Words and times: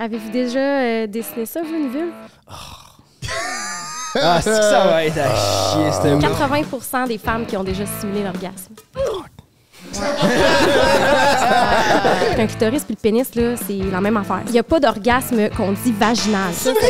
Avez-vous 0.00 0.30
déjà 0.30 0.58
euh, 0.60 1.06
dessiné 1.08 1.44
ça, 1.44 1.60
vous, 1.62 1.74
une 1.74 1.90
vulve? 1.90 2.12
Ah, 4.14 4.40
c'est 4.40 4.50
que 4.50 4.56
ça 4.56 4.84
va 4.86 5.04
être 5.04 5.18
à 5.18 5.34
chier, 5.34 5.92
c'était 5.92 6.12
où? 6.12 6.20
80% 6.20 7.08
des 7.08 7.18
femmes 7.18 7.44
qui 7.46 7.56
ont 7.56 7.64
déjà 7.64 7.84
simulé 8.00 8.22
l'orgasme. 8.22 8.74
un 12.38 12.46
clitoris 12.46 12.84
puis 12.84 12.94
le 12.96 13.00
pénis, 13.00 13.34
là, 13.34 13.54
c'est 13.66 13.78
la 13.90 14.00
même 14.00 14.16
affaire. 14.16 14.40
Il 14.46 14.52
n'y 14.52 14.58
a 14.58 14.62
pas 14.62 14.80
d'orgasme 14.80 15.48
qu'on 15.56 15.72
dit 15.72 15.92
vaginal. 15.98 16.52
Ça, 16.52 16.70
c'est-. 16.80 16.88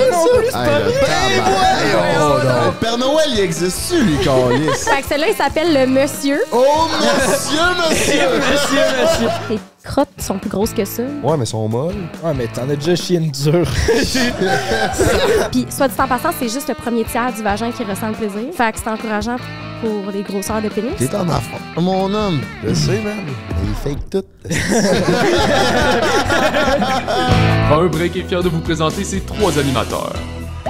Le 1.48 2.71
Père 2.80 2.98
Noël, 2.98 3.29
il 3.33 3.41
existe-tu, 3.41 4.02
lui, 4.05 4.19
câlisse? 4.19 4.84
Fait 4.89 5.02
que 5.02 5.09
celui-là, 5.09 5.29
il 5.29 5.34
s'appelle 5.37 5.73
le 5.75 5.87
monsieur. 5.87 6.41
Oh, 6.52 6.65
monsieur, 7.01 7.61
monsieur! 7.91 8.29
Monsieur, 8.48 8.80
monsieur. 9.01 9.29
Les 9.51 9.59
crottes 9.84 10.09
sont 10.19 10.39
plus 10.39 10.51
grosses 10.51 10.73
que 10.73 10.84
ça. 10.84 11.02
Ouais, 11.23 11.37
mais 11.37 11.45
sont 11.47 11.69
molles. 11.69 11.95
Ouais, 12.23 12.33
mais 12.34 12.47
t'en 12.48 12.69
as 12.69 12.77
déjà 12.77 12.95
chié 12.97 13.19
une 13.19 13.30
dure. 13.30 13.69
Puis, 15.52 15.66
soit 15.70 15.88
dit 15.88 16.01
en 16.01 16.06
passant, 16.09 16.30
c'est 16.38 16.48
juste 16.48 16.69
le 16.69 16.75
premier 16.75 17.05
tiers 17.05 17.33
du 17.33 17.43
vagin 17.43 17.70
qui 17.73 17.84
ressent 17.84 18.09
le 18.09 18.15
plaisir. 18.15 18.52
Fait 18.55 18.73
que 18.73 18.79
c'est 18.79 18.88
encourageant 18.91 19.37
pour 19.80 20.11
les 20.12 20.23
grosseurs 20.23 20.61
de 20.62 20.69
pénis. 20.69 20.93
T'es 20.98 21.15
en 21.15 21.29
affaire, 21.29 21.61
mon 21.77 22.12
homme. 22.12 22.41
Je 22.66 22.75
sais, 22.75 23.01
man. 23.01 23.16
Il 23.65 23.75
fake 23.75 24.11
tout. 24.11 24.25
Un 27.70 27.87
break 27.88 28.16
est 28.16 28.23
fier 28.23 28.43
de 28.43 28.48
vous 28.48 28.61
présenter 28.61 29.05
ses 29.05 29.21
trois 29.21 29.59
animateurs. 29.59 30.15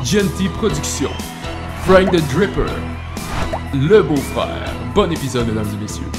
Genty 0.03 0.49
Productions, 0.59 1.13
Frank 1.87 2.11
the 2.11 2.21
Dripper, 2.33 2.67
Le 3.75 4.03
Beau-Frère. 4.03 4.73
Bon 4.95 5.09
épisode, 5.13 5.47
mesdames 5.47 5.69
et 5.75 5.77
messieurs. 5.83 6.11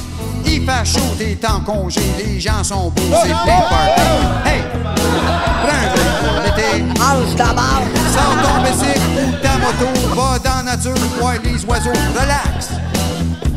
Il 0.45 0.63
fait 0.65 0.85
chaud, 0.85 1.01
t'es 1.17 1.37
en 1.47 1.59
congé, 1.59 1.99
les 2.17 2.39
gens 2.39 2.63
sont 2.63 2.91
beaux, 2.91 3.01
c'est 3.23 3.27
plein 3.27 3.61
party. 3.69 4.01
Hey! 4.45 4.61
Prends 5.61 5.75
un 5.75 5.87
break 5.91 6.13
pour 6.23 6.37
l'été. 6.43 6.69
Mange 6.97 7.35
ta 7.35 7.51
barre. 7.53 7.83
Sors 8.13 8.37
ton 8.41 8.55
bicycle 8.63 9.01
ou 9.17 9.19
ta 9.41 9.57
moto, 9.57 9.89
va 10.15 10.39
dans 10.39 10.63
la 10.65 10.75
nature, 10.75 10.95
voir 11.19 11.33
les 11.43 11.59
oiseaux, 11.65 11.91
relax. 12.15 12.69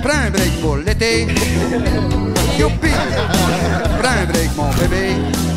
Prends 0.02 0.22
un 0.26 0.30
break 0.30 0.52
pour 0.60 0.76
l'été. 0.78 1.28
Youpi! 2.58 2.90
Prends 4.00 4.08
un 4.08 4.24
break, 4.26 4.56
mon 4.56 4.70
bébé. 4.70 5.51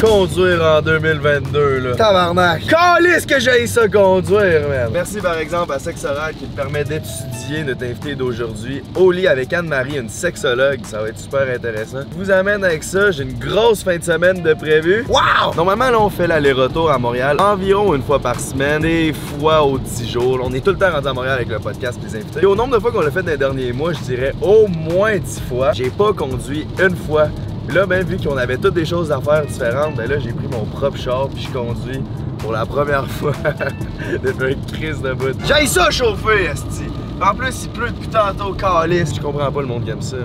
Conduire 0.00 0.62
en 0.62 0.82
2022, 0.82 1.78
là. 1.78 1.94
Tabarnak. 1.96 2.66
Calisse 2.66 3.24
que 3.24 3.40
j'ai 3.40 3.66
ça 3.66 3.88
conduire, 3.88 4.68
man. 4.68 4.90
Merci 4.92 5.22
par 5.22 5.38
exemple 5.38 5.72
à 5.72 5.78
Sex 5.78 6.04
Oral 6.04 6.34
qui 6.34 6.44
me 6.44 6.54
permet 6.54 6.84
d'étudier 6.84 7.64
notre 7.64 7.82
invité 7.82 8.14
d'aujourd'hui. 8.14 8.82
Au 8.94 9.10
lit 9.10 9.26
avec 9.26 9.54
Anne-Marie, 9.54 9.96
une 9.98 10.10
sexologue. 10.10 10.80
Ça 10.84 11.00
va 11.00 11.08
être 11.08 11.18
super 11.18 11.48
intéressant. 11.48 12.00
Je 12.12 12.24
vous 12.24 12.30
amène 12.30 12.62
avec 12.62 12.84
ça. 12.84 13.10
J'ai 13.10 13.22
une 13.22 13.38
grosse 13.38 13.82
fin 13.82 13.96
de 13.96 14.04
semaine 14.04 14.42
de 14.42 14.52
prévu. 14.52 15.06
Wow! 15.08 15.54
Normalement, 15.56 15.90
là, 15.90 15.98
on 15.98 16.10
fait 16.10 16.26
l'aller-retour 16.26 16.90
à 16.90 16.98
Montréal 16.98 17.38
environ 17.40 17.94
une 17.94 18.02
fois 18.02 18.18
par 18.18 18.38
semaine, 18.38 18.82
des 18.82 19.14
fois 19.14 19.64
aux 19.64 19.78
10 19.78 20.10
jours. 20.10 20.40
On 20.44 20.52
est 20.52 20.60
tout 20.60 20.72
le 20.72 20.78
temps 20.78 20.92
rendu 20.92 21.08
à 21.08 21.14
Montréal 21.14 21.36
avec 21.36 21.48
le 21.48 21.58
podcast 21.58 21.98
et 22.02 22.06
les 22.06 22.16
invités. 22.16 22.40
Et 22.42 22.46
au 22.46 22.54
nombre 22.54 22.76
de 22.76 22.80
fois 22.80 22.92
qu'on 22.92 23.00
l'a 23.00 23.10
fait 23.10 23.22
dans 23.22 23.30
les 23.30 23.38
derniers 23.38 23.72
mois, 23.72 23.94
je 23.94 24.00
dirais 24.00 24.34
au 24.42 24.66
moins 24.68 25.16
10 25.16 25.40
fois. 25.48 25.72
J'ai 25.72 25.88
pas 25.88 26.12
conduit 26.12 26.66
une 26.78 26.94
fois. 26.96 27.28
Là, 27.72 27.84
ben, 27.84 28.04
vu 28.04 28.16
qu'on 28.16 28.36
avait 28.36 28.56
toutes 28.56 28.74
des 28.74 28.84
choses 28.84 29.10
à 29.10 29.20
faire 29.20 29.44
différentes, 29.44 29.96
ben 29.96 30.08
là, 30.08 30.18
j'ai 30.18 30.32
pris 30.32 30.46
mon 30.46 30.64
propre 30.64 30.96
char 30.96 31.28
puis 31.28 31.42
je 31.42 31.50
conduis 31.50 32.00
pour 32.38 32.52
la 32.52 32.64
première 32.64 33.06
fois 33.18 33.32
depuis 34.22 34.52
une 34.52 34.64
crise 34.66 35.00
de 35.00 35.12
bout. 35.12 35.36
J'ai 35.46 35.66
ça 35.66 35.90
chauffer, 35.90 36.46
esti! 36.52 36.84
En 37.20 37.34
plus, 37.34 37.64
il 37.64 37.70
pleut 37.70 37.90
depuis 37.90 38.08
tantôt, 38.08 38.52
calice. 38.52 39.14
Je 39.14 39.20
comprends 39.20 39.50
pas 39.50 39.60
le 39.60 39.66
monde 39.66 39.84
qui 39.84 39.90
aime 39.90 40.02
ça. 40.02 40.16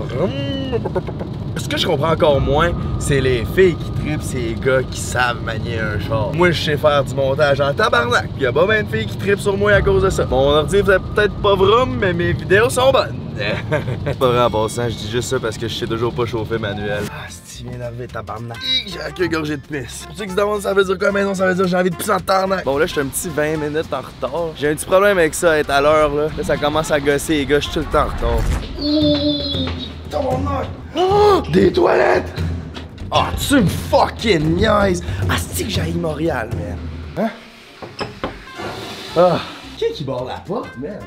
Ce 1.58 1.68
que 1.70 1.78
je 1.78 1.86
comprends 1.88 2.12
encore 2.12 2.42
moins, 2.42 2.72
c'est 3.00 3.22
les 3.22 3.46
filles 3.56 3.76
qui 3.76 3.92
trippent, 4.02 4.22
c'est 4.22 4.40
les 4.40 4.54
gars 4.56 4.84
qui 4.84 5.00
savent 5.00 5.42
manier 5.44 5.80
un 5.80 6.00
char. 6.00 6.34
Moi, 6.34 6.52
je 6.52 6.62
sais 6.62 6.78
faire 6.78 7.04
du 7.04 7.14
montage 7.14 7.62
en 7.62 7.74
tabarnak, 7.74 8.30
puis 8.34 8.44
y 8.44 8.46
a 8.46 8.52
pas 8.52 8.66
bien 8.66 8.84
de 8.84 8.88
filles 8.90 9.06
qui 9.06 9.18
trippent 9.18 9.40
sur 9.40 9.56
moi 9.58 9.72
à 9.74 9.82
cause 9.82 10.04
de 10.04 10.10
ça. 10.10 10.26
Mon 10.26 10.50
ordi, 10.50 10.82
vous 10.82 10.86
peut-être 10.86 11.36
pas 11.36 11.56
vroom, 11.56 11.98
mais 12.00 12.14
mes 12.14 12.34
vidéos 12.34 12.70
sont 12.70 12.92
bonnes. 12.92 13.16
C'est 13.38 14.18
pas 14.20 14.28
vrai 14.28 14.42
en 14.44 14.50
passant, 14.50 14.90
je 14.90 14.96
dis 14.96 15.10
juste 15.10 15.30
ça 15.30 15.40
parce 15.40 15.58
que 15.58 15.68
je 15.68 15.74
sais 15.74 15.88
toujours 15.88 16.14
pas 16.14 16.26
chauffer 16.26 16.58
manuel. 16.58 17.04
Ah, 17.10 17.28
tabarnak. 18.12 18.58
J'ai 18.88 18.98
la 18.98 19.12
queue 19.12 19.28
gorgée 19.28 19.58
de 19.58 19.62
pisse. 19.62 20.08
Tu 20.12 20.18
sais 20.18 20.26
que 20.26 20.32
se 20.32 20.36
demande 20.36 20.62
ça 20.62 20.74
veut 20.74 20.84
dire 20.84 20.98
quoi, 20.98 21.12
mais 21.12 21.24
non, 21.24 21.34
ça 21.34 21.48
veut 21.48 21.56
dire 21.56 21.68
j'ai 21.68 21.78
envie 21.78 21.90
de 21.90 21.96
pisser 21.96 22.12
en 22.12 22.20
tabarnak. 22.20 22.66
Bon, 22.66 22.78
là, 22.78 22.86
je 22.86 22.92
suis 22.92 23.02
un 23.02 23.08
petit 23.08 23.30
20 23.30 23.58
minutes 23.58 23.94
en 23.94 24.02
retard. 24.02 24.50
J'ai 24.56 24.70
un 24.70 24.76
petit 24.76 24.86
problème 24.86 25.18
avec 25.18 25.34
ça, 25.34 25.58
être 25.58 25.70
à 25.70 25.82
l'heure, 25.82 26.14
là. 26.14 26.28
Là, 26.38 26.44
ça 26.44 26.58
commence 26.58 26.92
à 26.92 27.00
gosser, 27.00 27.40
les 27.40 27.46
gars, 27.46 27.60
je 27.60 27.70
suis 27.70 27.74
tout 27.74 27.80
le 27.80 27.86
temps 27.86 28.04
en 28.04 28.08
retard. 28.08 28.40
Ouh, 28.82 30.10
tabarnak. 30.10 30.68
Oh, 30.96 31.42
des 31.52 31.72
toilettes! 31.72 32.34
Ah, 33.12 33.28
tu 33.38 33.56
me 33.56 33.68
fucking 33.68 34.56
niaises! 34.56 35.04
Ah, 35.30 35.36
c'est 35.38 35.64
que 35.64 35.70
j'ai 35.70 35.94
Montréal, 35.94 36.50
man? 37.16 37.26
Hein? 37.26 37.30
Ah, 39.18 39.40
qui 39.78 39.92
qui 39.94 40.04
barre 40.04 40.26
la 40.26 40.38
porte, 40.38 40.78
man? 40.78 41.00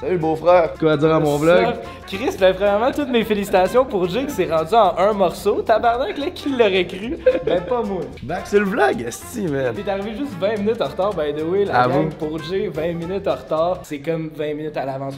Salut, 0.00 0.16
beau-frère. 0.16 0.72
Quoi 0.78 0.92
à 0.92 0.96
dire 0.96 1.14
à 1.14 1.20
mon 1.20 1.36
vlog? 1.36 1.66
Chris, 2.06 2.34
ben, 2.40 2.54
premièrement, 2.54 2.90
toutes 2.90 3.10
mes 3.10 3.22
félicitations 3.22 3.84
pour 3.84 4.08
Jay 4.08 4.24
qui 4.24 4.30
s'est 4.32 4.48
rendu 4.50 4.74
en 4.74 4.96
un 4.96 5.12
morceau. 5.12 5.60
Tabarnak, 5.60 6.16
là, 6.16 6.30
qui 6.34 6.48
l'aurait 6.48 6.86
cru? 6.86 7.18
Ben, 7.44 7.60
pas 7.62 7.82
moi. 7.82 8.00
Back 8.22 8.42
c'est 8.44 8.58
le 8.58 8.64
vlog, 8.64 9.02
esti, 9.02 9.42
man. 9.46 9.74
T'es 9.74 9.90
arrivé 9.90 10.12
juste 10.16 10.32
20 10.40 10.56
minutes 10.58 10.80
en 10.80 10.86
retard, 10.86 11.10
by 11.14 11.34
the 11.34 11.44
way, 11.44 11.66
la 11.66 11.82
À 11.82 11.88
gang, 11.88 12.08
vous. 12.08 12.26
pour 12.28 12.42
Jay, 12.42 12.68
20 12.72 12.94
minutes 12.94 13.28
en 13.28 13.34
retard, 13.34 13.80
c'est 13.82 13.98
comme 13.98 14.30
20 14.34 14.54
minutes 14.54 14.76
à 14.78 14.86
l'avance. 14.86 15.14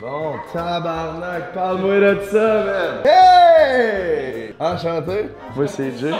Bon, 0.00 0.32
tabarnak, 0.52 1.52
parle-moi 1.52 2.00
de 2.00 2.18
ça, 2.30 2.64
man. 2.64 3.04
Hey! 3.04 4.54
Enchanté. 4.58 5.28
Moi, 5.56 5.66
c'est 5.66 5.90
Jay. 5.98 6.10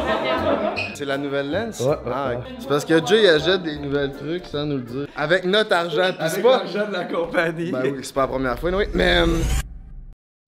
C'est 0.95 1.05
la 1.07 1.17
nouvelle 1.19 1.51
lens? 1.51 1.81
Ouais, 1.81 1.89
ouais, 1.89 1.97
Ah, 2.15 2.29
ouais. 2.31 2.37
C'est 2.59 2.69
parce 2.69 2.85
que 2.85 2.95
Jay 3.07 3.23
il 3.25 3.29
achète 3.29 3.63
des 3.63 3.79
nouvelles 3.79 4.13
trucs 4.13 4.45
sans 4.47 4.65
nous 4.65 4.77
le 4.77 4.83
dire. 4.83 5.07
Avec 5.17 5.45
notre 5.45 5.75
argent, 5.75 6.11
pis 6.19 6.29
c'est 6.29 6.43
pas. 6.43 6.59
de 6.61 6.93
la 6.93 7.05
compagnie. 7.05 7.70
Ben 7.83 7.83
oui, 7.85 7.99
c'est 8.03 8.15
pas 8.15 8.23
la 8.23 8.27
première 8.29 8.59
fois, 8.59 8.71
oui. 8.73 8.85
Mais. 8.95 9.19
euh, 9.19 9.27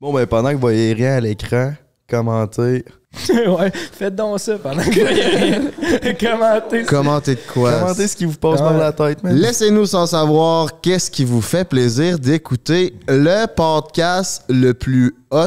Bon, 0.01 0.13
ben, 0.13 0.27
pendant 0.27 0.49
que 0.51 0.55
vous 0.55 0.61
voyez 0.61 0.93
rien 0.95 1.15
à 1.17 1.21
l'écran, 1.21 1.75
commentez. 2.11 2.85
ouais, 3.29 3.71
faites 3.93 4.15
donc 4.17 4.41
ça 4.41 4.57
pendant 4.59 4.83
que 4.83 4.93
je 4.93 5.01
voyais 5.01 5.27
rien. 5.27 5.61
Commentez. 6.21 6.83
Commentez 6.85 7.35
de 7.35 7.41
quoi? 7.53 7.73
Commentez 7.79 8.09
ce 8.09 8.17
qui 8.17 8.25
vous 8.25 8.37
passe 8.39 8.53
Ouais. 8.61 8.67
par 8.69 8.79
la 8.79 8.93
tête, 8.93 9.23
man. 9.23 9.35
Laissez-nous 9.37 9.85
sans 9.87 10.07
savoir 10.07 10.81
qu'est-ce 10.81 11.11
qui 11.11 11.25
vous 11.25 11.43
fait 11.43 11.65
plaisir 11.69 12.19
d'écouter 12.19 12.95
le 13.07 13.47
podcast 13.47 14.45
le 14.49 14.73
plus 14.73 15.15
hot 15.31 15.47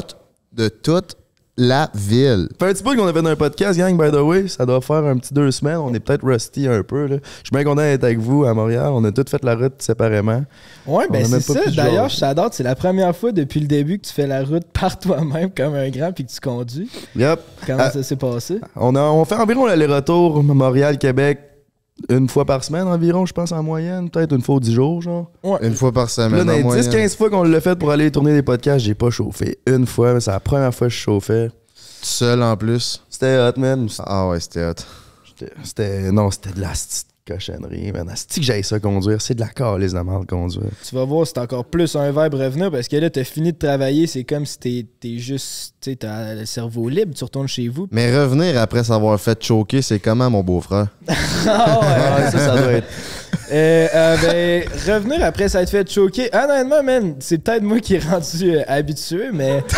de 0.54 0.68
toute 0.70 1.16
la 1.58 1.90
ville. 1.94 2.50
Fait 2.60 2.66
un 2.70 2.74
petit 2.74 2.84
peu 2.84 2.96
qu'on 2.96 3.08
a 3.08 3.14
fait 3.14 3.26
un 3.26 3.36
podcast, 3.36 3.78
gang, 3.80 3.98
by 3.98 4.12
the 4.12 4.20
way. 4.22 4.48
Ça 4.48 4.66
doit 4.66 4.82
faire 4.82 5.06
un 5.06 5.18
petit 5.18 5.34
deux 5.34 5.52
semaines. 5.52 5.78
On 5.78 5.94
est 5.94 6.00
peut-être 6.00 6.26
rusty 6.26 6.68
un 6.68 6.84
peu. 6.84 7.06
Là. 7.08 7.16
Je 7.18 7.48
suis 7.48 7.52
bien 7.54 7.64
content 7.64 7.82
d'être 7.82 8.04
avec 8.04 8.20
vous 8.20 8.44
à 8.44 8.54
Montréal. 8.54 8.90
On 8.92 9.04
a 9.06 9.12
tous 9.12 9.30
fait 9.30 9.44
la 9.44 9.56
route 9.56 9.74
séparément. 9.80 10.44
Ouais, 10.86 11.06
On 11.10 11.14
ben 11.14 11.26
a 11.26 11.28
même 11.30 11.40
c'est 11.40 11.54
pas 11.54 11.64
ça. 11.64 11.72
D'ailleurs, 11.72 12.10
je 12.10 12.20
t'adore. 12.20 12.50
C'est 12.52 12.64
la 12.64 12.76
première 12.76 13.16
fois 13.16 13.32
depuis 13.32 13.62
le 13.62 13.68
début 13.68 14.00
que 14.00 14.06
tu 14.08 14.14
fais 14.14 14.28
la 14.28 14.44
route 14.44 14.66
par 14.80 15.00
toi-même 15.00 15.50
comme 15.56 15.76
un 15.76 15.90
grand 15.90 16.12
puis 16.12 16.26
que 16.26 16.32
tu 16.32 16.40
conduis. 16.42 16.90
Yep. 17.16 17.40
Comment 17.66 17.80
Ah. 17.84 17.92
ça 17.92 18.04
s'est 18.04 18.16
passé? 18.18 18.60
On, 18.76 18.94
a, 18.96 19.02
on 19.04 19.24
fait 19.24 19.36
environ 19.36 19.66
l'aller-retour 19.66 20.44
Montréal-Québec 20.44 21.40
une 22.10 22.28
fois 22.30 22.46
par 22.46 22.64
semaine 22.64 22.88
environ, 22.88 23.26
je 23.26 23.34
pense, 23.34 23.52
en 23.52 23.64
moyenne. 23.64 24.10
Peut-être 24.10 24.34
une 24.36 24.42
fois 24.42 24.56
aux 24.56 24.60
10 24.60 24.74
jours, 24.74 25.02
genre. 25.02 25.32
Une 25.62 25.76
fois 25.76 25.92
par 25.92 26.08
Puis 26.08 26.16
Là, 26.22 26.30
semaine. 26.30 26.46
dans 26.46 26.54
en 26.54 26.58
les 26.58 26.64
moyenne. 26.64 26.92
10-15 26.92 27.16
fois 27.16 27.30
qu'on 27.30 27.44
l'a 27.44 27.62
fait 27.62 27.76
pour 27.78 27.92
aller 27.92 28.12
tourner 28.12 28.34
des 28.34 28.44
podcasts, 28.44 28.84
j'ai 28.86 28.96
pas 28.96 29.10
chauffé 29.10 29.60
une 29.68 29.86
fois. 29.86 30.14
mais 30.14 30.20
C'est 30.20 30.32
la 30.32 30.40
première 30.40 30.74
fois 30.74 30.88
que 30.88 30.94
je 30.94 31.00
chauffais. 31.00 31.52
Seul 32.02 32.44
en 32.44 32.56
plus. 32.58 33.04
C'était 33.10 33.38
hot, 33.40 33.60
man. 33.60 33.88
Ah 34.06 34.28
ouais, 34.30 34.40
c'était 34.40 34.66
hot. 34.66 34.74
C'était-. 35.64 36.12
Non, 36.12 36.30
c'était 36.32 36.52
de 36.52 36.62
la 36.62 36.74
cochonnerie, 37.28 37.92
man. 37.92 38.10
Asti 38.10 38.40
que 38.40 38.46
j'aille 38.46 38.64
ça 38.64 38.80
conduire. 38.80 39.22
C'est 39.22 39.36
de 39.36 39.42
la 39.42 39.48
calice 39.48 39.94
de 39.94 40.00
mal 40.00 40.26
conduire. 40.26 40.70
Tu 40.88 40.96
vas 40.96 41.06
voir, 41.06 41.26
c'est 41.26 41.38
encore 41.38 41.66
plus 41.66 41.96
un 41.96 42.10
vibe 42.10 42.34
revenir 42.36 42.72
parce 42.72 42.88
que 42.88 42.96
là, 42.98 43.10
t'as 43.10 43.24
fini 43.24 43.52
de 43.52 43.58
travailler. 43.58 44.08
C'est 44.08 44.24
comme 44.24 44.46
si 44.46 44.60
t'es 44.60 44.86
t'es 45.00 45.18
juste. 45.18 45.76
Tu 45.82 45.92
sais, 45.92 45.96
t'as 45.98 46.34
le 46.36 46.46
cerveau 46.46 46.90
libre, 46.90 47.14
tu 47.16 47.24
retournes 47.24 47.48
chez 47.48 47.68
vous. 47.68 47.88
Mais 47.92 48.16
revenir 48.16 48.60
après 48.60 48.84
s'avoir 48.84 49.20
fait 49.20 49.42
choquer, 49.44 49.82
c'est 49.82 50.00
comment, 50.00 50.30
mon 50.30 50.44
beau-frère? 50.44 50.88
Ah 51.48 51.80
ouais. 51.80 52.24
Ouais, 52.26 52.32
ça, 52.32 52.40
ça 52.40 52.58
doit 52.58 52.72
être. 52.72 52.88
Euh, 53.52 53.88
euh, 53.94 54.18
ben, 54.22 54.64
revenir 54.94 55.24
après 55.24 55.50
ça 55.50 55.60
a 55.60 55.62
été 55.62 55.72
fait 55.72 55.90
choquer. 55.92 56.30
Honnêtement, 56.34 56.82
man, 56.84 57.16
c'est 57.20 57.38
peut-être 57.38 57.64
moi 57.64 57.80
qui 57.80 57.96
est 57.96 58.04
rendu 58.04 58.52
euh, 58.56 58.64
habitué, 58.68 59.30
mais 59.34 59.64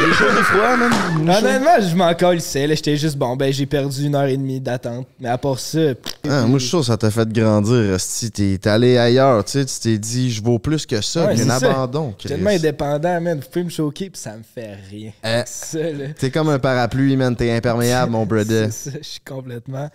Les 0.00 0.08
de 0.10 0.42
froid, 0.42 0.76
man. 0.76 0.92
honnêtement, 1.30 1.80
je 1.80 1.94
m'en 1.96 2.14
calissais. 2.14 2.66
là. 2.66 2.74
J'étais 2.74 2.96
juste, 2.96 3.16
bon, 3.16 3.36
ben, 3.36 3.52
j'ai 3.52 3.66
perdu 3.66 4.06
une 4.06 4.14
heure 4.14 4.26
et 4.26 4.36
demie 4.36 4.60
d'attente. 4.60 5.06
Mais 5.20 5.28
à 5.28 5.38
part 5.38 5.58
ça, 5.58 5.78
pff, 5.94 6.14
Ah, 6.28 6.42
moi, 6.46 6.58
je 6.58 6.64
suis 6.64 6.68
sûr 6.70 6.80
que 6.80 6.86
ça 6.86 6.96
t'a 6.96 7.10
fait 7.10 7.28
grandir, 7.32 7.94
Esti. 7.94 8.30
T'es 8.30 8.58
t'es 8.60 8.70
allé 8.70 8.98
ailleurs, 8.98 9.44
tu 9.44 9.52
sais. 9.52 9.64
Tu 9.64 9.78
t'es 9.80 9.98
dit, 9.98 10.30
je 10.30 10.42
vaux 10.42 10.58
plus 10.58 10.86
que 10.86 11.00
ça. 11.00 11.26
Ouais, 11.26 11.34
puis 11.34 11.42
un 11.42 11.54
c'est 11.54 11.60
ça. 11.66 11.70
abandon, 11.72 12.14
j'étais 12.18 12.18
Chris. 12.18 12.28
tellement 12.34 12.50
indépendant, 12.50 13.20
man. 13.20 13.40
Vous 13.40 13.48
pouvez 13.50 13.64
me 13.64 13.70
choquer, 13.70 14.10
puis 14.10 14.20
ça 14.20 14.32
me 14.36 14.42
fait 14.42 14.76
rien. 14.90 15.10
Euh, 15.24 15.42
Ça, 15.46 15.78
là. 15.78 16.06
T'es 16.18 16.30
comme 16.30 16.48
un 16.48 16.58
parapluie, 16.58 17.16
man. 17.16 17.34
T'es 17.36 17.50
imperméable, 17.52 18.12
mon 18.12 18.26
brother. 18.26 18.68
C'est 18.70 18.90
ça, 18.90 18.98
je 19.02 19.06
suis 19.08 19.20
complètement 19.20 19.88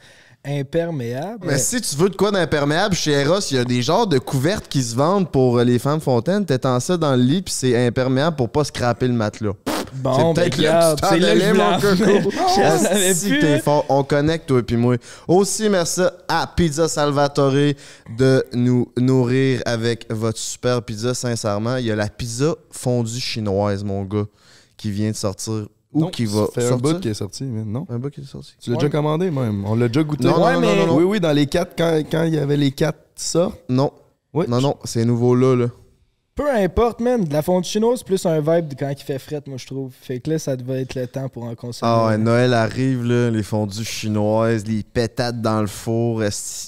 imperméable. 0.46 1.46
Mais 1.48 1.58
si 1.58 1.82
tu 1.82 1.96
veux 1.96 2.10
de 2.10 2.16
quoi 2.16 2.32
d'imperméable, 2.32 2.96
chez 2.96 3.12
Eros, 3.12 3.40
il 3.52 3.58
y 3.58 3.60
a 3.60 3.66
des 3.66 3.82
genres 3.82 4.08
de 4.08 4.20
couvertes 4.20 4.68
qui 4.68 4.84
se 4.84 4.96
vendent 4.96 5.30
pour 5.30 5.58
euh, 5.58 5.64
les 5.64 5.80
femmes 5.80 6.02
fontaines. 6.02 6.46
T'étends 6.46 6.80
ça 6.80 6.98
dans 6.98 7.16
le 7.16 7.22
lit, 7.22 7.42
puis 7.42 7.54
c'est 7.54 7.88
imperméable 7.88 8.36
pour 8.36 8.50
pas 8.50 8.64
scraper 8.64 9.08
le 9.08 9.14
matelas. 9.14 9.54
Bon, 9.96 10.34
c'est 10.36 10.42
peut-être 10.42 10.58
ben, 10.58 10.64
là 10.64 10.96
regarde, 10.96 11.02
que 11.02 11.06
tu 11.06 11.14
c'est 11.14 11.20
là 11.20 11.80
que 11.80 11.96
je 11.96 12.04
t'en 12.04 12.12
mon 12.12 12.22
coco. 12.22 12.32
Je 12.56 13.20
plus, 13.20 13.30
que 13.30 13.42
t'es 13.42 13.60
fort. 13.60 13.86
On 13.90 14.04
connecte, 14.04 14.48
toi 14.48 14.60
et 14.60 14.64
puis 14.64 14.78
moi. 14.78 14.96
Aussi, 15.28 15.70
merci 15.70 16.02
à 16.28 16.52
Pizza 16.54 16.88
Salvatore 16.88 17.74
de 18.18 18.46
nous 18.54 18.92
nourrir 18.98 19.62
avec 19.66 20.06
votre 20.10 20.38
super 20.38 20.82
pizza, 20.82 21.14
sincèrement. 21.14 21.78
Il 21.78 21.86
y 21.86 21.92
a 21.92 21.96
la 21.96 22.10
pizza 22.10 22.56
fondue 22.72 23.20
chinoise, 23.20 23.84
mon 23.84 24.04
gars, 24.04 24.26
qui 24.78 24.92
vient 24.92 25.12
de 25.12 25.16
sortir. 25.16 25.68
Ou 25.96 26.02
Non, 26.02 26.10
qui 26.10 26.26
va 26.26 26.46
ça 26.48 26.52
fait 26.62 26.68
un 26.68 26.78
bout 26.78 27.00
qui 27.00 27.08
est 27.08 27.14
sorti, 27.14 27.46
mais 27.46 27.64
non. 27.64 27.88
Un 27.90 27.98
bout 27.98 28.10
qui 28.10 28.20
est 28.22 28.26
sorti. 28.26 28.54
Tu 28.62 28.70
l'as 28.70 28.76
déjà 28.76 28.90
commandé, 28.90 29.32
même. 29.32 29.64
On 29.66 29.76
l'a 29.76 29.88
déjà 29.88 30.04
goûté. 30.04 30.26
Non, 30.26 30.38
non, 30.38 30.46
Ouais, 30.46 30.54
non, 30.56 30.60
mais- 30.60 30.76
non, 30.76 30.88
non, 30.88 30.98
Oui, 30.98 31.04
oui, 31.06 31.20
dans 31.22 31.32
les 31.32 31.48
quatre, 31.48 31.74
quand, 31.78 32.02
quand 32.12 32.24
il 32.26 32.34
y 32.34 32.38
avait 32.38 32.58
les 32.58 32.72
quatre 32.72 33.00
sortes? 33.16 33.60
non. 33.70 33.92
Oui. 34.34 34.46
Non, 34.50 34.60
non, 34.60 34.76
c'est 34.84 35.06
nouveau 35.06 35.34
là, 35.34 35.56
là. 35.56 35.68
Peu 36.36 36.52
importe, 36.52 37.00
man. 37.00 37.24
De 37.24 37.32
la 37.32 37.42
fondue 37.42 37.66
chinoise, 37.66 38.04
plus 38.04 38.26
un 38.26 38.42
vibe 38.42 38.68
de 38.68 38.76
quand 38.76 38.92
il 38.92 39.02
fait 39.02 39.20
fret, 39.20 39.42
moi, 39.48 39.56
je 39.58 39.66
trouve. 39.66 39.94
Fait 40.02 40.20
que 40.20 40.32
là, 40.32 40.38
ça 40.38 40.58
devait 40.58 40.82
être 40.82 40.94
le 40.94 41.08
temps 41.08 41.30
pour 41.30 41.44
en 41.44 41.56
consommer. 41.56 41.90
Ah 41.90 42.08
ouais, 42.08 42.18
Noël 42.18 42.54
arrive, 42.54 43.06
là, 43.06 43.32
les 43.32 43.42
fondues 43.42 43.86
chinoises, 43.86 44.68
les 44.68 44.84
pétates 44.84 45.40
dans 45.40 45.62
le 45.62 45.68
four. 45.68 46.22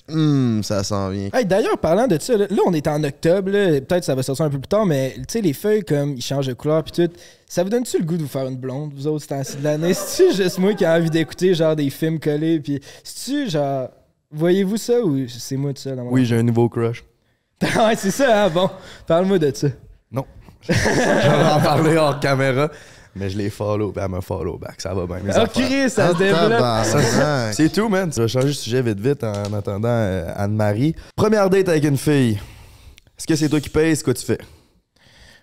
Hum, 0.08 0.62
ça 0.64 0.86
s'en 0.86 1.10
vient. 1.10 1.28
Hey, 1.34 1.46
D'ailleurs, 1.46 1.78
parlant 1.80 2.08
de 2.08 2.18
ça, 2.18 2.38
là, 2.38 2.48
là, 2.50 2.62
on 2.66 2.72
est 2.72 2.88
en 2.88 3.04
octobre, 3.04 3.52
là, 3.52 3.82
peut-être 3.82 4.06
ça 4.06 4.16
va 4.16 4.24
sortir 4.24 4.46
un 4.46 4.50
peu 4.50 4.58
plus 4.58 4.70
tard, 4.70 4.86
mais 4.86 5.16
tu 5.18 5.24
sais, 5.28 5.42
les 5.42 5.52
feuilles, 5.52 5.84
comme 5.84 6.14
ils 6.14 6.24
changent 6.24 6.48
de 6.48 6.54
couleur 6.54 6.82
puis 6.86 6.94
tout, 6.94 7.14
ça 7.46 7.62
vous 7.62 7.70
donne-tu 7.70 8.00
le 8.00 8.06
goût 8.06 8.16
de 8.16 8.22
vous 8.22 8.30
faire 8.30 8.48
une 8.48 8.56
blonde, 8.56 8.94
vous 8.96 9.06
autres, 9.08 9.24
ce 9.24 9.28
temps-ci 9.28 9.58
de 9.58 9.66
l'année? 9.66 9.94
C'est-tu 9.94 10.34
juste 10.34 10.60
moi 10.60 10.76
qui 10.76 10.86
ai 10.86 10.88
envie 10.88 11.10
d'écouter, 11.10 11.54
genre, 11.54 11.76
des 11.76 11.90
films 11.90 12.22
collés, 12.22 12.62
puis 12.62 12.80
c'est-tu, 13.04 13.50
genre, 13.50 13.90
voyez-vous 14.32 14.78
ça 14.78 15.02
ou 15.02 15.28
c'est 15.28 15.58
moi 15.58 15.74
tout 15.74 15.82
seul? 15.82 16.00
Oui, 16.10 16.24
j'ai 16.24 16.38
un 16.38 16.44
nouveau 16.44 16.70
crush. 16.70 17.04
ouais, 17.62 17.96
c'est 17.96 18.12
ça, 18.12 18.46
hein? 18.46 18.50
Bon, 18.50 18.70
parle-moi 19.08 19.40
de 19.40 19.52
ça. 19.54 19.68
Non. 20.12 20.26
J'en 20.70 20.74
ai 20.76 21.52
en 21.54 21.60
parler 21.62 21.96
hors 21.98 22.20
caméra, 22.20 22.70
mais 23.16 23.30
je 23.30 23.38
les 23.38 23.50
follow, 23.50 23.92
puis 23.92 24.04
elle 24.04 24.12
me 24.12 24.22
follow 24.22 24.58
back. 24.58 24.80
Ça 24.80 24.94
va 24.94 25.06
bien, 25.08 25.20
mes 25.24 25.32
Ah, 25.34 25.42
affaires. 25.44 25.66
Chris, 25.66 25.90
ça 25.90 26.08
Ah, 26.10 26.14
se 26.14 26.18
développe. 26.18 26.50
tabarnak. 26.50 27.54
C'est 27.56 27.70
tout, 27.72 27.90
man. 27.90 28.10
Tu 28.12 28.20
vas 28.20 28.28
changer 28.28 28.48
de 28.48 28.52
sujet 28.54 28.82
vite, 28.82 29.00
vite 29.00 29.24
en 29.24 29.54
attendant 29.54 29.88
euh, 29.90 30.32
Anne-Marie. 30.36 30.96
Première 31.16 31.50
date 31.50 31.70
avec 31.70 31.84
une 31.84 31.98
fille. 31.98 32.40
Est-ce 33.18 33.26
que 33.26 33.36
c'est 33.36 33.50
toi 33.50 33.60
qui 33.60 33.70
payes? 33.70 33.96
C'est 33.96 34.04
quoi 34.04 34.14
tu 34.14 34.24
fais? 34.24 34.38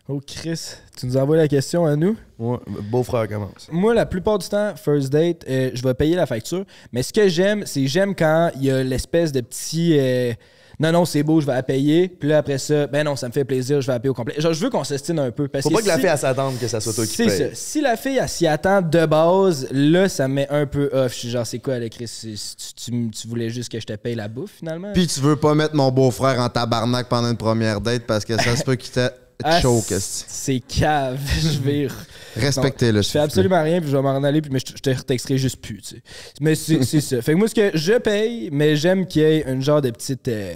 Oh, 0.09 0.21
Chris, 0.25 0.61
tu 0.97 1.07
nous 1.07 1.17
envoies 1.17 1.37
la 1.39 1.49
question 1.49 1.87
à 1.87 1.97
nous? 1.97 2.17
Ouais, 2.39 2.59
beau-frère 2.91 3.27
commence. 3.27 3.69
Moi, 3.73 3.95
la 3.95 4.07
plupart 4.07 4.39
du 4.39 4.47
temps, 4.49 4.75
first 4.77 5.11
date, 5.11 5.45
euh, 5.49 5.71
je 5.75 5.83
vais 5.83 5.95
payer 5.95 6.15
la 6.15 6.27
facture. 6.27 6.65
Mais 6.93 7.03
ce 7.03 7.13
que 7.13 7.27
j'aime, 7.27 7.65
c'est 7.67 7.87
j'aime 7.89 8.15
quand 8.15 8.51
il 8.57 8.65
y 8.67 8.71
a 8.71 8.85
l'espèce 8.85 9.33
de 9.33 9.41
petit. 9.41 9.99
euh, 9.99 10.33
non, 10.81 10.93
non, 10.93 11.05
c'est 11.05 11.23
beau, 11.23 11.41
je 11.41 11.47
vais 11.47 11.53
la 11.55 11.63
payer. 11.63 12.09
Puis 12.09 12.29
là, 12.29 12.39
après 12.39 12.59
ça, 12.59 12.87
ben 12.87 13.05
non, 13.05 13.17
ça 13.17 13.29
me 13.29 13.33
fait 13.33 13.45
plaisir, 13.45 13.81
je 13.81 13.87
vais 13.87 13.93
la 13.93 14.01
payer 14.01 14.11
au 14.11 14.15
complet. 14.15 14.35
Genre, 14.39 14.53
je 14.53 14.61
veux 14.65 14.71
qu'on 14.71 14.85
s'estime 14.85 15.19
un 15.19 15.31
peu. 15.31 15.49
Parce 15.49 15.63
Faut 15.63 15.69
que 15.71 15.75
pas 15.75 15.83
que 15.83 15.87
la 15.89 15.99
fille 15.99 16.07
elle 16.07 16.19
s'attende 16.19 16.59
que 16.59 16.67
ça 16.69 16.81
soit 16.81 16.93
toi 16.93 17.07
qui 17.07 17.15
C'est 17.15 17.27
paye. 17.27 17.39
ça. 17.39 17.45
Si 17.55 17.81
la 17.81 17.97
fille, 17.97 18.19
elle 18.21 18.29
s'y 18.29 18.47
attend 18.47 18.83
de 18.83 19.07
base, 19.07 19.69
là, 19.71 20.09
ça 20.09 20.29
me 20.29 20.35
met 20.35 20.49
un 20.51 20.67
peu 20.67 20.91
off. 20.93 21.13
Je 21.15 21.19
suis 21.19 21.31
genre, 21.31 21.47
c'est 21.47 21.59
quoi, 21.59 21.75
Chris? 21.89 22.09
C'est- 22.09 22.35
Tu, 22.77 22.91
tu- 22.93 23.11
tu 23.11 23.29
voulais 23.29 23.51
juste 23.51 23.71
que 23.71 23.79
je 23.81 23.87
te 23.87 23.93
paye 23.95 24.15
la 24.15 24.29
bouffe, 24.29 24.53
finalement? 24.59 24.93
Puis 24.93 25.07
tu 25.07 25.21
veux 25.21 25.37
pas 25.37 25.55
mettre 25.55 25.75
mon 25.75 25.91
beau-frère 25.91 26.41
en 26.41 26.49
tabarnak 26.49 27.09
pendant 27.09 27.31
une 27.31 27.37
première 27.37 27.81
date 27.81 28.03
parce 28.07 28.25
que 28.25 28.37
ça 28.41 28.57
se 28.57 28.65
peut 28.65 28.77
qu'il 28.77 28.93
te 28.93 29.09
Ah, 29.43 29.61
choke, 29.61 29.85
c'est- 29.99 30.61
cave. 30.61 31.19
je 31.41 31.59
vais. 31.59 31.89
Respectez-le, 32.37 33.03
Je 33.03 33.09
fais 33.09 33.19
absolument 33.21 33.63
rien, 33.63 33.81
puis 33.81 33.91
je 33.91 33.97
vais 33.97 34.03
m'en 34.03 34.23
aller, 34.23 34.41
puis 34.41 34.51
mais 34.53 34.59
je, 34.59 34.73
je 34.77 34.81
te 34.83 34.91
retexterai 34.91 35.39
juste 35.39 35.57
plus, 35.61 35.79
tu 35.83 35.97
sais. 35.97 36.03
Mais 36.41 36.55
c'est 36.55 36.83
c'est 36.85 37.01
ça. 37.01 37.21
Fait 37.23 37.33
que 37.33 37.39
moi, 37.39 37.49
ce 37.49 37.55
que 37.55 37.71
je 37.77 37.95
paye, 37.99 38.49
mais 38.53 38.77
j'aime 38.77 39.07
qu'il 39.07 39.23
y 39.23 39.25
ait 39.25 39.45
une 39.51 39.63
genre 39.63 39.81
de 39.83 39.91
petite. 39.91 40.29
euh, 40.29 40.53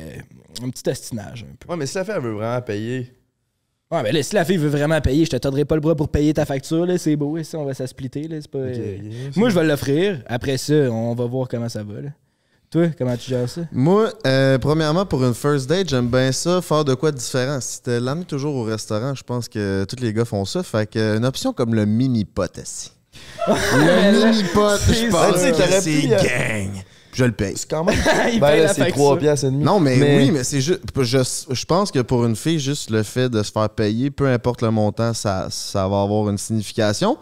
un 0.63 0.71
petit 0.71 0.89
un 0.91 1.25
peu. 1.61 1.71
Ouais, 1.71 1.77
mais 1.77 1.87
si 1.87 1.97
la 1.97 2.05
fille 2.05 2.15
elle 2.17 2.23
veut 2.23 2.33
vraiment 2.33 2.61
payer. 2.63 3.13
Ouais, 3.91 4.03
mais 4.03 4.13
là, 4.13 4.23
si 4.23 4.35
la 4.35 4.45
fille 4.45 4.57
veut 4.59 4.69
vraiment 4.69 5.01
payer, 5.01 5.25
je 5.25 5.31
te 5.31 5.37
tordrai 5.37 5.65
pas 5.65 5.75
le 5.77 5.81
bras 5.81 5.95
pour 5.95 6.09
payer 6.11 6.35
ta 6.35 6.45
facture, 6.45 6.85
là, 6.85 6.99
c'est 6.99 7.17
beau, 7.17 7.43
ça, 7.43 7.59
on 7.59 7.65
va 7.65 7.73
s'asplitter, 7.75 8.29
là, 8.29 8.37
c'est 8.41 8.51
pas. 8.51 8.59
euh, 8.59 8.99
Moi, 9.37 9.49
je 9.51 9.55
vais 9.55 9.65
l'offrir. 9.65 10.23
Après 10.27 10.59
ça, 10.59 10.75
on 10.75 11.15
va 11.15 11.25
voir 11.27 11.49
comment 11.49 11.69
ça 11.71 11.83
va, 11.83 12.01
là. 12.03 12.09
Toi, 12.71 12.89
comment 12.99 13.17
tu 13.17 13.31
gères 13.31 13.49
ça? 13.49 13.63
Moi, 13.73 14.11
euh, 14.27 14.59
premièrement, 14.59 15.07
pour 15.07 15.25
une 15.25 15.33
first 15.33 15.69
date, 15.69 15.89
j'aime 15.89 16.09
bien 16.09 16.31
ça, 16.33 16.61
faire 16.61 16.85
de 16.85 16.93
quoi 16.95 17.11
de 17.13 17.17
différent. 17.17 17.59
Si 17.63 17.83
tu 17.83 17.99
l'amener 17.99 18.27
toujours 18.27 18.55
au 18.57 18.65
restaurant, 18.65 19.15
je 19.15 19.23
pense 19.23 19.49
que 19.49 19.87
tous 19.89 20.03
les 20.03 20.13
gars 20.13 20.27
font 20.27 20.45
ça. 20.45 20.63
Fait 20.63 20.89
que 20.89 21.17
une 21.17 21.25
option 21.25 21.55
comme 21.55 21.75
le 21.75 21.87
mini-pot. 21.87 22.61
Le 23.47 24.27
mini-pot, 24.27 24.77
je 24.87 24.93
C'est 24.93 25.09
pense 25.09 25.37
c'est 25.39 26.13
euh, 26.13 26.23
gang. 26.23 26.83
Je 27.15 27.25
le 27.25 27.33
paye. 27.33 27.55
C'est 27.57 27.71
quand 27.71 27.85
même. 27.85 27.97
Il 28.33 28.39
ben 28.39 28.49
paye 28.49 28.59
là, 28.59 28.67
la 28.67 28.75
c'est 28.75 28.83
facture. 28.83 28.97
3 28.97 29.19
piastres 29.19 29.47
et 29.47 29.51
demi. 29.51 29.65
Non, 29.65 29.81
mais, 29.81 30.19
oui, 30.19 30.31
mais 30.31 30.45
c'est 30.45 30.61
juste. 30.61 30.81
Je, 30.95 31.19
je 31.51 31.65
pense 31.65 31.91
que 31.91 32.01
pour 32.01 32.27
une 32.27 32.37
fille, 32.37 32.61
juste 32.61 32.91
le 32.91 33.03
fait 33.03 33.31
de 33.31 33.43
se 33.43 33.51
faire 33.51 33.71
payer, 33.71 34.11
peu 34.11 34.27
importe 34.29 34.61
le 34.61 34.71
montant, 34.71 35.15
ça, 35.15 35.49
ça 35.51 35.89
va 35.89 36.03
avoir 36.03 36.29
une 36.29 36.39
signification. 36.39 37.17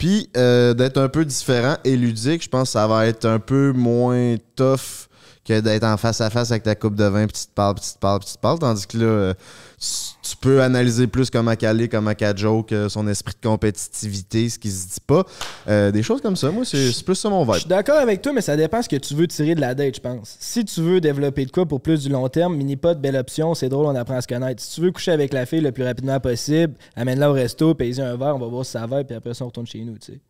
Puis 0.00 0.30
euh, 0.34 0.72
d'être 0.72 0.96
un 0.96 1.10
peu 1.10 1.26
différent 1.26 1.76
et 1.84 1.94
ludique, 1.94 2.42
je 2.42 2.48
pense 2.48 2.68
que 2.68 2.72
ça 2.72 2.86
va 2.86 3.06
être 3.06 3.26
un 3.26 3.38
peu 3.38 3.72
moins 3.72 4.36
tough 4.56 5.09
que 5.50 5.60
d'être 5.60 5.84
en 5.84 5.96
face 5.96 6.20
à 6.20 6.30
face 6.30 6.50
avec 6.52 6.62
ta 6.62 6.74
coupe 6.74 6.94
de 6.94 7.04
vin, 7.04 7.26
puis 7.26 7.40
tu 7.40 7.46
te 7.46 7.54
parles, 7.54 7.74
puis 7.74 7.84
tu 7.84 7.94
te 7.94 7.98
parles, 7.98 8.20
puis 8.20 8.28
tu 8.28 8.34
te 8.34 8.40
parles. 8.40 8.58
Tandis 8.60 8.86
que 8.86 8.96
là, 8.98 9.04
euh, 9.04 9.34
tu, 10.22 10.36
peux 10.36 10.62
analyser 10.62 11.08
plus 11.08 11.28
comment 11.28 11.50
est, 11.50 11.88
comment 11.88 12.14
qu'elle 12.14 12.36
joke, 12.36 12.72
son 12.88 13.08
esprit 13.08 13.34
de 13.34 13.48
compétitivité, 13.48 14.48
ce 14.48 14.58
qui 14.58 14.70
se 14.70 14.86
dit 14.86 15.00
pas. 15.04 15.24
Euh, 15.68 15.90
des 15.90 16.02
choses 16.02 16.20
comme 16.20 16.36
ça, 16.36 16.50
moi, 16.50 16.64
c'est 16.64 17.04
plus 17.04 17.16
ça 17.16 17.28
mon 17.28 17.44
Je 17.44 17.50
vibe. 17.50 17.60
suis 17.60 17.68
d'accord 17.68 17.98
avec 17.98 18.22
toi, 18.22 18.32
mais 18.32 18.40
ça 18.40 18.56
dépend 18.56 18.80
ce 18.80 18.88
que 18.88 18.96
tu 18.96 19.14
veux 19.14 19.26
tirer 19.26 19.54
de 19.54 19.60
la 19.60 19.74
date, 19.74 19.96
je 19.96 20.00
pense. 20.00 20.36
Si 20.38 20.64
tu 20.64 20.80
veux 20.82 21.00
développer 21.00 21.44
de 21.46 21.50
quoi 21.50 21.66
pour 21.66 21.80
plus 21.80 22.02
du 22.02 22.08
long 22.10 22.28
terme, 22.28 22.56
mini-pot, 22.56 22.98
belle 23.00 23.16
option, 23.16 23.54
c'est 23.54 23.68
drôle, 23.68 23.86
on 23.86 23.94
apprend 23.96 24.16
à 24.16 24.22
se 24.22 24.28
connaître. 24.28 24.62
Si 24.62 24.76
tu 24.76 24.80
veux 24.82 24.92
coucher 24.92 25.12
avec 25.12 25.32
la 25.32 25.46
fille 25.46 25.60
le 25.60 25.72
plus 25.72 25.84
rapidement 25.84 26.20
possible, 26.20 26.74
amène-la 26.94 27.30
au 27.30 27.34
resto, 27.34 27.74
paye 27.74 28.00
un 28.00 28.16
verre, 28.16 28.36
on 28.36 28.38
va 28.38 28.46
voir 28.46 28.64
si 28.64 28.72
ça 28.72 28.86
va, 28.86 29.02
puis 29.02 29.16
après 29.16 29.34
ça, 29.34 29.44
on 29.44 29.48
retourne 29.48 29.66
chez 29.66 29.80
nous, 29.80 29.98
tu 29.98 30.12
sais. 30.12 30.20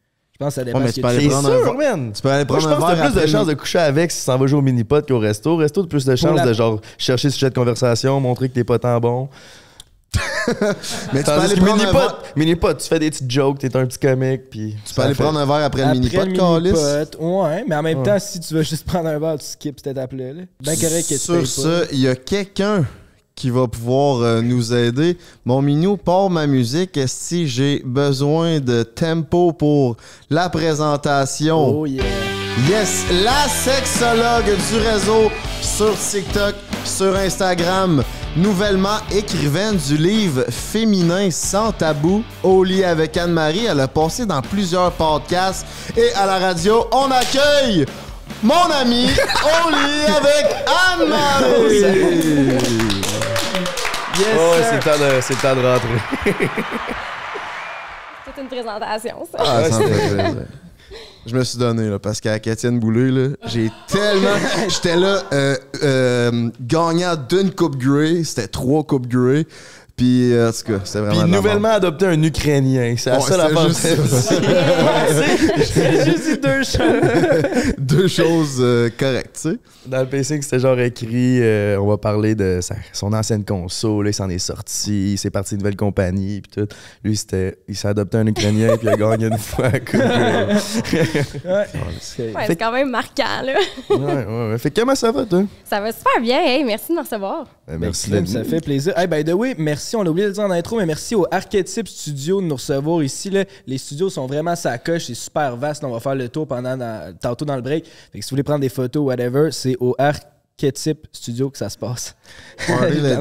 Je 0.41 0.45
pense 0.47 0.55
que 0.55 0.61
ça 0.61 0.65
dépend 0.65 0.79
Ouais, 0.79 0.85
mais 0.85 0.91
ce 0.91 0.95
tu 0.95 1.03
que 1.03 1.07
peux 1.07 1.13
tu 1.13 1.19
aller 1.19 1.25
C'est 1.29 1.31
prendre 1.35 1.49
un 1.51 1.57
sûr, 1.65 1.79
verre. 1.79 1.97
man. 1.97 2.13
Tu 2.15 2.23
peux 2.23 2.31
aller 2.31 2.45
Moi, 2.45 2.47
prendre 2.47 2.63
je 2.63 2.67
un 2.69 2.71
pense 2.79 2.91
que 2.91 2.97
verre 2.97 3.05
t'as 3.05 3.11
plus 3.13 3.21
de 3.21 3.27
chances 3.31 3.47
de 3.47 3.55
coucher 3.55 3.79
avec 3.79 4.11
si 4.11 4.19
tu 4.19 4.25
s'en 4.25 4.39
vas 4.39 4.47
jouer 4.47 4.59
au 4.59 4.63
mini-pot 4.63 5.07
qu'au 5.07 5.19
resto. 5.19 5.51
Au 5.51 5.57
resto, 5.57 5.83
t'as 5.83 5.89
plus 5.89 6.05
de 6.07 6.17
chances 6.17 6.37
la- 6.37 6.47
de 6.47 6.53
genre 6.55 6.81
chercher 6.97 7.29
sujet 7.29 7.51
de 7.51 7.55
conversation, 7.55 8.19
montrer 8.21 8.49
que 8.49 8.55
t'es 8.55 8.65
pas 8.65 8.79
tant 8.79 8.99
bon. 9.01 9.29
Mais 11.13 11.21
tu 11.21 11.25
peux 11.27 11.31
aller 11.33 11.55
que 11.55 11.61
prendre 11.61 11.73
un 11.73 11.77
mini-pot, 11.77 11.99
verre- 11.99 12.23
miner-pot, 12.37 12.75
tu 12.75 12.89
fais 12.89 12.99
des 12.99 13.11
petites 13.11 13.31
jokes, 13.31 13.59
t'es 13.59 13.77
un 13.77 13.87
petit 13.87 13.99
comique, 13.99 14.51
puis. 14.51 14.75
Tu 14.85 14.95
peux 14.95 15.03
aller 15.03 15.15
prendre 15.15 15.39
un 15.39 15.47
verre 15.47 15.65
après, 15.67 15.85
le 15.85 15.93
mini-pot, 15.93 16.25
mini-pot, 16.27 17.19
ouais, 17.21 17.65
mais 17.69 17.77
en 17.77 17.83
même 17.83 17.99
Ouais. 17.99 18.05
temps, 18.05 18.19
si 18.19 18.41
tu 18.41 18.55
veux 18.55 18.63
juste 18.63 18.85
prendre 18.87 19.09
un 19.09 19.19
verre, 19.19 19.37
tu 19.39 19.45
skips 19.47 19.79
cette 19.85 19.89
étape-là. 19.93 20.33
là. 20.33 20.43
Ben 20.65 20.75
correct 20.77 21.03
que 21.09 21.15
tu 21.15 21.19
Sur 21.21 21.47
ça, 21.47 21.83
il 21.93 22.01
y 22.01 22.09
a 22.09 22.17
quelqu'un 22.17 22.85
qui 23.41 23.49
va 23.49 23.67
pouvoir 23.67 24.21
euh, 24.21 24.43
nous 24.43 24.75
aider. 24.75 25.17
Mon 25.47 25.63
minou, 25.63 25.97
part 25.97 26.29
ma 26.29 26.47
musique. 26.47 27.01
Si 27.07 27.49
j'ai 27.49 27.81
besoin 27.87 28.61
de 28.61 28.83
tempo 28.83 29.55
pour 29.55 29.97
la 30.29 30.51
présentation? 30.51 31.81
Oh 31.81 31.87
yeah. 31.87 32.05
Yes, 32.69 33.07
la 33.25 33.49
sexologue 33.49 34.45
du 34.45 34.77
réseau 34.77 35.31
sur 35.63 35.99
TikTok, 35.99 36.55
sur 36.85 37.17
Instagram, 37.17 38.03
nouvellement 38.37 38.99
écrivaine 39.11 39.77
du 39.77 39.97
livre 39.97 40.44
Féminin 40.51 41.31
sans 41.31 41.73
tabou 41.73 42.23
au 42.43 42.63
lit 42.63 42.85
avec 42.85 43.17
Anne-Marie. 43.17 43.65
Elle 43.65 43.81
a 43.81 43.89
passé 43.89 44.27
dans 44.27 44.43
plusieurs 44.43 44.93
podcasts 44.93 45.65
et 45.97 46.13
à 46.15 46.27
la 46.27 46.39
radio, 46.39 46.85
on 46.93 47.11
accueille 47.11 47.87
mon 48.43 48.70
ami 48.70 49.06
au 49.44 49.70
lit 49.70 50.06
avec 50.17 50.47
Anne-Marie. 50.67 51.81
Yes, 54.19 54.29
Oh, 54.39 54.55
c'est 54.63 54.75
le, 54.77 54.81
temps 54.81 54.99
de- 54.99 55.20
c'est 55.20 55.35
le 55.35 55.41
temps 55.41 55.56
de 55.56 55.67
rentrer. 55.67 56.37
C'est 58.35 58.41
une 58.43 58.49
présentation, 58.49 59.27
ça. 59.32 59.39
Ah, 59.41 59.70
ça 59.70 59.79
me 59.79 59.87
fait 59.87 60.15
plaisir. 60.15 60.43
Je 61.27 61.37
me 61.37 61.44
suis 61.44 61.59
donné, 61.59 61.89
là, 61.89 61.99
parce 61.99 62.20
qu'à 62.20 62.37
Étienne 62.37 62.79
Boulay, 62.81 63.11
là, 63.11 63.29
j'ai 63.47 63.70
tellement. 63.87 64.37
J'étais 64.69 64.97
là, 64.97 65.23
euh, 65.32 65.56
euh, 65.82 66.49
gagnant 66.61 67.15
d'une 67.17 67.51
Coupe 67.55 67.77
Grey. 67.77 68.25
C'était 68.25 68.49
trois 68.49 68.82
Coupes 68.85 69.06
Grey. 69.06 69.47
Puis, 70.01 70.33
en 70.35 70.51
tout 70.51 70.73
cas, 70.73 70.81
c'était 70.85 71.01
vraiment. 71.01 71.11
Puis 71.11 71.19
de 71.29 71.31
la 71.31 71.37
nouvellement 71.37 71.69
adopté 71.73 72.07
un 72.07 72.23
Ukrainien. 72.23 72.95
C'est 72.97 73.11
la 73.11 73.21
seule 73.21 73.41
affaire. 73.43 73.69
J'ai 75.75 76.05
juste 76.11 76.25
dit 76.27 76.39
deux 76.39 76.63
choses. 76.65 77.75
Deux 77.79 78.09
choses 78.09 78.57
euh, 78.61 78.89
correctes, 78.97 79.35
tu 79.43 79.51
sais. 79.51 79.59
Dans 79.87 80.01
le 80.01 80.07
PC, 80.07 80.41
c'était 80.43 80.59
genre 80.61 80.79
écrit 80.79 81.41
euh, 81.43 81.77
on 81.81 81.87
va 81.89 81.99
parler 81.99 82.35
de 82.35 82.61
sa- 82.63 82.77
son 82.93 83.13
ancienne 83.13 83.45
console, 83.45 84.05
là, 84.05 84.11
il 84.11 84.15
s'en 84.15 84.29
est 84.31 84.39
sorti, 84.39 85.13
il 85.13 85.19
s'est 85.19 85.31
parti 85.31 85.55
d'une 85.55 85.59
nouvelle 85.63 85.77
compagnie, 85.77 86.41
puis 86.41 86.63
tout. 86.63 86.69
Lui, 87.03 87.17
c'était, 87.17 87.59
il 87.69 87.77
s'est 87.77 87.89
adopté 87.89 88.19
un 88.19 88.27
Ukrainien, 88.27 88.77
puis 88.77 88.87
il 88.87 88.89
a 88.91 88.97
gagné 88.97 89.27
une 89.27 89.39
fois. 89.39 89.67
à. 89.67 89.71
Ouais, 91.51 91.67
c'est 92.47 92.57
quand 92.57 92.73
même 92.73 92.91
marquant, 92.91 93.43
là. 93.45 93.55
ouais, 93.91 93.97
ouais, 93.97 94.51
ouais. 94.53 94.59
Fait 94.59 94.71
que 94.71 94.81
comment 94.81 94.95
ça 94.95 95.11
va, 95.11 95.25
toi? 95.25 95.43
Ça 95.65 95.81
va 95.81 95.93
super 95.93 96.21
bien. 96.23 96.41
Hey, 96.45 96.65
merci 96.65 96.91
de 96.91 96.95
me 96.97 97.01
recevoir. 97.03 97.47
Ben, 97.67 97.79
Merci, 97.79 98.11
d'être 98.11 98.29
ça 98.29 98.45
fait 98.45 98.61
plaisir. 98.61 98.93
Hey, 98.97 99.07
by 99.07 99.25
the 99.25 99.33
way, 99.35 99.55
merci, 99.59 99.90
on 99.97 100.05
a 100.05 100.09
oublié 100.09 100.25
de 100.27 100.29
le 100.31 100.35
dire 100.35 100.44
en 100.44 100.51
intro, 100.51 100.77
mais 100.77 100.87
merci 100.87 101.15
au 101.15 101.27
Archetype 101.31 101.89
Studio 101.89 102.41
de 102.41 102.47
nous 102.47 102.55
recevoir 102.56 103.03
ici. 103.03 103.31
Là. 103.31 103.44
Les 103.67 103.79
studios 103.79 104.11
sont 104.11 104.27
vraiment 104.27 104.56
sa 104.56 104.79
coche, 104.79 105.06
c'est 105.06 105.15
super 105.15 105.56
vaste. 105.56 105.82
On 105.85 105.91
va 105.93 106.01
faire 106.01 106.15
le 106.15 106.29
tour 106.29 106.47
pendant 106.47 106.77
dans- 106.77 107.15
tantôt 107.20 107.44
dans 107.44 107.56
le 107.56 107.63
break. 107.63 107.85
Fait 108.13 108.19
que 108.19 108.25
si 108.25 108.31
vous 108.31 108.35
voulez 108.35 108.43
prendre 108.43 108.61
des 108.61 108.69
photos, 108.69 109.05
whatever, 109.05 109.51
c'est 109.53 109.77
au 109.81 109.94
Archetype 109.99 111.06
Studio 111.13 111.51
que 111.51 111.59
ça 111.59 111.69
se 111.69 111.79
passe. 111.79 112.15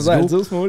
Party. 0.06 0.22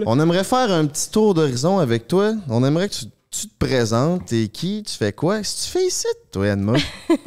On 0.06 0.20
aimerait 0.20 0.44
faire 0.44 0.70
un 0.70 0.86
petit 0.86 1.10
tour 1.10 1.34
d'horizon 1.34 1.78
avec 1.78 2.06
toi. 2.08 2.34
On 2.48 2.64
aimerait 2.64 2.88
que 2.88 2.94
tu 2.94 3.04
tu 3.30 3.46
te 3.48 3.64
présentes, 3.64 4.26
t'es 4.26 4.48
qui, 4.48 4.82
tu 4.82 4.92
fais 4.94 5.12
quoi? 5.12 5.38
Qu'est-ce 5.38 5.66
que 5.72 5.72
tu 5.72 5.78
fais 5.78 5.86
ici, 5.86 6.06
toi, 6.32 6.50
Anne-Maud? 6.50 6.80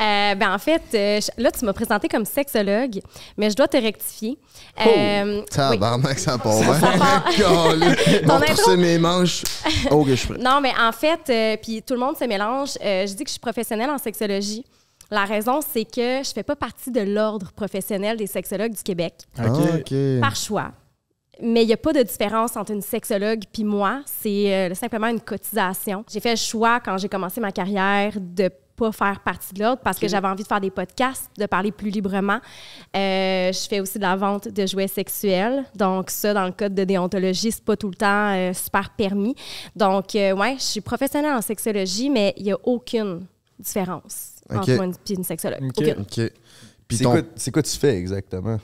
Euh, 0.00 0.34
ben 0.34 0.52
en 0.54 0.58
fait, 0.58 0.82
euh, 0.94 1.20
là, 1.38 1.50
tu 1.52 1.64
m'as 1.64 1.72
présenté 1.72 2.08
comme 2.08 2.24
sexologue, 2.24 3.00
mais 3.36 3.50
je 3.50 3.56
dois 3.56 3.68
te 3.68 3.76
rectifier. 3.76 4.36
Oh, 4.78 4.88
Euh, 4.88 5.38
oui. 5.40 5.44
Tabarnak, 5.50 6.18
ça 6.18 6.38
part 6.38 6.58
bien. 6.60 6.74
Ça 6.74 6.92
part- 6.98 7.26
intro? 8.50 8.76
mes 8.76 8.98
manches. 8.98 9.42
Oh, 9.90 10.02
que 10.04 10.10
je 10.10 10.14
suis 10.16 10.28
prêt. 10.28 10.38
Non, 10.42 10.60
mais 10.60 10.72
en 10.80 10.90
fait, 10.92 11.20
euh, 11.28 11.56
puis 11.62 11.82
tout 11.82 11.94
le 11.94 12.00
monde 12.00 12.16
se 12.16 12.24
mélange. 12.24 12.70
Euh, 12.84 13.06
je 13.06 13.12
dis 13.14 13.22
que 13.24 13.28
je 13.28 13.32
suis 13.34 13.40
professionnelle 13.40 13.90
en 13.90 13.98
sexologie. 13.98 14.64
La 15.10 15.24
raison, 15.24 15.60
c'est 15.72 15.84
que 15.84 16.22
je 16.24 16.30
fais 16.34 16.42
pas 16.42 16.56
partie 16.56 16.90
de 16.90 17.00
l'ordre 17.00 17.52
professionnel 17.52 18.16
des 18.16 18.26
sexologues 18.26 18.74
du 18.74 18.82
Québec, 18.82 19.14
Ah, 19.38 19.46
OK. 19.52 19.94
par 20.20 20.34
choix. 20.34 20.72
Mais 21.42 21.64
il 21.64 21.66
n'y 21.66 21.72
a 21.72 21.78
pas 21.78 21.92
de 21.92 22.02
différence 22.02 22.56
entre 22.56 22.72
une 22.72 22.82
sexologue 22.82 23.42
puis 23.52 23.64
moi. 23.64 24.02
C'est 24.06 24.54
euh, 24.54 24.74
simplement 24.74 25.08
une 25.08 25.20
cotisation. 25.20 26.04
J'ai 26.10 26.20
fait 26.20 26.30
le 26.30 26.36
choix, 26.36 26.80
quand 26.80 26.96
j'ai 26.98 27.08
commencé 27.08 27.40
ma 27.40 27.52
carrière, 27.52 28.12
de 28.18 28.50
pas 28.76 28.92
faire 28.92 29.20
partie 29.20 29.54
de 29.54 29.60
l'ordre 29.60 29.82
parce 29.82 29.98
que 29.98 30.08
j'avais 30.08 30.28
envie 30.28 30.42
de 30.42 30.48
faire 30.48 30.60
des 30.60 30.70
podcasts, 30.70 31.30
de 31.38 31.46
parler 31.46 31.72
plus 31.72 31.90
librement. 31.90 32.38
Euh, 32.96 33.52
je 33.52 33.68
fais 33.68 33.80
aussi 33.80 33.98
de 33.98 34.02
la 34.02 34.16
vente 34.16 34.48
de 34.48 34.66
jouets 34.66 34.88
sexuels. 34.88 35.64
Donc, 35.76 36.10
ça, 36.10 36.34
dans 36.34 36.46
le 36.46 36.52
code 36.52 36.74
de 36.74 36.84
déontologie, 36.84 37.52
c'est 37.52 37.64
pas 37.64 37.76
tout 37.76 37.88
le 37.88 37.94
temps 37.94 38.34
euh, 38.34 38.52
super 38.52 38.90
permis. 38.90 39.34
Donc, 39.76 40.14
euh, 40.14 40.34
ouais, 40.34 40.56
je 40.58 40.64
suis 40.64 40.80
professionnelle 40.80 41.34
en 41.34 41.42
sexologie, 41.42 42.10
mais 42.10 42.34
il 42.36 42.44
n'y 42.44 42.52
a 42.52 42.58
aucune 42.64 43.26
différence 43.58 44.34
OK. 44.50 44.56
entre 44.56 44.72
moi 44.74 44.86
et 44.86 45.12
une 45.12 45.24
sexologue. 45.24 45.62
OK. 45.62 45.94
Aucune. 46.00 46.30
Puis 46.92 46.98
C'est 46.98 47.04
ton... 47.04 47.12
quoi, 47.12 47.22
c'est 47.36 47.50
quoi 47.50 47.62
tu 47.62 47.78
fais 47.78 47.96
exactement? 47.96 48.58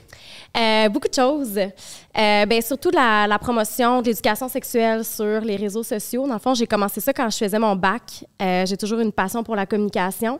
Euh, 0.55 0.89
beaucoup 0.89 1.07
de 1.07 1.13
choses. 1.13 1.57
Euh, 1.57 2.45
ben, 2.45 2.61
surtout 2.61 2.91
la, 2.91 3.25
la 3.27 3.39
promotion 3.39 4.01
de 4.01 4.07
l'éducation 4.07 4.47
sexuelle 4.47 5.03
sur 5.03 5.41
les 5.41 5.55
réseaux 5.55 5.81
sociaux. 5.83 6.27
Dans 6.27 6.33
le 6.33 6.39
fond, 6.39 6.53
j'ai 6.53 6.67
commencé 6.67 7.01
ça 7.01 7.11
quand 7.11 7.27
je 7.29 7.37
faisais 7.37 7.57
mon 7.57 7.75
bac. 7.75 8.25
Euh, 8.41 8.65
j'ai 8.67 8.77
toujours 8.77 8.99
une 8.99 9.11
passion 9.11 9.43
pour 9.43 9.55
la 9.55 9.65
communication. 9.65 10.39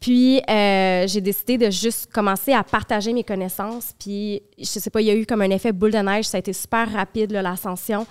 Puis, 0.00 0.42
euh, 0.50 1.06
j'ai 1.06 1.20
décidé 1.20 1.56
de 1.56 1.70
juste 1.70 2.10
commencer 2.12 2.52
à 2.52 2.62
partager 2.62 3.12
mes 3.14 3.24
connaissances. 3.24 3.94
Puis, 3.98 4.42
je 4.58 4.64
sais 4.64 4.90
pas, 4.90 5.00
il 5.00 5.06
y 5.06 5.10
a 5.10 5.14
eu 5.14 5.24
comme 5.24 5.40
un 5.42 5.50
effet 5.50 5.72
boule 5.72 5.92
de 5.92 5.98
neige. 5.98 6.26
Ça 6.26 6.36
a 6.36 6.40
été 6.40 6.52
super 6.52 6.90
rapide, 6.92 7.32
là, 7.32 7.40
l'ascension. 7.40 8.06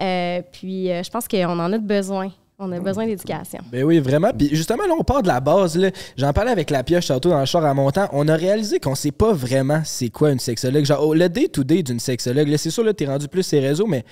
Euh, 0.00 0.42
puis, 0.52 0.90
euh, 0.90 1.02
je 1.02 1.10
pense 1.10 1.28
qu'on 1.28 1.58
en 1.58 1.72
a 1.72 1.78
besoin. 1.78 2.30
On 2.64 2.70
a 2.70 2.78
besoin 2.78 3.06
d'éducation. 3.06 3.58
Ben 3.72 3.82
oui, 3.82 3.98
vraiment. 3.98 4.30
Puis 4.32 4.50
justement, 4.52 4.86
là, 4.86 4.94
on 4.96 5.02
part 5.02 5.22
de 5.22 5.26
la 5.26 5.40
base. 5.40 5.76
là. 5.76 5.90
J'en 6.16 6.32
parlais 6.32 6.52
avec 6.52 6.70
la 6.70 6.84
pioche 6.84 7.08
tantôt 7.08 7.30
dans 7.30 7.40
le 7.40 7.44
char 7.44 7.64
à 7.64 7.74
montant. 7.74 8.08
On 8.12 8.28
a 8.28 8.36
réalisé 8.36 8.78
qu'on 8.78 8.94
sait 8.94 9.10
pas 9.10 9.32
vraiment 9.32 9.82
c'est 9.84 10.10
quoi 10.10 10.30
une 10.30 10.38
sexologue. 10.38 10.84
Genre, 10.84 11.04
oh, 11.04 11.12
le 11.12 11.28
day-to-day 11.28 11.82
d'une 11.82 11.98
sexologue, 11.98 12.46
là, 12.46 12.56
c'est 12.58 12.70
sûr, 12.70 12.84
là, 12.84 12.94
t'es 12.94 13.06
rendu 13.06 13.26
plus 13.26 13.42
ces 13.42 13.58
réseaux, 13.58 13.86
mais, 13.86 14.04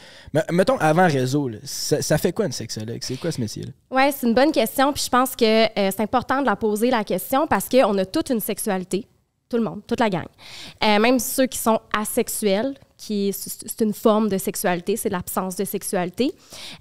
mettons 0.51 0.79
avant 0.79 1.07
réseau, 1.07 1.49
là, 1.49 1.59
ça, 1.63 2.03
ça 2.03 2.19
fait 2.19 2.33
quoi 2.33 2.47
une 2.47 2.53
sexologue? 2.53 2.99
C'est 3.03 3.21
quoi 3.21 3.31
ce 3.31 3.41
métier-là? 3.41 3.71
Oui, 3.93 4.03
c'est 4.13 4.27
une 4.27 4.35
bonne 4.35 4.51
question. 4.51 4.93
Puis 4.93 5.05
je 5.05 5.11
pense 5.11 5.37
que 5.37 5.45
euh, 5.67 5.91
c'est 5.93 6.01
important 6.01 6.41
de 6.41 6.47
la 6.47 6.57
poser, 6.57 6.91
la 6.91 7.05
question, 7.05 7.47
parce 7.47 7.69
qu'on 7.69 7.97
a 7.99 8.05
toute 8.05 8.31
une 8.31 8.41
sexualité. 8.41 9.07
Tout 9.51 9.57
le 9.57 9.65
monde, 9.65 9.81
toute 9.85 9.99
la 9.99 10.09
gang. 10.09 10.27
Euh, 10.85 11.01
même 11.01 11.19
ceux 11.19 11.47
qui 11.47 11.59
sont 11.59 11.81
asexuels, 11.93 12.75
qui 12.97 13.33
c'est 13.33 13.81
une 13.81 13.93
forme 13.93 14.29
de 14.29 14.39
sexualité, 14.39 14.95
c'est 14.97 15.09
l'absence 15.09 15.57
de 15.57 15.65
sexualité. 15.65 16.33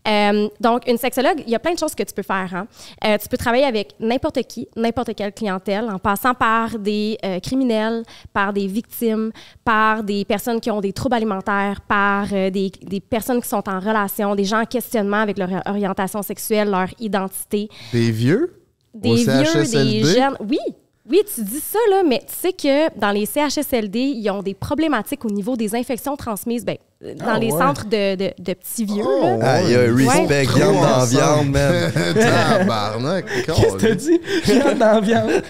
Euh, 0.07 0.47
donc, 0.59 0.87
une 0.87 0.97
sexologue, 0.99 1.41
il 1.47 1.49
y 1.49 1.55
a 1.55 1.59
plein 1.59 1.73
de 1.73 1.79
choses 1.79 1.95
que 1.95 2.03
tu 2.03 2.13
peux 2.13 2.21
faire. 2.21 2.53
hein. 2.53 2.67
Euh, 3.05 3.17
tu 3.17 3.27
peux 3.27 3.37
travailler 3.37 3.63
avec 3.63 3.95
n'importe 3.99 4.43
qui, 4.43 4.67
n'importe 4.75 5.15
quelle 5.15 5.33
clientèle, 5.33 5.89
en 5.89 5.97
passant 5.97 6.35
par 6.35 6.77
des 6.77 7.17
euh, 7.25 7.39
criminels, 7.39 8.03
par 8.33 8.53
des 8.53 8.67
victimes, 8.67 9.31
par 9.65 10.03
des 10.03 10.23
personnes 10.23 10.59
qui 10.59 10.69
ont 10.69 10.81
des 10.81 10.93
troubles 10.93 11.15
alimentaires, 11.15 11.81
par 11.81 12.27
des, 12.27 12.71
des 12.83 12.99
personnes 12.99 13.41
qui 13.41 13.47
sont 13.49 13.67
en 13.67 13.79
relation, 13.79 14.35
des 14.35 14.45
gens 14.45 14.61
en 14.61 14.65
questionnement 14.65 15.21
avec 15.21 15.39
leur 15.39 15.49
orientation 15.65 16.21
sexuelle, 16.21 16.69
leur 16.69 16.89
identité 16.99 17.67
Des 17.91 18.11
vieux? 18.11 18.55
des 18.93 19.09
Au 19.09 19.15
vieux, 19.15 19.65
des 19.65 20.03
jeunes. 20.03 20.35
Oui, 20.41 20.59
oui, 21.09 21.21
tu 21.33 21.43
dis 21.43 21.59
ça, 21.59 21.79
là, 21.89 22.03
mais 22.07 22.19
tu 22.19 22.33
sais 22.39 22.53
que 22.53 22.97
dans 22.99 23.11
les 23.11 23.25
CHSLD, 23.25 23.99
ils 23.99 24.29
ont 24.29 24.43
des 24.43 24.53
problématiques 24.53 25.25
au 25.25 25.29
niveau 25.29 25.55
des 25.55 25.75
infections 25.75 26.15
transmises 26.15 26.63
ben, 26.63 26.77
euh, 27.03 27.15
dans 27.15 27.25
Ah, 27.27 27.39
les 27.39 27.51
ouais. 27.51 27.57
centres 27.59 27.85
de, 27.85 28.15
de- 28.15 28.33
de 28.37 28.53
petits 28.53 28.85
vieux. 28.85 29.03
Oh, 29.05 29.21
là. 29.23 29.37
Ah, 29.41 29.61
il 29.63 29.71
y 29.71 29.75
a 29.75 29.79
un 29.81 29.95
respect, 29.95 30.45
Trop 30.45 30.57
viande 30.57 30.81
dans 30.81 31.05
viande, 31.05 31.49
man. 31.51 31.91
Tabarnak. 32.13 33.25
Qu'est-ce 33.45 33.75
que 33.75 33.81
t'as 33.81 33.95
dit? 33.95 34.19
Viande 34.43 34.77
dans 34.77 35.01
viande. 35.05 35.43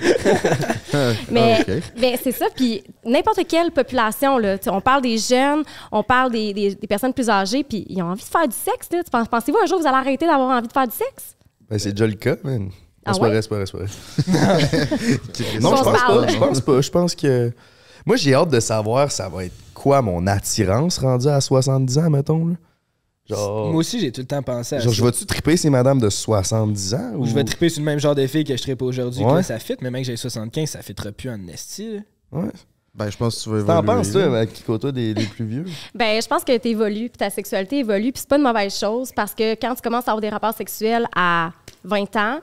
Mais, 1.32 1.58
Ah, 1.68 1.72
ben, 2.00 2.18
c'est 2.22 2.32
ça. 2.32 2.46
Puis 2.56 2.84
n'importe 3.06 3.42
quelle 3.48 3.72
population, 3.72 4.38
là, 4.38 4.58
tu 4.58 4.66
sais, 4.66 4.70
on 4.70 4.82
parle 4.82 5.02
des 5.02 5.18
jeunes, 5.18 5.64
on 5.92 6.04
parle 6.04 6.32
des, 6.32 6.54
des- 6.54 6.76
des 6.76 6.88
personnes 6.88 7.14
plus 7.14 7.30
âgées, 7.30 7.64
puis 7.64 7.86
ils 7.90 8.02
ont 8.02 8.08
envie 8.12 8.24
de 8.24 8.28
faire 8.30 8.48
du 8.48 8.56
sexe. 8.56 8.88
Là. 8.92 9.04
Tu 9.04 9.10
penses- 9.12 9.28
Pensez-vous 9.28 9.58
un 9.62 9.66
jour 9.66 9.80
vous 9.80 9.88
allez 9.88 9.98
arrêter 9.98 10.26
d'avoir 10.26 10.50
envie 10.58 10.68
de 10.68 10.74
faire 10.74 10.88
du 10.88 10.96
sexe? 10.96 11.36
Ben, 11.70 11.78
c'est 11.78 11.92
déjà 11.92 12.08
le 12.08 12.14
cas, 12.14 12.36
man. 12.44 12.70
Ah 13.06 13.14
c'est 13.14 13.20
pas 13.20 13.26
ouais? 13.26 13.32
vrai, 13.32 13.42
c'est 13.42 13.50
pas 13.50 13.56
vrai, 13.56 13.66
c'est 13.66 13.78
pas 13.78 13.84
vrai. 13.84 15.60
non, 15.62 15.72
On 15.72 15.76
je 15.76 15.80
se 15.80 15.84
pense 15.84 16.00
pas. 16.02 16.28
Je 16.28 16.38
pense 16.38 16.62
pas. 16.62 16.82
Je 16.82 16.90
pense 16.90 17.16
que. 17.16 17.52
Moi, 18.06 18.16
j'ai 18.16 18.34
hâte 18.34 18.50
de 18.50 18.60
savoir 18.60 19.12
ça 19.12 19.30
va 19.30 19.46
être 19.46 19.54
quoi 19.74 20.02
mon 20.02 20.26
attirance 20.28 20.98
rendue 20.98 21.28
à 21.28 21.42
70 21.42 21.98
ans, 21.98 22.10
mettons. 22.10 22.48
Là. 22.48 22.56
Genre, 23.30 23.68
Moi 23.72 23.80
aussi, 23.82 24.00
j'ai 24.00 24.12
tout 24.12 24.22
le 24.22 24.28
temps 24.28 24.42
pensé 24.42 24.76
à 24.76 24.80
genre 24.80 24.92
ça. 24.92 24.98
je 24.98 25.04
vais-tu 25.06 25.26
triper 25.26 25.56
ces 25.58 25.70
madames 25.70 26.00
de 26.00 26.10
70 26.10 26.94
ans? 26.96 27.12
Ou 27.18 27.26
je 27.28 27.34
vais 27.34 27.44
triper 27.44 27.70
sur 27.70 27.82
le 27.82 27.86
même 27.86 28.00
genre 28.00 28.16
de 28.16 28.26
filles 28.26 28.44
que 28.44 28.56
je 28.58 28.62
tripe 28.62 28.82
aujourd'hui. 28.82 29.22
que 29.24 29.28
Ouais. 29.30 29.36
là, 29.36 29.44
ça 29.44 29.60
fit, 29.60 29.76
mais 29.82 29.92
mec, 29.92 30.06
j'ai 30.06 30.18
75, 30.18 30.68
ça 30.70 30.82
fitera 30.82 31.12
plus 31.12 31.30
en 31.30 31.48
esti. 31.48 32.00
Ouais. 32.32 32.50
Ben, 32.96 33.12
je 33.12 33.18
pense 33.18 33.38
que 33.38 33.44
tu 33.44 33.50
vas 33.52 33.62
T'en 33.64 33.84
évoluer. 33.84 33.98
penses, 33.98 34.12
toi, 34.12 34.24
avec 34.24 34.54
qui 34.54 34.64
côtoie 34.64 34.92
des, 34.92 35.14
des 35.14 35.26
plus 35.26 35.46
vieux? 35.46 35.66
Ben, 35.94 36.20
je 36.20 36.28
pense 36.28 36.44
que 36.44 36.58
tu 36.58 36.70
évolues, 36.70 37.10
puis 37.10 37.18
ta 37.20 37.30
sexualité 37.30 37.80
évolue, 37.80 38.12
puis 38.12 38.22
c'est 38.22 38.30
pas 38.30 38.38
une 38.38 38.44
mauvaise 38.44 38.76
chose 38.76 39.12
parce 39.16 39.36
que 39.36 39.54
quand 39.54 39.76
tu 39.76 39.82
commences 39.84 40.08
à 40.08 40.12
avoir 40.12 40.22
des 40.22 40.30
rapports 40.30 40.56
sexuels 40.56 41.06
à 41.16 41.52
20 41.84 42.16
ans, 42.16 42.40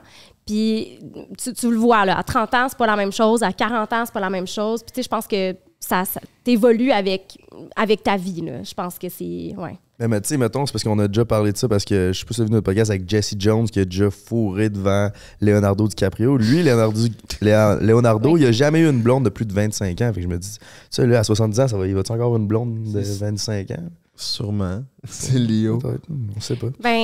puis 0.47 0.99
tu, 1.37 1.53
tu 1.53 1.69
le 1.69 1.77
vois, 1.77 2.05
là, 2.05 2.17
à 2.17 2.23
30 2.23 2.53
ans, 2.55 2.65
c'est 2.69 2.77
pas 2.77 2.87
la 2.87 2.95
même 2.95 3.11
chose, 3.11 3.43
à 3.43 3.51
40 3.53 3.93
ans, 3.93 4.03
c'est 4.05 4.13
pas 4.13 4.19
la 4.19 4.29
même 4.31 4.47
chose. 4.47 4.81
Puis 4.81 4.91
tu 4.93 4.95
sais, 4.95 5.03
je 5.03 5.09
pense 5.09 5.27
que 5.27 5.53
ça, 5.79 6.05
ça 6.05 6.19
t'évolues 6.43 6.91
avec, 6.91 7.37
avec 7.75 8.01
ta 8.01 8.17
vie, 8.17 8.41
là. 8.41 8.63
Je 8.63 8.73
pense 8.73 8.97
que 8.97 9.09
c'est... 9.09 9.53
Ouais. 9.57 9.77
Mais, 9.99 10.07
mais 10.07 10.21
tu 10.21 10.29
sais, 10.29 10.37
mettons, 10.37 10.65
c'est 10.65 10.71
parce 10.71 10.83
qu'on 10.83 10.97
a 10.99 11.07
déjà 11.07 11.25
parlé 11.25 11.51
de 11.51 11.57
ça, 11.57 11.67
parce 11.67 11.83
que 11.85 12.07
je 12.07 12.17
suis 12.17 12.25
pas 12.25 12.33
souvenir 12.33 12.53
notre 12.53 12.65
podcast 12.65 12.89
avec 12.91 13.07
Jesse 13.09 13.33
Jones 13.37 13.67
qui 13.67 13.79
a 13.79 13.85
déjà 13.85 14.09
fourré 14.11 14.69
devant 14.69 15.09
Leonardo 15.41 15.87
DiCaprio. 15.87 16.37
Lui, 16.37 16.63
Leonardo, 16.63 16.99
Léa- 17.41 17.79
Leonardo 17.81 18.31
Oui. 18.33 18.41
il 18.41 18.47
a 18.47 18.51
jamais 18.51 18.79
eu 18.81 18.89
une 18.89 19.01
blonde 19.01 19.25
de 19.25 19.29
plus 19.29 19.45
de 19.45 19.53
25 19.53 19.99
ans. 20.01 20.11
Fait 20.13 20.19
que 20.19 20.21
je 20.21 20.27
me 20.27 20.37
dis, 20.37 20.57
ça, 20.89 21.05
là, 21.05 21.19
à 21.19 21.23
70 21.23 21.59
ans, 21.59 21.67
ça 21.67 21.77
va, 21.77 21.87
il 21.87 21.95
va-tu 21.95 22.11
encore 22.11 22.25
avoir 22.25 22.39
une 22.39 22.47
blonde 22.47 22.83
de 22.91 22.99
25 23.01 23.71
ans? 23.71 23.75
Sûrement. 24.19 24.83
C'est 25.07 25.37
Lio. 25.37 25.77
Peut-être, 25.77 26.07
on 26.35 26.39
sait 26.41 26.55
pas. 26.55 26.67
Ben, 26.81 26.97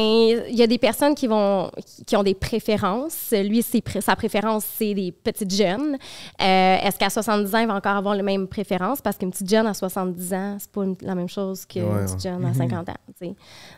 il 0.50 0.56
y 0.56 0.64
a 0.64 0.68
des 0.68 0.80
personnes 0.80 1.14
qui 1.14 1.28
vont 1.28 1.70
qui- 2.08 2.16
ont 2.18 2.24
des 2.24 2.34
préférences. 2.34 3.32
Lui, 3.32 3.64
sa 4.02 4.16
préférence, 4.16 4.66
c'est 4.78 4.94
des 4.96 5.12
petites 5.12 5.54
jeunes. 5.54 5.96
Euh, 6.42 6.76
Est-ce 6.84 6.98
qu'à 6.98 7.10
70 7.12 7.54
ans, 7.56 7.60
il 7.60 7.68
va 7.68 7.76
encore 7.76 7.96
avoir 7.96 8.16
les 8.16 8.24
mêmes 8.24 8.48
préférences? 8.48 9.00
Parce 9.00 9.18
qu'une 9.18 9.30
petite 9.32 9.48
jeune 9.50 9.68
à 9.68 9.74
70 9.76 10.34
ans, 10.34 10.58
c'est 10.60 10.72
pas 10.72 10.84
une- 10.84 10.96
la 11.02 11.14
même 11.16 11.30
chose 11.30 11.66
qu'une 11.68 11.84
Ouais, 11.84 12.04
petite 12.04 12.16
ouais. 12.26 12.32
jeune 12.32 12.46
à 12.46 12.54
50 12.54 12.90
ans. 12.90 12.96
tu 13.20 13.28
sais. 13.28 13.36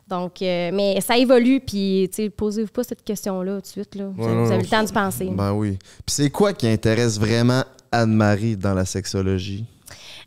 Donc, 0.08 0.42
euh, 0.42 0.72
mais 0.74 1.00
ça 1.01 1.18
évolue, 1.18 1.60
puis 1.60 2.10
posez-vous 2.38 2.72
pas 2.72 2.84
cette 2.84 3.04
question-là 3.04 3.56
tout 3.56 3.62
de 3.62 3.68
suite. 3.68 3.96
Là. 3.96 4.06
Vous, 4.15 4.24
Ouais, 4.24 4.27
avez- 4.30 4.36
non, 4.36 4.44
vous 4.46 4.51
avez 4.51 4.58
non, 4.58 4.63
le 4.63 4.70
temps 4.70 4.84
d'y 4.84 4.94
penser. 4.94 5.30
Ben 5.32 5.51
oui. 5.54 5.77
Puis 6.06 6.15
c'est 6.15 6.30
quoi 6.30 6.54
qui 6.54 6.68
intéresse 6.68 7.20
vraiment 7.20 7.63
Anne-Marie 7.92 8.56
dans 8.56 8.74
la 8.74 8.86
sexologie? 8.86 9.65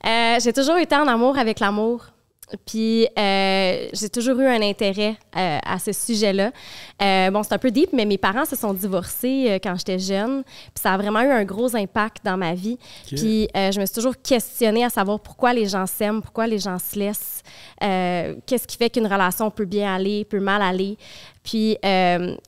Euh, 0.07 0.37
j'ai 0.41 0.53
toujours 0.53 0.77
été 0.77 0.95
en 0.95 1.09
amour 1.09 1.38
avec 1.38 1.59
l'amour. 1.59 2.05
Puis 2.67 3.07
euh, 3.19 3.88
j'ai 3.93 4.09
toujours 4.09 4.38
eu 4.40 4.47
un 4.47 4.62
intérêt 4.62 5.17
euh, 5.37 5.59
à 5.64 5.78
ce 5.78 5.93
sujet-là. 5.93 6.50
Euh, 7.02 7.31
bon, 7.31 7.43
c'est 7.43 7.52
un 7.52 7.59
peu 7.59 7.71
deep, 7.71 7.90
mais 7.93 8.05
mes 8.05 8.19
parents 8.19 8.45
se 8.45 8.57
sont 8.57 8.73
divorcés 8.73 9.59
quand 9.62 9.75
j'étais 9.76 9.99
jeune. 9.99 10.43
Puis 10.45 10.83
ça 10.83 10.95
a 10.95 10.97
vraiment 10.97 11.21
eu 11.21 11.31
un 11.31 11.45
gros 11.45 11.75
impact 11.76 12.25
dans 12.25 12.37
ma 12.37 12.55
vie. 12.55 12.78
Puis 13.07 13.49
je 13.55 13.81
me 13.81 13.87
suis 13.87 13.95
toujours 13.95 14.21
questionnée 14.23 14.85
à 14.85 14.90
savoir 14.90 15.21
pourquoi 15.21 15.52
les 15.52 15.67
gens 15.67 15.87
s'aiment, 15.87 16.23
pourquoi 16.23 16.47
les 16.47 16.59
gens 16.59 16.78
se 16.78 16.99
laissent, 16.99 17.43
qu'est-ce 17.81 18.67
qui 18.67 18.76
fait 18.76 18.90
qu'une 18.90 19.07
relation 19.07 19.50
peut 19.50 19.64
bien 19.64 19.95
aller, 19.95 20.25
peut 20.25 20.40
mal 20.40 20.62
aller. 20.62 20.97
Puis 21.43 21.76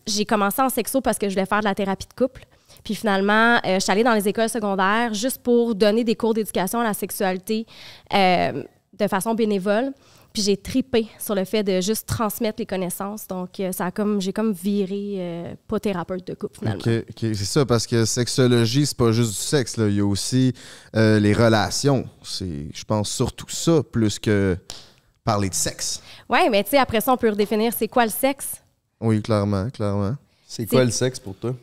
j'ai 0.06 0.24
commencé 0.24 0.62
en 0.62 0.68
sexo 0.68 1.00
parce 1.00 1.18
que 1.18 1.28
je 1.28 1.34
voulais 1.34 1.46
faire 1.46 1.60
de 1.60 1.64
la 1.64 1.74
thérapie 1.74 2.06
de 2.06 2.14
couple. 2.14 2.46
Puis 2.84 2.94
finalement, 2.94 3.56
euh, 3.56 3.74
je 3.74 3.80
suis 3.80 3.92
allée 3.92 4.04
dans 4.04 4.14
les 4.14 4.28
écoles 4.28 4.48
secondaires 4.48 5.14
juste 5.14 5.42
pour 5.42 5.74
donner 5.74 6.04
des 6.04 6.14
cours 6.14 6.34
d'éducation 6.34 6.80
à 6.80 6.84
la 6.84 6.94
sexualité 6.94 7.66
euh, 8.14 8.62
de 9.04 9.08
façon 9.10 9.34
bénévole. 9.34 9.92
Puis 10.32 10.42
j'ai 10.42 10.56
tripé 10.56 11.08
sur 11.18 11.34
le 11.34 11.44
fait 11.44 11.64
de 11.64 11.80
juste 11.80 12.06
transmettre 12.06 12.60
les 12.60 12.66
connaissances. 12.66 13.26
Donc, 13.26 13.58
euh, 13.58 13.72
ça 13.72 13.86
a 13.86 13.90
comme, 13.90 14.20
j'ai 14.20 14.32
comme 14.32 14.52
viré 14.52 15.16
euh, 15.18 15.54
pas 15.66 15.80
thérapeute 15.80 16.24
de 16.24 16.34
couple 16.34 16.60
finalement. 16.60 16.82
C'est 16.82 17.34
ça, 17.34 17.66
parce 17.66 17.86
que 17.86 18.04
sexologie, 18.04 18.86
c'est 18.86 18.96
pas 18.96 19.10
juste 19.10 19.30
du 19.30 19.38
sexe. 19.38 19.76
Là. 19.76 19.88
Il 19.88 19.96
y 19.96 20.00
a 20.00 20.06
aussi 20.06 20.52
euh, 20.94 21.18
les 21.18 21.32
relations. 21.32 22.08
C'est, 22.22 22.68
je 22.72 22.84
pense, 22.84 23.10
surtout 23.10 23.48
ça, 23.48 23.82
plus 23.82 24.20
que 24.20 24.56
parler 25.24 25.48
de 25.48 25.54
sexe. 25.54 26.00
Ouais, 26.28 26.48
mais 26.48 26.62
tu 26.62 26.70
sais, 26.70 26.78
après 26.78 27.00
ça, 27.00 27.12
on 27.12 27.16
peut 27.16 27.30
redéfinir 27.30 27.72
c'est 27.76 27.88
quoi 27.88 28.04
le 28.04 28.12
sexe. 28.12 28.62
Oui, 29.00 29.20
clairement, 29.22 29.68
clairement. 29.70 30.14
C'est 30.52 30.66
quoi 30.66 30.84
le 30.84 30.90
sexe 30.90 31.20
pour 31.20 31.36
toi? 31.36 31.54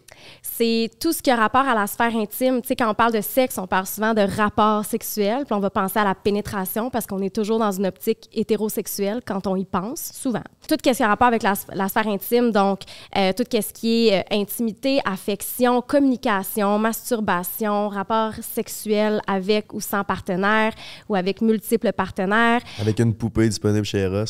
c'est 0.42 0.90
tout 1.00 1.14
ce 1.14 1.22
qui 1.22 1.30
a 1.30 1.36
rapport 1.36 1.68
à 1.68 1.76
la 1.76 1.88
sphère 1.88 2.16
intime. 2.16 2.62
Tu 2.62 2.70
sais, 2.70 2.76
quand 2.76 2.90
on 2.90 2.94
parle 2.94 3.14
de 3.14 3.22
sexe, 3.22 3.58
on 3.58 3.68
parle 3.68 3.86
souvent 3.86 4.14
de 4.14 4.22
rapport 4.22 4.86
sexuel, 4.86 5.44
puis 5.46 5.54
on 5.54 5.60
va 5.60 5.70
penser 5.70 6.00
à 6.00 6.04
la 6.04 6.16
pénétration 6.16 6.90
parce 6.90 7.06
qu'on 7.06 7.22
est 7.22 7.34
toujours 7.34 7.60
dans 7.60 7.72
une 7.72 7.86
optique 7.86 8.28
hétérosexuelle 8.34 9.22
quand 9.26 9.46
on 9.48 9.56
y 9.56 9.66
pense, 9.66 10.12
souvent. 10.14 10.42
Tout 10.68 10.76
ce 10.84 10.92
qui 10.92 11.04
a 11.04 11.08
rapport 11.08 11.28
avec 11.28 11.44
la, 11.44 11.54
la 11.74 11.88
sphère 11.90 12.08
intime, 12.08 12.52
donc 12.52 12.82
euh, 13.16 13.34
tout 13.34 13.44
ce 13.52 13.74
qui 13.74 14.08
est 14.08 14.20
euh, 14.20 14.24
intimité, 14.36 15.00
affection, 15.06 15.82
communication, 15.82 16.80
masturbation, 16.80 17.90
rapport 17.90 18.34
sexuel 18.42 19.22
avec 19.28 19.74
ou 19.74 19.82
sans 19.82 20.04
partenaire 20.04 20.74
ou 21.08 21.16
avec 21.16 21.42
multiples 21.42 21.92
partenaires. 21.94 22.62
Avec 22.82 23.00
une 23.00 23.14
poupée 23.14 23.48
disponible 23.48 23.86
chez 23.86 24.00
Eros. 24.00 24.24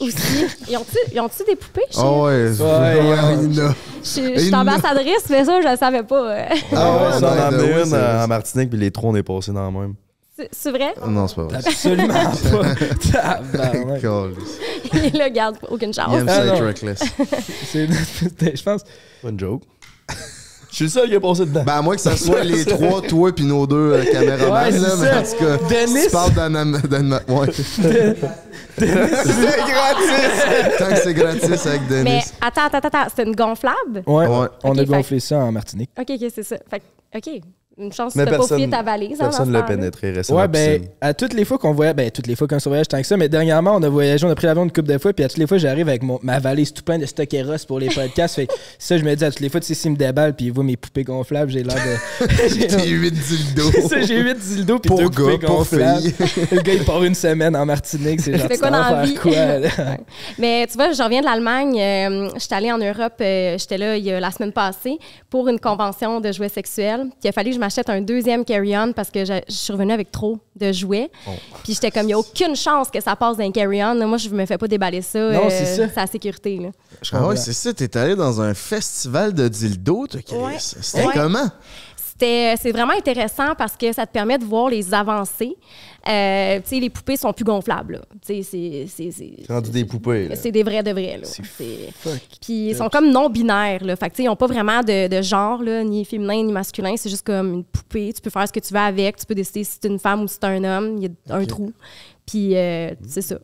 Aussi. 0.00 0.46
Ils 0.68 0.76
ont-tu 0.76 1.20
ont 1.20 1.28
des 1.46 1.56
poupées 1.56 1.82
chez 1.90 1.98
Ah 1.98 2.12
ouais, 2.12 2.50
Ouais, 2.60 3.00
ouais, 3.00 3.60
a. 3.60 3.74
Je 4.14 4.38
suis- 4.40 4.54
ambassadrice, 4.54 5.24
mais 5.30 5.44
ça, 5.44 5.60
je 5.60 5.68
le 5.68 5.76
savais 5.76 6.02
pas. 6.02 6.30
euh. 6.32 6.44
Ah 6.72 6.92
ouais, 6.96 7.08
on 7.14 7.24
en 7.24 7.24
a 7.26 7.50
une 7.80 7.84
c'est- 7.86 7.96
en 7.96 8.26
Martinique, 8.28 8.70
puis 8.70 8.78
les 8.78 8.90
trois, 8.90 9.10
on 9.10 9.16
est 9.16 9.22
passés 9.22 9.52
dans 9.52 9.64
la 9.64 9.70
même. 9.80 9.94
C'est- 10.52 10.70
vrai? 10.70 10.94
Non, 11.06 11.26
c'est 11.28 11.34
pas 11.36 11.44
vrai. 11.44 11.58
Absolument 11.58 12.08
pas. 12.12 13.38
Il 14.92 15.18
le 15.18 15.28
garde 15.30 15.56
aucune 15.70 15.92
chance. 15.94 16.08
Il 16.12 16.18
aime 16.18 16.26
Ah, 16.28 16.34
ça 16.36 16.46
être 16.46 16.60
non. 16.60 16.66
reckless. 16.66 17.00
C'est- 17.72 18.56
Je 18.56 18.62
pense. 18.62 18.82
Une 19.24 19.38
joke. 19.40 19.62
Je 20.78 20.84
suis 20.84 20.84
le 20.84 20.90
seul 20.90 21.08
qui 21.08 21.16
a 21.16 21.20
passé 21.20 21.46
dedans. 21.46 21.62
Ben, 21.64 21.72
à 21.72 21.80
moins 21.80 21.94
que 21.94 22.00
ça 22.02 22.14
soit 22.18 22.44
les 22.44 22.62
trois, 22.66 23.00
toi 23.00 23.32
puis 23.34 23.46
nos 23.46 23.66
deux 23.66 23.92
euh, 23.94 24.04
caméramans, 24.12 24.52
Ouais, 24.64 24.72
c'est 24.72 24.78
là, 24.78 24.88
mais 25.00 25.06
ça. 25.06 25.18
en 25.18 25.22
tout 25.22 25.44
cas, 25.44 25.56
Dennis. 25.70 26.04
tu 26.04 26.10
parles 26.10 26.32
d'un... 26.34 26.50
d'un- 26.50 27.20
Ouais. 27.28 27.46
c'est 28.78 28.86
gratis! 29.56 30.76
Tant 30.78 30.88
que 30.88 30.96
c'est 30.96 31.14
gratis 31.14 31.66
avec 31.66 31.88
Denis. 31.88 32.02
Mais 32.04 32.22
attends, 32.42 32.66
attends, 32.70 32.88
attends, 32.88 33.06
c'est 33.16 33.22
une 33.22 33.34
gonflable? 33.34 34.02
Ouais, 34.06 34.26
Ouais. 34.26 34.46
on 34.64 34.70
Ok, 34.72 34.76
a 34.76 34.80
fait- 34.80 34.84
gonflé 34.86 35.20
ça 35.20 35.38
en 35.38 35.50
Martinique. 35.52 35.90
OK, 35.98 36.10
OK, 36.10 36.30
c'est 36.34 36.42
ça. 36.42 36.56
Fait 36.70 36.80
que, 36.80 37.16
OK. 37.18 37.40
Une 37.78 37.92
chance 37.92 38.14
que 38.14 38.18
Mais 38.18 38.24
tu 38.24 38.30
pas 38.30 38.42
fouillé 38.42 38.70
ta 38.70 38.82
valise. 38.82 39.20
hein, 39.20 39.24
Personne 39.24 39.48
ne 39.48 39.52
l'a 39.52 39.62
pénétré 39.62 40.10
récemment. 40.10 40.40
Ouais, 40.40 40.48
ben, 40.48 40.82
à 41.02 41.12
toutes 41.12 41.34
les 41.34 41.44
fois 41.44 41.58
qu'on 41.58 41.72
voyage, 41.74 41.94
ben, 41.94 42.10
toutes 42.10 42.26
les 42.26 42.34
fois 42.34 42.48
qu'on 42.48 42.58
se 42.58 42.70
voyage 42.70 42.88
tant 42.88 42.98
que 42.98 43.06
ça, 43.06 43.18
mais 43.18 43.28
dernièrement, 43.28 43.76
on 43.76 43.82
a 43.82 43.88
voyagé, 43.90 44.26
on 44.26 44.30
a 44.30 44.34
pris 44.34 44.46
l'avion 44.46 44.64
une 44.64 44.72
couple 44.72 44.88
de 44.88 44.96
fois, 44.96 45.12
puis 45.12 45.22
à 45.24 45.28
toutes 45.28 45.36
les 45.36 45.46
fois, 45.46 45.58
j'arrive 45.58 45.86
avec 45.88 46.02
mon, 46.02 46.18
ma 46.22 46.38
valise 46.38 46.72
tout 46.72 46.82
plein 46.82 46.98
de 46.98 47.04
stock 47.04 47.32
Eros 47.34 47.52
pour 47.68 47.78
les 47.78 47.88
podcasts. 47.88 48.36
fait 48.36 48.48
ça, 48.78 48.96
je 48.96 49.04
me 49.04 49.14
dis 49.14 49.22
à 49.24 49.30
toutes 49.30 49.40
les 49.40 49.50
fois, 49.50 49.60
tu 49.60 49.66
sais, 49.66 49.74
s'il 49.74 49.90
me 49.90 49.96
déballe, 49.96 50.34
puis 50.34 50.46
il 50.46 50.52
voit 50.52 50.64
mes 50.64 50.78
poupées 50.78 51.04
gonflables, 51.04 51.50
j'ai 51.50 51.62
l'air 51.64 51.74
de. 51.76 52.26
j'ai 52.48 52.66
T'es 52.66 52.88
8 52.88 53.10
dildos. 53.12 53.88
Ça, 53.88 54.00
j'ai 54.00 54.20
8 54.22 54.38
dildos, 54.38 54.78
puis 54.78 54.88
Pour 54.88 54.98
deux 54.98 55.08
gars, 55.10 55.32
poupées 55.32 55.46
gonflables. 55.46 56.00
Le 56.52 56.60
gars, 56.62 56.72
il 56.72 56.84
part 56.84 57.04
une 57.04 57.14
semaine 57.14 57.54
en 57.56 57.66
Martinique, 57.66 58.20
c'est 58.22 58.38
genre, 58.38 58.48
quoi 58.58 58.70
dans 58.70 59.04
faire 59.04 59.20
quoi. 59.20 59.86
Mais 60.38 60.66
tu 60.66 60.74
vois, 60.78 60.92
je 60.92 61.02
reviens 61.02 61.20
de 61.20 61.26
l'Allemagne. 61.26 61.78
euh, 61.78 62.30
J'étais 62.38 62.54
allée 62.54 62.72
en 62.72 62.78
Europe. 62.78 63.14
euh, 63.20 63.58
J'étais 63.58 63.76
là 63.76 63.96
il 63.98 64.04
y 64.04 64.12
a 64.12 64.18
la 64.18 64.30
semaine 64.30 64.52
passée 64.52 64.98
pour 65.28 65.48
une 65.48 65.58
convention 65.60 66.20
de 66.20 66.32
jouets 66.32 66.48
sexuels. 66.48 67.02
Puis 67.10 67.18
il 67.24 67.28
a 67.28 67.32
fallu 67.32 67.50
que 67.50 67.56
je 67.56 67.60
m'achète 67.66 67.90
un 67.90 68.00
deuxième 68.00 68.44
carry-on 68.44 68.92
parce 68.92 69.10
que 69.10 69.24
je, 69.24 69.34
je 69.48 69.54
suis 69.54 69.72
revenue 69.72 69.92
avec 69.92 70.10
trop 70.12 70.38
de 70.54 70.72
jouets. 70.72 71.10
Puis 71.64 71.74
j'étais 71.74 71.90
comme, 71.90 72.04
il 72.04 72.06
n'y 72.06 72.12
a 72.14 72.18
aucune 72.18 72.54
chance 72.56 72.90
que 72.90 73.00
ça 73.00 73.16
passe 73.16 73.36
d'un 73.36 73.50
carry-on. 73.50 73.94
Moi, 74.06 74.18
je 74.18 74.28
me 74.28 74.46
fais 74.46 74.56
pas 74.58 74.68
déballer 74.68 75.02
ça. 75.02 75.18
euh, 75.18 75.32
Non, 75.32 75.50
c'est 75.50 75.64
ça. 75.64 75.88
C'est 75.88 75.96
la 76.00 76.06
sécurité. 76.06 76.58
Là. 76.58 76.68
Ah 77.12 77.26
ouais, 77.26 77.36
c'est 77.36 77.52
ça. 77.52 77.72
T'es 77.72 77.96
allé 77.96 78.14
dans 78.16 78.40
un 78.40 78.54
festival 78.54 79.32
de 79.34 79.48
Chris. 80.22 80.36
Ouais. 80.36 80.56
C'était 80.58 81.06
Ouais. 81.06 81.12
comment? 81.14 81.48
C'était, 81.96 82.54
c'est 82.60 82.72
vraiment 82.72 82.94
intéressant 82.94 83.54
parce 83.58 83.76
que 83.76 83.92
ça 83.92 84.06
te 84.06 84.12
permet 84.12 84.38
de 84.38 84.44
voir 84.44 84.70
les 84.70 84.94
avancées. 84.94 85.54
Euh, 86.08 86.60
tu 86.60 86.68
sais, 86.68 86.80
les 86.80 86.90
poupées 86.90 87.16
sont 87.16 87.32
plus 87.32 87.44
gonflables. 87.44 88.00
Tu 88.24 88.42
sais, 88.42 88.86
c'est, 88.88 89.10
c'est, 89.10 89.52
rendu 89.52 89.70
des 89.70 89.84
poupées. 89.84 90.28
c'est 90.36 90.52
des 90.52 90.62
vrais 90.62 90.82
de 90.82 90.92
vrais. 90.92 91.20
C'est. 91.22 91.92
Puis 92.40 92.68
ils 92.68 92.76
sont 92.76 92.88
comme 92.88 93.10
non-binaires. 93.10 93.80
Fait 93.80 93.96
que, 93.96 94.14
tu 94.14 94.16
sais, 94.16 94.22
ils 94.22 94.26
n'ont 94.26 94.36
pas 94.36 94.46
vraiment 94.46 94.82
de, 94.82 95.08
de 95.08 95.22
genre, 95.22 95.62
là, 95.62 95.82
ni 95.82 96.04
féminin 96.04 96.44
ni 96.44 96.52
masculin. 96.52 96.94
C'est 96.96 97.10
juste 97.10 97.26
comme 97.26 97.54
une 97.54 97.64
poupée. 97.64 98.12
Tu 98.12 98.20
peux 98.20 98.30
faire 98.30 98.46
ce 98.46 98.52
que 98.52 98.60
tu 98.60 98.72
veux 98.72 98.80
avec. 98.80 99.16
Tu 99.16 99.26
peux 99.26 99.34
décider 99.34 99.64
si 99.64 99.78
c'est 99.80 99.88
une 99.88 99.98
femme 99.98 100.22
ou 100.22 100.28
si 100.28 100.34
c'est 100.40 100.46
un 100.46 100.62
homme. 100.62 100.96
Il 100.98 101.04
y 101.04 101.32
a 101.32 101.36
un 101.36 101.44
trou. 101.44 101.72
Puis 102.24 102.56
euh, 102.56 102.92
c'est 103.06 103.22
ça. 103.22 103.38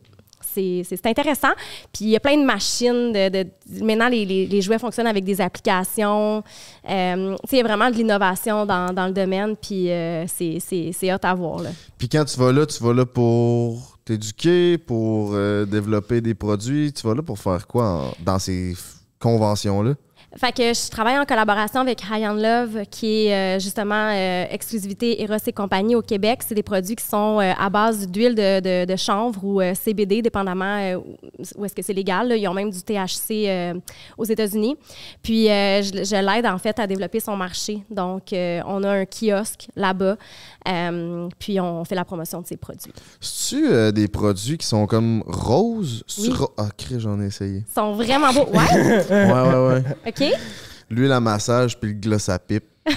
C'est, 0.53 1.05
intéressant. 1.05 1.51
Puis 1.91 2.05
il 2.05 2.09
y 2.09 2.15
a 2.15 2.19
plein 2.19 2.37
de 2.37 2.45
machines. 2.45 3.11
De, 3.11 3.47
maintenant, 3.83 4.09
les, 4.09 4.25
les- 4.25 4.61
jouets 4.61 4.79
fonctionnent 4.79 5.07
avec 5.07 5.23
des 5.23 5.41
applications. 5.41 6.43
Euh, 6.89 7.35
il 7.51 7.57
y 7.57 7.61
a 7.61 7.63
vraiment 7.63 7.89
de 7.89 7.95
l'innovation 7.95 8.65
dans, 8.65 8.93
dans 8.93 9.07
le 9.07 9.13
domaine. 9.13 9.55
Puis 9.55 9.91
euh, 9.91 10.25
c'est, 10.27 11.13
hot 11.13 11.17
à 11.23 11.33
voir. 11.33 11.63
Là. 11.63 11.69
Puis 11.97 12.09
quand 12.09 12.25
tu 12.25 12.37
vas 12.39 12.51
là, 12.51 12.65
tu 12.65 12.83
vas 12.83 12.93
là 12.93 13.05
pour 13.05 13.97
t'éduquer, 14.05 14.77
pour 14.77 15.31
euh, 15.33 15.65
développer 15.65 16.21
des 16.21 16.33
produits. 16.33 16.93
Tu 16.93 17.07
vas 17.07 17.15
là 17.15 17.21
pour 17.21 17.39
faire 17.39 17.67
quoi 17.67 18.13
dans 18.23 18.39
ces 18.39 18.75
conventions-là? 19.19 19.93
Fait 20.35 20.51
que 20.51 20.63
je 20.73 20.89
travaille 20.89 21.17
en 21.19 21.25
collaboration 21.25 21.81
avec 21.81 22.01
High 22.09 22.25
on 22.27 22.33
Love, 22.33 22.85
qui 22.89 23.27
est 23.27 23.33
euh, 23.33 23.59
justement 23.59 24.09
euh, 24.11 24.45
exclusivité 24.49 25.21
Eros 25.21 25.35
et 25.45 25.51
compagnie 25.53 25.95
au 25.95 26.01
Québec. 26.01 26.41
C'est 26.47 26.55
des 26.55 26.63
produits 26.63 26.95
qui 26.95 27.05
sont 27.05 27.39
euh, 27.39 27.51
à 27.57 27.69
base 27.69 28.07
d'huile 28.07 28.33
de, 28.33 28.59
de- 28.59 28.85
de 28.91 28.95
chanvre 28.95 29.43
ou 29.43 29.61
CBD, 29.75 30.21
dépendamment 30.23 30.93
où 31.55 31.65
est-ce 31.65 31.75
que 31.75 31.81
c'est 31.83 31.93
légal. 31.93 32.29
là. 32.29 32.35
Ils 32.35 32.47
ont 32.47 32.53
même 32.53 32.71
du 32.71 32.81
THC 32.81 33.75
aux 34.17 34.23
États-Unis. 34.25 34.75
Puis 35.21 35.45
je, 35.47 36.03
je 36.03 36.15
l'aide 36.15 36.45
en 36.47 36.57
fait 36.57 36.79
à 36.79 36.87
développer 36.87 37.19
son 37.19 37.35
marché. 37.35 37.83
Donc 37.91 38.23
on 38.33 38.83
a 38.83 38.89
un 38.89 39.05
kiosque 39.05 39.67
là-bas, 39.75 40.17
puis 41.39 41.59
on 41.59 41.85
fait 41.85 41.95
la 41.95 42.05
promotion 42.05 42.41
de 42.41 42.47
ces 42.47 42.57
produits. 42.57 42.91
C'est-tu 43.21 43.91
des 43.93 44.07
produits 44.07 44.57
qui 44.57 44.65
sont 44.65 44.87
comme 44.87 45.23
roses? 45.27 46.03
Oui. 46.17 46.25
Sur- 46.25 46.51
Ah, 46.57 46.69
crée, 46.77 46.99
j'en 46.99 47.19
ai 47.21 47.25
essayé. 47.27 47.63
Ils 47.67 47.73
sont 47.73 47.93
vraiment 47.93 48.31
beaux. 48.33 48.47
Ouais, 48.51 49.03
Ouais, 49.09 49.31
ouais, 49.31 49.67
ouais. 49.67 49.83
OK. 50.07 50.22
L'huile 50.89 51.11
à 51.11 51.19
massage 51.19 51.79
puis 51.79 51.89
le 51.93 51.95
gloss 51.99 52.29
à 52.29 52.37
pipe. 52.39 52.65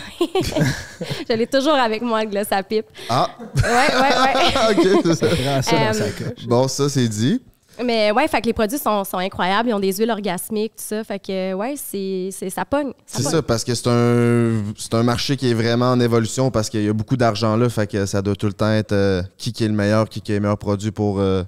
Je 1.29 1.35
l'ai 1.35 1.47
toujours 1.47 1.75
avec 1.75 2.03
moi, 2.03 2.25
le 2.25 2.31
gloss 2.31 2.47
à 2.51 2.63
pipe. 2.63 2.87
Ah! 3.09 3.31
Ouais, 3.57 3.63
ouais, 3.63 4.83
ouais. 4.83 4.95
ok, 4.95 5.01
c'est 5.05 5.15
ça. 5.15 5.27
Prends 5.29 5.63
ça 5.63 5.77
Euh, 5.77 5.87
dans 5.87 5.93
sa 5.95 6.11
coche. 6.11 6.47
Bon, 6.47 6.69
ça, 6.69 6.89
c'est 6.89 7.09
dit. 7.09 7.41
Mais 7.85 8.11
ouais, 8.11 8.27
fait 8.27 8.41
que 8.41 8.47
les 8.47 8.53
produits 8.55 8.79
sont, 8.79 9.05
sont 9.05 9.19
incroyables. 9.19 9.69
Ils 9.69 9.75
ont 9.75 9.79
des 9.81 9.93
huiles 9.93 10.11
orgasmiques, 10.11 10.73
tout 10.77 10.83
ça. 10.85 11.05
Fait 11.05 11.19
que 11.19 11.53
ouais, 11.53 11.75
c'est, 11.77 12.31
c'est- 12.33 12.49
ça 12.49 12.65
pogne. 12.65 12.93
C'est 13.07 13.23
ça, 13.23 13.43
parce 13.43 13.65
que 13.65 13.75
c'est 13.75 13.89
un, 13.89 14.63
c'est 14.79 14.95
un 14.95 15.03
marché 15.03 15.37
qui 15.37 15.51
est 15.51 15.55
vraiment 15.55 15.91
en 15.91 16.01
évolution 16.01 16.51
parce 16.51 16.71
qu'il 16.71 16.83
y 16.85 16.89
a 16.89 16.93
beaucoup 16.95 17.19
d'argent 17.19 17.55
là. 17.57 17.69
Fait 17.69 17.87
que 17.91 18.07
ça 18.07 18.23
doit 18.23 18.35
tout 18.35 18.47
le 18.47 18.55
temps 18.55 18.71
être 18.73 18.93
euh, 18.93 19.23
qui, 19.37 19.53
qui 19.53 19.65
est 19.65 19.69
le 19.69 19.75
meilleur, 19.75 20.09
qui, 20.09 20.23
qui 20.23 20.33
est 20.33 20.37
le 20.37 20.41
meilleur 20.41 20.57
produit 20.59 20.91
pour. 20.91 21.21
euh, 21.21 21.43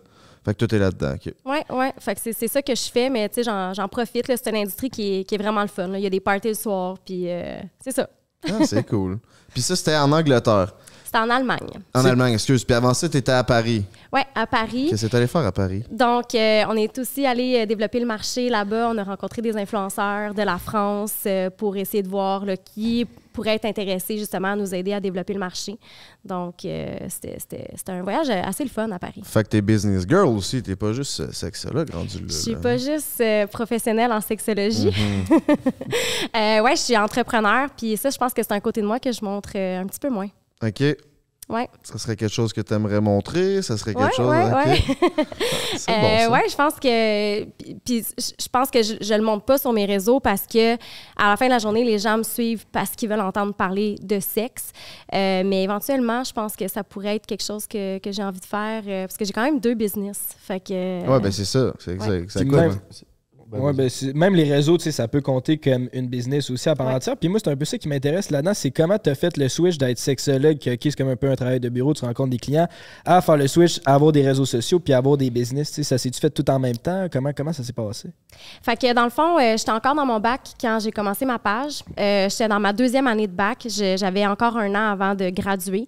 fait 0.48 0.54
que 0.54 0.64
tout 0.64 0.74
est 0.74 0.78
là-dedans. 0.78 1.14
ok. 1.14 1.34
Ouais, 1.44 1.64
ouais. 1.70 1.92
Fait 1.98 2.14
que 2.14 2.20
c'est, 2.32 2.48
ça 2.48 2.62
que 2.62 2.74
je 2.74 2.90
fais, 2.90 3.10
mais 3.10 3.28
tu 3.28 3.42
sais, 3.42 3.50
j'en, 3.74 3.88
profite. 3.88 4.26
C'est 4.26 4.48
une 4.48 4.56
industrie 4.56 4.88
qui 4.88 5.18
est, 5.20 5.24
qui 5.24 5.34
est 5.34 5.38
vraiment 5.38 5.60
le 5.60 5.68
fun. 5.68 5.88
là. 5.88 5.98
Il 5.98 6.02
y 6.02 6.06
a 6.06 6.10
des 6.10 6.20
parties 6.20 6.48
le 6.48 6.54
soir, 6.54 6.96
puis 7.04 7.30
euh, 7.30 7.60
c'est 7.84 7.92
ça. 7.92 8.08
Ah, 8.48 8.64
c'est 8.64 8.86
cool. 8.88 9.18
Puis 9.52 9.62
ça, 9.62 9.76
c'était 9.76 9.96
en 9.96 10.10
Angleterre. 10.10 10.74
C'est 11.10 11.18
en 11.18 11.30
Allemagne. 11.30 11.68
En 11.94 12.04
Allemagne, 12.04 12.34
excuse. 12.34 12.64
Puis 12.64 12.74
avant 12.74 12.92
ça, 12.92 13.08
t'étais 13.08 13.32
à 13.32 13.42
Paris. 13.44 13.84
Ouais, 14.12 14.24
à 14.34 14.46
Paris. 14.46 14.88
Qu'est-ce 14.90 15.06
que 15.06 15.10
t'allais 15.10 15.26
faire 15.26 15.46
à 15.46 15.52
Paris? 15.52 15.82
Donc, 15.90 16.34
euh, 16.34 16.64
on 16.68 16.76
est 16.76 16.98
aussi 16.98 17.24
allé 17.24 17.60
euh, 17.60 17.66
développer 17.66 18.00
le 18.00 18.06
marché 18.06 18.48
là-bas. 18.50 18.90
On 18.92 18.98
a 18.98 19.04
rencontré 19.04 19.40
des 19.40 19.56
influenceurs 19.56 20.34
de 20.34 20.42
la 20.42 20.58
France 20.58 21.14
euh, 21.26 21.48
pour 21.50 21.76
essayer 21.76 22.02
de 22.02 22.08
voir 22.08 22.44
là, 22.44 22.56
qui 22.56 23.06
pourrait 23.32 23.54
être 23.54 23.66
intéressé 23.66 24.18
justement 24.18 24.48
à 24.48 24.56
nous 24.56 24.74
aider 24.74 24.92
à 24.92 25.00
développer 25.00 25.32
le 25.32 25.38
marché. 25.38 25.78
Donc, 26.24 26.64
euh, 26.64 26.96
c'était, 27.08 27.36
c'était- 27.38 27.70
c'était 27.76 27.92
un 27.92 28.02
voyage 28.02 28.28
assez 28.30 28.64
le 28.64 28.70
fun 28.70 28.90
à 28.90 28.98
Paris. 28.98 29.22
Fait 29.24 29.44
que 29.44 29.48
t'es 29.50 29.60
business 29.62 30.04
girl 30.08 30.26
aussi. 30.26 30.60
T'es 30.62 30.74
pas 30.76 30.92
juste 30.92 31.30
sexologue 31.32 31.88
rendu 31.90 32.18
là. 32.18 32.24
Je 32.28 32.32
suis 32.34 32.56
pas 32.56 32.76
juste 32.76 33.20
euh, 33.20 33.46
professionnelle 33.46 34.12
en 34.12 34.20
sexologie. 34.20 34.90
Euh, 36.36 36.60
ouais, 36.60 36.76
je 36.76 36.80
suis 36.82 36.96
entrepreneur, 36.96 37.68
puis 37.76 37.96
ça, 37.96 38.10
je 38.10 38.18
pense 38.18 38.32
que 38.34 38.42
c'est 38.42 38.52
un 38.52 38.60
côté 38.60 38.80
de 38.80 38.86
moi 38.86 38.98
que 39.00 39.10
je 39.12 39.24
montre 39.24 39.56
un 39.56 39.86
petit 39.86 39.98
peu 39.98 40.10
moins. 40.10 40.28
OK. 40.62 40.82
Ouais. 41.50 41.66
Ça 41.82 41.96
serait 41.96 42.14
quelque 42.14 42.30
chose 42.34 42.52
que 42.52 42.60
t'aimerais 42.60 43.00
montrer? 43.00 43.62
Ça 43.62 43.78
serait 43.78 43.94
quelque 43.94 44.04
Ouais, 44.04 44.12
chose? 44.12 44.28
ouais, 44.28 44.44
ok. 44.44 44.66
ouais. 44.66 45.26
C'est 45.78 45.90
Euh, 45.92 46.00
bon, 46.02 46.18
ça. 46.18 46.30
ouais, 46.30 46.48
je 46.50 46.54
pense 46.56 46.74
que 46.74 47.44
puis- 47.86 48.04
je 48.18 48.32
je 48.38 48.48
pense 48.52 48.70
que 48.70 48.82
je, 48.82 48.96
je 49.00 49.14
le 49.14 49.22
montre 49.22 49.46
pas 49.46 49.56
sur 49.56 49.72
mes 49.72 49.86
réseaux 49.86 50.20
parce 50.20 50.46
que 50.46 50.74
à 50.74 51.30
la 51.30 51.36
fin 51.38 51.46
de 51.46 51.52
la 51.52 51.58
journée, 51.58 51.84
les 51.84 51.98
gens 51.98 52.18
me 52.18 52.22
suivent 52.22 52.66
parce 52.70 52.90
qu'ils 52.90 53.08
veulent 53.08 53.20
entendre 53.22 53.54
parler 53.54 53.94
de 54.02 54.20
sexe. 54.20 54.72
Euh, 55.14 55.42
mais 55.42 55.62
éventuellement, 55.64 56.22
je 56.22 56.32
pense 56.34 56.54
que 56.54 56.68
ça 56.68 56.84
pourrait 56.84 57.16
être 57.16 57.24
quelque 57.24 57.44
chose 57.44 57.66
que, 57.66 57.96
que 57.98 58.12
j'ai 58.12 58.22
envie 58.22 58.40
de 58.40 58.44
faire 58.44 58.82
euh, 58.86 59.06
parce 59.06 59.16
que 59.16 59.24
j'ai 59.24 59.32
quand 59.32 59.44
même 59.44 59.58
deux 59.58 59.74
business. 59.74 60.20
Fait 60.38 60.60
que 60.60 61.08
Ouais, 61.08 61.18
ben 61.20 61.32
c'est 61.32 61.46
ça. 61.46 61.72
C'est 61.78 61.92
exact. 61.92 62.30
Ben? 63.50 63.60
Ouais, 63.60 63.72
ben, 63.72 63.88
même 64.14 64.34
les 64.34 64.44
réseaux, 64.44 64.76
tu 64.76 64.84
sais, 64.84 64.92
ça 64.92 65.08
peut 65.08 65.20
compter 65.20 65.56
comme 65.56 65.88
une 65.92 66.06
business 66.06 66.50
aussi 66.50 66.68
à 66.68 66.74
part 66.76 66.86
Ouais. 66.88 66.94
entière. 66.94 67.16
Puis 67.16 67.28
moi, 67.28 67.40
c'est 67.42 67.50
un 67.50 67.56
peu 67.56 67.64
ça 67.64 67.78
qui 67.78 67.88
m'intéresse 67.88 68.30
là-dedans, 68.30 68.52
c'est 68.54 68.70
comment 68.70 68.98
tu 68.98 69.08
as 69.10 69.14
fait 69.14 69.36
le 69.36 69.48
switch 69.48 69.78
d'être 69.78 69.98
sexologue, 69.98 70.58
qui 70.58 70.70
ok, 70.70 70.78
c'est 70.82 70.96
comme 70.96 71.08
un 71.08 71.16
peu 71.16 71.30
un 71.30 71.36
travail 71.36 71.58
de 71.60 71.68
bureau, 71.68 71.94
tu 71.94 72.04
rencontres 72.04 72.30
des 72.30 72.38
clients, 72.38 72.68
à 73.04 73.20
faire 73.22 73.36
le 73.36 73.46
switch, 73.48 73.80
à 73.86 73.94
avoir 73.94 74.12
des 74.12 74.26
réseaux 74.26 74.44
sociaux, 74.44 74.78
puis 74.80 74.92
à 74.92 74.98
avoir 74.98 75.16
des 75.16 75.30
business. 75.30 75.68
Tu 75.70 75.74
sais, 75.76 75.82
ça 75.82 75.98
s'est-tu 75.98 76.20
fait 76.20 76.30
tout 76.30 76.48
en 76.50 76.58
même 76.58 76.76
temps? 76.76 77.06
Comment, 77.10 77.30
comment 77.34 77.52
ça 77.52 77.62
s'est 77.62 77.72
passé? 77.72 78.10
Fait 78.62 78.76
que 78.76 78.92
dans 78.92 79.04
le 79.04 79.10
fond, 79.10 79.38
euh, 79.38 79.56
j'étais 79.56 79.70
encore 79.70 79.94
dans 79.94 80.06
mon 80.06 80.20
bac 80.20 80.40
quand 80.60 80.78
j'ai 80.80 80.90
commencé 80.92 81.24
ma 81.24 81.38
page. 81.38 81.82
Euh, 81.98 82.28
j'étais 82.28 82.48
dans 82.48 82.60
ma 82.60 82.72
deuxième 82.72 83.06
année 83.06 83.26
de 83.26 83.32
bac. 83.32 83.66
J'avais 83.68 84.26
encore 84.26 84.56
un 84.58 84.70
an 84.74 84.92
avant 84.92 85.14
de 85.14 85.30
graduer. 85.30 85.86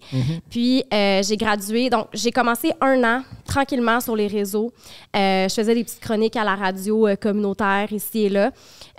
Puis 0.48 0.82
euh, 0.92 1.22
j'ai 1.22 1.36
gradué. 1.36 1.90
Donc 1.90 2.06
j'ai 2.12 2.30
commencé 2.30 2.72
un 2.80 3.02
an 3.04 3.22
tranquillement 3.44 4.00
sur 4.00 4.16
les 4.16 4.26
réseaux. 4.26 4.72
Euh, 5.16 5.48
je 5.48 5.54
faisais 5.54 5.74
des 5.74 5.84
petites 5.84 6.00
chroniques 6.00 6.36
à 6.36 6.44
la 6.44 6.54
radio 6.54 7.06
euh, 7.08 7.16
ici 7.90 8.20
et 8.24 8.28
là. 8.28 8.50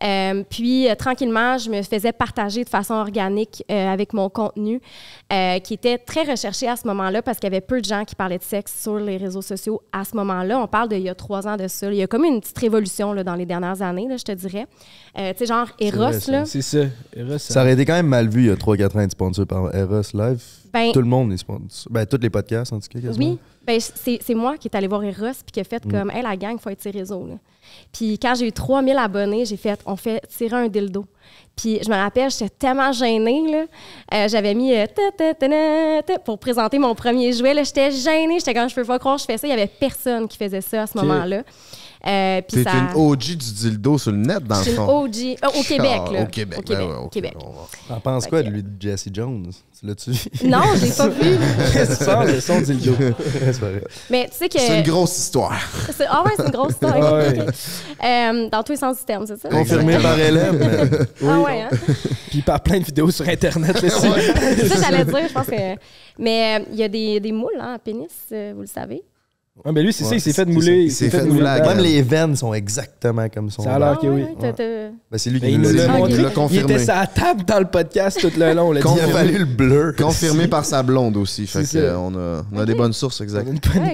Euh, 0.04 0.44
puis, 0.50 0.90
euh, 0.90 0.96
tranquillement, 0.96 1.58
je 1.58 1.70
me 1.70 1.82
faisais 1.84 2.12
partager 2.12 2.64
de 2.64 2.70
façon 2.70 2.94
organique 2.96 3.64
euh, 3.70 3.88
avec 3.94 4.14
mon 4.14 4.30
contenu, 4.30 4.82
euh, 5.32 5.60
qui 5.60 5.74
était 5.76 5.98
très 5.98 6.24
recherché 6.24 6.68
à 6.68 6.76
ce 6.76 6.88
moment-là 6.88 7.22
parce 7.22 7.38
qu'il 7.40 7.50
y 7.52 7.54
avait 7.54 7.62
peu 7.62 7.80
de 7.82 7.86
gens 7.86 8.04
qui 8.06 8.16
parlaient 8.16 8.38
de 8.38 8.44
sexe 8.44 8.82
sur 8.82 8.96
les 8.98 9.18
réseaux 9.18 9.42
sociaux 9.42 9.82
à 9.92 10.04
ce 10.04 10.16
moment-là. 10.18 10.60
On 10.60 10.68
parle 10.68 10.90
d'il 10.90 11.02
y 11.02 11.10
a 11.10 11.16
trois 11.16 11.48
ans 11.48 11.58
de 11.58 11.68
ça. 11.68 11.88
Il 11.92 11.96
y 11.98 12.04
a 12.04 12.08
comme 12.08 12.26
une 12.26 12.40
petite 12.42 12.58
révolution 12.58 13.14
là, 13.14 13.24
dans 13.24 13.36
les 13.36 13.46
dernières 13.46 13.82
années, 13.82 14.08
là, 14.08 14.18
je 14.18 14.24
te 14.24 14.32
dirais. 14.32 14.66
Euh, 15.18 15.32
tu 15.34 15.40
sais, 15.40 15.46
genre 15.46 15.68
Eros, 15.80 15.98
vrai, 15.98 16.20
là. 16.28 16.46
C'est 16.46 16.62
ça. 16.62 16.80
Eros, 17.16 17.38
ça- 17.38 17.54
Ça 17.54 17.62
aurait 17.62 17.74
été 17.74 17.86
quand 17.86 17.94
même 17.94 18.08
mal 18.08 18.28
vu 18.30 18.42
il 18.44 18.48
y 18.48 18.52
a 18.52 18.56
3-4 18.56 18.96
ans 18.96 19.00
d'être 19.00 19.12
sponsor 19.12 19.46
par 19.46 19.74
Eros 19.76 20.02
Live. 20.14 20.42
Ben, 20.74 20.92
Tout 20.94 21.00
le 21.02 21.06
monde 21.08 21.34
est 21.34 21.38
sponsor. 21.38 21.92
Ben, 21.92 22.06
tous 22.06 22.18
les 22.22 22.30
podcasts, 22.30 22.72
en 22.72 22.80
tout 22.80 22.88
cas, 22.88 23.00
quasiment. 23.02 23.32
Oui, 23.32 23.40
ben, 23.66 23.80
c'est 23.80 24.34
moi 24.36 24.58
qui 24.58 24.68
est 24.68 24.76
allé 24.76 24.88
voir 24.88 25.04
Eros 25.04 25.34
puis 25.46 25.52
qui 25.54 25.60
a 25.60 25.64
Mm. 25.64 25.66
fait 25.66 25.84
comme, 25.90 26.12
hey, 26.12 26.22
la 26.24 26.36
gang, 26.36 26.54
il 26.54 26.60
faut 26.60 26.70
être 26.70 26.82
ses 26.82 26.92
réseaux. 26.92 27.28
Puis 27.94 28.18
quand 28.20 28.34
j'ai 28.36 28.48
eu 28.48 28.52
3000 28.52 28.98
abonnés, 28.98 29.46
j'ai 29.46 29.58
fait, 29.58 29.80
on 29.86 29.96
fait 29.96 30.22
tirer 30.28 30.58
un 30.58 30.68
dildo. 30.68 31.06
Puis 31.56 31.80
je 31.84 31.90
me 31.90 31.96
rappelle, 31.96 32.32
j'étais 32.32 32.50
tellement 32.50 32.92
gênée. 32.92 33.44
là. 33.52 33.66
Euh, 34.14 34.28
J'avais 34.30 34.54
mis 34.54 34.74
euh, 34.74 34.86
ta, 34.88 35.34
ta, 35.34 36.02
ta, 36.04 36.20
pour 36.20 36.40
présenter 36.40 36.80
mon 36.80 36.96
premier 36.96 37.34
jouet. 37.34 37.54
là. 37.54 37.64
J'étais 37.64 37.92
gênée. 37.92 38.40
J'étais 38.40 38.54
comme, 38.54 38.70
je 38.70 38.76
peux 38.76 38.86
pas 38.86 38.98
croire 39.00 39.16
que 39.18 39.22
je 39.22 39.26
fais 39.28 39.38
ça. 39.38 39.48
Il 39.48 39.52
y 39.52 39.54
avait 39.54 39.68
personne 39.68 40.28
qui 40.28 40.38
faisait 40.38 40.62
ça 40.62 40.84
à 40.84 40.88
ce 40.88 40.98
moment-là. 40.98 41.44
Euh, 42.08 42.42
T'es 42.48 42.64
ça... 42.64 42.72
une 42.72 42.90
OG 43.00 43.20
du 43.20 43.36
dildo 43.36 44.00
sur 44.00 44.12
le 44.12 44.18
net, 44.18 44.44
dans 44.44 44.56
le 44.58 44.62
suis 44.64 44.72
une 44.72 44.78
fond. 44.78 45.04
OG. 45.04 45.16
euh, 45.44 45.60
au 45.60 45.62
Québec, 45.62 46.02
Ah, 46.08 46.12
là. 46.12 46.22
Au 46.24 46.26
Québec. 46.26 46.58
Au 46.58 46.62
ben 46.62 46.68
Québec. 46.68 46.88
ouais, 46.90 46.96
au 47.06 47.08
Québec. 47.10 47.34
on 47.40 47.50
va- 47.52 47.68
T'en 47.90 48.00
penses 48.00 48.26
quoi 48.26 48.42
de 48.42 48.50
lui 48.50 48.64
de 48.64 48.70
Jesse 48.80 49.06
Jones? 49.14 49.52
Tu 49.80 49.86
L'as-tu 49.86 50.12
vu? 50.12 50.20
Non, 50.50 50.62
je 50.78 50.86
l'ai 50.86 50.92
pas 50.92 51.08
vu. 51.10 51.38
Tu 52.00 52.06
parles, 52.06 52.32
le 52.32 52.40
son 52.42 52.60
du 52.62 52.74
dildo? 52.74 52.96
c'est 53.46 53.60
vrai. 53.60 53.84
Mais 54.10 54.30
tu 54.32 54.38
sais 54.38 54.50
que... 54.50 54.58
C'est 54.60 54.78
une 54.80 54.84
grosse 54.84 55.16
histoire. 55.16 55.54
c'est- 55.96 56.06
Ah 56.10 56.24
ouais, 56.26 56.32
c'est 56.38 56.46
une 56.46 56.52
grosse 56.52 56.72
histoire. 56.82 57.14
Ouais. 57.14 57.38
Euh, 58.04 58.50
dans 58.50 58.64
tous 58.64 58.72
les 58.72 58.78
sens 58.80 58.98
du 58.98 59.04
terme, 59.06 59.26
c'est 59.28 59.40
ça? 59.40 59.50
Confirmé 59.50 60.00
par 60.00 60.18
Hélène. 60.18 61.06
Ah 61.24 61.40
ouais, 61.40 61.62
hein? 61.62 61.70
Puis 62.30 62.42
par 62.42 62.62
plein 62.62 62.80
de 62.80 62.86
vidéos 62.86 63.12
sur 63.12 63.28
Internet. 63.28 63.82
Là, 63.82 63.90
C'est 63.90 64.68
ça 64.68 64.82
j'allais 64.90 65.06
dire, 65.06 65.28
je 65.28 65.34
pense 65.34 65.48
que. 65.48 65.76
Mais 66.18 66.60
euh, 66.60 66.66
il 66.72 66.78
y 66.78 66.84
a 66.84 66.88
des, 66.88 67.20
des 67.20 67.32
moules 67.32 67.60
hein, 67.60 67.74
à 67.76 67.80
pénis, 67.80 68.12
euh, 68.32 68.54
vous 68.56 68.62
le 68.62 68.68
savez. 68.68 69.04
Ouais, 69.64 69.72
mais 69.72 69.84
lui, 69.84 69.94
c'est 69.94 70.04
ça, 70.06 70.16
il 70.16 70.22
s'est 70.22 70.34
fait 70.34 70.46
mouler. 70.46 70.84
Il 70.86 70.92
s'est 70.92 71.10
fait 71.10 71.24
mouler. 71.24 71.44
Même 71.44 71.80
les 71.80 72.02
veines 72.02 72.36
sont 72.36 72.54
exactement 72.54 73.28
comme 73.30 73.50
son. 73.50 73.62
Ça 73.64 73.76
a 73.76 73.80
l'air 73.80 73.96
Ah 73.96 74.00
que 74.02 74.08
oui. 74.08 74.26
Ben, 74.40 75.18
c'est 75.18 75.30
lui 75.30 75.40
Mais 75.42 75.52
qui 75.52 75.58
nous 75.58 75.72
l'a 75.72 75.88
montré. 75.88 76.14
Il 76.22 76.30
confirmé. 76.34 76.74
était 76.74 76.84
sa 76.86 77.06
table 77.06 77.44
dans 77.46 77.60
le 77.60 77.66
podcast 77.66 78.20
tout 78.20 78.32
le 78.38 78.54
long. 78.54 78.74
Il 78.74 78.80
a 78.80 79.08
fallu 79.08 79.38
le 79.40 79.46
bleu. 79.46 79.94
Confirmé 79.98 80.48
par 80.48 80.66
sa 80.66 80.82
blonde 80.84 81.18
aussi. 81.18 81.46
Fait 81.48 81.64
euh, 81.76 81.96
on 81.98 82.16
a, 82.16 82.44
on 82.54 82.60
a 82.60 82.66
des 82.66 82.74
bonnes 82.76 82.94
sources, 82.94 83.22
exact. 83.22 83.48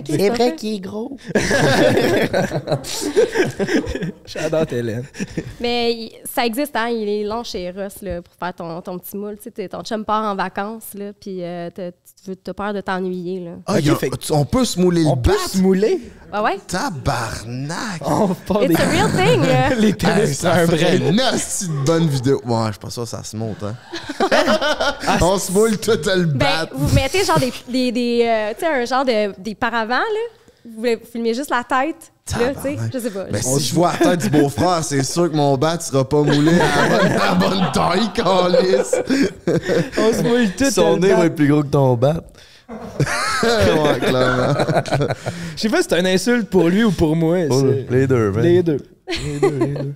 C'est 0.07 0.29
vrai 0.29 0.55
qu'il 0.55 0.75
est 0.75 0.79
gros. 0.79 1.17
J'adore 4.25 4.65
Hélène. 4.71 5.03
Mais 5.59 6.11
ça 6.25 6.45
existe, 6.45 6.75
hein? 6.75 6.89
Il 6.89 7.07
est 7.09 7.23
long 7.23 7.43
chez 7.43 7.63
Eros 7.63 7.87
là, 8.01 8.21
pour 8.21 8.33
faire 8.39 8.53
ton, 8.53 8.81
ton 8.81 8.97
petit 8.99 9.17
moule. 9.17 9.37
Tu 9.37 9.43
sais, 9.43 9.51
t'es- 9.51 9.69
ton 9.69 9.81
chum 9.83 10.05
part 10.05 10.23
en 10.23 10.35
vacances, 10.35 10.93
là, 10.93 11.11
puis 11.19 11.43
euh, 11.43 11.69
veux- 12.31 12.35
t'as 12.35 12.53
peur 12.53 12.73
de 12.73 12.81
t'ennuyer. 12.81 13.39
Là. 13.39 13.51
Ah, 13.65 13.79
a- 13.91 13.95
fait- 13.95 14.11
on 14.31 14.45
peut 14.45 14.65
se 14.65 14.79
mouler 14.79 15.01
le 15.03 15.07
On 15.07 15.17
peut 15.17 15.35
se 15.49 15.57
mouler? 15.57 15.99
Ah 16.31 16.43
ouais? 16.43 16.57
Tabarnak! 16.67 18.01
On 18.05 18.27
part 18.33 18.59
des... 18.59 18.73
It's 18.73 18.79
a 18.79 18.85
real 18.89 19.11
thing! 19.11 19.41
là. 19.47 19.69
les 19.75 19.87
Hey, 19.87 19.93
pénis 19.93 20.39
sur 20.39 20.49
ça 20.49 20.53
un 20.55 20.65
brin. 20.65 20.77
une 20.95 21.15
de 21.67 21.85
bonne 21.85 22.07
vidéo. 22.07 22.41
Ouais, 22.45 22.65
je 22.67 22.71
suis 22.71 22.79
pas 22.79 22.89
sûr 22.89 23.03
que 23.03 23.09
ça 23.09 23.23
se 23.23 23.35
monte, 23.37 23.63
hein. 23.63 23.75
on 25.21 25.37
se 25.37 25.51
moule 25.51 25.77
tout 25.77 25.91
le 26.05 26.25
Ben, 26.25 26.67
vous 26.73 26.93
mettez 26.93 27.23
genre 27.23 27.39
des, 27.39 27.53
des, 27.69 27.91
des, 27.91 28.25
euh, 28.27 28.53
tu 28.53 28.59
sais, 28.65 28.67
un 28.67 28.85
genre 28.85 29.05
de 29.05 29.39
des 29.39 29.55
paravents, 29.55 29.95
là. 29.95 30.19
Vous 30.65 30.77
voulez- 30.79 30.95
vous 30.97 31.05
filmez 31.09 31.33
juste 31.33 31.49
la 31.49 31.63
tête, 31.63 32.11
là, 32.35 32.53
tu 32.53 32.61
sais, 32.61 32.69
Tabarnak. 32.69 32.91
je 32.93 32.99
sais 32.99 33.09
pas. 33.11 33.25
Mais 33.31 33.41
si 33.41 33.59
je 33.63 33.75
vois 33.75 33.91
la 33.99 34.11
tête 34.17 34.21
du 34.21 34.29
beau-frère, 34.41 34.83
c'est 34.83 35.03
sûr 35.03 35.31
que 35.31 35.35
mon 35.35 35.57
bat 35.57 35.79
sera 35.79 36.07
pas 36.07 36.21
moulé 36.23 36.51
à 36.59 36.89
la 36.89 36.97
bonne, 36.97 37.11
à 37.11 37.25
la 37.25 37.35
bonne 37.35 37.71
taille, 37.73 38.11
calice. 38.13 38.95
On 39.97 40.13
se 40.13 40.21
mouille 40.23 40.51
tout. 40.57 40.69
Son 40.71 40.97
nez 40.97 41.13
va 41.13 41.25
être 41.25 41.35
plus 41.35 41.47
gros 41.47 41.61
que 41.63 41.67
ton 41.67 41.95
bat. 41.95 42.21
ouais, 43.43 43.99
clairement. 43.99 44.53
Je 45.55 45.61
sais 45.61 45.69
pas 45.69 45.81
si 45.81 45.87
c'est 45.89 45.99
une 45.99 46.07
insulte 46.07 46.49
pour 46.49 46.67
lui 46.67 46.83
ou 46.83 46.91
pour 46.91 47.15
moi. 47.15 47.37
Les 47.89 48.07
deux, 48.07 48.31
man. 48.31 48.43
Les 48.43 48.61
deux. 48.63 48.77
Les 49.07 49.39
deux, 49.39 49.57
les 49.59 49.67
deux. 49.73 49.93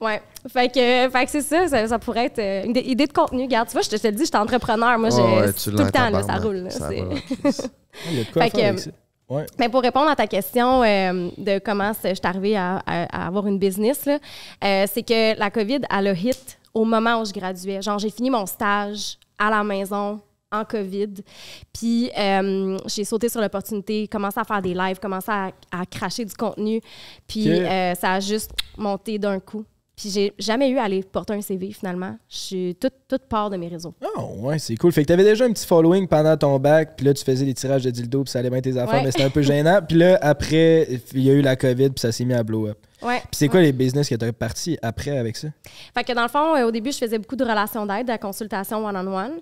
Ouais. 0.00 0.20
Fait 0.52 0.68
que, 0.68 1.10
fait 1.10 1.24
que 1.24 1.30
c'est 1.30 1.40
ça, 1.42 1.66
ça, 1.68 1.86
ça 1.88 1.98
pourrait 1.98 2.26
être 2.26 2.38
euh, 2.38 2.62
une 2.64 2.76
idée- 2.76 3.06
de 3.06 3.12
contenu. 3.12 3.42
Regarde, 3.42 3.66
tu 3.68 3.72
vois, 3.72 3.82
je 3.82 3.88
te, 3.90 3.96
je 3.96 4.02
te 4.02 4.06
le 4.06 4.12
dis, 4.14 4.22
je 4.22 4.26
suis 4.28 4.36
entrepreneur. 4.36 4.96
Moi, 4.98 5.10
j'ai 5.10 5.16
Ouais, 5.22 5.52
tout 5.52 5.70
le 5.70 5.90
temps, 5.90 6.10
là, 6.10 6.22
ça 6.22 6.36
roule. 6.36 6.56
là, 6.56 6.70
Ça 6.70 6.88
c'est- 6.88 7.00
va, 7.02 7.14
Chris. 7.14 7.68
Il 8.10 8.16
y 8.16 8.20
a 8.20 8.24
de 8.24 8.30
quoi 8.32 8.42
Fait 8.44 8.50
faire 8.50 8.60
que- 8.60 8.66
avec 8.66 8.78
ça. 8.78 8.90
Ouais. 9.28 9.44
Mais 9.58 9.68
pour 9.68 9.82
répondre 9.82 10.08
à 10.10 10.16
ta 10.16 10.26
question 10.26 10.82
euh, 10.82 11.28
de 11.36 11.58
comment 11.58 11.92
je 12.02 12.08
suis 12.14 12.20
arrivée 12.24 12.56
à, 12.56 12.76
à- 12.86 13.24
à 13.24 13.26
avoir 13.26 13.46
une 13.46 13.58
business, 13.58 14.06
là, 14.06 14.18
euh, 14.64 14.86
c'est 14.90 15.02
que 15.02 15.38
la 15.38 15.50
COVID, 15.50 15.80
elle 15.90 16.06
a 16.06 16.12
hit 16.12 16.58
au 16.72 16.84
moment 16.84 17.20
où 17.20 17.24
je 17.26 17.32
graduais. 17.32 17.82
Genre, 17.82 17.98
j'ai 17.98 18.10
fini 18.10 18.30
mon 18.30 18.46
stage 18.46 19.18
à 19.38 19.50
la 19.50 19.62
maison 19.62 20.20
en 20.50 20.64
COVID. 20.64 21.14
Puis, 21.74 22.10
euh, 22.18 22.78
j'ai 22.86 23.04
sauté 23.04 23.28
sur 23.28 23.40
l'opportunité, 23.42 24.08
commencé 24.08 24.40
à 24.40 24.44
faire 24.44 24.62
des 24.62 24.72
lives, 24.72 24.98
commencé 24.98 25.30
à, 25.30 25.50
à 25.70 25.84
cracher 25.84 26.24
du 26.24 26.32
contenu. 26.34 26.80
Puis, 27.26 27.44
ça 28.00 28.12
a 28.14 28.20
juste 28.20 28.52
monté 28.78 29.18
d'un 29.18 29.40
coup. 29.40 29.64
Puis, 30.00 30.10
j'ai 30.10 30.32
jamais 30.38 30.70
eu 30.70 30.78
à 30.78 30.84
aller 30.84 31.02
porter 31.02 31.32
un 31.32 31.40
CV 31.40 31.72
finalement. 31.72 32.16
Je 32.28 32.36
suis 32.38 32.74
toute, 32.76 32.92
toute 33.08 33.22
part 33.22 33.50
de 33.50 33.56
mes 33.56 33.66
réseaux. 33.66 33.92
Ah 34.16 34.22
ouais, 34.38 34.58
c'est 34.60 34.76
cool. 34.76 34.92
Fait 34.92 35.02
que 35.02 35.08
t'avais 35.08 35.24
déjà 35.24 35.44
un 35.44 35.52
petit 35.52 35.66
following 35.66 36.06
pendant 36.06 36.36
ton 36.36 36.56
bac, 36.60 36.94
puis 36.96 37.04
là 37.04 37.12
tu 37.14 37.24
faisais 37.24 37.44
des 37.44 37.54
tirages 37.54 37.82
de 37.82 37.90
dildo, 37.90 38.22
puis 38.22 38.30
ça 38.30 38.38
allait 38.38 38.50
bien 38.50 38.60
tes 38.60 38.76
affaires, 38.78 38.94
Ouais. 38.94 39.02
mais 39.02 39.10
c'était 39.10 39.24
un 39.24 39.30
peu 39.30 39.42
gênant. 39.42 39.80
Puis 39.86 39.96
là, 39.98 40.16
après, 40.22 40.88
il 41.14 41.22
y 41.22 41.30
a 41.30 41.32
eu 41.32 41.40
la 41.42 41.56
COVID, 41.56 41.90
puis 41.90 42.00
ça 42.00 42.12
s'est 42.12 42.24
mis 42.24 42.34
à 42.34 42.44
blow 42.44 42.68
up. 42.68 42.78
Ouais. 43.02 43.18
Puis 43.18 43.28
c'est 43.32 43.48
quoi 43.48 43.60
les 43.60 43.72
business 43.72 44.08
que 44.08 44.14
t'as 44.14 44.32
parti 44.32 44.78
après 44.82 45.18
avec 45.18 45.36
ça? 45.36 45.48
Fait 45.94 46.04
que 46.04 46.12
dans 46.12 46.22
le 46.22 46.28
fond, 46.28 46.54
euh, 46.54 46.66
au 46.66 46.70
début, 46.70 46.92
je 46.92 46.98
faisais 46.98 47.18
beaucoup 47.18 47.36
de 47.36 47.44
relations 47.44 47.84
d'aide, 47.84 48.06
de 48.06 48.12
la 48.12 48.18
consultation 48.18 48.84
one-on-one. 48.86 49.32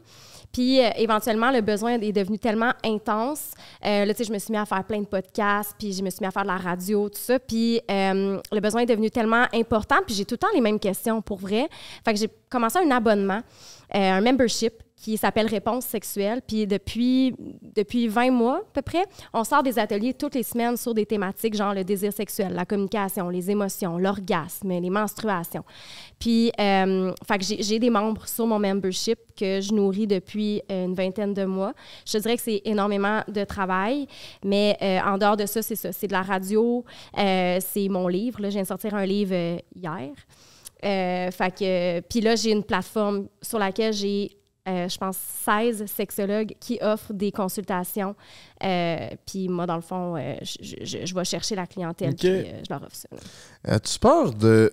Puis 0.56 0.80
euh, 0.80 0.88
éventuellement, 0.96 1.50
le 1.50 1.60
besoin 1.60 2.00
est 2.00 2.12
devenu 2.12 2.38
tellement 2.38 2.72
intense. 2.82 3.50
Euh, 3.84 4.06
là, 4.06 4.14
tu 4.14 4.18
sais, 4.18 4.24
je 4.24 4.32
me 4.32 4.38
suis 4.38 4.52
mis 4.52 4.56
à 4.56 4.64
faire 4.64 4.82
plein 4.84 5.00
de 5.00 5.06
podcasts, 5.06 5.74
puis 5.78 5.92
je 5.92 6.02
me 6.02 6.08
suis 6.08 6.20
mis 6.22 6.28
à 6.28 6.30
faire 6.30 6.44
de 6.44 6.48
la 6.48 6.56
radio, 6.56 7.10
tout 7.10 7.18
ça. 7.18 7.38
Puis 7.38 7.78
euh, 7.90 8.40
le 8.50 8.60
besoin 8.60 8.80
est 8.80 8.86
devenu 8.86 9.10
tellement 9.10 9.44
important, 9.52 9.96
puis 10.06 10.14
j'ai 10.14 10.24
tout 10.24 10.32
le 10.32 10.38
temps 10.38 10.48
les 10.54 10.62
mêmes 10.62 10.80
questions 10.80 11.20
pour 11.20 11.36
vrai. 11.36 11.68
Fait 12.02 12.14
que 12.14 12.18
j'ai 12.18 12.30
commencé 12.48 12.78
un 12.78 12.90
abonnement, 12.90 13.42
un 13.92 14.22
membership 14.22 14.72
qui 15.06 15.16
s'appelle 15.16 15.46
Réponse 15.46 15.86
sexuelle. 15.86 16.42
Puis 16.44 16.66
depuis, 16.66 17.32
depuis 17.62 18.08
20 18.08 18.32
mois 18.32 18.56
à 18.56 18.72
peu 18.72 18.82
près, 18.82 19.04
on 19.32 19.44
sort 19.44 19.62
des 19.62 19.78
ateliers 19.78 20.14
toutes 20.14 20.34
les 20.34 20.42
semaines 20.42 20.76
sur 20.76 20.94
des 20.94 21.06
thématiques 21.06 21.54
genre 21.54 21.74
le 21.74 21.84
désir 21.84 22.12
sexuel, 22.12 22.52
la 22.52 22.64
communication, 22.64 23.28
les 23.28 23.48
émotions, 23.48 23.98
l'orgasme, 23.98 24.68
les 24.68 24.90
menstruations. 24.90 25.62
Puis, 26.18 26.50
euh, 26.58 27.12
j'ai 27.40 27.78
des 27.78 27.88
membres 27.88 28.26
sur 28.26 28.48
mon 28.48 28.58
membership 28.58 29.20
que 29.38 29.60
je 29.60 29.72
nourris 29.72 30.08
depuis 30.08 30.60
euh, 30.72 30.86
une 30.86 30.94
vingtaine 30.94 31.34
de 31.34 31.44
mois. 31.44 31.72
Je 32.04 32.18
dirais 32.18 32.36
que 32.36 32.42
c'est 32.42 32.62
énormément 32.64 33.22
de 33.28 33.44
travail, 33.44 34.08
mais 34.44 34.76
euh, 34.82 34.98
en 35.06 35.18
dehors 35.18 35.36
de 35.36 35.46
ça, 35.46 35.62
c'est 35.62 35.76
ça. 35.76 35.92
C'est 35.92 36.08
de 36.08 36.12
la 36.12 36.22
radio, 36.22 36.84
c'est 37.14 37.88
mon 37.88 38.08
livre. 38.08 38.40
Là, 38.40 38.48
je 38.48 38.54
viens 38.54 38.62
de 38.62 38.66
sortir 38.66 38.92
un 38.96 39.06
livre 39.06 39.60
hier. 39.72 40.10
Fait 40.82 41.54
que, 41.56 42.00
puis 42.00 42.20
là, 42.20 42.34
j'ai 42.34 42.50
une 42.50 42.64
plateforme 42.64 43.28
sur 43.40 43.60
laquelle 43.60 43.92
j'ai, 43.92 44.36
euh, 44.68 44.88
je 44.88 44.98
pense, 44.98 45.16
16 45.44 45.86
sexologues 45.86 46.54
qui 46.60 46.78
offrent 46.82 47.12
des 47.12 47.30
consultations. 47.32 48.14
Euh, 48.64 49.08
puis 49.26 49.48
moi, 49.48 49.66
dans 49.66 49.76
le 49.76 49.82
fond, 49.82 50.16
euh, 50.16 50.34
je, 50.42 50.76
je- 50.84 51.06
je 51.06 51.14
vais 51.14 51.24
chercher 51.24 51.54
la 51.54 51.66
clientèle 51.66 52.10
Ok. 52.10 52.16
puis 52.18 52.28
euh, 52.28 52.60
je 52.66 52.72
leur 52.72 52.82
offre 52.82 52.96
ça. 52.96 53.08
As-tu 53.64 53.98
peur 53.98 54.32
de 54.32 54.72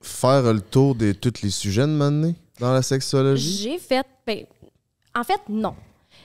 faire 0.00 0.52
le 0.52 0.60
tour 0.60 0.94
de 0.94 1.12
tous 1.12 1.42
les 1.42 1.50
sujets 1.50 1.82
de 1.82 1.86
m'amener 1.92 2.34
dans 2.60 2.72
la 2.72 2.82
sexologie? 2.82 3.62
J'ai 3.62 3.78
fait. 3.78 4.06
ben, 4.26 4.44
en 5.14 5.24
fait, 5.24 5.40
non. 5.48 5.74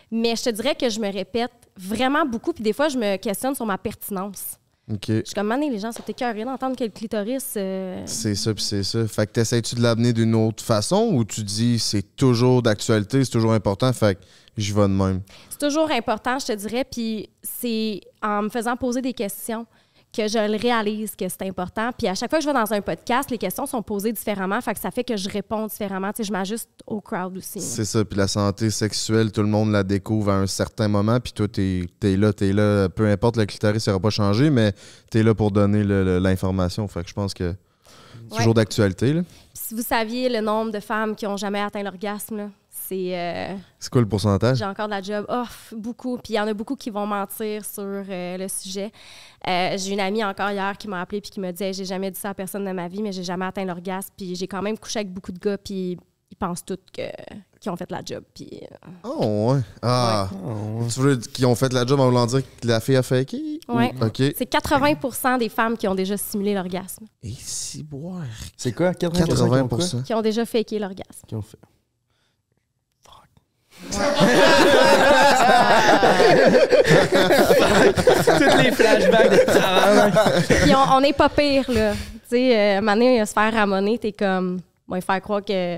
Mais 0.10 0.36
je 0.36 0.44
te 0.44 0.50
dirais 0.50 0.76
que 0.76 0.90
je 0.90 1.00
me 1.00 1.12
répète 1.12 1.52
vraiment 1.78 2.26
beaucoup, 2.26 2.54
puis 2.54 2.64
des 2.64 2.74
fois, 2.74 2.90
je 2.90 2.98
me 2.98 3.16
questionne 3.18 3.56
sur 3.56 3.66
ma 3.66 3.78
pertinence. 3.78 4.58
Je 5.08 5.22
suis 5.26 5.34
comme, 5.36 5.48
Mané, 5.48 5.70
les 5.70 5.80
gens 5.80 5.92
sont 5.92 6.04
écœurés 6.08 6.44
d'entendre 6.44 6.76
que 6.76 6.84
le 6.84 6.90
clitoris. 6.90 7.54
euh, 7.58 8.02
C'est 8.06 8.36
ça, 8.36 8.54
puis 8.54 8.64
c'est 8.64 8.84
ça. 8.84 9.08
Fait 9.08 9.26
que 9.28 9.32
t'essayes-tu 9.34 9.76
de 9.76 9.82
l'amener 9.82 10.14
d'une 10.14 10.36
autre 10.36 10.64
façon 10.64 11.10
ou 11.14 11.24
tu 11.26 11.44
dis 11.44 11.80
c'est 11.80 12.16
toujours 12.16 12.62
d'actualité, 12.62 13.24
c'est 13.24 13.32
toujours 13.32 13.54
important, 13.54 13.92
fait 13.94 14.16
que 14.16 14.22
j'y 14.58 14.72
vais 14.74 14.82
de 14.84 14.88
même? 14.88 15.22
C'est 15.50 15.68
toujours 15.68 15.90
important, 15.92 16.38
je 16.40 16.48
te 16.48 16.52
dirais, 16.54 16.86
puis 16.90 17.30
c'est 17.44 18.02
en 18.22 18.44
me 18.44 18.50
faisant 18.50 18.76
poser 18.76 19.02
des 19.02 19.14
questions 19.14 19.66
que 20.16 20.28
je 20.28 20.38
le 20.52 20.58
réalise 20.58 21.16
que 21.16 21.28
c'est 21.30 21.44
important. 21.44 21.92
Puis 21.98 22.08
à 22.08 22.16
chaque 22.16 22.30
fois 22.30 22.40
que 22.40 22.44
je 22.46 22.50
vais 22.50 22.54
dans 22.54 22.74
un 22.74 22.82
podcast, 22.82 23.32
les 23.32 23.38
questions 23.38 23.66
sont 23.66 23.82
posées 23.82 24.12
différemment, 24.12 24.60
fait 24.60 24.74
que 24.74 24.80
ça 24.80 24.92
fait 24.92 25.04
que 25.06 25.16
je 25.16 25.30
réponds 25.30 25.68
différemment. 25.68 26.12
Tu 26.12 26.18
sais, 26.18 26.24
je 26.28 26.34
m'ajuste 26.34 26.70
au 26.86 27.00
crowd 27.00 27.38
aussi. 27.38 27.62
C'est 27.62 27.86
ça, 27.86 28.04
puis 28.04 28.18
la 28.18 28.28
santé 28.28 28.70
sexuelle, 28.70 29.32
tout 29.32 29.42
le 29.42 29.48
monde 29.48 29.72
la 29.72 29.84
découvre 29.84 30.32
à 30.32 30.36
un 30.36 30.48
certain 30.48 30.88
moment, 30.90 31.20
puis 31.20 31.32
toi, 31.32 31.48
t'es 31.48 31.86
es 32.04 32.18
là, 32.18 32.34
t'es 32.34 32.52
là, 32.52 32.90
peu 32.90 33.08
importe, 33.08 33.38
le 33.38 33.46
clitoris 33.46 33.88
n'aura 33.88 34.00
pas 34.02 34.10
changé, 34.10 34.50
mais 34.50 34.74
t'es 35.10 35.24
là 35.24 35.34
pour 35.34 35.52
donner 35.52 35.84
l'information. 36.20 36.88
Fait 36.88 37.04
que 37.04 37.10
je 37.10 37.14
pense 37.14 37.34
que 37.34 37.54
c'est 37.54 38.32
Ouais. 38.34 38.38
toujours 38.38 38.54
d'actualité, 38.54 39.22
si 39.54 39.74
vous 39.76 39.82
saviez 39.82 40.30
le 40.30 40.40
nombre 40.40 40.72
de 40.72 40.80
femmes 40.80 41.16
qui 41.16 41.26
n'ont 41.26 41.36
jamais 41.38 41.60
atteint 41.60 41.84
l'orgasme, 41.84 42.38
là, 42.38 42.50
c'est. 42.92 43.18
euh, 43.18 43.56
C'est 43.80 43.90
quoi 43.90 44.02
le 44.02 44.08
pourcentage? 44.08 44.58
j'ai 44.58 44.66
encore 44.66 44.86
de 44.88 44.92
la 44.92 45.02
job. 45.02 45.26
Oh, 45.30 45.44
beaucoup. 45.76 46.18
Puis 46.18 46.34
il 46.34 46.36
y 46.36 46.40
en 46.40 46.48
a 46.48 46.54
beaucoup 46.54 46.76
qui 46.76 46.90
vont 46.90 47.06
mentir 47.08 47.64
sur 47.66 47.84
euh, 47.86 48.38
le 48.38 48.48
sujet. 48.48 48.92
Euh, 49.48 49.76
j'ai 49.78 49.92
une 49.94 50.00
amie 50.00 50.24
encore 50.24 50.52
hier 50.52 50.78
qui 50.78 50.88
m'a 50.88 51.02
appelé 51.02 51.22
puis 51.22 51.32
qui 51.32 51.40
me 51.40 51.52
dit 51.52 51.64
Hey, 51.64 51.74
J'ai 51.74 51.86
jamais 51.86 52.12
dit 52.12 52.20
ça 52.20 52.30
à 52.30 52.34
personne 52.34 52.66
de 52.66 52.72
ma 52.72 52.88
vie, 52.88 53.02
mais 53.02 53.12
j'ai 53.12 53.24
jamais 53.24 53.46
atteint 53.46 53.66
l'orgasme. 53.66 54.10
Puis 54.18 54.36
j'ai 54.36 54.48
quand 54.48 54.62
même 54.62 54.78
couché 54.78 55.00
avec 55.00 55.12
beaucoup 55.14 55.32
de 55.32 55.40
gars, 55.40 55.58
puis 55.58 55.98
ils 56.30 56.36
pensent 56.38 56.64
tous 56.66 56.78
que 56.94 57.02
qu'ils 57.60 57.72
ont 57.72 57.76
fait 57.76 57.92
la 57.92 58.02
job. 58.04 58.24
Puis 58.34 58.50
euh, 58.64 58.88
Oh, 59.04 59.54
ouais. 59.54 59.62
Ah. 59.84 60.28
Tu 60.94 61.00
veux 61.00 61.16
dire 61.18 61.32
qu'ils 61.32 61.46
ont 61.46 61.54
fait 61.56 61.72
la 61.74 61.86
job 61.86 62.00
en 62.00 62.08
voulant 62.10 62.26
dire 62.26 62.42
que 62.42 62.68
la 62.68 62.80
fille 62.80 62.96
a 62.96 63.04
faké? 63.04 63.60
Ou- 63.70 63.76
Ouais. 63.78 63.94
OK. 64.02 64.16
c'est 64.36 64.52
80% 64.52 65.38
des 65.38 65.48
femmes 65.50 65.78
qui 65.78 65.88
ont 65.88 65.94
déjà 65.96 66.18
simulé 66.18 66.54
l'orgasme, 66.56 67.06
Et 67.24 67.32
si 67.38 67.84
boire? 67.84 68.24
C'est 68.58 68.72
quoi? 68.74 68.92
80%? 68.92 69.68
80%. 69.68 70.04
qui 70.04 70.14
ont 70.14 70.22
déjà 70.24 70.46
faké 70.46 70.80
l'orgasme. 70.80 71.22
Qui 71.28 71.36
ont 71.36 71.42
fait? 71.44 71.60
Tous 78.38 78.58
les 78.64 78.72
flashbacks 78.72 79.32
de 79.32 79.46
tabarnak. 79.46 80.14
Puis 80.64 80.74
on, 80.76 80.96
on 80.98 81.02
est 81.02 81.14
pas 81.14 81.30
pire, 81.30 81.70
là. 81.72 81.94
Tu 81.94 82.38
sais, 82.38 82.58
euh, 82.58 82.78
un 82.78 82.82
moment 82.82 82.94
donné, 82.94 83.26
se 83.26 83.34
faire 83.34 83.54
ramonner, 83.54 83.98
t'es 83.98 84.12
comme. 84.12 84.60
Bon, 84.88 84.96
il 84.96 85.02
faire 85.02 85.22
croire 85.22 85.44
que. 85.44 85.78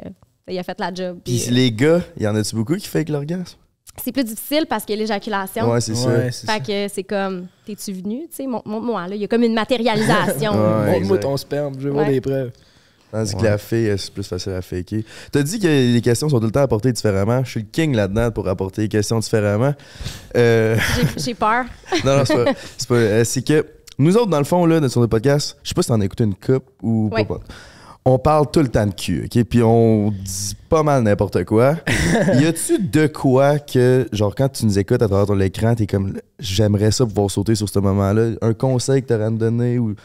Il 0.49 0.59
a 0.59 0.63
fait 0.63 0.77
la 0.79 0.93
job. 0.93 1.19
Puis 1.23 1.39
puis, 1.39 1.47
euh, 1.47 1.51
les 1.55 1.71
gars, 1.71 2.01
y 2.19 2.27
en 2.27 2.35
a-tu 2.35 2.53
beaucoup 2.55 2.75
qui 2.75 2.87
fake 2.87 3.09
l'orgasme? 3.09 3.57
c'est 4.03 4.11
plus 4.11 4.23
difficile 4.23 4.65
parce 4.67 4.83
qu'il 4.85 4.95
y 4.95 4.99
a 4.99 5.01
l'éjaculation. 5.03 5.69
Ouais, 5.69 5.79
c'est 5.79 5.93
ça. 5.95 6.09
Ouais. 6.09 6.31
Fait 6.31 6.59
que 6.59 6.91
c'est 6.93 7.03
comme, 7.03 7.45
t'es-tu 7.65 7.93
venu? 7.93 8.21
Tu 8.27 8.37
sais, 8.37 8.47
mon- 8.47 8.61
montre-moi, 8.65 9.07
là. 9.07 9.15
Il 9.15 9.21
y 9.21 9.23
a 9.23 9.27
comme 9.27 9.43
une 9.43 9.53
matérialisation. 9.53 10.51
Ouais, 10.53 10.91
Montre-moi 10.93 11.17
ton 11.19 11.37
sperme, 11.37 11.75
je 11.79 11.85
veux 11.87 11.91
voir 11.93 12.07
des 12.07 12.19
preuves. 12.19 12.51
Tandis 13.13 13.35
que 13.35 13.43
la 13.43 13.57
fille, 13.59 13.89
euh, 13.89 13.95
c'est 13.97 14.11
plus 14.11 14.27
facile 14.27 14.53
à 14.53 14.61
faker. 14.63 15.03
T'as 15.31 15.43
dit 15.43 15.59
que 15.59 15.67
les 15.67 16.01
questions 16.01 16.27
sont 16.29 16.39
tout 16.39 16.47
le 16.47 16.51
temps 16.51 16.61
apportées 16.63 16.91
différemment. 16.91 17.43
Je 17.43 17.51
suis 17.51 17.59
le 17.59 17.67
king 17.71 17.95
là-dedans 17.95 18.31
pour 18.31 18.47
apporter 18.47 18.81
les 18.81 18.87
questions 18.89 19.19
différemment. 19.19 19.75
Euh, 20.35 20.75
J'ai- 21.17 21.33
peur. 21.35 21.65
non, 22.03 22.17
non, 22.17 22.23
c'est 22.25 22.43
pas. 22.43 22.51
C'est 22.77 22.87
pas, 22.89 22.95
euh, 22.95 23.23
c'est 23.23 23.45
que 23.47 23.65
nous 23.99 24.17
autres, 24.17 24.27
dans 24.31 24.39
le 24.39 24.43
fond, 24.45 24.65
là, 24.65 24.89
sur 24.89 24.99
le 25.01 25.07
podcast, 25.07 25.57
je 25.61 25.69
sais 25.69 25.75
pas 25.75 25.83
si 25.83 25.89
t'en 25.89 26.01
as 26.01 26.05
écouté 26.05 26.23
une 26.23 26.33
coupe 26.33 26.65
ou 26.81 27.09
Ouais. 27.13 27.23
pas. 27.25 27.39
On 28.05 28.17
parle 28.19 28.51
tout 28.51 28.59
le 28.61 28.67
temps 28.67 28.85
de 28.87 28.93
cul, 28.93 29.25
OK? 29.33 29.43
Puis 29.45 29.63
on 29.63 30.09
dit 30.11 30.57
pas 30.67 30.83
mal 30.83 31.03
n'importe 31.03 31.45
quoi. 31.45 31.75
y 32.33 32.45
a-tu 32.45 32.77
de 32.79 33.07
quoi 33.07 33.59
que, 33.59 34.09
genre, 34.11 34.35
quand 34.35 34.49
tu 34.49 34.65
nous 34.65 34.77
écoutes 34.77 35.01
à 35.01 35.07
travers 35.07 35.27
ton 35.27 35.39
écran, 35.39 35.73
t'es 35.75 35.85
comme, 35.87 36.17
j'aimerais 36.39 36.91
ça 36.91 37.05
pouvoir 37.05 37.29
sauter 37.31 37.55
sur 37.55 37.69
ce 37.69 37.79
moment-là? 37.79 38.31
Un 38.41 38.53
conseil 38.53 39.03
que 39.03 39.07
t'aurais 39.07 39.25
à 39.25 39.29
nous 39.29 39.37
donner? 39.37 39.77
Ou... 39.79 39.95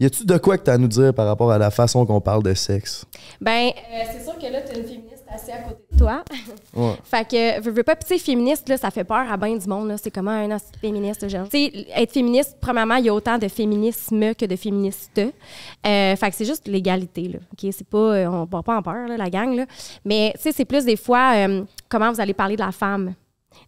Y 0.00 0.06
a-tu 0.06 0.24
de 0.24 0.38
quoi 0.38 0.56
que 0.56 0.62
t'as 0.62 0.72
à 0.72 0.78
nous 0.78 0.88
dire 0.88 1.12
par 1.12 1.26
rapport 1.26 1.52
à 1.52 1.58
la 1.58 1.70
façon 1.70 2.06
qu'on 2.06 2.22
parle 2.22 2.42
de 2.42 2.54
sexe? 2.54 3.04
Ben, 3.38 3.68
euh, 3.68 4.04
c'est 4.10 4.24
sûr 4.24 4.38
que 4.38 4.50
là, 4.50 4.62
t'es 4.62 4.80
une 4.80 4.86
féministe 4.86 5.24
assise 5.30 5.50
à 5.50 5.58
côté 5.58 5.82
de 5.92 5.98
toi. 5.98 6.24
Ouais. 6.72 6.94
fait 7.02 7.28
que, 7.28 7.60
veux, 7.60 7.72
veux 7.72 7.82
pas, 7.82 7.96
tu 7.96 8.06
sais, 8.06 8.18
féministe, 8.18 8.68
là, 8.68 8.76
ça 8.76 8.92
fait 8.92 9.02
peur 9.02 9.30
à 9.30 9.36
bien 9.36 9.56
du 9.56 9.66
monde, 9.66 9.88
là. 9.88 9.96
C'est 10.00 10.12
comment 10.12 10.30
un 10.30 10.56
féministe, 10.80 11.28
genre? 11.28 11.48
Tu 11.48 11.58
sais, 11.58 11.86
être 11.96 12.12
féministe, 12.12 12.56
premièrement, 12.60 12.94
il 12.94 13.06
y 13.06 13.08
a 13.08 13.14
autant 13.14 13.38
de 13.38 13.48
féminisme 13.48 14.34
que 14.34 14.46
de 14.46 14.54
féministes. 14.54 15.18
Euh, 15.18 16.16
fait 16.16 16.30
que 16.30 16.36
c'est 16.36 16.44
juste 16.44 16.68
l'égalité, 16.68 17.22
là. 17.24 17.38
OK? 17.52 17.72
C'est 17.72 17.86
pas, 17.86 17.98
euh, 17.98 18.26
on 18.26 18.44
va 18.44 18.62
pas 18.62 18.76
en 18.76 18.82
peur, 18.82 19.08
là, 19.08 19.16
la 19.16 19.28
gang, 19.28 19.52
là. 19.56 19.66
Mais, 20.04 20.32
tu 20.36 20.42
sais, 20.42 20.52
c'est 20.52 20.64
plus 20.64 20.84
des 20.84 20.96
fois, 20.96 21.32
euh, 21.34 21.64
comment 21.88 22.12
vous 22.12 22.20
allez 22.20 22.34
parler 22.34 22.54
de 22.54 22.62
la 22.62 22.72
femme. 22.72 23.14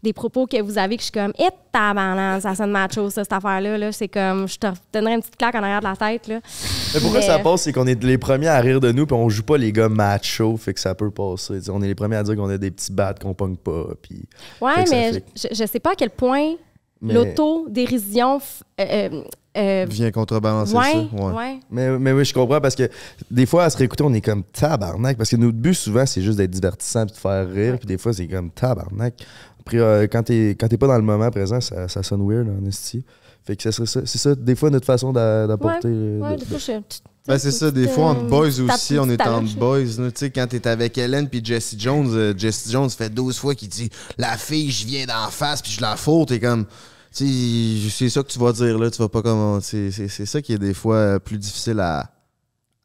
Des 0.02 0.12
propos 0.12 0.46
que 0.46 0.60
vous 0.62 0.78
avez 0.78 0.96
que 0.96 1.02
je 1.02 1.06
suis 1.06 1.12
comme, 1.12 1.32
et 1.38 1.48
tabarnak, 1.72 2.40
ça 2.42 2.54
sonne 2.54 2.70
macho, 2.70 3.10
ça, 3.10 3.24
cette 3.24 3.32
affaire-là, 3.32 3.78
là. 3.78 3.92
C'est 3.92 4.08
comme, 4.08 4.48
je 4.48 4.56
te 4.58 4.66
donnerais 4.92 5.14
une 5.14 5.20
petite 5.20 5.36
claque 5.36 5.54
en 5.54 5.62
arrière 5.62 5.80
de 5.80 5.84
la 5.86 5.96
tête, 5.96 6.28
là. 6.28 6.40
Mais 6.94 7.00
pourquoi 7.00 7.20
Mais- 7.20 7.26
ça 7.26 7.38
passe, 7.38 7.62
c'est 7.62 7.72
qu'on 7.72 7.86
est 7.86 8.02
les 8.02 8.18
premiers 8.18 8.48
à 8.48 8.60
rire 8.60 8.80
de 8.80 8.90
nous, 8.92 9.06
puis 9.06 9.14
on 9.16 9.28
joue 9.28 9.42
pas 9.42 9.56
les 9.58 9.72
gars 9.72 9.88
macho, 9.88 10.56
fait 10.56 10.74
que 10.74 10.80
ça 10.80 10.94
peut 10.94 11.10
passer. 11.10 11.60
T'sais, 11.60 11.70
on 11.70 11.82
est 11.82 11.88
les 11.88 11.94
premiers 11.94 12.16
à 12.16 12.22
dire 12.22 12.36
qu'on 12.36 12.48
a 12.48 12.58
des 12.58 12.70
petits 12.70 12.92
battes 12.92 13.20
qu'on 13.22 13.34
pogne 13.34 13.56
pas, 13.56 13.86
puis... 14.00 14.22
Ouais, 14.60 14.84
mais 14.90 15.12
fait- 15.12 15.24
je, 15.36 15.48
je 15.54 15.66
sais 15.66 15.80
pas 15.80 15.92
à 15.92 15.94
quel 15.96 16.10
point 16.10 16.54
Mais- 17.00 17.14
l'autodérision. 17.14 18.38
f- 18.38 18.62
euh, 18.80 18.84
euh, 18.84 19.22
euh, 19.54 19.86
Vient 19.88 20.10
contrebalancer 20.10 20.74
ouais, 20.74 20.92
ça. 21.14 21.24
ouais. 21.34 21.58
Mais, 21.70 21.98
mais 21.98 22.12
oui, 22.12 22.24
je 22.24 22.32
comprends, 22.32 22.60
parce 22.60 22.74
que 22.74 22.88
des 23.30 23.44
fois, 23.44 23.64
à 23.64 23.70
se 23.70 23.76
réécouter, 23.76 24.02
on 24.02 24.14
est 24.14 24.20
comme 24.22 24.42
tabarnak, 24.44 25.18
parce 25.18 25.28
que 25.30 25.36
notre 25.36 25.58
but, 25.58 25.74
souvent, 25.74 26.06
c'est 26.06 26.22
juste 26.22 26.38
d'être 26.38 26.50
divertissant 26.50 27.04
puis 27.04 27.14
de 27.14 27.18
faire 27.20 27.50
rire, 27.50 27.76
puis 27.78 27.86
des 27.86 27.98
fois, 27.98 28.12
c'est 28.14 28.26
comme 28.28 28.50
tabarnak. 28.50 29.14
Euh, 29.74 30.06
quand 30.10 30.22
t'es 30.22 30.56
quand 30.58 30.68
t'es 30.68 30.76
pas 30.78 30.86
dans 30.86 30.96
le 30.96 31.02
moment 31.02 31.30
présent, 31.30 31.60
ça, 31.60 31.88
ça 31.88 32.02
sonne 32.02 32.26
weird, 32.28 32.48
en 32.48 32.66
esti. 32.66 33.04
Fait 33.44 33.56
que 33.56 33.62
ça 33.62 33.72
serait 33.72 33.86
ça- 33.86 34.02
c'est 34.06 34.18
ça, 34.18 34.34
des 34.36 34.54
fois, 34.54 34.70
notre 34.70 34.86
façon 34.86 35.12
d'a- 35.12 35.46
d'apporter... 35.48 35.88
euh, 35.88 36.20
Ouais, 36.20 36.34
de- 36.34 36.40
des 36.40 36.44
de- 36.44 36.58
fois, 36.58 36.58
je. 36.58 36.72
Ben, 37.26 37.38
c'est 37.38 37.50
ça, 37.52 37.70
des 37.70 37.86
fois, 37.88 38.06
entre 38.06 38.24
euh, 38.24 38.28
boys 38.28 38.60
aussi, 38.60 38.98
on 38.98 39.08
est 39.08 39.20
entre 39.20 39.56
boys. 39.56 39.84
Tu 39.84 40.10
sais, 40.14 40.30
quand 40.30 40.46
t'es 40.48 40.66
avec 40.68 40.96
Hélène 40.98 41.28
puis 41.28 41.40
Jesse 41.44 41.74
Jones, 41.78 42.08
euh, 42.12 42.34
Jesse 42.36 42.70
Jones 42.70 42.90
fait 42.90 43.10
12 43.10 43.38
fois 43.38 43.54
qu'il 43.54 43.68
dit 43.68 43.90
La 44.18 44.36
fille, 44.36 44.70
je 44.70 44.86
viens 44.86 45.06
d'en 45.06 45.28
face 45.30 45.60
puis 45.62 45.72
je 45.72 45.80
la 45.80 45.96
faute. 45.96 46.28
T'es 46.28 46.40
comme, 46.40 46.66
tu 47.14 47.88
c'est 47.90 48.08
ça 48.08 48.22
que 48.22 48.28
tu 48.28 48.38
vas 48.38 48.52
dire 48.52 48.78
là. 48.78 48.90
Tu 48.90 48.98
vas 49.02 49.08
pas 49.08 49.22
comme. 49.22 49.60
C'est 49.60 49.90
c'est- 49.92 50.08
c'est 50.08 50.26
ça 50.26 50.40
qui 50.42 50.52
est 50.52 50.58
des 50.58 50.74
fois 50.74 50.96
euh, 50.96 51.18
plus 51.18 51.38
difficile 51.38 51.78
à. 51.80 52.10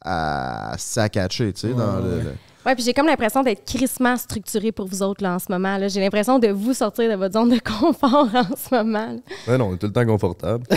à, 0.01 0.75
à 0.97 1.09
catcher, 1.09 1.51
tu 1.53 1.61
sais, 1.61 1.73
dans 1.73 1.99
le- 1.99 2.21
le. 2.21 2.33
Ouais, 2.67 2.75
puis 2.75 2.83
j'ai 2.83 2.93
comme 2.93 3.05
l'impression 3.07 3.43
d'être 3.43 3.63
crissement 3.65 4.17
structuré 4.17 4.73
pour 4.73 4.87
vous 4.87 5.01
autres 5.01 5.23
là, 5.23 5.35
en 5.35 5.39
ce 5.39 5.45
moment. 5.49 5.79
J'ai 5.87 6.01
l'impression 6.01 6.37
de 6.37 6.49
vous 6.49 6.73
sortir 6.73 7.09
de 7.09 7.15
votre 7.15 7.33
zone 7.33 7.49
de 7.49 7.59
confort 7.59 8.27
en 8.35 8.43
ce 8.57 8.75
moment. 8.75 9.07
là. 9.07 9.15
Ouais, 9.47 9.57
non, 9.57 9.69
on 9.69 9.73
est 9.75 9.77
tout 9.77 9.87
le 9.87 9.93
temps 9.93 10.05
confortable. 10.05 10.65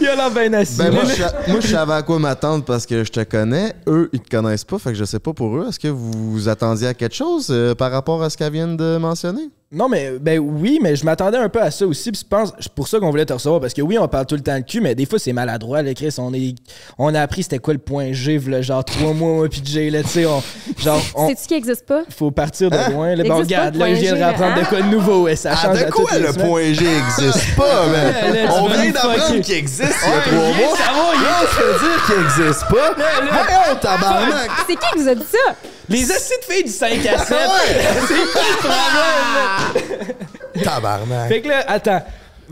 Il 0.00 0.08
a 0.08 0.16
l'air 0.16 0.30
bien 0.32 0.52
assis. 0.54 0.78
Ben, 0.78 0.92
moi, 0.92 1.04
je, 1.04 1.12
sa- 1.14 1.34
moi, 1.48 1.60
je 1.60 1.68
savais 1.68 1.92
à 1.94 2.02
quoi 2.02 2.18
m'attendre 2.18 2.64
parce 2.64 2.84
que 2.84 3.04
je 3.04 3.12
te 3.12 3.22
connais. 3.22 3.74
Eux, 3.86 4.10
ils 4.12 4.20
te 4.20 4.28
connaissent 4.28 4.64
pas, 4.64 4.78
fait 4.78 4.90
que 4.90 4.96
je 4.96 5.04
sais 5.04 5.20
pas 5.20 5.32
pour 5.32 5.56
eux. 5.56 5.66
Est-ce 5.68 5.78
que 5.78 5.88
vous 5.88 6.32
vous 6.32 6.48
attendiez 6.48 6.88
à 6.88 6.94
quelque 6.94 7.14
chose 7.14 7.46
euh, 7.50 7.74
par 7.76 7.90
rapport 7.92 8.22
à 8.22 8.30
ce 8.30 8.36
qu'elle 8.36 8.52
vient 8.52 8.66
de 8.68 8.96
mentionner? 8.96 9.48
Non, 9.72 9.88
mais 9.88 10.12
ben 10.20 10.38
oui, 10.38 10.78
mais 10.80 10.94
je 10.94 11.04
m'attendais 11.04 11.38
un 11.38 11.48
peu 11.48 11.60
à 11.60 11.72
ça 11.72 11.84
aussi. 11.86 12.12
Puis 12.12 12.20
je 12.22 12.28
pense, 12.28 12.52
c'est 12.60 12.72
pour 12.72 12.86
ça 12.86 13.00
qu'on 13.00 13.10
voulait 13.10 13.26
te 13.26 13.32
recevoir. 13.32 13.60
Parce 13.60 13.74
que 13.74 13.82
oui, 13.82 13.98
on 13.98 14.06
parle 14.06 14.24
tout 14.24 14.36
le 14.36 14.40
temps 14.40 14.56
de 14.56 14.64
cul, 14.64 14.80
mais 14.80 14.94
des 14.94 15.06
fois, 15.06 15.18
c'est 15.18 15.32
maladroit, 15.32 15.82
là, 15.82 15.92
Chris. 15.92 16.14
On, 16.18 16.32
est, 16.32 16.54
on 16.98 17.12
a 17.16 17.20
appris 17.20 17.42
c'était 17.42 17.58
quoi 17.58 17.74
le 17.74 17.80
point 17.80 18.12
G, 18.12 18.38
v'là, 18.38 18.62
genre 18.62 18.84
trois 18.84 19.12
mois, 19.12 19.32
moi, 19.32 19.48
puis 19.48 19.60
J, 19.64 19.90
là, 19.90 20.02
tu 20.04 20.08
sais. 20.08 20.24
on- 20.26 20.40
Genre, 20.78 21.02
on, 21.16 21.28
Sais-tu 21.28 21.46
qui 21.48 21.54
n'existe 21.54 21.84
pas? 21.84 22.02
faut 22.16 22.30
partir 22.30 22.70
de 22.70 22.76
loin. 22.92 23.16
Là, 23.16 23.24
bon, 23.24 23.38
regarde, 23.38 23.74
le 23.74 23.80
là, 23.80 23.88
je 23.96 24.00
viens 24.00 24.12
de 24.12 24.16
G, 24.18 24.24
rapprendre 24.24 24.54
là, 24.56 24.62
de 24.62 24.66
quoi 24.68 24.78
de 24.82 24.86
nouveau. 24.86 25.26
et 25.26 25.34
ça 25.34 25.54
Ah, 25.60 25.68
de 25.74 25.78
à 25.78 25.84
quoi 25.90 26.04
le 26.16 26.28
semaines. 26.32 26.48
point 26.48 26.72
G 26.72 26.86
existe 26.86 27.56
pas, 27.56 27.86
man? 27.90 28.34
là, 28.34 28.40
On 28.54 28.68
vient 28.68 28.84
nous 28.84 28.92
d'apprendre 28.92 29.40
qu'il 29.42 29.54
existe 29.54 29.82
il 30.04 30.08
y 30.08 30.12
a 30.12 30.16
Ouais, 30.16 30.22
trois 30.26 30.66
mois. 30.68 30.76
savoir, 30.76 31.12
Yo, 31.14 31.48
je 31.50 31.64
veux 31.64 31.88
dire 31.88 32.06
qu'il 32.06 32.44
existe 32.44 32.66
pas. 32.68 32.94
Voyons, 32.96 33.80
tabarnak! 33.80 34.50
C'est 34.68 34.76
qui 34.76 34.86
qui 34.92 34.98
vous 35.02 35.08
a 35.08 35.14
dit 35.16 35.24
ça? 35.28 35.54
Les 35.88 36.10
assis 36.10 36.32
de 36.40 36.52
filles 36.52 36.64
du 36.64 36.70
5 36.70 36.90
à 37.06 37.18
7. 37.18 37.26
c'est 38.08 38.32
quoi 38.32 38.42
le 38.42 38.56
problème? 38.58 39.55
Tabarnak. 40.64 41.28
Fait 41.28 41.40
que 41.40 41.48
là, 41.48 41.64
attends. 41.66 42.02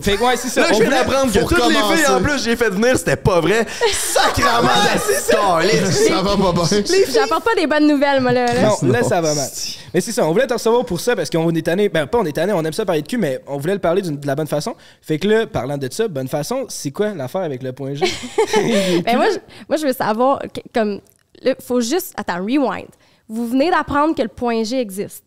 Fait 0.01 0.17
que 0.17 0.25
ouais, 0.25 0.37
c'est 0.37 0.49
ça. 0.49 0.63
Là, 0.63 0.69
je 0.73 0.81
viens 0.81 0.91
d'apprendre 0.91 1.33
que 1.33 1.39
toutes 1.39 1.69
les 1.69 1.97
filles, 1.97 2.07
en 2.09 2.21
plus, 2.21 2.43
j'ai 2.43 2.57
fait 2.57 2.71
venir, 2.71 2.99
c'était 2.99 3.17
pas 3.17 3.41
vrai. 3.41 3.65
Sacrement 3.93 4.69
de 4.69 5.91
Ça 5.93 6.23
va 6.23 6.37
pas 6.37 6.53
bien. 6.53 6.83
J'apporte 7.13 7.45
pas 7.45 7.55
des 7.55 7.67
bonnes 7.67 7.87
nouvelles, 7.87 8.21
moi, 8.21 8.33
là. 8.33 8.47
là. 8.47 8.63
Non, 8.83 8.89
là, 8.91 9.03
ça 9.05 9.21
va 9.21 9.35
mal. 9.35 9.49
Mais 9.93 10.01
c'est 10.01 10.11
ça, 10.11 10.27
on 10.27 10.33
voulait 10.33 10.49
te 10.49 10.55
recevoir 10.55 10.85
pour 10.85 10.99
ça 10.99 11.15
parce 11.15 11.31
qu'on 11.31 11.49
est 11.51 11.63
tanné. 11.63 11.89
Ben, 11.89 12.07
pas 12.07 12.19
on 12.19 12.25
est 12.25 12.33
tanné, 12.33 12.53
on 12.53 12.65
aime 12.65 12.73
ça 12.73 12.85
parler 12.85 13.03
de 13.03 13.07
cul, 13.07 13.19
mais 13.19 13.41
on 13.47 13.59
voulait 13.59 13.75
le 13.75 13.79
parler 13.79 14.03
de 14.03 14.27
la 14.27 14.35
bonne 14.35 14.49
façon. 14.49 14.75
Fait 15.01 15.19
que 15.19 15.29
là, 15.29 15.47
parlant 15.47 15.79
de 15.79 15.89
ça, 15.93 16.09
bonne 16.09 16.29
façon, 16.29 16.67
c'est 16.69 16.91
quoi 16.91 17.15
l'affaire 17.15 17.43
avec 17.43 17.63
le 17.63 17.73
point 17.73 17.95
G? 17.95 18.05
Ben, 19.05 19.17
moi, 19.17 19.27
je, 19.31 19.39
moi, 19.69 19.77
je 19.77 19.87
veux 19.87 19.93
savoir, 19.93 20.41
comme, 20.75 21.01
il 21.41 21.55
faut 21.61 21.81
juste, 21.81 22.15
attends, 22.17 22.39
rewind. 22.39 22.89
Vous 23.29 23.47
venez 23.47 23.71
d'apprendre 23.71 24.15
que 24.15 24.23
le 24.23 24.29
point 24.29 24.65
G 24.65 24.81
existe. 24.81 25.24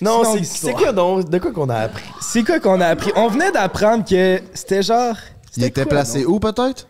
Non, 0.00 0.22
c'est- 0.42 0.72
quoi 0.72 0.92
donc? 0.92 1.28
De 1.28 1.38
quoi 1.38 1.52
qu'on 1.52 1.68
a 1.68 1.76
appris? 1.76 2.04
c'est 2.20 2.44
quoi 2.44 2.60
qu'on 2.60 2.80
a 2.80 2.86
appris? 2.86 3.10
On 3.16 3.28
venait 3.28 3.50
d'apprendre 3.52 4.04
que 4.04 4.40
c'était 4.54 4.82
genre. 4.82 5.16
Il 5.56 5.64
était 5.64 5.82
quoi, 5.82 5.90
placé 5.90 6.22
non? 6.22 6.30
où, 6.30 6.40
peut-être? 6.40 6.86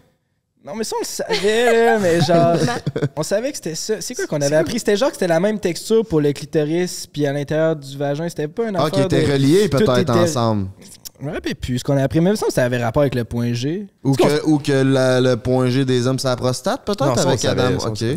Non, 0.64 0.74
mais 0.74 0.84
ça, 0.84 0.96
on 0.96 1.00
le 1.00 1.06
savait, 1.06 1.86
là, 1.86 1.98
mais 1.98 2.20
genre. 2.20 2.56
on 3.16 3.22
savait 3.22 3.50
que 3.50 3.56
c'était 3.56 3.74
ça. 3.74 3.94
C'est 4.00 4.14
quoi 4.14 4.26
qu'on 4.26 4.40
avait 4.42 4.56
appris? 4.56 4.78
C'était 4.78 4.96
genre 4.96 5.08
que 5.08 5.14
c'était 5.14 5.28
la 5.28 5.40
même 5.40 5.58
texture 5.58 6.04
pour 6.04 6.20
le 6.20 6.32
clitoris, 6.32 7.06
puis 7.06 7.24
à 7.26 7.32
l'intérieur 7.32 7.76
du 7.76 7.96
vagin. 7.96 8.28
C'était 8.28 8.48
pas 8.48 8.66
un 8.66 8.74
Ah, 8.74 8.84
affaire. 8.84 8.90
qui 8.90 9.00
étaient 9.16 9.26
de- 9.26 9.32
reliés, 9.32 9.68
tout 9.70 9.78
peut-être, 9.78 10.00
était- 10.00 10.10
ensemble. 10.12 10.66
Je 11.20 11.26
me 11.26 11.32
rappelle 11.32 11.54
plus 11.56 11.78
ce 11.78 11.84
qu'on 11.84 11.96
a 11.96 12.02
appris. 12.02 12.20
Même 12.20 12.36
ça, 12.36 12.46
ça 12.50 12.64
avait 12.64 12.82
rapport 12.82 13.00
avec 13.02 13.14
le 13.14 13.24
point 13.24 13.52
G. 13.52 13.86
Ou 14.04 14.12
que, 14.12 14.44
ou 14.46 14.58
que 14.58 14.70
la- 14.72 15.20
le 15.20 15.36
point 15.36 15.68
G 15.68 15.84
des 15.84 16.06
hommes, 16.06 16.18
c'est 16.18 16.28
la 16.28 16.36
prostate, 16.36 16.84
peut-être, 16.84 17.06
Non, 17.06 17.16
avec 17.16 17.44
Adam? 17.44 17.70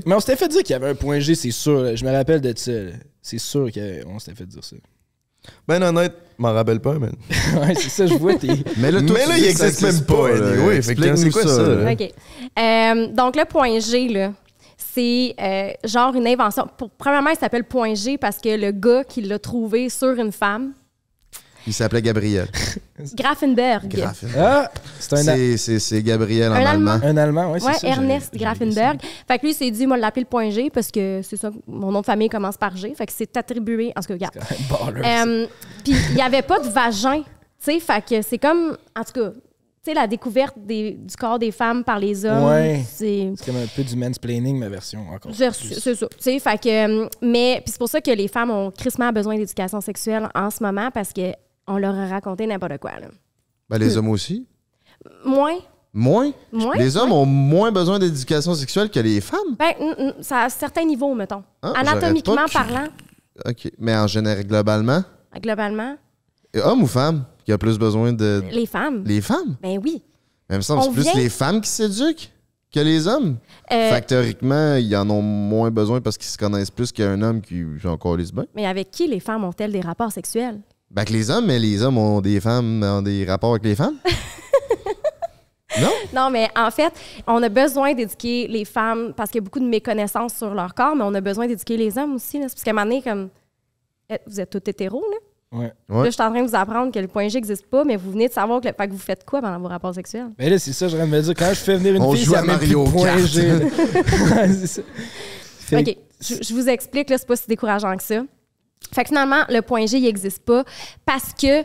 Mais 0.05 0.13
on 0.15 0.19
s'était 0.19 0.35
fait 0.35 0.47
dire 0.49 0.61
qu'il 0.63 0.73
y 0.73 0.75
avait 0.75 0.89
un 0.89 0.95
point 0.95 1.19
G, 1.19 1.33
c'est 1.35 1.49
sûr. 1.51 1.81
là. 1.81 1.95
Je 1.95 2.03
me 2.03 2.11
rappelle 2.11 2.41
de 2.41 2.53
ça. 2.55 2.71
là. 2.71 2.91
C'est 3.21 3.37
sûr 3.39 3.69
qu'on 3.71 4.19
s'était 4.19 4.35
fait 4.35 4.45
dire 4.45 4.63
ça. 4.63 4.75
Ben 5.67 5.81
honnête, 5.81 6.13
je 6.37 6.41
m'en 6.41 6.53
rappelle 6.53 6.79
pas, 6.79 6.99
man. 6.99 7.13
ouais, 7.61 7.75
c'est 7.75 7.89
ça, 7.89 8.05
je 8.05 8.13
vois. 8.13 8.35
T'es... 8.35 8.49
Mais 8.77 8.91
là, 8.91 9.01
toi, 9.01 9.17
Mais 9.19 9.25
là, 9.25 9.37
il 9.37 9.51
que 9.53 9.57
ça 9.59 9.67
existe 9.67 9.81
même 9.81 10.05
pas, 10.05 10.29
là. 10.29 10.53
anyway. 10.53 10.81
Fait 10.81 10.95
que 10.95 11.01
Explique-nous 11.01 11.17
c'est 11.17 11.29
quoi 11.31 11.47
ça, 11.47 11.67
là? 11.67 11.91
OK. 11.91 12.13
Euh, 12.59 13.07
donc, 13.07 13.35
le 13.35 13.45
point 13.45 13.79
G, 13.79 14.07
là, 14.07 14.33
c'est 14.77 15.33
euh, 15.39 15.71
genre 15.83 16.13
une 16.15 16.27
invention. 16.27 16.67
Pour, 16.77 16.89
premièrement, 16.91 17.31
il 17.31 17.37
s'appelle 17.37 17.63
point 17.63 17.95
G 17.95 18.17
parce 18.17 18.37
que 18.37 18.49
le 18.49 18.71
gars 18.71 19.03
qui 19.03 19.21
l'a 19.21 19.39
trouvé 19.39 19.89
sur 19.89 20.11
une 20.11 20.31
femme, 20.31 20.73
Il 21.67 21.73
s'appelait 21.73 22.01
Gabriel. 22.01 22.47
Grafenberg. 23.15 23.87
Grafen. 23.87 24.29
Ah, 24.37 24.71
c'est 24.99 25.13
un, 25.13 25.17
C'est- 25.17 25.57
C'est 25.57 25.79
c'est 25.79 26.01
Gabriel 26.03 26.51
en 26.51 26.55
Un 26.55 26.65
allemand. 26.65 26.91
Allemand. 26.91 27.07
un 27.07 27.17
Allemand, 27.17 27.51
ouais, 27.51 27.59
c'est 27.59 27.65
Ouais, 27.67 27.73
ça. 27.73 27.87
Ernest. 27.87 28.33
Grafenberg. 28.35 28.99
Fait 29.27 29.37
que 29.37 29.43
lui, 29.45 29.51
il 29.51 29.55
s'est 29.55 29.71
dit, 29.71 29.85
moi, 29.87 29.97
l'appeler 29.97 30.23
le 30.23 30.29
point 30.29 30.49
G 30.49 30.69
parce 30.69 30.89
que 30.91 31.21
c'est 31.23 31.37
ça, 31.37 31.51
mon 31.67 31.91
nom 31.91 32.01
de 32.01 32.05
famille 32.05 32.29
commence 32.29 32.57
par 32.57 32.75
G. 32.75 32.93
Fait 32.95 33.05
que 33.05 33.13
c'est 33.15 33.35
attribué. 33.37 33.91
En 33.95 34.01
tout 34.01 34.07
cas, 34.07 34.13
regarde. 34.13 34.39
Baller. 34.69 35.01
Euh, 35.05 35.47
Puis 35.83 35.93
il 36.09 36.15
n'y 36.15 36.21
avait 36.21 36.41
pas 36.41 36.59
de 36.59 36.67
vagin. 36.69 37.21
Tu 37.21 37.25
sais, 37.59 37.79
fait 37.79 38.03
que 38.03 38.21
c'est 38.21 38.37
comme. 38.39 38.77
En 38.97 39.03
tout 39.03 39.13
cas, 39.13 39.29
tu 39.31 39.39
sais, 39.85 39.93
la 39.93 40.07
découverte 40.07 40.55
des- 40.57 40.91
du 40.91 41.15
corps 41.15 41.39
des 41.39 41.51
femmes 41.51 41.83
par 41.83 41.99
les 41.99 42.25
hommes. 42.25 42.45
Ouais. 42.45 42.83
C'est. 42.87 43.31
C'est 43.35 43.45
comme 43.45 43.57
un 43.61 43.67
peu 43.75 43.83
du 43.83 43.95
mansplaining, 43.95 44.57
ma 44.59 44.69
version 44.69 45.05
encore. 45.11 45.31
C'est 45.35 45.95
ça. 45.95 46.07
Tu 46.07 46.17
sais, 46.19 46.39
fait 46.39 46.57
que. 46.61 47.03
euh, 47.03 47.07
Mais, 47.21 47.61
puis 47.63 47.71
c'est 47.71 47.77
pour 47.79 47.89
ça 47.89 48.01
que 48.01 48.11
les 48.11 48.27
femmes 48.27 48.49
ont 48.51 48.71
crissement 48.71 49.11
besoin 49.11 49.37
d'éducation 49.37 49.79
sexuelle 49.81 50.27
en 50.35 50.49
ce 50.49 50.63
moment 50.63 50.89
parce 50.91 51.11
qu'on 51.65 51.77
leur 51.77 51.95
a 51.95 52.07
raconté 52.07 52.47
n'importe 52.47 52.77
quoi. 52.79 52.91
Là. 52.99 53.07
Ben, 53.69 53.77
les 53.77 53.97
hommes 53.97 54.09
aussi. 54.09 54.45
Moins. 55.25 55.57
Moins? 55.93 56.31
Moins. 56.51 56.75
Les 56.77 56.95
hommes 56.95 57.11
ont 57.11 57.25
moins 57.25 57.71
besoin 57.71 57.99
d'éducation 57.99 58.53
sexuelle 58.53 58.89
que 58.89 58.99
les 58.99 59.19
femmes? 59.21 59.55
Ben, 59.59 59.73
ça 60.21 60.43
a 60.43 60.49
certains 60.49 60.85
niveaux, 60.85 61.13
mettons. 61.13 61.43
Ah, 61.61 61.73
Anatomiquement 61.75 62.45
parlant, 62.51 62.87
OK. 63.45 63.71
Mais 63.77 63.95
en 63.95 64.07
général, 64.07 64.45
globalement, 64.45 65.03
globalement, 65.41 65.97
et 66.53 66.59
homme 66.61 66.83
ou 66.83 66.87
femme 66.87 67.25
qui 67.45 67.51
a 67.51 67.57
plus 67.57 67.77
besoin 67.77 68.13
de. 68.13 68.43
les 68.51 68.65
femmes. 68.65 69.03
Les 69.05 69.21
femmes? 69.21 69.55
Ben 69.61 69.79
oui. 69.83 70.01
Mais 70.49 70.55
il 70.55 70.57
me 70.57 70.61
semble 70.61 70.81
que 70.81 70.85
On 70.87 70.89
c'est 70.89 70.95
plus 70.95 71.03
vient- 71.03 71.13
les 71.15 71.29
femmes 71.29 71.61
qui 71.61 71.69
s'éduquent 71.69 72.31
que 72.73 72.79
les 72.79 73.07
hommes. 73.07 73.37
Euh, 73.71 73.99
théoriquement, 74.01 74.75
ils 74.75 74.95
en 74.95 75.09
ont 75.09 75.21
moins 75.21 75.71
besoin 75.71 75.99
parce 76.01 76.17
qu'ils 76.17 76.27
se 76.29 76.37
connaissent 76.37 76.71
plus 76.71 76.91
qu'un 76.91 77.21
homme 77.21 77.41
qui 77.41 77.65
encore 77.85 78.15
les 78.17 78.31
bains. 78.31 78.45
mais 78.55 78.65
avec 78.65 78.91
qui 78.91 79.07
les 79.07 79.19
femmes 79.19 79.43
ont-elles 79.43 79.71
des 79.73 79.81
rapports 79.81 80.11
sexuels? 80.11 80.59
Ben 80.93 81.05
que 81.05 81.13
les 81.13 81.29
hommes, 81.29 81.45
mais 81.45 81.57
les 81.59 81.81
hommes 81.83 81.97
ont 81.97 82.19
des 82.21 82.39
femmes, 82.41 82.83
ont 82.83 83.01
des 83.01 83.25
rapports 83.25 83.51
avec 83.51 83.63
les 83.63 83.75
femmes. 83.75 83.95
non? 85.81 85.89
Non, 86.13 86.29
mais 86.29 86.49
en 86.55 86.69
fait, 86.69 86.91
on 87.27 87.41
a 87.41 87.49
besoin 87.49 87.93
d'éduquer 87.93 88.47
les 88.47 88.65
femmes 88.65 89.13
parce 89.15 89.31
qu'il 89.31 89.39
y 89.39 89.43
a 89.43 89.45
beaucoup 89.45 89.59
de 89.61 89.65
méconnaissances 89.67 90.35
sur 90.35 90.53
leur 90.53 90.73
corps, 90.75 90.95
mais 90.95 91.03
on 91.05 91.13
a 91.13 91.21
besoin 91.21 91.47
d'éduquer 91.47 91.77
les 91.77 91.97
hommes 91.97 92.15
aussi. 92.15 92.39
Là. 92.39 92.47
Parce 92.47 92.61
qu'à 92.61 92.71
un 92.71 92.73
moment 92.73 92.85
donné, 92.87 93.01
comme. 93.01 93.29
eh, 94.09 94.17
Vous 94.27 94.39
êtes 94.41 94.49
tous 94.49 94.69
hétéros, 94.69 95.03
là. 95.11 95.17
Ouais. 95.59 95.73
Ouais. 95.89 96.03
Là, 96.03 96.05
je 96.05 96.11
suis 96.11 96.21
en 96.23 96.31
train 96.31 96.41
de 96.43 96.47
vous 96.47 96.55
apprendre 96.55 96.93
que 96.93 96.99
le 96.99 97.07
point 97.09 97.27
G 97.27 97.35
n'existe 97.37 97.65
pas, 97.65 97.83
mais 97.83 97.97
vous 97.97 98.11
venez 98.11 98.27
de 98.29 98.33
savoir 98.33 98.61
que, 98.61 98.67
le- 98.69 98.73
fait 98.73 98.87
que 98.87 98.93
vous 98.93 98.97
faites 98.99 99.25
quoi 99.25 99.41
pendant 99.41 99.59
vos 99.59 99.67
rapports 99.67 99.93
sexuels? 99.93 100.29
Mais 100.39 100.49
là, 100.49 100.57
c'est 100.59 100.71
ça, 100.73 100.87
je 100.87 100.95
viens 100.95 101.05
de 101.05 101.11
me 101.11 101.21
dire. 101.21 101.33
Quand 101.37 101.49
je 101.49 101.55
fais 101.59 101.75
venir 101.75 101.95
une 101.95 102.01
On 102.03 102.13
fille, 102.13 102.23
joue 102.23 102.31
ça 102.33 102.39
à 102.39 102.41
plus 102.43 102.51
Mario 102.51 102.85
de 102.85 102.89
point 102.91 103.05
Kart. 103.07 103.25
G. 103.25 103.47
là. 103.47 103.55
Ouais, 104.35 104.47
c'est 104.53 104.67
ça. 104.67 104.81
Fait 105.59 105.79
OK. 105.79 105.97
Je, 106.21 106.35
je 106.41 106.53
vous 106.53 106.69
explique, 106.69 107.09
là, 107.09 107.17
c'est 107.17 107.27
pas 107.27 107.35
si 107.35 107.47
décourageant 107.47 107.95
que 107.97 108.03
ça. 108.03 108.21
Fait 108.93 109.03
que 109.03 109.09
finalement, 109.09 109.43
le 109.49 109.61
point 109.61 109.85
G, 109.85 109.97
il 109.97 110.03
n'existe 110.03 110.43
pas 110.43 110.63
parce 111.05 111.33
que 111.39 111.63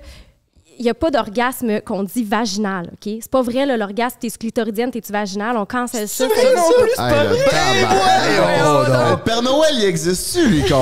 il 0.79 0.83
n'y 0.83 0.91
a 0.91 0.95
pas 0.95 1.11
d'orgasme 1.11 1.81
qu'on 1.81 2.03
dit 2.03 2.25
vaginal, 2.25 2.91
OK? 2.93 3.19
C'est 3.21 3.31
pas 3.31 3.43
vrai, 3.43 3.65
l'orgasme, 3.77 4.17
t'es 4.21 4.29
clitoridienne, 4.29 4.91
t'es-tu 4.91 5.11
vaginal, 5.11 5.57
on 5.57 5.65
cancelle 5.65 6.09
ça. 6.09 6.27
vrai, 6.29 6.55
non 6.55 6.63
plus, 6.83 6.91
c'est 6.91 6.97
pas 6.97 7.25
le 7.25 7.31
vrai. 7.31 7.45
Oh. 8.63 8.83
Le 9.11 9.17
Père 9.25 9.43
Noël, 9.43 9.75
il 9.75 9.85
existe-tu, 9.85 10.49
lui? 10.49 10.65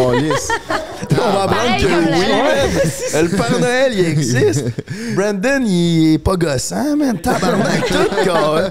On 1.10 1.32
va 1.32 1.42
apprendre 1.42 1.76
que 1.76 1.86
oui. 1.86 3.22
Le 3.22 3.36
Père 3.36 3.60
Noël, 3.60 3.92
il 3.94 4.04
existe. 4.04 4.64
Brandon, 5.14 5.62
il 5.64 6.14
est 6.14 6.18
pas 6.18 6.36
gossant, 6.36 6.96
man. 6.96 7.18
Tabarnak, 7.18 7.86
tout, 7.86 8.24
gars. 8.26 8.70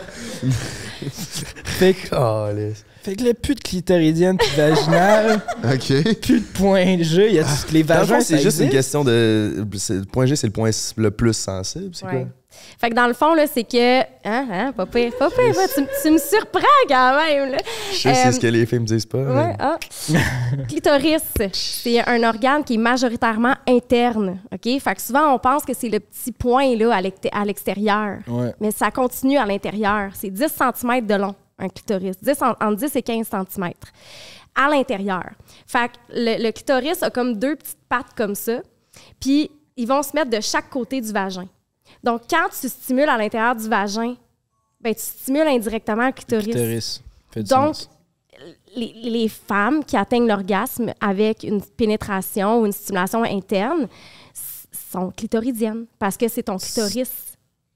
Fait 1.66 1.94
que, 1.94 2.10
Calisse. 2.10 2.84
Fait 3.04 3.16
que 3.16 3.24
là, 3.24 3.34
plus 3.34 3.56
de 3.56 3.60
clitoridienne, 3.60 4.38
plus 4.38 4.50
de 4.52 4.56
vaginale, 4.62 5.42
OK. 5.64 6.20
plus 6.22 6.40
de 6.40 6.46
point 6.58 6.98
G. 7.02 7.28
Il 7.30 7.36
y 7.36 7.40
a 7.40 7.46
les 7.72 7.84
Dans 7.84 7.96
le 7.96 8.00
vagins, 8.06 8.22
c'est 8.22 8.40
juste 8.40 8.60
une 8.60 8.70
question 8.70 9.04
de. 9.04 9.66
c'est- 9.78 9.94
Le 9.96 10.06
point 10.06 10.26
G, 10.26 10.36
c'est 10.36 10.48
le 10.48 10.54
point 10.54 10.70
le 10.98 11.12
plus 11.12 11.34
sensible. 11.34 11.90
C'est 11.94 12.06
Ouais. 12.06 12.12
quoi? 12.12 12.22
Fait 12.80 12.92
que 12.92 12.96
dans 12.96 13.08
le 13.08 13.14
fond, 13.14 13.34
là, 13.34 13.46
c'est 13.52 13.64
que. 13.64 14.02
Hein, 14.02 14.06
hein, 14.52 14.72
pas 14.78 14.86
pire, 14.86 15.12
pas 15.18 15.30
pire, 15.32 15.56
tu, 16.04 16.12
me 16.12 16.18
surprends 16.20 16.62
quand 16.88 17.18
même, 17.18 17.52
là. 17.52 17.58
Je 17.92 17.98
sais, 17.98 18.14
c'est 18.14 18.28
Euh, 18.28 18.32
ce 18.32 18.40
que 18.40 18.46
les 18.48 18.66
filles 18.68 18.80
me 18.80 18.86
disent 18.86 19.08
pas. 19.08 19.18
Ouais, 19.18 19.48
mais- 19.48 19.56
ah. 19.60 19.78
Clitoris, 20.70 21.24
c'est 21.52 22.08
un 22.08 22.24
organe 22.24 22.64
qui 22.64 22.76
est 22.76 22.78
majoritairement 22.78 23.56
interne. 23.68 24.40
OK? 24.54 24.80
Fait 24.80 24.96
que 24.96 25.02
souvent, 25.02 25.34
on 25.34 25.40
pense 25.40 25.64
que 25.66 25.74
c'est 25.74 25.90
le 25.90 26.00
petit 26.00 26.32
point 26.32 26.76
là, 26.76 27.00
à 27.32 27.44
l'extérieur. 27.46 28.20
Ouais. 28.28 28.54
Mais 28.62 28.72
ça 28.72 28.92
continue 28.92 29.38
à 29.38 29.46
l'intérieur. 29.46 30.12
C'est 30.14 30.30
10 30.30 30.46
cm 30.48 31.06
de 31.08 31.16
long, 31.16 31.36
un 31.60 31.70
clitoris. 31.70 32.18
10, 32.22 32.42
en- 32.42 32.52
entre 32.52 32.76
10 32.76 32.96
et 32.96 33.02
15 33.04 33.28
cm 33.28 33.72
à 34.56 34.70
l'intérieur. 34.70 35.30
Fait 35.66 35.90
que 35.90 35.94
le, 36.10 36.44
le 36.44 36.52
clitoris 36.52 37.02
a 37.04 37.10
comme 37.10 37.38
deux 37.40 37.56
petites 37.56 37.78
pattes 37.90 38.14
comme 38.16 38.36
ça. 38.36 38.62
Puis, 39.20 39.50
ils 39.76 39.88
vont 39.88 40.04
se 40.04 40.14
mettre 40.16 40.30
de 40.30 40.40
chaque 40.42 40.70
côté 40.70 41.02
du 41.02 41.12
vagin. 41.12 41.48
Donc, 42.04 42.22
quand 42.30 42.48
tu 42.50 42.70
stimules 42.70 43.10
à 43.10 43.18
l'intérieur 43.18 43.56
du 43.56 43.68
vagin, 43.68 44.16
ben, 44.82 44.94
tu 44.94 45.02
stimules 45.02 45.48
indirectement 45.48 46.08
le 46.08 46.12
clitoris. 46.12 46.46
Clitoris. 46.46 47.02
Fait 47.32 47.44
Donc, 47.44 47.76
les, 48.76 48.94
les 49.10 49.30
femmes 49.30 49.84
qui 49.86 49.96
atteignent 49.96 50.28
l'orgasme 50.28 50.92
avec 51.00 51.44
une 51.44 51.62
pénétration 51.62 52.60
ou 52.62 52.66
une 52.66 52.72
stimulation 52.72 53.24
interne 53.24 53.88
sont 54.92 55.12
clitoridiennes 55.12 55.86
parce 55.98 56.18
que 56.18 56.28
c'est 56.28 56.44
ton 56.44 56.58
clitoris 56.58 57.12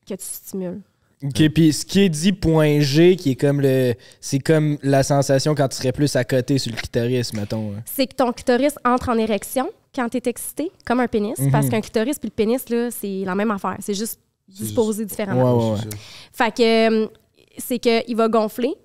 que 0.08 0.13
tu 0.16 0.26
stimules. 0.26 0.82
OK, 1.23 1.49
puis 1.49 1.73
ce 1.73 1.84
qui 1.86 2.01
est 2.01 2.10
dit 2.10 2.32
point 2.32 2.80
G, 2.80 3.15
qui 3.15 3.32
est 3.32 3.36
comme 3.36 3.60
le... 3.62 3.95
C'est 4.21 4.38
comme 4.39 4.77
la 4.84 5.01
sensation 5.01 5.56
quand 5.56 5.67
tu 5.67 5.77
serais 5.77 5.91
plus 5.91 6.15
à 6.15 6.23
côté 6.23 6.58
sur 6.60 6.71
le 6.71 6.77
clitoris, 6.77 7.34
mettons. 7.34 7.71
hein. 7.75 7.82
C'est 7.86 8.06
que 8.08 8.15
ton 8.15 8.32
clitoris 8.32 8.75
entre 8.86 9.10
en 9.10 9.17
érection 9.17 9.67
quand 9.95 10.10
tu 10.10 10.17
es 10.17 10.21
excité, 10.27 10.71
comme 10.86 10.99
un 10.99 11.08
pénis, 11.08 11.39
Mhm. 11.39 11.51
parce 11.51 11.69
qu'un 11.69 11.82
clitoris 11.82 12.19
puis 12.19 12.30
le 12.30 12.36
pénis, 12.36 12.69
là, 12.69 12.89
c'est 12.91 13.23
la 13.25 13.34
même 13.34 13.49
affaire. 13.49 13.77
C'est 13.80 13.95
juste 13.95 14.19
disposé 14.47 15.06
différemment. 15.06 15.71
ouais, 15.73 15.73
ouais. 15.73 15.89
Fait 16.32 16.56
que 16.56 17.03
euh, 17.03 17.08
c'est 17.58 17.80
qu'il 17.80 18.15
va 18.15 18.27
gonfler, 18.30 18.75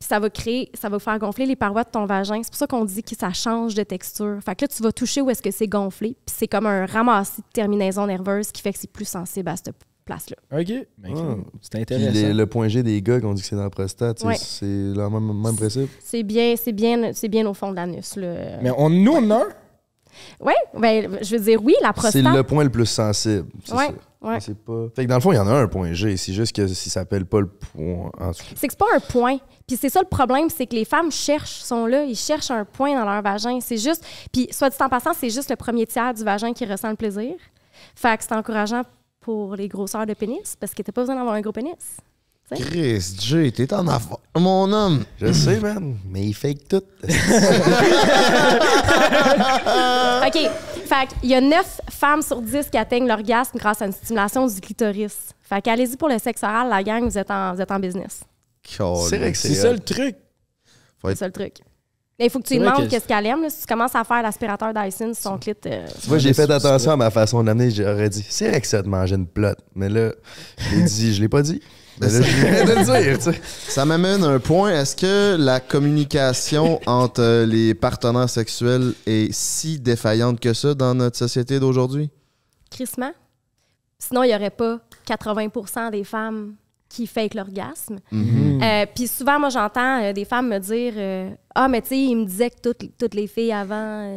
puis 0.00 0.08
ça 0.08 0.18
va 0.18 0.30
créer, 0.30 0.70
ça 0.72 0.88
va 0.88 0.98
faire 0.98 1.18
gonfler 1.18 1.44
les 1.44 1.56
parois 1.56 1.84
de 1.84 1.90
ton 1.90 2.06
vagin. 2.06 2.40
C'est 2.42 2.48
pour 2.50 2.56
ça 2.58 2.66
qu'on 2.66 2.86
dit 2.86 3.02
que 3.02 3.14
ça 3.14 3.34
change 3.34 3.74
de 3.74 3.82
texture. 3.82 4.38
Fait 4.42 4.54
que 4.56 4.64
là, 4.64 4.68
tu 4.68 4.82
vas 4.82 4.92
toucher 4.92 5.20
où 5.20 5.28
est-ce 5.28 5.42
que 5.42 5.50
c'est 5.50 5.68
gonflé, 5.68 6.16
puis 6.24 6.34
c'est 6.38 6.48
comme 6.48 6.64
un 6.66 6.86
ramassis 6.86 7.42
de 7.42 7.46
terminaison 7.52 8.06
nerveuse 8.06 8.50
qui 8.50 8.62
fait 8.62 8.72
que 8.72 8.78
c'est 8.78 8.90
plus 8.90 9.04
sensible 9.04 9.50
à 9.50 9.56
cette 9.56 9.68
place-là. 10.04 10.36
OK. 10.60 10.72
Ben, 10.98 11.12
Ah. 11.16 11.34
C'est 11.60 11.72
Puis 11.72 11.80
intéressant. 11.82 12.12
les- 12.12 12.32
le 12.34 12.46
point 12.46 12.68
G 12.68 12.82
des 12.82 13.00
gars 13.02 13.20
qu'on 13.20 13.34
dit 13.34 13.42
que 13.42 13.48
c'est 13.48 13.56
dans 13.56 13.62
la 13.64 13.70
prostate, 13.70 14.22
Ouais. 14.24 14.34
c'est 14.36 14.64
le 14.66 15.08
même, 15.08 15.42
même 15.42 15.56
principe? 15.56 15.90
C'est 16.00 16.22
bien, 16.22 16.54
c'est 16.56 16.72
bien, 16.72 17.12
c'est 17.12 17.28
bien 17.28 17.46
au 17.46 17.54
fond 17.54 17.70
de 17.70 17.76
l'anus. 17.76 18.16
là. 18.16 18.58
Mais 18.62 18.70
on, 18.76 18.90
nous, 18.90 19.12
on 19.12 19.18
en 19.18 19.30
a 19.30 19.36
un? 19.36 19.48
Ouais, 20.40 20.54
ben, 20.78 21.18
je 21.22 21.36
veux 21.36 21.42
dire, 21.42 21.62
oui, 21.64 21.74
la 21.82 21.92
prostate. 21.92 22.12
C'est 22.12 22.22
le 22.22 22.42
point 22.42 22.64
le 22.64 22.70
plus 22.70 22.86
sensible. 22.86 23.46
c'est 23.64 23.74
Ouais, 24.22 24.38
C'est 24.38 24.56
pas... 24.56 24.86
Fait 24.94 25.02
que 25.04 25.08
dans 25.08 25.16
le 25.16 25.20
fond, 25.20 25.32
il 25.32 25.34
y 25.34 25.38
en 25.38 25.48
a 25.48 25.52
un 25.52 25.66
point 25.66 25.92
G. 25.94 26.16
C'est 26.16 26.32
juste 26.32 26.54
que 26.54 26.68
si 26.68 26.90
ça 26.90 27.00
s'appelle 27.00 27.26
pas 27.26 27.40
le 27.40 27.48
point. 27.48 28.12
C'est 28.54 28.68
que 28.68 28.72
c'est 28.72 28.78
pas 28.78 28.86
un 28.94 29.00
point. 29.00 29.38
Puis 29.66 29.76
c'est 29.76 29.88
ça 29.88 29.98
le 30.00 30.06
problème, 30.06 30.48
c'est 30.48 30.66
que 30.68 30.76
les 30.76 30.84
femmes 30.84 31.10
cherchent, 31.10 31.60
sont 31.62 31.86
là, 31.86 32.04
ils 32.04 32.14
cherchent 32.14 32.52
un 32.52 32.64
point 32.64 32.94
dans 32.94 33.04
leur 33.04 33.20
vagin. 33.20 33.58
C'est 33.60 33.78
juste. 33.78 34.04
Puis, 34.32 34.46
soit 34.52 34.70
dit 34.70 34.76
en 34.78 34.88
passant, 34.88 35.12
c'est 35.12 35.30
juste 35.30 35.50
le 35.50 35.56
premier 35.56 35.86
tiers 35.86 36.14
du 36.14 36.22
vagin 36.22 36.52
qui 36.52 36.64
ressent 36.66 36.90
le 36.90 36.94
plaisir. 36.94 37.34
Fait 37.96 38.16
que 38.16 38.22
c'est 38.22 38.32
encourageant 38.34 38.82
pour 39.22 39.56
les 39.56 39.68
grosseurs 39.68 40.04
de 40.04 40.14
pénis, 40.14 40.56
parce 40.60 40.74
que 40.74 40.82
t'as 40.82 40.92
pas 40.92 41.00
besoin 41.02 41.14
d'avoir 41.16 41.34
un 41.34 41.40
gros 41.40 41.52
pénis. 41.52 41.74
Chris, 42.54 43.14
J, 43.18 43.50
t'es 43.52 43.72
en 43.72 43.88
affaire, 43.88 44.18
mon 44.36 44.70
homme. 44.70 45.04
Je 45.18 45.32
sais, 45.32 45.58
man, 45.58 45.96
mais 46.06 46.26
il 46.26 46.34
fake 46.34 46.68
tout. 46.68 46.82
OK. 50.26 50.50
Fait 50.84 51.08
qu'il 51.20 51.30
y 51.30 51.34
a 51.34 51.40
9 51.40 51.80
femmes 51.90 52.20
sur 52.20 52.42
10 52.42 52.68
qui 52.70 52.76
atteignent 52.76 53.06
l'orgasme 53.08 53.56
grâce 53.58 53.80
à 53.80 53.86
une 53.86 53.92
stimulation 53.92 54.46
du 54.46 54.60
clitoris. 54.60 55.30
Fait 55.40 55.62
qu'allez-y 55.62 55.96
pour 55.96 56.08
le 56.08 56.18
sexe 56.18 56.42
oral, 56.42 56.68
la 56.68 56.82
gang, 56.82 57.04
vous 57.04 57.16
êtes 57.16 57.30
en, 57.30 57.54
vous 57.54 57.60
êtes 57.62 57.70
en 57.70 57.78
business. 57.78 58.20
C'est 58.68 58.82
vrai 59.18 59.32
que 59.32 59.38
C'est 59.38 59.48
c'est 59.48 59.54
ça 59.54 59.72
le 59.72 59.78
truc. 59.78 60.16
C'est 61.04 61.16
ça 61.16 61.26
le 61.26 61.32
truc. 61.32 61.54
Mais 62.22 62.26
il 62.28 62.30
faut 62.30 62.38
que 62.38 62.46
tu 62.46 62.54
lui 62.54 62.60
demandes 62.60 62.84
que- 62.84 62.88
qu'est-ce 62.88 63.08
qu'elle 63.08 63.26
aime. 63.26 63.42
là. 63.42 63.50
Si 63.50 63.62
tu 63.62 63.66
commences 63.66 63.96
à 63.96 64.04
faire 64.04 64.22
l'aspirateur 64.22 64.72
Dyson 64.72 65.12
son 65.12 65.38
clit, 65.38 65.54
euh, 65.66 65.84
Moi, 66.06 66.18
j'ai 66.18 66.32
fait 66.32 66.48
attention 66.48 66.92
à 66.92 66.96
ma 66.96 67.10
façon 67.10 67.42
d'amener. 67.42 67.68
J'aurais 67.72 68.08
dit, 68.08 68.24
c'est 68.28 68.48
vrai 68.48 68.60
que 68.60 68.66
ça 68.68 68.80
de 68.80 68.88
manger 68.88 69.16
une 69.16 69.26
plotte. 69.26 69.58
Mais 69.74 69.88
là, 69.88 70.12
je 70.56 70.76
l'ai 70.76 70.82
dit, 70.84 71.14
je 71.14 71.20
l'ai 71.20 71.28
pas 71.28 71.42
dit. 71.42 71.60
Mais 72.00 72.06
là, 72.08 72.22
je 72.22 72.46
viens 72.46 72.64
de 72.64 72.70
le 72.78 72.84
dire, 72.84 73.18
tu 73.18 73.24
sais. 73.32 73.40
Ça 73.68 73.84
m'amène 73.84 74.22
à 74.22 74.28
un 74.28 74.38
point. 74.38 74.70
Est-ce 74.70 74.94
que 74.94 75.36
la 75.36 75.58
communication 75.58 76.80
entre 76.86 77.20
euh, 77.22 77.44
les 77.44 77.74
partenaires 77.74 78.30
sexuels 78.30 78.92
est 79.04 79.32
si 79.32 79.80
défaillante 79.80 80.38
que 80.38 80.54
ça 80.54 80.74
dans 80.74 80.94
notre 80.94 81.16
société 81.16 81.58
d'aujourd'hui? 81.58 82.08
crissement. 82.70 83.10
Sinon, 83.98 84.22
il 84.22 84.28
n'y 84.28 84.34
aurait 84.36 84.50
pas 84.50 84.78
80% 85.08 85.90
des 85.90 86.04
femmes 86.04 86.54
qui 86.92 87.06
fake 87.06 87.34
l'orgasme. 87.34 87.98
Mm-hmm. 88.12 88.62
Euh, 88.62 88.86
Puis 88.94 89.08
souvent, 89.08 89.40
moi, 89.40 89.48
j'entends 89.48 90.02
euh, 90.02 90.12
des 90.12 90.26
femmes 90.26 90.48
me 90.48 90.58
dire 90.58 90.92
euh, 90.96 91.30
Ah, 91.54 91.66
mais 91.66 91.80
tu 91.80 91.88
sais, 91.88 91.98
il 91.98 92.16
me 92.16 92.24
disait 92.26 92.50
que 92.50 92.60
toutes, 92.62 92.98
toutes 92.98 93.14
les 93.14 93.26
filles 93.26 93.52
avant, 93.52 94.14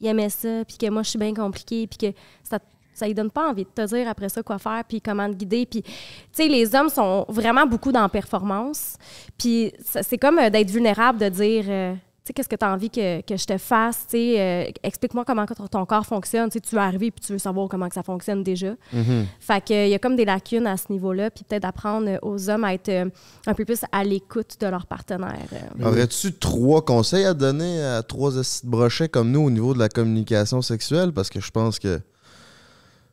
ils 0.00 0.06
aimaient 0.06 0.28
ça, 0.28 0.64
puis 0.64 0.78
que 0.78 0.88
moi, 0.90 1.02
je 1.02 1.10
suis 1.10 1.18
bien 1.18 1.34
compliquée, 1.34 1.86
puis 1.86 1.98
que 1.98 2.16
ça 2.42 2.58
ça 2.96 3.08
lui 3.08 3.14
donne 3.14 3.32
pas 3.32 3.50
envie 3.50 3.64
de 3.64 3.70
te 3.70 3.84
dire 3.92 4.08
après 4.08 4.28
ça 4.28 4.40
quoi 4.44 4.56
faire, 4.56 4.84
puis 4.88 5.00
comment 5.00 5.28
te 5.28 5.34
guider. 5.34 5.66
Puis, 5.66 5.82
tu 5.82 5.90
sais, 6.30 6.46
les 6.46 6.76
hommes 6.76 6.88
sont 6.88 7.26
vraiment 7.28 7.66
beaucoup 7.66 7.90
dans 7.90 8.02
la 8.02 8.08
performance. 8.08 8.96
Puis 9.36 9.72
c'est 9.84 10.16
comme 10.16 10.36
d'être 10.36 10.70
vulnérable, 10.70 11.18
de 11.18 11.28
dire 11.28 11.96
sais, 12.28 12.32
qu'est-ce 12.32 12.48
que 12.48 12.56
tu 12.56 12.64
as 12.64 12.72
envie 12.72 12.90
que, 12.90 13.20
que 13.20 13.36
je 13.36 13.44
te 13.44 13.58
fasse? 13.58 14.06
Tu 14.08 14.16
sais, 14.16 14.40
euh, 14.40 14.70
explique-moi 14.82 15.24
comment 15.26 15.44
ton, 15.46 15.84
corps 15.84 16.06
fonctionne. 16.06 16.48
Tu 16.48 16.54
sais, 16.54 16.60
tu 16.60 16.74
es 16.76 16.78
arrivé 16.78 17.10
puis 17.10 17.24
tu 17.24 17.32
veux 17.32 17.38
savoir 17.38 17.68
comment 17.68 17.88
que 17.88 17.94
ça 17.94 18.02
fonctionne 18.02 18.42
déjà. 18.42 18.74
Mhm. 18.92 19.26
Fait 19.40 19.62
qu'il 19.62 19.88
y 19.88 19.94
a 19.94 19.98
comme 19.98 20.16
des 20.16 20.24
lacunes 20.24 20.66
à 20.66 20.76
ce 20.76 20.90
niveau-là, 20.90 21.30
puis 21.30 21.44
peut-être 21.44 21.62
d'apprendre 21.62 22.18
aux 22.22 22.48
hommes 22.48 22.64
à 22.64 22.74
être 22.74 22.88
euh, 22.88 23.10
un 23.46 23.54
peu 23.54 23.64
plus 23.64 23.80
à 23.92 24.04
l'écoute 24.04 24.56
de 24.60 24.66
leur 24.66 24.86
partenaire. 24.86 25.46
euh. 25.52 25.86
Aurais-tu 25.86 26.32
trois 26.32 26.82
conseils 26.82 27.26
à 27.26 27.34
donner 27.34 27.82
à 27.82 28.02
trois 28.02 28.32
brochets 28.64 29.08
comme 29.08 29.30
nous 29.30 29.42
au 29.42 29.50
niveau 29.50 29.74
de 29.74 29.78
la 29.78 29.88
communication 29.88 30.62
sexuelle? 30.62 31.12
Parce 31.12 31.28
que 31.28 31.40
je 31.40 31.50
pense 31.50 31.78
que 31.78 32.00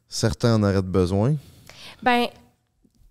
certains 0.08 0.56
en 0.56 0.64
auraient 0.64 0.82
besoin. 0.82 1.36
Ben, 2.02 2.28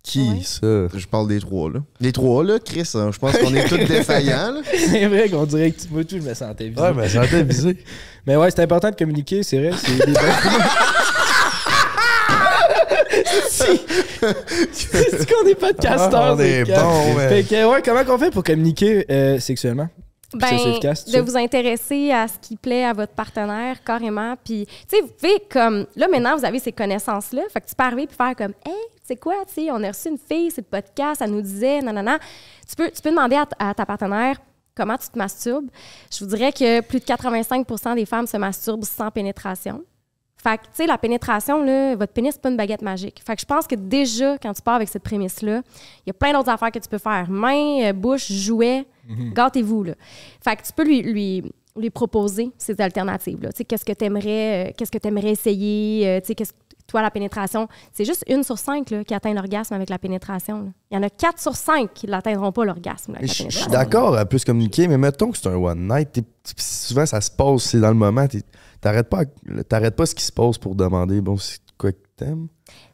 Qui, 0.03 0.29
Ouais. 0.29 0.39
ça? 0.43 0.97
Je 0.97 1.05
parle 1.07 1.27
des 1.27 1.39
trois, 1.39 1.69
là. 1.69 1.79
Les 1.99 2.11
trois, 2.11 2.43
là, 2.43 2.57
Chris, 2.59 2.89
hein, 2.95 3.11
je 3.13 3.19
pense 3.19 3.37
qu'on 3.37 3.53
est 3.53 3.67
tous 3.67 3.77
défaillants, 3.77 4.51
là. 4.51 4.61
C'est 4.73 5.05
vrai 5.05 5.29
qu'on 5.29 5.45
dirait 5.45 5.71
que 5.71 5.81
tu 5.81 5.87
moi 5.91 6.03
tout, 6.03 6.17
je 6.17 6.27
me 6.27 6.33
sentais 6.33 6.69
visé. 6.69 6.81
Ouais, 6.81 6.93
mais 6.95 7.07
ça 7.07 7.27
t'a 7.27 7.43
visé. 7.43 7.77
Mais 8.27 8.35
ouais, 8.35 8.51
c'est 8.51 8.61
important 8.61 8.89
de 8.91 8.95
communiquer, 8.95 9.41
c'est 9.41 9.57
vrai. 9.59 9.71
C'est 9.77 10.05
des 10.05 10.13
C'est 14.71 15.27
qu'on 15.33 15.47
est 15.47 15.55
pas 15.55 15.73
de 15.73 15.77
casteur. 15.77 16.21
Ah, 16.23 16.35
on 16.35 16.39
est 16.39 16.63
bon, 16.65 17.15
ouais. 17.15 17.29
Fait 17.29 17.43
que, 17.43 17.71
ouais, 17.71 17.81
comment 17.83 18.03
qu'on 18.03 18.17
fait 18.17 18.31
pour 18.31 18.43
communiquer 18.43 19.05
euh, 19.11 19.39
sexuellement? 19.39 19.89
Ben, 20.33 20.53
efficace, 20.53 21.05
de 21.05 21.19
vous 21.19 21.35
intéresser 21.35 22.11
à 22.11 22.27
ce 22.27 22.37
qui 22.39 22.55
plaît 22.55 22.85
à 22.85 22.93
votre 22.93 23.13
partenaire 23.13 23.83
carrément. 23.83 24.35
Puis, 24.43 24.65
tu 24.65 24.73
sais, 24.87 25.01
vous 25.01 25.09
pouvez 25.09 25.41
comme. 25.49 25.85
Là, 25.95 26.07
maintenant, 26.07 26.37
vous 26.37 26.45
avez 26.45 26.59
ces 26.59 26.71
connaissances-là. 26.71 27.43
Fait 27.51 27.61
que 27.61 27.67
tu 27.67 27.75
peux 27.75 27.83
arriver 27.83 28.07
puis 28.07 28.15
faire 28.15 28.35
comme, 28.35 28.53
hey, 28.65 28.73
c'est 29.03 29.17
quoi, 29.17 29.35
tu 29.47 29.53
sais, 29.65 29.71
on 29.71 29.83
a 29.83 29.89
reçu 29.89 30.09
une 30.09 30.17
fille, 30.17 30.51
c'est 30.51 30.61
le 30.61 30.79
podcast, 30.79 31.21
elle 31.21 31.31
nous 31.31 31.41
disait, 31.41 31.81
non, 31.81 31.91
non, 31.91 32.03
non. 32.03 32.17
Tu 32.67 32.75
peux, 32.75 32.89
tu 32.89 33.01
peux 33.01 33.09
demander 33.09 33.37
à 33.59 33.73
ta 33.73 33.85
partenaire 33.85 34.37
comment 34.75 34.97
tu 34.97 35.09
te 35.09 35.17
masturbes. 35.17 35.69
Je 36.11 36.23
vous 36.23 36.35
dirais 36.35 36.51
que 36.51 36.81
plus 36.81 36.99
de 36.99 37.05
85% 37.05 37.95
des 37.95 38.05
femmes 38.05 38.27
se 38.27 38.37
masturbent 38.37 38.83
sans 38.83 39.11
pénétration. 39.11 39.83
Fait 40.41 40.57
que, 40.57 40.63
tu 40.63 40.69
sais, 40.73 40.87
la 40.87 40.97
pénétration, 40.97 41.63
là, 41.63 41.95
votre 41.95 42.13
pénis, 42.13 42.33
c'est 42.33 42.41
pas 42.41 42.49
une 42.49 42.57
baguette 42.57 42.81
magique. 42.81 43.21
Fait 43.23 43.35
que 43.35 43.41
je 43.41 43.45
pense 43.45 43.67
que 43.67 43.75
déjà, 43.75 44.39
quand 44.39 44.53
tu 44.53 44.61
pars 44.63 44.75
avec 44.75 44.89
cette 44.89 45.03
prémisse-là, 45.03 45.61
il 45.99 46.07
y 46.07 46.09
a 46.09 46.13
plein 46.13 46.33
d'autres 46.33 46.49
affaires 46.49 46.71
que 46.71 46.79
tu 46.79 46.89
peux 46.89 46.97
faire. 46.97 47.29
Main, 47.29 47.83
euh, 47.83 47.93
bouche, 47.93 48.31
jouet, 48.31 48.87
gâtez-vous, 49.09 49.83
là. 49.83 49.93
Fait 50.43 50.55
que 50.55 50.63
tu 50.63 50.73
peux 50.73 50.83
lui, 50.85 51.01
lui, 51.01 51.43
lui 51.77 51.89
proposer 51.89 52.51
ces 52.57 52.79
alternatives-là. 52.79 53.49
Tu 53.51 53.57
sais, 53.57 53.65
qu'est-ce 53.65 53.85
que 53.85 53.93
tu 53.93 54.05
aimerais, 54.05 54.73
qu'est-ce 54.77 54.91
que 54.91 54.97
tu 54.97 55.07
aimerais 55.07 55.31
essayer, 55.31 56.07
euh, 56.07 56.19
tu 56.21 56.27
sais, 56.27 56.35
qu'est-ce 56.35 56.53
toi, 56.87 57.01
la 57.01 57.11
pénétration, 57.11 57.69
c'est 57.93 58.03
juste 58.03 58.25
une 58.27 58.43
sur 58.43 58.57
cinq 58.57 58.89
là, 58.89 59.01
qui 59.05 59.13
atteint 59.13 59.33
l'orgasme 59.33 59.73
avec 59.75 59.89
la 59.89 59.97
pénétration. 59.97 60.63
là. 60.63 60.69
Il 60.89 60.95
y 60.95 60.97
en 60.97 61.03
a 61.03 61.09
quatre 61.09 61.39
sur 61.39 61.55
cinq 61.55 61.93
qui 61.93 62.05
n'atteindront 62.05 62.51
pas 62.51 62.65
l'orgasme 62.65 63.15
Je 63.21 63.27
suis 63.27 63.67
d'accord 63.69 64.17
à 64.17 64.25
plus 64.25 64.43
communiquer, 64.43 64.89
mais 64.89 64.97
mettons 64.97 65.31
que 65.31 65.37
c'est 65.37 65.47
un 65.47 65.55
one 65.55 65.87
night. 65.87 66.21
souvent, 66.57 67.05
ça 67.05 67.21
se 67.21 67.31
passe, 67.31 67.61
c'est 67.63 67.79
dans 67.79 67.87
le 67.89 67.93
moment. 67.93 68.27
t'es- 68.27 68.41
T'arrêtes 68.81 69.07
pas, 69.09 69.23
pas 69.25 70.05
ce 70.05 70.15
qui 70.15 70.23
se 70.25 70.31
passe 70.33 70.57
pour 70.57 70.75
demander, 70.75 71.21
bon, 71.21 71.37
c'est 71.37 71.59
quoi 71.77 71.93
que 71.93 71.97
t'aimes? 72.17 72.47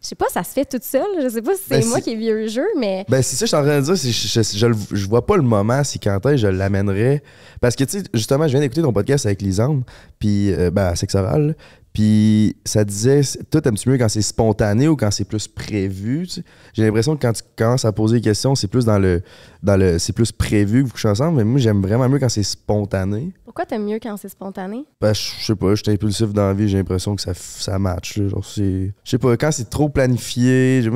Je 0.08 0.12
sais 0.12 0.16
pas, 0.16 0.30
ça 0.30 0.42
se 0.42 0.54
fait 0.54 0.64
toute 0.64 0.86
seule. 0.86 1.22
Je 1.22 1.28
sais 1.28 1.42
pas 1.42 1.54
si 1.56 1.64
c'est 1.68 1.80
Ben, 1.82 1.86
moi 1.86 2.00
qui 2.00 2.12
ai 2.12 2.16
vieux 2.16 2.48
jeu, 2.48 2.66
mais 2.80 3.06
Ben, 3.10 3.22
c'est 3.22 3.36
ça, 3.36 3.44
je 3.44 3.48
suis 3.48 3.58
en 3.58 3.62
train 3.62 3.82
de 3.82 3.84
dire. 3.84 3.96
Je, 3.98 4.10
je, 4.10 4.96
je, 4.96 5.06
vois 5.06 5.26
pas 5.26 5.36
le 5.36 5.42
moment, 5.42 5.84
si 5.84 6.00
quand 6.00 6.18
que 6.22 6.38
je 6.38 6.48
l'amènerais. 6.48 7.22
Parce 7.60 7.76
que, 7.76 7.84
tu 7.84 8.00
sais, 8.00 8.06
justement, 8.14 8.48
je 8.48 8.52
viens 8.52 8.62
d'écouter 8.62 8.82
ton 8.82 8.94
podcast 8.94 9.26
avec 9.26 9.42
Lisande, 9.42 9.84
puis, 10.18 10.54
euh, 10.54 10.72
ben, 10.72 10.86
à 10.86 10.96
Sexe 10.96 11.14
Oral, 11.16 11.48
là, 11.48 11.54
puis 11.98 12.56
ça 12.64 12.86
disait, 12.86 13.24
c'est- 13.24 13.50
toi, 13.50 13.60
t'aimes-tu 13.60 13.90
mieux 13.90 13.98
quand 13.98 14.08
c'est 14.08 14.22
spontané 14.22 14.88
ou 14.88 14.96
quand 14.96 15.10
c'est 15.10 15.26
plus 15.26 15.48
prévu? 15.48 16.28
tu 16.28 16.34
sais? 16.36 16.44
J'ai 16.74 16.84
l'impression 16.86 17.16
que 17.18 17.22
quand 17.24 17.34
tu 17.34 17.42
commences 17.56 17.86
à 17.86 17.92
poser 17.92 18.18
des 18.18 18.22
questions, 18.22 18.54
c'est 18.54 18.68
plus 18.68 18.86
dans 18.86 19.00
le. 19.00 19.24
dans 19.64 19.78
le 19.78 19.98
C'est 19.98 20.14
plus 20.14 20.32
prévu 20.32 20.82
que 20.84 20.88
vous 20.90 20.94
couchez 20.94 21.08
ensemble, 21.08 21.38
mais 21.38 21.44
moi, 21.44 21.60
j'aime 21.60 21.82
vraiment 21.82 22.08
mieux 22.08 22.20
quand 22.20 22.30
c'est 22.30 22.44
spontané. 22.44 23.32
pourquoi 23.46 23.66
t'aimes 23.66 23.86
mieux 23.86 23.98
quand 24.00 24.16
c'est 24.16 24.30
spontané? 24.30 24.86
Ben, 25.02 25.12
je 25.12 25.44
sais 25.44 25.56
pas, 25.56 25.74
je 25.74 25.82
suis 25.82 25.92
impulsif 25.92 26.32
dans 26.34 26.48
la 26.48 26.54
vie, 26.54 26.70
j'ai 26.70 26.78
l'impression 26.78 27.16
que 27.16 27.22
ça, 27.24 27.34
ça 27.34 27.80
match. 27.80 28.18
là. 28.18 28.28
Genre, 28.28 28.46
c'est. 28.46 28.94
Je 29.04 29.10
sais 29.10 29.18
pas, 29.18 29.36
quand 29.36 29.52
c'est 29.52 29.68
trop 29.70 29.90
planifié, 29.90 30.88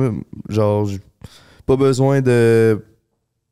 genre, 0.48 0.86
j'ai 0.86 1.00
pas 1.66 1.74
besoin 1.76 2.20
de. 2.20 2.80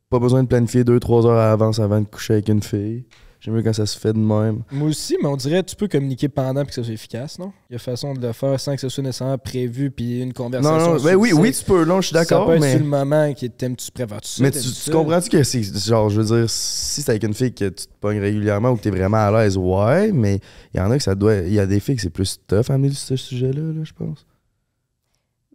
Pas 0.09 0.19
besoin 0.19 0.41
de 0.43 0.47
planifier 0.47 0.85
deux, 0.85 0.99
trois 1.01 1.25
heures 1.25 1.37
à 1.37 1.47
l'avance 1.47 1.79
avant 1.79 1.99
de 1.99 2.05
coucher 2.05 2.33
avec 2.35 2.47
une 2.47 2.63
fille. 2.63 3.03
J'aime 3.41 3.55
mieux 3.55 3.63
quand 3.63 3.73
ça 3.73 3.87
se 3.87 3.97
fait 3.97 4.13
de 4.13 4.19
même. 4.19 4.61
Moi 4.71 4.89
aussi, 4.89 5.17
mais 5.19 5.27
on 5.27 5.35
dirait 5.35 5.63
que 5.63 5.69
tu 5.71 5.75
peux 5.75 5.87
communiquer 5.87 6.29
pendant 6.29 6.61
puis 6.61 6.69
que 6.69 6.75
ça 6.75 6.83
soit 6.83 6.93
efficace, 6.93 7.39
non? 7.39 7.51
Il 7.71 7.73
y 7.73 7.75
a 7.75 7.79
façon 7.79 8.13
de 8.13 8.21
le 8.21 8.33
faire 8.33 8.59
sans 8.59 8.75
que 8.75 8.81
ce 8.81 8.87
soit 8.87 9.03
nécessairement 9.03 9.39
prévu 9.39 9.89
puis 9.89 10.21
une 10.21 10.31
conversation. 10.31 10.77
Non, 10.77 10.93
non, 10.97 11.03
ben 11.03 11.15
oui, 11.15 11.33
oui, 11.33 11.51
tu 11.51 11.63
peux, 11.63 11.83
là, 11.83 11.99
je 12.01 12.07
suis 12.07 12.13
d'accord, 12.13 12.41
Ça 12.41 12.45
peut 12.45 12.55
être 12.57 12.61
mais. 12.61 12.71
sur 12.73 12.79
le 12.81 12.85
moment 12.85 13.33
qui 13.33 13.49
t'aimes-tu 13.49 13.91
préfères 13.91 14.19
ça? 14.21 14.43
Mais 14.43 14.51
tu, 14.51 14.59
tu 14.59 14.91
comprends-tu 14.91 15.29
que 15.29 15.41
c'est. 15.41 15.63
Genre, 15.63 16.09
je 16.11 16.21
veux 16.21 16.37
dire, 16.37 16.49
si 16.51 17.01
c'est 17.01 17.09
avec 17.09 17.23
une 17.23 17.33
fille 17.33 17.51
que 17.51 17.65
tu 17.65 17.87
te 17.87 17.93
pognes 17.99 18.19
régulièrement 18.19 18.69
ou 18.69 18.75
que 18.75 18.81
t'es 18.81 18.91
vraiment 18.91 19.17
à 19.17 19.31
l'aise, 19.31 19.57
ouais, 19.57 20.11
mais 20.11 20.39
il 20.75 20.79
y 20.79 20.79
en 20.79 20.91
a 20.91 20.97
que 20.97 21.03
ça 21.03 21.15
doit. 21.15 21.33
Il 21.37 21.53
y 21.53 21.59
a 21.59 21.65
des 21.65 21.79
filles 21.79 21.95
que 21.95 22.01
c'est 22.03 22.11
plus 22.11 22.39
tough 22.45 22.69
à 22.69 22.73
amener 22.75 22.91
ce 22.91 23.15
sujet-là, 23.15 23.73
là, 23.73 23.83
je 23.83 23.93
pense. 23.93 24.23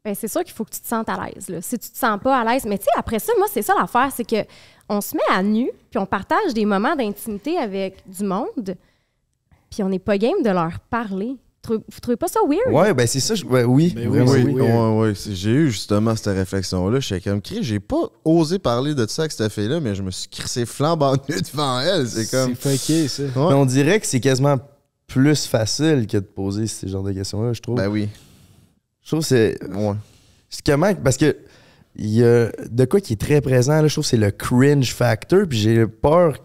Ben, 0.04 0.14
c'est 0.14 0.28
sûr 0.28 0.44
qu'il 0.44 0.54
faut 0.54 0.64
que 0.64 0.70
tu 0.70 0.80
te 0.80 0.86
sentes 0.86 1.08
à 1.08 1.18
l'aise. 1.24 1.52
Si 1.62 1.78
tu 1.78 1.90
te 1.90 1.98
sens 1.98 2.20
pas 2.22 2.40
à 2.40 2.44
l'aise, 2.44 2.64
mais 2.64 2.78
tu 2.78 2.84
sais, 2.84 2.90
après 2.96 3.18
ça, 3.18 3.32
moi, 3.38 3.48
c'est 3.52 3.62
ça 3.62 3.74
l'affaire, 3.76 4.08
c'est 4.14 4.24
que 4.24 4.36
on 4.88 5.00
se 5.00 5.14
met 5.16 5.22
à 5.34 5.42
nu, 5.42 5.70
puis 5.90 5.98
on 5.98 6.06
partage 6.06 6.54
des 6.54 6.64
moments 6.64 6.94
d'intimité 6.96 7.58
avec 7.58 8.02
du 8.06 8.24
monde, 8.24 8.76
puis 9.70 9.82
on 9.82 9.88
n'est 9.88 9.98
pas 9.98 10.16
game 10.18 10.42
de 10.44 10.50
leur 10.50 10.78
parler. 10.90 11.36
Vous 11.68 11.80
trouvez 12.00 12.16
pas 12.16 12.28
ça 12.28 12.38
weird? 12.48 12.72
Ouais, 12.72 12.94
ben 12.94 13.08
c'est 13.08 13.18
ça, 13.18 13.34
je- 13.34 13.44
oui. 13.44 13.92
Ben 13.96 14.08
oui, 14.08 14.20
oui. 14.20 14.52
ouais, 14.60 14.96
ouais, 15.00 15.14
c'est- 15.16 15.34
J'ai 15.34 15.50
eu 15.50 15.70
justement 15.72 16.14
cette 16.14 16.32
réflexion-là. 16.36 17.00
J'étais 17.00 17.28
comme, 17.28 17.42
Chris, 17.42 17.58
j'ai 17.62 17.80
pas 17.80 18.08
osé 18.24 18.60
parler 18.60 18.94
de 18.94 19.04
ça 19.08 19.22
avec 19.22 19.32
cette 19.32 19.50
fille-là, 19.52 19.80
mais 19.80 19.96
je 19.96 20.02
me 20.04 20.12
suis 20.12 20.28
crissé 20.28 20.64
flambant 20.64 21.14
nu 21.28 21.34
devant 21.52 21.80
elle. 21.80 22.06
C'est 22.06 22.30
comme. 22.30 22.54
C'est 22.54 22.78
fucké, 22.78 23.08
ça. 23.08 23.24
Ouais. 23.24 23.30
Mais 23.34 23.54
on 23.54 23.66
dirait 23.66 23.98
que 23.98 24.06
c'est 24.06 24.20
quasiment 24.20 24.58
plus 25.08 25.46
facile 25.46 26.06
que 26.06 26.18
de 26.18 26.22
poser 26.24 26.68
ce 26.68 26.86
genre 26.86 27.02
de 27.02 27.10
questions-là, 27.12 27.52
je 27.52 27.60
trouve. 27.60 27.74
Ben 27.78 27.88
oui. 27.88 28.08
Je 29.02 29.08
trouve 29.08 29.20
que 29.22 29.26
c'est. 29.26 29.58
Ouais. 29.74 29.94
c'est 30.48 30.64
comment. 30.64 30.94
Parce 30.94 31.16
que. 31.16 31.36
Il 31.98 32.10
y 32.10 32.24
a 32.24 32.50
de 32.70 32.84
quoi 32.84 33.00
qui 33.00 33.14
est 33.14 33.20
très 33.20 33.40
présent, 33.40 33.80
là, 33.80 33.88
je 33.88 33.94
trouve 33.94 34.04
que 34.04 34.10
c'est 34.10 34.16
le 34.16 34.30
cringe 34.30 34.92
factor. 34.92 35.46
Puis 35.48 35.58
j'ai 35.58 35.86
peur 35.86 36.38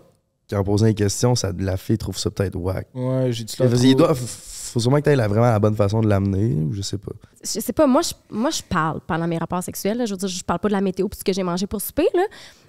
qu'en 0.49 0.63
posant 0.63 0.85
une 0.87 0.95
question, 0.95 1.35
ça, 1.35 1.51
la 1.57 1.77
fille 1.77 1.97
trouve 1.97 2.17
ça 2.17 2.29
peut-être 2.29 2.55
whack. 2.55 2.87
Ouais, 2.93 3.31
j'ai 3.31 3.43
du 3.43 3.53
Il 3.83 3.95
doit, 3.95 4.13
faut 4.15 4.79
sûrement 4.79 4.97
que 4.97 5.03
tu 5.03 5.09
aies 5.09 5.15
vraiment 5.15 5.49
la 5.49 5.59
bonne 5.59 5.75
façon 5.75 6.01
de 6.01 6.07
l'amener, 6.07 6.55
ou 6.63 6.73
je 6.73 6.81
sais 6.81 6.97
pas. 6.97 7.11
je 7.43 7.59
sais 7.59 7.73
pas, 7.73 7.87
moi 7.87 8.01
je, 8.01 8.13
moi, 8.29 8.49
je 8.49 8.61
parle 8.63 9.01
pendant 9.05 9.27
mes 9.27 9.37
rapports 9.37 9.63
sexuels. 9.63 9.97
là. 9.97 10.05
Je 10.05 10.11
veux 10.13 10.17
dire, 10.17 10.29
je 10.29 10.43
parle 10.43 10.59
pas 10.59 10.67
de 10.69 10.73
la 10.73 10.81
météo 10.81 11.07
puis 11.07 11.19
ce 11.19 11.23
que 11.23 11.33
j'ai 11.33 11.43
mangé 11.43 11.67
pour 11.67 11.81
souper. 11.81 12.07
Là. 12.13 12.23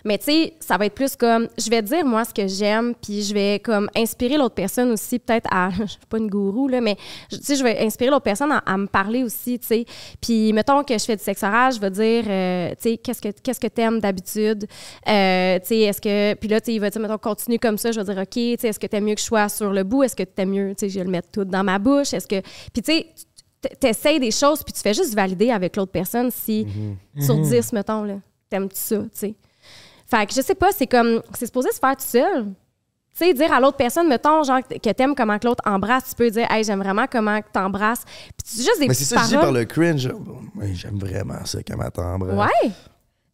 Mais 0.05 0.19
tu 0.19 0.25
sais, 0.25 0.55
ça 0.61 0.77
va 0.77 0.87
être 0.87 0.95
plus 0.95 1.17
comme, 1.17 1.49
je 1.59 1.71
vais 1.71 1.83
dire 1.83 2.05
moi 2.05 2.25
ce 2.25 2.35
que 2.35 2.47
j'aime, 2.47 2.95
puis 2.95 3.23
je 3.23 3.35
vais 3.35 3.61
comme 3.61 3.89
inspirer 3.97 4.37
l'autre 4.37 4.55
personne 4.55 4.91
aussi, 4.91 5.19
peut-être 5.19 5.49
à, 5.51 5.71
je 5.79 5.87
suis 5.87 5.99
pas 6.09 6.19
une 6.19 6.29
gourou, 6.29 6.69
là, 6.69 6.81
mais 6.81 6.97
tu 7.31 7.39
sais, 7.43 7.57
je 7.57 7.63
vais 7.63 7.79
inspirer 7.81 8.11
l'autre 8.11 8.25
personne 8.25 8.53
à, 8.53 8.59
à 8.59 8.77
me 8.77 8.87
parler 8.87 9.23
aussi, 9.23 9.59
tu 9.59 9.67
sais. 9.67 9.85
Puis 10.21 10.53
mettons 10.53 10.83
que 10.83 10.97
je 10.97 11.05
fais 11.05 11.17
du 11.17 11.23
sexe 11.23 11.43
oral, 11.43 11.73
je 11.73 11.81
vais 11.81 11.91
dire, 11.91 12.25
euh, 12.29 12.71
tu 12.71 12.91
sais, 12.91 12.97
qu'est-ce 12.97 13.21
que 13.21 13.29
qu'est-ce 13.29 13.61
que 13.61 13.69
t'aimes 13.69 14.01
d'habitude? 14.01 14.67
Euh, 15.09 15.59
tu 15.61 15.67
sais, 15.67 15.79
est-ce 15.81 16.01
que, 16.01 16.35
puis 16.35 16.49
là, 16.49 16.61
tu 16.61 16.67
sais, 16.67 16.75
il 16.75 16.81
va 16.81 16.91
dire, 16.91 17.01
mettons, 17.01 17.19
continue 17.19 17.59
comme 17.59 17.79
ça, 17.79 17.93
je 17.93 18.01
vais 18.01 18.13
dire, 18.13 18.23
OK, 18.23 18.31
tu 18.31 18.57
sais, 18.59 18.69
est-ce 18.69 18.81
que 18.81 18.87
t'aimes 18.87 19.05
mieux 19.05 19.15
que 19.15 19.21
je 19.21 19.27
sois 19.27 19.49
sur 19.49 19.73
le 19.73 19.85
bout? 19.85 20.03
Est-ce 20.03 20.17
que 20.17 20.25
t'aimes 20.25 20.51
mieux, 20.51 20.71
tu 20.71 20.87
sais, 20.87 20.89
je 20.89 20.99
vais 20.99 21.05
le 21.05 21.11
mettre 21.11 21.29
tout 21.31 21.45
dans 21.45 21.65
ma 21.65 21.79
bouche? 21.79 22.13
Est-ce 22.13 22.27
que, 22.27 22.41
puis 22.73 22.83
tu 22.83 22.93
sais, 22.93 23.07
t'essayes 23.79 24.19
des 24.19 24.31
choses, 24.31 24.63
puis 24.63 24.73
tu 24.73 24.81
fais 24.81 24.95
juste 24.95 25.15
valider 25.15 25.51
avec 25.51 25.77
l'autre 25.77 25.93
personne 25.93 26.31
si, 26.31 26.67
sur 27.21 27.39
10, 27.39 27.73
mettons, 27.73 28.05
là, 28.05 28.17
t'aimes-tu 28.51 28.77
ça, 28.77 28.97
tu 28.99 29.09
sais? 29.13 29.35
Fait 30.15 30.27
que 30.27 30.35
je 30.35 30.43
sais 30.43 30.55
pas, 30.55 30.71
c'est 30.77 30.87
comme, 30.87 31.23
c'est 31.39 31.47
supposé 31.47 31.71
se 31.73 31.79
faire 31.79 31.97
tout 31.97 32.05
seul. 32.07 32.45
Tu 33.15 33.27
sais, 33.27 33.35
dire 33.35 33.53
à 33.53 33.61
l'autre 33.61 33.77
personne, 33.77 34.09
mettons, 34.09 34.43
genre, 34.43 34.61
que 34.63 34.91
t'aimes 34.91 35.15
comment 35.15 35.39
que 35.39 35.47
l'autre 35.47 35.63
embrasse, 35.67 36.05
tu 36.11 36.15
peux 36.15 36.31
dire, 36.31 36.47
hey, 36.51 36.65
j'aime 36.65 36.81
vraiment 36.83 37.07
comment 37.11 37.41
que 37.41 37.47
t'embrasses. 37.53 38.05
Puis 38.05 38.33
c'est 38.45 38.63
juste 38.63 38.81
des 38.81 38.89
Mais 38.89 38.95
c'est 38.95 39.05
ça 39.05 39.17
que 39.17 39.23
je 39.23 39.29
dis 39.29 39.35
par 39.37 39.53
le 39.53 39.65
cringe. 39.65 40.09
J'aime 40.73 40.99
vraiment 40.99 41.45
ça 41.45 41.59
quand 41.63 41.91
t'embrasse. 41.91 42.51
Ouais. 42.63 42.71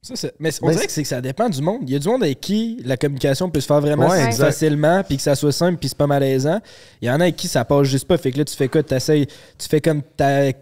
Ça, 0.02 0.14
c'est- 0.16 0.34
mais 0.38 0.50
on 0.62 0.66
Ben, 0.66 0.72
dirait 0.72 0.82
c'est- 0.82 0.86
que 0.86 0.92
c'est 0.92 1.02
que 1.02 1.08
ça 1.08 1.20
dépend 1.20 1.48
du 1.48 1.60
monde. 1.60 1.80
Il 1.82 1.90
y 1.90 1.96
a 1.96 1.98
du 1.98 2.08
monde 2.08 2.22
avec 2.22 2.40
qui 2.40 2.80
la 2.84 2.96
communication 2.96 3.50
peut 3.50 3.60
se 3.60 3.66
faire 3.66 3.80
vraiment 3.80 4.08
Ouais, 4.08 4.30
facilement, 4.32 5.02
puis 5.02 5.16
que 5.16 5.22
ça 5.22 5.34
soit 5.34 5.52
simple, 5.52 5.78
puis 5.78 5.88
c'est 5.88 5.98
pas 5.98 6.06
malaisant. 6.06 6.60
Il 7.02 7.08
y 7.08 7.10
en 7.10 7.18
a 7.20 7.24
avec 7.24 7.36
qui 7.36 7.48
ça 7.48 7.64
passe 7.64 7.88
juste 7.88 8.06
pas. 8.06 8.16
Fait 8.16 8.30
que 8.32 8.38
là, 8.38 8.44
tu 8.44 8.54
fais 8.56 8.68
quoi? 8.68 8.82
T'essayes- 8.82 9.26
tu 9.26 9.68
fais 9.68 9.80
comme 9.80 10.02
ta, 10.02 10.52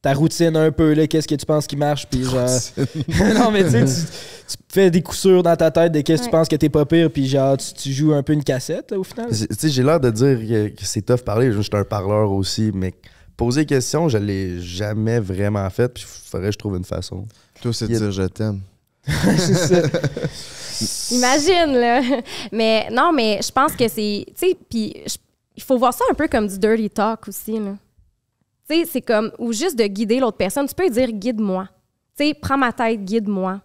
ta 0.00 0.12
routine 0.12 0.56
un 0.56 0.70
peu, 0.70 0.94
là. 0.94 1.06
Qu'est-ce 1.06 1.26
que 1.26 1.34
tu 1.34 1.46
penses 1.46 1.66
qui 1.66 1.76
marche, 1.76 2.06
puis 2.08 2.24
genre... 2.24 2.48
non, 3.34 3.50
mais 3.50 3.64
tu 3.64 3.70
sais, 3.70 3.84
tu, 3.84 4.56
tu 4.56 4.56
fais 4.68 4.90
des 4.90 5.02
coups 5.02 5.18
sûrs 5.18 5.42
dans 5.42 5.56
ta 5.56 5.70
tête 5.70 5.92
de 5.92 6.00
qu'est-ce 6.00 6.22
que 6.22 6.26
tu 6.26 6.30
penses 6.30 6.48
que 6.48 6.56
t'es 6.56 6.68
pas 6.68 6.86
pire, 6.86 7.10
puis 7.10 7.26
genre, 7.26 7.56
tu, 7.56 7.72
tu 7.74 7.92
joues 7.92 8.12
un 8.12 8.22
peu 8.22 8.32
une 8.32 8.44
cassette, 8.44 8.92
là, 8.92 8.98
au 8.98 9.04
final? 9.04 9.28
Tu 9.28 9.46
sais, 9.50 9.68
j'ai 9.68 9.82
l'air 9.82 10.00
de 10.00 10.10
dire 10.10 10.38
que, 10.38 10.68
que 10.68 10.84
c'est 10.84 11.02
tough 11.02 11.22
parler, 11.24 11.52
je 11.52 11.60
suis 11.60 11.70
un 11.74 11.84
parleur 11.84 12.30
aussi, 12.30 12.70
mais 12.72 12.94
poser 13.36 13.62
des 13.62 13.66
questions, 13.66 14.08
je 14.08 14.18
l'ai 14.18 14.60
jamais 14.60 15.20
vraiment 15.20 15.68
fait, 15.70 15.88
puis 15.88 16.04
il 16.06 16.28
faudrait 16.30 16.48
que 16.48 16.52
je 16.52 16.58
trouve 16.58 16.76
une 16.76 16.84
façon. 16.84 17.26
Toi, 17.60 17.72
c'est 17.72 17.88
de 17.88 17.96
dire 17.96 18.10
je 18.12 18.22
t'aime. 18.22 18.60
c'est 19.08 19.54
ça. 19.54 19.82
Imagine, 21.10 21.72
là. 21.72 22.02
Mais 22.52 22.88
non, 22.92 23.12
mais 23.12 23.40
je 23.42 23.50
pense 23.50 23.72
que 23.72 23.88
c'est. 23.88 24.26
Tu 24.28 24.32
sais, 24.36 24.56
puis 24.68 24.94
il 25.56 25.62
faut 25.62 25.78
voir 25.78 25.94
ça 25.94 26.04
un 26.10 26.14
peu 26.14 26.28
comme 26.28 26.46
du 26.46 26.58
dirty 26.58 26.90
talk 26.90 27.26
aussi, 27.28 27.58
là. 27.58 27.74
Tu 28.68 28.76
sais, 28.76 28.84
c'est 28.84 29.00
comme. 29.02 29.32
Ou 29.38 29.52
juste 29.52 29.78
de 29.78 29.84
guider 29.84 30.20
l'autre 30.20 30.36
personne. 30.36 30.66
Tu 30.66 30.74
peux 30.74 30.88
dire 30.90 31.10
guide-moi. 31.10 31.68
Tu 32.18 32.26
sais, 32.26 32.34
prends 32.34 32.58
ma 32.58 32.72
tête, 32.72 33.04
guide-moi. 33.04 33.60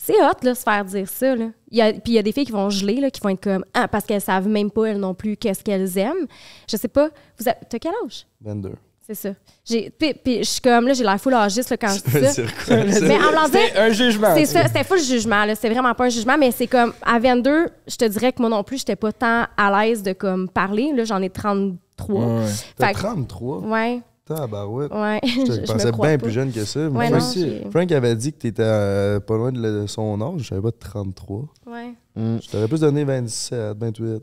c'est 0.00 0.14
hot, 0.14 0.44
là, 0.44 0.54
se 0.54 0.62
faire 0.62 0.84
dire 0.84 1.08
ça, 1.08 1.34
là. 1.34 1.46
Il 1.72 1.76
y 1.78 1.82
a- 1.82 1.92
puis 1.92 2.00
il 2.06 2.12
y 2.12 2.18
a 2.18 2.22
des 2.22 2.30
filles 2.30 2.46
qui 2.46 2.52
vont 2.52 2.70
geler, 2.70 3.00
là, 3.00 3.10
qui 3.10 3.20
vont 3.20 3.30
être 3.30 3.42
comme, 3.42 3.64
ah, 3.74 3.88
parce 3.88 4.04
qu'elles 4.06 4.20
savent 4.20 4.46
même 4.46 4.70
pas, 4.70 4.84
elles 4.86 4.98
non 5.00 5.12
plus, 5.12 5.36
qu'est-ce 5.36 5.64
qu'elles 5.64 5.98
aiment. 5.98 6.26
Je 6.70 6.76
sais 6.76 6.86
pas. 6.86 7.08
Vous 7.36 7.48
avez- 7.48 7.58
T'as 7.68 7.78
quel 7.80 7.90
âge? 8.04 8.24
22. 8.40 8.74
C'est 9.04 9.14
ça. 9.16 9.30
J'ai, 9.64 9.90
puis, 9.90 10.14
puis 10.14 10.38
je 10.38 10.42
suis 10.44 10.60
comme, 10.60 10.86
là, 10.86 10.92
j'ai 10.92 11.02
l'air 11.02 11.18
full 11.20 11.34
âgiste, 11.34 11.70
là, 11.70 11.76
quand 11.78 11.88
je 11.88 12.18
dis 12.18 12.26
ça. 12.26 12.42
Quoi? 12.66 12.76
Mais 12.84 13.16
en 13.16 13.30
blanc 13.32 13.46
C'est 13.50 13.76
un 13.76 13.90
jugement. 13.90 14.34
c'est 14.36 14.44
ça, 14.46 14.66
c'était 14.66 14.84
full 14.84 15.00
jugement, 15.00 15.44
là. 15.44 15.54
C'était 15.56 15.70
vraiment 15.70 15.94
pas 15.94 16.04
un 16.04 16.08
jugement, 16.10 16.38
mais 16.38 16.52
c'est 16.52 16.66
comme, 16.68 16.92
à 17.02 17.18
22, 17.18 17.66
je 17.88 17.96
te 17.96 18.04
dirais 18.04 18.32
que 18.32 18.40
moi 18.40 18.50
non 18.50 18.62
plus, 18.62 18.78
j'étais 18.78 18.96
pas 18.96 19.10
tant 19.12 19.46
à 19.56 19.84
l'aise 19.86 20.02
de, 20.04 20.12
comme, 20.12 20.48
parler. 20.48 20.92
Là, 20.94 21.04
j'en 21.04 21.20
ai 21.22 21.30
33. 21.30 22.24
Ouais. 22.24 22.44
T'as 22.76 22.86
Fait 22.88 22.92
que- 22.94 22.98
33? 22.98 23.58
Ouais, 23.62 24.00
Tabarouette. 24.34 24.92
ouais. 24.92 25.20
Je 25.24 25.42
te 25.46 25.52
je 25.66 25.72
pensais 25.72 25.86
me 25.86 25.92
bien 25.92 26.16
pas. 26.16 26.18
plus 26.18 26.30
jeune 26.30 26.52
que 26.52 26.64
ça. 26.64 26.80
Ouais, 26.80 26.88
Moi, 26.90 27.10
non, 27.10 27.16
aussi. 27.18 27.40
j'ai- 27.40 27.70
Frank 27.70 27.90
avait 27.92 28.16
dit 28.16 28.32
que 28.32 28.38
t'étais 28.38 28.62
euh, 28.62 29.20
pas 29.20 29.36
loin 29.36 29.52
de 29.52 29.84
son 29.86 30.20
âge. 30.20 30.42
Je 30.42 30.48
savais 30.48 30.60
pas 30.62 30.70
de 30.70 30.76
33. 30.78 31.48
Ouais. 31.66 31.94
Je 32.16 32.50
t'aurais 32.50 32.68
plus 32.68 32.80
donné 32.80 33.04
27, 33.04 33.76
28. 33.78 34.22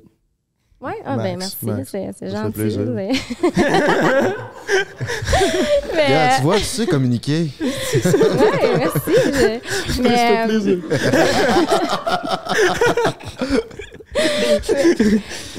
Ouais, 0.85 0.93
ah 1.03 1.17
ben 1.17 1.39
merci, 1.39 1.55
c'est, 2.19 2.29
gentil. 2.29 2.77
mais- 2.93 3.11
mais, 5.93 6.05
Regarde, 6.05 6.35
tu 6.37 6.41
vois, 6.43 6.57
tu 6.57 6.63
sais 6.63 6.85
communiquer. 6.85 7.47
ouais, 7.61 7.71
merci. 8.77 8.99
je- 9.15 9.55
mais, 10.15 10.31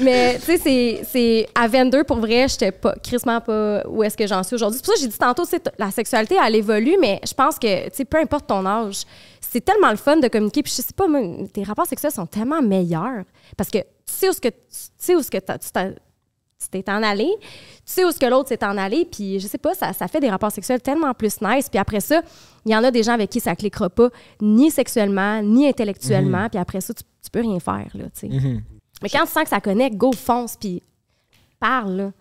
mais 0.01 0.39
tu 0.39 0.57
sais, 0.57 1.01
c'est, 1.11 1.47
à 1.53 1.67
22 1.67 2.03
pour 2.03 2.17
vrai, 2.17 2.47
j'étais 2.47 2.71
pas 2.71 2.95
crissement 3.03 3.39
pas 3.41 3.83
où 3.87 4.03
est-ce 4.03 4.17
que 4.17 4.25
j'en 4.27 4.43
suis 4.43 4.55
aujourd'hui. 4.55 4.79
C'est 4.79 4.85
pour 4.85 4.93
ça 4.95 4.99
que 4.99 5.01
j'ai 5.01 5.07
dit 5.11 5.17
tantôt, 5.17 5.43
la 5.77 5.91
sexualité 5.91 6.35
elle 6.43 6.55
évolue, 6.55 6.97
mais 6.99 7.19
je 7.27 7.33
pense 7.33 7.59
que 7.59 7.85
tu 7.85 7.89
sais, 7.95 8.05
peu 8.05 8.17
importe 8.17 8.47
ton 8.47 8.65
âge, 8.65 9.01
c'est 9.49 9.61
tellement 9.61 9.89
le 9.89 9.97
fun 9.97 10.17
de 10.17 10.27
communiquer. 10.27 10.63
Puis 10.63 10.73
je 10.75 10.81
sais 10.81 10.93
pas, 10.95 11.07
moi, 11.07 11.21
tes 11.51 11.63
rapports 11.63 11.87
sexuels 11.87 12.11
sont 12.11 12.25
tellement 12.25 12.61
meilleurs 12.61 13.23
parce 13.55 13.69
que 13.69 13.79
tu 13.79 13.85
sais 14.05 14.29
où 14.29 14.33
ce 14.33 14.41
que 14.41 14.49
tu 14.49 14.55
sais 14.97 15.15
où 15.15 15.21
ce 15.21 15.31
que 15.31 15.37
tu 15.37 16.69
t'es 16.71 16.89
en 16.89 17.03
allé, 17.03 17.29
tu 17.39 17.45
sais 17.85 18.03
où 18.03 18.11
ce 18.11 18.19
que 18.19 18.25
l'autre 18.25 18.49
s'est 18.49 18.63
en 18.65 18.77
allé, 18.77 19.05
puis 19.05 19.39
je 19.39 19.47
sais 19.47 19.57
pas, 19.57 19.73
ça, 19.73 19.93
ça 19.93 20.07
fait 20.07 20.19
des 20.19 20.29
rapports 20.29 20.51
sexuels 20.51 20.81
tellement 20.81 21.13
plus 21.13 21.39
nice. 21.41 21.69
Puis 21.69 21.79
après 21.79 21.99
ça, 21.99 22.21
il 22.65 22.71
y 22.71 22.75
en 22.75 22.83
a 22.83 22.91
des 22.91 23.03
gens 23.03 23.13
avec 23.13 23.29
qui 23.29 23.39
ça 23.39 23.55
cliquera 23.55 23.89
pas, 23.89 24.09
ni 24.41 24.71
sexuellement, 24.71 25.41
ni 25.41 25.67
intellectuellement, 25.67 26.49
puis 26.49 26.59
après 26.59 26.81
ça, 26.81 26.93
tu, 26.93 27.03
tu 27.23 27.29
peux 27.29 27.41
rien 27.41 27.59
faire, 27.59 27.89
là, 27.93 28.05
tu 28.05 28.11
sais. 28.13 28.27
Mhm. 28.27 28.63
Mais 29.01 29.09
quand 29.09 29.25
tu 29.25 29.31
sens 29.31 29.43
que 29.43 29.49
ça 29.49 29.61
connecte, 29.61 29.95
go, 29.95 30.11
fonce, 30.11 30.57
puis 30.57 30.81
parle, 31.59 31.95
là. 31.95 32.11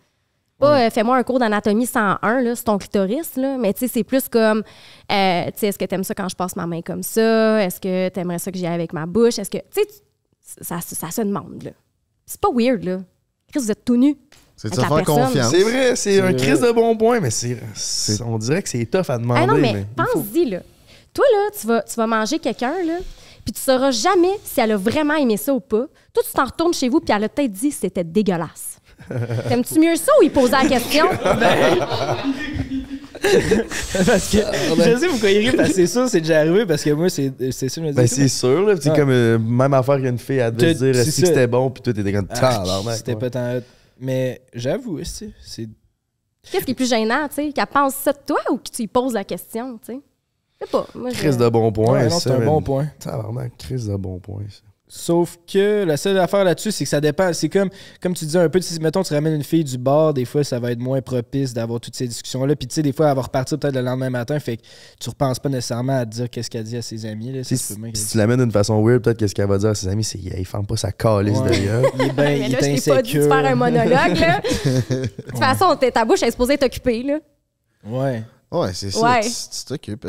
Pas 0.58 0.86
euh, 0.86 0.90
fais-moi 0.90 1.16
un 1.18 1.22
cours 1.22 1.38
d'anatomie 1.38 1.86
101, 1.86 2.40
là, 2.40 2.54
c'est 2.56 2.64
ton 2.64 2.78
clitoris, 2.78 3.36
là. 3.36 3.58
Mais 3.58 3.74
tu 3.74 3.80
sais, 3.80 3.88
c'est 3.88 4.04
plus 4.04 4.26
comme, 4.28 4.62
euh, 5.12 5.44
tu 5.46 5.52
sais, 5.56 5.66
est-ce 5.66 5.78
que 5.78 5.84
t'aimes 5.84 6.04
ça 6.04 6.14
quand 6.14 6.28
je 6.28 6.36
passe 6.36 6.56
ma 6.56 6.66
main 6.66 6.80
comme 6.80 7.02
ça? 7.02 7.62
Est-ce 7.62 7.78
que 7.80 8.08
t'aimerais 8.08 8.38
ça 8.38 8.50
que 8.50 8.56
j'y 8.56 8.66
aille 8.66 8.74
avec 8.74 8.92
ma 8.94 9.04
bouche? 9.04 9.38
Est-ce 9.38 9.50
que, 9.50 9.58
tu 9.58 9.82
sais, 9.82 9.86
ça, 10.62 10.80
ça 10.80 11.10
se 11.10 11.20
demande, 11.20 11.62
là. 11.64 11.72
C'est 12.24 12.40
pas 12.40 12.48
weird, 12.54 12.84
là. 12.84 12.98
Chris, 13.52 13.60
vous 13.60 13.70
êtes 13.70 13.84
tout 13.84 13.96
nu. 13.96 14.16
C'est 14.56 14.70
de 14.70 14.74
faire 14.76 15.04
confiance. 15.04 15.50
C'est 15.50 15.62
vrai, 15.62 15.94
c'est 15.96 16.20
un 16.22 16.32
crise 16.32 16.60
de 16.60 16.72
bon 16.72 16.96
point, 16.96 17.20
mais 17.20 17.30
c'est, 17.30 17.58
on 18.24 18.38
dirait 18.38 18.62
que 18.62 18.68
c'est 18.70 18.86
tough 18.86 19.10
à 19.10 19.18
demander. 19.18 19.40
Ah 19.42 19.46
non, 19.46 19.54
mais, 19.58 19.72
mais 19.74 19.80
il 19.98 20.04
faut- 20.04 20.20
pense-y, 20.20 20.44
là. 20.50 20.60
Toi, 21.12 21.24
là, 21.32 21.50
tu 21.60 21.66
vas, 21.66 21.82
tu 21.82 21.94
vas 21.94 22.06
manger 22.06 22.38
quelqu'un, 22.38 22.74
là, 22.86 22.98
puis 23.44 23.52
tu 23.52 23.60
sauras 23.60 23.90
jamais 23.90 24.32
si 24.42 24.58
elle 24.60 24.72
a 24.72 24.76
vraiment 24.78 25.14
aimé 25.14 25.36
ça 25.36 25.52
ou 25.52 25.60
pas. 25.60 25.86
Toi, 26.14 26.22
tu 26.26 26.32
t'en 26.32 26.44
retournes 26.46 26.72
chez 26.74 26.88
vous, 26.88 27.00
puis 27.00 27.14
elle 27.14 27.24
a 27.24 27.28
peut-être 27.28 27.52
dit 27.52 27.68
que 27.68 27.74
c'était 27.74 28.02
dégueulasse. 28.04 28.75
T'aimes-tu 29.48 29.78
mieux 29.78 29.96
ça 29.96 30.10
ou 30.20 30.22
il 30.24 30.30
posait 30.30 30.52
la 30.62 30.66
question? 30.68 31.06
parce 34.06 34.30
que 34.30 34.38
je 34.38 34.96
sais 34.98 35.08
pourquoi 35.08 35.30
il 35.30 35.48
rit, 35.50 35.56
parce 35.56 35.68
que 35.70 35.74
c'est 35.74 35.86
ça, 35.86 36.08
c'est 36.08 36.20
déjà 36.20 36.40
arrivé, 36.40 36.66
parce 36.66 36.82
que 36.82 36.90
moi, 36.90 37.08
c'est 37.08 37.30
dis. 37.30 37.50
Ben, 37.92 38.06
c'est 38.06 38.28
sûr, 38.28 38.62
là. 38.66 38.74
C'est 38.80 38.90
Ouais. 38.90 38.96
comme 38.96 39.10
euh, 39.10 39.38
même 39.38 39.74
affaire 39.74 39.96
qu'une 40.00 40.18
fille, 40.18 40.38
elle 40.38 40.54
devait 40.54 40.72
Que- 40.72 40.78
se 40.78 40.84
dire 40.84 41.04
que 41.04 41.10
c'était 41.10 41.46
bon, 41.46 41.70
puis 41.70 41.82
toi, 41.82 41.92
t'étais 41.92 42.12
comme 42.12 42.28
Ah. 42.30 42.64
C'était 42.94 43.16
pas 43.16 43.30
tant. 43.30 43.58
Mais 44.00 44.40
j'avoue, 44.54 45.00
c'est. 45.04 45.30
Qu'est-ce 46.50 46.64
qui 46.64 46.70
est 46.72 46.74
plus 46.74 46.88
gênant, 46.88 47.26
tu 47.28 47.34
sais? 47.36 47.52
Qu'elle 47.52 47.66
pense 47.66 47.94
ça 47.94 48.12
de 48.12 48.18
toi 48.24 48.38
ou 48.50 48.56
que 48.58 48.70
tu 48.70 48.82
lui 48.82 48.88
poses 48.88 49.14
la 49.14 49.24
question, 49.24 49.78
tu 49.84 49.94
sais? 49.94 50.00
Je 50.60 50.64
sais 50.66 50.70
pas. 50.70 50.86
Moi, 50.94 51.10
Crise 51.10 51.36
de 51.36 51.48
bon 51.48 51.72
point. 51.72 51.92
Ouais, 52.04 52.10
c'est 52.10 52.30
un 52.30 52.38
bon 52.44 52.62
point. 52.62 52.86
Tabarnak, 53.00 53.52
crise 53.58 53.88
de 53.88 53.96
bon 53.96 54.18
point, 54.20 54.42
ça. 54.48 54.60
Sauf 54.88 55.36
que 55.52 55.82
la 55.84 55.96
seule 55.96 56.16
affaire 56.18 56.44
là-dessus, 56.44 56.70
c'est 56.70 56.84
que 56.84 56.90
ça 56.90 57.00
dépend. 57.00 57.32
C'est 57.32 57.48
comme, 57.48 57.70
comme 58.00 58.14
tu 58.14 58.24
dis 58.24 58.38
un 58.38 58.48
peu, 58.48 58.60
si 58.60 58.78
mettons, 58.78 59.02
tu 59.02 59.12
ramènes 59.12 59.34
une 59.34 59.42
fille 59.42 59.64
du 59.64 59.78
bar, 59.78 60.14
des 60.14 60.24
fois, 60.24 60.44
ça 60.44 60.60
va 60.60 60.70
être 60.70 60.78
moins 60.78 61.00
propice 61.02 61.52
d'avoir 61.52 61.80
toutes 61.80 61.96
ces 61.96 62.06
discussions-là. 62.06 62.54
Puis, 62.54 62.68
tu 62.68 62.74
sais, 62.76 62.82
des 62.82 62.92
fois, 62.92 63.08
elle 63.08 63.16
va 63.16 63.22
repartir 63.22 63.58
peut-être 63.58 63.74
le 63.74 63.80
lendemain 63.80 64.10
matin. 64.10 64.38
Fait 64.38 64.58
que 64.58 64.62
tu 65.00 65.10
repenses 65.10 65.40
pas 65.40 65.48
nécessairement 65.48 65.98
à 65.98 66.04
dire 66.04 66.30
qu'est-ce 66.30 66.48
qu'elle 66.48 66.62
dit 66.62 66.76
à 66.76 66.82
ses 66.82 67.04
amis. 67.04 67.32
Là, 67.32 67.42
Si, 67.42 67.56
tu 68.12 68.16
l'amènes 68.16 68.38
d'une 68.38 68.52
façon 68.52 68.80
weird, 68.80 69.02
peut-être 69.02 69.18
que 69.18 69.26
ce 69.26 69.34
qu'elle 69.34 69.48
va 69.48 69.58
dire 69.58 69.70
à 69.70 69.74
ses 69.74 69.88
amis, 69.88 70.04
c'est 70.04 70.18
il 70.20 70.46
ferme 70.46 70.66
pas 70.66 70.76
sa 70.76 70.92
calice 70.92 71.36
Ouais. 71.38 71.48
d'ailleurs. 71.50 71.82
Il 71.98 72.02
est 72.02 72.12
bien 72.12 72.14
Mais 72.24 72.40
il 72.46 72.52
là, 72.52 72.58
est 72.60 72.76
je 72.76 72.80
t'ai 72.84 72.90
pas 72.90 72.98
insécure. 72.98 73.22
faire 73.24 73.44
un 73.44 73.54
monologue, 73.56 74.18
là. 74.18 74.40
de 74.90 75.06
toute 75.06 75.38
façon, 75.38 75.76
ta 75.92 76.04
bouche 76.04 76.22
elle 76.22 76.28
est 76.28 76.30
supposée 76.30 76.54
être 76.54 76.64
occupée, 76.66 77.02
là. 77.02 77.18
Ouais. 77.84 78.22
Ouais, 78.52 78.72
c'est 78.72 78.92
ça. 78.92 79.00
Ouais. 79.02 79.22
Tu 79.22 79.64
t'occupes. 79.66 80.06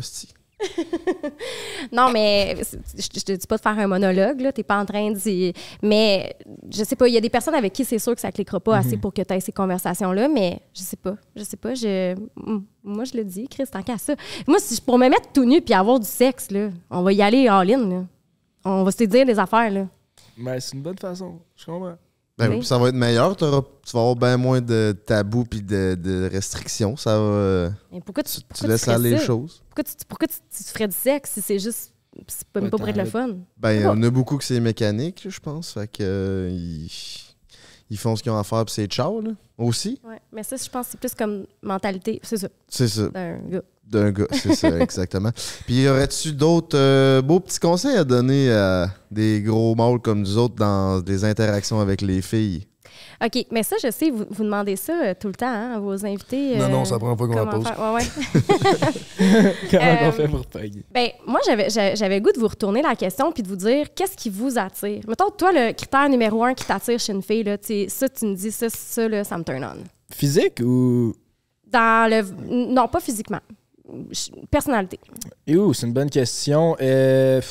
Non, 1.92 2.12
mais 2.12 2.56
je, 2.58 3.02
je 3.20 3.24
te 3.24 3.32
dis 3.32 3.48
pas 3.48 3.58
de 3.58 3.62
faire 3.62 3.78
un 3.78 3.88
monologue, 3.88 4.42
là. 4.42 4.52
T'es 4.52 4.64
pas 4.64 4.80
en 4.80 4.86
train 4.86 5.12
de 5.12 5.18
dire. 5.18 5.54
Mais 5.82 6.36
je 6.72 6.84
sais 6.84 6.96
pas, 6.96 7.08
il 7.08 7.14
y 7.14 7.18
a 7.18 7.22
des 7.22 7.30
personnes 7.30 7.56
avec 7.56 7.74
qui 7.74 7.86
c'est 7.86 8.00
sûr 8.00 8.16
que 8.16 8.22
ça 8.22 8.32
cliquera 8.32 8.60
pas 8.60 8.78
assez 8.78 8.98
pour 8.98 9.14
que 9.14 9.22
tu 9.22 9.34
aies 9.34 9.40
ces 9.40 9.52
conversations-là, 9.52 10.28
mais 10.28 10.60
je 10.74 10.82
sais 10.82 10.98
pas. 10.98 11.16
Je 11.36 11.44
sais 11.44 11.58
pas. 11.58 11.74
Je, 11.76 12.16
moi, 12.84 13.04
je 13.04 13.16
le 13.18 13.24
dis, 13.24 13.48
Chris, 13.48 13.66
tant 13.72 13.84
qu'à 13.84 13.98
ça. 13.98 14.16
Moi, 14.48 14.60
si 14.60 14.76
je 14.76 14.82
pour 14.82 14.98
me 14.98 15.08
mettre 15.10 15.32
tout 15.32 15.46
nu 15.46 15.62
puis 15.62 15.74
avoir 15.74 16.00
du 16.00 16.08
sexe, 16.08 16.52
là, 16.52 16.70
on 16.90 17.04
va 17.04 17.14
y 17.14 17.22
aller 17.22 17.50
en 17.50 17.62
ligne, 17.62 17.90
là. 17.90 18.06
On 18.66 18.84
va 18.84 18.92
se 18.92 19.04
dire 19.04 19.26
des 19.26 19.40
affaires, 19.40 19.72
là. 19.72 19.88
Mais 20.38 20.60
c'est 20.60 20.76
une 20.76 20.84
bonne 20.84 20.98
façon. 20.98 21.40
Je 21.56 21.66
comprends. 21.66 21.98
Ben, 22.38 22.50
Oui. 22.52 22.58
puis 22.60 22.68
ça 22.68 22.78
va 22.78 22.90
être 22.90 22.96
meilleur. 22.96 23.36
t'auras- 23.36 23.64
Tu 23.86 23.92
vas 23.94 24.00
avoir 24.02 24.16
bien 24.16 24.38
moins 24.38 24.62
de 24.62 24.96
tabous 25.06 25.46
puis 25.46 25.62
de, 25.62 25.96
de 26.00 26.30
restrictions. 26.32 26.96
Ça 26.96 27.18
va. 27.20 27.70
Mais 27.92 28.02
pourquoi 28.02 28.24
tu, 28.24 28.40
Tu, 28.54 28.68
laisses 28.68 28.88
aller 28.88 29.12
les 29.12 29.18
choses. 29.20 29.64
Pourquoi 29.70 29.84
tu, 29.84 29.94
pourquoi 30.08 30.28
tu, 30.28 30.36
tu 30.56 30.64
ferais 30.72 30.88
du 30.88 30.96
sexe 30.96 31.32
si 31.32 31.42
c'est 31.42 31.60
juste. 31.60 31.94
C'est 32.28 32.48
pas, 32.48 32.60
Ouais, 32.62 32.70
pas 32.70 32.78
pour 32.78 32.88
être 32.90 32.98
le 32.98 33.06
fun? 33.06 33.30
Ben, 33.58 33.74
il 33.74 33.82
y 33.82 33.86
en 33.86 34.02
a 34.02 34.10
beaucoup 34.10 34.38
que 34.38 34.44
c'est 34.44 34.60
mécanique, 34.60 35.26
je 35.30 35.40
pense. 35.40 35.74
Fait 35.74 35.88
que. 35.88 35.98
euh, 36.02 36.50
ils, 36.52 36.90
ils 37.90 37.98
font 37.98 38.16
ce 38.16 38.22
qu'ils 38.24 38.32
ont 38.32 38.38
à 38.38 38.44
faire 38.44 38.66
puis 38.66 38.74
c'est 38.74 38.88
ciao, 38.88 39.22
là. 39.22 39.32
Aussi. 39.58 40.00
Ouais. 40.04 40.20
Mais 40.32 40.44
ça, 40.44 40.58
je 40.58 40.70
pense 40.70 40.88
que 40.88 40.92
c'est 40.92 41.00
plus 41.00 41.16
comme 41.16 41.46
mentalité. 41.64 42.20
C'est 42.24 42.38
ça, 42.38 42.48
C'est 42.68 42.88
ça. 42.88 43.10
d'un 43.10 43.38
gars. 43.50 43.62
D'un 43.90 44.12
gars, 44.12 44.28
c'est 44.32 44.54
ça, 44.54 44.70
exactement. 44.82 45.32
Puis, 45.66 45.84
y 45.84 45.88
aurait-tu 45.88 46.34
d'autres 46.34 46.78
euh, 46.78 47.22
beaux 47.22 47.40
petits 47.40 47.60
conseils 47.60 47.96
à 47.96 48.04
donner 48.04 48.52
à 48.52 48.88
des 49.10 49.42
gros 49.42 49.76
mâles 49.76 50.00
comme 50.00 50.20
nous 50.22 50.38
autres 50.38 50.56
dans 50.56 51.00
des 51.00 51.24
interactions 51.24 51.80
avec 51.80 52.02
les 52.02 52.22
filles? 52.22 52.68
OK, 53.24 53.46
mais 53.50 53.64
ça, 53.64 53.78
je 53.82 53.90
sais, 53.90 54.12
vous, 54.12 54.26
vous 54.30 54.44
demandez 54.44 54.76
ça 54.76 54.94
euh, 55.04 55.14
tout 55.20 55.28
le 55.28 55.34
temps 55.34 55.48
hein, 55.48 55.74
à 55.76 55.80
vos 55.80 56.06
invités. 56.06 56.56
Non, 56.58 56.66
euh, 56.66 56.68
non, 56.68 56.86
c'est 56.86 56.92
la 56.94 57.00
première 57.00 57.18
fois 57.18 57.28
qu'on 57.28 57.34
la 57.34 57.46
comment 57.46 57.64
pose. 57.64 57.68
faire? 57.68 57.80
Ouais, 57.80 57.94
ouais. 57.96 59.54
Comment 59.72 59.84
Euh, 59.84 60.08
on 60.08 60.12
fait 60.12 60.28
pour 60.28 60.46
payer? 60.46 60.86
Ben, 60.94 61.08
moi, 61.26 61.40
j'avais 61.46 61.70
j'a- 61.70 61.96
j'avais 61.96 62.16
le 62.20 62.22
goût 62.22 62.32
de 62.32 62.40
vous 62.40 62.48
retourner 62.48 62.82
la 62.84 62.96
question 62.96 63.32
puis 63.32 63.42
de 63.42 63.48
vous 63.48 63.56
dire 63.56 63.88
qu'est-ce 63.96 64.16
qui 64.16 64.30
vous 64.30 64.60
attire? 64.60 65.02
Mettons, 65.08 65.32
toi, 65.32 65.52
le 65.52 65.72
critère 65.74 66.08
numéro 66.10 66.44
un 66.44 66.54
qui 66.54 66.66
t'attire 66.66 67.00
chez 67.00 67.14
une 67.14 67.24
fille, 67.24 67.44
là, 67.44 67.58
ça, 67.88 68.10
tu 68.10 68.26
me 68.26 68.36
dis, 68.36 68.52
ça, 68.52 68.68
ça, 68.70 69.08
là, 69.08 69.24
ça 69.24 69.38
me 69.38 69.44
turn 69.44 69.64
on. 69.64 69.84
Physique 70.14 70.60
ou? 70.62 71.14
Dans 71.72 72.10
le. 72.10 72.24
Non, 72.74 72.88
pas 72.88 73.00
physiquement. 73.00 73.40
Personnalité. 74.52 75.00
C'est 75.48 75.86
une 75.88 75.94
bonne 75.94 76.10
question. 76.10 76.76
Euh, 76.82 77.42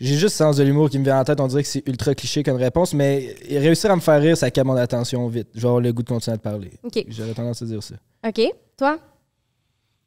J'ai 0.00 0.14
juste 0.14 0.22
le 0.24 0.44
sens 0.44 0.56
de 0.56 0.62
l'humour 0.64 0.90
qui 0.90 0.98
me 0.98 1.04
vient 1.04 1.18
en 1.20 1.24
tête. 1.24 1.40
On 1.40 1.46
dirait 1.46 1.62
que 1.62 1.68
c'est 1.68 1.86
ultra 1.88 2.14
cliché 2.14 2.42
comme 2.42 2.56
réponse, 2.56 2.92
mais 2.94 3.34
réussir 3.48 3.90
à 3.90 3.96
me 3.96 4.00
faire 4.00 4.20
rire, 4.20 4.36
ça 4.36 4.50
capte 4.50 4.66
mon 4.66 4.76
attention 4.76 5.26
vite. 5.28 5.48
Genre 5.54 5.80
le 5.80 5.92
goût 5.92 6.02
de 6.02 6.08
continuer 6.08 6.34
à 6.34 6.38
te 6.38 6.42
parler. 6.42 6.72
OK. 6.82 7.04
J'aurais 7.08 7.32
tendance 7.34 7.62
à 7.62 7.64
dire 7.64 7.82
ça. 7.82 7.94
OK. 8.26 8.40
Toi? 8.76 8.98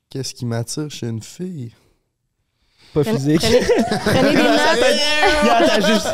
Qu'est-ce 0.10 0.34
qui 0.34 0.46
m'attire 0.46 0.90
chez 0.90 1.08
une 1.08 1.22
fille? 1.22 1.72
Pas 2.94 3.02
Prenez, 3.04 3.18
physique. 3.18 3.42
prenez, 3.42 3.60
prenez 4.04 4.30
des 4.30 4.44
notes. 4.44 5.72
Il 5.78 5.86
juste. 5.86 6.08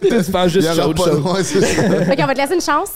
tu 0.26 0.32
penses 0.32 0.50
juste. 0.50 0.68
OK, 0.78 2.18
on 2.18 2.26
va 2.26 2.34
te 2.34 2.38
laisser 2.40 2.54
une 2.54 2.60
chance. 2.60 2.90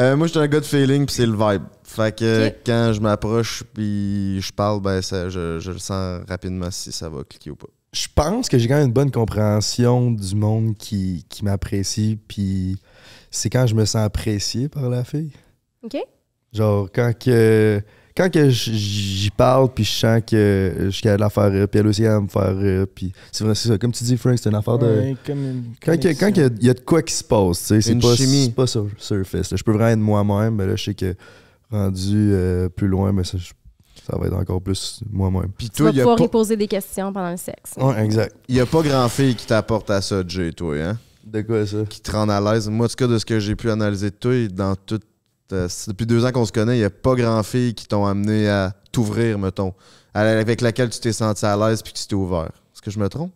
Euh, 0.00 0.16
moi, 0.16 0.26
je 0.26 0.32
suis 0.32 0.40
un 0.40 0.48
gars 0.48 0.60
de 0.60 0.64
feeling, 0.64 1.06
puis 1.06 1.14
c'est 1.14 1.26
le 1.26 1.36
vibe. 1.36 1.62
Fait 1.84 2.16
que 2.16 2.48
quand 2.66 2.92
je 2.92 3.00
m'approche 3.00 3.62
puis 3.72 4.40
je 4.40 4.52
parle, 4.52 4.80
ben 4.80 5.00
ça, 5.00 5.28
je, 5.28 5.60
je 5.60 5.70
le 5.70 5.78
sens 5.78 6.22
rapidement 6.28 6.70
si 6.70 6.90
ça 6.90 7.08
va 7.08 7.22
cliquer 7.22 7.50
ou 7.50 7.56
pas. 7.56 7.68
Je 7.92 8.08
pense 8.12 8.48
que 8.48 8.58
j'ai 8.58 8.66
quand 8.66 8.74
même 8.74 8.86
une 8.88 8.92
bonne 8.92 9.12
compréhension 9.12 10.10
du 10.10 10.34
monde 10.34 10.76
qui, 10.76 11.24
qui 11.28 11.44
m'apprécie, 11.44 12.18
puis 12.26 12.76
c'est 13.30 13.50
quand 13.50 13.68
je 13.68 13.76
me 13.76 13.84
sens 13.84 14.04
apprécié 14.04 14.68
par 14.68 14.90
la 14.90 15.04
fille. 15.04 15.30
OK? 15.84 15.96
Genre, 16.52 16.88
quand 16.92 17.12
que, 17.16 17.80
quand 18.16 18.30
que 18.32 18.48
j'y 18.48 19.30
parle, 19.30 19.68
puis 19.74 19.84
je 19.84 19.90
sens 19.90 20.20
que 20.26 20.74
je 20.84 20.90
suis 20.90 21.02
capable 21.02 21.18
de 21.18 21.24
la 21.24 21.30
faire 21.30 21.50
rire, 21.52 21.68
puis 21.68 21.80
elle 21.80 21.86
aussi, 21.88 22.02
elle 22.02 22.10
va 22.10 22.20
me 22.20 22.28
faire 22.28 22.56
rire, 22.56 22.86
puis 22.94 23.12
c'est 23.32 23.42
vrai, 23.44 23.54
c'est 23.54 23.68
ça. 23.68 23.76
Comme 23.78 23.92
tu 23.92 24.04
dis, 24.04 24.16
Frank, 24.16 24.38
c'est 24.38 24.48
une 24.48 24.54
affaire 24.56 24.78
de... 24.78 24.86
Ouais, 24.86 25.16
comme 25.26 25.38
une 25.38 25.64
Quand, 25.84 25.92
que- 26.00 26.08
quand 26.08 26.18
connexion. 26.18 26.28
il 26.28 26.36
y 26.36 26.42
a- 26.44 26.50
il 26.60 26.66
y, 26.66 26.70
a 26.70 26.74
de 26.74 26.80
quoi 26.80 27.02
qui 27.02 27.12
se 27.14 27.24
passe, 27.24 27.58
tu 27.60 27.64
sais, 27.66 27.80
c'est 27.80 27.92
Une 27.92 28.00
pas, 28.00 28.62
pas 28.62 28.66
sur 28.68 28.86
surface. 28.98 29.50
là. 29.50 29.56
Je 29.56 29.64
peux 29.64 29.72
vraiment 29.72 29.88
être 29.90 30.24
moi-même, 30.26 30.54
mais 30.54 30.66
là, 30.66 30.76
je 30.76 30.84
sais 30.84 30.94
que 30.94 31.14
rendu 31.70 32.12
euh, 32.32 32.68
plus 32.68 32.86
loin, 32.88 33.12
mais 33.12 33.24
ça, 33.24 33.36
je- 33.38 33.50
ça 34.06 34.16
va 34.18 34.26
être 34.26 34.36
encore 34.36 34.60
plus 34.62 35.00
moi-même. 35.10 35.48
Puis 35.56 35.68
Tu 35.70 35.76
toi, 35.78 35.86
vas 35.86 35.90
il 35.92 35.96
y 35.96 36.00
a 36.00 36.02
pouvoir 36.04 36.18
pas- 36.18 36.24
y 36.24 36.28
poser 36.28 36.56
des 36.56 36.68
questions 36.68 37.12
pendant 37.12 37.30
le 37.30 37.36
sexe. 37.36 37.72
Ouais, 37.78 38.04
exact. 38.04 38.36
il 38.48 38.54
y 38.56 38.60
a 38.60 38.66
pas 38.66 38.82
grand 38.82 39.08
fille 39.08 39.34
qui 39.34 39.46
t'apporte 39.46 39.90
à 39.90 40.00
ça, 40.00 40.22
Jay, 40.26 40.52
toi, 40.52 40.76
hein? 40.76 40.98
De 41.26 41.40
quoi 41.40 41.66
ça? 41.66 41.78
Qui 41.88 42.00
te 42.00 42.10
rend 42.12 42.28
à 42.28 42.38
l'aise. 42.40 42.68
Moi, 42.68 42.84
en 42.86 42.88
tout 42.88 42.96
cas, 42.96 43.06
de 43.06 43.18
ce 43.18 43.24
que 43.24 43.40
j'ai 43.40 43.56
pu 43.56 43.70
analyser 43.70 44.10
de 44.10 44.14
toi, 44.14 44.46
dans 44.48 44.76
tout. 44.76 45.00
Euh, 45.54 45.66
c'est 45.68 45.90
depuis 45.90 46.06
deux 46.06 46.24
ans 46.24 46.32
qu'on 46.32 46.44
se 46.44 46.52
connaît, 46.52 46.76
il 46.78 46.80
y 46.80 46.84
a 46.84 46.90
pas 46.90 47.14
grand 47.14 47.42
fille 47.42 47.74
qui 47.74 47.86
t'ont 47.86 48.04
amené 48.06 48.48
à 48.48 48.72
t'ouvrir, 48.92 49.38
mettons. 49.38 49.72
Avec 50.12 50.60
laquelle 50.60 50.90
tu 50.90 51.00
t'es 51.00 51.12
senti 51.12 51.44
à 51.44 51.56
l'aise 51.56 51.82
puis 51.82 51.92
que 51.92 51.98
tu 51.98 52.06
t'es 52.06 52.14
ouvert. 52.14 52.50
Est-ce 52.72 52.82
que 52.82 52.90
je 52.90 52.98
me 52.98 53.08
trompe? 53.08 53.32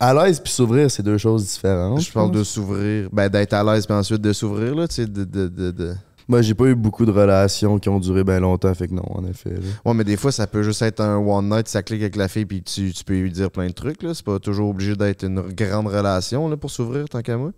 À 0.00 0.12
l'aise 0.14 0.38
puis 0.40 0.52
s'ouvrir, 0.52 0.90
c'est 0.90 1.02
deux 1.02 1.18
choses 1.18 1.44
différentes. 1.46 2.00
je 2.00 2.12
parle 2.12 2.30
de 2.30 2.44
s'ouvrir. 2.44 3.08
Ben, 3.12 3.28
d'être 3.28 3.52
à 3.54 3.64
l'aise 3.64 3.86
puis 3.86 3.94
ensuite 3.94 4.20
de 4.20 4.32
s'ouvrir, 4.32 4.74
là, 4.74 4.86
tu 4.86 4.94
sais, 4.96 5.06
de- 5.06 5.24
de- 5.24 5.48
de- 5.48 5.70
de... 5.70 5.94
Moi, 6.28 6.42
j'ai 6.42 6.52
pas 6.54 6.66
eu 6.66 6.74
beaucoup 6.74 7.06
de 7.06 7.10
relations 7.10 7.78
qui 7.78 7.88
ont 7.88 7.98
duré 7.98 8.22
bien 8.22 8.38
longtemps, 8.38 8.72
fait 8.74 8.86
que 8.86 8.92
non, 8.92 9.02
en 9.08 9.24
effet. 9.24 9.48
là. 9.54 9.60
Ouais, 9.86 9.94
mais 9.94 10.04
des 10.04 10.18
fois, 10.18 10.30
ça 10.30 10.46
peut 10.46 10.62
juste 10.62 10.82
être 10.82 11.00
un 11.00 11.16
one 11.16 11.48
night, 11.48 11.66
ça 11.68 11.82
clique 11.82 12.02
avec 12.02 12.16
la 12.16 12.28
fille, 12.28 12.44
puis 12.44 12.62
tu, 12.62 12.92
tu 12.92 13.02
peux 13.02 13.14
lui 13.18 13.30
dire 13.32 13.50
plein 13.50 13.66
de 13.66 13.72
trucs. 13.72 14.02
là. 14.02 14.12
C'est 14.12 14.24
pas 14.26 14.38
toujours 14.38 14.68
obligé 14.68 14.94
d'être 14.94 15.24
une 15.24 15.40
grande 15.40 15.86
relation 15.86 16.46
là, 16.48 16.58
pour 16.58 16.70
s'ouvrir, 16.70 17.08
tant 17.08 17.22
qu'à 17.22 17.38
moi. 17.38 17.52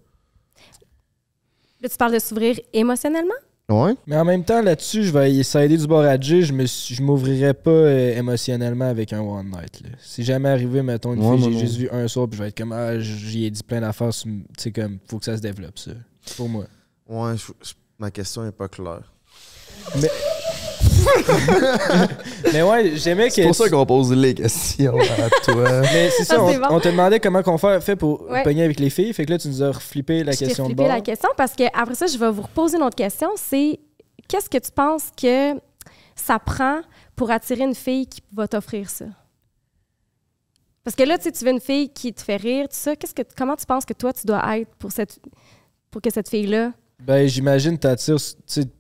Là, 1.82 1.88
tu 1.88 1.96
parles 1.96 2.12
de 2.14 2.18
s'ouvrir 2.20 2.60
émotionnellement? 2.72 3.34
Ouais. 3.70 3.94
Mais 4.06 4.16
en 4.16 4.24
même 4.24 4.44
temps, 4.44 4.60
là-dessus, 4.60 5.04
je 5.04 5.12
vais 5.12 5.42
s'aider 5.44 5.76
du 5.76 5.86
bord 5.86 6.00
à 6.02 6.18
Jay, 6.20 6.42
je 6.42 6.52
me 6.52 6.66
je 6.66 7.00
m'ouvrirais 7.02 7.54
pas 7.54 7.70
euh, 7.70 8.18
émotionnellement 8.18 8.86
avec 8.88 9.12
un 9.12 9.20
one 9.20 9.46
night. 9.46 9.80
là. 9.82 9.90
Si 10.02 10.24
jamais 10.24 10.48
arrivé, 10.48 10.82
mettons, 10.82 11.14
une 11.14 11.22
Ouais, 11.24 11.38
j'ai 11.38 11.56
juste 11.58 11.76
vu 11.76 11.88
un 11.92 12.08
soir, 12.08 12.26
puis 12.28 12.36
je 12.36 12.42
vais 12.42 12.48
être 12.48 12.58
comme, 12.58 12.72
ah, 12.72 12.98
j'y 12.98 13.44
ai 13.46 13.50
dit 13.50 13.62
plein 13.62 13.80
d'affaires, 13.80 14.10
tu 14.12 14.42
sais, 14.58 14.72
comme, 14.72 14.98
faut 15.08 15.18
que 15.18 15.24
ça 15.24 15.36
se 15.36 15.42
développe, 15.42 15.78
ça. 15.78 15.92
Pour 16.36 16.48
moi. 16.48 16.64
Ouais, 17.08 17.36
je- 17.36 17.52
je- 17.68 17.74
ma 17.98 18.10
question 18.10 18.44
est 18.46 18.52
pas 18.52 18.68
claire. 18.68 19.12
Mais 20.00 20.10
ouais, 22.52 22.96
j'aimais 22.96 23.28
que. 23.28 23.34
C'est 23.34 23.42
pour 23.44 23.54
ça 23.54 23.68
qu'on 23.68 23.86
pose 23.86 24.12
les 24.12 24.34
questions 24.34 24.98
à 24.98 25.30
toi. 25.44 25.80
Mais 25.92 26.10
c'est 26.10 26.24
ça, 26.24 26.36
Ah, 26.38 26.42
on, 26.42 26.52
c'est 26.52 26.58
bon. 26.58 26.66
on 26.70 26.80
te 26.80 26.88
demandait 26.88 27.20
comment 27.20 27.42
qu'on 27.42 27.58
fait, 27.58 27.96
pour 27.96 28.22
Ouais. 28.30 28.42
pogner 28.42 28.64
avec 28.64 28.78
les 28.80 28.90
filles, 28.90 29.12
fait 29.12 29.24
que 29.26 29.30
là, 29.32 29.38
tu 29.38 29.48
nous 29.48 29.62
as 29.62 29.72
reflippé 29.72 30.24
la 30.24 30.32
je 30.32 30.38
question 30.38 30.64
de 30.64 30.68
flippé 30.68 30.82
bord. 30.84 30.92
la 30.92 31.00
question 31.00 31.28
parce 31.36 31.52
que 31.54 31.64
après 31.74 31.94
ça, 31.94 32.06
je 32.06 32.16
vais 32.18 32.30
vous 32.30 32.42
reposer 32.42 32.76
une 32.76 32.82
autre 32.82 32.96
question. 32.96 33.28
C'est 33.36 33.78
qu'est-ce 34.28 34.48
que 34.50 34.58
tu 34.58 34.70
penses 34.70 35.10
que 35.20 35.54
ça 36.14 36.38
prend 36.38 36.80
pour 37.16 37.30
attirer 37.30 37.64
une 37.64 37.74
fille 37.74 38.06
qui 38.06 38.20
va 38.34 38.46
t'offrir 38.48 38.88
ça? 38.90 39.06
Parce 40.84 40.96
que 40.96 41.02
là, 41.02 41.18
tu 41.18 41.24
sais, 41.24 41.32
tu 41.32 41.44
veux 41.44 41.50
une 41.50 41.60
fille 41.60 41.90
qui 41.92 42.12
te 42.12 42.22
fait 42.22 42.36
rire, 42.36 42.64
tout 42.68 42.76
ça. 42.76 42.96
Qu'est-ce 42.96 43.14
que, 43.14 43.22
comment 43.36 43.54
tu 43.56 43.66
penses 43.66 43.84
que 43.84 43.92
toi, 43.92 44.12
tu 44.12 44.26
dois 44.26 44.42
être 44.58 44.74
pour, 44.76 44.90
cette, 44.92 45.18
pour 45.90 46.00
que 46.00 46.10
cette 46.10 46.28
fille-là... 46.28 46.72
Ben, 47.06 47.26
j'imagine 47.28 47.78
t'attires, 47.78 48.16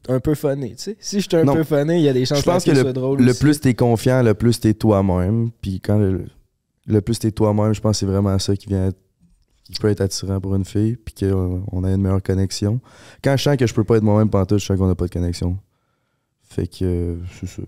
un 0.08 0.20
peu 0.20 0.34
tu 0.70 0.82
sais. 0.82 0.96
Si 1.00 1.20
je 1.20 1.28
suis 1.28 1.36
un 1.36 1.44
Non. 1.44 1.54
peu 1.54 1.64
funny, 1.64 1.94
il 2.00 2.02
y 2.04 2.08
a 2.08 2.12
des 2.12 2.24
chances 2.26 2.38
Je 2.40 2.44
pense 2.44 2.64
que 2.64 2.70
ce 2.70 2.76
le, 2.76 2.82
soit 2.82 2.92
drôle 2.92 3.20
le 3.22 3.30
aussi. 3.30 3.40
plus 3.40 3.60
t'es 3.60 3.74
confiant, 3.74 4.22
le 4.22 4.34
plus 4.34 4.60
t'es 4.60 4.74
toi-même. 4.74 5.50
Puis 5.62 5.80
quand 5.80 5.98
le, 5.98 6.26
le 6.86 7.00
plus 7.00 7.18
t'es 7.18 7.30
toi-même, 7.30 7.72
je 7.74 7.80
pense 7.80 7.92
que 7.96 8.00
c'est 8.00 8.06
vraiment 8.12 8.38
ça 8.38 8.54
qui 8.56 8.66
vient 8.68 8.88
être- 8.88 8.98
qui 9.64 9.78
peut 9.80 9.88
être 9.88 10.00
attirant 10.00 10.40
pour 10.40 10.54
une 10.56 10.64
fille, 10.64 10.96
puis 10.96 11.14
qu'on 11.14 11.84
a 11.84 11.90
une 11.92 12.02
meilleure 12.02 12.22
connexion. 12.22 12.80
Quand 13.22 13.36
je 13.36 13.42
sens 13.44 13.56
que 13.56 13.66
je 13.66 13.72
peux 13.74 13.84
pas 13.84 13.96
être 13.96 14.02
moi-même 14.02 14.28
pantoute, 14.28 14.58
je 14.58 14.66
sens 14.66 14.76
qu'on 14.76 14.90
a 14.90 14.94
pas 14.96 15.06
de 15.06 15.12
connexion. 15.12 15.56
Fait 16.42 16.66
que 16.66 16.84
euh, 16.84 17.16
c'est 17.40 17.46
ça. 17.46 17.62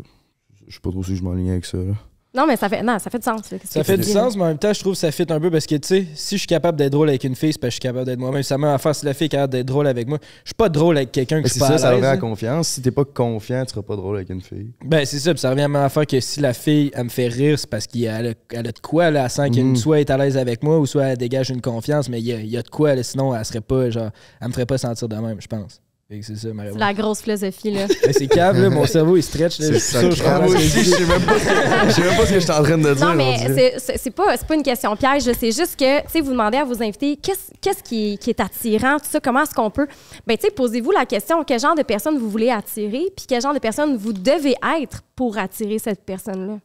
Je 0.69 0.75
sais 0.75 0.81
pas 0.81 0.91
trop 0.91 1.03
si 1.05 1.15
je 1.17 1.23
m'enligne 1.23 1.51
avec 1.51 1.65
ça. 1.65 1.79
là. 1.79 1.95
Non, 2.35 2.47
mais 2.47 2.57
ça 2.57 2.67
fait, 2.71 2.83
non, 2.83 2.99
ça 2.99 3.11
fait 3.11 3.19
du 3.19 3.25
sens. 3.25 3.51
là, 3.51 3.59
qu'est-ce 3.59 3.73
Ça 3.75 3.81
que 3.81 3.85
fait 3.87 3.93
tu 3.97 4.01
du 4.01 4.07
dis? 4.07 4.13
sens, 4.13 4.37
mais 4.37 4.45
en 4.45 4.47
même 4.47 4.59
temps, 4.59 4.73
je 4.73 4.81
trouve 4.81 4.95
que 4.95 4.99
ça 4.99 5.13
fit 5.13 5.27
un 5.29 5.39
peu 5.39 5.51
parce 5.51 5.67
que, 5.67 5.75
tu 5.75 5.87
sais, 5.87 6.07
si 6.15 6.37
je 6.37 6.41
suis 6.41 6.47
capable 6.47 6.79
d'être 6.79 6.93
drôle 6.93 7.11
avec 7.11 7.25
une 7.25 7.35
fille, 7.37 7.53
c'est 7.53 7.59
parce 7.59 7.69
que 7.69 7.73
je 7.73 7.75
suis 7.75 7.81
capable 7.81 8.07
d'être 8.07 8.19
moi-même. 8.19 8.43
Ça 8.43 8.57
m'a 8.57 8.73
à 8.73 8.79
faire 8.79 8.95
si 8.95 9.05
la 9.05 9.13
fille 9.13 9.27
est 9.27 9.29
capable 9.29 9.53
d'être 9.53 9.67
drôle 9.67 9.87
avec 9.87 10.09
moi. 10.09 10.19
Je 10.45 10.49
suis 10.49 10.55
pas 10.55 10.71
drôle 10.71 10.97
avec 10.97 11.13
quelqu'un 11.13 11.43
que 11.43 11.49
je 11.49 11.53
c'est 11.53 11.59
suis 11.59 11.61
pas 11.61 11.67
ça, 11.69 11.75
à 11.75 11.79
ça 11.79 11.91
revient 11.91 12.07
à 12.07 12.13
là. 12.13 12.17
confiance. 12.17 12.69
Si 12.69 12.81
t'es 12.81 12.91
pas 12.91 13.05
confiant, 13.05 13.65
tu 13.67 13.73
seras 13.73 13.83
pas 13.83 13.97
drôle 13.97 14.17
avec 14.17 14.31
une 14.31 14.41
fille. 14.41 14.73
Ben, 14.83 15.05
c'est 15.05 15.19
ça, 15.19 15.33
puis 15.35 15.41
ça 15.41 15.51
revient 15.51 15.61
à 15.63 15.69
même 15.69 15.83
affaire 15.83 16.07
que 16.07 16.21
si 16.21 16.41
la 16.41 16.55
fille, 16.55 16.91
elle 16.95 17.05
me 17.05 17.09
fait 17.11 17.29
rire, 17.29 17.59
c'est 17.59 17.69
parce 17.69 17.87
qu'elle 17.87 18.09
a, 18.09 18.33
elle 18.53 18.67
a 18.67 18.73
de 18.73 18.79
quoi, 18.81 19.11
là, 19.11 19.25
elle 19.25 19.31
sent 19.31 19.51
qu'elle 19.51 19.65
Mhm. 19.67 19.77
soit 19.77 20.01
est 20.01 20.09
à 20.09 20.17
l'aise 20.17 20.39
avec 20.39 20.63
moi 20.63 20.79
ou 20.79 20.87
soit 20.87 21.05
elle 21.05 21.19
dégage 21.19 21.51
une 21.51 21.61
confiance, 21.61 22.09
mais 22.09 22.19
il 22.21 22.27
y 22.27 22.33
a, 22.33 22.37
il 22.41 22.49
y 22.49 22.57
a 22.57 22.63
de 22.63 22.71
quoi, 22.71 22.95
là, 22.95 23.03
sinon 23.03 23.37
elle 23.37 23.45
serait 23.45 23.61
pas, 23.61 23.91
genre, 23.91 24.11
elle 24.41 24.49
me 24.49 24.53
ferait 24.55 24.65
pas 24.65 24.79
sentir 24.79 25.07
de 25.07 25.17
même, 25.17 25.39
je 25.39 25.49
pense. 25.49 25.83
C'est 26.21 26.37
ça, 26.37 26.49
la 26.77 26.93
grosse 26.93 27.23
philosophie, 27.23 27.71
là. 27.71 27.87
C'est 28.13 28.27
câble, 28.27 28.61
là, 28.63 28.71
mon 28.71 28.85
cerveau, 28.87 29.17
il 29.17 29.23
stretch, 29.23 29.59
là, 29.61 29.67
C'est 29.67 29.73
je 29.73 29.79
suis 29.79 29.99
sûr, 29.99 30.11
je 30.11 30.23
comprends 30.23 30.47
je 30.49 30.59
sais 30.59 31.07
même 31.07 31.23
pas 31.23 31.39
ce 31.39 31.45
que, 31.45 31.89
je 31.89 31.91
sais 31.95 32.01
même 32.03 32.17
pas 32.17 32.27
ce 32.27 32.31
que 32.33 32.35
je 32.35 32.45
suis 32.45 32.51
en 32.51 32.63
train 32.63 32.79
de 32.79 32.95
dire. 32.95 33.07
Non, 33.07 33.15
mais 33.15 33.39
c'est- 33.79 34.11
pas, 34.11 34.37
c'est 34.37 34.47
pas 34.47 34.55
une 34.55 34.63
question 34.63 34.95
piège. 34.97 35.23
C'est 35.23 35.53
juste 35.53 35.77
que, 35.79 36.03
tu 36.03 36.09
sais, 36.11 36.21
vous 36.21 36.33
demandez 36.33 36.59
à 36.59 36.65
vos 36.65 36.83
invités 36.83 37.17
qu'est-ce 37.17 37.51
qu'est-ce 37.61 37.83
qui, 37.83 38.13
est- 38.13 38.17
qui 38.19 38.31
est 38.31 38.41
attirant, 38.41 38.99
tout 38.99 39.07
ça, 39.11 39.21
comment 39.21 39.43
est-ce 39.43 39.55
qu'on 39.55 39.71
peut. 39.71 39.87
Ben, 40.27 40.37
tu 40.37 40.47
sais, 40.47 40.51
posez-vous 40.53 40.91
la 40.91 41.07
question 41.07 41.43
quel 41.45 41.61
genre 41.61 41.75
de 41.75 41.83
personne 41.83 42.19
vous 42.19 42.29
voulez 42.29 42.51
attirer, 42.51 43.07
puis 43.17 43.25
quel 43.27 43.41
genre 43.41 43.55
de 43.55 43.59
personne 43.59 43.97
vous 43.97 44.13
devez 44.13 44.55
être 44.83 45.03
pour 45.17 45.39
attirer 45.39 45.79
cette 45.79 46.05
personne-là? 46.05 46.59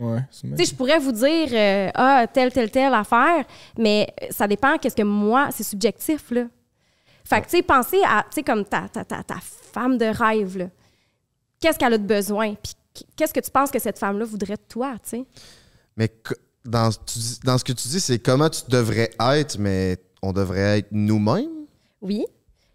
Ouais, 0.00 0.20
Tu 0.30 0.56
sais, 0.56 0.64
je 0.64 0.74
pourrais 0.74 0.98
vous 0.98 1.10
dire, 1.12 1.48
euh, 1.52 1.90
ah, 1.94 2.26
telle, 2.32 2.52
telle, 2.52 2.70
telle 2.70 2.94
affaire, 2.94 3.44
mais 3.76 4.06
ça 4.30 4.46
dépend 4.46 4.78
qu'est-ce 4.78 4.94
que 4.94 5.02
moi, 5.02 5.48
c'est 5.52 5.64
subjectif, 5.64 6.30
là. 6.30 6.42
Fait 7.28 7.40
que, 7.42 7.46
tu 7.46 7.56
sais, 7.58 7.62
pensez 7.62 8.00
à, 8.04 8.22
tu 8.30 8.36
sais, 8.36 8.42
comme 8.42 8.64
ta, 8.64 8.88
ta, 8.88 9.04
ta, 9.04 9.22
ta 9.22 9.36
femme 9.40 9.98
de 9.98 10.06
rêve, 10.06 10.56
là. 10.58 10.66
Qu'est-ce 11.60 11.78
qu'elle 11.78 11.92
a 11.94 11.98
de 11.98 12.06
besoin? 12.06 12.54
Puis 12.54 12.74
qu'est-ce 13.16 13.34
que 13.34 13.40
tu 13.40 13.50
penses 13.50 13.70
que 13.70 13.78
cette 13.78 13.98
femme-là 13.98 14.24
voudrait 14.24 14.56
de 14.56 14.62
toi, 14.68 14.94
tu 15.02 15.10
sais? 15.10 15.24
Mais 15.96 16.10
dans, 16.64 16.90
tu 16.90 17.18
dans 17.44 17.58
ce 17.58 17.64
que 17.64 17.72
tu 17.72 17.88
dis, 17.88 18.00
c'est 18.00 18.18
comment 18.18 18.48
tu 18.48 18.62
devrais 18.68 19.10
être, 19.20 19.58
mais 19.58 19.98
on 20.22 20.32
devrait 20.32 20.78
être 20.78 20.88
nous-mêmes, 20.92 21.66
Oui. 22.00 22.24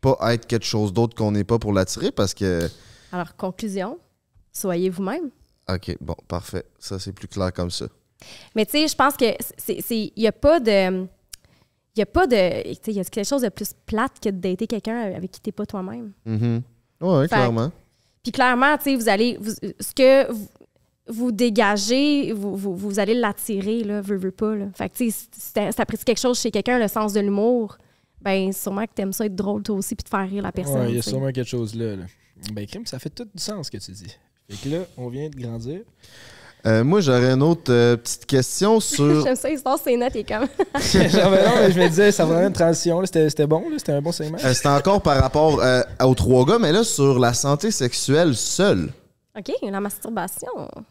pas 0.02 0.18
être 0.34 0.46
quelque 0.46 0.66
chose 0.66 0.92
d'autre 0.94 1.16
qu'on 1.16 1.32
n'est 1.32 1.44
pas 1.46 1.58
pour 1.60 1.74
l'attirer, 1.74 2.12
parce 2.12 2.34
que. 2.34 2.70
Alors, 3.12 3.36
conclusion, 3.36 3.98
soyez 4.52 4.90
vous-même. 4.90 5.30
Ok, 5.70 5.96
bon, 6.02 6.16
parfait. 6.28 6.66
Ça, 6.78 7.00
c'est 7.00 7.14
plus 7.14 7.28
clair 7.28 7.52
comme 7.54 7.72
ça. 7.72 7.86
Mais 8.56 8.66
tu 8.66 8.74
sais, 8.74 8.88
je 8.88 8.96
pense 8.96 9.16
que 9.16 9.26
c'est, 9.58 9.78
il 9.90 10.12
y 10.22 10.28
a 10.28 10.32
pas 10.32 10.60
de, 10.60 11.08
il 11.96 12.00
y 12.00 12.02
a 12.02 12.06
pas 12.06 12.26
de, 12.28 12.64
tu 12.64 12.70
sais, 12.76 12.80
il 12.92 12.94
y 12.96 13.00
a 13.00 13.04
quelque 13.04 13.28
chose 13.28 13.42
de 13.44 13.50
plus 13.50 13.74
plate 13.86 14.14
que 14.22 14.30
de 14.30 14.38
dater 14.38 14.68
quelqu'un 14.68 15.14
avec 15.16 15.32
qui 15.32 15.40
t'es 15.42 15.52
pas 15.52 15.66
toi-même. 15.66 16.12
Mhm. 16.26 16.62
Ouais, 17.02 17.28
Fait- 17.28 17.36
clairement. 17.36 17.72
Puis 18.24 18.32
clairement, 18.32 18.78
tu 18.78 18.84
sais, 18.86 18.96
vous 18.96 19.10
allez, 19.10 19.38
vous- 19.40 19.52
ce 19.80 19.94
que 19.94 20.32
vous, 20.32 20.48
vous 21.08 21.32
dégagez, 21.32 22.32
vous, 22.32 22.56
vous, 22.56 22.76
vous 22.76 23.00
allez 23.00 23.14
l'attirer, 23.14 23.84
là, 23.84 24.02
veux, 24.02 24.16
veux 24.18 24.32
pas, 24.32 24.56
là. 24.56 24.66
Fait 24.74 24.90
que, 24.90 24.96
tu 24.96 25.12
sais, 25.12 25.28
si 25.32 25.54
t'apprécies 25.54 26.06
quelque 26.06 26.20
chose 26.22 26.40
chez 26.40 26.50
quelqu'un, 26.50 26.80
le 26.80 26.88
sens 26.88 27.14
de 27.14 27.20
l'humour, 27.20 27.78
ben 28.22 28.54
sûrement 28.54 28.86
que 28.86 28.94
t'aimes 28.96 29.12
ça 29.12 29.26
être 29.26 29.36
drôle 29.36 29.62
toi 29.64 29.76
aussi 29.76 29.96
puis 29.96 30.04
te 30.06 30.10
faire 30.10 30.30
rire 30.30 30.42
la 30.44 30.54
personne. 30.54 30.82
Ouais, 30.84 30.90
il 30.92 30.96
y 30.96 31.00
a 31.00 31.02
tu 31.02 31.10
sûrement 31.10 31.32
quelque 31.34 31.50
chose 31.50 31.76
là. 31.76 31.98
là. 31.98 32.06
Ben, 32.54 32.66
crime, 32.66 32.86
ça 32.86 32.98
fait 33.00 33.10
tout 33.10 33.26
du 33.26 33.44
sens 33.44 33.66
ce 33.68 33.72
que 33.72 33.78
tu 33.78 33.92
dis. 33.92 34.16
Fait 34.50 34.70
que 34.70 34.74
là, 34.76 34.84
on 34.98 35.10
vient 35.10 35.30
de 35.30 35.36
grandir. 35.36 35.82
Euh, 36.66 36.84
moi, 36.84 37.02
j'aurais 37.02 37.32
une 37.32 37.44
autre 37.44 37.72
euh, 37.74 37.98
petite 37.98 38.26
question 38.26 38.80
sur. 38.80 39.22
J'aime 39.26 39.36
ça, 39.36 39.50
il 39.50 39.60
passe 39.62 39.82
ses 39.84 39.98
notes 39.98 40.16
et 40.16 40.24
comme. 40.24 40.44
Genre, 40.82 41.30
ben 41.32 41.46
non, 41.46 41.52
mais 41.60 41.72
je 41.72 41.80
me 41.80 41.88
disais, 41.90 42.12
ça 42.12 42.26
va 42.26 42.44
une 42.46 42.54
transition, 42.54 43.02
c'était 43.06 43.46
bon, 43.48 43.64
c'était 43.78 43.92
un 43.92 44.02
bon 44.02 44.12
segment. 44.14 44.38
Euh, 44.44 44.54
C'était 44.54 44.70
encore 44.70 45.02
par 45.02 45.18
rapport 45.22 45.60
euh, 45.62 45.82
aux 46.04 46.16
trois 46.16 46.46
gars, 46.46 46.60
mais 46.60 46.72
là, 46.72 46.84
sur 46.86 47.20
la 47.20 47.34
santé 47.34 47.70
sexuelle 47.72 48.34
seule. 48.36 48.90
OK, 49.38 49.52
la 49.64 49.80
masturbation. 49.82 50.48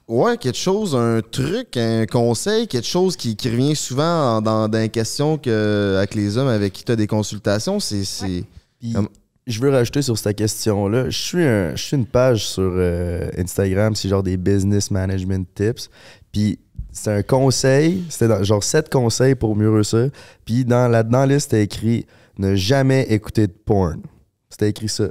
Ouais, 0.08 0.36
quelque 0.36 0.58
chose, 0.58 0.96
un 0.96 1.20
truc, 1.22 1.76
un 1.76 2.06
conseil, 2.06 2.66
quelque 2.66 2.88
chose 2.88 3.16
qui, 3.16 3.36
qui 3.36 3.48
revient 3.48 3.76
souvent 3.76 4.36
en- 4.38 4.42
dans, 4.42 4.68
dans 4.68 4.78
les 4.78 4.88
questions 4.88 5.38
que, 5.38 5.94
avec 5.96 6.14
les 6.16 6.36
hommes 6.36 6.48
avec 6.48 6.72
qui 6.72 6.82
tu 6.84 6.90
as 6.92 6.96
des 6.96 7.06
consultations, 7.06 7.78
c'est. 7.80 8.02
Puis, 8.80 8.92
Comme- 8.92 9.08
je 9.46 9.60
veux 9.60 9.70
rajouter 9.70 10.02
sur 10.02 10.16
cette 10.16 10.36
question-là. 10.36 11.10
Je 11.10 11.18
suis, 11.18 11.42
un- 11.44 11.74
je 11.74 11.82
suis 11.82 11.96
une 11.96 12.06
page 12.06 12.46
sur 12.46 12.62
euh, 12.74 13.28
Instagram, 13.38 13.94
c'est 13.94 14.08
genre 14.08 14.22
des 14.22 14.36
business 14.36 14.90
management 14.90 15.46
tips. 15.54 15.90
Puis 16.30 16.58
c'est 16.92 17.10
un 17.10 17.22
conseil, 17.22 18.04
c'était 18.08 18.28
dans- 18.28 18.42
genre 18.44 18.62
sept 18.62 18.90
conseils 18.90 19.34
pour 19.34 19.56
mieux 19.56 19.70
réussir. 19.72 20.10
Puis 20.44 20.64
dans, 20.64 20.88
là-dedans, 20.88 21.24
liste, 21.24 21.50
c'était 21.50 21.64
écrit 21.64 22.06
ne 22.38 22.54
jamais 22.54 23.02
écouter 23.10 23.46
de 23.46 23.52
porn. 23.52 24.00
C'était 24.48 24.68
écrit 24.70 24.88
ça. 24.88 25.04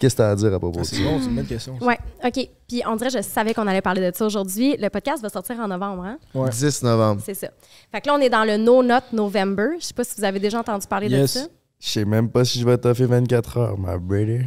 Qu'est-ce 0.00 0.14
que 0.14 0.18
t'as 0.18 0.30
à 0.30 0.36
dire 0.36 0.54
à 0.54 0.58
propos 0.60 0.78
Ah, 0.78 0.82
de 0.82 0.86
c'est 0.86 0.96
ça? 0.96 1.02
bon, 1.02 1.18
c'est 1.20 1.26
une 1.28 1.34
bonne 1.34 1.46
question. 1.46 1.76
Ouais, 1.80 1.98
OK. 2.24 2.48
Puis 2.68 2.82
on 2.86 2.94
dirait, 2.94 3.10
je 3.10 3.20
savais 3.20 3.52
qu'on 3.52 3.66
allait 3.66 3.80
parler 3.82 4.08
de 4.10 4.14
ça 4.16 4.24
aujourd'hui. 4.26 4.76
Le 4.78 4.88
podcast 4.90 5.20
va 5.22 5.28
sortir 5.28 5.58
en 5.58 5.66
novembre, 5.66 6.04
hein? 6.04 6.18
Ouais. 6.34 6.50
10 6.50 6.82
novembre. 6.84 7.20
C'est 7.24 7.34
ça. 7.34 7.48
Fait 7.90 8.00
que 8.00 8.06
là, 8.06 8.14
on 8.14 8.20
est 8.20 8.28
dans 8.30 8.44
le 8.44 8.56
No 8.58 8.82
Not 8.84 9.00
November. 9.12 9.70
Je 9.80 9.86
sais 9.86 9.94
pas 9.94 10.04
si 10.04 10.14
vous 10.16 10.24
avez 10.24 10.38
déjà 10.38 10.60
entendu 10.60 10.86
parler 10.86 11.08
Yes. 11.08 11.20
de 11.22 11.26
ça. 11.40 11.46
Je 11.80 11.88
sais 11.88 12.04
même 12.04 12.28
pas 12.28 12.44
si 12.44 12.58
je 12.60 12.64
vais 12.64 12.76
toffer 12.78 13.06
24 13.06 13.56
heures, 13.58 13.78
my 13.78 13.98
brother. 14.00 14.40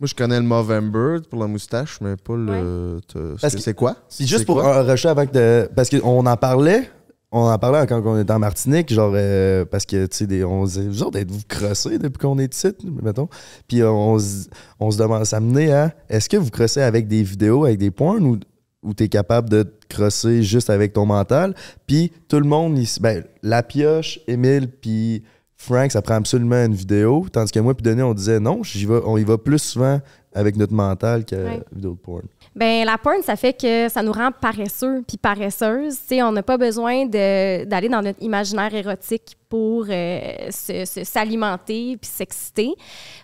Moi, 0.00 0.06
je 0.08 0.14
connais 0.14 0.36
le 0.38 0.46
Movember 0.46 1.18
pour 1.30 1.40
la 1.40 1.46
moustache, 1.46 1.98
mais 2.00 2.16
pas 2.16 2.36
le. 2.36 3.00
t'as- 3.12 3.20
Parce 3.40 3.52
c'est- 3.52 3.56
que- 3.58 3.62
C'est 3.62 3.74
quoi? 3.74 3.96
Puis 4.14 4.26
juste 4.26 4.40
C'est 4.40 4.44
pour 4.44 4.64
un 4.64 4.82
rush 4.82 5.06
avant 5.06 5.26
que 5.26 5.32
de. 5.32 5.68
Parce 5.74 5.88
qu'on 5.90 6.26
en 6.26 6.36
parlait. 6.36 6.90
On 7.36 7.48
en 7.50 7.58
parlait 7.58 7.84
quand 7.88 8.00
on 8.06 8.20
était 8.20 8.32
en 8.32 8.38
Martinique, 8.38 8.92
genre, 8.92 9.10
euh, 9.16 9.64
parce 9.64 9.84
que, 9.86 10.06
tu 10.06 10.24
sais, 10.24 10.44
on 10.44 10.66
se 10.66 10.78
disait, 10.78 10.88
vous 10.88 11.02
autres, 11.02 11.18
êtes-vous 11.18 11.40
crossés 11.48 11.98
depuis 11.98 12.18
qu'on 12.20 12.38
est 12.38 12.54
ici, 12.54 12.68
mettons? 13.02 13.28
Puis 13.66 13.82
on, 13.82 14.16
se- 14.20 14.46
on 14.78 14.92
se 14.92 14.98
demande, 14.98 15.24
ça 15.24 15.40
menait 15.40 15.72
à, 15.72 15.92
est-ce 16.08 16.28
que 16.28 16.36
vous 16.36 16.50
crossez 16.50 16.80
avec 16.80 17.08
des 17.08 17.24
vidéos, 17.24 17.64
avec 17.64 17.78
des 17.78 17.90
porn, 17.90 18.24
ou, 18.24 18.38
ou 18.84 18.94
t'es 18.94 19.08
capable 19.08 19.50
de 19.50 19.64
te 19.64 19.86
crosser 19.96 20.44
juste 20.44 20.70
avec 20.70 20.92
ton 20.92 21.06
mental? 21.06 21.56
Puis 21.88 22.12
tout 22.28 22.38
le 22.38 22.46
monde, 22.46 22.78
ici, 22.78 23.00
ben, 23.00 23.24
la 23.42 23.64
pioche, 23.64 24.20
Émile, 24.28 24.68
puis 24.68 25.24
Frank, 25.66 25.90
ça 25.92 26.02
prend 26.02 26.14
absolument 26.14 26.64
une 26.64 26.74
vidéo. 26.74 27.26
Tandis 27.32 27.52
que 27.52 27.60
moi, 27.60 27.74
puis 27.74 27.82
Denis, 27.82 28.02
on 28.02 28.14
disait 28.14 28.40
non, 28.40 28.62
on 29.06 29.16
y 29.16 29.24
va 29.24 29.38
plus 29.38 29.58
souvent 29.58 30.00
avec 30.34 30.56
notre 30.56 30.72
mental 30.72 31.24
que 31.24 31.36
Ouais. 31.36 31.60
vidéo 31.72 31.92
de 31.92 31.96
porn. 31.96 32.22
Ben 32.56 32.84
la 32.84 32.98
porn, 32.98 33.20
ça 33.22 33.34
fait 33.34 33.52
que 33.52 33.88
ça 33.88 34.02
nous 34.02 34.12
rend 34.12 34.30
paresseux 34.30 35.02
puis 35.06 35.16
paresseuses. 35.16 35.94
Tu 36.08 36.16
sais, 36.16 36.22
on 36.22 36.30
n'a 36.32 36.42
pas 36.42 36.56
besoin 36.56 37.06
d'aller 37.06 37.88
dans 37.88 38.02
notre 38.02 38.22
imaginaire 38.22 38.72
érotique 38.74 39.36
pour 39.48 39.86
euh, 39.88 40.20
se- 40.50 40.84
se- 40.84 41.02
s'alimenter 41.04 41.96
puis 42.00 42.10
s'exciter. 42.12 42.72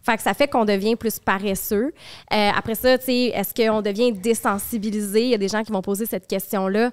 Fait 0.02 0.16
que 0.16 0.22
ça 0.22 0.34
fait 0.34 0.48
qu'on 0.48 0.64
devient 0.64 0.96
plus 0.96 1.18
paresseux. 1.20 1.92
Euh, 2.32 2.50
après 2.56 2.74
ça, 2.74 2.94
est-ce 2.94 3.54
qu'on 3.54 3.82
devient 3.82 4.12
désensibilisé? 4.12 5.22
Il 5.24 5.30
y 5.30 5.34
a 5.34 5.38
des 5.38 5.48
gens 5.48 5.62
qui 5.62 5.72
vont 5.72 5.82
poser 5.82 6.06
cette 6.06 6.26
question-là. 6.26 6.90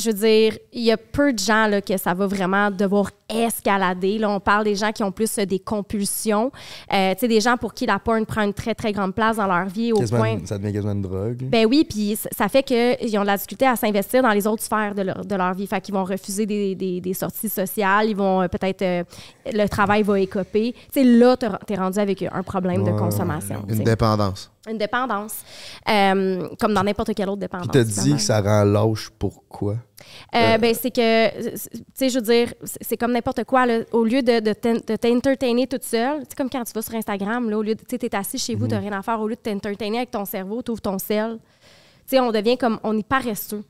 Je 0.00 0.10
veux 0.10 0.16
dire, 0.16 0.56
il 0.72 0.82
y 0.84 0.92
a 0.92 0.96
peu 0.96 1.32
de 1.32 1.38
gens 1.40 1.66
là, 1.66 1.80
que 1.80 1.96
ça 1.96 2.14
va 2.14 2.26
vraiment 2.28 2.70
devoir 2.70 3.10
escalader. 3.28 4.18
Là, 4.18 4.30
on 4.30 4.40
parle 4.40 4.64
des 4.64 4.74
gens 4.74 4.92
qui 4.92 5.02
ont 5.02 5.12
plus 5.12 5.38
euh, 5.38 5.44
des 5.46 5.58
compulsions. 5.58 6.50
Euh, 6.92 7.12
tu 7.14 7.20
sais, 7.20 7.28
des 7.28 7.40
gens 7.40 7.56
pour 7.56 7.74
qui 7.74 7.86
la 7.86 7.98
porn 7.98 8.24
prend 8.26 8.42
une 8.42 8.54
très, 8.54 8.74
très 8.74 8.92
grande 8.92 9.14
place 9.14 9.36
dans 9.36 9.46
leur 9.46 9.66
vie 9.66 9.92
au 9.92 9.98
Quasiment 9.98 10.18
point... 10.20 10.38
ça 10.44 10.58
devient 10.58 10.72
quasiment 10.72 10.92
une 10.92 11.02
drogue. 11.02 11.42
Ben 11.42 11.66
oui, 11.66 11.86
puis 11.88 12.16
ça 12.16 12.48
fait 12.48 12.62
qu'ils 12.62 13.18
ont 13.18 13.22
de 13.22 13.26
la 13.26 13.36
difficulté 13.36 13.66
à 13.66 13.76
s'investir 13.76 14.22
dans 14.22 14.30
les 14.32 14.46
autres 14.46 14.62
sphères 14.62 14.94
de 14.94 15.02
leur, 15.02 15.24
de 15.24 15.34
leur 15.34 15.54
vie. 15.54 15.66
Fait 15.66 15.80
qu'ils 15.80 15.94
vont 15.94 16.04
refuser 16.04 16.46
des, 16.46 16.74
des- 16.74 17.00
des 17.00 17.14
sorties 17.14 17.48
sociales, 17.48 18.08
ils 18.08 18.16
vont 18.16 18.42
euh, 18.42 18.48
peut-être. 18.48 18.82
euh, 18.82 19.04
le 19.52 19.66
travail 19.66 20.02
va 20.02 20.18
écoper. 20.20 20.74
Tu 20.92 21.00
sais, 21.00 21.04
là, 21.04 21.36
t'es 21.36 21.74
rendu 21.76 21.98
avec 21.98 22.22
un 22.22 22.42
problème 22.42 22.84
de 22.84 22.90
consommation. 22.92 23.62
tu 23.66 23.74
Une 23.74 23.84
dépendance. 23.84 24.50
Une 24.70 24.76
dépendance. 24.78 25.36
Euh, 25.88 26.48
comme 26.60 26.74
dans 26.74 26.82
n'importe 26.84 27.14
quelle 27.14 27.28
autre 27.30 27.40
dépendance. 27.40 27.68
T'as 27.72 27.84
dit 27.84 27.92
finalement. 27.92 28.16
que 28.16 28.22
ça 28.22 28.40
rend 28.42 28.64
lâche 28.64 29.08
pourquoi? 29.18 29.76
Euh, 30.34 30.58
ben, 30.58 30.74
c'est 30.74 30.90
que, 30.90 31.50
tu 31.52 31.58
sais, 31.94 32.08
je 32.08 32.18
veux 32.18 32.24
dire, 32.24 32.52
c'est 32.80 32.96
comme 32.96 33.12
n'importe 33.12 33.44
quoi. 33.44 33.66
là. 33.66 33.80
Au 33.92 34.04
lieu 34.04 34.22
de, 34.22 34.40
de 34.40 34.52
t'en- 34.52 34.74
de 34.74 34.96
t'entertainer 34.96 35.66
toute 35.66 35.84
seule, 35.84 36.20
c'est 36.28 36.36
comme 36.36 36.50
quand 36.50 36.64
tu 36.64 36.72
vas 36.72 36.82
sur 36.82 36.94
Instagram, 36.94 37.48
là, 37.50 37.58
au 37.58 37.62
lieu 37.62 37.74
de, 37.74 37.82
tu 37.88 37.98
t'es 37.98 38.14
assis 38.14 38.38
chez 38.38 38.54
vous, 38.54 38.64
Mhm. 38.64 38.70
t'as 38.70 38.78
rien 38.78 38.92
à 38.92 39.02
faire, 39.02 39.20
au 39.20 39.26
lieu 39.28 39.36
de 39.36 39.40
t'entertainer 39.40 39.98
avec 39.98 40.10
ton 40.10 40.24
cerveau, 40.24 40.62
t'ouvres 40.62 40.80
ton 40.80 40.98
sel. 40.98 41.38
Tu 42.10 42.18
on 42.18 42.32
devient 42.32 42.56
comme, 42.56 42.80
on 42.84 42.96
est 42.96 43.06
paresseux. 43.06 43.62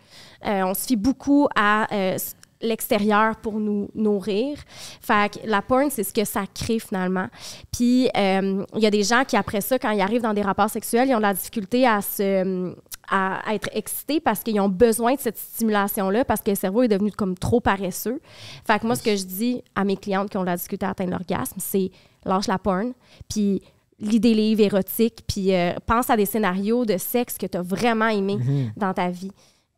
Euh, 0.46 0.62
on 0.64 0.72
se 0.74 0.86
fie 0.86 0.94
beaucoup 0.96 1.48
à 1.56 1.92
euh, 1.92 2.16
l'extérieur 2.60 3.36
pour 3.36 3.60
nous 3.60 3.88
nourrir. 3.94 4.58
Fait 5.00 5.32
que 5.32 5.46
la 5.46 5.62
porn, 5.62 5.90
c'est 5.90 6.04
ce 6.04 6.12
que 6.12 6.24
ça 6.24 6.44
crée 6.52 6.78
finalement. 6.78 7.28
Puis, 7.72 8.08
euh, 8.16 8.64
il 8.74 8.82
y 8.82 8.86
a 8.86 8.90
des 8.90 9.02
gens 9.02 9.24
qui, 9.24 9.36
après 9.36 9.60
ça, 9.60 9.78
quand 9.78 9.90
ils 9.90 10.00
arrivent 10.00 10.22
dans 10.22 10.34
des 10.34 10.42
rapports 10.42 10.70
sexuels, 10.70 11.08
ils 11.08 11.14
ont 11.14 11.18
de 11.18 11.22
la 11.22 11.34
difficulté 11.34 11.86
à 11.86 12.00
se 12.00 12.74
à, 13.10 13.48
à 13.48 13.54
être 13.54 13.70
excités 13.72 14.20
parce 14.20 14.42
qu'ils 14.42 14.60
ont 14.60 14.68
besoin 14.68 15.14
de 15.14 15.20
cette 15.20 15.38
stimulation-là 15.38 16.24
parce 16.24 16.42
que 16.42 16.50
le 16.50 16.56
cerveau 16.56 16.82
est 16.82 16.88
devenu 16.88 17.10
comme 17.10 17.36
trop 17.36 17.60
paresseux. 17.60 18.20
Fait 18.66 18.78
que 18.78 18.86
moi, 18.86 18.96
ce 18.96 19.02
que 19.02 19.16
je 19.16 19.24
dis 19.24 19.62
à 19.74 19.84
mes 19.84 19.96
clientes 19.96 20.28
qui 20.30 20.36
ont 20.36 20.42
de 20.42 20.46
la 20.46 20.56
difficulté 20.56 20.86
à 20.86 20.90
atteindre 20.90 21.12
l'orgasme, 21.12 21.56
c'est 21.58 21.90
lâche 22.24 22.46
la 22.46 22.58
porn, 22.58 22.92
puis 23.28 23.62
lis 23.98 24.20
des 24.20 24.34
livres 24.34 24.60
érotiques, 24.60 25.24
puis 25.26 25.54
euh, 25.54 25.72
pense 25.86 26.10
à 26.10 26.16
des 26.16 26.26
scénarios 26.26 26.84
de 26.84 26.96
sexe 26.98 27.36
que 27.36 27.46
tu 27.46 27.58
as 27.58 27.62
vraiment 27.62 28.08
aimé 28.08 28.38
dans 28.76 28.92
ta 28.92 29.10
vie. 29.10 29.32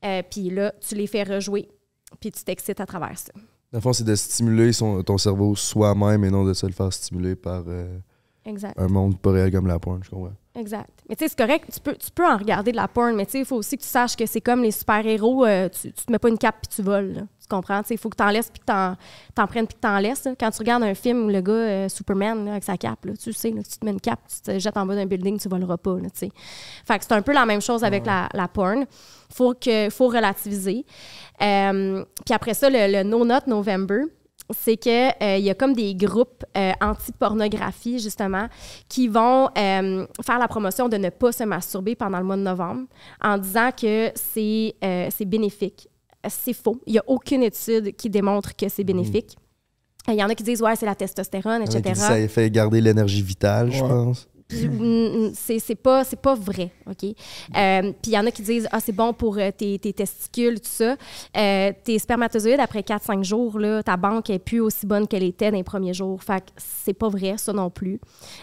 Euh, 0.05 0.23
puis 0.29 0.51
là, 0.51 0.73
tu 0.87 0.95
les 0.95 1.07
fais 1.07 1.23
rejouer, 1.23 1.69
puis 2.19 2.31
tu 2.33 2.43
t'excites 2.45 2.81
à 2.81 2.87
travers 2.87 3.17
ça. 3.19 3.33
Dans 3.35 3.79
le 3.79 3.81
fond, 3.81 3.93
c'est 3.93 4.05
de 4.05 4.15
stimuler 4.17 4.73
son- 4.73 5.03
ton 5.03 5.17
cerveau 5.19 5.55
soi-même 5.55 6.25
et 6.25 6.31
non 6.31 6.45
de 6.45 6.55
se 6.55 6.67
le 6.67 6.73
faire 6.73 6.93
stimuler 6.93 7.37
par 7.37 7.63
euh, 7.69 7.99
Exact. 8.45 8.75
un 8.79 8.89
monde 8.89 9.19
pas 9.21 9.31
réel 9.31 9.53
comme 9.53 9.67
la 9.69 9.79
porn, 9.79 10.03
je 10.03 10.11
comprends. 10.11 10.33
Exact. 10.57 10.91
Mais 11.09 11.15
tu 11.15 11.25
sais, 11.25 11.29
c'est 11.29 11.39
correct, 11.39 11.71
tu 11.73 11.79
peux, 11.81 11.95
tu 11.95 12.11
peux 12.11 12.27
en 12.27 12.37
regarder 12.37 12.73
de 12.73 12.77
la 12.77 12.89
porn, 12.89 13.15
mais 13.15 13.25
tu 13.27 13.33
sais, 13.33 13.39
il 13.41 13.45
faut 13.45 13.57
aussi 13.57 13.77
que 13.77 13.83
tu 13.83 13.89
saches 13.89 14.17
que 14.17 14.27
c'est 14.27 14.41
comme 14.41 14.63
les 14.63 14.73
super-héros, 14.73 15.45
euh, 15.47 15.69
tu, 15.69 15.93
tu 15.93 16.05
te 16.05 16.11
mets 16.11 16.19
pas 16.19 16.29
une 16.29 16.39
cape 16.39 16.57
puis 16.63 16.75
tu 16.75 16.83
voles. 16.83 17.27
Comprends? 17.51 17.83
Il 17.91 17.99
faut 17.99 18.09
que 18.09 18.17
tu 18.17 18.23
en 18.23 18.31
laisses 18.31 18.51
puis 18.51 18.61
que 18.61 18.65
t'en, 18.65 18.97
t'en 19.35 19.47
prennes 19.47 19.67
puis 19.67 19.75
que 19.77 19.81
t'en 19.81 19.99
laisses. 19.99 20.25
là. 20.25 20.33
Quand 20.39 20.51
tu 20.51 20.59
regardes 20.59 20.83
un 20.83 20.95
film 20.95 21.25
où 21.25 21.29
le 21.29 21.41
gars, 21.41 21.53
euh, 21.53 21.89
Superman, 21.89 22.45
là, 22.45 22.53
avec 22.53 22.65
sa 22.65 22.77
cape, 22.77 23.05
là, 23.05 23.13
tu 23.17 23.33
sais, 23.33 23.51
tu 23.53 23.79
te 23.79 23.85
mets 23.85 23.91
une 23.93 24.01
cape, 24.01 24.21
tu 24.29 24.41
te 24.41 24.59
jettes 24.59 24.77
en 24.77 24.87
bas 24.87 24.95
d'un 24.95 25.07
building, 25.07 25.39
tu 25.39 25.49
voleras 25.49 25.77
pas. 25.77 25.97
Tu 25.97 26.09
sais. 26.15 26.31
fait 26.87 26.99
que 26.99 27.05
c'est 27.05 27.13
un 27.13 27.23
peu 27.23 27.33
la 27.33 27.47
même 27.47 27.61
chose 27.61 27.85
avec 27.85 28.07
la, 28.07 28.29
la 28.33 28.49
porn. 28.49 28.87
Faut 29.33 29.55
que, 29.55 29.91
faut 29.91 30.09
relativiser. 30.09 30.85
Euh, 31.43 32.05
puis 32.25 32.35
après 32.35 32.55
ça, 32.55 32.69
le, 32.71 32.91
le 32.91 33.03
No 33.03 33.25
Not 33.25 33.47
November, 33.47 34.03
c'est 34.53 34.77
qu'il 34.77 35.13
il 35.21 35.45
y 35.45 35.51
a 35.51 35.55
comme 35.55 35.75
des 35.75 35.95
groupes 35.95 36.45
euh, 36.57 36.73
anti-pornographie, 36.81 37.99
justement, 37.99 38.49
qui 38.89 39.09
vont 39.09 39.49
euh, 39.57 40.07
faire 40.23 40.39
la 40.39 40.49
promotion 40.49 40.89
de 40.89 40.97
ne 40.97 41.11
pas 41.11 41.33
se 41.33 41.45
masturber 41.45 41.95
pendant 41.95 42.19
le 42.19 42.25
mois 42.25 42.37
de 42.37 42.43
novembre 42.43 42.87
en 43.23 43.39
disant 43.39 43.71
que 43.71 44.11
c'est 44.15 44.75
euh, 44.83 45.09
c'est 45.11 45.25
bénéfique. 45.25 45.89
C'est 46.29 46.53
faux. 46.53 46.81
Il 46.87 46.93
n'y 46.93 46.99
a 46.99 47.05
aucune 47.07 47.43
étude 47.43 47.97
qui 47.97 48.11
démontre 48.11 48.55
que 48.55 48.69
c'est 48.69 48.85
bénéfique. 48.85 49.37
Il 50.09 50.15
y 50.15 50.25
en 50.25 50.29
a 50.29 50.35
qui 50.35 50.43
disent, 50.43 50.63
ouais, 50.63 50.77
c'est 50.77 50.87
la 50.87 50.95
testostérone, 50.95 51.63
etc. 51.63 51.95
ça 51.95 52.29
fait 52.29 52.51
garder 52.51 52.81
l'énergie 52.81 53.23
vitale, 53.23 53.71
je 53.71 53.81
pense. 53.81 54.29
Puis, 54.51 54.69
mm, 54.69 55.33
c'est 55.35 55.59
c'est 55.61 55.75
pas, 55.77 56.03
c'est 56.05 56.21
pas 56.21 56.35
vrai, 56.35 56.73
OK? 56.89 57.05
Euh, 57.05 57.13
puis 57.83 58.11
il 58.11 58.13
y 58.13 58.19
en 58.19 58.27
a 58.27 58.31
qui 58.31 58.43
disent 58.43 58.69
«Ah, 58.73 58.81
c'est 58.81 58.93
bon 58.93 59.13
pour 59.13 59.39
euh, 59.39 59.51
tes, 59.57 59.79
tes 59.79 59.93
testicules, 59.93 60.61
tout 60.61 60.69
ça. 60.69 60.97
Euh, 61.37 61.73
tes 61.85 61.99
spermatozoïdes, 61.99 62.61
après 62.61 62.81
4-5 62.81 63.23
jours, 63.23 63.59
là, 63.59 63.83
ta 63.83 63.97
banque 63.97 64.29
est 64.31 64.41
plus 64.41 64.61
aussi 64.61 64.87
bonne 64.87 65.07
qu'elle 65.07 65.23
était 65.23 65.51
dans 65.51 65.57
les 65.57 65.63
premiers 65.63 65.95
jours. 65.95 66.23
Fait 66.23 66.41
que 66.41 66.47
c'est 66.57 66.93
pas 66.93 67.09
vrai, 67.09 67.35
ça 67.37 67.53
non 67.53 67.71
plus. 67.71 68.01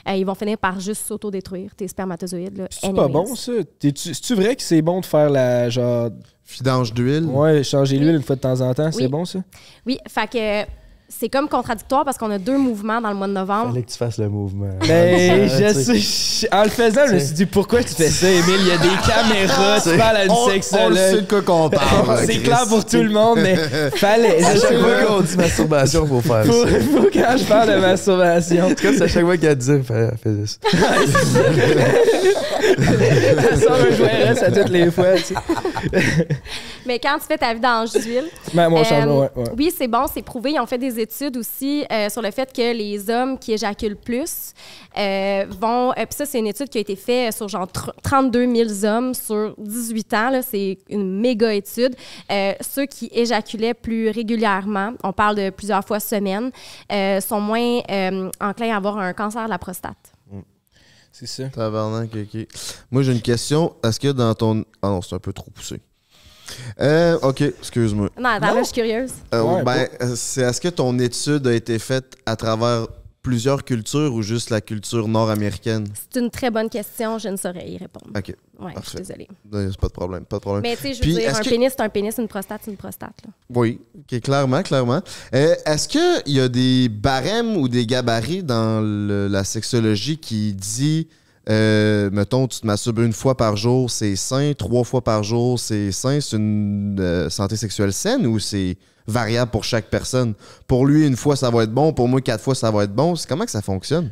Euh, 0.07 0.13
ils 0.15 0.25
vont 0.25 0.35
finir 0.35 0.57
par 0.57 0.79
juste 0.79 1.05
s'auto-détruire, 1.05 1.75
tes 1.75 1.87
spermatozoïdes. 1.87 2.67
C'est 2.71 2.93
pas 2.95 3.07
bon, 3.07 3.35
ça? 3.35 3.51
C'est-tu 3.81 4.35
vrai 4.35 4.55
que 4.55 4.61
c'est 4.63 4.81
bon 4.81 5.01
de 5.01 5.05
faire 5.05 5.29
la, 5.29 5.69
genre... 5.69 6.09
Vidange 6.49 6.93
d'huile? 6.93 7.25
Ouais, 7.25 7.61
changer 7.61 7.97
l'huile 7.99 8.15
une 8.15 8.21
fois 8.21 8.37
de 8.37 8.41
temps 8.41 8.61
en 8.61 8.73
temps, 8.73 8.89
c'est 8.93 9.01
Oui. 9.01 9.07
bon, 9.09 9.25
ça? 9.25 9.39
Oui, 9.85 9.99
fait 10.07 10.29
que 10.31 10.71
c'est 11.09 11.29
comme 11.29 11.47
contradictoire 11.47 12.03
parce 12.03 12.17
qu'on 12.17 12.29
a 12.31 12.37
deux 12.37 12.57
mouvements 12.57 12.99
dans 12.99 13.09
le 13.09 13.15
mois 13.15 13.27
de 13.27 13.31
novembre. 13.33 13.69
Fallait 13.69 13.83
que 13.83 13.91
tu 13.91 13.97
fasses 13.97 14.17
le 14.17 14.27
mouvement. 14.27 14.69
Ben, 14.87 15.47
Ça, 15.73 15.73
je 15.73 15.99
sais. 15.99 16.49
En 16.53 16.63
le 16.63 16.69
faisant, 16.69 17.07
je 17.07 17.13
me 17.13 17.19
suis 17.19 17.33
dit, 17.33 17.45
pourquoi 17.45 17.81
tu 17.81 17.93
fais 17.93 18.09
ça, 18.09 18.29
Émile? 18.29 18.59
Il 18.59 18.67
y 18.67 18.71
a 18.71 18.77
des 18.77 18.89
caméras, 19.07 19.79
tu 19.83 19.97
parles 19.97 20.17
à 20.17 20.25
une 20.25 20.31
On, 20.31 20.35
on 20.35 20.47
le 20.47 20.53
sexologue. 20.53 20.97
sait 20.97 21.21
de 21.21 21.27
quoi 21.27 21.41
qu'on 21.41 21.69
parle. 21.71 22.19
C'est 22.25 22.39
clair 22.43 22.65
pour 22.67 22.85
tout 22.85 23.01
le 23.01 23.09
monde, 23.09 23.39
mais 23.41 23.55
fallait. 23.95 24.43
À 24.43 24.53
Je 24.53 24.59
sais 24.59 24.67
chaque 24.67 24.79
fois 24.79 25.03
qu'on 25.07 25.21
dit 25.21 25.37
masturbation, 25.37 26.07
faut 26.07 26.21
faire 26.21 26.45
ça. 26.45 26.51
faut 26.51 27.09
quand 27.13 27.37
je 27.37 27.43
parle 27.45 27.69
de 27.69 27.79
masturbation. 27.79 28.65
En 28.65 28.69
tout 28.69 28.75
cas, 28.75 28.91
c'est 28.93 29.01
à 29.03 29.07
chaque 29.07 29.23
fois 29.25 29.37
qu'elle 29.37 29.55
dit, 29.55 29.71
fais, 29.83 30.09
fais 30.21 30.45
ça. 30.45 30.57
Ça 33.55 33.91
jouet 33.91 34.27
à 34.41 34.51
toutes 34.51 34.69
les 34.69 34.91
fois. 34.91 35.13
Tu 35.15 35.23
sais. 35.23 35.35
Mais 36.85 36.99
quand 36.99 37.17
tu 37.19 37.25
fais 37.27 37.37
ta 37.37 37.53
vidange 37.53 37.91
d'huile, 37.93 38.25
Ben, 38.53 38.69
moi, 38.69 38.81
Euh, 38.91 39.05
ouais. 39.05 39.29
Oui, 39.57 39.71
c'est 39.77 39.87
bon, 39.87 40.05
c'est 40.13 40.21
prouvé. 40.21 40.51
Ils 40.51 40.59
ont 40.59 40.65
fait 40.65 40.77
des 40.77 40.96
études 40.99 41.37
aussi 41.37 41.85
euh, 41.91 42.09
sur 42.09 42.21
le 42.21 42.31
fait 42.31 42.51
que 42.53 42.73
les 42.73 43.09
hommes 43.09 43.37
qui 43.39 43.53
éjaculent 43.53 43.95
plus 43.97 44.53
euh, 44.97 45.45
vont. 45.59 45.91
euh, 45.91 45.93
Puis 45.95 46.07
ça, 46.15 46.25
c'est 46.25 46.39
une 46.39 46.47
étude 46.47 46.69
qui 46.69 46.77
a 46.77 46.81
été 46.81 46.95
faite 46.95 47.33
sur 47.35 47.47
genre 47.47 47.67
tr- 47.67 47.91
32 48.03 48.55
000 48.79 48.85
hommes 48.85 49.13
sur 49.13 49.55
18 49.57 50.13
ans. 50.13 50.29
là. 50.29 50.41
C'est 50.41 50.77
une 50.89 51.19
méga 51.19 51.53
étude. 51.53 51.95
Euh, 52.31 52.53
ceux 52.61 52.85
qui 52.85 53.09
éjaculaient 53.11 53.73
plus 53.73 54.09
régulièrement, 54.09 54.93
on 55.03 55.13
parle 55.13 55.35
de 55.35 55.49
plusieurs 55.49 55.83
fois 55.85 55.99
semaine, 55.99 56.51
euh, 56.91 57.19
sont 57.21 57.39
moins 57.41 57.79
euh, 57.89 58.29
enclins 58.39 58.73
à 58.73 58.77
avoir 58.77 58.97
un 58.97 59.13
cancer 59.13 59.45
de 59.45 59.49
la 59.49 59.57
prostate. 59.59 59.97
C'est 61.11 61.25
ça. 61.25 61.45
Tabarnak, 61.49 62.11
ok. 62.13 62.47
Moi, 62.91 63.01
j'ai 63.01 63.11
une 63.11 63.21
question. 63.21 63.75
Est-ce 63.83 63.99
que 63.99 64.09
dans 64.11 64.35
ton. 64.35 64.63
Ah 64.83 64.89
non, 64.89 65.01
c'est 65.01 65.15
un 65.15 65.19
peu 65.19 65.33
trop 65.33 65.49
poussé. 65.49 65.79
Euh, 66.79 67.17
ok, 67.21 67.41
excuse-moi. 67.41 68.09
Non, 68.19 68.29
attends, 68.29 68.53
là, 68.53 68.59
je 68.61 68.65
suis 68.65 68.73
curieuse. 68.73 69.11
Euh, 69.33 69.41
Ouais, 69.41 69.63
ben, 69.63 69.87
euh, 70.01 70.13
c'est 70.15 70.41
est-ce 70.41 70.61
que 70.61 70.67
ton 70.69 70.97
étude 70.99 71.45
a 71.47 71.53
été 71.53 71.77
faite 71.79 72.15
à 72.25 72.35
travers 72.35 72.87
plusieurs 73.21 73.65
cultures 73.65 74.13
ou 74.13 74.21
juste 74.21 74.49
la 74.51 74.61
culture 74.61 75.07
nord-américaine? 75.07 75.85
C'est 76.09 76.19
une 76.21 76.29
très 76.29 76.49
bonne 76.49 76.69
question. 76.69 77.17
Je 77.17 77.27
ne 77.27 77.35
saurais 77.35 77.67
y 77.69 77.77
répondre. 77.77 78.07
Ok, 78.17 78.33
Ouais, 78.59 78.71
je 78.83 78.89
suis 78.89 78.97
désolée. 78.99 79.27
C'est 79.51 79.77
pas 79.79 79.87
de 79.87 79.91
problème, 79.93 80.25
pas 80.25 80.37
de 80.37 80.41
problème. 80.41 80.63
Mais 80.63 80.75
tu 80.77 80.81
sais, 80.83 80.93
je 80.93 80.99
veux 80.99 81.01
Puis, 81.01 81.13
dire, 81.15 81.35
un 81.35 81.39
que- 81.41 81.49
pénis, 81.49 81.71
c'est 81.75 81.83
un 81.83 81.89
pénis, 81.89 82.17
une 82.17 82.27
prostate, 82.27 82.61
c'est 82.63 82.71
une 82.71 82.77
prostate. 82.77 83.13
là. 83.25 83.31
Oui, 83.53 83.79
ok, 83.99 84.21
clairement, 84.21 84.63
clairement. 84.63 85.01
Euh, 85.35 85.53
Est-ce 85.65 85.87
qu'il 85.89 86.33
y 86.33 86.39
a 86.39 86.47
des 86.47 86.87
barèmes 86.89 87.57
ou 87.57 87.67
des 87.67 87.85
gabarits 87.85 88.43
dans 88.43 88.79
le- 88.81 89.27
la 89.27 89.43
sexologie 89.43 90.17
qui 90.17 90.53
dit, 90.53 91.07
euh, 91.49 92.09
mettons, 92.11 92.47
tu 92.47 92.59
te 92.59 92.67
masturbes 92.67 92.99
une 92.99 93.13
fois 93.13 93.35
par 93.35 93.55
jour, 93.55 93.89
c'est 93.89 94.15
sain, 94.15 94.53
trois 94.57 94.83
fois 94.83 95.01
par 95.01 95.23
jour, 95.23 95.59
c'est 95.59 95.91
sain, 95.91 96.19
c'est 96.19 96.35
une 96.35 96.97
euh, 96.99 97.29
santé 97.29 97.55
sexuelle 97.55 97.93
saine 97.93 98.25
ou 98.27 98.39
c'est 98.39 98.77
variable 99.07 99.51
pour 99.51 99.63
chaque 99.63 99.89
personne? 99.89 100.33
Pour 100.67 100.85
lui, 100.85 101.07
une 101.07 101.15
fois, 101.15 101.35
ça 101.35 101.49
va 101.49 101.63
être 101.63 101.71
bon, 101.71 101.93
pour 101.93 102.07
moi, 102.07 102.21
quatre 102.21 102.43
fois, 102.43 102.55
ça 102.55 102.69
va 102.71 102.83
être 102.83 102.93
bon. 102.93 103.15
C'est 103.15 103.27
comment 103.27 103.45
que 103.45 103.51
ça 103.51 103.61
fonctionne? 103.61 104.11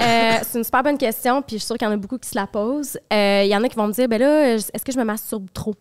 Euh, 0.00 0.38
c'est 0.42 0.58
une 0.58 0.64
super 0.64 0.82
bonne 0.84 0.98
question, 0.98 1.42
puis 1.42 1.56
je 1.56 1.58
suis 1.58 1.66
sûre 1.66 1.76
qu'il 1.76 1.86
y 1.86 1.90
en 1.90 1.94
a 1.94 1.96
beaucoup 1.96 2.18
qui 2.18 2.28
se 2.28 2.36
la 2.36 2.46
posent. 2.46 2.98
Euh, 3.12 3.42
Il 3.44 3.50
y 3.50 3.56
en 3.56 3.64
a 3.64 3.68
qui 3.68 3.74
vont 3.74 3.88
me 3.88 3.92
dire, 3.92 4.08
ben 4.08 4.20
là, 4.20 4.54
est-ce 4.54 4.84
que 4.84 4.92
je 4.92 4.98
me 4.98 5.04
masturbe 5.04 5.48
trop? 5.52 5.74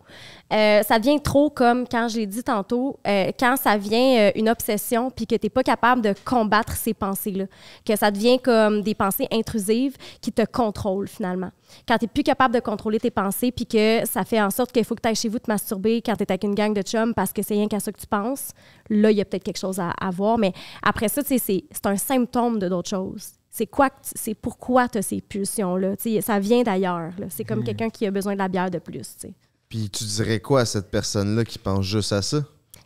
Euh, 0.52 0.82
ça 0.82 0.98
devient 0.98 1.22
trop 1.22 1.50
comme, 1.52 1.88
quand 1.88 2.08
je 2.08 2.18
l'ai 2.18 2.26
dit 2.26 2.44
tantôt, 2.44 3.00
quand 3.06 3.58
ça 3.58 3.78
vient 3.78 4.32
une 4.36 4.50
obsession, 4.50 5.12
puis 5.12 5.28
que 5.28 5.36
tu 5.36 5.46
n'es 5.46 5.50
pas 5.50 5.64
capable 5.64 6.02
de 6.02 6.16
combattre 6.26 6.74
ces 6.74 6.94
pensées-là. 6.94 7.46
Que 7.86 7.96
ça 7.96 8.10
devient 8.10 8.40
comme 8.40 8.82
des 8.82 8.96
pensées 8.96 9.28
intrusives 9.32 9.96
qui 10.22 10.32
te 10.32 10.44
contrôlent 10.46 11.08
finalement. 11.08 11.52
Quand 11.88 11.98
tu 11.98 12.06
n'es 12.06 12.10
plus 12.10 12.24
capable 12.24 12.56
de 12.56 12.60
contrôler 12.60 13.00
tes 13.00 13.12
pensées, 13.12 13.52
puis 13.52 13.66
que 13.66 14.02
ça 14.06 14.24
fait 14.24 14.42
en 14.42 14.50
sorte 14.50 14.72
qu'il 14.72 14.86
faut 14.86 14.96
que 14.96 15.02
tu 15.02 15.10
ailles 15.10 15.16
chez 15.16 15.30
vous 15.30 15.40
te 15.40 15.52
masturber 15.52 16.02
quand 16.02 16.16
tu 16.16 16.24
es 16.24 16.32
avec 16.32 16.44
une 16.44 16.56
gang 16.56 16.74
de 16.74 16.82
chums 16.82 17.14
parce 17.14 17.34
que 17.34 17.42
c'est 17.42 17.54
rien 17.54 17.68
qu'à 17.68 17.80
ça 17.80 17.92
que 17.92 18.00
tu 18.00 18.08
penses, 18.08 18.52
là, 18.90 19.12
il 19.12 19.18
y 19.18 19.22
a 19.22 19.26
peut-être 19.26 19.44
quelque 19.44 19.60
chose 19.60 19.80
à, 19.80 19.94
voir. 20.12 20.38
Mais 20.38 20.54
après 20.82 21.10
ça, 21.10 21.22
c'est 21.24 21.64
un 21.86 21.98
symptôme 21.98 22.58
de 22.58 22.70
d'autres 22.70 22.90
choses. 22.90 23.37
C'est 23.58 23.66
quoi, 23.66 23.90
c'est 24.02 24.36
pourquoi 24.36 24.88
tu 24.88 25.00
as 25.00 25.02
ces 25.02 25.20
pulsions-là? 25.20 25.98
Tu 25.98 26.14
sais, 26.16 26.22
Ça 26.22 26.40
vient 26.40 26.62
d'ailleurs. 26.62 27.12
là. 27.18 27.26
C'est 27.30 27.44
comme 27.44 27.64
quelqu'un 27.64 27.90
qui 27.90 28.06
a 28.06 28.12
besoin 28.12 28.34
de 28.34 28.38
la 28.38 28.48
bière 28.48 28.70
de 28.70 28.78
plus, 28.78 29.00
tu 29.20 29.28
sais, 29.30 29.34
Puis 29.68 29.90
tu 29.90 30.04
dirais 30.04 30.40
quoi 30.40 30.62
à 30.62 30.66
cette 30.66 30.92
personne-là 30.92 31.44
qui 31.44 31.58
pense 31.58 31.84
juste 31.86 32.14
à 32.14 32.22
ça? 32.22 32.44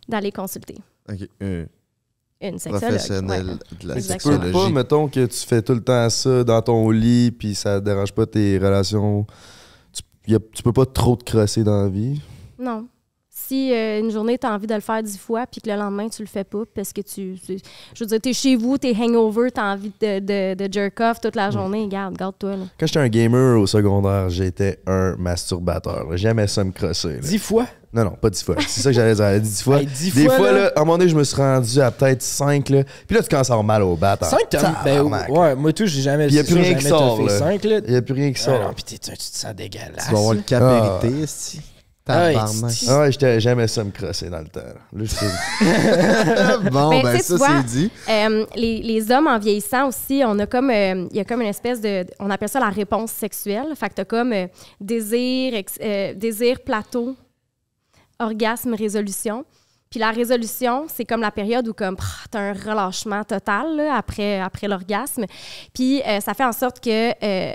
d'aller 0.08 0.32
consulter 0.32 0.76
une 2.42 2.58
sexologue. 2.58 3.28
ouais. 3.30 3.44
de 3.82 3.88
la. 3.88 4.02
Tu 4.02 4.18
peux 4.18 4.52
pas, 4.52 4.70
mettons 4.70 5.08
que 5.10 5.26
tu 5.26 5.38
fais 5.46 5.62
tout 5.62 5.74
le 5.74 5.84
temps 5.84 6.10
ça 6.10 6.44
dans 6.44 6.62
ton 6.62 6.90
lit, 6.90 7.32
puis 7.32 7.54
ça 7.54 7.80
dérange 7.80 8.14
pas 8.14 8.26
tes 8.26 8.58
relations. 8.58 9.28
Tu, 9.94 10.32
y 10.32 10.36
a- 10.36 10.40
tu 10.54 10.64
peux 10.64 10.74
pas 10.74 10.86
trop 10.88 11.16
te 11.18 11.24
crosser 11.24 11.64
dans 11.64 11.84
la 11.84 11.90
vie? 11.90 12.20
Non. 12.58 12.88
Si 13.52 13.74
euh, 13.74 14.00
une 14.00 14.12
journée, 14.12 14.38
tu 14.38 14.48
as 14.48 14.54
envie 14.54 14.66
de 14.66 14.74
le 14.74 14.80
faire 14.80 15.04
dix 15.04 15.18
fois, 15.18 15.46
puis 15.46 15.60
que 15.60 15.70
le 15.70 15.76
lendemain, 15.76 16.08
tu 16.08 16.22
le 16.22 16.28
fais 16.30 16.46
pas 16.46 16.60
parce 16.74 16.94
que 16.94 17.02
tu. 17.02 17.38
tu- 17.46 17.58
je 17.94 18.00
veux 18.04 18.06
dire, 18.08 18.20
tu 18.22 18.30
es 18.30 18.34
chez 18.34 18.56
vous, 18.56 18.78
tu 18.78 18.88
es 18.88 18.96
hangover, 18.96 19.52
tu 19.52 19.60
as 19.60 19.66
envie 19.74 19.92
de, 20.00 20.20
de, 20.20 20.54
de 20.68 20.72
jerk 20.74 20.98
off 21.02 21.20
toute 21.20 21.36
la 21.36 21.52
journée, 21.52 21.86
garde, 21.90 22.16
garde-toi. 22.16 22.52
là. 22.52 22.64
Quand 22.80 22.86
j'étais 22.88 23.00
un 23.00 23.10
gamer 23.10 23.60
au 23.60 23.68
secondaire, 23.68 24.30
j'étais 24.30 24.80
un 24.88 25.18
masturbateur. 25.18 26.10
là. 26.10 26.16
J'aimais 26.16 26.48
ça 26.48 26.64
me 26.64 26.72
crosser. 26.72 27.16
là. 27.16 27.20
Dix 27.20 27.40
fois? 27.40 27.66
Non, 27.94 28.06
non, 28.06 28.12
pas 28.12 28.30
dix 28.30 28.42
fois. 28.42 28.56
C'est 28.66 28.80
ça 28.80 28.90
que 28.90 28.96
j'allais 28.96 29.16
dire. 29.16 29.42
Dix 29.42 29.62
fois. 29.64 29.82
Hey, 29.82 29.86
dix 29.86 30.16
Des 30.16 30.26
fois, 30.28 30.38
fois, 30.38 30.52
là. 30.54 30.58
là, 30.62 30.72
à 30.74 30.80
un 30.80 30.86
moment 30.86 30.98
donné, 30.98 31.10
je 31.10 31.16
me 31.18 31.26
suis 31.26 31.36
rendu 31.36 31.82
à 31.82 31.92
peut-être 31.92 32.22
cinq. 32.22 32.70
Là. 32.70 32.86
Puis 33.06 33.18
là, 33.18 33.22
tu 33.22 33.28
commences 33.28 33.50
à 33.50 33.54
avoir 33.54 33.66
mal 33.66 33.84
au 33.84 33.98
bat. 33.98 34.18
hein. 34.22 34.26
Cinq, 34.28 34.48
t'as. 34.50 34.82
Ben, 34.86 35.02
ouais, 35.04 35.56
moi, 35.56 35.74
tout, 35.74 35.86
j'ai 35.88 36.02
jamais. 36.02 36.28
Puis 36.28 36.38
y 36.38 36.40
a 36.40 36.46
plus 36.46 36.54
rien 36.56 36.74
qui 36.76 36.86
sort. 36.86 37.20
Il 37.20 37.92
y 37.92 37.96
a 37.98 38.02
plus 38.02 38.14
rien 38.14 38.32
qui 38.32 38.40
Ah 38.44 38.46
sort. 38.46 38.62
non, 38.62 38.74
tu 38.74 38.98
te 38.98 39.08
sens 39.20 39.54
dégueulasse. 39.54 40.06
Tu 40.08 40.12
vas 40.14 40.20
avoir 40.20 40.34
le 40.36 40.40
cap 40.42 40.64
Ah. 40.64 41.00
Tabarnak. 42.04 42.72
c'est- 42.72 42.90
Ah 42.90 43.00
ouais, 43.02 43.12
j'étais- 43.12 43.40
j'aimais 43.40 43.68
ça 43.68 43.84
me 43.84 43.92
crosser 43.92 44.30
dans 44.30 44.40
le 44.40 44.48
temps. 44.48 44.60
là. 44.62 44.82
Bon, 46.72 46.90
Ben, 46.90 47.04
ben, 47.04 47.18
tu 47.18 47.24
sais, 47.24 47.38
ça, 47.38 47.48
c'est 47.48 47.66
dit. 47.68 47.92
Euh, 48.10 48.46
les, 48.56 48.82
les 48.82 49.12
hommes 49.12 49.28
en 49.28 49.38
vieillissant 49.40 49.88
aussi, 49.88 50.22
on 50.26 50.38
a 50.40 50.46
comme, 50.48 50.70
euh, 50.72 51.08
il 51.12 51.18
y 51.18 51.20
a 51.20 51.26
comme 51.26 51.42
une 51.42 51.48
espèce 51.48 51.80
de, 51.82 52.06
on 52.20 52.30
appelle 52.30 52.50
ça 52.50 52.60
la 52.60 52.70
réponse 52.70 53.12
sexuelle. 53.12 53.68
Fait 53.76 53.90
que 53.90 53.96
t'as 53.96 54.06
comme 54.06 54.34
euh, 54.34 54.48
désir, 54.80 55.54
ex- 55.54 55.78
euh, 55.82 56.14
désir, 56.16 56.60
plateau, 56.62 57.16
orgasme, 58.20 58.74
résolution. 58.74 59.46
Puis 59.90 60.00
la 60.00 60.12
résolution, 60.12 60.86
c'est 60.88 61.04
comme 61.06 61.22
la 61.22 61.32
période 61.32 61.68
où 61.68 61.74
comme 61.74 61.98
t'as 62.32 62.40
un 62.40 62.54
relâchement 62.54 63.24
total 63.26 63.76
là, 63.76 63.96
après, 63.96 64.40
après 64.40 64.68
l'orgasme. 64.68 65.26
Puis 65.74 66.02
euh, 66.08 66.20
ça 66.22 66.34
fait 66.34 66.46
en 66.46 66.54
sorte 66.54 66.80
que 66.82 67.12
euh, 67.24 67.54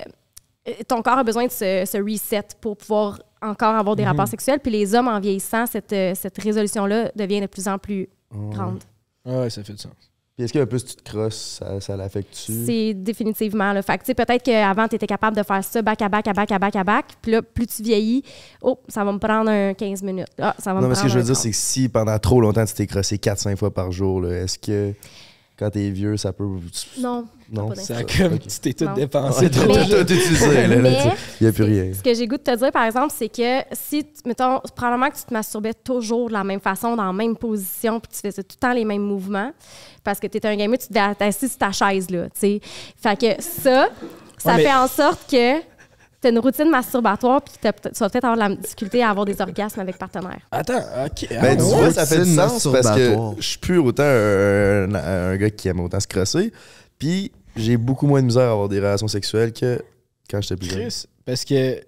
ton 0.89 1.03
corps 1.03 1.19
a 1.19 1.25
besoin 1.25 1.47
de 1.47 1.51
se, 1.53 1.85
se 1.87 1.99
reset 1.99 2.45
pour 2.61 2.77
pouvoir 2.77 3.21
encore 3.43 3.75
avoir 3.75 3.97
des 3.97 4.05
rapports 4.05 4.29
sexuels. 4.29 4.61
Puis 4.61 4.73
les 4.73 4.95
hommes 4.95 5.09
en 5.09 5.21
vieillissant, 5.21 5.67
cette, 5.67 5.93
euh, 5.93 6.13
cette 6.15 6.37
résolution-là 6.39 7.11
devient 7.15 7.41
de 7.41 7.47
plus 7.47 7.69
en 7.69 7.79
plus 7.79 8.09
grande. 8.51 8.83
Ah 9.25 9.41
ouais, 9.41 9.51
ça 9.51 9.63
fait 9.63 9.73
du 9.73 9.79
sens. 9.79 9.93
Puis 10.37 10.45
est-ce 10.45 10.53
que 10.53 10.65
plus 10.65 10.85
tu 10.85 10.97
te 10.97 11.03
crosses, 11.11 11.59
ça, 11.61 11.81
ça 11.81 11.97
l'affecte-tu? 11.97 12.53
C'est 12.67 12.93
définitivement 12.93 13.73
le 13.73 13.81
fait. 13.81 13.97
que, 13.97 14.03
tu 14.03 14.07
sais, 14.09 14.15
Peut-être 14.15 14.43
qu'avant, 14.43 14.87
tu 14.87 14.97
étais 14.97 15.07
capable 15.07 15.35
de 15.35 15.43
faire 15.43 15.65
ça 15.65 15.81
back 15.81 16.03
à 16.03 16.11
back 16.11 16.29
à 16.29 16.35
back 16.35 16.53
à 16.53 16.59
back 16.59 16.77
à 16.77 16.85
back. 16.85 17.07
Puis 17.23 17.33
là, 17.33 17.41
plus 17.41 17.67
tu 17.67 17.83
vieillis, 17.83 18.23
oh, 18.61 18.79
ça 18.87 19.03
va 19.03 19.13
me 19.13 19.19
prendre 19.19 19.49
un 19.51 19.73
15 19.73 20.03
minutes. 20.03 20.27
Ah, 20.39 20.55
ça 20.59 20.75
va 20.75 20.81
Non, 20.81 20.87
me 20.87 20.91
mais 20.91 20.95
ce 20.95 21.05
que 21.05 21.09
je 21.09 21.19
veux 21.19 21.25
dire, 21.25 21.33
30. 21.33 21.43
c'est 21.43 21.51
que 21.51 21.57
si 21.57 21.89
pendant 21.89 22.19
trop 22.19 22.41
longtemps 22.43 22.67
tu 22.67 22.75
t'es 22.75 22.87
crossé 22.87 23.17
4-5 23.17 23.57
fois 23.57 23.73
par 23.73 23.93
jour, 23.93 24.27
est-ce 24.31 24.59
que 24.59 24.93
quand 25.59 25.71
t'es 25.71 25.89
vieux, 25.91 26.17
ça 26.17 26.33
peut. 26.33 26.45
Non. 26.99 27.27
Non. 27.51 27.69
pas 27.69 27.77
Ça 27.77 28.03
comme. 28.03 28.39
Tu 28.39 28.61
t'es 28.61 28.73
tout 28.73 28.89
dépensé. 28.95 29.51
Tout 29.51 29.61
utilisé. 29.63 30.65
Il 30.65 31.43
n'y 31.45 31.47
a 31.49 31.53
plus 31.53 31.63
rien. 31.65 31.93
Ce 31.95 32.03
que 32.03 32.13
j'ai 32.15 32.27
goût 32.27 32.37
de 32.37 32.43
te 32.43 32.55
dire, 32.57 32.73
par 32.73 32.85
exemple, 32.85 33.13
c'est 33.17 33.29
que 33.29 33.61
si, 33.73 34.05
tu- 34.05 34.11
mettons, 34.29 34.61
probablement 34.75 35.09
que 35.11 35.17
tu 35.17 35.23
te 35.25 35.33
masturbais 35.33 35.73
toujours 35.75 36.29
de 36.29 36.33
la 36.35 36.45
même 36.45 36.61
façon, 36.61 36.97
dans 36.97 37.05
la 37.07 37.13
même 37.13 37.37
position, 37.37 38.01
puis 38.01 38.11
tu 38.13 38.19
faisais 38.29 38.43
tout 38.43 38.57
le 38.57 38.61
temps 38.69 38.73
les 38.75 38.85
mêmes 38.85 39.03
mouvements, 39.03 39.53
parce 40.05 40.19
que 40.21 40.27
tu 40.27 40.39
étais 40.39 40.49
un 40.49 40.57
gamer, 40.57 40.79
tu 40.79 40.87
être 40.97 41.23
assis 41.23 41.49
sur 41.49 41.59
ta 41.59 41.73
chaise, 41.73 42.11
là, 42.11 42.25
tu 42.25 42.31
sais. 42.35 42.61
Fait 43.01 43.17
que 43.19 43.43
ça, 43.43 43.89
ça 44.39 44.51
Ouais, 44.51 44.57
mais- 44.57 44.63
fait 44.65 44.75
en 44.75 44.89
sorte 44.89 45.31
que 45.31 45.61
tu 46.21 46.29
as 46.29 46.31
une 46.31 46.39
routine 46.39 46.71
masturbatoire, 46.71 47.43
puis 47.43 47.55
tu 47.61 47.67
vas 47.67 47.73
peut-être 47.73 48.25
avoir 48.25 48.35
de 48.37 48.41
la 48.41 48.57
difficulté 48.61 49.03
à 49.03 49.11
avoir 49.11 49.25
des 49.27 49.41
orgasmes 49.41 49.81
avec 49.81 49.99
partenaire. 49.99 50.41
Attends, 50.51 50.79
ok. 50.79 51.27
Ah, 51.31 51.41
Ben, 51.43 51.57
tu 51.57 51.63
ouais. 51.65 51.69
vois, 51.69 51.93
ça 51.93 52.07
fait 52.07 52.25
du 52.25 52.35
sens 52.35 52.67
parce 52.73 52.91
que 52.97 53.15
je 53.39 53.47
suis 53.47 53.59
plus 53.59 53.79
autant 53.79 54.03
un, 54.05 54.95
un- 54.95 55.31
un 55.33 55.37
gars 55.37 55.51
qui 55.51 55.69
aime 55.69 55.81
autant 55.81 56.01
se 56.01 56.07
crosser. 56.07 56.53
Puis 56.99 57.31
j'ai 57.57 57.77
beaucoup 57.77 58.07
moins 58.07 58.21
de 58.21 58.27
misère 58.27 58.49
à 58.49 58.53
avoir 58.53 58.69
des 58.69 58.79
relations 58.79 59.09
sexuelles 59.09 59.53
que 59.53 59.81
quand 60.31 60.41
j'étais 60.41 60.57
plus 60.57 60.69
jeune. 60.71 60.81
Chris, 60.89 61.05
parce 61.25 61.45
que. 61.45 61.81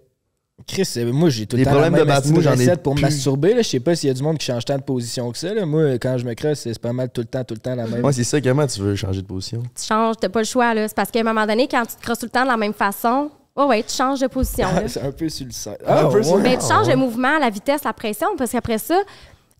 Chris, 0.66 0.88
euh, 0.96 1.12
moi, 1.12 1.30
j'ai 1.30 1.46
tout 1.46 1.56
le 1.56 1.62
temps 1.64 1.70
problèmes 1.70 1.92
de 1.94 2.02
même 2.02 2.40
j'en 2.42 2.54
ai 2.58 2.76
pour 2.76 2.94
plus. 2.96 3.02
masturber. 3.02 3.54
Là. 3.54 3.62
Je 3.62 3.68
sais 3.68 3.78
pas 3.78 3.94
s'il 3.94 4.08
y 4.08 4.10
a 4.10 4.14
du 4.14 4.24
monde 4.24 4.38
qui 4.38 4.46
change 4.46 4.64
tant 4.64 4.76
de 4.76 4.82
position 4.82 5.30
que 5.30 5.38
ça. 5.38 5.54
Là. 5.54 5.64
Moi, 5.64 5.98
quand 6.00 6.18
je 6.18 6.24
me 6.24 6.34
crosse, 6.34 6.58
c'est 6.58 6.76
pas 6.80 6.92
mal 6.92 7.10
tout 7.10 7.20
le 7.20 7.28
temps, 7.28 7.44
tout 7.44 7.54
le 7.54 7.60
temps 7.60 7.76
la 7.76 7.86
même. 7.86 8.00
Moi, 8.00 8.12
c'est 8.12 8.24
ça, 8.24 8.40
comment 8.40 8.66
tu 8.66 8.80
veux 8.80 8.96
changer 8.96 9.22
de 9.22 9.26
position? 9.26 9.62
Tu 9.80 9.84
changes, 9.86 10.16
t'as 10.20 10.28
pas 10.28 10.40
le 10.40 10.44
choix, 10.44 10.74
là. 10.74 10.88
C'est 10.88 10.96
parce 10.96 11.12
qu'à 11.12 11.20
un 11.20 11.22
moment 11.22 11.46
donné, 11.46 11.68
quand 11.70 11.84
tu 11.86 11.94
te 11.94 12.02
crosses 12.02 12.18
tout 12.18 12.26
le 12.26 12.30
temps 12.30 12.42
de 12.42 12.48
la 12.48 12.56
même 12.56 12.74
façon, 12.74 13.30
oh 13.58 13.66
ouais, 13.66 13.82
tu 13.82 13.94
changes 13.94 14.20
de 14.20 14.26
position, 14.28 14.66
c'est 14.86 15.02
un 15.02 15.12
peu 15.12 15.28
sur 15.28 15.44
le 15.46 15.52
site. 15.52 15.78
Un 15.86 16.06
peu 16.08 16.22
sur 16.22 16.36
le- 16.38 16.42
Mais 16.42 16.56
tu 16.56 16.64
Ah, 16.70 16.74
changes 16.76 16.86
ouais. 16.86 16.94
le 16.94 16.98
mouvement, 16.98 17.38
la 17.38 17.50
vitesse, 17.50 17.84
la 17.84 17.92
pression, 17.92 18.28
parce 18.38 18.52
qu'après 18.52 18.78
ça, 18.78 18.98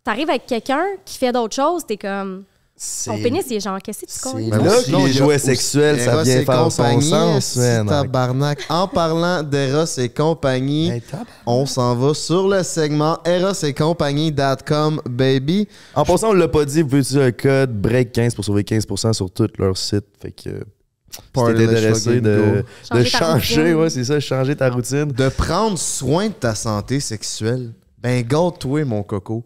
t'arrives 0.03 0.29
avec 0.29 0.45
quelqu'un 0.47 0.83
qui 1.05 1.17
fait 1.17 1.31
d'autres 1.31 1.55
choses, 1.55 1.85
t'es 1.85 1.97
comme. 1.97 2.45
Ton 3.05 3.21
pénis, 3.21 3.43
il 3.49 3.57
est 3.57 3.59
genre, 3.59 3.77
qu'est-ce 3.83 3.99
que 3.99 4.05
tu 4.05 4.11
C'est 4.13 4.31
connais? 4.31 4.49
là 4.51 4.73
les 5.05 5.11
jouets 5.11 5.37
sexuels, 5.37 5.99
ça 5.99 6.13
Eros 6.13 6.23
vient 6.23 6.39
et 6.39 6.45
faire 6.45 6.71
son 6.71 7.01
sens, 7.01 7.55
man. 7.57 7.85
tabarnak. 7.85 8.59
En 8.69 8.87
parlant 8.87 9.43
d'Eros 9.43 9.83
et 9.97 10.07
compagnie, 10.07 10.87
Hey, 10.89 11.03
on 11.45 11.65
s'en 11.65 11.93
va 11.97 12.13
sur 12.13 12.47
le 12.47 12.63
segment 12.63 13.17
erosetcompagnie.com, 13.25 15.01
baby. 15.09 15.67
En 15.93 16.05
passant, 16.05 16.29
on 16.29 16.33
l'a 16.33 16.47
pas 16.47 16.63
dit, 16.63 16.81
vous 16.81 16.87
pouvez 16.87 17.01
utiliser 17.01 17.25
un 17.25 17.31
code 17.33 17.81
BREAK15 17.85 18.35
pour 18.35 18.45
sauver 18.45 18.63
15% 18.63 19.11
sur 19.11 19.29
tout 19.29 19.49
leur 19.57 19.77
site? 19.77 20.05
Fait 20.21 20.31
que 20.31 20.49
let's 21.35 21.61
intéressé 21.61 22.21
de, 22.21 22.63
Changer 22.87 23.09
ta 23.11 23.19
changer, 23.19 23.61
routine. 23.61 23.75
ouais, 23.75 23.89
c'est 23.89 24.03
ça, 24.03 24.19
changer 24.19 24.55
ta 24.55 24.69
routine. 24.69 25.05
de 25.11 25.29
prendre 25.29 25.77
soin 25.77 26.27
de 26.27 26.33
ta 26.33 26.55
santé 26.55 26.99
sexuelle. 26.99 27.71
Ben, 28.01 28.23
gâte-toi, 28.25 28.85
mon 28.85 29.03
coco. 29.03 29.43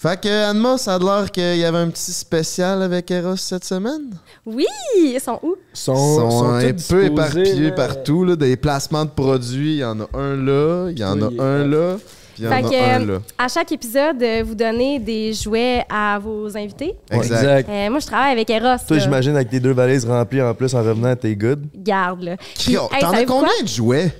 Fait 0.00 0.20
que, 0.20 0.28
Anma, 0.50 0.78
ça 0.78 0.94
a 0.94 0.98
l'air 1.00 1.28
qu'il 1.32 1.56
y 1.56 1.64
avait 1.64 1.78
un 1.78 1.88
petit 1.90 2.12
spécial 2.12 2.82
avec 2.82 3.10
Eros 3.10 3.34
cette 3.36 3.64
semaine? 3.64 4.10
Oui, 4.46 4.64
ils 4.96 5.18
sont 5.20 5.40
où? 5.42 5.56
Ils 5.74 5.76
sont, 5.76 5.92
Ils 5.94 6.20
sont, 6.20 6.30
sont 6.30 6.48
un 6.54 6.72
tous 6.72 6.86
peu 6.88 7.04
éparpillés 7.06 7.70
là. 7.70 7.72
partout, 7.72 8.24
là, 8.24 8.36
des 8.36 8.56
placements 8.56 9.04
de 9.04 9.10
produits. 9.10 9.72
Il 9.74 9.78
y 9.78 9.84
en 9.84 9.98
a 10.00 10.06
un 10.14 10.36
là, 10.36 10.88
il 10.90 10.98
y 11.00 11.04
en 11.04 11.20
a 11.20 11.26
Oui, 11.26 11.36
un 11.40 11.66
là, 11.66 11.96
puis 12.38 12.44
il 12.44 12.44
y 12.44 12.48
en 12.48 12.50
Fait 12.50 12.64
a 12.64 12.68
que, 12.70 12.96
un 12.96 13.02
euh, 13.02 13.12
là. 13.14 13.22
À 13.38 13.48
chaque 13.48 13.72
épisode, 13.72 14.22
euh, 14.22 14.42
vous 14.46 14.54
donnez 14.54 14.98
des 14.98 15.32
jouets 15.32 15.84
à 15.90 16.18
vos 16.18 16.56
invités. 16.56 16.94
Exact. 17.10 17.36
Exact. 17.40 17.68
Euh, 17.68 17.90
moi, 17.90 17.98
je 18.00 18.06
travaille 18.06 18.32
avec 18.32 18.48
Eros. 18.50 18.76
Toi, 18.86 18.96
là. 18.96 19.02
j'imagine, 19.02 19.34
avec 19.36 19.50
tes 19.50 19.60
deux 19.60 19.72
valises 19.72 20.04
remplies 20.06 20.42
en 20.42 20.54
plus 20.54 20.74
en 20.74 20.78
revenant, 20.82 21.14
t'es 21.16 21.34
good. 21.34 21.66
Garde, 21.74 22.22
là. 22.22 22.36
Puis, 22.58 22.72
Yo, 22.72 22.82
hey, 22.92 23.00
T'en 23.00 23.10
as 23.10 23.24
combien 23.24 23.48
quoi? 23.48 23.62
de 23.62 23.68
jouets? 23.68 24.12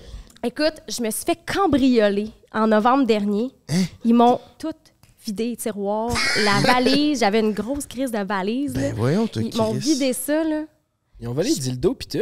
Écoute, 0.45 0.75
je 0.89 1.03
me 1.03 1.11
suis 1.11 1.25
fait 1.25 1.39
cambrioler 1.47 2.31
en 2.53 2.67
novembre 2.69 3.07
dernier. 3.07 3.51
Hein? 3.69 3.83
Ils 4.05 4.15
m'ont 4.15 4.39
tout 4.59 4.73
vidé 5.27 5.51
les 5.51 5.57
tiroirs, 5.57 6.15
la 6.45 6.61
valise. 6.73 7.21
J'avais 7.21 7.41
une 7.41 7.53
grosse 7.53 7.87
crise 7.87 8.11
de 8.11 8.19
valise. 8.25 8.75
là. 8.75 8.81
Ben 8.83 8.95
voyons, 8.97 9.27
te 9.27 9.41
Ils 9.41 9.57
m'ont 9.57 9.73
vidé 9.73 10.13
ça, 10.13 10.43
là. 10.45 10.63
Ils 11.21 11.29
ont 11.29 11.35
volé 11.35 11.51
le 11.51 11.57
dildo 11.61 11.95
pis 11.95 12.07
tout. 12.07 12.19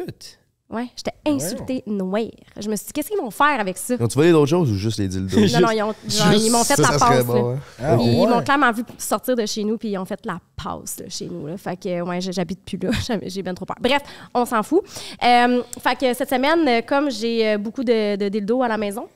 Ouais, 0.69 0.89
j'étais 0.97 1.13
insultée 1.25 1.85
noire. 1.87 2.23
Je 2.59 2.69
me 2.69 2.75
suis 2.75 2.87
dit, 2.87 2.93
qu'est-ce 2.93 3.09
qu'ils 3.09 3.21
vont 3.21 3.31
faire 3.31 3.61
avec 3.61 3.79
ça? 3.79 3.95
Ils 3.95 4.03
Ont-tu 4.03 4.17
volé 4.19 4.33
d'autres 4.33 4.51
choses 4.51 4.69
ou 4.69 4.75
juste 4.75 4.99
les 4.99 5.07
dildos? 5.07 5.39
Non, 5.39 5.61
non, 5.61 5.71
ils, 5.71 5.83
ont- 5.85 5.95
genre, 6.09 6.33
ils 6.33 6.51
m'ont 6.51 6.65
fait 6.65 6.75
Ça, 6.75 6.83
la 6.83 6.99
ça 6.99 7.07
passe. 7.07 7.25
bon, 7.25 7.53
hein. 7.55 7.59
Ah, 7.81 7.97
ils 8.01 8.21
ouais. 8.21 8.27
m'ont 8.27 8.43
clairement 8.43 8.73
vu 8.73 8.83
sortir 8.99 9.37
de 9.37 9.47
chez 9.47 9.63
nous, 9.63 9.79
puis 9.79 9.91
ils 9.91 9.99
ont 9.99 10.05
fait 10.05 10.19
la 10.27 10.41
passe 10.57 10.99
là, 10.99 11.05
chez 11.09 11.27
nous. 11.27 11.47
Là. 11.47 11.57
Fait 11.57 11.77
que, 11.77 12.01
ouais, 12.03 12.21
j'habite 12.21 12.65
plus 12.65 12.79
là. 12.83 12.91
J'ai 13.27 13.43
bien 13.43 13.55
trop 13.55 13.65
peur. 13.65 13.77
Bref, 13.81 14.03
on 14.35 14.45
s'en 14.45 14.65
fout. 14.65 14.83
Euh, 15.23 15.63
fait 15.81 15.97
que 16.01 16.13
cette 16.15 16.31
semaine, 16.31 16.67
euh, 16.67 16.81
comme 16.85 17.13
j'ai 17.13 17.49
euh, 17.51 17.59
beaucoup 17.59 17.85
de, 17.85 18.17
de 18.17 18.29
dildos 18.29 18.63
à 18.65 18.69
la 18.69 18.77
maison 18.77 19.07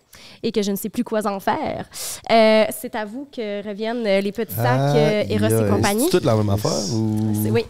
et 0.44 0.52
que 0.52 0.62
je 0.62 0.70
ne 0.70 0.76
sais 0.76 0.88
plus 0.88 1.02
quoi 1.02 1.26
en 1.26 1.40
faire, 1.40 1.84
euh, 2.30 2.64
c'est 2.70 2.94
à 2.94 3.04
vous 3.04 3.26
que 3.34 3.66
reviennent 3.66 4.04
les 4.04 4.30
petits 4.32 4.54
sacs 4.54 4.94
euh, 4.94 5.24
Eros 5.28 5.66
et 5.66 5.68
compagnie. 5.68 6.04
C'est 6.04 6.10
toute 6.18 6.24
la 6.24 6.36
même 6.36 6.50
affaire 6.50 6.94
ou? 6.94 7.32
C'est- 7.42 7.50
Oui. 7.50 7.64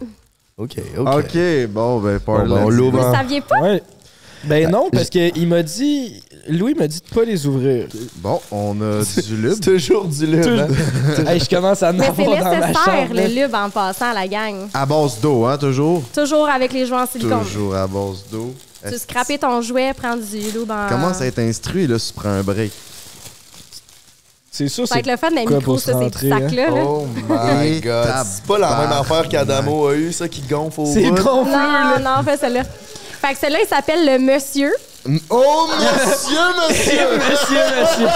Ok, 0.61 0.75
ok. 0.95 1.07
Ok, 1.07 1.67
bon, 1.69 1.99
ben, 1.99 2.19
parle 2.19 2.47
Bon, 2.47 2.55
ben, 2.55 2.63
on 2.65 2.69
l'ouvre. 2.69 2.99
Vous 3.01 3.09
ne 3.09 3.15
saviez 3.15 3.41
pas? 3.41 3.59
Ouais. 3.61 3.81
Ben 4.43 4.69
non, 4.69 4.89
parce 4.91 5.09
qu'il 5.09 5.47
m'a 5.47 5.63
dit. 5.63 6.21
Louis 6.47 6.73
m'a 6.73 6.87
dit 6.87 6.99
de 6.99 7.15
pas 7.15 7.23
les 7.23 7.45
ouvrir. 7.45 7.87
Bon, 8.17 8.39
on 8.51 8.75
a 8.81 9.03
du 9.21 9.37
lube. 9.37 9.59
Toujours 9.59 10.05
du 10.05 10.25
lube. 10.25 10.45
hein? 10.45 11.25
hey, 11.27 11.39
je 11.39 11.49
commence 11.49 11.81
à 11.83 11.89
en 11.89 11.93
Mais 11.93 12.11
c'est 12.15 12.21
avoir 12.23 12.37
dans 12.39 12.59
ma 12.59 12.67
nécessaire, 12.67 12.83
chambre. 12.85 13.13
le 13.13 13.27
lube 13.27 13.55
en 13.55 13.69
passant 13.69 14.11
à 14.11 14.13
la 14.13 14.27
gang. 14.27 14.55
À 14.73 14.85
base 14.85 15.19
d'eau, 15.19 15.45
hein, 15.45 15.57
toujours? 15.57 16.03
Toujours 16.13 16.49
avec 16.49 16.73
les 16.73 16.85
jouets 16.85 16.97
en 16.97 17.07
silicone. 17.07 17.43
Toujours 17.43 17.75
à 17.75 17.87
base 17.87 18.23
d'eau. 18.31 18.53
Tu 18.87 18.97
scrapes 18.97 19.39
ton 19.39 19.61
jouet, 19.61 19.93
prends 19.95 20.17
du 20.17 20.37
lube 20.37 20.71
en. 20.71 20.89
Commence 20.89 21.21
à 21.21 21.27
être 21.27 21.39
instruit, 21.39 21.85
là, 21.87 21.99
si 21.99 22.11
tu 22.13 22.19
prends 22.19 22.29
un 22.29 22.43
break? 22.43 22.71
C'est 24.53 24.67
sûr, 24.67 24.85
Ça 24.85 24.95
va 24.95 25.01
c'est 25.01 25.09
être 25.09 25.11
le 25.13 25.17
fun 25.17 25.29
d'un 25.33 25.41
micro, 25.49 25.61
pour 25.61 25.79
ça, 25.79 25.93
se 25.93 25.99
ces 25.99 26.09
petits 26.09 26.27
sacs-là. 26.29 26.69
là. 26.71 26.83
Oh 26.85 27.07
my 27.29 27.79
god. 27.79 28.07
C'est 28.25 28.43
pas 28.43 28.57
la 28.59 28.81
même 28.81 28.91
affaire 28.91 29.29
qu'Adamo 29.29 29.87
a 29.87 29.95
eu, 29.95 30.11
ça, 30.11 30.27
qui 30.27 30.41
gonfle 30.41 30.81
au 30.81 30.85
c'est 30.93 31.03
gonflé, 31.09 31.53
là. 31.53 31.97
Non, 31.99 32.17
non, 32.17 32.23
fais 32.23 32.35
celle-là. 32.35 32.63
Fait 32.63 33.33
que 33.33 33.39
celui-là, 33.39 33.59
il 33.63 33.67
s'appelle 33.67 34.05
le 34.05 34.19
Monsieur. 34.19 34.73
Oh, 35.29 35.67
monsieur, 35.79 36.37
monsieur! 36.69 37.07
Monsieur, 37.31 37.63
monsieur. 37.79 38.07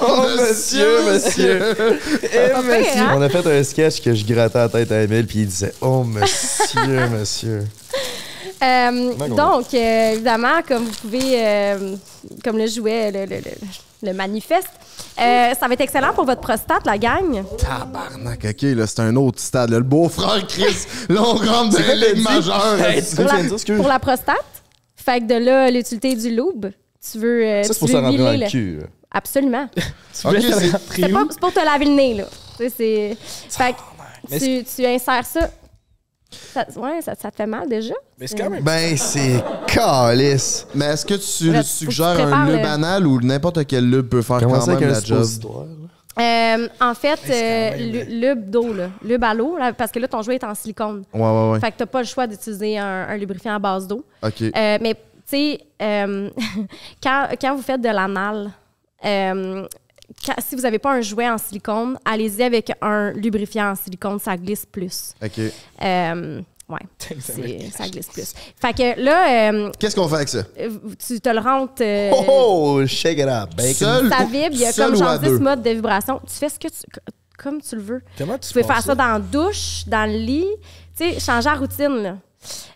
Oh, 0.00 0.24
monsieur, 0.38 1.12
monsieur. 1.12 1.74
Pas 1.74 2.62
pire, 2.62 3.02
hein? 3.02 3.12
On 3.16 3.20
a 3.20 3.28
fait 3.28 3.46
un 3.46 3.62
sketch 3.64 4.00
que 4.00 4.14
je 4.14 4.24
grattais 4.24 4.58
la 4.58 4.68
tête 4.70 4.90
à 4.92 5.02
Emile, 5.02 5.26
puis 5.26 5.40
il 5.40 5.46
disait 5.48 5.74
Oh, 5.82 6.02
monsieur, 6.04 7.08
monsieur. 7.18 7.66
Euh, 8.62 9.12
donc, 9.28 9.74
euh, 9.74 10.12
évidemment, 10.12 10.62
comme 10.66 10.84
vous 10.84 10.94
pouvez, 11.02 11.34
euh, 11.44 11.96
comme 12.44 12.56
le 12.58 12.68
jouet, 12.68 13.10
le, 13.10 13.26
le, 13.26 13.36
le- 13.36 13.42
le 14.02 14.12
manifeste, 14.12 14.68
euh, 15.20 15.52
ça 15.58 15.68
va 15.68 15.74
être 15.74 15.80
excellent 15.80 16.12
pour 16.14 16.24
votre 16.24 16.40
prostate, 16.40 16.84
la 16.84 16.98
gang. 16.98 17.44
Tabarnak, 17.58 18.44
ok, 18.50 18.62
là, 18.62 18.86
c'est 18.86 19.00
un 19.00 19.14
autre 19.16 19.38
stade. 19.40 19.70
là. 19.70 19.78
Le 19.78 19.84
beau-frère 19.84 20.46
Chris, 20.46 20.86
là, 21.08 21.20
on 21.22 21.34
rentre 21.34 21.70
dans 21.78 21.96
les 21.98 22.14
majeures. 22.20 22.80
Hey, 22.84 23.02
Pour 23.14 23.24
la, 23.24 23.36
de 23.38 23.42
dire, 23.44 23.52
excuse. 23.54 23.76
pour 23.76 23.88
la 23.88 23.98
prostate? 23.98 24.36
Fait 24.96 25.20
que 25.20 25.26
de 25.26 25.34
là, 25.44 25.70
l'utilité 25.70 26.14
du 26.14 26.30
lube. 26.30 26.66
Tu 27.10 27.18
veux. 27.18 27.44
euh, 27.44 27.62
Ça, 27.62 27.68
tu 27.70 27.74
c'est 27.74 27.78
pour 27.80 27.88
ça 27.88 28.00
rentrer 28.00 28.18
dans 28.18 28.32
le 28.44 28.48
cul. 28.50 28.78
là. 28.80 28.86
Absolument. 29.10 29.68
C'est- 30.12 31.08
pas 31.12 31.24
pour 31.40 31.52
te 31.52 31.64
laver 31.64 31.84
le 31.86 31.90
nez, 31.92 32.14
là. 32.14 32.24
Tu 32.56 32.68
sais, 32.68 32.70
c'est. 32.76 33.16
Fait 33.50 33.74
tu, 34.38 34.64
tu 34.64 34.86
insères 34.86 35.26
ça. 35.26 35.50
ça 36.54 36.66
ouais, 36.76 37.02
ça, 37.02 37.14
ça 37.20 37.30
te 37.30 37.36
fait 37.36 37.46
mal 37.46 37.68
déjà? 37.68 37.94
Mais 38.22 38.26
c'est 38.28 38.36
quand 38.38 38.50
même. 38.50 38.62
Ben, 38.62 38.96
c'est 38.96 39.42
calice. 39.66 40.66
Mais 40.76 40.84
est-ce 40.86 41.04
que 41.04 41.14
tu 41.14 41.50
Là, 41.52 41.58
faut 41.58 41.62
que 41.64 41.68
suggères 41.68 42.14
tu 42.16 42.22
un 42.22 42.26
prépares 42.26 42.46
le- 42.46 42.64
anal 42.66 43.06
ou 43.06 43.20
n'importe 43.20 43.66
quel 43.66 43.90
lube 43.90 44.08
peut 44.08 44.22
faire 44.22 44.38
Comment 44.38 44.54
quand 44.54 44.60
ça 44.60 44.74
même 44.74 44.88
la 44.88 44.94
job? 44.94 45.04
suppositoire? 45.24 45.64
là? 45.64 45.72
Euh, 46.20 46.68
en 46.80 46.94
fait, 46.94 47.18
euh, 47.30 47.76
lu- 47.76 48.20
lube 48.20 48.50
d'eau, 48.50 48.72
là. 48.74 48.90
Lube 49.02 49.24
à 49.24 49.32
l'eau, 49.34 49.56
là, 49.56 49.72
parce 49.72 49.90
que 49.90 49.98
là, 49.98 50.06
ton 50.06 50.22
jouet 50.22 50.36
est 50.36 50.44
en 50.44 50.54
silicone. 50.54 51.02
Ouais, 51.12 51.20
ouais, 51.20 51.50
ouais. 51.52 51.60
Fait 51.60 51.72
que 51.72 51.78
t'as 51.78 51.86
pas 51.86 52.00
le 52.02 52.06
choix 52.06 52.26
d'utiliser 52.26 52.78
un, 52.78 53.08
un 53.08 53.16
lubrifiant 53.16 53.54
à 53.54 53.58
base 53.58 53.86
d'eau. 53.88 54.04
Ok. 54.22 54.42
Euh, 54.42 54.50
mais, 54.80 54.94
tu 54.94 55.00
sais, 55.26 55.60
euh, 55.80 56.28
quand, 57.02 57.28
quand 57.40 57.56
vous 57.56 57.62
faites 57.62 57.80
de 57.80 57.88
l'anal, 57.88 58.50
euh, 59.04 59.66
quand- 60.26 60.34
si 60.46 60.54
vous 60.54 60.60
n'avez 60.62 60.78
pas 60.78 60.92
un 60.92 61.00
jouet 61.00 61.30
en 61.30 61.38
silicone, 61.38 61.98
allez-y 62.04 62.42
avec 62.42 62.70
un 62.82 63.12
lubrifiant 63.12 63.70
en 63.70 63.74
silicone, 63.74 64.18
ça 64.18 64.36
glisse 64.36 64.66
plus. 64.66 65.14
Ok. 65.24 65.40
Euh, 65.82 66.40
ouais, 66.68 66.78
c'est- 67.20 67.70
ça 67.76 67.88
glisse 67.88 68.06
plus. 68.06 68.32
Fait 68.60 68.72
que 68.72 69.00
là, 69.00 69.50
euh, 69.52 69.70
Qu'est-ce 69.78 69.96
qu'on 69.96 70.08
fait 70.08 70.16
avec 70.16 70.28
ça? 70.28 70.42
tu 71.06 71.20
te 71.20 71.28
le 71.28 71.40
rentres. 71.40 71.82
euh, 71.82 72.10
Oh, 72.12 72.24
oh, 72.80 72.86
shake 72.86 73.18
it 73.18 73.26
up. 73.28 73.50
Bacon. 73.56 73.74
Seul, 73.74 74.08
ça 74.10 74.24
vibre, 74.24 74.48
il 74.52 74.58
y 74.60 74.66
a 74.66 74.72
comme 74.72 74.96
genre 74.96 75.18
10 75.18 75.28
deux? 75.28 75.38
modes 75.38 75.62
de 75.62 75.70
vibration. 75.70 76.20
Tu 76.26 76.34
fais 76.34 76.48
ce 76.48 76.58
que 76.58 76.68
tu. 76.68 76.82
comme 77.38 77.60
tu 77.60 77.74
le 77.76 77.82
veux. 77.82 78.02
Comment 78.18 78.38
tu 78.38 78.48
Tu 78.48 78.54
peux 78.54 78.62
faire 78.62 78.82
ça 78.82 78.94
dans 78.94 79.12
la 79.14 79.18
douche, 79.18 79.82
dans 79.86 80.08
le 80.10 80.16
lit. 80.18 80.46
Tu 80.96 81.12
sais, 81.12 81.20
changer 81.20 81.48
la 81.48 81.56
routine, 81.56 82.02
là. 82.02 82.16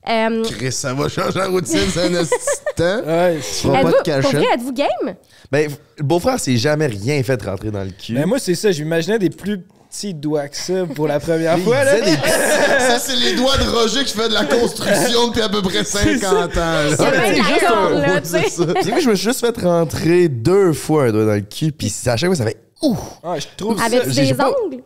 Euh, 0.08 0.44
Chris, 0.44 0.70
ça 0.72 0.94
va 0.94 1.08
changer 1.08 1.38
la 1.38 1.48
routine, 1.48 1.80
c'est 1.92 2.06
un 2.06 2.14
assistant. 2.20 3.02
Ouais. 3.04 3.40
Tu 3.60 3.66
vas 3.66 3.72
pas 3.72 3.78
êtes-vous- 3.80 3.90
te 3.90 3.96
pour 3.96 4.02
cacher. 4.30 4.36
vrai, 4.36 4.46
êtes-vous 4.54 4.72
game? 4.72 5.16
Ben, 5.50 5.70
le 5.98 6.04
beau-frère 6.04 6.38
s'est 6.38 6.56
jamais 6.56 6.86
rien 6.86 7.20
fait 7.24 7.42
rentrer 7.42 7.70
dans 7.72 7.82
le 7.82 7.90
cul. 7.90 8.14
Ben 8.14 8.26
moi, 8.26 8.38
c'est 8.38 8.54
ça. 8.54 8.70
J'imaginais 8.70 9.18
des 9.18 9.30
plus 9.30 9.60
petits 9.96 10.14
doigts 10.14 10.48
que 10.48 10.56
ça 10.56 10.74
pour 10.94 11.08
la 11.08 11.18
première 11.20 11.58
fois. 11.60 11.84
Là. 11.84 11.92
Ça, 12.78 12.98
c'est 12.98 13.16
les 13.16 13.34
doigts 13.34 13.56
de 13.56 13.64
Roger 13.68 14.04
qui 14.04 14.12
fait 14.14 14.28
de 14.28 14.34
la 14.34 14.44
construction 14.44 15.28
depuis 15.28 15.42
à 15.42 15.48
peu 15.48 15.62
près 15.62 15.84
50 15.84 16.24
ans. 16.34 16.48
là. 16.56 16.82
La 16.90 16.90
juste 16.90 17.64
un- 17.64 17.90
là, 17.90 17.98
Ouais, 17.98 18.90
moi, 18.90 19.00
je 19.00 19.10
me 19.10 19.14
suis 19.14 19.24
juste 19.28 19.40
fait 19.40 19.56
rentrer 19.60 20.28
deux 20.28 20.72
fois 20.72 21.04
un 21.04 21.12
doigt 21.12 21.24
dans 21.24 21.34
le 21.34 21.40
cul, 21.40 21.72
puis 21.72 21.92
à 22.06 22.16
chaque 22.16 22.28
fois, 22.28 22.36
ça 22.36 22.44
fait 22.44 22.58
ouh. 22.82 22.96
Ah, 23.24 23.36
je 23.38 23.46
trouve 23.56 23.80
Avec 23.82 24.04
ça. 24.04 24.10
j'ai 24.10 24.26
des 24.26 24.34
pas- 24.34 24.50
ongles? 24.50 24.82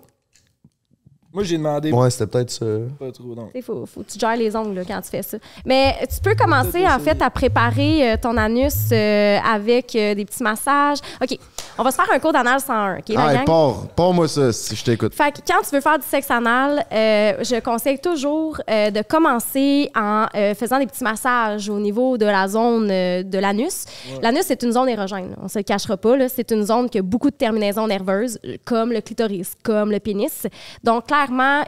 Moi, 1.32 1.44
j'ai 1.44 1.58
demandé 1.58 1.92
Ouais, 1.92 2.10
c'était 2.10 2.26
peut-être 2.26 2.50
ça. 2.50 2.66
pas 2.98 3.12
trop. 3.12 3.36
Non. 3.36 3.50
Il 3.54 3.62
faut, 3.62 3.86
faut 3.86 4.00
que 4.02 4.10
tu 4.10 4.18
gères 4.18 4.34
les 4.36 4.56
ongles 4.56 4.74
là, 4.74 4.82
quand 4.84 5.00
tu 5.00 5.10
fais 5.10 5.22
ça. 5.22 5.38
Mais 5.64 5.94
tu 6.12 6.20
peux 6.20 6.34
commencer 6.34 6.84
en 6.88 6.98
fait 6.98 7.22
à 7.22 7.30
préparer 7.30 8.10
euh, 8.12 8.16
ton 8.20 8.36
anus 8.36 8.74
euh, 8.90 9.38
avec 9.38 9.94
euh, 9.94 10.16
des 10.16 10.24
petits 10.24 10.42
massages. 10.42 10.98
OK, 11.22 11.38
on 11.78 11.84
va 11.84 11.92
se 11.92 11.96
faire 11.96 12.08
un 12.12 12.18
cours 12.18 12.32
d'anal 12.32 12.58
101, 12.60 12.96
OK, 12.98 13.08
la 13.10 13.20
Ah, 13.22 13.34
gang? 13.36 13.44
pars, 13.44 13.86
pars-moi 13.94 14.26
ça 14.26 14.52
si 14.52 14.74
je 14.74 14.82
t'écoute. 14.84 15.14
Fait 15.14 15.30
que 15.30 15.38
quand 15.46 15.60
tu 15.62 15.72
veux 15.72 15.80
faire 15.80 16.00
du 16.00 16.04
sexe 16.04 16.28
anal, 16.32 16.84
euh, 16.92 17.34
je 17.44 17.60
conseille 17.60 18.00
toujours 18.00 18.60
euh, 18.68 18.90
de 18.90 19.02
commencer 19.02 19.88
en 19.94 20.26
euh, 20.34 20.52
faisant 20.56 20.80
des 20.80 20.86
petits 20.86 21.04
massages 21.04 21.68
au 21.68 21.78
niveau 21.78 22.18
de 22.18 22.26
la 22.26 22.48
zone 22.48 22.88
euh, 22.90 23.22
de 23.22 23.38
l'anus. 23.38 23.84
L'anus, 24.20 24.42
c'est 24.46 24.64
une 24.64 24.72
zone 24.72 24.88
érogène, 24.88 25.36
on 25.40 25.46
se 25.46 25.58
le 25.60 25.62
cachera 25.62 25.96
pas. 25.96 26.16
là. 26.16 26.28
C'est 26.28 26.50
une 26.50 26.64
zone 26.64 26.90
qui 26.90 26.98
a 26.98 27.02
beaucoup 27.02 27.30
de 27.30 27.36
terminaisons 27.36 27.86
nerveuses, 27.86 28.40
comme 28.64 28.90
le 28.92 29.00
clitoris, 29.00 29.52
comme 29.62 29.92
le 29.92 30.00
pénis. 30.00 30.48
Donc, 30.82 31.06
clairement, 31.06 31.19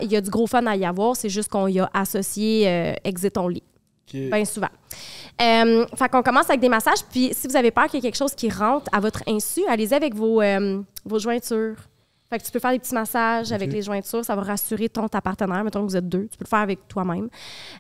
il 0.03 0.11
y 0.11 0.17
a 0.17 0.21
du 0.21 0.31
gros 0.31 0.47
fun 0.47 0.67
à 0.67 0.77
y 0.77 0.85
avoir. 0.85 1.17
C'est 1.17 1.29
juste 1.29 1.51
qu'on 1.51 1.67
y 1.67 1.81
a 1.81 1.91
associé 1.93 2.69
euh, 2.69 2.95
exit 3.05 3.37
only 3.37 3.63
bien 4.13 4.45
souvent. 4.45 4.69
Euh, 5.41 5.87
fait 5.97 6.09
qu'on 6.09 6.23
commence 6.23 6.49
avec 6.49 6.61
des 6.61 6.69
massages, 6.69 7.05
puis 7.11 7.31
si 7.33 7.49
vous 7.49 7.57
avez 7.57 7.71
peur 7.71 7.87
qu'il 7.87 7.95
y 7.95 7.99
ait 7.99 8.11
quelque 8.11 8.19
chose 8.19 8.35
qui 8.35 8.51
rentre 8.51 8.87
à 8.93 9.01
votre 9.01 9.23
insu, 9.27 9.63
allez-y 9.69 9.95
avec 9.95 10.15
vos, 10.15 10.43
euh, 10.43 10.81
vos 11.05 11.19
jointures. 11.19 11.77
Fait 12.33 12.39
que 12.39 12.45
tu 12.45 12.51
peux 12.51 12.61
faire 12.61 12.71
des 12.71 12.79
petits 12.79 12.95
massages 12.95 13.53
avec 13.53 13.71
les 13.71 13.83
jointures, 13.83 14.25
ça 14.25 14.35
va 14.35 14.41
rassurer 14.41 14.89
ton 14.89 15.07
ta 15.07 15.21
partenaire. 15.21 15.63
Mettons 15.63 15.85
que 15.85 15.91
vous 15.91 15.97
êtes 15.99 16.09
deux, 16.09 16.29
tu 16.31 16.39
peux 16.39 16.47
le 16.47 16.49
faire 16.49 16.61
avec 16.61 16.89
toi-même. 16.89 17.29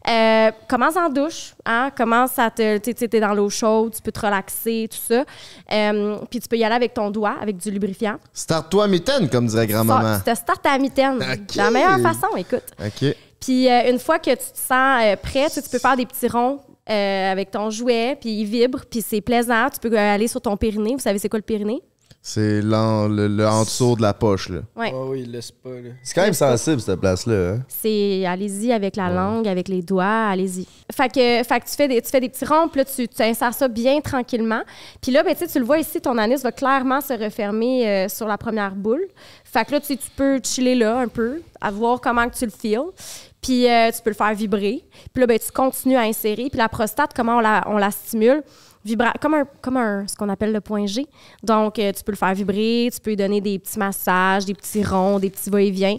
Euh, 0.06 0.50
commence 0.68 0.94
en 0.94 1.08
douche, 1.08 1.54
hein? 1.64 1.90
Commence 1.96 2.38
à 2.38 2.50
te. 2.50 2.76
T'es 2.76 3.18
dans 3.18 3.32
l'eau 3.32 3.48
chaude, 3.48 3.94
tu 3.94 4.02
peux 4.02 4.12
te 4.12 4.20
relaxer, 4.20 4.90
tout 4.90 4.98
ça. 5.10 5.24
Euh, 5.72 6.18
puis 6.30 6.38
tu 6.38 6.48
peux 6.48 6.58
y 6.58 6.64
aller 6.64 6.74
avec 6.74 6.92
ton 6.92 7.10
doigt, 7.10 7.36
avec 7.40 7.56
du 7.56 7.70
lubrifiant. 7.70 8.18
Start-toi 8.34 8.84
à 8.84 8.88
mitaine, 8.88 9.30
comme 9.30 9.46
dirait 9.46 9.66
grand-maman. 9.66 10.18
Tu 10.18 10.30
te 10.30 10.36
startes 10.36 10.66
à 10.66 10.76
mitaine. 10.76 11.24
La 11.56 11.70
meilleure 11.70 12.00
façon, 12.00 12.36
écoute. 12.36 12.64
OK. 12.78 13.16
Puis 13.40 13.70
euh, 13.70 13.90
une 13.90 13.98
fois 13.98 14.18
que 14.18 14.32
tu 14.32 14.36
te 14.36 14.58
sens 14.58 15.16
prêt, 15.22 15.48
tu, 15.48 15.62
peux 15.62 15.78
faire 15.78 15.96
des 15.96 16.04
petits 16.04 16.28
ronds 16.28 16.60
euh, 16.90 17.32
avec 17.32 17.50
ton 17.50 17.70
jouet, 17.70 18.18
puis 18.20 18.40
il 18.40 18.44
vibre, 18.44 18.80
puis 18.84 19.00
c'est 19.00 19.22
plaisant. 19.22 19.68
Tu 19.70 19.80
peux 19.88 19.98
aller 19.98 20.28
sur 20.28 20.42
ton 20.42 20.58
périnée. 20.58 20.92
Vous 20.92 21.00
savez 21.00 21.18
c'est 21.18 21.30
quoi 21.30 21.38
le 21.38 21.42
périnée? 21.44 21.82
C'est 22.24 22.62
l'en- 22.62 23.08
le, 23.08 23.26
le 23.26 23.48
en 23.48 23.64
dessous 23.64 23.96
de 23.96 24.02
la 24.02 24.14
poche, 24.14 24.48
là. 24.48 24.60
Ouais. 24.76 24.92
Ah 24.94 25.06
oui, 25.08 25.26
laisse 25.26 25.50
pas. 25.50 25.70
Là. 25.70 25.90
C'est 26.04 26.14
quand 26.14 26.22
même 26.22 26.32
sensible, 26.32 26.80
cette 26.80 27.00
place-là. 27.00 27.54
Hein? 27.54 27.58
C'est 27.66 28.24
allez-y 28.24 28.72
avec 28.72 28.94
la 28.94 29.10
langue, 29.10 29.48
avec 29.48 29.66
les 29.66 29.82
doigts, 29.82 30.28
allez-y. 30.28 30.68
Fait 30.92 31.08
que, 31.08 31.42
fait 31.42 31.60
que 31.60 31.64
tu, 31.68 31.74
fais 31.74 31.88
des, 31.88 32.00
tu 32.00 32.08
fais 32.10 32.20
des 32.20 32.28
petits 32.28 32.44
ronds, 32.44 32.68
puis 32.68 32.78
là, 32.78 32.84
tu, 32.84 33.08
tu 33.08 33.22
insères 33.22 33.52
ça 33.52 33.66
bien 33.66 34.00
tranquillement. 34.00 34.62
Puis 35.00 35.10
là, 35.10 35.24
ben, 35.24 35.34
tu 35.34 35.40
sais, 35.40 35.48
tu 35.48 35.58
le 35.58 35.64
vois 35.64 35.78
ici, 35.80 36.00
ton 36.00 36.16
anus 36.16 36.42
va 36.44 36.52
clairement 36.52 37.00
se 37.00 37.12
refermer 37.12 37.88
euh, 37.88 38.08
sur 38.08 38.28
la 38.28 38.38
première 38.38 38.76
boule. 38.76 39.04
Fait 39.44 39.64
que 39.64 39.72
là, 39.72 39.80
tu 39.80 39.86
sais, 39.86 39.96
tu 39.96 40.08
peux 40.14 40.38
chiller 40.44 40.76
là 40.76 41.00
un 41.00 41.08
peu, 41.08 41.42
à 41.60 41.72
voir 41.72 42.00
comment 42.00 42.28
que 42.28 42.36
tu 42.36 42.44
le 42.44 42.52
feels. 42.52 42.92
Puis 43.40 43.68
euh, 43.68 43.90
tu 43.90 44.00
peux 44.00 44.10
le 44.10 44.14
faire 44.14 44.32
vibrer. 44.32 44.84
Puis 45.12 45.20
là, 45.22 45.26
ben, 45.26 45.40
tu 45.40 45.50
continues 45.50 45.96
à 45.96 46.02
insérer. 46.02 46.46
Puis 46.48 46.58
la 46.58 46.68
prostate, 46.68 47.10
comment 47.16 47.38
on 47.38 47.40
la, 47.40 47.64
on 47.66 47.78
la 47.78 47.90
stimule? 47.90 48.44
Vibra 48.84 49.12
comme 49.20 49.34
un, 49.34 49.44
comme 49.60 49.76
un, 49.76 50.06
ce 50.08 50.16
qu'on 50.16 50.28
appelle 50.28 50.52
le 50.52 50.60
point 50.60 50.86
G. 50.86 51.06
Donc, 51.42 51.78
euh, 51.78 51.92
tu 51.92 52.02
peux 52.02 52.12
le 52.12 52.16
faire 52.16 52.34
vibrer, 52.34 52.88
tu 52.92 53.00
peux 53.00 53.10
lui 53.10 53.16
donner 53.16 53.40
des 53.40 53.58
petits 53.58 53.78
massages, 53.78 54.44
des 54.44 54.54
petits 54.54 54.82
ronds, 54.84 55.18
des 55.20 55.30
petits 55.30 55.50
va-et-vient. 55.50 55.96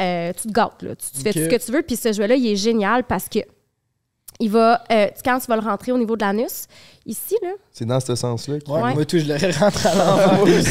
Euh, 0.00 0.32
tu 0.40 0.48
te 0.48 0.52
gâtes, 0.52 0.82
là. 0.82 0.94
Tu, 0.96 1.06
tu 1.16 1.20
fais 1.22 1.32
tout 1.32 1.38
ce 1.38 1.48
que 1.48 1.64
tu 1.64 1.72
veux. 1.72 1.82
Puis 1.82 1.96
ce 1.96 2.12
jouet-là, 2.12 2.34
il 2.34 2.46
est 2.46 2.56
génial 2.56 3.04
parce 3.04 3.28
que 3.28 3.38
il 4.38 4.50
va, 4.50 4.84
euh, 4.92 5.06
quand 5.24 5.38
tu 5.38 5.46
vas 5.46 5.56
le 5.56 5.62
rentrer 5.62 5.92
au 5.92 5.98
niveau 5.98 6.14
de 6.14 6.20
l'anus, 6.20 6.66
ici, 7.06 7.36
là, 7.42 7.52
C'est 7.72 7.86
dans 7.86 8.00
ce 8.00 8.14
sens-là. 8.14 8.58
que- 8.60 8.70
Ouais, 8.70 8.82
Ouais. 8.82 8.92
Moi, 8.94 9.04
tout, 9.06 9.18
je 9.18 9.24
l'aurais 9.26 9.50
rentré 9.52 9.88
à 9.88 9.94
l'envers. 9.94 10.44
ben 10.44 10.62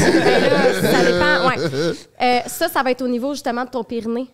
ça 0.82 1.04
dépend. 1.04 1.48
Ouais. 1.48 1.94
Euh, 2.22 2.40
ça, 2.46 2.68
ça 2.68 2.82
va 2.84 2.92
être 2.92 3.02
au 3.02 3.08
niveau 3.08 3.32
justement 3.34 3.64
de 3.64 3.70
ton 3.70 3.82
périnée. 3.82 4.28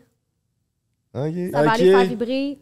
Ok. 1.15 1.33
Ça 1.53 1.63
va 1.63 1.69
Ok. 1.69 1.75
aller 1.81 1.91
faire 1.93 2.05
vibrer 2.05 2.59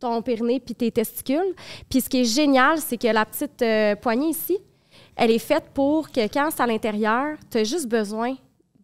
ton 0.00 0.20
périnée 0.22 0.60
puis 0.60 0.74
tes 0.74 0.90
testicules. 0.90 1.54
Puis 1.88 2.00
ce 2.00 2.08
qui 2.08 2.20
est 2.20 2.24
génial, 2.24 2.78
c'est 2.78 2.96
que 2.98 3.08
la 3.08 3.24
petite 3.24 3.62
euh, 3.62 3.94
poignée 3.96 4.28
ici, 4.30 4.58
elle 5.16 5.30
est 5.30 5.38
faite 5.38 5.64
pour 5.72 6.10
que 6.10 6.20
quand 6.28 6.50
c'est 6.54 6.62
à 6.62 6.66
l'intérieur, 6.66 7.36
tu 7.50 7.58
as 7.58 7.64
juste 7.64 7.88
besoin 7.88 8.34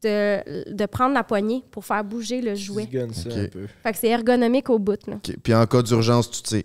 de, 0.02 0.72
de 0.72 0.86
prendre 0.86 1.12
la 1.14 1.24
poignée 1.24 1.62
pour 1.70 1.84
faire 1.84 2.02
bouger 2.04 2.40
le 2.40 2.54
jouet. 2.54 2.88
Ça 3.12 3.28
un 3.30 3.46
peu. 3.48 3.66
Fait 3.82 3.92
que 3.92 3.98
c'est 3.98 4.08
ergonomique 4.08 4.70
au 4.70 4.78
bout. 4.78 4.98
Là. 5.06 5.16
Puis 5.42 5.54
en 5.54 5.66
cas 5.66 5.82
d'urgence, 5.82 6.30
tu 6.30 6.42
tires. 6.42 6.62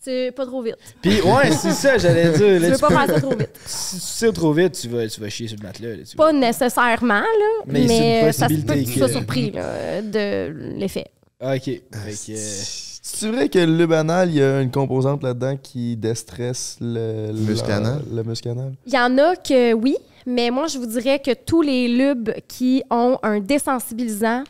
C'est 0.00 0.30
pas 0.30 0.46
trop 0.46 0.62
vite. 0.62 0.76
Puis, 1.02 1.20
ouais, 1.22 1.50
c'est 1.50 1.72
ça, 1.72 1.98
j'allais 1.98 2.30
dire. 2.30 2.38
Tu 2.38 2.66
veux 2.66 2.72
tu 2.74 2.80
pas 2.80 2.88
peux- 2.88 2.94
faire 2.94 3.06
ça 3.08 3.20
trop 3.20 3.34
vite. 3.34 3.50
Si 3.66 3.98
tu 3.98 4.18
tires 4.18 4.32
trop 4.32 4.52
vite, 4.52 4.72
tu 4.80 4.88
vas, 4.88 5.08
tu 5.08 5.20
vas 5.20 5.28
chier 5.28 5.48
sur 5.48 5.56
le 5.58 5.66
matelas. 5.66 5.96
Là, 5.96 6.02
tu 6.08 6.16
Pas 6.16 6.32
nécessairement, 6.32 7.20
là, 7.20 7.62
Mais 7.66 8.32
ça 8.32 8.48
se 8.48 8.54
peut 8.54 8.74
que 8.74 8.84
tu 8.84 8.98
sois 8.98 9.08
surpris 9.08 9.50
là, 9.50 10.00
de 10.00 10.52
l'effet. 10.78 11.06
Ah, 11.40 11.56
ok. 11.56 11.62
Fait 11.64 11.80
que, 11.90 12.32
euh, 12.32 12.62
C'est 13.10 13.30
vrai 13.30 13.48
que 13.48 13.58
le 13.58 13.86
banal, 13.86 14.28
il 14.28 14.36
y 14.36 14.42
a 14.42 14.60
une 14.60 14.70
composante 14.70 15.22
là-dedans 15.22 15.56
qui 15.56 15.96
déstresse 15.96 16.76
le, 16.80 17.28
le 17.28 17.40
muscle 17.40 17.70
anal? 17.70 18.02
Le 18.12 18.22
muscle 18.22 18.48
anal. 18.48 18.74
Il 18.86 18.92
y 18.92 18.98
en 18.98 19.16
a 19.18 19.34
que 19.34 19.72
oui, 19.72 19.96
mais 20.26 20.50
moi, 20.50 20.66
je 20.66 20.78
vous 20.78 20.86
dirais 20.86 21.18
que 21.18 21.32
tous 21.32 21.62
les 21.62 21.88
lubes 21.88 22.30
qui 22.46 22.82
ont 22.90 23.18
un 23.22 23.40
désensibilisant, 23.40 24.44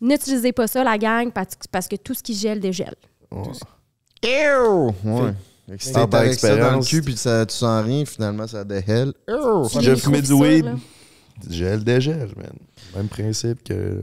n'utilisez 0.00 0.52
pas 0.52 0.66
ça, 0.66 0.82
la 0.82 0.98
gang, 0.98 1.30
parce, 1.30 1.86
que 1.88 1.96
tout 1.96 2.12
ce 2.12 2.22
qui 2.22 2.34
gèle 2.34 2.58
dégèle. 2.60 2.96
Ouais. 3.30 3.42
Ew! 4.24 4.92
Ouais. 5.04 5.32
Fait 5.70 5.76
que 5.76 5.84
si 5.84 5.92
t'es 5.92 6.06
par 6.06 6.20
avec 6.20 6.34
ça 6.34 6.48
dans 6.48 6.54
le 6.56 6.58
expérience. 6.82 6.88
cul 6.88 7.02
puis 7.02 7.16
ça, 7.16 7.46
tu 7.46 7.54
sens 7.54 7.84
rien, 7.84 8.04
finalement, 8.04 8.48
ça 8.48 8.64
déhelle. 8.64 9.12
Puis 9.26 9.78
les 9.78 9.82
J'ai 9.84 9.96
fumé 9.96 10.20
du 10.20 10.32
weed. 10.32 10.66
Gel, 11.48 11.82
dégel, 11.84 12.30
man. 12.36 12.52
Même 12.96 13.08
principe 13.08 13.62
que. 13.62 14.02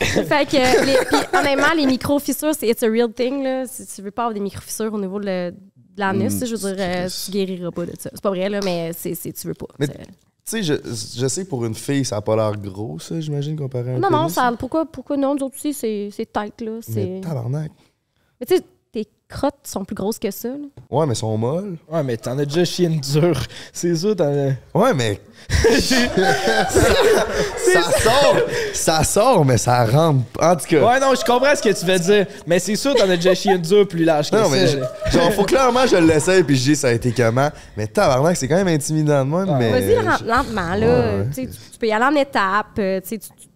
Fait 0.00 0.46
que, 0.48 0.86
les, 0.86 1.04
puis, 1.06 1.38
honnêtement, 1.38 1.72
les 1.76 1.86
micro-fissures, 1.86 2.54
c'est 2.58 2.68
it's 2.68 2.82
a 2.82 2.88
real 2.88 3.12
thing. 3.12 3.42
Là. 3.42 3.66
Si 3.66 3.86
tu 3.86 4.02
veux 4.02 4.10
pas 4.10 4.22
avoir 4.22 4.34
des 4.34 4.40
micro-fissures 4.40 4.92
au 4.92 4.98
niveau 5.00 5.18
de, 5.20 5.26
le- 5.26 5.50
de 5.52 6.00
l'anus, 6.00 6.40
Mm, 6.40 6.46
je 6.46 6.56
veux 6.56 6.74
dire, 6.74 6.84
euh, 6.86 7.08
tu 7.24 7.30
guériras 7.30 7.70
pas 7.70 7.86
de 7.86 7.92
ça. 7.98 8.10
C'est 8.12 8.22
pas 8.22 8.30
vrai, 8.30 8.48
là, 8.48 8.60
mais 8.64 8.92
c'est, 8.96 9.14
c'est- 9.14 9.32
tu 9.32 9.46
veux 9.46 9.54
pas. 9.54 9.66
Mais- 9.78 9.86
Tu 9.88 9.94
sais, 10.44 10.62
je, 10.62 10.74
je 10.84 11.26
sais 11.26 11.44
que 11.44 11.48
pour 11.48 11.64
une 11.64 11.74
fille, 11.74 12.04
ça 12.04 12.16
a 12.18 12.20
pas 12.20 12.36
l'air 12.36 12.52
gros, 12.60 12.98
ça, 12.98 13.18
j'imagine, 13.18 13.56
comparé 13.56 13.92
à 13.92 13.94
un 13.94 13.98
Non, 13.98 14.10
non, 14.10 14.28
ça, 14.28 14.52
pourquoi, 14.58 14.84
pourquoi 14.84 15.16
non? 15.16 15.34
Nous 15.34 15.42
autres 15.44 15.56
aussi, 15.56 15.72
c'est, 15.72 16.10
c'est 16.12 16.30
tight, 16.30 16.60
là. 16.60 16.80
C'est... 16.82 17.04
Mais 17.06 17.20
tabarnak. 17.22 17.72
Mais 18.40 18.46
tu 18.46 18.56
sais, 18.56 18.62
crottes 19.28 19.54
sont 19.64 19.84
plus 19.84 19.94
grosses 19.94 20.18
que 20.18 20.30
ça, 20.30 20.48
là. 20.48 20.54
Ouais, 20.90 21.06
mais 21.06 21.12
elles 21.12 21.16
sont 21.16 21.36
molles. 21.36 21.76
Ouais, 21.90 22.02
mais 22.02 22.16
t'en 22.16 22.38
as 22.38 22.44
déjà 22.44 22.64
chié 22.64 22.86
une 22.86 23.00
dure. 23.00 23.40
C'est 23.72 23.94
sûr, 23.96 24.14
t'en 24.14 24.32
as. 24.32 24.78
Ouais, 24.78 24.94
mais. 24.94 25.20
ça 26.68 27.82
sort! 28.00 28.36
Ça 28.72 29.04
sort, 29.04 29.44
mais 29.44 29.58
ça 29.58 29.84
rentre. 29.84 30.22
En 30.40 30.56
tout 30.56 30.66
cas. 30.66 30.86
Ouais, 30.86 31.00
non, 31.00 31.14
je 31.14 31.24
comprends 31.24 31.54
ce 31.54 31.62
que 31.62 31.72
tu 31.78 31.84
veux 31.84 31.98
dire. 31.98 32.26
Mais 32.46 32.58
c'est 32.58 32.76
sûr, 32.76 32.94
t'en 32.94 33.08
as 33.08 33.16
déjà 33.16 33.34
chié 33.34 33.52
une 33.52 33.60
dure 33.62 33.86
plus 33.88 34.04
large 34.04 34.30
que 34.30 34.36
Non, 34.36 34.44
ça. 34.44 34.50
mais 34.50 34.66
je- 34.66 34.78
genre, 35.18 35.32
faut 35.32 35.44
clairement 35.44 35.86
je 35.86 35.96
l'essaye 35.96 36.42
puis 36.44 36.56
je 36.56 36.62
dis 36.62 36.76
ça 36.76 36.88
a 36.88 36.92
été 36.92 37.12
comment? 37.12 37.50
Mais 37.76 37.86
tabarnak, 37.86 38.36
c'est 38.36 38.48
quand 38.48 38.56
même 38.56 38.68
intimidant 38.68 39.24
de. 39.24 39.50
Ah. 39.50 39.56
mais 39.58 39.70
Vas-y, 39.70 39.94
len- 39.96 40.26
lentement, 40.26 40.74
là. 40.74 40.76
Ouais, 40.76 40.86
ouais. 41.18 41.26
Tu 41.34 41.34
sais, 41.34 41.46
Tu, 41.48 41.56
tu 41.72 41.78
peux 41.78 41.86
y 41.86 41.92
aller 41.92 42.04
en 42.04 42.14
étapes. 42.20 42.66
euh, 42.78 43.00
Tu, 43.00 43.08
sais, 43.08 43.18
tu, 43.18 43.28
tu- 43.30 43.48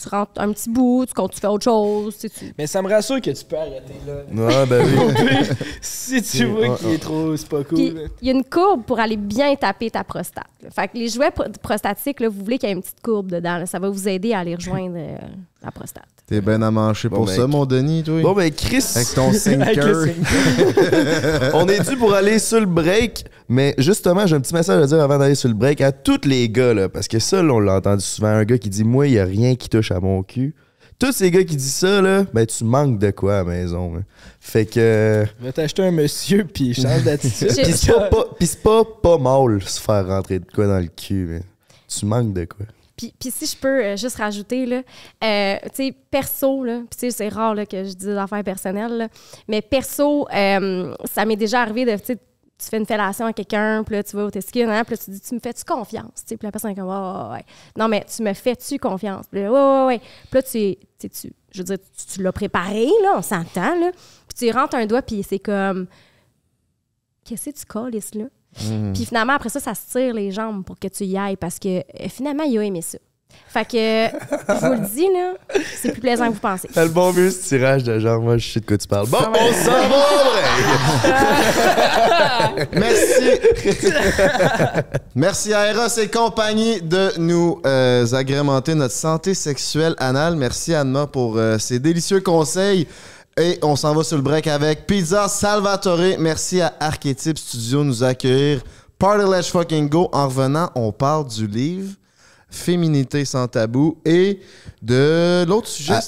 tu- 0.00 0.08
rentres 0.08 0.32
un 0.36 0.52
petit 0.52 0.70
bout, 0.70 1.06
tu, 1.06 1.12
tu 1.14 1.40
fais 1.40 1.46
autre 1.46 1.64
chose. 1.64 2.16
tu 2.18 2.28
Mais 2.58 2.66
ça 2.66 2.82
me 2.82 2.88
rassure 2.88 3.20
que 3.20 3.30
tu 3.30 3.44
peux 3.44 3.56
arrêter 3.56 3.94
là. 4.06 4.14
Ouais, 4.46 4.66
ben 4.66 4.84
oui. 4.86 5.56
si 5.80 6.22
tu 6.22 6.44
vois 6.46 6.76
qu'il 6.76 6.90
est 6.90 6.98
trop, 6.98 7.36
c'est 7.36 7.48
pas 7.48 7.64
cool. 7.64 7.78
il 7.78 8.10
y 8.22 8.28
a 8.30 8.32
une 8.32 8.44
courbe 8.44 8.84
pour 8.84 8.98
aller 9.00 9.16
bien 9.16 9.54
taper 9.56 9.90
ta 9.90 10.04
prostate. 10.04 10.44
là. 10.62 10.70
Fait 10.70 10.88
que 10.88 10.96
les 10.98 11.08
jouets 11.08 11.30
pro- 11.30 11.44
prostatiques, 11.62 12.20
là, 12.20 12.28
vous 12.28 12.42
voulez 12.44 12.58
qu'il 12.58 12.68
y 12.68 12.72
ait 12.72 12.74
une 12.74 12.82
petite 12.82 13.00
courbe 13.02 13.28
dedans. 13.30 13.58
là. 13.58 13.66
Ça 13.66 13.78
va 13.78 13.88
vous 13.88 14.08
aider 14.08 14.32
à 14.32 14.40
aller 14.40 14.54
rejoindre 14.54 14.96
euh, 14.96 15.16
la 15.62 15.70
prostate. 15.70 16.04
T'es 16.26 16.40
ben 16.40 16.62
à 16.62 16.70
manger 16.70 17.10
Bon, 17.10 17.16
pour 17.16 17.26
ben, 17.26 17.36
ça, 17.36 17.46
mon 17.46 17.66
Denis, 17.66 18.02
toi? 18.02 18.22
Bon, 18.22 18.32
ben, 18.32 18.50
Chris, 18.50 18.82
Avec 18.94 19.08
ton 19.14 19.30
sinker. 19.34 20.06
on 21.52 21.68
est 21.68 21.86
dû 21.88 21.96
pour 21.96 22.14
aller 22.14 22.38
sur 22.38 22.60
le 22.60 22.66
break. 22.66 23.26
Mais 23.48 23.74
justement, 23.76 24.26
j'ai 24.26 24.36
un 24.36 24.40
petit 24.40 24.54
message 24.54 24.82
à 24.82 24.86
dire 24.86 25.00
avant 25.02 25.18
d'aller 25.18 25.34
sur 25.34 25.48
le 25.48 25.54
break 25.54 25.82
à 25.82 25.92
tous 25.92 26.24
les 26.24 26.48
gars, 26.48 26.72
là. 26.72 26.88
Parce 26.88 27.08
que 27.08 27.18
ça, 27.18 27.42
là, 27.42 27.52
on 27.52 27.60
l'a 27.60 27.74
entendu 27.76 28.02
souvent. 28.02 28.28
Un 28.28 28.44
gars 28.44 28.56
qui 28.56 28.70
dit 28.70 28.84
Moi, 28.84 29.08
il 29.08 29.12
n'y 29.12 29.18
a 29.18 29.24
rien 29.26 29.54
qui 29.54 29.68
touche 29.68 29.92
à 29.92 30.00
mon 30.00 30.22
cul. 30.22 30.54
Tous 30.98 31.12
ces 31.12 31.30
gars 31.30 31.44
qui 31.44 31.56
disent 31.56 31.74
ça, 31.74 32.00
là, 32.00 32.24
ben, 32.32 32.46
tu 32.46 32.64
manques 32.64 32.98
de 32.98 33.10
quoi 33.10 33.34
à 33.34 33.38
la 33.38 33.44
maison. 33.44 33.92
hein. 33.96 34.02
Fait 34.40 34.64
que. 34.64 35.24
Va 35.42 35.52
t'acheter 35.52 35.82
un 35.82 35.90
monsieur, 35.90 36.44
puis 36.44 36.72
change 36.72 37.02
d'attitude. 37.04 37.48
Pis 38.38 38.46
c'est 38.46 38.62
pas, 38.62 38.84
pas, 38.84 38.90
pas 39.02 39.18
mal 39.18 39.60
se 39.62 39.78
faire 39.80 40.06
rentrer 40.06 40.38
de 40.38 40.46
quoi 40.54 40.66
dans 40.68 40.78
le 40.78 40.86
cul, 40.86 41.26
mais 41.28 41.42
tu 41.86 42.06
manques 42.06 42.32
de 42.32 42.44
quoi. 42.46 42.64
Puis, 42.96 43.12
puis 43.18 43.30
si 43.30 43.46
je 43.46 43.56
peux 43.56 43.82
euh, 43.82 43.96
juste 43.96 44.16
rajouter, 44.16 44.66
là, 44.66 44.82
euh, 45.22 45.56
tu 45.64 45.86
sais, 45.86 45.94
perso, 46.10 46.62
là, 46.64 46.82
puis 46.88 47.10
c'est 47.10 47.28
rare 47.28 47.54
là, 47.54 47.66
que 47.66 47.78
je 47.78 47.92
dise 47.92 48.06
des 48.06 48.16
affaires 48.16 48.44
personnelles, 48.44 48.96
là, 48.96 49.08
mais 49.48 49.62
perso, 49.62 50.28
euh, 50.32 50.94
ça 51.04 51.24
m'est 51.24 51.36
déjà 51.36 51.60
arrivé 51.62 51.84
de, 51.84 51.96
tu 51.96 52.16
tu 52.56 52.70
fais 52.70 52.76
une 52.76 52.86
fellation 52.86 53.26
à 53.26 53.32
quelqu'un, 53.32 53.82
puis 53.84 53.96
là, 53.96 54.02
tu 54.04 54.16
vas 54.16 54.24
au 54.24 54.30
testicule, 54.30 54.70
hein, 54.70 54.84
puis 54.84 54.94
là, 54.94 55.02
tu 55.04 55.10
dis, 55.10 55.20
tu 55.20 55.34
me 55.34 55.40
fais-tu 55.40 55.64
confiance? 55.64 56.24
Puis 56.26 56.38
la 56.40 56.52
personne 56.52 56.70
est 56.70 56.74
comme, 56.74 56.88
ouais, 56.88 56.94
ouais, 56.94 57.32
ouais. 57.32 57.44
Non, 57.76 57.88
mais 57.88 58.04
tu 58.04 58.22
me 58.22 58.32
fais-tu 58.32 58.78
confiance? 58.78 59.26
Puis 59.30 59.42
là, 59.42 59.50
ouais, 59.50 59.58
ouais, 59.58 59.86
ouais. 59.86 59.98
Puis 59.98 60.34
là, 60.34 60.42
tu, 60.42 61.08
tu, 61.08 61.32
je 61.50 61.58
veux 61.58 61.64
dire, 61.64 61.78
tu, 61.78 62.06
tu 62.14 62.22
l'as 62.22 62.32
préparé, 62.32 62.86
là, 63.02 63.14
on 63.16 63.22
s'entend, 63.22 63.74
là. 63.74 63.90
Puis 64.28 64.48
tu 64.48 64.50
rentres 64.56 64.76
un 64.76 64.86
doigt, 64.86 65.02
puis 65.02 65.22
c'est 65.22 65.40
comme, 65.40 65.88
qu'est-ce 67.24 67.50
que 67.50 67.58
tu 67.58 67.66
colles, 67.66 67.98
là? 68.14 68.26
Puis 68.94 69.04
finalement, 69.04 69.34
après 69.34 69.48
ça, 69.48 69.60
ça 69.60 69.74
se 69.74 69.90
tire 69.90 70.14
les 70.14 70.30
jambes 70.30 70.64
pour 70.64 70.78
que 70.78 70.88
tu 70.88 71.04
y 71.04 71.16
ailles 71.16 71.36
parce 71.36 71.58
que 71.58 71.78
euh, 71.78 72.08
finalement, 72.08 72.44
il 72.44 72.58
a 72.58 72.62
aimé 72.62 72.82
ça. 72.82 72.98
Fait 73.48 73.64
que, 73.64 73.76
je 73.76 74.66
vous 74.66 74.72
le 74.72 74.88
dis, 74.94 75.06
là, 75.12 75.34
c'est 75.76 75.92
plus 75.92 76.00
plaisant 76.00 76.26
que 76.28 76.32
vous 76.32 76.40
pensez. 76.40 76.68
le 76.74 76.88
bon 76.88 77.10
vieux 77.10 77.30
ce 77.30 77.48
tirage 77.48 77.84
de 77.84 78.00
genre, 78.00 78.20
moi, 78.20 78.36
je 78.36 78.48
sais 78.48 78.60
de 78.60 78.66
quoi 78.66 78.76
tu 78.76 78.88
parles. 78.88 79.06
Bon, 79.08 79.18
on 79.18 79.52
s'en 79.52 79.88
va! 79.88 80.04
Merci. 82.72 83.30
Merci 85.14 85.54
à 85.54 85.70
Eros 85.70 85.86
et 86.00 86.08
compagnie 86.08 86.82
de 86.82 87.12
nous 87.18 87.60
euh, 87.64 88.06
agrémenter 88.12 88.74
notre 88.74 88.94
santé 88.94 89.34
sexuelle 89.34 89.94
anale. 89.98 90.34
Merci 90.34 90.74
Anma 90.74 91.06
pour 91.06 91.36
euh, 91.36 91.58
ces 91.58 91.78
délicieux 91.78 92.20
conseils. 92.20 92.88
Et 93.36 93.58
on 93.62 93.74
s'en 93.74 93.92
va 93.94 94.04
sur 94.04 94.16
le 94.16 94.22
break 94.22 94.46
avec 94.46 94.86
Pizza 94.86 95.26
Salvatore. 95.26 96.18
Merci 96.20 96.60
à 96.60 96.72
Archetype 96.78 97.36
Studio 97.36 97.80
de 97.80 97.84
nous 97.84 98.04
accueillir. 98.04 98.62
Party 98.96 99.24
Let's 99.28 99.48
Fucking 99.48 99.88
Go. 99.88 100.08
En 100.12 100.28
revenant, 100.28 100.70
on 100.76 100.92
parle 100.92 101.26
du 101.26 101.48
livre 101.48 101.94
Féminité 102.48 103.24
sans 103.24 103.48
tabou 103.48 103.98
et 104.04 104.38
de 104.80 105.44
l'autre 105.48 105.66
sujet. 105.66 105.94
Ah, 105.94 106.00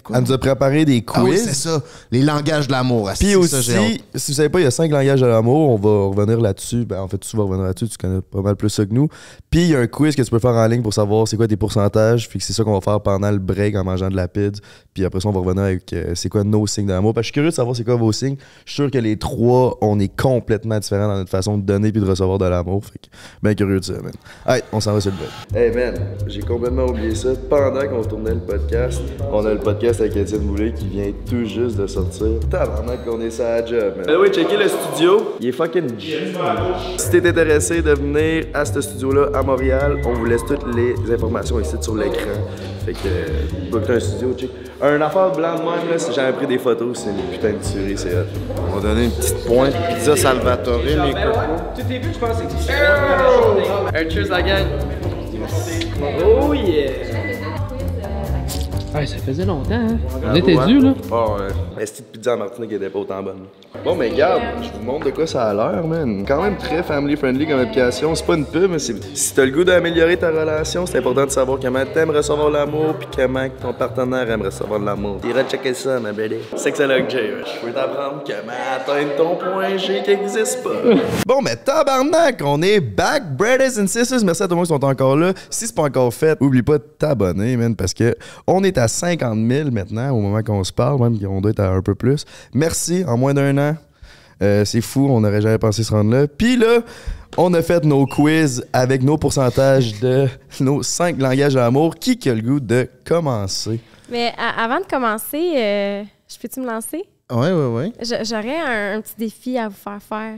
quoi? 0.00 0.16
Elle 0.16 0.24
nous 0.24 0.32
a 0.32 0.38
préparé 0.38 0.84
des 0.84 1.04
Ah 1.14 1.22
oui, 1.22 1.36
c'est 1.36 1.44
quiz. 1.46 1.56
ça. 1.56 1.82
Les 2.10 2.22
langages 2.22 2.66
de 2.66 2.72
l'amour. 2.72 3.10
Puis 3.18 3.32
ça, 3.32 3.38
aussi, 3.38 4.00
si 4.14 4.30
vous 4.32 4.36
savez 4.36 4.48
pas, 4.48 4.60
il 4.60 4.64
y 4.64 4.66
a 4.66 4.70
cinq 4.70 4.90
langages 4.90 5.20
de 5.20 5.26
l'amour. 5.26 5.70
On 5.70 5.76
va 5.76 6.08
revenir 6.20 6.40
là-dessus. 6.40 6.84
Ben, 6.84 7.00
en 7.00 7.08
fait, 7.08 7.18
tu 7.18 7.36
vas 7.36 7.42
revenir 7.44 7.64
là-dessus. 7.64 7.88
Tu 7.88 7.96
connais 7.98 8.20
pas 8.20 8.40
mal 8.40 8.56
plus 8.56 8.70
ça 8.70 8.84
que 8.84 8.92
nous. 8.92 9.08
Puis 9.50 9.62
il 9.62 9.68
y 9.70 9.74
a 9.76 9.80
un 9.80 9.86
quiz 9.86 10.14
que 10.16 10.22
tu 10.22 10.30
peux 10.30 10.38
faire 10.38 10.50
en 10.52 10.66
ligne 10.66 10.82
pour 10.82 10.94
savoir 10.94 11.26
c'est 11.28 11.36
quoi 11.36 11.46
tes 11.48 11.56
pourcentages. 11.56 12.28
Puis 12.28 12.38
que 12.38 12.44
c'est 12.44 12.52
ça 12.52 12.64
qu'on 12.64 12.74
va 12.74 12.80
faire 12.80 13.00
pendant 13.00 13.30
le 13.30 13.38
break 13.38 13.76
en 13.76 13.84
mangeant 13.84 14.08
de 14.08 14.16
la 14.16 14.28
pizza. 14.28 14.60
Puis 14.94 15.04
après 15.04 15.20
ça, 15.20 15.28
on 15.28 15.32
va 15.32 15.40
revenir 15.40 15.62
avec 15.64 15.92
euh, 15.92 16.12
c'est 16.14 16.28
quoi 16.28 16.44
nos 16.44 16.66
signes 16.66 16.86
d'amour. 16.86 17.14
Parce 17.14 17.22
que 17.22 17.26
je 17.26 17.28
suis 17.28 17.34
curieux 17.34 17.50
de 17.50 17.54
savoir 17.54 17.76
c'est 17.76 17.84
quoi 17.84 17.96
vos 17.96 18.12
signes. 18.12 18.36
Je 18.64 18.72
suis 18.72 18.82
sûr 18.82 18.90
que 18.90 18.98
les 18.98 19.16
trois, 19.16 19.78
on 19.80 19.98
est 20.00 20.14
complètement 20.14 20.78
différents 20.78 21.08
dans 21.08 21.16
notre 21.16 21.30
façon 21.30 21.58
de 21.58 21.62
donner 21.62 21.92
puis 21.92 22.00
de 22.00 22.06
recevoir 22.08 22.38
de 22.38 22.46
l'amour. 22.46 22.84
Fait 22.84 22.98
que, 22.98 23.06
ben 23.42 23.54
curieux 23.54 23.80
de 23.80 23.84
ça, 23.84 23.94
man. 23.94 24.12
Hey, 24.46 24.62
on 24.72 24.80
s'en 24.80 24.92
va 24.94 25.00
sur 25.00 25.10
le 25.12 25.16
break. 25.16 25.30
Hey, 25.54 25.74
man, 25.74 25.94
j'ai 26.26 26.40
complètement 26.42 26.84
oublié 26.86 27.14
ça. 27.14 27.30
Pendant 27.48 27.86
qu'on 27.88 28.02
tournait 28.02 28.34
le 28.34 28.40
podcast, 28.40 29.00
on 29.32 29.44
a 29.44 29.52
le 29.54 29.58
podcast 29.60 29.81
avec 29.88 30.16
Étienne 30.16 30.42
Boulay 30.42 30.72
qui 30.72 30.86
vient 30.86 31.12
tout 31.28 31.44
juste 31.44 31.76
de 31.76 31.86
sortir. 31.86 32.26
Tabarnak 32.50 33.04
qu'on 33.04 33.20
est 33.20 33.30
ça 33.30 33.54
à 33.54 33.66
job, 33.66 33.94
man. 33.96 34.16
oui, 34.20 34.28
checker 34.30 34.56
le 34.56 34.68
studio. 34.68 35.34
Il 35.40 35.48
est 35.48 35.52
fucking 35.52 35.98
G. 35.98 36.32
Si 36.96 37.10
t'es 37.10 37.28
intéressé 37.28 37.82
de 37.82 37.90
venir 37.92 38.46
à 38.54 38.64
ce 38.64 38.80
studio-là 38.80 39.30
à 39.34 39.42
Montréal, 39.42 39.98
on 40.04 40.12
vous 40.12 40.24
laisse 40.24 40.44
toutes 40.46 40.64
les 40.74 40.94
informations 41.12 41.58
ici 41.60 41.76
sur 41.80 41.96
l'écran. 41.96 42.30
Fait 42.86 42.92
que, 42.92 42.98
euh, 43.06 43.70
book 43.70 43.88
un 43.88 44.00
studio, 44.00 44.34
check. 44.36 44.50
Un 44.80 45.00
affaire 45.00 45.30
blanc 45.32 45.54
de 45.54 45.60
même, 45.60 45.90
là, 45.90 45.98
si 45.98 46.12
j'avais 46.12 46.32
pris 46.32 46.46
des 46.46 46.58
photos, 46.58 46.98
c'est 47.04 47.10
une 47.10 47.30
putain 47.32 47.50
de 47.50 47.62
tuerie, 47.62 47.96
c'est 47.96 48.14
hot. 48.14 48.26
On 48.70 48.76
va 48.76 48.88
donner 48.88 49.04
une 49.04 49.10
petite 49.12 49.44
pointe. 49.46 49.72
Pizza 49.88 50.16
Salvatore, 50.16 50.80
mes 50.84 51.12
cocos. 51.12 51.38
Tout 51.76 51.92
est 51.92 51.98
vu, 51.98 52.08
je 52.12 52.18
pense, 52.18 52.36
c'est 52.38 52.46
que 52.46 54.06
Un 54.06 54.10
cheers, 54.10 54.28
la 54.28 54.42
gang. 54.42 54.66
Oh 56.24 56.52
yeah! 56.52 57.11
Ouais, 58.94 59.06
ça 59.06 59.16
faisait 59.16 59.46
longtemps, 59.46 59.72
hein? 59.72 59.96
On 60.22 60.34
était 60.34 60.56
dû, 60.66 60.78
là. 60.80 60.92
Oh, 61.10 61.36
ouais. 61.38 61.48
Mais 61.78 61.86
cette 61.86 62.12
pizza 62.12 62.34
en 62.34 62.38
Martinique 62.38 62.72
était 62.72 62.90
pas 62.90 62.98
autant 62.98 63.22
bonne. 63.22 63.46
Bon, 63.82 63.96
mais 63.96 64.10
regarde, 64.10 64.42
je 64.62 64.68
vous 64.78 64.84
montre 64.84 65.06
de 65.06 65.10
quoi 65.10 65.26
ça 65.26 65.44
a 65.44 65.54
l'air, 65.54 65.86
man. 65.86 66.24
Quand 66.28 66.42
même 66.42 66.58
très 66.58 66.82
family 66.82 67.16
friendly 67.16 67.46
comme 67.46 67.58
application. 67.58 68.14
C'est 68.14 68.26
pas 68.26 68.34
une 68.34 68.44
pub, 68.44 68.70
mais 68.70 68.78
c'est. 68.78 68.94
Si 69.16 69.34
t'as 69.34 69.46
le 69.46 69.50
goût 69.50 69.64
d'améliorer 69.64 70.18
ta 70.18 70.28
relation, 70.28 70.84
c'est 70.84 70.98
important 70.98 71.24
de 71.24 71.30
savoir 71.30 71.58
comment 71.58 71.82
t'aimes 71.86 72.10
recevoir 72.10 72.50
l'amour, 72.50 72.94
puis 72.98 73.08
comment 73.16 73.48
ton 73.60 73.72
partenaire 73.72 74.30
aime 74.30 74.42
recevoir 74.42 74.78
de 74.78 74.84
l'amour. 74.84 75.20
T'iras 75.22 75.44
checker 75.44 75.72
ça, 75.72 75.98
ma 75.98 76.12
belle. 76.12 76.36
Sexologue 76.54 77.08
J, 77.08 77.16
je 77.16 77.66
peux 77.66 77.72
t'apprendre 77.72 78.22
comment 78.26 78.52
atteindre 78.76 79.16
ton 79.16 79.36
point 79.36 79.76
G 79.78 80.02
qui 80.04 80.10
existe 80.10 80.62
pas. 80.62 80.70
Bon, 81.26 81.40
mais 81.40 81.56
tabarnak, 81.56 82.42
on 82.44 82.60
est 82.60 82.80
back, 82.80 83.22
brothers 83.36 83.78
and 83.78 83.86
sisters. 83.86 84.22
Merci 84.22 84.42
à 84.42 84.46
tout 84.46 84.50
le 84.50 84.56
monde 84.56 84.66
qui 84.66 84.72
sont 84.74 84.84
encore 84.84 85.16
là. 85.16 85.32
Si 85.48 85.66
c'est 85.66 85.74
pas 85.74 85.84
encore 85.84 86.12
fait, 86.12 86.36
oublie 86.40 86.62
pas 86.62 86.76
de 86.78 86.84
t'abonner, 86.98 87.56
man, 87.56 87.74
parce 87.74 87.94
que 87.94 88.14
on 88.46 88.62
est 88.64 88.76
à 88.76 88.81
50 88.88 89.38
000 89.48 89.70
maintenant 89.70 90.10
au 90.10 90.20
moment 90.20 90.42
qu'on 90.42 90.64
se 90.64 90.72
parle, 90.72 91.00
même 91.02 91.18
qu'on 91.20 91.40
doit 91.40 91.50
être 91.50 91.60
à 91.60 91.68
un 91.70 91.82
peu 91.82 91.94
plus. 91.94 92.24
Merci, 92.54 93.04
en 93.06 93.16
moins 93.16 93.34
d'un 93.34 93.56
an. 93.58 93.76
Euh, 94.42 94.64
c'est 94.64 94.80
fou, 94.80 95.06
on 95.08 95.20
n'aurait 95.20 95.40
jamais 95.40 95.58
pensé 95.58 95.84
se 95.84 95.92
rendre 95.92 96.10
là. 96.10 96.26
Puis 96.26 96.56
là, 96.56 96.80
on 97.36 97.54
a 97.54 97.62
fait 97.62 97.84
nos 97.84 98.06
quiz 98.06 98.64
avec 98.72 99.02
nos 99.02 99.16
pourcentages 99.16 100.00
de 100.00 100.26
nos 100.60 100.82
cinq 100.82 101.18
langages 101.20 101.54
de 101.54 101.58
l'amour. 101.60 101.94
Qui 101.96 102.18
a 102.28 102.34
le 102.34 102.42
goût 102.42 102.60
de 102.60 102.88
commencer? 103.04 103.78
Mais 104.10 104.32
avant 104.58 104.80
de 104.80 104.84
commencer, 104.86 105.52
euh, 105.56 106.02
je 106.28 106.38
peux-tu 106.38 106.60
me 106.60 106.66
lancer? 106.66 107.04
Ouais, 107.30 107.52
ouais, 107.52 107.66
ouais. 107.66 107.92
Je- 108.00 108.24
J'aurais 108.24 108.60
un, 108.60 108.98
un 108.98 109.00
petit 109.00 109.14
défi 109.16 109.56
à 109.58 109.68
vous 109.68 109.76
faire 109.76 110.02
faire. 110.02 110.34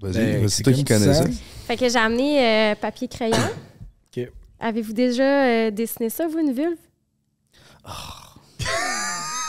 Vas-y, 0.00 0.12
Ben, 0.40 0.48
c'est 0.48 0.62
toi 0.62 0.72
qui 0.72 0.84
connais 0.84 1.12
ça. 1.12 1.14
ça. 1.24 1.28
Fait 1.66 1.76
que 1.76 1.88
j'ai 1.88 1.98
amené 1.98 2.40
euh, 2.72 2.74
papier 2.80 3.08
crayon. 3.08 3.36
Ok. 4.16 4.26
Avez-vous 4.58 4.94
déjà 4.94 5.22
euh, 5.44 5.70
dessiné 5.70 6.08
ça, 6.08 6.26
vous, 6.26 6.38
une 6.38 6.52
vulve? 6.52 6.78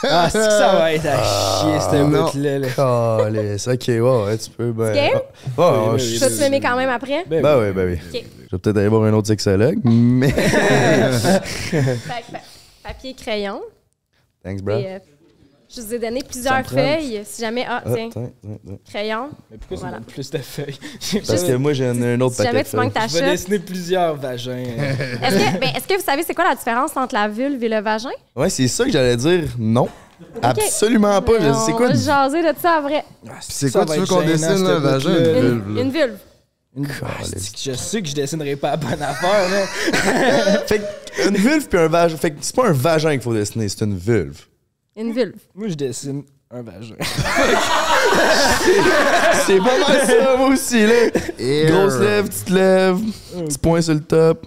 Ah, 0.01 0.29
c'est 0.31 0.37
que 0.37 0.43
ça 0.45 0.75
va 0.77 0.93
être 0.93 1.05
à 1.07 1.17
chier, 1.23 1.79
cette 1.81 2.07
non. 2.07 2.23
bout-là. 2.31 2.59
là. 2.59 2.67
Calisse, 3.23 3.67
ok, 3.67 3.87
ouais, 3.87 3.99
ouais, 3.99 4.37
tu 4.37 4.49
peux. 4.51 4.71
Ben, 4.71 4.93
game? 4.93 5.19
Ah, 5.57 5.61
ouais, 5.61 5.89
ouais, 5.91 5.99
je- 5.99 6.13
oui. 6.13 6.19
Toi, 6.19 6.27
tu 6.29 6.35
m'aimais 6.35 6.61
quand 6.61 6.77
même 6.77 6.89
après? 6.89 7.25
Ben, 7.27 7.41
Ben 7.41 7.57
oui. 7.59 7.65
oui, 7.67 7.73
ben 7.73 7.85
oui. 7.89 7.99
Ok. 8.19 8.23
Je 8.49 8.55
vais 8.55 8.59
peut-être 8.59 8.77
aller 8.77 8.87
voir 8.87 9.03
un 9.03 9.13
autre 9.13 9.27
sexologue, 9.27 9.77
mais. 9.83 10.29
Fait 10.31 11.81
que 11.81 12.31
pa- 12.31 12.39
papier 12.83 13.13
crayon. 13.13 13.59
Thanks, 14.43 14.61
bro. 14.61 14.77
Et, 14.77 14.85
euh, 14.87 14.99
Je 15.73 15.81
vous 15.81 15.93
ai 15.93 15.99
donné 15.99 16.23
plusieurs 16.23 16.65
feuilles. 16.65 17.21
Si 17.25 17.41
jamais. 17.41 17.63
Ah, 17.69 17.83
Ah, 17.85 17.89
tiens, 17.93 18.09
crayon. 18.89 19.29
Mais 19.51 19.57
pourquoi 19.57 19.77
Voilà. 19.77 19.93
ça 19.97 19.99
donne 19.99 20.05
plus 20.05 20.29
de 20.31 20.37
feuilles? 20.39 20.79
Parce 21.27 21.43
que 21.43 21.55
moi, 21.57 21.73
j'ai 21.73 21.85
un, 21.85 22.01
un 22.01 22.19
autre 22.21 22.35
Si 22.37 22.41
jamais 22.43 22.63
paquet 22.63 22.65
de 22.65 22.69
tu 22.71 22.75
manques 22.75 22.93
ta 22.93 23.07
Je 23.07 23.13
vais 23.23 23.31
dessiner 23.31 23.59
plusieurs 23.59 24.15
vagins. 24.15 24.51
Est-ce 24.57 25.35
que, 25.35 25.59
ben, 25.59 25.69
est-ce 25.75 25.87
que 25.87 25.93
vous 25.99 26.03
savez 26.03 26.23
c'est 26.25 26.33
quoi 26.33 26.45
la 26.49 26.55
différence 26.55 26.91
entre 26.97 27.13
la 27.13 27.27
vulve 27.27 27.63
et 27.63 27.69
le 27.69 27.81
vagin? 27.81 28.09
Ouais, 28.35 28.49
c'est 28.49 28.67
ça 28.67 28.85
que 28.85 28.91
j'allais 28.91 29.15
dire. 29.17 29.43
Non. 29.59 29.87
Absolument 30.41 31.21
pas. 31.21 31.33
Je- 31.39 31.53
C'est 31.65 31.71
On 31.73 31.77
quoi? 31.77 31.87
va 31.87 31.93
une- 31.93 31.99
jaser 31.99 32.41
de 32.41 32.53
ça 32.59 32.77
après. 32.79 33.05
C'est 33.41 33.69
Ça 33.69 33.85
quoi 33.85 33.93
tu 33.95 34.01
veux 34.01 34.07
qu'on 34.07 34.21
dessine, 34.23 34.63
là, 34.63 34.79
vagin? 34.79 35.09
une 35.09 35.77
Une, 35.77 35.91
vulve, 35.91 36.17
une 36.75 36.85
vulve. 36.85 37.01
Ah, 37.03 37.07
c'est 37.23 37.35
que 37.53 37.59
je 37.71 37.77
sais 37.77 38.01
que 38.01 38.07
je 38.07 38.15
dessinerai 38.15 38.55
pas 38.55 38.71
la 38.71 38.77
bonne 38.77 39.01
affaire. 39.01 39.67
Fait 40.67 40.79
que 40.79 41.27
une 41.27 41.35
vulve 41.37 41.67
puis 41.67 41.79
un 41.79 41.87
vagin. 41.87 42.17
Fait 42.17 42.31
que 42.31 42.37
c'est 42.41 42.55
pas 42.55 42.67
un 42.67 42.73
vagin 42.73 43.11
qu'il 43.11 43.21
faut 43.21 43.33
dessiner, 43.33 43.69
c'est 43.69 43.81
une 43.85 43.97
vulve. 43.97 44.45
Une 44.95 45.11
vulve. 45.13 45.39
Moi, 45.55 45.67
je 45.69 45.75
dessine 45.75 46.23
un 46.51 46.61
vagin. 46.63 46.95
C'est 49.45 49.57
pas 49.59 49.77
mal 49.79 50.07
ça, 50.07 50.35
moi 50.37 50.47
aussi, 50.49 50.85
là. 50.85 51.09
Grosse 51.67 51.99
lèvre, 51.99 52.27
petite 52.27 52.49
lèvre, 52.49 52.99
petit 53.45 53.57
point 53.59 53.81
sur 53.81 53.93
le 53.93 53.99
top. 54.01 54.45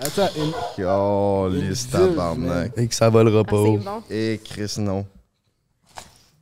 Attends, 0.00 0.28
une... 0.36 0.52
Oh, 0.86 1.48
tabarnak. 1.90 2.72
Et 2.76 2.88
que 2.88 2.94
ça 2.94 3.08
volera 3.10 3.44
pas 3.44 3.50
c'est 3.52 3.56
haut. 3.56 3.76
bon. 3.78 4.02
Et 4.10 4.40
Chris, 4.42 4.74
non. 4.78 5.04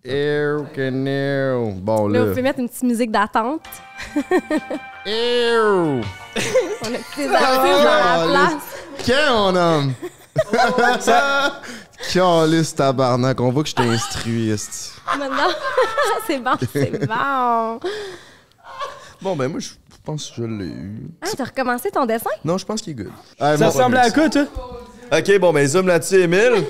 Ew, 0.05 0.65
que. 0.73 1.71
Bon, 1.81 2.09
Là, 2.09 2.21
vous 2.21 2.25
là. 2.27 2.31
pouvez 2.31 2.43
mettre 2.43 2.61
une 2.61 2.69
petite 2.69 2.85
musique 2.85 3.11
d'attente. 3.11 3.63
Ew. 5.07 6.01
On 6.01 6.87
a 6.87 6.91
les 7.19 7.29
artistes 7.29 7.83
dans 7.85 7.85
la 7.85 8.27
place. 8.31 8.63
Quand 9.07 9.51
on 9.53 9.57
homme? 9.57 9.93
Calice 12.13 12.75
tabarnak, 12.75 13.41
on 13.41 13.51
voit 13.51 13.63
que 13.63 13.69
je 13.69 13.75
t'ai 13.75 13.83
instruit. 13.83 14.51
Maintenant, 15.19 15.49
c'est 16.27 16.39
bon, 16.39 16.51
c'est 16.73 17.07
bon. 17.07 17.81
Bon, 19.23 19.37
ben 19.37 19.49
moi, 19.49 19.61
je 19.61 19.69
pense 20.05 20.31
que 20.31 20.37
je 20.39 20.43
l'ai 20.45 20.65
eu. 20.67 21.09
Ah, 21.23 21.27
t'as 21.37 21.45
recommencé 21.45 21.91
ton 21.91 22.07
dessin? 22.07 22.31
Non, 22.45 22.59
je 22.59 22.65
pense 22.65 22.81
qu'il 22.83 22.93
est 22.93 23.05
good. 23.05 23.13
Hey, 23.39 23.59
Ça 23.59 23.69
ressemble 23.69 23.97
à 23.99 24.11
quoi, 24.11 24.29
toi? 24.31 24.47
Ok, 25.13 25.39
bon, 25.39 25.53
ben 25.53 25.67
zoom 25.67 25.87
là-dessus, 25.89 26.23
Emile. 26.23 26.65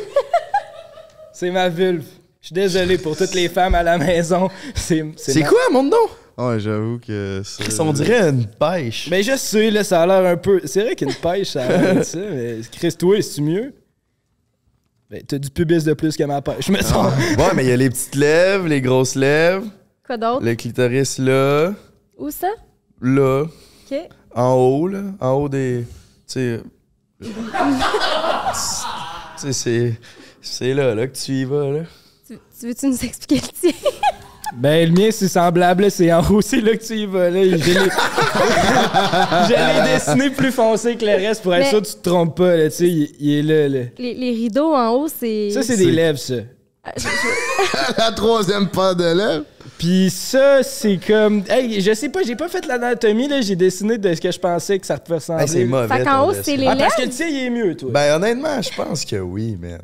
C'est 1.33 1.51
ma 1.51 1.69
vulve. 1.69 2.05
Je 2.41 2.47
suis 2.47 2.55
désolé 2.55 2.99
pour 2.99 3.17
toutes 3.17 3.35
les 3.35 3.49
femmes 3.49 3.75
à 3.75 3.83
la 3.83 3.99
maison. 3.99 4.49
C'est 4.75 5.03
ma- 5.03 5.49
quoi, 5.49 5.59
mon 5.71 5.83
nom? 5.85 5.97
Ouais, 6.39 6.59
j'avoue 6.59 6.99
que 7.07 7.43
c'est. 7.45 7.79
On 7.81 7.93
dirait 7.93 8.31
une 8.31 8.47
pêche. 8.47 9.11
Ben, 9.11 9.23
je 9.23 9.37
sais, 9.37 9.71
là, 9.71 9.85
ça 9.85 10.03
a 10.03 10.07
l'air 10.07 10.33
un 10.33 10.37
peu. 10.39 10.63
C'est 10.65 10.83
vrai 10.83 10.97
qu'une 10.97 11.13
pêche, 11.13 11.49
ça 11.49 11.65
a 11.65 11.69
l'air 11.69 12.05
ça, 12.05 12.19
mais 12.19 12.61
Chris, 12.73 12.95
toi, 12.99 13.21
c'est 13.21 13.43
mieux? 13.43 13.75
Ben, 15.11 15.23
t'as 15.27 15.39
du 15.39 15.51
pubis 15.51 15.83
de 15.85 15.93
plus 15.93 16.17
que 16.17 16.23
ma 16.23 16.41
pêche, 16.41 16.69
me 16.69 16.81
semble. 16.83 17.11
Ouais, 17.37 17.53
mais 17.57 17.65
il 17.65 17.69
y 17.69 17.73
a 17.73 17.77
les 17.77 17.91
petites 17.91 18.15
lèvres, 18.15 18.69
les 18.69 18.81
grosses 18.81 19.17
lèvres, 19.17 19.67
Quoi 20.07 20.17
d'autre? 20.17 20.45
le 20.45 20.55
clitoris 20.55 21.19
là, 21.19 21.73
Où 22.17 22.31
ça? 22.31 22.47
là, 23.01 23.43
OK. 23.43 23.99
en 24.37 24.53
haut, 24.55 24.87
là, 24.87 25.03
en 25.21 25.31
haut 25.33 25.49
des. 25.49 25.85
Tu 26.29 26.33
sais. 26.35 26.61
tu 27.21 27.31
sais, 29.37 29.53
c'est. 29.53 29.95
C'est 30.43 30.75
là, 30.75 30.95
là 30.95 31.07
que 31.07 31.17
tu 31.17 31.33
y 31.33 31.45
vas, 31.45 31.71
là. 31.71 31.81
Tu, 32.27 32.39
tu 32.59 32.67
veux-tu 32.69 32.87
nous 32.87 33.05
expliquer 33.05 33.35
le 33.37 33.49
tien? 33.73 33.73
Ben, 34.57 34.89
le 34.93 35.01
mien, 35.01 35.09
c'est 35.13 35.29
semblable, 35.29 35.91
c'est 35.91 36.13
en 36.13 36.23
haut, 36.29 36.41
c'est 36.41 36.61
là 36.61 36.77
que 36.77 36.83
tu 36.85 36.95
y 36.97 37.07
vas, 37.07 37.31
là. 37.31 37.43
Je 37.45 37.49
l'ai 37.51 37.57
Je 39.49 39.53
l'ai 39.53 39.93
dessiné 39.95 40.31
plus 40.31 40.51
foncé 40.53 40.97
que 40.97 41.05
le 41.05 41.13
reste 41.13 41.43
pour 41.43 41.55
être 41.55 41.61
Mais- 41.65 41.71
sûr 41.71 41.83
que 41.83 41.87
tu 41.87 41.95
te 41.95 42.09
trompes 42.09 42.37
pas, 42.37 42.57
là, 42.57 42.69
tu 42.71 42.77
sais, 42.77 42.89
il, 42.89 43.11
il 43.21 43.39
est 43.39 43.43
là, 43.43 43.69
là. 43.69 43.85
Les, 43.99 44.15
les 44.15 44.31
rideaux 44.31 44.75
en 44.75 44.89
haut, 44.91 45.09
c'est. 45.09 45.51
Ça, 45.51 45.63
c'est 45.63 45.77
des 45.77 45.91
lèvres, 45.91 46.19
ça. 46.19 46.35
Ah, 46.83 46.93
La 47.99 48.13
troisième 48.13 48.69
paire 48.69 48.97
de 48.97 49.05
lèvres. 49.05 49.45
Puis 49.79 50.11
ça, 50.11 50.63
c'est 50.63 50.99
comme. 51.07 51.43
Hey, 51.49 51.81
je 51.81 51.93
sais 51.95 52.09
pas, 52.09 52.23
j'ai 52.23 52.37
pas 52.37 52.49
fait 52.49 52.67
l'anatomie, 52.67 53.29
là, 53.29 53.41
j'ai 53.41 53.57
dessiné 53.57 53.99
de 53.99 54.15
ce 54.15 54.21
que 54.21 54.31
je 54.31 54.39
pensais 54.39 54.79
que 54.79 54.87
ça 54.87 54.99
pouvait 54.99 55.19
ressembler. 55.19 55.45
Hey, 55.45 55.49
c'est 55.49 55.65
mauvais. 55.65 55.89
Fait 55.99 56.05
qu'en 56.05 56.23
ton 56.23 56.29
haut, 56.29 56.31
dessin. 56.33 56.43
c'est 56.45 56.57
les 56.57 56.67
Ah, 56.67 56.77
parce 56.77 56.95
que 56.95 57.01
lèvres? 57.03 57.13
le 57.13 57.17
tien, 57.17 57.27
il 57.29 57.45
est 57.47 57.51
mieux, 57.51 57.77
toi. 57.77 57.91
Ben, 57.93 58.17
honnêtement, 58.17 58.61
je 58.63 58.71
pense 58.77 59.05
que 59.05 59.17
oui, 59.17 59.57
man. 59.61 59.81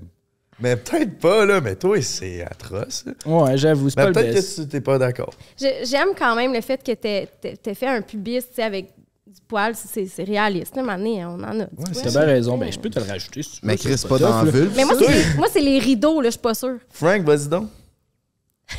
Mais 0.61 0.75
peut-être 0.77 1.19
pas, 1.19 1.45
là, 1.45 1.61
mais 1.61 1.77
toi, 1.77 2.01
c'est 2.01 2.43
atroce. 2.43 3.05
là. 3.07 3.13
ouais, 3.27 3.59
j'avoue, 3.59 3.91
c'est 3.91 3.97
pas 3.97 4.07
le 4.07 4.13
peut-être 4.13 4.35
que 4.57 4.63
tu 4.63 4.69
t'es 4.69 4.81
pas 4.81 4.99
d'accord. 4.99 5.35
J'aime 5.59 6.09
quand 6.19 6.35
même 6.35 6.53
le 6.55 6.61
fait 6.63 6.83
que 6.83 6.93
t'aies 6.93 7.75
fait 7.75 7.87
un 7.87 8.01
pubis, 8.01 8.39
tu 8.49 8.55
sais, 8.55 8.63
avec 8.63 8.87
du 9.27 9.41
poil. 9.47 9.75
C'est 9.77 10.07
c'est 10.07 10.25
réaliste. 10.25 10.75
là, 10.77 10.83
maintenant, 10.83 11.37
on 11.39 11.45
en 11.45 11.61
a. 11.61 11.67
poil. 11.67 11.89
T'as 12.03 12.11
bien 12.11 12.21
raison, 12.21 12.57
ben 12.57 12.73
je 12.73 12.79
peux 12.79 12.89
te 12.89 12.99
le 12.99 13.05
rajouter 13.05 13.43
si 13.43 13.51
tu 13.51 13.57
veux. 13.57 13.69
Mais 13.69 13.77
Chris, 13.77 13.99
c'est 13.99 14.09
pas 14.09 14.19
dans 14.19 14.43
la 14.45 14.51
vulve. 14.51 14.73
Mais 14.77 14.85
moi, 14.87 14.95
c'est 14.99 15.37
moi, 15.37 15.47
c'est 15.53 15.61
les 15.61 15.79
rideaux, 15.79 16.21
là, 16.23 16.29
je 16.29 16.33
suis 16.33 16.41
pas 16.41 16.55
sûre. 16.55 16.79
Frank, 16.91 17.23
vas-y 17.23 17.49
donc. 17.49 17.69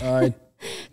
Ouais. 0.04 0.32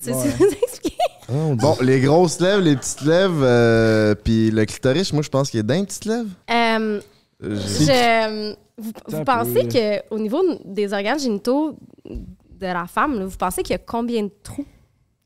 Tu 0.05 0.11
Ouais. 0.11 0.17
veux 0.29 0.45
nous 0.47 0.53
expliquer? 0.63 0.97
Bon, 1.31 1.79
les 1.81 1.99
grosses 2.01 2.39
lèvres, 2.39 2.61
les 2.61 2.77
petites 2.77 3.01
lèvres, 3.01 3.41
euh, 3.43 4.15
puis 4.15 4.51
le 4.51 4.67
clitoris, 4.67 5.11
moi, 5.15 5.23
je 5.23 5.31
pense 5.31 5.51
qu'il 5.51 5.61
est 5.61 5.63
d'un 5.63 5.83
petites 5.85 6.05
lèvres. 6.05 6.29
Euh, 6.51 7.01
Euh, 7.43 7.57
je- 7.57 8.55
vous 8.79 8.93
vous 9.09 9.25
pensez 9.25 9.69
qu'au 9.69 10.19
niveau 10.19 10.43
des 10.65 10.93
organes 10.93 11.19
génitaux 11.19 11.79
de 12.05 12.67
la 12.67 12.87
femme, 12.87 13.19
là, 13.19 13.27
vous 13.27 13.37
pensez 13.37 13.63
qu'il 13.63 13.73
y 13.73 13.77
a 13.77 13.79
combien 13.79 14.25
de 14.25 14.33
trous? 14.43 14.67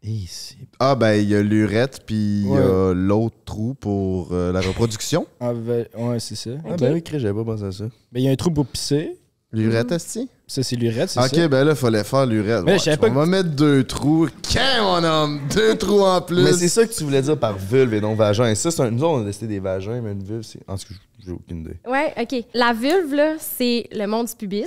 Ici. 0.02 0.56
Ah, 0.78 0.94
ben, 0.94 1.14
il 1.14 1.28
y 1.28 1.34
a 1.34 1.42
l'urètre, 1.42 1.98
puis 2.06 2.42
il 2.44 2.48
y 2.48 2.56
a 2.56 2.92
l'autre 2.94 3.36
trou 3.44 3.74
pour 3.74 4.32
euh, 4.32 4.52
la 4.52 4.60
reproduction. 4.60 5.26
Ah, 5.40 5.52
ben, 5.52 5.86
ouais, 5.96 6.20
c'est 6.20 6.36
ça. 6.36 6.50
Ah, 6.64 6.76
ben 6.76 6.94
oui, 6.94 7.02
j'avais 7.04 7.34
pas 7.34 7.44
pensé 7.44 7.64
à 7.64 7.72
ça. 7.72 7.84
Ben, 8.12 8.20
il 8.20 8.22
y 8.22 8.28
a 8.28 8.30
un 8.30 8.36
trou 8.36 8.50
pour 8.50 8.66
pisser. 8.66 9.18
L'urètre, 9.50 9.94
esti? 9.94 10.28
Ça, 10.50 10.62
c'est 10.62 10.76
l'urètre, 10.76 11.12
c'est 11.12 11.20
Ok, 11.20 11.34
ça? 11.34 11.46
ben 11.48 11.62
là, 11.62 11.74
fallait 11.74 12.02
faire 12.04 12.24
l'urètre. 12.24 12.64
Mais 12.64 12.72
Ouais, 12.72 12.78
je 12.78 12.84
savais 12.84 12.96
on 12.96 13.00
pas 13.00 13.20
va 13.20 13.26
mettre 13.26 13.50
deux 13.50 13.84
trous. 13.84 14.28
Qu'un, 14.50 14.82
mon 14.82 15.04
homme? 15.04 15.40
Deux 15.54 15.76
trous 15.76 16.00
en 16.00 16.22
plus. 16.22 16.42
Mais 16.42 16.54
c'est 16.54 16.68
ça 16.68 16.86
que 16.86 16.92
tu 16.94 17.04
voulais 17.04 17.20
dire 17.20 17.38
par 17.38 17.58
vulve 17.58 17.92
et 17.92 18.00
non 18.00 18.14
vagin. 18.14 18.46
Et 18.50 18.54
ça, 18.54 18.70
c'est 18.70 18.80
un... 18.80 18.90
nous, 18.90 19.04
on 19.04 19.20
a 19.20 19.24
décidé 19.24 19.46
des 19.46 19.60
vagins, 19.60 20.00
mais 20.00 20.12
une 20.12 20.22
vulve, 20.24 20.42
c'est. 20.44 20.60
En 20.66 20.78
tout 20.78 20.88
cas, 20.88 20.94
j'ai 21.24 21.32
aucune 21.32 21.60
idée. 21.60 21.76
Ouais, 21.86 22.14
OK. 22.18 22.44
La 22.54 22.72
vulve, 22.72 23.14
là, 23.14 23.34
c'est 23.38 23.88
le 23.92 24.06
mont 24.06 24.24
du 24.24 24.34
pubis, 24.34 24.64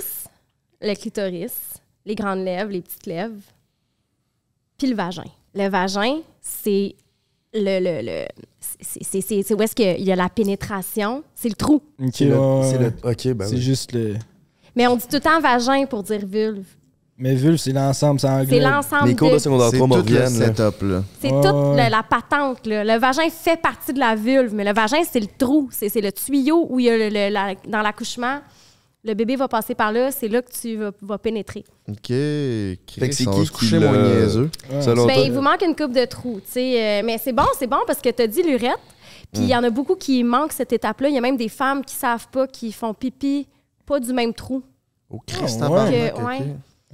le 0.80 0.94
clitoris, 0.94 1.52
les 2.06 2.14
grandes 2.14 2.44
lèvres, 2.44 2.70
les 2.70 2.80
petites 2.80 3.06
lèvres, 3.06 3.34
puis 4.78 4.86
le 4.88 4.94
vagin. 4.94 5.24
Le 5.54 5.68
vagin, 5.68 6.18
c'est 6.40 6.94
le... 7.54 7.80
le, 7.80 8.06
le 8.06 8.24
c'est- 8.80 9.02
c'est 9.02 9.20
c'est- 9.20 9.42
c'est 9.42 9.54
où 9.54 9.62
est-ce 9.62 9.74
qu'il 9.74 10.02
y 10.04 10.12
a 10.12 10.16
la 10.16 10.28
pénétration? 10.28 11.22
C'est 11.34 11.48
le 11.48 11.54
trou. 11.54 11.82
Ok, 12.00 12.10
C'est 12.14 12.24
le- 12.26 12.38
ouais, 12.38 12.62
c'est 12.70 12.78
ouais. 12.78 12.92
le- 13.02 13.10
Ok, 13.10 13.36
ben 13.36 13.46
C'est 13.48 13.54
oui. 13.56 13.60
juste 13.60 13.92
le. 13.92 14.14
Mais 14.76 14.86
on 14.86 14.96
dit 14.96 15.04
tout 15.04 15.14
le 15.16 15.20
temps 15.20 15.40
vagin 15.40 15.84
pour 15.86 16.02
dire 16.02 16.20
vulve. 16.26 16.64
Mais 17.18 17.34
vulve, 17.34 17.56
c'est 17.58 17.72
l'ensemble, 17.72 18.18
ça 18.18 18.32
englobe. 18.32 18.48
C'est 18.48 18.58
l'ensemble 18.60 19.08
Mes 19.08 19.14
cours 19.16 19.30
de 19.32 19.38
secondaire 19.38 19.68
C'est 19.70 19.76
3 19.76 19.86
me 19.86 19.92
tout 19.92 19.98
le 19.98 20.02
reviennent. 20.20 20.38
là. 20.40 20.46
setup, 20.46 20.82
là. 20.82 21.04
C'est 21.20 21.30
Ouais, 21.30 21.40
toute 21.42 21.76
ouais. 21.76 21.90
la, 21.90 22.02
patente. 22.02 22.66
Là. 22.66 22.82
Le 22.84 22.98
vagin 22.98 23.28
fait 23.30 23.60
partie 23.60 23.92
de 23.92 24.00
la 24.00 24.14
vulve, 24.16 24.54
mais 24.54 24.64
le 24.64 24.72
vagin, 24.72 25.02
c'est 25.08 25.20
le 25.20 25.26
trou. 25.38 25.68
C'est 25.70 25.88
c'est 25.88 26.00
le 26.00 26.10
tuyau 26.10 26.66
où 26.70 26.80
il 26.80 26.86
y 26.86 26.90
a 26.90 26.96
le, 26.96 27.08
le- 27.10 27.28
la- 27.32 27.54
dans 27.68 27.82
l'accouchement, 27.82 28.40
le 29.04 29.14
bébé 29.14 29.36
va 29.36 29.46
passer 29.46 29.74
par 29.74 29.92
là, 29.92 30.10
c'est 30.10 30.26
là 30.28 30.40
que 30.42 30.50
tu 30.50 30.76
vas, 30.76 30.90
vas 31.02 31.18
pénétrer. 31.18 31.64
Ok. 31.88 31.96
Chris, 32.06 32.78
Fait 32.98 33.08
que 33.08 33.14
c'est 33.14 33.26
qui 33.26 33.48
coucher, 33.48 33.78
mon 33.78 33.92
niaiseux. 33.92 34.50
Ouais. 34.72 34.80
Selon 34.82 35.06
Ben, 35.06 35.18
il 35.20 35.32
vous 35.32 35.42
manque 35.42 35.62
une 35.62 35.76
coupe 35.76 35.92
de 35.92 36.04
trous, 36.06 36.40
tu 36.44 36.52
sais. 36.52 36.82
euh, 36.82 37.02
mais 37.04 37.18
c'est 37.18 37.32
bon, 37.32 37.44
c'est 37.58 37.66
bon 37.66 37.78
parce 37.86 38.00
que 38.00 38.08
tu 38.08 38.22
as 38.22 38.26
dit 38.26 38.42
l'urètre. 38.42 38.80
Puis 39.32 39.42
il 39.44 39.48
y 39.48 39.56
en 39.56 39.62
a 39.64 39.70
beaucoup 39.70 39.94
qui 39.96 40.24
manquent 40.24 40.52
cette 40.52 40.72
étape-là. 40.72 41.08
Il 41.08 41.14
y 41.14 41.18
a 41.18 41.22
même 41.22 41.36
des 41.36 41.48
femmes 41.48 41.84
qui 41.84 41.94
savent 41.94 42.28
pas, 42.32 42.46
qui 42.46 42.70
font 42.72 42.92
pipi 42.94 43.46
pas 43.92 44.00
du 44.00 44.12
même 44.12 44.32
trou. 44.34 44.62
Oh, 45.10 45.18
Ah, 45.20 45.24
Christ, 45.26 45.54
ouais. 45.54 45.60
tabarnak, 45.60 45.92
Que- 45.92 46.20
ok. 46.20 46.26
ouais. 46.28 46.38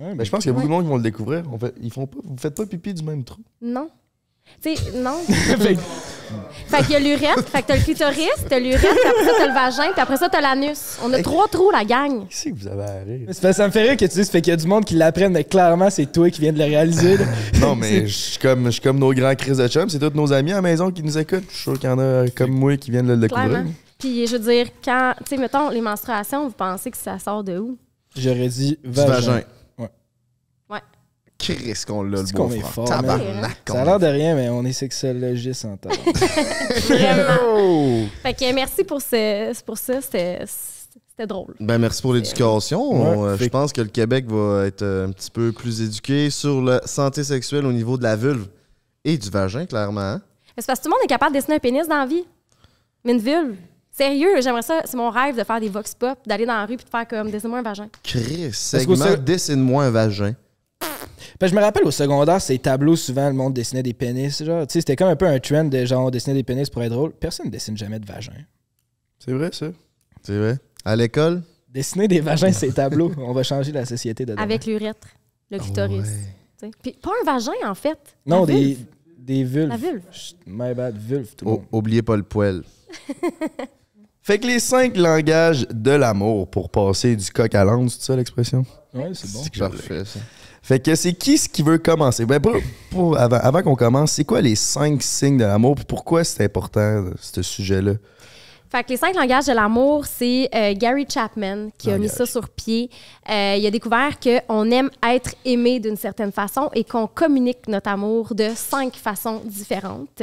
Ouais, 0.00 0.14
Ben, 0.14 0.24
je 0.24 0.30
pense 0.30 0.40
qu'il 0.42 0.48
y 0.48 0.50
a 0.50 0.52
beaucoup 0.54 0.66
de 0.68 0.72
monde 0.72 0.82
qui 0.84 0.88
vont 0.90 0.96
le 0.96 1.02
découvrir. 1.02 1.42
On 1.52 1.58
fait- 1.58 1.74
ils 1.80 1.92
font 1.92 2.06
pas, 2.06 2.18
vous 2.24 2.36
faites 2.38 2.54
pas 2.54 2.66
pipi 2.66 2.94
du 2.94 3.02
même 3.02 3.24
trou. 3.24 3.40
Non. 3.62 3.88
Tu 4.62 4.74
sais, 4.76 4.92
non. 4.96 5.18
Fait 6.68 6.82
qu'il 6.82 6.90
y 6.90 6.96
a 6.96 7.00
l'urètre, 7.00 7.48
fait 7.48 7.62
que 7.62 7.68
t'as 7.68 7.76
le 7.76 7.82
clitoris, 7.82 8.28
t'as 8.48 8.58
l'urètre, 8.58 8.84
après 8.86 9.24
ça, 9.24 9.30
t'as 9.38 9.46
le 9.46 9.54
vagin, 9.54 9.92
puis 9.92 10.00
après 10.00 10.16
ça, 10.18 10.28
t'as 10.28 10.40
l'anus. 10.42 10.98
On 11.02 11.10
a 11.14 11.22
trois 11.22 11.48
trous, 11.48 11.70
la 11.70 11.84
gang. 11.86 12.26
Qu'est-ce 12.28 12.50
que 12.50 12.54
vous 12.54 12.66
avez 12.66 12.82
à 12.82 13.00
rire? 13.02 13.28
Ça 13.30 13.40
fait- 13.40 13.52
ça 13.54 13.66
me 13.66 13.72
fait 13.72 13.82
rire 13.82 13.96
que 13.96 14.04
tu 14.04 14.08
dises, 14.14 14.28
fait 14.28 14.42
qu'il 14.42 14.50
y 14.50 14.54
a 14.54 14.56
du 14.56 14.66
monde 14.66 14.84
qui 14.84 14.94
l'apprennent, 14.94 15.32
mais 15.32 15.44
clairement, 15.44 15.88
c'est 15.88 16.04
toi 16.12 16.28
qui 16.28 16.42
viens 16.42 16.52
de 16.52 16.58
le 16.58 16.64
réaliser. 16.64 17.16
là. 17.16 17.24
Non, 17.60 17.74
mais 17.74 18.06
je 18.06 18.12
suis 18.14 18.38
comme, 18.38 18.66
je 18.66 18.70
suis 18.72 18.80
comme 18.82 18.98
nos 18.98 19.12
grands 19.14 19.34
Chris 19.34 19.56
de 19.56 19.68
chum. 19.68 19.88
C'est 19.88 19.98
tous 19.98 20.14
nos 20.14 20.30
amis 20.32 20.52
à 20.52 20.56
la 20.56 20.62
maison 20.62 20.90
qui 20.90 21.02
nous 21.02 21.16
écoutent. 21.16 21.44
Je 21.48 21.54
suis 21.54 21.62
sûr 21.62 21.78
qu'il 21.78 21.88
y 21.88 21.92
en 21.92 21.98
a 21.98 22.28
comme 22.34 22.50
moi 22.50 22.76
qui 22.76 22.90
viennent 22.90 23.06
de 23.06 23.12
le 23.14 23.20
découvrir. 23.20 23.48
Clairement. 23.48 23.70
Puis 23.98 24.26
je 24.26 24.36
veux 24.36 24.50
dire, 24.52 24.68
quand, 24.84 25.14
tu 25.18 25.24
sais, 25.30 25.36
mettons, 25.36 25.70
les 25.70 25.80
menstruations, 25.80 26.46
vous 26.46 26.54
pensez 26.54 26.90
que 26.90 26.96
ça 26.96 27.18
sort 27.18 27.42
de 27.42 27.58
où? 27.58 27.76
J'aurais 28.16 28.48
dit 28.48 28.78
vagin. 28.84 29.12
vagin. 29.12 29.42
Ouais. 29.78 29.90
Ouais. 30.70 30.80
Chris, 31.38 31.74
qu'on 31.86 32.02
l'a, 32.02 32.18
le 32.22 32.32
beau 32.32 32.44
qu'on 32.46 32.50
est 32.52 32.60
frère. 32.60 32.84
Tabarnak. 32.84 33.58
Ça 33.66 33.82
a 33.82 33.84
l'air 33.84 33.98
de 33.98 34.06
rien, 34.06 34.34
mais 34.36 34.48
on 34.48 34.64
est 34.64 34.72
sexologiste 34.72 35.64
en 35.64 35.76
temps. 35.76 35.90
Vraiment. 36.88 38.06
Fait 38.22 38.34
que 38.34 38.54
merci 38.54 38.84
pour, 38.84 39.00
ce, 39.02 39.62
pour 39.64 39.78
ça, 39.78 40.00
c'était 40.00 40.44
c'était 40.46 41.26
drôle. 41.26 41.54
Ben, 41.58 41.78
merci 41.78 42.00
pour 42.00 42.14
l'éducation. 42.14 43.22
Ouais, 43.22 43.28
euh, 43.30 43.36
je 43.36 43.48
pense 43.48 43.72
que 43.72 43.80
le 43.80 43.88
Québec 43.88 44.26
va 44.28 44.66
être 44.66 44.82
euh, 44.82 45.08
un 45.08 45.10
petit 45.10 45.30
peu 45.30 45.50
plus 45.52 45.82
éduqué 45.82 46.30
sur 46.30 46.62
la 46.62 46.86
santé 46.86 47.24
sexuelle 47.24 47.66
au 47.66 47.72
niveau 47.72 47.98
de 47.98 48.04
la 48.04 48.14
vulve 48.14 48.46
et 49.04 49.18
du 49.18 49.28
vagin, 49.28 49.66
clairement. 49.66 50.00
hein. 50.00 50.22
C'est 50.56 50.66
parce 50.66 50.78
que 50.78 50.84
tout 50.84 50.90
le 50.90 50.94
monde 50.96 51.04
est 51.04 51.08
capable 51.08 51.32
de 51.32 51.38
dessiner 51.38 51.56
un 51.56 51.60
pénis 51.60 51.88
dans 51.88 51.96
la 51.98 52.06
vie. 52.06 52.24
Mais 53.04 53.12
une 53.12 53.18
vulve. 53.20 53.56
Sérieux, 53.98 54.40
j'aimerais 54.40 54.62
ça. 54.62 54.82
C'est 54.84 54.96
mon 54.96 55.10
rêve 55.10 55.36
de 55.36 55.42
faire 55.42 55.58
des 55.60 55.68
vox 55.68 55.92
pop, 55.94 56.16
d'aller 56.24 56.46
dans 56.46 56.54
la 56.54 56.66
rue 56.66 56.76
puis 56.76 56.84
de 56.86 56.90
faire 56.90 57.06
comme 57.08 57.30
dessine-moi 57.32 57.58
un 57.58 57.62
vagin. 57.62 57.88
Chris, 58.04 58.50
segment 58.52 59.16
dessine-moi 59.16 59.84
un 59.86 59.90
vagin. 59.90 60.34
Que 61.40 61.46
je 61.48 61.54
me 61.54 61.60
rappelle 61.60 61.84
au 61.84 61.90
secondaire, 61.90 62.40
ces 62.40 62.58
tableaux, 62.58 62.94
souvent, 62.96 63.26
le 63.28 63.34
monde 63.34 63.54
dessinait 63.54 63.82
des 63.82 63.94
pénis. 63.94 64.42
Genre, 64.42 64.66
tu 64.66 64.74
sais, 64.74 64.80
c'était 64.80 64.94
comme 64.96 65.08
un 65.08 65.16
peu 65.16 65.26
un 65.26 65.38
trend 65.40 65.64
de 65.64 65.84
genre 65.84 66.10
dessiner 66.10 66.34
des 66.34 66.42
pénis 66.44 66.70
pour 66.70 66.82
être 66.82 66.92
drôle. 66.92 67.12
Personne 67.12 67.46
ne 67.46 67.50
dessine 67.50 67.76
jamais 67.76 67.98
de 67.98 68.06
vagin. 68.06 68.32
C'est 69.18 69.32
vrai, 69.32 69.50
ça? 69.52 69.66
C'est 70.22 70.36
vrai. 70.38 70.58
À 70.84 70.94
l'école, 70.96 71.42
Dessiner 71.68 72.08
des 72.08 72.20
vagins, 72.20 72.50
ces 72.52 72.72
tableaux. 72.72 73.12
On 73.18 73.32
va 73.32 73.42
changer 73.42 73.72
la 73.72 73.84
société 73.84 74.24
de 74.24 74.32
demain. 74.32 74.42
Avec 74.42 74.64
l'urètre, 74.64 75.06
le 75.50 75.58
clitoris. 75.58 76.02
tu 76.58 76.66
sais. 76.66 76.70
Puis 76.82 76.96
pas 77.02 77.10
un 77.22 77.24
vagin, 77.32 77.52
en 77.68 77.74
fait. 77.74 77.98
Non, 78.24 78.46
des, 78.46 78.54
vulve. 78.54 78.84
des 79.18 79.44
vulves. 79.44 79.68
La 79.68 79.76
vulve. 79.76 80.02
My 80.46 80.72
bad, 80.74 80.96
vulve, 80.96 81.34
tout 81.36 81.44
le 81.44 81.50
o- 81.50 81.54
monde. 81.56 81.64
oubliez 81.72 82.02
pas 82.02 82.16
le 82.16 82.22
poêle. 82.22 82.62
Fait 84.28 84.38
que 84.38 84.46
les 84.46 84.58
cinq 84.58 84.94
langages 84.98 85.66
de 85.70 85.92
l'amour 85.92 86.46
pour 86.50 86.68
passer 86.68 87.16
du 87.16 87.30
coq 87.30 87.54
à 87.54 87.64
l'âne, 87.64 87.88
c'est 87.88 88.02
ça 88.02 88.14
l'expression? 88.14 88.62
Ouais, 88.92 89.08
c'est 89.14 89.32
bon. 89.32 89.40
C'est 89.42 89.58
parfait, 89.58 90.04
ça. 90.04 90.20
Fait 90.60 90.78
que 90.84 90.94
c'est 90.96 91.14
qui 91.14 91.38
ce 91.38 91.48
qui 91.48 91.62
veut 91.62 91.78
commencer? 91.78 92.26
Ben, 92.26 92.38
pour, 92.38 92.52
pour- 92.90 93.18
avant, 93.18 93.38
avant 93.38 93.62
qu'on 93.62 93.74
commence, 93.74 94.12
c'est 94.12 94.24
quoi 94.26 94.42
les 94.42 94.54
cinq 94.54 95.02
signes 95.02 95.38
de 95.38 95.44
l'amour? 95.44 95.76
Puis 95.76 95.86
pourquoi 95.88 96.24
c'est 96.24 96.44
important, 96.44 97.06
ce 97.18 97.40
sujet-là? 97.40 97.92
Fait 98.70 98.84
que 98.84 98.90
les 98.90 98.96
cinq 98.98 99.14
langages 99.16 99.46
de 99.46 99.52
l'amour, 99.52 100.04
c'est 100.04 100.48
euh, 100.54 100.74
Gary 100.74 101.06
Chapman 101.08 101.70
qui 101.78 101.90
a 101.90 101.96
mis 101.96 102.06
Langage. 102.06 102.18
ça 102.18 102.26
sur 102.26 102.50
pied. 102.50 102.90
Euh, 103.30 103.56
il 103.58 103.66
a 103.66 103.70
découvert 103.70 104.20
qu'on 104.20 104.70
aime 104.70 104.90
être 105.02 105.34
aimé 105.46 105.80
d'une 105.80 105.96
certaine 105.96 106.32
façon 106.32 106.68
et 106.74 106.84
qu'on 106.84 107.06
communique 107.06 107.66
notre 107.66 107.88
amour 107.88 108.34
de 108.34 108.50
cinq 108.54 108.96
façons 108.96 109.40
différentes. 109.44 110.22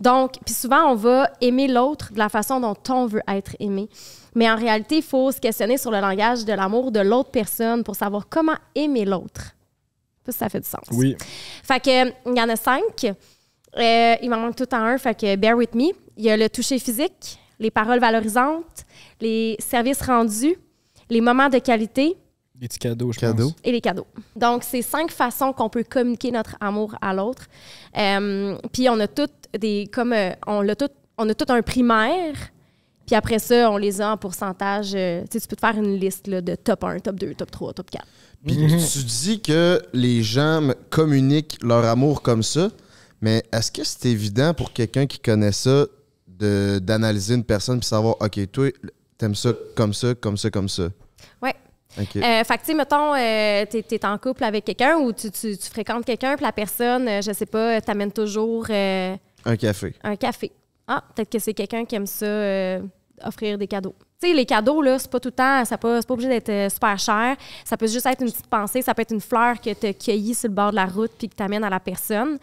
Donc, 0.00 0.32
puis 0.44 0.54
souvent, 0.54 0.90
on 0.90 0.94
va 0.94 1.30
aimer 1.42 1.68
l'autre 1.68 2.12
de 2.12 2.18
la 2.18 2.30
façon 2.30 2.60
dont 2.60 2.76
on 2.88 3.06
veut 3.06 3.22
être 3.28 3.56
aimé. 3.60 3.88
Mais 4.34 4.50
en 4.50 4.56
réalité, 4.56 4.96
il 4.96 5.02
faut 5.02 5.30
se 5.30 5.40
questionner 5.40 5.76
sur 5.76 5.90
le 5.90 6.00
langage 6.00 6.46
de 6.46 6.52
l'amour 6.54 6.92
de 6.92 7.00
l'autre 7.00 7.30
personne 7.30 7.84
pour 7.84 7.96
savoir 7.96 8.26
comment 8.28 8.56
aimer 8.74 9.04
l'autre. 9.04 9.52
Ça 10.28 10.48
fait 10.48 10.60
du 10.60 10.68
sens. 10.68 10.86
Oui. 10.92 11.16
Fait 11.62 11.80
que, 11.80 12.08
il 12.08 12.36
y 12.38 12.40
en 12.40 12.48
a 12.48 12.56
cinq. 12.56 13.04
Euh, 13.04 14.14
il 14.22 14.30
m'en 14.30 14.38
manque 14.38 14.56
tout 14.56 14.72
en 14.74 14.78
un, 14.78 14.98
fait 14.98 15.18
que 15.18 15.36
bear 15.36 15.56
with 15.56 15.74
me. 15.74 15.90
Il 16.16 16.24
y 16.24 16.30
a 16.30 16.36
le 16.36 16.48
toucher 16.48 16.78
physique, 16.78 17.38
les 17.58 17.70
paroles 17.70 18.00
valorisantes, 18.00 18.84
les 19.20 19.56
services 19.58 20.02
rendus, 20.02 20.56
les 21.10 21.20
moments 21.20 21.48
de 21.48 21.58
qualité 21.58 22.16
Des 22.54 22.68
petits 22.68 22.78
cadeaux, 22.78 23.12
je 23.12 23.18
Cadeaux. 23.20 23.50
pense. 23.50 23.58
et 23.64 23.72
les 23.72 23.80
cadeaux. 23.80 24.06
Donc, 24.36 24.62
c'est 24.64 24.82
cinq 24.82 25.10
façons 25.10 25.52
qu'on 25.52 25.68
peut 25.68 25.84
communiquer 25.84 26.30
notre 26.30 26.56
amour 26.60 26.94
à 27.00 27.12
l'autre. 27.14 27.46
Euh, 27.98 28.56
puis 28.72 28.88
on 28.88 28.98
a 29.00 29.06
toutes 29.08 29.32
des 29.58 29.88
comme 29.92 30.12
euh, 30.12 30.30
on 30.46 30.60
l'a 30.62 30.74
tout, 30.76 30.88
on 31.18 31.28
a 31.28 31.34
tout 31.34 31.52
un 31.52 31.62
primaire. 31.62 32.34
Puis 33.06 33.16
après 33.16 33.40
ça, 33.40 33.70
on 33.70 33.76
les 33.76 34.00
a 34.00 34.12
en 34.12 34.16
pourcentage. 34.16 34.92
euh, 34.94 35.22
tu 35.22 35.32
sais, 35.32 35.40
tu 35.40 35.48
peux 35.48 35.56
te 35.56 35.60
faire 35.60 35.76
une 35.76 35.96
liste 35.98 36.28
là, 36.28 36.40
de 36.40 36.54
top 36.54 36.84
1, 36.84 37.00
top 37.00 37.16
2, 37.16 37.34
top 37.34 37.50
3, 37.50 37.72
top 37.74 37.90
4. 37.90 38.04
Puis 38.46 38.56
tu 38.56 39.04
dis 39.04 39.40
que 39.40 39.80
les 39.92 40.22
gens 40.22 40.70
communiquent 40.90 41.58
leur 41.62 41.84
amour 41.84 42.22
comme 42.22 42.42
ça, 42.42 42.70
mais 43.20 43.42
est-ce 43.52 43.70
que 43.70 43.84
c'est 43.84 44.06
évident 44.08 44.52
pour 44.54 44.72
quelqu'un 44.72 45.06
qui 45.06 45.18
connaît 45.20 45.52
ça 45.52 45.86
d'analyser 46.38 47.34
une 47.34 47.44
personne 47.44 47.78
puis 47.80 47.86
savoir, 47.88 48.16
OK, 48.20 48.50
toi, 48.50 48.68
t'aimes 49.18 49.34
ça 49.34 49.50
comme 49.76 49.92
ça, 49.94 50.14
comme 50.14 50.36
ça, 50.36 50.50
comme 50.50 50.68
ça? 50.68 50.88
Ouais. 51.42 51.54
OK. 52.00 52.16
Euh, 52.16 52.44
fait 52.44 52.54
que, 52.54 52.60
tu 52.60 52.66
sais, 52.66 52.74
mettons, 52.74 53.14
euh, 53.14 53.64
en 54.04 54.18
couple 54.18 54.44
avec 54.44 54.64
quelqu'un 54.64 54.96
ou 54.96 55.12
tu, 55.12 55.30
tu- 55.30 55.56
tu 55.56 55.68
fréquentes 55.68 56.04
quelqu'un, 56.04 56.34
puis 56.36 56.44
la 56.44 56.52
personne, 56.52 57.06
euh, 57.06 57.20
je 57.22 57.32
sais 57.32 57.46
pas, 57.46 57.80
t'amène 57.80 58.10
toujours 58.12 58.66
euh, 58.70 59.14
Un 59.44 59.56
café. 59.56 59.94
un 60.02 60.16
café. 60.16 60.50
Ah, 60.88 61.04
peut-être 61.14 61.30
que 61.30 61.38
c'est 61.38 61.54
quelqu'un 61.54 61.84
qui 61.84 61.94
aime 61.94 62.06
ça, 62.06 62.24
euh, 62.26 62.80
offrir 63.22 63.58
des 63.58 63.66
cadeaux. 63.68 63.94
Sais, 64.22 64.32
les 64.32 64.46
cadeaux, 64.46 64.80
là, 64.82 65.00
c'est 65.00 65.10
pas 65.10 65.18
tout 65.18 65.30
le 65.30 65.34
temps, 65.34 65.64
ça 65.64 65.76
pas, 65.76 66.00
c'est 66.00 66.06
pas 66.06 66.14
obligé 66.14 66.28
d'être 66.28 66.48
euh, 66.48 66.68
super 66.68 66.96
cher. 66.96 67.34
Ça 67.64 67.76
peut 67.76 67.88
juste 67.88 68.06
être 68.06 68.20
une 68.20 68.30
petite 68.30 68.46
pensée, 68.46 68.80
ça 68.80 68.94
peut 68.94 69.02
être 69.02 69.12
une 69.12 69.20
fleur 69.20 69.60
que 69.60 69.74
tu 69.74 69.84
as 69.84 69.92
cueillie 69.92 70.32
sur 70.32 70.48
le 70.48 70.54
bord 70.54 70.70
de 70.70 70.76
la 70.76 70.86
route 70.86 71.10
puis 71.18 71.28
que 71.28 71.34
tu 71.34 71.42
amènes 71.42 71.64
à 71.64 71.70
la 71.70 71.80
personne. 71.80 72.38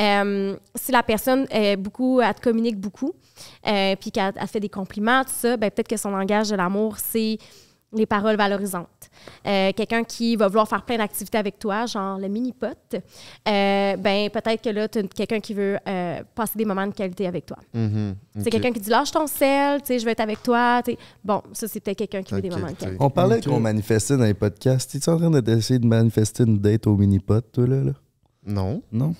Euh, 0.00 0.56
si 0.74 0.90
la 0.90 1.04
personne 1.04 1.46
est 1.50 1.76
beaucoup, 1.76 2.20
elle 2.20 2.34
te 2.34 2.40
communique 2.40 2.80
beaucoup, 2.80 3.12
euh, 3.64 3.94
puis 3.94 4.10
qu'elle 4.10 4.32
elle 4.34 4.48
fait 4.48 4.58
des 4.58 4.68
compliments, 4.68 5.22
tout 5.22 5.30
ça, 5.32 5.56
ben, 5.56 5.70
peut-être 5.70 5.86
que 5.86 5.96
son 5.96 6.10
langage 6.10 6.48
de 6.48 6.56
l'amour, 6.56 6.96
c'est 6.98 7.38
les 7.92 8.06
paroles 8.06 8.36
valorisantes. 8.36 9.10
Euh, 9.46 9.72
quelqu'un 9.74 10.04
qui 10.04 10.36
va 10.36 10.46
vouloir 10.48 10.68
faire 10.68 10.84
plein 10.84 10.98
d'activités 10.98 11.38
avec 11.38 11.58
toi, 11.58 11.86
genre 11.86 12.18
le 12.18 12.28
mini-pot, 12.28 12.94
euh, 12.94 13.96
ben 13.96 14.30
peut-être 14.30 14.62
que 14.62 14.70
là, 14.70 14.88
tu 14.88 15.00
as 15.00 15.02
quelqu'un 15.02 15.40
qui 15.40 15.54
veut 15.54 15.76
euh, 15.88 16.22
passer 16.34 16.56
des 16.56 16.64
moments 16.64 16.86
de 16.86 16.94
qualité 16.94 17.26
avec 17.26 17.46
toi. 17.46 17.58
Mhm. 17.74 18.14
C'est 18.38 18.50
quelqu'un 18.50 18.72
qui 18.72 18.80
dit 18.80 18.90
lâche 18.90 19.10
ton 19.10 19.26
sel, 19.26 19.80
tu 19.80 19.88
sais, 19.88 19.98
je 19.98 20.04
vais 20.04 20.12
être 20.12 20.20
avec 20.20 20.42
toi. 20.42 20.82
tu 20.84 20.92
sais. 20.92 20.98
Bon, 21.24 21.42
ça, 21.52 21.66
c'est 21.68 21.80
peut-être 21.80 21.98
quelqu'un 21.98 22.22
qui 22.22 22.34
veut 22.34 22.42
des 22.42 22.50
moments 22.50 22.68
de 22.68 22.72
qualité. 22.72 22.96
On 23.00 23.10
parlait 23.10 23.38
Ok. 23.38 23.44
qu'on 23.44 23.60
manifestait 23.60 24.16
dans 24.16 24.24
les 24.24 24.34
podcasts. 24.34 24.94
Es-tu 24.94 25.10
en 25.10 25.16
train 25.16 25.30
d'essayer 25.40 25.78
de 25.80 25.86
manifester 25.86 26.44
une 26.44 26.58
date 26.58 26.86
au 26.86 26.96
mini-pot, 26.96 27.40
toi, 27.52 27.66
là? 27.66 27.82
là? 27.82 27.92
Non. 28.46 28.82
Non? 28.92 29.14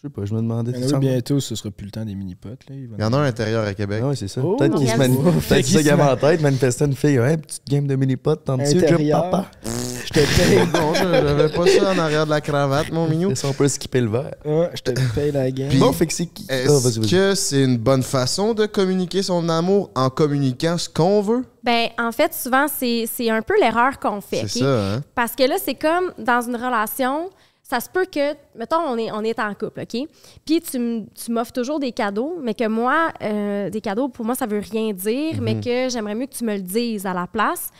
Je 0.00 0.06
sais 0.06 0.10
pas, 0.14 0.24
je 0.24 0.32
me 0.32 0.38
demandais. 0.40 0.70
Il 0.70 0.76
y 0.76 0.78
en 0.78 0.80
t'es-tu 0.82 0.94
a 0.94 0.96
en- 0.96 1.00
bientôt, 1.00 1.40
ce 1.40 1.56
sera 1.56 1.72
plus 1.72 1.86
le 1.86 1.90
temps 1.90 2.04
des 2.04 2.14
mini-potes. 2.14 2.68
là. 2.68 2.76
Il 2.76 2.88
Il 2.96 3.00
y 3.00 3.04
en 3.04 3.12
a 3.12 3.16
un 3.16 3.22
à 3.22 3.24
l'intérieur 3.24 3.66
à 3.66 3.74
Québec. 3.74 4.00
Ah 4.04 4.06
ouais, 4.10 4.14
c'est 4.14 4.28
ça. 4.28 4.40
Oh, 4.44 4.54
Peut-être 4.54 4.76
qu'il 4.78 4.88
se 4.88 4.96
manifeste. 4.96 5.40
Fait 5.40 5.54
Peut-être 5.56 5.66
qu'il 5.66 5.92
en 6.00 6.16
tête, 6.16 6.40
manifester 6.40 6.84
une 6.84 6.94
fille. 6.94 7.18
Ouais, 7.18 7.36
petite 7.36 7.62
game 7.68 7.84
de 7.84 7.96
mini-pot, 7.96 8.36
tente-tu, 8.36 8.78
Jim 8.78 8.78
Intérieur. 8.78 9.22
papa? 9.30 9.50
Je 9.64 10.10
te 10.10 10.20
paye. 10.20 10.58
Non, 10.72 10.94
je- 10.94 11.02
j'avais 11.02 11.48
pas 11.48 11.66
ça 11.66 11.92
en 11.92 11.98
arrière 11.98 12.24
de 12.26 12.30
la 12.30 12.40
cravate, 12.40 12.92
mon 12.92 13.08
mignon. 13.08 13.34
Ça, 13.34 13.48
on 13.48 13.52
peut 13.52 13.66
skipper 13.66 14.00
le 14.00 14.08
verre. 14.08 14.34
Ouais, 14.44 14.70
je 14.74 14.82
te 14.82 14.92
paye 15.16 15.32
la 15.32 15.50
game. 15.50 15.68
Puis- 15.68 15.80
Bon, 15.80 15.92
fait 15.92 16.06
que 16.06 16.12
c'est 16.12 16.26
qui? 16.26 16.46
Ah, 16.48 16.54
Est-ce 16.54 17.00
que 17.10 17.34
c'est 17.34 17.64
une 17.64 17.76
bonne 17.76 18.04
façon 18.04 18.54
de 18.54 18.66
communiquer 18.66 19.24
son 19.24 19.48
amour 19.48 19.90
en 19.96 20.10
communiquant 20.10 20.78
ce 20.78 20.88
qu'on 20.88 21.22
veut? 21.22 21.42
Ben, 21.64 21.88
en 21.98 22.12
fait, 22.12 22.32
souvent, 22.34 22.66
c'est 22.68 23.06
c'est 23.12 23.30
un 23.30 23.42
peu 23.42 23.54
l'erreur 23.60 23.98
qu'on 23.98 24.20
fait. 24.20 24.44
C'est 24.46 24.60
ça, 24.60 24.94
hein? 24.94 25.02
Parce 25.16 25.34
que 25.34 25.42
là, 25.42 25.56
c'est 25.62 25.74
comme 25.74 26.12
dans 26.18 26.40
une 26.40 26.54
relation, 26.56 27.30
ça 27.70 27.80
se 27.80 27.90
peut 27.90 28.06
que, 28.06 28.32
mettons, 28.56 28.78
on 28.78 28.96
est, 28.96 29.12
on 29.12 29.22
est 29.22 29.38
en 29.38 29.52
couple, 29.52 29.82
OK? 29.82 30.08
Puis 30.46 30.62
tu, 30.62 31.30
m'offres 31.30 31.52
toujours 31.52 31.78
des 31.78 31.92
cadeaux, 31.92 32.38
mais 32.40 32.54
que 32.54 32.66
moi, 32.66 33.12
euh, 33.20 33.68
des 33.68 33.82
cadeaux, 33.82 34.08
pour 34.08 34.24
moi, 34.24 34.34
ça 34.34 34.46
veut 34.46 34.60
rien 34.72 34.94
dire, 34.94 35.34
Mhm. 35.34 35.40
mais 35.42 35.60
que 35.60 35.90
j'aimerais 35.90 36.14
mieux 36.14 36.24
que 36.26 36.34
tu 36.34 36.44
me 36.44 36.54
le 36.54 36.62
dises 36.62 37.04
à 37.04 37.12
la 37.12 37.26
place. 37.26 37.70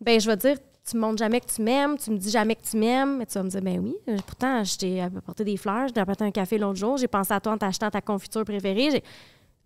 Ben, 0.00 0.18
je 0.18 0.30
vais 0.30 0.36
dire, 0.38 0.56
tu 0.88 0.96
me 0.96 1.02
montres 1.02 1.18
jamais 1.18 1.40
que 1.40 1.46
tu 1.54 1.60
m'aimes, 1.60 1.98
tu 1.98 2.10
me 2.10 2.16
dis 2.16 2.30
jamais 2.30 2.54
que 2.56 2.62
tu 2.62 2.78
m'aimes, 2.78 3.18
mais 3.18 3.26
tu 3.26 3.34
vas 3.34 3.42
me 3.42 3.50
dire, 3.50 3.60
ben 3.60 3.80
oui, 3.80 3.94
euh, 4.08 4.16
pourtant, 4.26 4.64
je 4.64 4.78
t'ai 4.78 5.02
apporté 5.02 5.44
des 5.44 5.58
fleurs, 5.58 5.88
je 5.88 5.92
t'ai 5.92 6.00
apporté 6.00 6.24
un 6.24 6.30
café 6.30 6.56
l'autre 6.56 6.78
jour, 6.78 6.96
j'ai 6.96 7.08
pensé 7.08 7.34
à 7.34 7.40
toi 7.40 7.52
en 7.52 7.58
t'achetant 7.58 7.90
ta 7.90 8.00
confiture 8.00 8.44
préférée. 8.46 9.02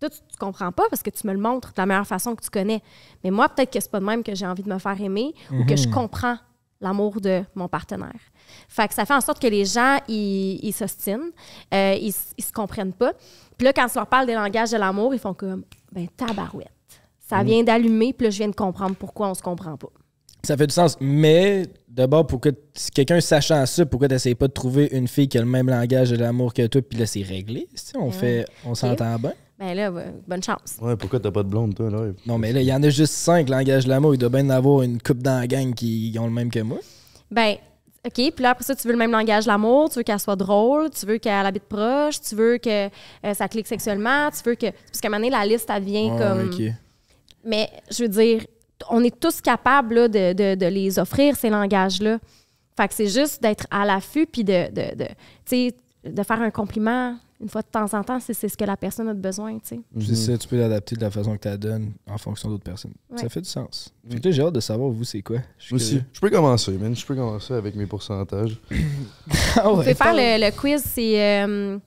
Toi, 0.00 0.10
tu, 0.10 0.18
tu 0.28 0.36
comprends 0.40 0.72
pas 0.72 0.84
parce 0.90 1.04
que 1.04 1.10
tu 1.10 1.24
me 1.24 1.32
le 1.32 1.38
montres 1.38 1.68
de 1.68 1.80
la 1.80 1.86
meilleure 1.86 2.06
façon 2.06 2.34
que 2.34 2.42
tu 2.42 2.50
connais. 2.50 2.82
Mais 3.22 3.30
moi, 3.30 3.48
peut-être 3.48 3.72
que 3.72 3.78
c'est 3.80 3.90
pas 3.90 4.00
de 4.00 4.04
même 4.04 4.24
que 4.24 4.34
j'ai 4.34 4.46
envie 4.46 4.62
de 4.64 4.68
me 4.72 4.78
faire 4.78 5.00
aimer 5.00 5.34
ou 5.52 5.64
que 5.66 5.76
je 5.76 5.88
comprends 5.88 6.36
l'amour 6.80 7.20
de 7.20 7.42
mon 7.56 7.68
partenaire. 7.68 8.20
Fait 8.68 8.88
que 8.88 8.94
ça 8.94 9.04
fait 9.04 9.14
en 9.14 9.20
sorte 9.20 9.40
que 9.40 9.46
les 9.48 9.64
gens, 9.64 9.98
ils 10.08 10.58
ils 10.62 10.72
s'ostinent, 10.72 11.30
euh, 11.74 11.94
ils, 12.00 12.12
ils 12.36 12.44
se 12.44 12.52
comprennent 12.52 12.92
pas. 12.92 13.12
Puis 13.56 13.64
là, 13.64 13.72
quand 13.72 13.86
tu 13.88 13.94
leur 13.96 14.06
parles 14.06 14.26
des 14.26 14.34
langages 14.34 14.70
de 14.70 14.76
l'amour, 14.76 15.14
ils 15.14 15.20
font 15.20 15.34
comme, 15.34 15.64
ben 15.92 16.06
tabarouette. 16.16 16.68
Ça 17.28 17.42
vient 17.42 17.62
d'allumer, 17.62 18.12
puis 18.14 18.24
là, 18.26 18.30
je 18.30 18.38
viens 18.38 18.48
de 18.48 18.54
comprendre 18.54 18.96
pourquoi 18.96 19.28
on 19.28 19.34
se 19.34 19.42
comprend 19.42 19.76
pas. 19.76 19.88
Ça 20.44 20.56
fait 20.56 20.66
du 20.68 20.72
sens. 20.72 20.96
Mais 21.00 21.64
d'abord, 21.88 22.26
pour 22.26 22.40
que 22.40 22.48
si 22.72 22.90
quelqu'un 22.90 23.20
sachant 23.20 23.66
ça, 23.66 23.84
pourquoi 23.84 24.08
t'essayes 24.08 24.34
pas 24.36 24.46
de 24.48 24.52
trouver 24.52 24.88
une 24.92 25.08
fille 25.08 25.28
qui 25.28 25.36
a 25.36 25.40
le 25.42 25.46
même 25.46 25.68
langage 25.68 26.10
de 26.10 26.16
l'amour 26.16 26.54
que 26.54 26.66
toi, 26.68 26.80
puis 26.80 26.98
là, 26.98 27.06
c'est 27.06 27.22
réglé. 27.22 27.68
si 27.74 27.96
on 27.96 28.06
Ouais. 28.06 28.12
fait, 28.12 28.44
on 28.64 28.74
s'entend 28.74 29.18
bien? 29.18 29.32
Ben 29.58 29.74
là, 29.74 29.90
bonne 30.28 30.42
chance. 30.42 30.76
Ouais, 30.80 30.94
pourquoi 30.96 31.18
t'as 31.18 31.32
pas 31.32 31.42
de 31.42 31.48
blonde, 31.48 31.74
toi, 31.74 31.90
là? 31.90 32.12
Non, 32.24 32.38
mais 32.38 32.52
là, 32.52 32.60
il 32.62 32.66
y 32.66 32.72
en 32.72 32.80
a 32.84 32.88
juste 32.90 33.12
cinq 33.14 33.48
langages 33.48 33.84
de 33.84 33.88
l'amour. 33.90 34.14
Il 34.14 34.18
doit 34.18 34.28
bien 34.28 34.40
y 34.44 34.46
en 34.46 34.50
avoir 34.50 34.82
une 34.82 35.02
coupe 35.02 35.18
dans 35.18 35.40
la 35.40 35.48
gang 35.48 35.74
qui 35.74 36.14
ont 36.20 36.26
le 36.26 36.32
même 36.32 36.50
que 36.50 36.60
moi. 36.60 36.78
Ben, 37.32 37.56
OK. 38.06 38.12
Puis 38.14 38.32
là, 38.42 38.50
après 38.50 38.64
ça, 38.64 38.74
tu 38.74 38.86
veux 38.86 38.92
le 38.92 38.98
même 38.98 39.10
langage 39.10 39.44
de 39.44 39.48
l'amour, 39.50 39.90
tu 39.90 39.96
veux 39.98 40.02
qu'elle 40.02 40.20
soit 40.20 40.36
drôle, 40.36 40.88
tu 40.90 41.04
veux 41.04 41.18
qu'elle 41.18 41.44
habite 41.46 41.64
proche, 41.64 42.20
tu 42.20 42.34
veux 42.34 42.58
que 42.58 42.86
euh, 42.86 43.34
ça 43.34 43.48
clique 43.48 43.66
sexuellement, 43.66 44.30
tu 44.30 44.42
veux 44.48 44.54
que. 44.54 44.66
Parce 44.70 45.00
qu'à 45.00 45.08
un 45.08 45.10
moment 45.10 45.20
donné, 45.24 45.30
la 45.30 45.44
liste, 45.44 45.68
elle 45.74 45.82
vient 45.82 46.16
comme. 46.18 46.50
Mais 47.44 47.68
je 47.90 48.02
veux 48.04 48.08
dire, 48.08 48.44
on 48.90 49.02
est 49.02 49.18
tous 49.18 49.40
capables 49.40 49.94
là, 49.94 50.08
de, 50.08 50.32
de- 50.32 50.54
de 50.54 50.66
les 50.66 50.98
offrir, 50.98 51.36
ces 51.36 51.50
langages-là. 51.50 52.18
Fait 52.76 52.86
que 52.88 52.94
c'est 52.94 53.08
juste 53.08 53.42
d'être 53.42 53.66
à 53.70 53.84
l'affût 53.84 54.26
puis 54.26 54.44
de, 54.44 54.68
de, 54.70 54.94
de, 54.94 55.04
tu 55.04 55.12
sais, 55.46 55.74
de 56.08 56.22
faire 56.22 56.40
un 56.42 56.50
compliment 56.50 57.16
une 57.40 57.48
fois 57.48 57.62
de 57.62 57.68
temps 57.68 57.94
en 57.96 58.02
temps, 58.02 58.18
c'est 58.18 58.34
c'est 58.34 58.48
ce 58.48 58.56
que 58.56 58.64
la 58.64 58.76
personne 58.76 59.06
a 59.08 59.14
besoin, 59.14 59.54
tu 59.60 59.76
sais. 59.76 59.80
C'est 60.00 60.14
ça, 60.16 60.36
tu 60.38 60.48
peux 60.48 60.58
l'adapter 60.58 60.96
de 60.96 61.00
la 61.02 61.10
façon 61.10 61.36
que 61.36 61.40
tu 61.42 61.46
la 61.48 61.56
donnes 61.56 61.92
en 62.10 62.18
fonction 62.18 62.48
d'autres 62.48 62.64
personnes. 62.64 62.94
Ouais. 63.10 63.18
Ça 63.18 63.28
fait 63.28 63.40
du 63.42 63.48
sens. 63.48 63.94
Fait 64.10 64.18
que 64.18 64.24
là, 64.28 64.30
j'ai 64.34 64.42
hâte 64.42 64.54
de 64.54 64.58
savoir, 64.60 64.90
vous, 64.90 65.04
c'est 65.04 65.22
quoi? 65.22 65.38
Je 65.56 65.72
Aussi. 65.76 65.90
curieux. 65.90 66.04
Je 66.12 66.20
peux 66.20 66.30
commencer, 66.30 66.72
man. 66.72 66.96
Je 66.96 67.06
peux 67.06 67.14
commencer 67.14 67.54
avec 67.54 67.76
mes 67.76 67.86
pourcentages. 67.86 68.58
Ah 69.54 69.62
Vous 69.62 69.68
ouais, 69.70 69.76
pouvez 69.76 69.94
faire 69.94 70.14
le, 70.14 70.44
le 70.46 70.50
quiz, 70.56 70.82
c'est. 70.84 71.22
euh, 71.44 71.78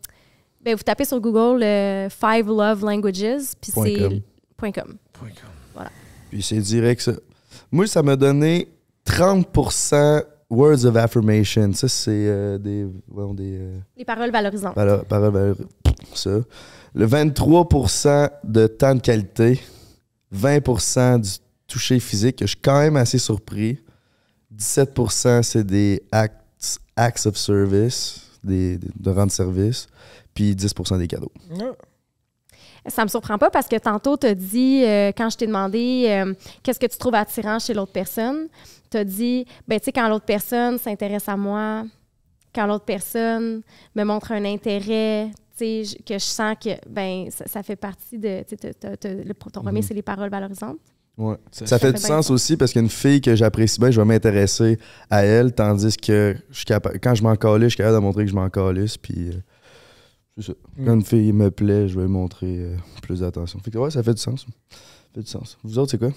ben, 0.64 0.76
vous 0.76 0.84
tapez 0.84 1.04
sur 1.06 1.20
Google 1.20 1.62
euh, 1.64 2.10
Five 2.10 2.48
Love 2.48 2.86
Languages, 2.86 3.42
puis 3.60 3.72
Point 3.74 3.86
c'est. 3.86 4.00
com. 4.00 4.20
Point 4.56 4.72
com. 4.72 4.98
Puis 6.30 6.42
c'est 6.44 6.60
direct, 6.60 7.02
ça. 7.02 7.12
Moi, 7.72 7.88
ça 7.88 8.02
m'a 8.02 8.16
donné 8.16 8.70
30% 9.06 10.24
words 10.52 10.86
of 10.86 10.96
affirmation. 10.98 11.74
Ça, 11.74 11.88
c'est 11.88 12.12
euh, 12.12 12.58
des. 12.60 12.86
bon, 13.08 13.34
des 13.34 13.58
euh, 13.60 13.80
Les 13.98 14.06
paroles 14.06 14.32
valorisantes. 14.32 14.76
Paroles, 14.76 15.04
paroles, 15.06 15.34
valeur- 15.34 15.56
ça. 16.14 16.40
Le 16.94 17.08
23% 17.08 18.30
de 18.44 18.68
temps 18.68 18.94
de 18.96 19.00
qualité, 19.02 19.60
20% 20.36 21.22
du 21.22 21.30
toucher 21.68 22.00
physique, 22.00 22.36
que 22.38 22.46
je 22.46 22.52
suis 22.52 22.62
quand 22.62 22.80
même 22.80 22.98
assez 22.98 23.18
surpris. 23.18 23.80
17% 24.56 25.44
c'est 25.44 25.64
des 25.66 26.04
actes 26.12 26.38
acts 26.98 27.26
of 27.26 27.38
service, 27.38 28.22
des, 28.44 28.78
des- 28.78 28.90
de 29.00 29.10
rendre 29.10 29.32
service, 29.32 29.88
puis 30.34 30.54
10% 30.54 30.98
des 30.98 31.08
cadeaux. 31.08 31.32
Ça 32.88 33.04
me 33.04 33.10
surprend 33.10 33.38
pas 33.38 33.50
parce 33.52 33.68
que 33.68 33.76
tantôt, 33.78 34.18
tu 34.18 34.26
as 34.28 34.34
dit, 34.36 34.84
euh, 34.86 35.12
quand 35.16 35.30
je 35.30 35.38
t'ai 35.38 35.46
demandé 35.48 36.06
euh, 36.10 36.34
qu'est-ce 36.64 36.80
que 36.80 36.88
tu 36.88 36.98
trouves 36.98 37.14
attirant 37.16 37.60
chez 37.60 37.74
l'autre 37.76 37.92
personne, 37.92 38.48
tu 38.90 38.98
as 38.98 39.04
dit, 39.04 39.46
ben, 39.68 39.80
tu 39.80 39.86
sais, 39.86 39.92
quand 39.92 40.10
l'autre 40.10 40.26
personne 40.26 40.78
s'intéresse 40.80 41.30
à 41.30 41.38
moi, 41.38 41.84
quand 42.56 42.66
l'autre 42.66 42.86
personne 42.86 43.62
me 43.96 44.04
montre 44.04 44.32
un 44.32 44.44
intérêt, 44.46 45.30
tu 45.58 45.86
sais, 45.86 45.98
que 46.04 46.16
je 46.16 46.26
sens 46.26 46.56
que, 46.60 46.70
ben, 46.90 47.30
ça, 47.30 47.46
ça 47.48 47.62
fait 47.62 47.76
partie 47.76 48.18
de, 48.18 48.44
tu 48.50 48.56
sais, 48.60 48.74
ton 49.54 49.62
premier, 49.62 49.80
Mhm. 49.82 49.86
c'est 49.88 49.94
les 49.94 50.02
paroles 50.02 50.30
valorisantes. 50.32 50.78
Ouais. 51.18 51.36
Ça- 51.52 51.78
fait 51.78 51.88
fait 51.88 51.94
du 51.94 52.02
sens 52.02 52.32
aussi 52.32 52.58
parce 52.58 52.72
qu'une 52.74 52.90
fille 52.90 53.22
que 53.22 53.36
j'apprécie 53.36 53.80
bien, 53.80 53.92
je 53.92 54.00
vais 54.02 54.06
m'intéresser 54.08 54.80
à 55.10 55.24
elle, 55.24 55.54
tandis 55.54 55.96
que 55.98 56.36
je 56.50 56.56
suis 56.56 56.66
capa- 56.66 56.98
quand 56.98 57.14
je 57.14 57.22
m'en 57.22 57.36
calisse, 57.36 57.66
je 57.66 57.70
suis 57.70 57.78
capable 57.78 57.98
de 57.98 58.02
montrer 58.02 58.24
que 58.26 58.32
je 58.32 58.36
m'en 58.36 58.50
calisse, 58.50 58.98
puis 58.98 59.30
euh, 59.30 59.34
c'est 60.38 60.48
ça. 60.48 60.54
Mm. 60.78 60.86
Quand 60.86 60.94
une 60.94 61.06
fille 61.06 61.34
me 61.34 61.52
plaît, 61.52 61.88
je 61.88 61.96
vais 61.96 62.06
lui 62.06 62.12
montrer 62.12 62.58
euh, 62.60 62.76
plus 63.02 63.20
d'attention. 63.20 63.60
Fait 63.60 63.72
que 63.72 63.78
ouais, 63.78 63.92
ça 63.92 64.04
fait 64.04 64.14
du 64.14 64.22
sens. 64.22 64.46
Ça 64.70 64.78
fait 65.16 65.22
du 65.22 65.30
sens. 65.30 65.58
Vous 65.64 65.78
autres, 65.80 65.92
c'est 65.92 65.98
quoi? 65.98 66.12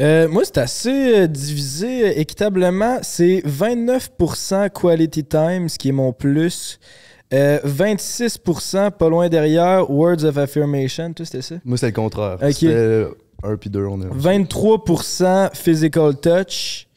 Euh, 0.00 0.28
moi, 0.28 0.44
c'est 0.44 0.58
assez 0.58 1.22
euh, 1.22 1.26
divisé 1.26 2.20
équitablement. 2.20 2.98
C'est 3.02 3.42
29% 3.44 4.70
quality 4.70 5.24
time, 5.24 5.68
ce 5.68 5.78
qui 5.78 5.88
est 5.88 5.92
mon 5.92 6.12
plus. 6.12 6.78
Euh, 7.34 7.58
26% 7.64 8.92
pas 8.92 9.08
loin 9.08 9.28
derrière, 9.28 9.90
words 9.90 10.24
of 10.24 10.38
affirmation. 10.38 11.12
Toi, 11.12 11.26
c'était 11.26 11.42
ça? 11.42 11.56
Moi, 11.64 11.76
c'est 11.76 11.86
le 11.86 11.92
contraire. 11.92 12.38
Ok. 12.40 12.52
C'était 12.52 13.06
un 13.42 13.56
puis 13.56 13.70
deux, 13.70 13.84
on 13.84 14.00
est. 14.00 14.06
23% 14.06 15.54
physical 15.54 16.16
touch, 16.20 16.87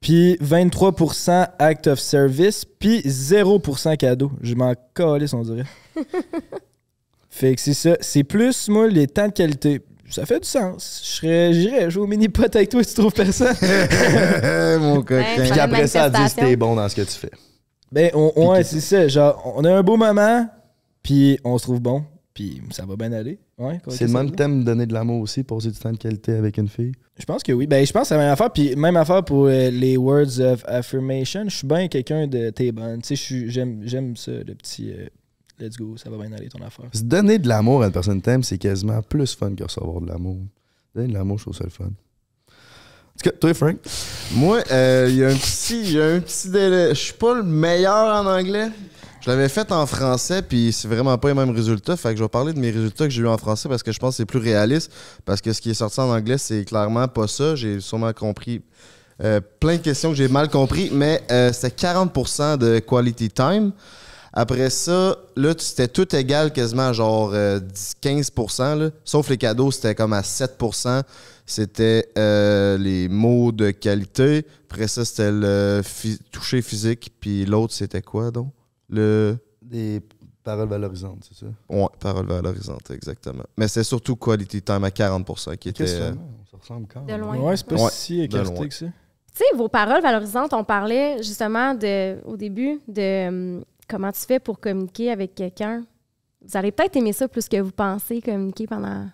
puis 0.00 0.36
23% 0.36 1.48
act 1.58 1.86
of 1.86 2.00
service, 2.00 2.64
puis 2.64 3.00
0% 3.00 3.96
cadeau. 3.96 4.32
Je 4.40 4.54
m'en 4.54 4.74
calisse, 4.94 5.34
on 5.34 5.42
dirait. 5.42 5.64
fait 7.30 7.54
que 7.54 7.60
c'est 7.60 7.74
ça. 7.74 7.96
C'est 8.00 8.24
plus, 8.24 8.68
moi, 8.68 8.88
les 8.88 9.06
temps 9.06 9.28
de 9.28 9.32
qualité. 9.32 9.82
Ça 10.08 10.26
fait 10.26 10.40
du 10.40 10.48
sens. 10.48 11.00
Je 11.04 11.08
serais, 11.08 11.52
j'irais 11.52 11.90
jouer 11.90 12.02
au 12.02 12.06
mini-pot 12.06 12.54
avec 12.56 12.68
toi 12.68 12.82
si 12.82 12.94
tu 12.94 13.00
trouves 13.00 13.12
personne. 13.12 13.54
Mon 14.80 15.02
coquin. 15.02 15.24
Puis 15.36 15.60
après 15.60 15.86
ça, 15.86 16.06
elle 16.06 16.12
dit 16.12 16.28
si 16.28 16.34
t'es 16.34 16.56
bon 16.56 16.74
dans 16.74 16.88
ce 16.88 16.96
que 16.96 17.02
tu 17.02 17.12
fais. 17.12 17.30
Ben, 17.92 18.10
on, 18.14 18.50
ouais, 18.50 18.64
c'est 18.64 18.80
ça. 18.80 19.06
Genre, 19.06 19.52
on 19.56 19.64
a 19.64 19.72
un 19.72 19.82
beau 19.82 19.96
moment, 19.96 20.48
puis 21.02 21.38
on 21.44 21.58
se 21.58 21.64
trouve 21.64 21.80
bon, 21.80 22.04
puis 22.34 22.62
ça 22.70 22.86
va 22.86 22.96
bien 22.96 23.12
aller. 23.12 23.38
Ouais, 23.58 23.80
C'est 23.88 24.06
le 24.06 24.12
même 24.12 24.30
thème 24.32 24.60
de 24.60 24.64
donner 24.64 24.86
de 24.86 24.92
l'amour 24.92 25.20
aussi, 25.20 25.42
passer 25.42 25.70
du 25.70 25.78
temps 25.78 25.92
de 25.92 25.98
qualité 25.98 26.32
avec 26.32 26.58
une 26.58 26.68
fille. 26.68 26.92
Je 27.18 27.24
pense 27.24 27.42
que 27.42 27.52
oui. 27.52 27.66
Ben, 27.66 27.84
je 27.84 27.92
pense 27.92 28.02
que 28.02 28.08
c'est 28.08 28.16
la 28.16 28.22
même 28.22 28.32
affaire. 28.32 28.50
Puis 28.52 28.74
même 28.76 28.96
affaire 28.96 29.24
pour 29.24 29.46
euh, 29.46 29.70
les 29.70 29.96
words 29.96 30.40
of 30.40 30.64
affirmation. 30.66 31.44
Je 31.48 31.56
suis 31.56 31.66
bien 31.66 31.88
quelqu'un 31.88 32.26
de 32.26 32.50
t'es 32.50 32.72
bonne. 32.72 33.02
Tu 33.02 33.16
sais, 33.16 33.48
j'aime, 33.48 33.82
j'aime 33.84 34.16
ça, 34.16 34.32
le 34.32 34.54
petit 34.54 34.90
euh, 34.90 35.06
let's 35.60 35.76
go, 35.76 35.96
ça 35.96 36.08
va 36.08 36.16
bien 36.16 36.32
aller 36.32 36.48
ton 36.48 36.64
affaire. 36.64 36.86
Se 36.92 37.02
donner 37.02 37.38
de 37.38 37.48
l'amour 37.48 37.82
à 37.82 37.86
une 37.86 37.92
personne 37.92 38.20
que 38.20 38.24
t'aimes, 38.24 38.42
c'est 38.42 38.58
quasiment 38.58 39.02
plus 39.02 39.34
fun 39.34 39.54
que 39.54 39.64
recevoir 39.64 40.00
de 40.00 40.08
l'amour. 40.08 40.38
Donner 40.94 41.08
de 41.08 41.14
l'amour, 41.14 41.38
je 41.38 41.44
trouve 41.44 41.56
ça 41.56 41.64
le 41.64 41.70
fun. 41.70 41.84
En 41.84 43.22
tout 43.22 43.28
cas, 43.30 43.36
toi, 43.38 43.52
Frank, 43.52 43.76
Moi, 44.32 44.62
euh, 44.70 45.06
il 45.10 45.16
y 45.16 45.24
a 45.24 45.28
un 45.28 45.34
petit, 45.34 45.80
il 45.82 45.92
y 45.92 46.00
a 46.00 46.06
un 46.06 46.20
petit 46.20 46.48
délai. 46.48 46.90
Je 46.90 46.94
suis 46.94 47.12
pas 47.12 47.34
le 47.34 47.42
meilleur 47.42 48.24
en 48.24 48.26
anglais. 48.26 48.68
Je 49.20 49.28
l'avais 49.28 49.50
fait 49.50 49.70
en 49.70 49.84
français, 49.84 50.40
puis 50.40 50.72
c'est 50.72 50.88
vraiment 50.88 51.18
pas 51.18 51.28
les 51.28 51.34
mêmes 51.34 51.50
résultats. 51.50 51.94
Fait 51.96 52.12
que 52.12 52.16
je 52.16 52.22
vais 52.22 52.28
parler 52.28 52.54
de 52.54 52.58
mes 52.58 52.70
résultats 52.70 53.04
que 53.04 53.10
j'ai 53.10 53.20
eu 53.20 53.28
en 53.28 53.36
français 53.36 53.68
parce 53.68 53.82
que 53.82 53.92
je 53.92 53.98
pense 53.98 54.14
que 54.14 54.16
c'est 54.16 54.26
plus 54.26 54.38
réaliste. 54.38 54.90
Parce 55.26 55.42
que 55.42 55.52
ce 55.52 55.60
qui 55.60 55.70
est 55.70 55.74
sorti 55.74 56.00
en 56.00 56.10
anglais, 56.10 56.38
c'est 56.38 56.64
clairement 56.64 57.06
pas 57.06 57.28
ça. 57.28 57.54
J'ai 57.54 57.80
sûrement 57.80 58.14
compris 58.14 58.62
euh, 59.22 59.40
plein 59.60 59.76
de 59.76 59.82
questions 59.82 60.08
que 60.08 60.16
j'ai 60.16 60.28
mal 60.28 60.48
compris, 60.48 60.88
mais 60.90 61.22
euh, 61.30 61.52
c'était 61.52 61.86
40% 61.86 62.56
de 62.56 62.78
quality 62.78 63.28
time. 63.28 63.72
Après 64.32 64.70
ça, 64.70 65.16
là, 65.36 65.54
c'était 65.58 65.88
tout 65.88 66.14
égal 66.16 66.52
quasiment, 66.52 66.92
genre 66.92 67.32
euh, 67.34 67.58
10, 67.58 67.96
15%, 68.02 68.78
là. 68.78 68.90
sauf 69.04 69.28
les 69.28 69.36
cadeaux, 69.36 69.70
c'était 69.70 69.94
comme 69.94 70.14
à 70.14 70.22
7%. 70.22 71.02
C'était 71.44 72.08
euh, 72.16 72.78
les 72.78 73.08
mots 73.08 73.50
de 73.50 73.70
qualité. 73.72 74.46
Après 74.70 74.86
ça, 74.86 75.04
c'était 75.04 75.32
le 75.32 75.82
toucher 76.30 76.62
physique. 76.62 77.12
Puis 77.20 77.44
l'autre, 77.44 77.74
c'était 77.74 78.02
quoi 78.02 78.30
donc? 78.30 78.52
Le. 78.90 79.38
des 79.62 80.02
paroles 80.42 80.68
valorisantes, 80.68 81.24
c'est 81.28 81.44
ça? 81.44 81.46
Ouais, 81.68 81.86
parole 81.98 82.26
valorisante, 82.26 82.90
exactement. 82.90 83.44
Mais 83.56 83.68
c'est 83.68 83.84
surtout 83.84 84.16
quality 84.16 84.62
time 84.62 84.84
à 84.84 84.88
40% 84.88 85.56
qui 85.58 85.68
était. 85.68 85.84
Euh, 85.84 86.12
ça? 86.12 86.16
On 86.42 86.44
se 86.46 86.56
ressemble 86.56 86.86
quand 86.92 87.02
De 87.02 87.12
même. 87.12 87.20
loin. 87.20 87.36
Ouais, 87.38 87.56
c'est 87.56 87.66
pas 87.66 87.76
Ouais, 87.76 87.90
si 87.90 88.18
de 88.18 88.22
écarté 88.24 88.54
loin. 88.54 88.66
que 88.68 88.74
ça. 88.74 88.86
Tu 88.86 88.92
sais, 89.34 89.56
vos 89.56 89.68
paroles 89.68 90.02
valorisantes, 90.02 90.52
on 90.54 90.64
parlait 90.64 91.18
justement 91.22 91.74
de, 91.74 92.20
au 92.24 92.36
début 92.36 92.80
de 92.88 93.28
hum, 93.28 93.64
comment 93.88 94.10
tu 94.10 94.20
fais 94.20 94.40
pour 94.40 94.58
communiquer 94.58 95.10
avec 95.12 95.34
quelqu'un. 95.34 95.84
Vous 96.42 96.56
allez 96.56 96.72
peut-être 96.72 96.96
aimer 96.96 97.12
ça 97.12 97.28
plus 97.28 97.48
que 97.48 97.60
vous 97.60 97.70
pensez 97.70 98.20
communiquer 98.22 98.66
pendant 98.66 99.08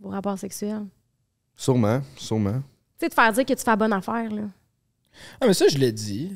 vos 0.00 0.08
rapports 0.08 0.38
sexuels. 0.38 0.86
Sûrement, 1.54 2.00
sûrement. 2.16 2.60
Tu 2.98 3.04
sais, 3.04 3.08
de 3.08 3.14
faire 3.14 3.32
dire 3.32 3.44
que 3.44 3.52
tu 3.54 3.62
fais 3.62 3.70
la 3.70 3.76
bonne 3.76 3.92
affaire, 3.92 4.30
là. 4.30 4.42
Ah, 5.40 5.46
mais 5.46 5.54
ça, 5.54 5.68
je 5.68 5.78
l'ai 5.78 5.92
dit. 5.92 6.32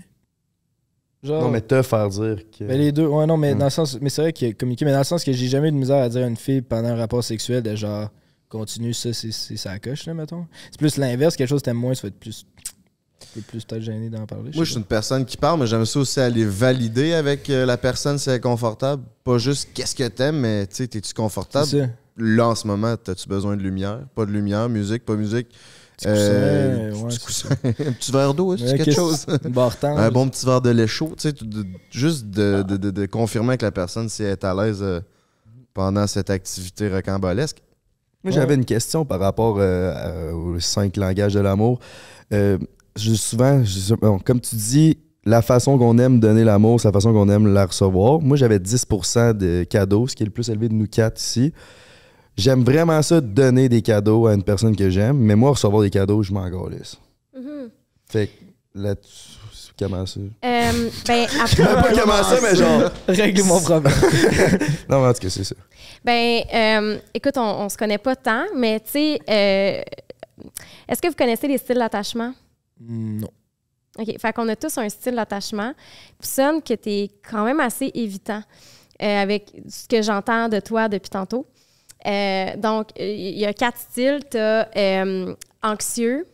Genre. 1.23 1.43
Non, 1.43 1.51
mais 1.51 1.61
te 1.61 1.83
faire 1.83 2.09
dire 2.09 2.37
que. 2.57 2.65
Ben, 2.65 2.79
les 2.79 2.93
deux, 2.93 3.07
ouais, 3.07 3.27
non, 3.27 3.37
mais 3.37 3.55
Hmm. 3.55 3.59
dans 3.59 3.65
le 3.67 3.71
sens. 3.71 3.99
Mais 4.01 4.09
c'est 4.09 4.23
vrai 4.23 4.33
qu'il 4.33 4.49
y 4.49 4.51
a 4.51 4.55
communiqué, 4.55 4.85
mais 4.85 4.93
dans 4.93 4.99
le 4.99 5.05
sens 5.05 5.23
que 5.23 5.33
j'ai 5.33 5.49
jamais 5.49 5.69
eu 5.69 5.73
de 5.73 5.77
misère 5.77 6.03
à 6.03 6.09
dire 6.09 6.25
à 6.25 6.27
une 6.27 6.37
fille 6.37 6.63
pendant 6.63 6.89
un 6.89 6.97
rapport 6.97 7.23
sexuel 7.23 7.63
de 7.63 7.75
genre, 7.77 8.09
continue, 8.49 8.95
ça, 8.95 9.13
c'est 9.13 9.31
c'est 9.33 9.57
sa 9.59 9.79
coche, 9.79 10.07
là, 10.07 10.15
mettons. 10.15 10.47
C'est 10.71 10.79
plus 10.79 10.97
l'inverse, 10.97 11.37
quelque 11.37 11.49
chose 11.49 11.61
que 11.61 11.67
t'aimes 11.67 11.77
moins, 11.77 11.93
tu 11.93 12.03
vas 12.03 12.09
être 12.09 12.19
plus. 12.19 12.47
Un 13.23 13.27
peu 13.35 13.41
plus 13.43 13.65
peut-être 13.65 13.83
gêné 13.83 14.09
d'en 14.09 14.25
parler. 14.27 14.51
Moi, 14.55 14.65
je 14.65 14.71
suis 14.71 14.79
une 14.79 14.85
personne 14.85 15.27
qui 15.27 15.37
parle, 15.37 15.61
mais 15.61 15.67
j'aime 15.67 15.85
ça 15.85 16.01
aussi 16.01 16.19
aller 16.21 16.45
valider 16.47 17.13
avec 17.13 17.49
euh, 17.51 17.67
la 17.67 17.77
personne 17.77 18.17
si 18.19 18.31
elle 18.31 18.37
est 18.37 18.41
confortable. 18.41 19.03
Pas 19.23 19.37
juste 19.37 19.69
qu'est-ce 19.75 19.95
que 19.95 20.09
t'aimes, 20.09 20.41
mais 20.41 20.67
tu 20.67 20.77
sais, 20.77 20.89
t'es-tu 20.89 21.13
confortable? 21.13 21.67
C'est 21.67 21.81
ça. 21.81 21.87
Là, 22.17 22.49
en 22.49 22.55
ce 22.55 22.67
moment, 22.67 22.89
as-tu 23.07 23.29
besoin 23.29 23.57
de 23.59 23.63
lumière? 23.63 24.01
Pas 24.15 24.25
de 24.25 24.31
lumière, 24.33 24.69
musique, 24.71 25.05
pas 25.05 25.15
musique. 25.17 25.49
Petit 26.01 26.09
coussin, 26.09 26.31
Euh, 26.33 26.93
ouais, 26.95 27.09
petit 27.09 27.19
c'est 27.19 27.25
coussin. 27.25 27.49
un 27.89 27.93
petit 27.93 28.13
verre 28.13 28.35
d'eau, 28.35 28.55
Ouais, 28.57 28.77
quelque 28.79 28.93
chose? 28.93 29.27
Un 29.85 30.11
bon 30.11 30.29
petit 30.29 30.47
verre 30.47 30.61
de 30.61 30.71
lait 30.71 30.87
chaud, 30.87 31.13
tu 31.17 31.29
sais, 31.29 31.33
de- 31.33 31.67
juste 31.91 32.27
de, 32.27 32.63
de- 32.63 32.77
de- 32.77 32.91
de 32.91 33.07
confirmer 33.07 33.51
avec 33.51 33.63
la 33.63 33.71
personne 33.73 34.09
si 34.09 34.23
elle 34.23 34.31
est 34.33 34.45
à 34.45 34.55
l'aise 34.55 34.79
euh, 34.83 35.01
pendant 35.75 36.07
cette 36.07 36.31
activité 36.31 36.89
rocambolesque. 36.89 37.63
Moi, 38.25 38.33
j'avais 38.33 38.55
une 38.55 38.65
question 38.67 39.05
par 39.05 39.21
rapport 39.21 39.57
euh, 39.59 40.33
aux 40.33 40.61
cinq 40.61 40.97
langages 40.97 41.35
de 41.35 41.41
l'amour. 41.41 41.81
Euh, 42.33 42.59
souvent, 42.97 43.63
je- 43.65 43.95
bon, 43.95 44.19
comme 44.19 44.41
tu 44.41 44.57
dis, 44.57 44.99
la 45.25 45.43
façon 45.43 45.79
qu'on 45.79 45.97
aime 45.99 46.19
donner 46.21 46.45
l'amour, 46.45 46.81
c'est 46.81 46.89
la 46.89 46.93
façon 46.93 47.13
qu'on 47.13 47.29
aime 47.29 47.53
la 47.53 47.67
recevoir. 47.67 48.21
Moi, 48.21 48.37
j'avais 48.37 48.59
10% 48.59 49.33
de 49.35 49.65
cadeaux, 49.65 50.07
ce 50.07 50.15
qui 50.17 50.23
est 50.23 50.27
le 50.27 50.33
plus 50.33 50.49
élevé 50.51 50.69
de 50.69 50.75
nous 50.75 50.87
quatre 50.87 51.21
ici. 51.21 51.53
J'aime 52.41 52.65
vraiment 52.65 53.03
ça, 53.03 53.21
donner 53.21 53.69
des 53.69 53.83
cadeaux 53.83 54.27
à 54.27 54.33
une 54.35 54.43
personne 54.43 54.75
que 54.75 54.89
j'aime, 54.89 55.19
mais 55.19 55.37
moi, 55.37 55.51
recevoir 55.51 55.83
des 55.83 55.91
cadeaux, 55.91 56.23
je 56.23 56.33
m'en 56.33 56.49
galisse. 56.49 56.97
Mhm. 57.37 57.69
Fait 58.07 58.29
que 58.29 58.33
là-dessus, 58.75 59.73
comment 59.79 60.07
ça? 60.07 60.21
Euh, 60.21 60.89
ben, 61.07 61.27
après- 61.43 61.63
Pas 61.65 61.93
comment 62.01 62.23
ça, 62.23 62.39
mais 62.43 62.57
genre. 62.57 62.91
Règle 63.09 63.43
mon 63.43 63.61
problème. 63.61 63.93
non, 64.89 65.03
mais 65.03 65.09
en 65.09 65.13
tout 65.13 65.21
cas, 65.21 65.29
c'est 65.31 65.45
ça. 65.45 65.55
Ben, 66.03 66.43
euh, 66.55 66.99
écoute, 67.13 67.37
on, 67.37 67.43
on 67.65 67.69
se 67.69 67.77
connaît 67.77 67.99
pas 67.99 68.17
tant, 68.17 68.45
mais 68.57 68.81
tu 68.81 68.91
sais, 68.91 69.19
euh, 69.29 69.83
est-ce 70.89 71.03
que 71.03 71.09
vous 71.09 71.15
connaissez 71.15 71.47
les 71.47 71.59
styles 71.59 71.77
d'attachement? 71.79 72.33
non. 72.81 73.29
OK. 73.99 74.19
Fait 74.19 74.33
qu'on 74.33 74.49
a 74.49 74.57
tous 74.57 74.79
un 74.79 74.89
style 74.89 75.17
d'attachement. 75.17 75.75
Puis 76.19 76.29
sonne 76.31 76.63
que 76.63 76.73
tu 76.75 76.89
es 76.89 77.11
quand 77.29 77.45
même 77.45 77.61
assez 77.61 77.91
évitant 77.93 78.41
euh, 79.03 79.23
avec 79.23 79.53
ce 79.69 79.87
que 79.89 80.01
j'entends 80.01 80.49
de 80.49 80.61
toi 80.61 80.89
depuis 80.89 81.11
tantôt. 81.11 81.45
Euh, 82.07 82.57
donc, 82.57 82.89
il 82.99 83.39
y 83.39 83.45
a 83.47 83.53
quatre 83.53 83.79
styles. 83.79 84.21
Tu 84.31 84.39
as 84.39 84.67
anxieux, 85.63 86.27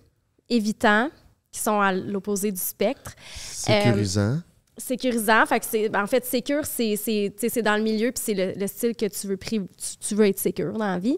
évitant, 0.49 1.11
qui 1.51 1.61
sont 1.61 1.81
à 1.81 1.93
l'opposé 1.93 2.53
du 2.53 2.61
spectre. 2.61 3.15
Sécurisant. 3.37 4.39
Sécurisant, 4.79 5.47
fait 5.47 5.61
que 5.61 5.65
c'est, 5.67 5.89
ben, 5.89 6.03
en 6.03 6.07
fait, 6.07 6.25
sécure, 6.27 6.67
c'est, 6.67 6.97
dans 7.63 7.77
le 7.77 7.83
milieu, 7.83 8.13
puis 8.13 8.23
c'est 8.23 8.35
le, 8.35 8.53
le 8.61 8.67
style 8.67 8.95
que 8.95 9.07
tu 9.07 9.27
veux, 9.27 9.37
pri- 9.37 9.67
tu, 9.67 9.97
tu 10.09 10.15
veux 10.15 10.27
être 10.27 10.39
sécure 10.39 10.75
dans 10.75 10.85
la 10.93 10.99
vie. 10.99 11.17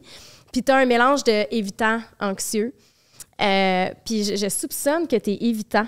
Puis 0.52 0.62
tu 0.62 0.70
as 0.70 0.76
un 0.76 0.86
mélange 0.86 1.24
de 1.24 1.44
évitant, 1.52 2.00
anxieux. 2.20 2.72
Euh, 3.40 3.88
puis 4.04 4.22
je, 4.24 4.36
je 4.36 4.48
soupçonne 4.48 5.06
que 5.08 5.16
tu 5.16 5.30
es 5.32 5.38
évitant. 5.40 5.86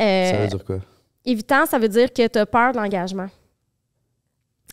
Euh, 0.00 0.30
Ça 0.30 0.38
veut 0.38 0.48
dire 0.48 0.64
quoi? 0.64 0.78
Évitant, 1.24 1.66
ça 1.66 1.78
veut 1.78 1.88
dire 1.88 2.12
que 2.12 2.26
tu 2.26 2.38
as 2.38 2.46
peur 2.46 2.72
de 2.72 2.78
l'engagement. 2.78 3.28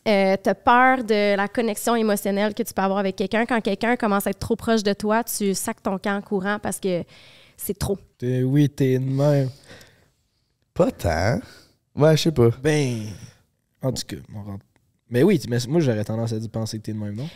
Tu 0.05 0.49
as 0.49 0.55
peur 0.55 1.03
de 1.03 1.35
la 1.35 1.47
connexion 1.47 1.95
émotionnelle 1.95 2.53
que 2.53 2.63
tu 2.63 2.73
peux 2.73 2.81
avoir 2.81 2.99
avec 2.99 3.15
quelqu'un. 3.15 3.45
Quand 3.45 3.61
quelqu'un 3.61 3.95
commence 3.95 4.27
à 4.27 4.31
être 4.31 4.39
trop 4.39 4.55
proche 4.55 4.83
de 4.83 4.93
toi, 4.93 5.23
tu 5.23 5.53
sacs 5.53 5.81
ton 5.83 5.97
camp 5.97 6.17
en 6.17 6.21
courant 6.21 6.57
parce 6.61 6.79
que 6.79 7.03
c'est 7.57 7.77
trop. 7.77 7.97
T'es- 8.17 8.43
oui, 8.43 8.69
t'es 8.69 8.97
de 8.99 9.03
même. 9.05 9.49
Pas 10.73 10.91
tant. 10.91 11.39
Ouais, 11.95 12.15
je 12.15 12.23
sais 12.23 12.31
pas. 12.31 12.49
Ben. 12.61 13.07
En 13.81 13.91
tout 13.91 14.03
cas, 14.07 14.15
on 14.35 14.43
rentre. 14.43 14.65
Mais 15.09 15.23
oui, 15.23 15.41
mais 15.49 15.57
moi, 15.67 15.79
j'aurais 15.81 16.03
tendance 16.03 16.33
à 16.33 16.39
dire 16.39 16.49
penser 16.49 16.77
que 16.77 16.83
t'es 16.83 16.93
de 16.93 16.97
même, 16.99 17.15
non? 17.15 17.27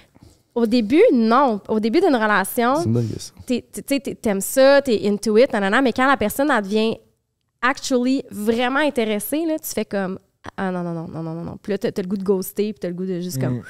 Au 0.56 0.66
début, 0.68 1.02
non. 1.12 1.60
Au 1.68 1.80
début 1.80 2.00
d'une 2.00 2.16
relation, 2.16 2.76
C'est 2.76 2.86
une 2.86 2.94
bonne 2.94 3.10
question. 3.10 3.36
t'es- 3.46 3.66
t'es- 3.72 3.82
t'sais, 3.82 4.00
t'es- 4.00 4.16
t'aimes 4.16 4.42
ça, 4.42 4.82
t'es 4.84 5.08
into 5.08 5.36
it, 5.38 5.52
nanana, 5.52 5.82
mais 5.82 5.92
quand 5.92 6.06
la 6.08 6.16
personne 6.18 6.52
elle 6.52 6.62
devient 6.64 6.98
actually 7.62 8.24
vraiment 8.30 8.80
intéressé, 8.80 9.46
là, 9.48 9.58
tu 9.58 9.70
fais 9.70 9.86
comme 9.86 10.20
Ah 10.58 10.72
non, 10.72 10.84
non, 10.84 10.94
non, 10.94 11.08
non, 11.08 11.24
non, 11.24 11.34
non, 11.34 11.44
non. 11.44 11.58
Puis 11.62 11.72
là, 11.72 11.78
t'as 11.78 11.90
as 11.90 12.02
le 12.02 12.08
goût 12.08 12.18
de 12.18 12.24
ghoster, 12.24 12.74
puis 12.74 12.80
t'as 12.80 12.90
le 12.90 12.94
goût 12.94 13.06
de 13.06 13.20
juste 13.20 13.40
comme. 13.40 13.58
Mm. 13.58 13.64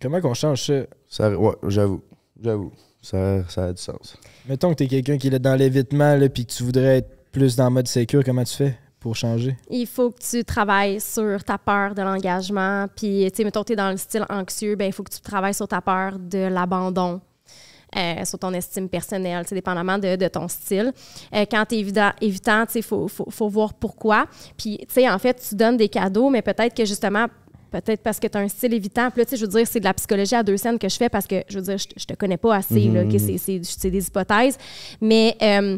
Comment 0.00 0.20
qu'on 0.20 0.34
change 0.34 0.62
ça? 0.62 0.82
Ça, 1.08 1.36
ouais, 1.36 1.54
j'avoue. 1.68 2.02
J'avoue. 2.40 2.72
Ça, 3.00 3.48
ça 3.48 3.64
a 3.66 3.72
du 3.72 3.80
sens. 3.80 4.18
Mettons 4.48 4.70
que 4.70 4.74
t'es 4.74 4.88
quelqu'un 4.88 5.16
qui 5.16 5.28
est 5.28 5.38
dans 5.38 5.54
l'évitement, 5.54 6.16
là, 6.16 6.28
puis 6.28 6.44
que 6.44 6.52
tu 6.52 6.64
voudrais 6.64 6.98
être 6.98 7.30
plus 7.30 7.56
dans 7.56 7.66
le 7.66 7.70
mode 7.70 7.88
sécure, 7.88 8.24
comment 8.24 8.44
tu 8.44 8.56
fais 8.56 8.78
pour 8.98 9.14
changer? 9.14 9.56
Il 9.70 9.86
faut 9.86 10.10
que 10.10 10.20
tu 10.20 10.44
travailles 10.44 11.00
sur 11.00 11.42
ta 11.44 11.56
peur 11.56 11.94
de 11.94 12.02
l'engagement. 12.02 12.86
Puis, 12.96 13.30
tu 13.30 13.36
sais, 13.36 13.44
mettons 13.44 13.60
que 13.60 13.68
t'es 13.68 13.76
dans 13.76 13.90
le 13.90 13.96
style 13.96 14.26
anxieux, 14.28 14.74
ben 14.74 14.86
il 14.86 14.92
faut 14.92 15.04
que 15.04 15.12
tu 15.12 15.20
travailles 15.20 15.54
sur 15.54 15.68
ta 15.68 15.80
peur 15.80 16.18
de 16.18 16.48
l'abandon. 16.48 17.20
Euh, 17.96 18.24
sur 18.24 18.38
ton 18.38 18.52
estime 18.52 18.88
personnelle, 18.88 19.44
dépendamment 19.50 19.98
de, 19.98 20.16
de 20.16 20.28
ton 20.28 20.48
style. 20.48 20.92
Euh, 21.34 21.44
quand 21.50 21.64
tu 21.68 21.76
es 21.76 21.78
évitant, 22.20 22.64
il 22.74 22.82
faut, 22.82 23.06
faut, 23.08 23.26
faut 23.30 23.48
voir 23.48 23.74
pourquoi. 23.74 24.26
Puis, 24.56 24.78
tu 24.78 24.86
sais, 24.88 25.08
en 25.08 25.18
fait, 25.18 25.40
tu 25.48 25.54
donnes 25.54 25.76
des 25.76 25.88
cadeaux, 25.88 26.28
mais 26.30 26.42
peut-être 26.42 26.74
que 26.74 26.84
justement, 26.84 27.26
peut-être 27.70 28.02
parce 28.02 28.18
que 28.18 28.26
tu 28.26 28.36
as 28.38 28.40
un 28.40 28.48
style 28.48 28.74
évitant. 28.74 29.10
Puis 29.10 29.20
là, 29.20 29.24
tu 29.24 29.30
sais, 29.30 29.36
je 29.36 29.44
veux 29.44 29.50
dire, 29.50 29.66
c'est 29.66 29.80
de 29.80 29.84
la 29.84 29.94
psychologie 29.94 30.34
à 30.34 30.42
deux 30.42 30.56
scènes 30.56 30.78
que 30.78 30.88
je 30.88 30.96
fais 30.96 31.08
parce 31.08 31.26
que, 31.26 31.42
je 31.48 31.58
veux 31.58 31.64
dire, 31.64 31.78
je, 31.78 31.86
je 31.96 32.04
te 32.06 32.14
connais 32.14 32.36
pas 32.38 32.56
assez, 32.56 32.88
là, 32.88 33.04
que 33.04 33.18
c'est- 33.18 33.90
des 33.90 34.06
hypothèses. 34.06 34.56
Mais, 35.00 35.36
euh, 35.42 35.76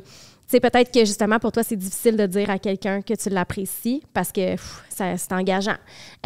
sais, 0.49 0.61
peut-être 0.61 0.91
que 0.93 1.01
justement, 1.01 1.39
pour 1.39 1.53
toi, 1.53 1.63
c'est 1.63 1.77
difficile 1.77 2.17
de 2.17 2.27
dire 2.27 2.49
à 2.51 2.59
quelqu'un 2.59 3.03
que 3.03 3.15
tu 3.15 3.29
l'apprécies 3.29 4.03
parce 4.15 4.33
que 4.33 4.53
pff, 4.53 4.83
ça- 4.89 5.17
c'est 5.17 5.33
engageant. 5.33 5.77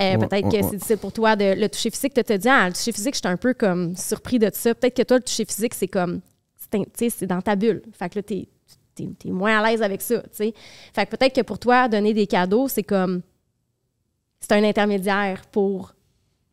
Euh, 0.00 0.16
Ouais, 0.16 0.18
peut-être 0.18 0.32
ouais, 0.46 0.50
que 0.50 0.56
ouais. 0.56 0.62
c'est 0.62 0.76
difficile 0.76 0.98
pour 0.98 1.12
toi 1.12 1.34
de 1.36 1.54
le 1.60 1.68
toucher 1.68 1.90
physique. 1.90 2.14
Tu 2.14 2.22
te 2.22 2.32
dis, 2.34 2.48
ah, 2.48 2.68
le 2.68 2.72
toucher 2.74 2.92
physique, 2.92 3.14
j'étais 3.14 3.28
un 3.28 3.36
peu 3.36 3.54
comme 3.54 3.96
surpris 3.96 4.38
de 4.38 4.50
ça. 4.52 4.74
Peut-être 4.74 4.96
que 4.96 5.02
toi, 5.02 5.16
le 5.18 5.22
toucher 5.22 5.44
physique, 5.44 5.74
c'est 5.74 5.88
comme, 5.88 6.20
c'est 6.56 6.70
tu 6.78 6.84
sais, 6.96 7.10
c'est 7.10 7.26
dans 7.26 7.40
ta 7.42 7.56
bulle. 7.56 7.82
Fait 7.92 8.08
que 8.08 8.18
là, 8.18 8.22
t'es 8.22 8.48
es, 8.98 9.30
moins 9.30 9.58
à 9.60 9.68
l'aise 9.70 9.82
avec 9.82 10.00
ça, 10.02 10.20
tu 10.22 10.28
sais. 10.32 10.54
Fait 10.94 11.06
que 11.06 11.16
peut-être 11.16 11.34
que 11.34 11.40
pour 11.42 11.58
toi, 11.58 11.88
donner 11.88 12.14
des 12.14 12.26
cadeaux, 12.26 12.68
c'est 12.68 12.82
comme, 12.82 13.22
c'est 14.40 14.52
un 14.52 14.62
intermédiaire 14.64 15.42
pour 15.50 15.94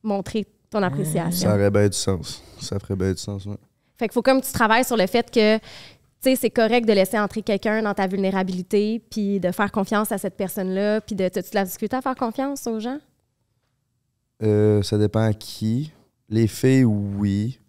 montrer 0.04 0.46
ton 0.70 0.82
appréciation. 0.84 1.50
Ça 1.50 1.56
aurait 1.56 1.70
bien 1.72 1.88
du 1.90 1.98
sens. 1.98 2.42
Ça 2.62 2.80
ferait 2.80 2.96
bien 2.96 3.12
du 3.12 3.18
sens, 3.18 3.46
ouais. 3.46 3.58
Fait 3.98 4.08
qu'il 4.08 4.14
faut 4.14 4.22
comme 4.22 4.42
tu 4.42 4.52
travailles 4.54 4.86
sur 4.86 4.96
le 4.96 5.06
fait 5.08 5.30
que 5.30 5.60
tu 6.22 6.30
sais, 6.30 6.36
c'est 6.36 6.50
correct 6.50 6.86
de 6.88 6.94
laisser 6.94 7.18
entrer 7.20 7.42
quelqu'un 7.42 7.82
dans 7.82 7.94
ta 7.94 8.08
vulnérabilité, 8.08 9.02
puis 9.10 9.40
de 9.40 9.52
faire 9.52 9.72
confiance 9.72 10.12
à 10.12 10.18
cette 10.18 10.36
personne-là, 10.36 11.02
puis 11.02 11.16
de 11.16 11.28
t'as-tu 11.28 11.50
de 11.52 11.56
la 11.56 11.66
difficulté 11.66 11.96
à 11.96 12.02
faire 12.02 12.16
confiance 12.16 12.68
aux 12.68 12.80
gens? 12.80 13.00
Euh, 14.44 14.82
ça 14.84 14.98
dépend 14.98 15.22
à 15.22 15.34
qui. 15.34 15.92
Les 16.30 16.48
filles, 16.48 16.86
oui. 16.86 17.60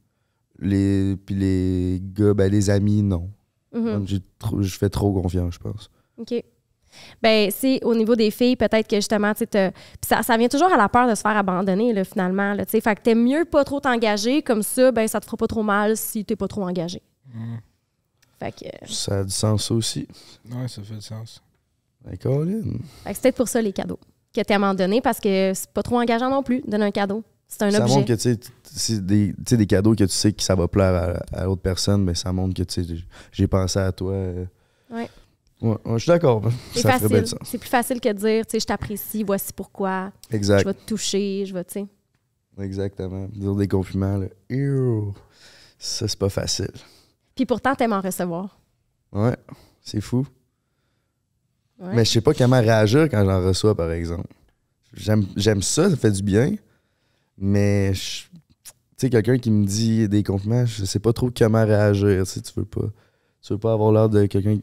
Les, 0.59 1.17
puis 1.17 1.35
les 1.35 2.01
gars, 2.03 2.35
ben, 2.35 2.51
les 2.51 2.71
amis, 2.71 3.03
non. 3.03 3.31
Mhm. 3.73 4.05
Trop- 4.39 4.63
Je 4.63 4.77
fais 4.79 4.89
trop 4.91 5.13
confiance, 5.13 5.55
je 5.55 5.59
pense. 5.59 5.91
OK. 6.19 6.35
Ben, 7.23 7.51
c'est 7.53 7.83
au 7.85 7.95
niveau 7.95 8.17
des 8.17 8.31
filles, 8.33 8.57
peut-être 8.57 8.89
que 8.89 8.97
justement, 8.97 9.33
tu 9.33 9.47
ça, 10.05 10.23
ça 10.23 10.37
vient 10.37 10.49
toujours 10.49 10.73
à 10.73 10.77
la 10.77 10.89
peur 10.89 11.09
de 11.09 11.15
se 11.15 11.21
faire 11.21 11.37
abandonner, 11.37 11.93
là, 11.93 12.05
finalement. 12.05 12.53
Là, 12.53 12.65
fait 12.67 12.81
que 12.81 13.01
t'aimes 13.01 13.23
mieux 13.25 13.45
pas 13.45 13.63
trop 13.65 13.79
t'engager, 13.81 14.43
comme 14.43 14.63
ça, 14.63 14.91
ben, 14.91 15.07
ça 15.07 15.21
te 15.21 15.25
fera 15.25 15.37
pas 15.37 15.47
trop 15.47 15.63
mal 15.63 15.97
si 15.97 16.25
t'es 16.25 16.35
pas 16.37 16.49
trop 16.49 16.65
engagé. 16.65 17.01
Fait 18.41 18.53
que, 18.53 18.67
euh, 18.67 18.87
Ça 18.89 19.19
a 19.21 19.25
du 19.25 19.31
sens 19.31 19.69
ça 19.69 19.75
aussi. 19.75 20.09
Ouais, 20.51 20.67
ça 20.67 20.83
fait 20.83 20.95
du 20.95 21.01
sens. 21.03 21.41
Ben, 22.05 22.17
Colin. 22.17 22.62
fait 23.05 23.11
que 23.11 23.15
c'est 23.15 23.21
peut-être 23.23 23.37
pour 23.37 23.49
ça 23.49 23.61
les 23.62 23.73
cadeaux 23.73 23.99
que 24.35 24.41
t'aimes 24.41 24.65
en 24.65 24.75
donner, 24.75 25.01
parce 25.01 25.21
que 25.21 25.53
c'est 25.55 25.69
pas 25.71 25.83
trop 25.83 26.01
engageant 26.01 26.31
non 26.31 26.43
plus, 26.43 26.62
donner 26.67 26.87
un 26.87 26.91
cadeau. 26.91 27.23
C'est 27.49 27.62
un 27.62 27.71
ça 27.73 27.83
objet. 27.83 27.95
montre 27.95 28.07
que 28.07 28.12
tu 28.15 28.21
sais, 28.65 29.01
des, 29.01 29.35
tu 29.37 29.43
sais, 29.45 29.57
des 29.57 29.67
cadeaux 29.67 29.95
que 29.95 30.05
tu 30.05 30.11
sais 30.11 30.33
que 30.33 30.43
ça 30.43 30.55
va 30.55 30.69
plaire 30.69 31.19
à, 31.33 31.39
à 31.41 31.45
l'autre 31.47 31.61
personne, 31.62 32.05
mais 32.05 32.15
ça 32.15 32.33
montre 32.33 32.55
que 32.55 32.62
tu 32.62 32.85
sais, 32.85 32.95
j'ai 33.33 33.47
pensé 33.49 33.79
à 33.81 33.91
toi. 33.93 34.12
euh. 34.12 34.45
Ouais. 34.91 35.11
Ouais, 35.61 35.77
je 35.95 35.99
suis 35.99 36.09
d'accord. 36.09 36.43
C'est 36.73 36.83
facile. 36.83 37.25
C'est 37.43 37.59
plus 37.59 37.69
facile 37.69 38.01
que 38.01 38.09
de 38.09 38.19
dire, 38.19 38.47
tu 38.47 38.53
sais, 38.53 38.61
je 38.61 38.67
t'apprécie, 38.67 39.25
voici 39.25 39.53
pourquoi. 39.53 40.12
Exact. 40.31 40.61
Je 40.61 40.65
vais 40.65 40.75
te 40.75 40.87
toucher, 40.87 41.45
je 41.45 41.53
vais, 41.53 41.65
tu 41.65 41.73
sais. 41.81 41.87
Exactement. 42.62 43.27
Dire 43.33 43.55
des 43.57 43.69
compliments, 43.69 44.17
là. 44.17 44.27
Ew. 44.49 45.12
Ça, 45.79 46.07
c'est 46.09 46.19
pas 46.19 46.29
facile. 46.31 46.71
Puis 47.41 47.47
pourtant, 47.47 47.75
t'aimes 47.75 47.95
en 47.95 48.03
recevoir. 48.03 48.61
Ouais, 49.12 49.35
c'est 49.81 50.03
fou. 50.03 50.27
Ouais. 51.79 51.95
Mais 51.95 52.05
je 52.05 52.11
sais 52.11 52.21
pas 52.21 52.35
comment 52.35 52.61
réagir 52.61 53.09
quand 53.09 53.25
j'en 53.25 53.43
reçois, 53.43 53.75
par 53.75 53.91
exemple. 53.93 54.29
J'aime 54.93 55.25
j'aime 55.37 55.62
ça, 55.62 55.89
ça 55.89 55.97
fait 55.97 56.11
du 56.11 56.23
bien. 56.23 56.55
Mais, 57.39 57.93
tu 57.95 58.29
sais, 58.99 59.09
quelqu'un 59.09 59.39
qui 59.39 59.51
me 59.51 59.65
dit 59.65 60.07
des 60.07 60.23
compliments, 60.23 60.67
je 60.67 60.85
sais 60.85 60.99
pas 60.99 61.15
trop 61.15 61.31
comment 61.35 61.65
réagir. 61.65 62.27
Tu 62.27 62.43
tu 62.43 62.53
veux 62.57 62.67
pas, 62.67 62.91
tu 63.41 63.55
veux 63.55 63.59
pas 63.59 63.73
avoir 63.73 63.91
l'air 63.91 64.11
de 64.11 64.27
quelqu'un. 64.27 64.59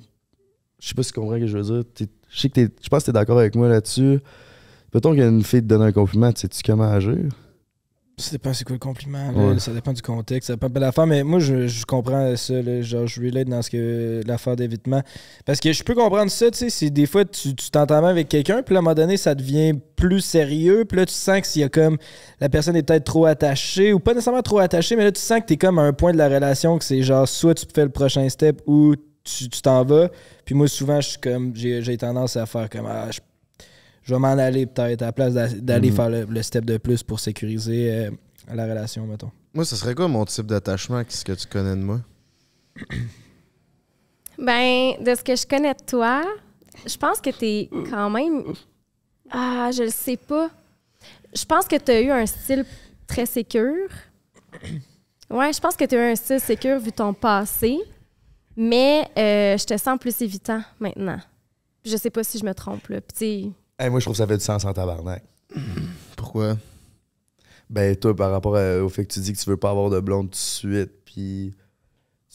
Je 0.80 0.88
sais 0.88 0.94
pas 0.94 1.02
si 1.02 1.12
tu 1.12 1.20
comprends 1.20 1.34
ce 1.38 1.40
que 1.40 1.48
je 1.48 1.58
veux 1.58 1.64
dire. 1.82 1.84
T'es- 1.96 2.10
Je 2.30 2.40
sais 2.42 2.50
que 2.50 2.54
t'es- 2.54 2.76
je 2.80 2.90
pense 2.90 3.02
que 3.02 3.06
t'es 3.08 3.12
d'accord 3.14 3.40
avec 3.40 3.56
moi 3.56 3.70
là-dessus. 3.70 4.20
Peut-on 4.92 5.16
qu'une 5.16 5.44
fille 5.44 5.62
te 5.64 5.66
donne 5.66 5.82
un 5.82 5.92
compliment, 5.92 6.32
tu 6.32 6.42
sais-tu 6.42 6.62
comment 6.64 6.92
agir? 6.92 7.26
Ça 8.20 8.32
dépend 8.32 8.52
c'est 8.52 8.64
quoi 8.64 8.74
le 8.74 8.80
compliment, 8.80 9.32
là. 9.32 9.50
Ouais. 9.50 9.60
ça 9.60 9.72
dépend 9.72 9.94
du 9.94 10.02
contexte, 10.02 10.48
ça 10.48 10.54
dépend 10.54 10.70
de 10.70 10.80
l'affaire, 10.80 11.06
mais 11.06 11.24
moi 11.24 11.38
je, 11.38 11.68
je 11.68 11.86
comprends 11.86 12.36
ça, 12.36 12.62
là, 12.64 12.82
genre 12.82 13.06
je 13.06 13.22
relate 13.22 13.48
dans 13.48 13.62
ce 13.62 13.70
que 13.70 14.24
l'affaire 14.26 14.56
d'évitement. 14.56 15.04
Parce 15.46 15.60
que 15.60 15.72
je 15.72 15.84
peux 15.84 15.94
comprendre 15.94 16.32
ça, 16.32 16.50
tu 16.50 16.58
sais, 16.58 16.70
c'est 16.72 16.90
des 16.90 17.06
fois 17.06 17.26
tu 17.26 17.54
t'entends 17.54 18.00
bien 18.00 18.10
avec 18.10 18.28
quelqu'un, 18.28 18.64
puis 18.64 18.76
à 18.76 18.80
un 18.80 18.82
moment 18.82 18.96
donné 18.96 19.18
ça 19.18 19.36
devient 19.36 19.74
plus 19.96 20.22
sérieux, 20.22 20.84
puis 20.86 20.98
là 20.98 21.06
tu 21.06 21.14
sens 21.14 21.42
que 21.42 21.46
s'il 21.46 21.62
y 21.62 21.66
a 21.66 21.70
comme 21.70 22.00
la 22.40 22.50
personne 22.50 22.76
est 22.76 22.82
peut-être 22.82 23.04
trop 23.04 23.28
attachée, 23.28 23.94
ou 23.94 24.00
pas 24.00 24.16
nécessairement 24.16 24.42
trop 24.42 24.58
attachée, 24.58 24.96
mais 24.96 25.04
là 25.04 25.12
tu 25.12 25.22
sens 25.22 25.40
que 25.42 25.46
t'es 25.46 25.58
comme 25.58 25.78
à 25.78 25.84
un 25.84 25.94
point 25.94 26.12
de 26.12 26.18
la 26.18 26.28
relation 26.28 26.80
que 26.80 26.86
c'est 26.86 27.04
genre 27.04 27.28
soit 27.28 27.54
tu 27.54 27.68
fais 27.72 27.84
le 27.84 27.92
prochain 27.92 28.28
step 28.30 28.64
ou 28.66 28.96
tu 29.24 29.48
t'en 29.62 29.84
vas. 29.84 30.10
Puis 30.44 30.56
moi 30.56 30.68
souvent 30.68 31.00
je 31.02 31.10
suis 31.10 31.20
comme 31.20 31.56
j'ai 31.56 31.84
j'ai 31.84 31.98
tendance 31.98 32.36
à 32.36 32.48
faire 32.48 32.68
comme 32.68 32.88
ah, 32.88 33.12
je 33.12 33.20
je 34.08 34.14
vais 34.14 34.20
m'en 34.20 34.30
aller 34.38 34.66
peut-être 34.66 35.02
à 35.02 35.08
la 35.08 35.12
place 35.12 35.34
d'a- 35.34 35.50
d'aller 35.50 35.90
Mhm. 35.90 35.96
faire 35.96 36.10
le, 36.10 36.24
le 36.24 36.42
step 36.42 36.64
de 36.66 36.78
plus 36.78 37.04
pour 37.04 37.20
sécuriser 37.20 37.92
euh, 37.94 38.12
la 38.54 38.64
relation, 38.66 39.06
mettons. 39.06 39.32
Moi, 39.54 39.66
ce 39.66 39.76
serait 39.76 39.94
quoi 39.96 40.08
mon 40.08 40.24
type 40.26 40.46
d'attachement? 40.48 41.04
Qu'est-ce 41.04 41.26
que 41.26 41.34
tu 41.34 41.46
connais 41.48 41.76
de 41.76 41.82
moi? 41.82 42.00
Ben, 44.38 44.94
de 45.04 45.16
ce 45.16 45.24
que 45.24 45.36
je 45.36 45.46
connais 45.46 45.74
de 45.74 45.84
toi, 45.86 46.24
je 46.86 46.96
pense 46.98 47.20
que 47.20 47.32
t'es 47.32 47.70
quand 47.90 48.10
même. 48.10 48.44
Ah, 49.32 49.70
je 49.76 49.84
le 49.84 49.90
sais 49.90 50.18
pas. 50.18 50.50
Je 51.36 51.44
pense 51.44 51.68
que 51.68 51.76
tu 51.76 51.92
as 51.92 52.02
eu 52.02 52.12
un 52.12 52.26
style 52.26 52.66
très 53.08 53.26
sécure. 53.26 53.90
Ouais, 55.30 55.52
je 55.52 55.60
pense 55.60 55.76
que 55.76 55.84
tu 55.86 55.96
as 55.96 56.08
eu 56.10 56.12
un 56.12 56.16
style 56.16 56.40
sécure 56.40 56.80
vu 56.80 56.92
ton 56.92 57.14
passé, 57.14 57.78
mais 58.56 59.10
euh, 59.18 59.58
je 59.58 59.66
te 59.66 59.76
sens 59.78 59.98
plus 60.00 60.22
évitant 60.22 60.62
maintenant. 60.80 61.20
Je 61.84 61.98
sais 61.98 62.10
pas 62.10 62.24
si 62.24 62.38
je 62.38 62.46
me 62.46 62.54
trompe, 62.54 62.88
là. 62.88 63.02
Puis, 63.02 63.18
tu 63.18 63.54
Hey, 63.80 63.90
moi, 63.90 64.00
je 64.00 64.06
trouve 64.06 64.14
que 64.16 64.18
ça 64.18 64.28
fait 64.28 64.38
du 64.38 64.44
sens 64.44 64.66
en 64.66 64.74
tabarnak. 64.74 65.24
Pourquoi? 66.16 66.58
Ben, 67.70 67.96
toi, 67.96 68.16
par 68.16 68.32
rapport 68.32 68.56
à- 68.56 68.80
au 68.84 68.90
fait 68.90 69.06
que 69.06 69.14
tu 69.14 69.20
dis 69.20 69.34
que 69.34 69.38
tu 69.38 69.50
veux 69.50 69.58
pas 69.58 69.70
avoir 69.70 69.90
de 69.90 70.00
blonde 70.00 70.28
tout 70.28 70.32
de 70.32 70.36
suite, 70.36 70.92
puis 71.06 71.54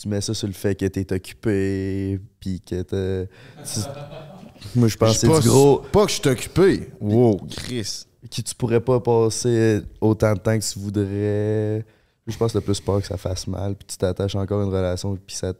tu 0.00 0.08
mets 0.08 0.20
ça 0.20 0.34
sur 0.34 0.46
le 0.46 0.52
fait 0.52 0.74
que 0.74 0.86
t'es 0.86 1.12
occupé, 1.12 2.20
puis 2.38 2.60
que 2.60 2.82
tu- 2.82 3.28
Moi, 4.76 4.86
je 4.88 4.96
pense 4.96 5.14
que 5.14 5.18
c'est 5.18 5.26
pas, 5.26 5.40
du 5.40 5.48
gros. 5.48 5.78
Pas 5.92 6.04
que 6.06 6.12
je 6.12 6.20
suis 6.20 6.28
occupé. 6.28 6.92
Wow, 7.00 7.38
Chris. 7.50 8.06
Que 8.30 8.40
tu 8.40 8.54
pourrais 8.54 8.80
pas 8.80 9.00
passer 9.00 9.82
autant 10.00 10.34
de 10.34 10.38
temps 10.38 10.56
que 10.58 10.64
tu 10.64 10.78
voudrais. 10.78 11.84
Je 12.26 12.36
pense 12.36 12.52
que 12.52 12.58
t'as 12.58 12.64
plus 12.64 12.80
peur 12.80 13.00
que 13.00 13.06
ça 13.08 13.16
fasse 13.16 13.48
mal, 13.48 13.74
puis 13.74 13.86
tu 13.88 13.96
t'attaches 13.96 14.36
encore 14.36 14.60
à 14.60 14.64
une 14.64 14.70
relation, 14.70 15.16
puis 15.16 15.34
ça, 15.34 15.52
te- 15.52 15.58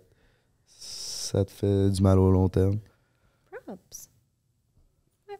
ça 0.79 1.45
te 1.45 1.51
fait 1.51 1.91
du 1.91 2.01
mal 2.01 2.19
au 2.21 2.31
long 2.31 2.49
terme. 2.49 2.79
props. 3.67 4.09
Ouais. 5.29 5.39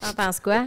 T'en 0.00 0.12
penses 0.14 0.40
quoi? 0.40 0.66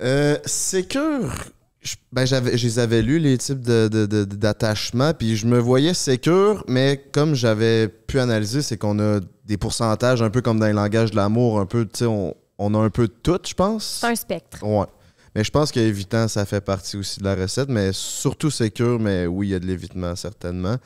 Euh, 0.00 0.38
Sécure, 0.44 1.32
je- 1.80 1.96
ben 2.12 2.24
j'avais, 2.24 2.56
je 2.56 2.66
les 2.66 2.78
avais 2.78 3.02
lus, 3.02 3.18
les 3.18 3.36
types 3.38 3.60
de, 3.60 3.88
de- 3.88 4.06
de- 4.06 4.24
d'attachement, 4.24 5.12
puis 5.12 5.36
je 5.36 5.46
me 5.46 5.58
voyais 5.58 5.94
sécure, 5.94 6.64
mais 6.68 7.04
comme 7.12 7.34
j'avais 7.34 7.88
pu 7.88 8.20
analyser, 8.20 8.62
c'est 8.62 8.76
qu'on 8.76 8.98
a 9.00 9.20
des 9.44 9.56
pourcentages 9.56 10.22
un 10.22 10.30
peu 10.30 10.40
comme 10.40 10.58
dans 10.60 10.66
les 10.66 10.72
langages 10.72 11.10
de 11.10 11.16
l'amour, 11.16 11.58
un 11.60 11.66
peu, 11.66 11.84
tu 11.84 11.98
sais, 12.00 12.06
on, 12.06 12.34
on 12.58 12.74
a 12.74 12.78
un 12.78 12.90
peu 12.90 13.08
de 13.08 13.12
tout, 13.22 13.38
je 13.46 13.54
pense. 13.54 13.98
C'est 14.00 14.06
un 14.06 14.14
spectre. 14.14 14.62
Ouais. 14.62 14.86
Mais 15.34 15.44
je 15.44 15.50
pense 15.50 15.70
qu'évitant, 15.72 16.26
ça 16.26 16.44
fait 16.46 16.60
partie 16.60 16.96
aussi 16.96 17.20
de 17.20 17.24
la 17.24 17.34
recette, 17.34 17.68
mais 17.68 17.90
surtout 17.92 18.50
sécure, 18.50 18.98
mais 18.98 19.26
oui, 19.26 19.48
il 19.48 19.50
y 19.50 19.54
a 19.54 19.58
de 19.58 19.66
l'évitement, 19.66 20.14
certainement. 20.16 20.76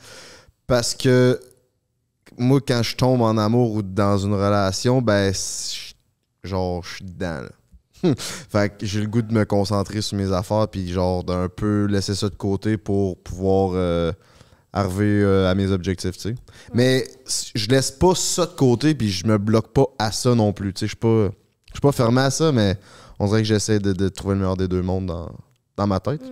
Parce 0.67 0.93
que 0.95 1.39
moi, 2.37 2.59
quand 2.67 2.81
je 2.83 2.95
tombe 2.95 3.21
en 3.21 3.37
amour 3.37 3.73
ou 3.73 3.81
dans 3.81 4.17
une 4.17 4.33
relation, 4.33 5.01
ben, 5.01 5.31
je- 5.33 5.92
genre, 6.43 6.83
je 6.83 6.95
suis 6.95 7.05
dedans, 7.05 7.41
là. 7.41 7.49
fait 8.17 8.77
que 8.77 8.85
j'ai 8.85 8.99
le 8.99 9.07
goût 9.07 9.21
de 9.21 9.33
me 9.33 9.45
concentrer 9.45 10.01
sur 10.01 10.17
mes 10.17 10.31
affaires, 10.31 10.67
puis 10.67 10.91
genre, 10.91 11.23
d'un 11.23 11.47
peu 11.47 11.85
laisser 11.85 12.15
ça 12.15 12.27
de 12.29 12.35
côté 12.35 12.77
pour 12.77 13.17
pouvoir 13.17 13.71
euh, 13.75 14.11
arriver 14.73 15.21
euh, 15.23 15.49
à 15.49 15.55
mes 15.55 15.71
objectifs, 15.71 16.17
tu 16.17 16.29
sais. 16.29 16.35
Mais 16.73 17.05
je 17.55 17.67
laisse 17.69 17.91
pas 17.91 18.13
ça 18.15 18.45
de 18.45 18.51
côté, 18.51 18.93
puis 18.93 19.09
je 19.09 19.25
me 19.25 19.37
bloque 19.37 19.71
pas 19.71 19.85
à 19.99 20.11
ça 20.11 20.35
non 20.35 20.51
plus, 20.51 20.73
tu 20.73 20.79
sais. 20.79 20.85
Je 20.85 20.89
suis 20.89 20.97
pas, 20.97 21.29
pas 21.81 21.91
fermé 21.93 22.21
à 22.21 22.29
ça, 22.29 22.51
mais 22.51 22.77
on 23.19 23.27
dirait 23.27 23.41
que 23.41 23.47
j'essaie 23.47 23.79
de, 23.79 23.93
de 23.93 24.09
trouver 24.09 24.33
le 24.33 24.41
meilleur 24.41 24.57
des 24.57 24.67
deux 24.67 24.81
mondes 24.81 25.05
dans, 25.05 25.31
dans 25.77 25.87
ma 25.87 25.99
tête. 25.99 26.23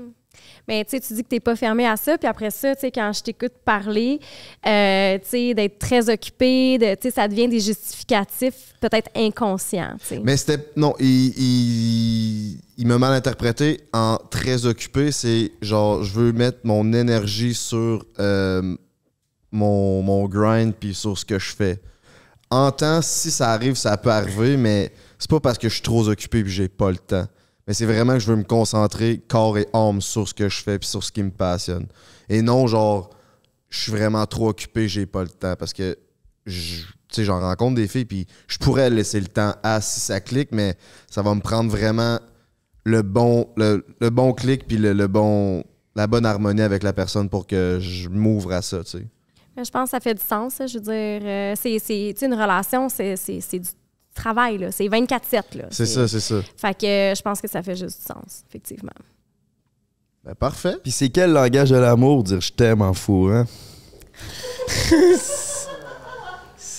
Mais 0.67 0.85
tu 0.85 0.97
dis 0.99 1.23
que 1.23 1.29
tu 1.29 1.35
n'es 1.35 1.39
pas 1.39 1.55
fermé 1.55 1.87
à 1.87 1.97
ça. 1.97 2.17
Puis 2.17 2.27
après 2.27 2.51
ça, 2.51 2.73
quand 2.75 3.11
je 3.13 3.23
t'écoute 3.23 3.53
parler, 3.65 4.19
euh, 4.65 5.17
d'être 5.31 5.79
très 5.79 6.09
occupé, 6.09 6.97
ça 7.13 7.27
devient 7.27 7.47
des 7.47 7.59
justificatifs 7.59 8.73
peut-être 8.79 9.09
inconscients. 9.15 9.95
Mais 10.23 10.37
c'était. 10.37 10.71
Non, 10.75 10.95
il, 10.99 12.57
il, 12.77 12.87
m'a 12.87 12.97
mal 12.97 13.13
interprété 13.13 13.81
en 13.93 14.17
très 14.29 14.65
occupé. 14.65 15.11
C'est 15.11 15.51
genre, 15.61 16.03
je 16.03 16.13
veux 16.13 16.31
mettre 16.31 16.59
mon 16.63 16.93
énergie 16.93 17.53
sur 17.53 18.05
euh, 18.19 18.75
mon, 19.51 20.01
mon 20.01 20.27
grind 20.27 20.73
puis 20.73 20.93
sur 20.93 21.17
ce 21.17 21.25
que 21.25 21.39
je 21.39 21.53
fais. 21.53 21.81
En 22.49 22.71
temps, 22.71 23.01
si 23.01 23.31
ça 23.31 23.51
arrive, 23.51 23.75
ça 23.75 23.95
peut 23.95 24.11
arriver, 24.11 24.57
mais 24.57 24.91
c'est 25.17 25.29
pas 25.29 25.39
parce 25.39 25.57
que 25.57 25.69
je 25.69 25.75
suis 25.75 25.83
trop 25.83 26.09
occupé 26.09 26.43
puis 26.43 26.51
j'ai 26.51 26.67
pas 26.67 26.91
le 26.91 26.97
temps. 26.97 27.27
Mais 27.71 27.75
c'est 27.75 27.85
vraiment 27.85 28.15
que 28.15 28.19
je 28.19 28.27
veux 28.27 28.35
me 28.35 28.43
concentrer 28.43 29.21
corps 29.29 29.57
et 29.57 29.65
âme 29.71 30.01
sur 30.01 30.27
ce 30.27 30.33
que 30.33 30.49
je 30.49 30.61
fais 30.61 30.77
puis 30.77 30.89
sur 30.89 31.01
ce 31.05 31.09
qui 31.09 31.23
me 31.23 31.31
passionne. 31.31 31.87
Et 32.27 32.41
non, 32.41 32.67
genre, 32.67 33.11
je 33.69 33.83
suis 33.83 33.93
vraiment 33.93 34.25
trop 34.25 34.49
occupé, 34.49 34.89
j'ai 34.89 35.05
pas 35.05 35.21
le 35.21 35.29
temps. 35.29 35.55
Parce 35.57 35.71
que, 35.71 35.97
je- 36.45 36.83
sais, 37.09 37.23
j'en 37.23 37.39
rencontre 37.39 37.75
des 37.75 37.87
filles 37.87 38.03
puis 38.03 38.27
je 38.49 38.57
pourrais 38.57 38.89
laisser 38.89 39.21
le 39.21 39.27
temps 39.27 39.53
à 39.63 39.79
si 39.79 40.01
ça 40.01 40.19
clique, 40.19 40.49
mais 40.51 40.75
ça 41.09 41.21
va 41.21 41.33
me 41.33 41.39
prendre 41.39 41.71
vraiment 41.71 42.19
le 42.83 43.03
bon, 43.03 43.47
le, 43.55 43.85
le 44.01 44.09
bon 44.09 44.33
clic 44.33 44.67
puis 44.67 44.75
le, 44.75 44.91
le 44.91 45.07
bon, 45.07 45.63
la 45.95 46.07
bonne 46.07 46.25
harmonie 46.25 46.63
avec 46.63 46.83
la 46.83 46.91
personne 46.91 47.29
pour 47.29 47.47
que 47.47 47.77
je 47.79 48.09
m'ouvre 48.09 48.51
à 48.51 48.61
ça, 48.61 48.83
tu 48.83 48.97
sais. 48.97 49.07
Je 49.55 49.71
pense 49.71 49.85
que 49.85 49.91
ça 49.91 50.01
fait 50.01 50.15
du 50.15 50.21
sens. 50.21 50.55
Je 50.59 50.73
veux 50.77 50.83
dire, 50.83 51.21
euh, 51.25 51.53
c'est, 51.55 52.21
une 52.21 52.33
relation, 52.33 52.89
c'est 52.89 53.15
du 53.59 53.69
travail. 54.13 54.57
Là. 54.57 54.71
C'est 54.71 54.87
24-7. 54.87 55.57
Là. 55.57 55.65
C'est 55.69 55.85
ça, 55.85 56.07
c'est 56.07 56.19
ça. 56.19 56.35
Fait 56.57 56.73
que 56.73 56.85
euh, 56.85 57.15
je 57.15 57.21
pense 57.21 57.41
que 57.41 57.47
ça 57.47 57.61
fait 57.61 57.75
juste 57.75 57.99
du 57.99 58.05
sens, 58.05 58.43
effectivement. 58.49 58.91
Ben, 60.23 60.35
parfait. 60.35 60.75
Puis 60.83 60.91
c'est 60.91 61.09
quel 61.09 61.31
langage 61.31 61.71
de 61.71 61.77
l'amour, 61.77 62.23
dire 62.23 62.41
je 62.41 62.51
t'aime 62.51 62.81
en 62.81 62.93
fou, 62.93 63.29
hein? 63.31 63.45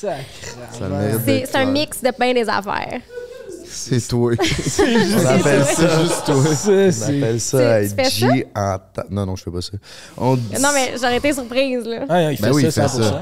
C'est, 0.03 1.55
un 1.55 1.65
mix 1.67 2.03
de 2.03 2.11
plein 2.11 2.35
des 2.35 2.49
affaires. 2.49 3.01
C'est 3.75 4.07
toi. 4.09 4.33
On 4.37 5.27
appelle 5.27 5.65
ça, 5.65 5.75
Ça, 6.09 6.33
on 6.33 6.45
c'est. 6.93 7.05
appelle 7.05 7.41
ça? 7.41 7.81
Être 7.83 8.11
G 8.11 8.47
en 8.55 8.77
ta- 8.93 9.07
Non, 9.11 9.27
non, 9.27 9.35
je 9.37 9.43
fais 9.45 9.51
pas 9.51 9.61
ça. 9.63 9.73
On 10.17 10.37
dit- 10.37 10.43
Non, 10.61 10.69
mais 10.75 10.93
j'aurais 11.01 11.17
été 11.17 11.33
surprise. 11.33 11.85
Là. 11.87 12.05
Ah, 12.09 12.31
il 12.33 12.37
fait 12.37 12.43
Ben 12.45 12.53
oui, 12.53 12.63
ça, 12.63 12.69
il 12.69 12.73
fait 12.73 12.81
100%. 12.81 13.03
ça. 13.03 13.21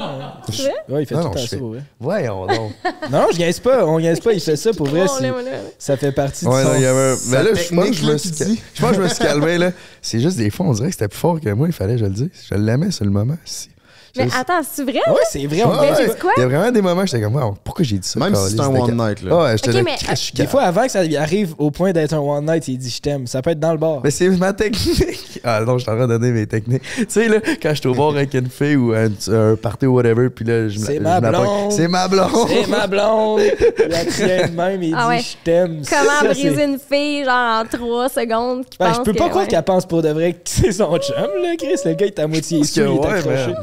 Ouais, 0.88 1.02
il 1.02 1.06
fait 1.06 1.14
Non, 1.14 1.20
tout 1.22 1.28
non, 1.28 1.32
je 1.36 1.40
ça, 1.46 1.56
fais- 1.56 1.62
ouais. 1.62 1.78
Voyons 2.00 2.46
donc. 2.46 2.72
Non, 3.10 3.26
je 3.32 3.38
gagne 3.38 3.52
pas, 3.54 3.86
on 3.86 3.98
gagne 4.00 4.16
pas, 4.18 4.32
il 4.32 4.40
fait 4.40 4.56
ça 4.56 4.72
pour 4.72 4.86
vrai. 4.88 5.06
C'est- 5.08 5.22
là, 5.22 5.28
là, 5.30 5.42
là. 5.42 5.50
Ça 5.78 5.96
fait 5.96 6.12
partie 6.12 6.44
de 6.44 6.50
Ouais, 6.50 6.64
non, 6.64 6.70
son- 6.70 6.76
il 6.76 6.82
y 6.82 6.86
avait 6.86 7.12
un- 7.12 7.16
sa 7.16 7.30
Mais 7.38 7.42
là, 7.44 7.50
je 7.54 7.74
pense 7.74 7.86
que 7.86 7.92
je 7.94 8.06
me 8.06 8.16
suis 8.18 8.30
je 8.74 8.80
pense 8.80 8.90
que 8.90 8.96
je 8.96 9.00
me 9.02 9.08
suis 9.08 9.18
calmé, 9.18 9.58
là. 9.58 9.72
C'est 10.02 10.20
juste 10.20 10.36
des 10.36 10.50
fois, 10.50 10.66
on 10.66 10.72
dirait 10.72 10.88
que 10.88 10.94
c'était 10.94 11.08
plus 11.08 11.18
fort 11.18 11.40
que 11.40 11.48
moi, 11.50 11.68
il 11.68 11.72
fallait 11.72 11.94
que 11.94 12.00
je 12.00 12.04
le 12.06 12.10
dise. 12.10 12.30
Je 12.50 12.54
l'aimais 12.54 12.90
sur 12.90 13.04
le 13.04 13.10
moment. 13.10 13.36
si. 13.44 13.68
Mais 14.16 14.28
Je- 14.28 14.36
attends, 14.36 14.60
c'est 14.70 14.82
vrai? 14.82 14.94
Ouais, 15.08 15.14
c'est 15.30 15.46
vrai. 15.46 15.62
Ouais, 15.64 16.14
quoi? 16.20 16.32
Il 16.36 16.40
y 16.40 16.44
a 16.44 16.48
vraiment 16.48 16.70
des 16.70 16.82
moments 16.82 17.02
où 17.02 17.06
j'étais 17.06 17.22
comme, 17.22 17.36
Wow, 17.36 17.56
pourquoi 17.62 17.84
j'ai 17.84 17.98
dit 17.98 18.08
ça? 18.08 18.18
Même 18.18 18.34
si 18.34 18.50
c'est 18.56 18.60
un 18.60 18.68
one 18.68 18.96
night, 18.96 19.22
là. 19.22 19.36
Ouais, 19.36 19.56
j'étais 19.56 19.82
mais, 19.82 19.96
Des 20.34 20.46
fois, 20.46 20.62
avant 20.62 20.82
que 20.82 20.90
ça 20.90 21.00
arrive 21.18 21.54
au 21.58 21.70
point 21.70 21.92
d'être 21.92 22.12
un 22.14 22.18
one 22.18 22.44
night, 22.46 22.66
il 22.68 22.78
dit 22.78 22.90
je 22.90 23.00
t'aime. 23.00 23.26
Ça 23.26 23.40
peut 23.42 23.50
être 23.50 23.60
dans 23.60 23.72
le 23.72 23.78
bar. 23.78 24.00
Mais 24.02 24.10
c'est 24.10 24.28
ma 24.30 24.52
technique. 24.52 25.18
Ah 25.42 25.62
non, 25.64 25.78
je 25.78 25.84
suis 25.84 25.90
en 25.90 25.96
train 25.96 26.06
de 26.06 26.18
donner 26.18 26.32
mes 26.32 26.46
techniques. 26.46 26.82
Tu 26.96 27.06
sais, 27.08 27.26
là, 27.26 27.38
quand 27.62 27.70
je 27.70 27.80
suis 27.80 27.88
au 27.88 27.94
bar 27.94 28.10
avec 28.10 28.34
une 28.34 28.50
fille 28.50 28.76
ou 28.76 28.92
un, 28.92 29.08
un 29.32 29.56
party 29.56 29.86
ou 29.86 29.94
whatever, 29.94 30.28
puis 30.28 30.44
là, 30.44 30.68
je 30.68 30.78
me 30.78 30.84
C'est 30.84 31.00
ma 31.00 31.18
blonde. 31.18 31.72
C'est 31.72 31.88
ma 31.88 32.08
blonde. 32.08 32.48
C'est 32.48 32.68
ma 32.68 32.86
blonde. 32.86 33.40
La 33.88 34.04
tienne 34.04 34.54
même, 34.54 34.82
il 34.82 34.94
Ah 34.98 35.04
dit 35.04 35.08
ouais. 35.08 35.20
je 35.20 35.36
t'aime. 35.42 35.82
Comment 35.88 36.30
briser 36.30 36.64
une 36.64 36.78
fille, 36.78 37.24
genre 37.24 37.62
en 37.62 37.64
trois 37.64 38.08
secondes, 38.10 38.64
qui 38.68 38.76
Ben, 38.78 38.88
pense 38.88 38.96
je 38.98 39.02
peux 39.02 39.14
pas 39.14 39.28
croire 39.30 39.46
qu'elle 39.48 39.62
pense 39.62 39.86
pour 39.86 40.02
de 40.02 40.10
vrai 40.10 40.32
que 40.34 40.38
c'est 40.44 40.72
son 40.72 40.94
chum, 40.98 41.14
là, 41.42 41.56
Chris. 41.58 41.76
Le 41.86 41.94
gars, 41.94 42.06
il 42.06 42.08
est 42.08 42.18
à 42.18 42.26
moitié 42.26 42.58
il 42.58 42.80
est 42.80 43.06
accroché. 43.06 43.54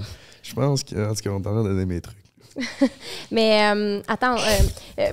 Je 0.48 0.54
pense 0.54 0.84
qu'en 0.84 1.14
tout 1.14 1.22
cas, 1.22 1.30
on 1.30 1.34
est 1.42 1.48
en 1.48 1.52
train 1.52 1.64
de 1.64 1.68
donner 1.70 1.86
mes 1.86 2.02
trucs. 2.02 2.18
Mais 3.32 3.72
euh, 3.74 4.02
attends, 4.08 4.36
euh, 4.36 4.40
euh, 5.00 5.12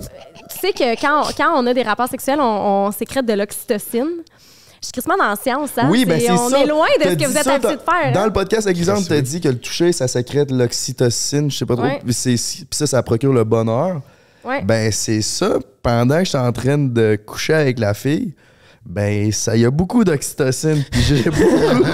tu 0.51 0.59
sais 0.59 0.73
que 0.73 0.99
quand 1.01 1.23
on, 1.29 1.33
quand 1.37 1.63
on 1.63 1.67
a 1.67 1.75
des 1.75 1.83
rapports 1.83 2.09
sexuels, 2.09 2.41
on, 2.41 2.87
on 2.87 2.93
sécrète 2.93 3.27
de 3.27 3.33
l'oxytocine. 3.35 4.09
Je 4.81 4.87
suis 4.89 4.93
crissement 4.93 5.17
dans 5.17 5.29
la 5.29 5.37
science, 5.37 5.71
hein? 5.79 5.89
Oui, 5.91 6.05
ben 6.05 6.21
c'est 6.21 6.31
On 6.31 6.49
ça. 6.51 6.61
est 6.61 6.67
loin 6.67 6.87
de 7.03 7.09
ce 7.11 7.15
que 7.15 7.27
vous 7.27 7.37
êtes 7.39 7.45
ça, 7.45 7.55
habitués 7.55 7.77
de 7.77 7.81
faire. 7.81 8.13
Dans 8.13 8.21
hein? 8.21 8.27
le 8.27 8.33
podcast 8.33 8.67
avec 8.67 8.77
Lisande, 8.77 9.07
t'as 9.09 9.21
dit 9.21 9.41
que 9.41 9.49
le 9.49 9.59
toucher, 9.59 9.93
ça 9.93 10.07
sécrète 10.09 10.51
de 10.51 10.59
l'oxytocine, 10.59 11.51
je 11.51 11.57
sais 11.57 11.65
pas 11.67 11.75
trop. 11.75 11.85
Ouais. 11.87 12.01
Puis 12.05 12.13
c'est- 12.13 12.65
puis 12.67 12.67
ça, 12.73 12.87
ça 12.87 13.03
procure 13.03 13.33
le 13.33 13.45
bonheur. 13.45 14.03
Ouais. 14.45 14.63
Ben, 14.63 14.93
c'est 14.93 15.23
ça. 15.23 15.59
Pendant 15.83 16.19
que 16.19 16.25
je 16.25 16.29
suis 16.31 16.39
en 16.39 16.53
train 16.53 16.77
de 16.77 17.17
coucher 17.25 17.55
avec 17.55 17.79
la 17.79 17.95
fille, 17.95 18.35
ben, 18.87 19.33
ça, 19.33 19.57
il 19.57 19.63
y 19.63 19.65
a 19.65 19.71
beaucoup 19.71 20.05
d'oxytocine. 20.05 20.85
Puis 20.91 21.01
j'ai 21.03 21.23
beaucoup. 21.31 21.85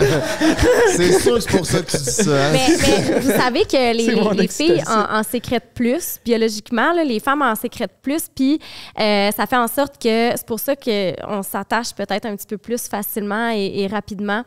C'est 0.97 1.21
sûr 1.21 1.35
que 1.37 1.41
c'est 1.41 1.57
pour 1.57 1.67
ça 1.67 1.81
que 1.83 1.91
tu 1.91 1.97
dis 1.97 2.11
ça. 2.11 2.47
hein? 2.47 2.53
Mais, 2.53 2.69
mais 2.69 3.21
vous 3.21 3.31
savez 3.31 3.65
que 3.65 3.93
les, 4.33 4.35
les 4.43 4.49
filles 4.49 4.83
en, 4.89 5.19
en 5.19 5.23
sécrètent 5.23 5.73
plus, 5.75 6.19
biologiquement, 6.25 6.93
là, 6.93 7.05
les 7.05 7.21
femmes 7.21 7.43
en 7.43 7.55
sécrètent 7.55 8.01
plus, 8.03 8.25
puis 8.35 8.59
euh, 8.99 9.31
ça 9.31 9.47
fait 9.47 9.57
en 9.57 9.69
sorte 9.69 10.03
que 10.03 10.31
c'est 10.35 10.47
pour 10.47 10.59
ça 10.59 10.75
qu'on 10.75 11.43
s'attache 11.43 11.95
peut-être 11.95 12.27
un 12.27 12.35
petit 12.35 12.47
peu 12.49 12.59
plus 12.59 12.89
facilement 12.89 13.51
et, 13.51 13.83
et 13.83 13.87
rapidement. 13.87 14.43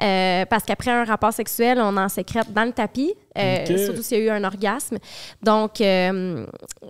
Euh, 0.00 0.46
parce 0.46 0.64
qu'après 0.64 0.90
un 0.90 1.04
rapport 1.04 1.32
sexuel, 1.32 1.78
on 1.78 1.96
en 1.98 2.08
sécrète 2.08 2.52
dans 2.52 2.64
le 2.64 2.72
tapis, 2.72 3.12
euh, 3.38 3.66
surtout 3.84 4.02
s'il 4.02 4.18
y 4.18 4.20
a 4.22 4.24
eu 4.24 4.30
un 4.30 4.44
orgasme. 4.44 4.96
Donc, 5.42 5.80
euh, 5.82 6.46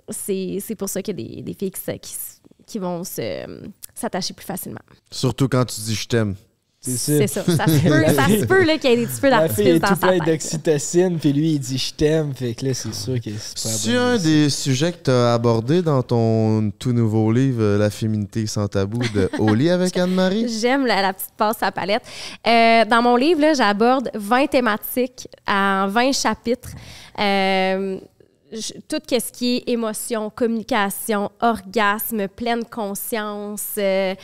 c'est 0.09 0.59
c'est 0.61 0.75
pour 0.75 0.87
ça 0.87 1.01
qu'il 1.01 1.19
y 1.19 1.23
a 1.23 1.35
des, 1.35 1.41
des 1.41 1.53
filles 1.53 1.71
qui, 1.71 2.13
qui 2.65 2.79
vont 2.79 3.03
se- 3.03 3.61
s'attacher 3.95 4.33
plus 4.33 4.45
facilement. 4.45 4.79
Surtout 5.11 5.47
quand 5.47 5.65
tu 5.65 5.79
dis 5.81 5.95
je 5.95 6.07
t'aime. 6.07 6.35
C'est 6.85 6.97
C'est 6.97 7.27
ça. 7.27 7.45
ça. 7.45 7.55
Ça 7.55 7.65
se 7.65 7.79
peut, 7.87 8.03
ça 8.13 8.27
se 8.27 8.45
peut 8.45 8.63
là, 8.65 8.77
qu'il 8.77 8.89
y 8.89 8.93
ait 8.93 8.97
des 8.97 9.05
petits 9.05 9.21
feux 9.21 9.29
La 9.29 9.47
fille 9.47 9.47
d'artifice 9.47 9.75
est 9.77 9.79
dans 9.79 9.87
tout 9.87 10.01
sa 10.01 10.07
plein 10.09 10.17
d'oxytocine, 10.25 11.17
puis 11.17 11.31
lui, 11.31 11.51
il 11.53 11.59
dit 11.59 11.77
je 11.77 11.93
t'aime. 11.93 12.33
Fait 12.35 12.53
que 12.53 12.65
là, 12.65 12.73
c'est 12.73 12.93
sûr 12.93 13.15
que 13.21 13.29
c'est 13.39 13.63
pas 13.63 13.77
C'est 13.77 13.95
un 13.95 14.17
des 14.17 14.49
sujets 14.49 14.91
que 14.91 14.97
tu 15.05 15.09
as 15.09 15.33
abordé 15.33 15.81
dans 15.81 16.03
ton 16.03 16.71
tout 16.77 16.91
nouveau 16.91 17.31
livre, 17.31 17.61
euh, 17.61 17.77
La 17.77 17.89
féminité 17.89 18.45
sans 18.47 18.67
tabou 18.67 18.97
de 19.15 19.29
Au 19.39 19.53
lit 19.53 19.69
avec 19.69 19.95
Anne-Marie? 19.95 20.49
J'aime 20.59 20.85
la, 20.85 21.01
la 21.01 21.13
petite 21.13 21.31
passe 21.37 21.63
à 21.63 21.71
palette. 21.71 22.03
Euh, 22.45 22.83
dans 22.83 23.01
mon 23.01 23.15
livre, 23.15 23.39
là, 23.39 23.53
j'aborde 23.53 24.09
20 24.13 24.47
thématiques 24.47 25.29
en 25.47 25.87
20 25.87 26.11
chapitres. 26.11 26.71
Euh, 27.17 27.97
je- 28.53 28.73
tout 28.87 29.01
ce 29.09 29.31
qui 29.31 29.57
est 29.57 29.69
émotion, 29.71 30.29
communication, 30.29 31.31
orgasme, 31.41 32.27
pleine 32.27 32.63
conscience, 32.63 33.63
euh, 33.77 34.15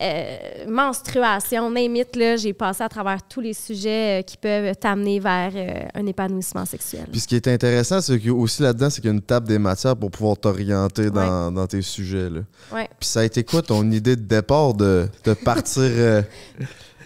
euh, 0.00 0.36
menstruation, 0.68 1.74
it, 1.96 2.14
là, 2.16 2.36
j'ai 2.36 2.52
passé 2.52 2.82
à 2.84 2.88
travers 2.88 3.18
tous 3.28 3.40
les 3.40 3.54
sujets 3.54 4.20
euh, 4.20 4.22
qui 4.22 4.36
peuvent 4.36 4.76
t'amener 4.76 5.18
vers 5.18 5.50
euh, 5.54 5.88
un 5.94 6.06
épanouissement 6.06 6.64
sexuel. 6.64 7.06
Puis 7.10 7.20
ce 7.20 7.26
qui 7.28 7.36
est 7.36 7.48
intéressant, 7.48 8.00
c'est 8.00 8.18
que 8.18 8.30
aussi 8.30 8.62
là-dedans, 8.62 8.90
c'est 8.90 9.00
qu'il 9.00 9.10
y 9.10 9.12
a 9.12 9.14
une 9.14 9.22
table 9.22 9.48
des 9.48 9.58
matières 9.58 9.96
pour 9.96 10.10
pouvoir 10.10 10.36
t'orienter 10.36 11.10
dans, 11.10 11.50
dans 11.50 11.66
tes 11.66 11.82
sujets. 11.82 12.30
Là. 12.30 12.40
Ouais. 12.72 12.88
Puis 13.00 13.08
ça 13.08 13.20
a 13.20 13.24
été 13.24 13.42
quoi 13.44 13.62
ton 13.62 13.90
idée 13.90 14.16
de 14.16 14.22
départ 14.22 14.74
de, 14.74 15.08
de 15.24 15.34
partir, 15.34 15.82
euh, 15.82 16.22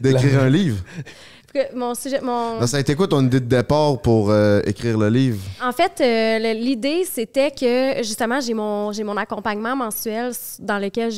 d'écrire 0.00 0.42
un 0.42 0.48
livre? 0.48 0.78
Mon 1.74 1.94
sujet, 1.94 2.20
mon... 2.22 2.60
Non, 2.60 2.66
ça 2.66 2.78
a 2.78 2.80
été 2.80 2.94
quoi 2.94 3.06
ton 3.06 3.22
idée 3.24 3.40
de 3.40 3.46
départ 3.46 4.00
pour 4.00 4.30
euh, 4.30 4.60
écrire 4.64 4.96
le 4.96 5.08
livre? 5.08 5.38
En 5.62 5.72
fait, 5.72 6.00
euh, 6.00 6.52
l'idée, 6.54 7.04
c'était 7.04 7.50
que 7.50 8.02
justement, 8.02 8.40
j'ai 8.40 8.54
mon, 8.54 8.90
j'ai 8.92 9.04
mon 9.04 9.16
accompagnement 9.16 9.76
mensuel 9.76 10.32
dans 10.60 10.78
lequel 10.78 11.10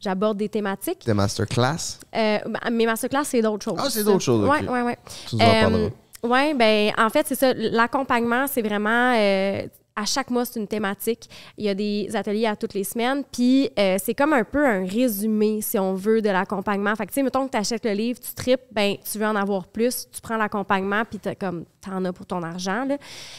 j'aborde 0.00 0.38
des 0.38 0.48
thématiques. 0.48 1.00
Tes 1.00 1.14
masterclass? 1.14 1.98
Euh, 2.14 2.38
ben, 2.44 2.70
mes 2.72 2.86
masterclass, 2.86 3.24
c'est 3.24 3.42
d'autres 3.42 3.64
choses. 3.64 3.78
Ah, 3.78 3.88
c'est 3.88 4.04
d'autres 4.04 4.20
choses. 4.20 4.48
Oui, 4.48 4.66
oui, 4.68 4.80
oui. 4.84 4.92
Tu 5.28 5.36
nous 5.36 5.42
en 5.42 5.60
parleras. 5.60 5.90
Oui, 6.24 6.54
ben 6.54 6.92
en 6.98 7.10
fait, 7.10 7.26
c'est 7.28 7.34
ça. 7.34 7.52
L'accompagnement, 7.54 8.46
c'est 8.46 8.62
vraiment. 8.62 9.14
euh, 9.16 9.62
à 9.94 10.04
chaque 10.04 10.30
mois, 10.30 10.44
c'est 10.44 10.58
une 10.58 10.66
thématique. 10.66 11.28
Il 11.58 11.64
y 11.64 11.68
a 11.68 11.74
des 11.74 12.08
ateliers 12.14 12.46
à 12.46 12.56
toutes 12.56 12.74
les 12.74 12.84
semaines. 12.84 13.24
Puis, 13.30 13.70
euh, 13.78 13.96
c'est 14.02 14.14
comme 14.14 14.32
un 14.32 14.44
peu 14.44 14.66
un 14.66 14.86
résumé, 14.86 15.60
si 15.60 15.78
on 15.78 15.94
veut, 15.94 16.22
de 16.22 16.30
l'accompagnement. 16.30 16.94
Fait 16.96 17.04
que, 17.04 17.10
tu 17.10 17.16
sais, 17.16 17.22
mettons 17.22 17.46
que 17.46 17.52
tu 17.52 17.58
achètes 17.58 17.84
le 17.84 17.92
livre, 17.92 18.18
tu 18.20 18.34
tripes, 18.34 18.62
ben 18.72 18.96
tu 19.10 19.18
veux 19.18 19.26
en 19.26 19.36
avoir 19.36 19.66
plus, 19.66 20.06
tu 20.10 20.20
prends 20.20 20.36
l'accompagnement, 20.36 21.04
puis 21.04 21.18
t'as 21.18 21.34
comme, 21.34 21.64
t'en 21.80 22.04
as 22.04 22.12
pour 22.12 22.26
ton 22.26 22.42
argent. 22.42 22.84
Là. 22.84 22.96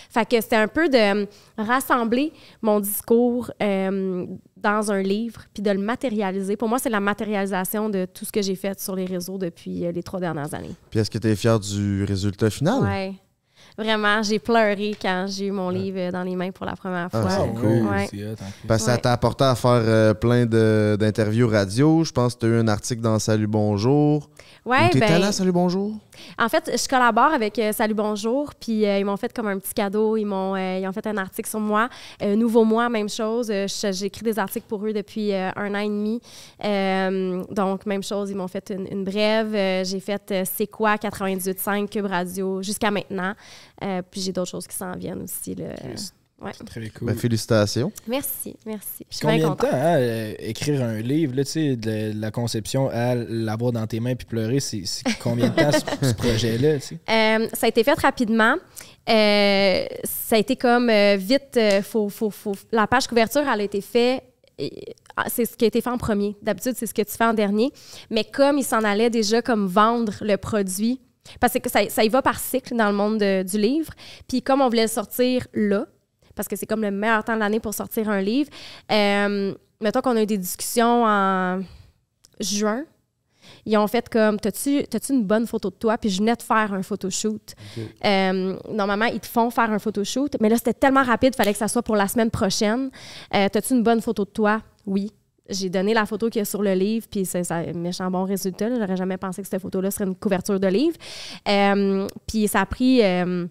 Fait 0.10 0.28
que 0.28 0.40
c'était 0.42 0.56
un 0.56 0.68
peu 0.68 0.90
de 0.90 1.24
euh, 1.24 1.26
rassembler 1.58 2.32
mon 2.62 2.80
discours 2.80 3.52
euh, 3.62 4.26
dans 4.58 4.92
un 4.92 5.02
livre, 5.02 5.42
puis 5.54 5.64
de 5.64 5.72
le 5.72 5.80
matérialiser. 5.80 6.56
Pour 6.56 6.70
moi, 6.70 6.80
c'est 6.80 6.90
la 6.90 7.00
matérialisation 7.00 7.90
de 7.90 8.06
tout 8.06 8.26
ce 8.26 8.32
que 8.32 8.42
j'ai 8.42 8.56
fait 8.56 8.80
sur 8.80 8.96
les 8.96 9.06
réseaux 9.06 9.38
depuis 9.38 9.86
euh, 9.86 9.92
les 9.92 10.04
trois 10.04 10.20
dernières 10.20 10.54
années. 10.54 10.76
Puis 10.90 11.00
est-ce 11.00 11.10
que 11.12 11.18
tu 11.18 11.28
es 11.28 11.36
fier 11.36 11.60
du 11.60 12.04
résultat 12.04 12.50
final? 12.50 12.82
Ouais. 12.82 13.14
Vraiment, 13.78 14.22
j'ai 14.22 14.40
pleuré 14.40 14.96
quand 15.02 15.26
j'ai 15.28 15.48
eu 15.48 15.52
mon 15.52 15.70
livre 15.70 16.12
dans 16.12 16.24
les 16.24 16.36
mains 16.36 16.52
pour 16.52 16.66
la 16.66 16.76
première 16.76 17.10
Ah, 17.12 17.22
fois. 17.22 17.30
c'est 17.32 17.60
cool. 17.60 17.88
Ouais. 17.88 18.08
Hot. 18.32 18.36
Parce 18.68 18.84
que 18.84 18.92
ça 18.92 18.98
t'a 18.98 19.14
apporté 19.14 19.44
à 19.46 19.56
faire 19.56 19.72
euh, 19.84 20.14
plein 20.14 20.46
de- 20.46 20.96
d'interviews 21.00 21.48
radio. 21.48 22.04
Je 22.04 22.12
pense 22.12 22.36
que 22.36 22.42
tu 22.42 22.46
as 22.46 22.50
eu 22.50 22.60
un 22.60 22.68
article 22.68 23.02
dans 23.02 23.18
Salut 23.20 23.48
Bonjour. 23.48 24.30
Ouais, 24.66 24.86
Ou 24.86 24.90
t'étais 24.92 25.08
ben, 25.08 25.20
là, 25.20 25.32
Salut 25.32 25.52
Bonjour? 25.52 25.92
En 26.38 26.48
fait, 26.48 26.72
je 26.82 26.88
collabore 26.88 27.34
avec 27.34 27.58
euh, 27.60 27.74
Salut 27.74 27.96
Bonjour, 27.96 28.54
puis 28.58 28.86
euh, 28.86 29.00
ils 29.00 29.04
m'ont 29.06 29.18
fait 29.18 29.34
comme 29.34 29.48
un 29.48 29.58
petit 29.60 29.74
cadeau. 29.74 30.16
Ils 30.16 30.24
m'ont, 30.26 30.56
euh, 30.56 30.80
ils 30.82 30.88
ont 30.88 30.94
fait 30.94 31.06
un 31.08 31.18
article 31.18 31.50
sur 31.50 31.60
moi. 31.60 31.90
Euh, 32.22 32.36
Nouveau 32.38 32.64
Moi, 32.64 32.88
même 32.90 33.10
chose. 33.10 33.50
Euh, 33.52 33.66
J'écris 33.92 34.24
des 34.24 34.40
articles 34.40 34.68
pour 34.70 34.86
eux 34.86 34.94
depuis 34.94 35.34
euh, 35.34 35.50
un 35.58 35.74
an 35.76 35.80
et 35.80 35.88
demi. 35.90 36.22
Euh, 36.64 37.44
donc, 37.52 37.86
même 37.86 38.04
chose, 38.04 38.30
ils 38.30 38.38
m'ont 38.38 38.48
fait 38.48 38.72
une, 38.72 38.88
une 38.90 39.04
brève. 39.04 39.54
Euh, 39.54 39.84
j'ai 39.84 40.00
fait 40.00 40.22
euh, 40.32 40.44
C'est 40.46 40.68
quoi 40.68 40.96
98.5 40.96 41.90
Cube 41.90 42.06
Radio 42.06 42.62
jusqu'à 42.62 42.92
maintenant. 42.92 43.34
Euh, 43.82 44.02
puis 44.10 44.22
j'ai 44.22 44.32
d'autres 44.34 44.52
choses 44.52 44.68
qui 44.68 44.76
s'en 44.76 44.92
viennent 44.98 45.22
aussi. 45.24 45.56
là. 45.56 45.70
Ouais. 46.42 46.52
C'est 46.58 46.66
très 46.66 46.90
cool. 46.90 47.08
Ben, 47.08 47.16
félicitations. 47.16 47.90
Merci, 48.06 48.54
merci. 48.66 49.06
Je 49.10 49.16
suis 49.16 49.22
Combien 49.26 49.38
bien 49.38 49.50
de 49.52 49.56
temps, 49.56 49.68
hein, 49.72 49.96
euh, 49.98 50.34
écrire 50.40 50.84
un 50.84 51.00
livre, 51.00 51.34
là, 51.38 51.46
tu 51.46 51.52
sais, 51.52 51.76
de 51.78 52.12
la 52.20 52.32
conception 52.32 52.90
à 52.90 53.16
l'avoir 53.16 53.72
dans 53.72 53.88
tes 53.88 54.02
mains 54.02 54.16
puis 54.16 54.26
pleurer, 54.26 54.60
c'est 54.60 54.84
combien 55.22 55.48
de 55.50 55.56
temps 55.56 55.72
ce, 55.72 56.08
ce 56.10 56.14
projet-là? 56.16 56.70
Euh, 56.74 57.48
ça 57.54 57.66
a 57.66 57.70
été 57.70 57.84
fait 57.86 57.98
rapidement. 57.98 58.56
Euh, 59.10 59.86
ça 60.04 60.36
a 60.36 60.40
été 60.40 60.56
comme 60.58 60.90
euh, 60.90 61.16
vite, 61.18 61.56
euh, 61.56 61.82
faut, 61.82 62.10
faut, 62.10 62.30
faut- 62.30 62.56
la 62.74 62.88
page 62.88 63.08
couverture, 63.08 63.42
elle 63.42 63.62
a 63.62 63.64
été 63.64 63.80
faite. 63.80 64.24
ah, 65.16 65.26
C'est 65.30 65.46
ce 65.46 65.56
qui 65.56 65.64
a 65.64 65.68
été 65.68 65.80
fait 65.82 65.90
en 65.90 65.98
premier. 65.98 66.36
D'habitude, 66.42 66.74
c'est 66.78 66.88
ce 66.88 66.94
que 66.94 67.02
tu 67.04 67.12
fais 67.16 67.26
en 67.26 67.34
dernier. 67.34 67.72
Mais 68.10 68.24
comme 68.26 68.58
il 68.58 68.64
s'en 68.66 68.84
allait 68.84 69.10
déjà 69.10 69.42
comme 69.42 69.68
vendre 69.68 70.14
le 70.22 70.36
produit, 70.36 71.00
parce 71.40 71.54
que 71.54 71.70
ça, 71.70 71.88
ça 71.90 72.04
y 72.04 72.10
va 72.10 72.22
par 72.22 72.40
cycle 72.40 72.76
dans 72.76 72.88
le 72.90 72.96
monde 72.96 73.18
de- 73.20 73.44
du 73.44 73.58
livre. 73.58 73.94
Puis 74.28 74.42
comme 74.42 74.62
on 74.62 74.68
voulait 74.70 74.84
le 74.84 74.88
sortir 74.88 75.48
là, 75.54 75.86
parce 76.36 76.48
que 76.48 76.56
c'est 76.56 76.66
comme 76.66 76.82
le 76.82 76.92
meilleur 76.92 77.24
temps 77.24 77.36
de 77.36 77.40
l'année 77.40 77.60
pour 77.60 77.74
sortir 77.74 78.10
un 78.10 78.22
livre, 78.22 78.50
euh, 78.92 79.54
mettons 79.82 80.02
qu'on 80.02 80.16
a 80.18 80.24
eu 80.24 80.26
des 80.26 80.38
discussions 80.38 81.04
en 81.06 81.62
juin. 82.40 82.84
Ils 83.66 83.78
ont 83.78 83.88
fait 83.88 84.08
comme, 84.10 84.40
t'as-tu 84.40 84.86
une 85.10 85.26
bonne 85.26 85.46
photo 85.48 85.70
de 85.70 85.76
toi? 85.76 85.98
Puis 85.98 86.10
je 86.10 86.20
venais 86.20 86.36
de 86.36 86.42
faire 86.42 86.74
un 86.74 86.82
photoshoot. 86.82 87.54
Euh, 88.06 88.58
normalement, 88.70 89.06
ils 89.06 89.20
te 89.20 89.28
font 89.28 89.50
faire 89.50 89.70
un 89.70 89.80
photoshoot, 89.80 90.38
mais 90.40 90.48
là, 90.50 90.56
c'était 90.58 90.74
tellement 90.74 91.04
rapide, 91.04 91.34
il 91.34 91.38
fallait 91.38 91.52
que 91.52 91.60
ça 91.60 91.68
soit 91.68 91.84
pour 91.84 91.96
la 91.98 92.08
semaine 92.08 92.32
prochaine. 92.32 92.90
Euh, 93.34 93.50
t'as-tu 93.52 93.74
une 93.74 93.84
bonne 93.84 94.02
photo 94.02 94.24
de 94.26 94.30
toi? 94.30 94.62
Oui. 94.86 95.12
J'ai 95.50 95.70
donné 95.70 95.94
la 95.94 96.06
photo 96.06 96.30
qu'il 96.30 96.40
y 96.40 96.42
a 96.42 96.46
sur 96.46 96.62
le 96.64 96.74
livre, 96.74 97.06
puis 97.12 97.26
c'est 97.26 97.44
ça, 97.44 97.58
un 97.58 97.74
méchant 97.74 98.10
bon 98.10 98.24
résultat. 98.24 98.70
J'aurais 98.80 98.96
jamais 98.96 99.18
pensé 99.18 99.42
que 99.42 99.48
cette 99.48 99.62
photo-là 99.62 99.92
serait 99.92 100.06
une 100.06 100.16
couverture 100.16 100.60
de 100.60 100.68
livre. 100.68 100.96
Euh, 101.50 102.08
puis 102.28 102.48
ça 102.48 102.62
a 102.62 102.66
pris 102.66 103.04
euh, 103.04 103.46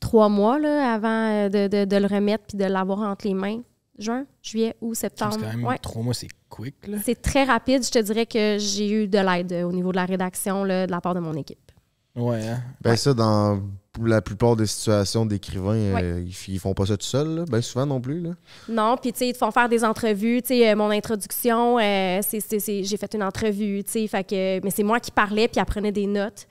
trois 0.00 0.28
mois 0.28 0.58
là, 0.58 0.94
avant 0.94 1.30
euh, 1.30 1.48
de, 1.48 1.66
de- 1.68 1.84
de 1.84 1.96
le 1.96 2.06
remettre 2.06 2.44
puis 2.48 2.56
de 2.58 2.64
l'avoir 2.64 3.00
entre 3.00 3.26
les 3.26 3.34
mains. 3.34 3.60
Juin, 3.98 4.24
juillet, 4.42 4.74
C'est 4.80 4.94
septembre. 4.94 5.36
quand 5.40 5.46
même 5.46 5.64
Ouais. 5.64 5.78
trois 5.78 6.02
mois, 6.02 6.14
c'est 6.14 6.26
quick, 6.48 6.74
là. 6.88 6.98
C'est 7.04 7.20
très 7.22 7.44
rapide. 7.44 7.84
Je 7.84 7.90
te 7.92 7.98
dirais 8.00 8.26
que 8.26 8.56
j'ai 8.58 8.90
eu 8.90 9.06
de 9.06 9.18
l'aide 9.18 9.52
au 9.64 9.70
niveau 9.70 9.92
de 9.92 9.96
la 9.96 10.04
rédaction 10.04 10.64
là, 10.64 10.86
de 10.86 10.90
la 10.90 11.00
part 11.00 11.14
de 11.14 11.20
mon 11.20 11.34
équipe. 11.34 11.70
Ouais, 12.16 12.44
hein? 12.48 12.60
Ben 12.80 12.96
ça, 12.96 13.14
dans 13.14 13.60
la 14.02 14.20
plupart 14.22 14.56
des 14.56 14.66
situations 14.66 15.26
d'écrivains, 15.26 15.74
euh, 15.74 16.24
ils, 16.48 16.58
font 16.58 16.74
pas 16.74 16.86
ça 16.86 16.96
tout 16.96 17.06
seuls, 17.06 17.44
ben 17.48 17.60
souvent 17.60 17.86
non 17.86 18.00
plus. 18.00 18.20
Là. 18.20 18.30
Non, 18.68 18.96
puis 19.00 19.12
tu 19.12 19.18
sais, 19.18 19.28
ils 19.28 19.32
te 19.32 19.38
font 19.38 19.50
faire 19.50 19.68
des 19.68 19.84
entrevues. 19.84 20.42
Tu 20.42 20.48
sais, 20.48 20.70
euh, 20.70 20.76
mon 20.76 20.90
introduction, 20.90 21.78
euh, 21.78 22.20
c'est, 22.22 22.40
c'est- 22.40 22.58
c'est- 22.58 22.82
j'ai 22.84 22.96
fait 22.96 23.12
une 23.14 23.22
entrevue, 23.22 23.84
tu 23.84 23.92
sais, 23.92 24.06
fait 24.08 24.24
que, 24.24 24.60
mais 24.64 24.70
c'est 24.70 24.82
moi 24.82 25.00
qui 25.00 25.10
parlais 25.10 25.48
puis 25.48 25.58
elle 25.60 25.64
prenait 25.66 25.92
des 25.92 26.06
notes. 26.06 26.46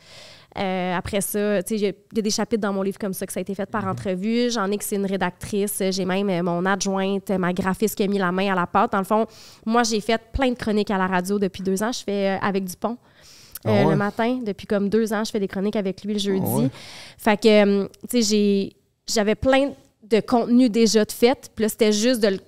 Après 0.56 1.22
ça, 1.22 1.64
tu 1.64 1.70
sais, 1.70 1.76
il 1.76 1.82
y 1.82 2.20
a- 2.20 2.22
des 2.22 2.30
chapitres 2.30 2.61
dans 2.61 2.72
mon 2.74 2.84
livre 2.84 2.99
comme 2.99 3.14
ça 3.14 3.26
que 3.26 3.34
ça 3.34 3.40
a 3.40 3.41
été 3.41 3.56
fait 3.56 3.65
par 3.70 3.88
entrevue. 3.88 4.52
J'en 4.52 4.70
ai 4.70 4.78
que 4.78 4.84
c'est 4.84 4.98
une 4.98 5.06
rédactrice. 5.07 5.82
J'ai 5.90 6.06
même 6.06 6.44
mon 6.44 6.64
adjointe, 6.65 7.32
ma 7.32 7.52
graphiste 7.53 7.95
qui 7.95 8.03
a 8.03 8.07
mis 8.07 8.20
la 8.20 8.32
main 8.32 8.52
à 8.52 8.56
la 8.56 8.68
pâte. 8.68 8.91
Dans 8.91 8.99
le 8.99 9.03
fond, 9.03 9.26
moi, 9.65 9.82
j'ai 9.82 9.99
fait 9.99 10.22
plein 10.32 10.49
de 10.52 10.56
chroniques 10.56 10.91
à 10.91 10.98
la 10.99 11.07
radio 11.07 11.40
depuis 11.40 11.64
deux 11.64 11.82
ans. 11.82 11.91
Je 11.91 12.03
fais 12.03 12.38
avec 12.41 12.65
Dupont. 12.65 12.98
Ah 13.65 13.69
euh, 13.72 13.84
ouais? 13.85 13.91
Le 13.91 13.95
matin, 13.98 14.40
depuis 14.45 14.68
comme 14.68 14.90
deux 14.90 15.14
ans, 15.14 15.23
je 15.23 15.31
fais 15.31 15.40
des 15.40 15.48
chroniques 15.48 15.76
avec 15.76 16.03
lui 16.03 16.14
le 16.14 16.19
jeudi. 16.19 16.45
Ah 16.45 16.57
ouais? 16.57 16.69
Fait 17.18 17.41
que, 17.41 17.48
euh, 17.84 17.88
tu 18.10 18.22
sais, 18.22 18.30
j'ai- 18.30 18.76
j'avais 19.07 19.35
plein 19.35 19.72
de 20.03 20.19
contenu 20.19 20.69
déjà 20.69 21.06
de 21.06 21.11
fait. 21.11 21.49
Puis 21.56 21.64
là, 21.64 21.69
c'était 21.69 21.91
juste 21.91 22.22
de, 22.22 22.27
le- 22.30 22.40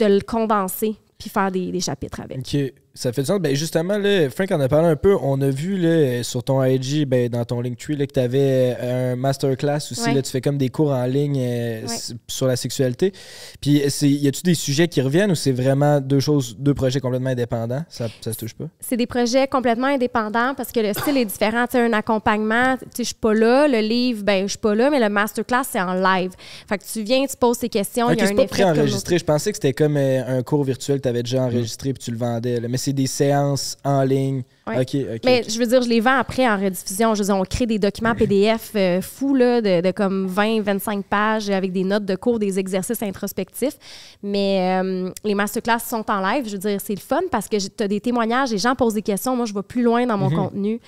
de 0.00 0.06
le 0.06 0.20
condenser 0.20 0.96
puis 1.18 1.30
faire 1.30 1.50
des, 1.50 1.70
des 1.70 1.80
chapitres 1.80 2.20
avec. 2.20 2.38
Ok, 2.38 2.56
ça 2.94 3.12
fait 3.12 3.22
du 3.22 3.26
sens. 3.26 3.40
Ben 3.40 3.54
justement, 3.56 3.98
là, 3.98 4.30
Frank 4.30 4.50
en 4.52 4.60
a 4.60 4.68
parlé 4.68 4.88
un 4.88 4.96
peu. 4.96 5.16
On 5.20 5.40
a 5.40 5.50
vu 5.50 5.76
là, 5.76 6.22
sur 6.22 6.44
ton 6.44 6.62
IG, 6.64 7.06
ben, 7.06 7.28
dans 7.28 7.44
ton 7.44 7.60
Linktree, 7.60 7.96
là, 7.96 8.06
que 8.06 8.12
tu 8.12 8.20
avais 8.20 8.76
un 8.80 9.16
masterclass 9.16 9.78
aussi. 9.90 10.00
Ouais. 10.04 10.14
Là, 10.14 10.22
tu 10.22 10.30
fais 10.30 10.40
comme 10.40 10.58
des 10.58 10.68
cours 10.68 10.90
en 10.92 11.04
ligne 11.06 11.38
euh, 11.40 11.80
Ouais. 11.82 11.96
sur 12.28 12.46
la 12.46 12.56
sexualité. 12.56 13.12
Puis, 13.60 13.82
y 14.02 14.28
a-tu 14.28 14.42
des 14.42 14.54
sujets 14.54 14.86
qui 14.88 15.00
reviennent 15.00 15.30
ou 15.32 15.34
c'est 15.34 15.52
vraiment 15.52 16.00
deux 16.00 16.20
choses, 16.20 16.56
deux 16.58 16.74
projets 16.74 17.00
complètement 17.00 17.30
indépendants? 17.30 17.84
Ça, 17.88 18.06
ça 18.20 18.32
se 18.32 18.38
touche 18.38 18.54
pas? 18.54 18.66
C'est 18.80 18.96
des 18.96 19.06
projets 19.06 19.48
complètement 19.48 19.88
indépendants 19.88 20.54
parce 20.56 20.70
que 20.70 20.80
le 20.80 20.92
style 20.92 21.16
est 21.16 21.24
différent. 21.24 21.66
Tu 21.70 21.76
un 21.76 21.92
accompagnement, 21.92 22.76
tu 22.76 22.84
sais, 22.84 22.88
je 22.98 23.02
suis 23.04 23.14
pas 23.14 23.34
là. 23.34 23.66
Le 23.66 23.80
livre, 23.80 24.22
ben, 24.22 24.44
je 24.44 24.50
suis 24.50 24.58
pas 24.58 24.74
là, 24.74 24.90
mais 24.90 25.00
le 25.00 25.08
masterclass, 25.08 25.64
c'est 25.68 25.80
en 25.80 25.94
live. 25.94 26.30
Fait 26.68 26.78
que 26.78 26.84
tu 26.84 27.02
viens, 27.02 27.26
tu 27.26 27.36
poses 27.36 27.58
tes 27.58 27.68
questions. 27.68 28.10
Il 28.10 28.18
y 28.18 28.22
a 28.22 28.26
c'est 28.26 28.32
un 28.32 28.36
pas 28.36 28.46
préenregistré. 28.46 29.18
Je 29.18 29.24
pensais 29.24 29.50
que 29.50 29.56
c'était 29.56 29.72
comme 29.72 29.96
euh, 29.96 30.38
un 30.38 30.42
cours 30.42 30.62
virtuel 30.64 30.98
que 30.98 31.02
tu 31.02 31.08
avais 31.08 31.22
déjà 31.22 31.42
enregistré 31.42 31.92
puis 31.92 32.02
tu 32.02 32.10
le 32.12 32.16
vendais. 32.16 32.60
là. 32.60 32.68
Mais 32.68 32.78
c'est 32.84 32.92
des 32.92 33.06
séances 33.06 33.76
en 33.84 34.02
ligne. 34.02 34.42
Ouais. 34.66 34.80
Ok, 34.80 34.94
ok. 35.14 35.20
Mais 35.24 35.42
je 35.48 35.58
veux 35.58 35.66
dire, 35.66 35.82
je 35.82 35.88
les 35.88 36.00
vends 36.00 36.16
après 36.18 36.48
en 36.48 36.56
rediffusion. 36.58 37.14
Je 37.14 37.20
veux 37.20 37.26
dire, 37.26 37.36
on 37.36 37.44
crée 37.44 37.66
des 37.66 37.78
documents 37.78 38.14
PDF 38.14 38.72
euh, 38.76 39.00
fous, 39.02 39.34
là, 39.34 39.60
de, 39.60 39.80
de 39.80 39.90
comme 39.90 40.26
20, 40.26 40.62
25 40.62 41.04
pages 41.04 41.50
avec 41.50 41.72
des 41.72 41.84
notes 41.84 42.04
de 42.04 42.14
cours, 42.16 42.38
des 42.38 42.58
exercices 42.58 43.02
introspectifs. 43.02 43.76
Mais 44.22 44.80
euh, 44.82 45.10
les 45.24 45.34
masterclass 45.34 45.80
sont 45.80 46.04
en 46.10 46.20
live. 46.20 46.46
Je 46.46 46.52
veux 46.52 46.58
dire, 46.58 46.80
c'est 46.80 46.94
le 46.94 47.00
fun 47.00 47.20
parce 47.30 47.48
que 47.48 47.56
tu 47.56 47.82
as 47.82 47.88
des 47.88 48.00
témoignages, 48.00 48.50
les 48.52 48.58
gens 48.58 48.74
posent 48.74 48.94
des 48.94 49.02
questions. 49.02 49.36
Moi, 49.36 49.46
je 49.46 49.52
vais 49.54 49.62
plus 49.62 49.82
loin 49.82 50.06
dans 50.06 50.16
mon 50.16 50.30
Mhm. 50.30 50.36
contenu. 50.36 50.80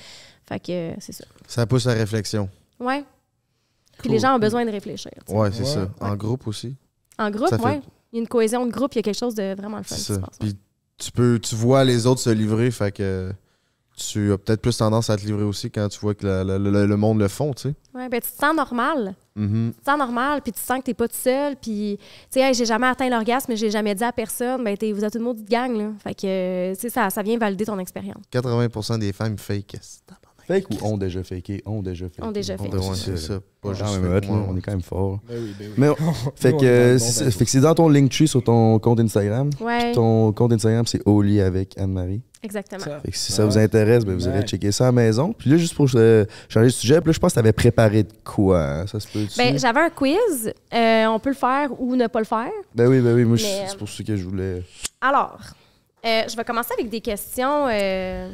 Fait 0.48 0.60
que 0.60 0.72
euh, 0.72 0.94
c'est 1.00 1.12
ça. 1.12 1.24
Ça 1.46 1.66
pousse 1.66 1.86
à 1.86 1.92
réflexion. 1.92 2.48
Ouais. 2.80 3.04
Puis 3.98 4.02
Cool. 4.04 4.12
les 4.12 4.18
gens 4.18 4.36
ont 4.36 4.38
besoin 4.38 4.64
de 4.64 4.70
réfléchir. 4.70 5.10
tu 5.26 5.32
sais. 5.32 5.38
Ouais, 5.38 5.50
c'est 5.52 5.60
Ouais. 5.60 5.66
ça. 5.66 5.88
En 6.00 6.14
groupe 6.16 6.46
aussi. 6.46 6.76
En 7.18 7.30
groupe, 7.30 7.48
fait- 7.48 7.56
ouais. 7.62 7.80
Il 8.12 8.16
y 8.16 8.18
a 8.18 8.22
une 8.22 8.28
cohésion 8.28 8.64
de 8.64 8.70
groupe, 8.70 8.94
il 8.94 8.98
y 8.98 9.00
a 9.00 9.02
quelque 9.02 9.18
chose 9.18 9.34
de 9.34 9.54
vraiment 9.56 9.78
le 9.78 9.82
fun. 9.82 9.94
C'est 9.96 9.96
qui 9.96 10.02
se 10.02 10.14
ça. 10.14 10.20
passe, 10.20 10.36
ouais. 10.40 10.48
Puis 10.48 10.56
tu 10.98 11.10
peux, 11.12 11.38
tu 11.38 11.54
vois 11.54 11.84
les 11.84 12.06
autres 12.06 12.20
se 12.20 12.30
livrer, 12.30 12.70
fait 12.70 12.92
que 12.92 13.32
tu 13.96 14.30
as 14.32 14.36
peut-être 14.38 14.60
plus 14.60 14.76
tendance 14.76 15.08
à 15.08 15.16
te 15.16 15.24
livrer 15.24 15.44
aussi 15.44 15.70
quand 15.70 15.88
tu 15.88 15.98
vois 16.00 16.14
que 16.14 16.26
la- 16.26 16.44
la- 16.44 16.58
le, 16.58 16.86
le 16.86 16.96
monde 16.98 17.18
le 17.18 17.28
font, 17.28 17.54
tu 17.54 17.62
sais. 17.62 17.74
Ouais, 17.94 18.08
ben, 18.10 18.20
tu 18.20 18.30
te 18.30 18.36
sens 18.38 18.54
normal. 18.54 19.14
Mhm. 19.34 19.72
tu 19.74 19.80
te 19.80 19.84
sens 19.90 19.98
normal, 19.98 20.40
puis 20.42 20.52
tu 20.52 20.60
sens 20.60 20.78
que 20.80 20.84
t'es 20.84 20.94
pas 20.94 21.08
tout 21.08 21.14
seul, 21.18 21.56
puis 21.56 21.98
tu 21.98 22.04
sais, 22.30 22.40
Hey, 22.40 22.54
j'ai 22.54 22.64
jamais 22.66 22.86
atteint 22.86 23.08
l'orgasme, 23.08 23.46
mais 23.50 23.56
j'ai 23.56 23.70
jamais 23.70 23.94
dit 23.94 24.04
à 24.04 24.12
personne, 24.12 24.62
ben 24.64 24.76
t'es- 24.76 24.92
vous 24.92 25.04
êtes 25.04 25.14
une 25.14 25.22
maudite 25.22 25.48
gang, 25.48 25.76
là. 25.76 25.90
Fait 26.02 26.14
que, 26.14 26.26
euh, 26.26 26.74
tu 26.74 26.80
sais, 26.82 26.90
ça, 26.90 27.08
ça 27.10 27.22
vient 27.22 27.38
valider 27.38 27.64
ton 27.66 27.78
expérience. 27.78 28.22
80% 28.30 28.98
des 28.98 29.12
femmes 29.12 29.38
fake. 29.38 29.76
Fake 30.46 30.66
ou 30.70 30.86
ont 30.86 30.96
déjà 30.96 31.22
faké? 31.24 31.62
Ont 31.66 31.82
déjà 31.82 32.06
faké? 32.08 32.22
Ont 32.22 32.30
déjà 32.32 32.54
On 32.58 32.62
fait. 32.62 32.68
doit- 32.68 32.80
ouais, 32.88 32.94
c'est 32.94 33.16
ça. 33.18 33.40
Pas 33.60 33.72
juste 33.72 33.82
là, 34.00 34.10
ouais, 34.10 34.20
on 34.48 34.56
est 34.56 34.60
quand 34.60 34.70
même 34.70 34.80
fort. 34.82 35.18
Ben 35.28 35.36
oui, 35.42 35.54
ben 35.58 35.66
oui. 35.68 35.74
Mais 35.76 35.88
fait 36.36 36.50
Nous, 36.52 36.56
on 36.56 36.60
que, 36.60 36.66
euh, 36.66 36.98
fait 37.30 37.44
que 37.44 37.50
c'est 37.50 37.60
dans 37.60 37.74
ton 37.74 37.88
Linktree 37.88 38.28
sur 38.28 38.44
ton 38.44 38.78
compte 38.78 39.00
Instagram? 39.00 39.50
Ouais, 39.60 39.90
Ton 39.92 40.32
compte 40.32 40.52
Instagram, 40.52 40.86
c'est 40.86 41.00
lit 41.06 41.40
avec 41.40 41.76
Anne-Marie. 41.76 42.20
exactement. 42.44 42.84
Ça. 42.84 43.00
Fait 43.00 43.10
que 43.10 43.16
si 43.16 43.32
ça 43.32 43.42
Ouais. 43.42 43.48
vous 43.50 43.58
intéresse, 43.58 44.04
ben, 44.04 44.14
vous 44.14 44.26
irez 44.28 44.38
Ouais. 44.38 44.44
checker 44.46 44.70
ça 44.70 44.84
à 44.84 44.88
la 44.88 44.92
maison. 44.92 45.32
Puis 45.32 45.50
là, 45.50 45.56
juste 45.56 45.74
pour 45.74 45.88
euh, 45.96 46.24
changer 46.48 46.66
de 46.66 46.70
sujet, 46.70 47.00
puis 47.00 47.08
là, 47.08 47.12
je 47.12 47.18
pense 47.18 47.32
que 47.32 47.34
tu 47.34 47.38
avais 47.40 47.52
préparé 47.52 48.04
de 48.04 48.12
quoi. 48.22 48.62
hein? 48.62 48.86
Ça 48.86 49.00
se 49.00 49.08
peut 49.08 49.26
Ben, 49.36 49.58
j'avais 49.58 49.80
un 49.80 49.90
quiz, 49.90 50.52
euh, 50.72 51.06
on 51.06 51.18
peut 51.18 51.30
le 51.30 51.34
faire 51.34 51.70
ou 51.80 51.96
ne 51.96 52.06
pas 52.06 52.20
le 52.20 52.24
faire. 52.24 52.50
Ben 52.72 52.86
oui, 52.86 53.00
ben 53.00 53.14
oui, 53.16 53.24
moi, 53.24 53.36
je- 53.36 53.42
Mais, 53.44 53.64
c'est 53.68 53.76
pour 53.78 53.88
ça 53.88 54.04
que 54.04 54.14
je 54.16 54.24
voulais. 54.24 54.62
Alors, 55.00 55.38
euh, 56.04 56.22
je 56.30 56.36
vais 56.36 56.44
commencer 56.44 56.70
avec 56.78 56.88
des 56.88 57.00
questions 57.00 57.66
euh, 57.68 58.28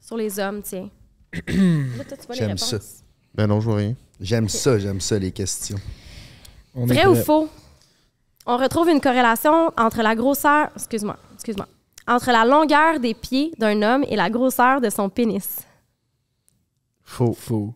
sur 0.00 0.16
les 0.16 0.38
hommes, 0.38 0.62
tiens. 0.62 0.88
J'aime 2.30 2.58
ça. 2.58 2.78
Ben 3.34 3.46
non, 3.46 3.60
je 3.60 3.66
vois 3.66 3.76
rien. 3.76 3.94
J'aime 4.20 4.48
ça, 4.48 4.78
j'aime 4.78 5.00
ça, 5.00 5.18
les 5.18 5.32
questions. 5.32 5.78
On 6.74 6.86
Vrai 6.86 7.06
ou 7.06 7.14
faux? 7.14 7.48
On 8.46 8.56
retrouve 8.56 8.88
une 8.88 9.00
corrélation 9.00 9.72
entre 9.76 10.02
la 10.02 10.14
grosseur, 10.14 10.68
excuse-moi, 10.76 11.16
excuse-moi, 11.34 11.66
entre 12.06 12.30
la 12.30 12.44
longueur 12.44 13.00
des 13.00 13.14
pieds 13.14 13.52
d'un 13.58 13.80
homme 13.82 14.04
et 14.08 14.16
la 14.16 14.28
grosseur 14.28 14.80
de 14.80 14.90
son 14.90 15.08
pénis. 15.08 15.60
Faux. 17.02 17.32
Faux. 17.32 17.74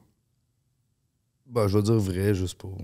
Ben, 1.47 1.67
je 1.69 1.79
vais 1.79 1.83
dire 1.85 1.95
vrai, 1.99 2.35
juste 2.35 2.59
pour. 2.59 2.77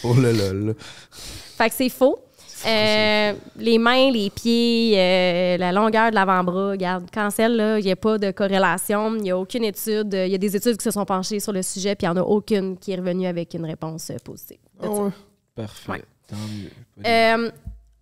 pour 0.00 0.14
le 0.14 0.32
lol. 0.32 0.66
là. 0.66 0.72
Fait 1.10 1.68
que 1.68 1.74
c'est 1.74 1.88
faux. 1.88 2.18
Euh, 2.66 3.32
les 3.56 3.78
mains, 3.78 4.10
les 4.10 4.30
pieds, 4.30 4.94
euh, 4.96 5.56
la 5.58 5.72
longueur 5.72 6.10
de 6.10 6.14
l'avant-bras, 6.14 6.70
regarde, 6.70 7.10
cancel, 7.10 7.56
là, 7.56 7.78
il 7.78 7.84
n'y 7.84 7.92
a 7.92 7.96
pas 7.96 8.16
de 8.18 8.30
corrélation, 8.30 9.14
il 9.16 9.22
n'y 9.22 9.30
a 9.30 9.38
aucune 9.38 9.64
étude. 9.64 10.12
Il 10.14 10.30
y 10.32 10.34
a 10.34 10.38
des 10.38 10.56
études 10.56 10.76
qui 10.76 10.84
se 10.84 10.90
sont 10.90 11.04
penchées 11.04 11.40
sur 11.40 11.52
le 11.52 11.62
sujet, 11.62 11.94
puis 11.94 12.06
il 12.06 12.10
n'y 12.10 12.18
en 12.18 12.22
a 12.22 12.24
aucune 12.24 12.76
qui 12.78 12.92
est 12.92 12.96
revenue 12.96 13.26
avec 13.26 13.52
une 13.54 13.66
réponse 13.66 14.10
euh, 14.10 14.16
positive. 14.24 14.58
Ah 14.82 14.88
ouais. 14.88 15.10
Parfait. 15.54 15.92
Ouais. 15.92 16.04
Tant 16.28 16.36
mieux. 16.36 16.70
Pas 17.02 17.36
de- 17.36 17.44
Euh, 17.44 17.50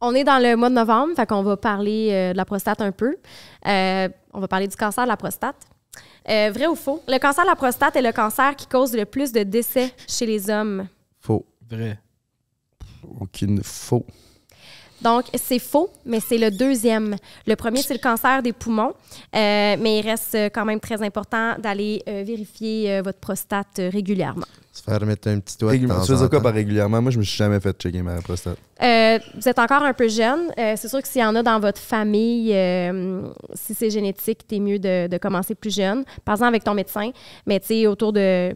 on 0.01 0.15
est 0.15 0.25
dans 0.25 0.39
le 0.43 0.57
mois 0.57 0.69
de 0.71 0.75
novembre, 0.75 1.15
fait 1.17 1.27
qu'on 1.27 1.43
va 1.43 1.57
parler 1.57 2.09
euh, 2.13 2.33
de 2.33 2.37
la 2.37 2.45
prostate 2.45 2.81
un 2.81 2.93
peu. 2.93 3.17
Euh, 3.67 4.09
on 4.33 4.41
va 4.41 4.49
parler 4.49 4.69
du 4.69 4.77
cancer 4.77 5.05
de 5.05 5.09
la 5.09 5.17
prostate. 5.17 5.57
Euh, 6.29 6.51
vrai 6.55 6.67
ou 6.69 6.77
faux? 6.77 7.03
Le 7.09 7.19
cancer 7.19 7.45
de 7.45 7.51
la 7.51 7.57
prostate 7.57 7.97
est 7.97 8.03
le 8.03 8.13
cancer 8.13 8.55
qui 8.57 8.67
cause 8.69 8.95
le 8.97 9.05
plus 9.05 9.33
de 9.33 9.43
décès 9.43 9.93
chez 10.09 10.25
les 10.27 10.49
hommes. 10.51 10.87
Faux. 11.21 11.45
Vrai. 11.69 11.99
Aucune. 13.21 13.61
Faux. 13.63 14.07
Donc, 15.03 15.25
c'est 15.35 15.59
faux, 15.59 15.91
mais 16.07 16.21
c'est 16.21 16.39
le 16.39 16.51
deuxième. 16.51 17.17
Le 17.47 17.57
premier, 17.57 17.83
c'est 17.83 17.95
le 17.95 18.01
cancer 18.01 18.43
des 18.43 18.53
poumons, 18.53 18.93
Euh, 19.35 19.77
mais 19.81 19.99
il 19.99 20.03
reste 20.09 20.35
euh, 20.35 20.49
quand 20.53 20.65
même 20.65 20.79
très 20.81 21.03
important 21.03 21.55
d'aller 21.59 22.03
euh, 22.09 22.23
vérifier 22.27 22.91
euh, 22.93 23.03
votre 23.03 23.19
prostate 23.19 23.79
euh, 23.79 23.91
régulièrement. 23.93 24.47
Se 24.73 24.83
faire 24.83 25.05
mettre 25.05 25.29
un 25.29 25.39
petit 25.41 25.57
doigt 25.59 25.69
de 25.73 25.77
Régulièrement. 25.79 26.05
temps 26.07 26.15
Tu 26.15 26.23
fais 26.23 26.29
quoi 26.29 26.41
par 26.41 26.55
régulièrement? 26.55 27.03
Moi, 27.03 27.11
je 27.11 27.19
me 27.19 27.23
suis 27.25 27.37
jamais 27.37 27.61
fait 27.61 27.73
checker 27.79 28.01
ma 28.03 28.21
prostate. 28.23 28.57
Euh, 28.83 29.19
vous 29.35 29.49
êtes 29.49 29.59
encore 29.59 29.83
un 29.83 29.93
peu 29.93 30.09
jeune. 30.09 30.51
Euh, 30.59 30.75
c'est 30.77 30.89
sûr 30.89 31.03
que 31.03 31.09
s'il 31.09 31.21
y 31.21 31.25
en 31.25 31.35
a 31.37 31.43
dans 31.43 31.61
votre 31.61 31.81
famille, 31.81 32.53
euh, 32.55 33.23
si 33.55 33.75
c'est 33.75 33.91
génétique, 33.91 34.47
t'es 34.47 34.61
mieux 34.61 34.79
de, 34.79 35.09
de 35.09 35.19
commencer 35.19 35.55
plus 35.55 35.75
jeune. 35.75 36.05
Par 36.25 36.35
exemple, 36.37 36.49
avec 36.49 36.65
ton 36.65 36.75
médecin. 36.75 37.11
Mais 37.47 37.61
tu 37.61 37.67
sais, 37.67 37.87
autour 37.87 38.13
de 38.13 38.55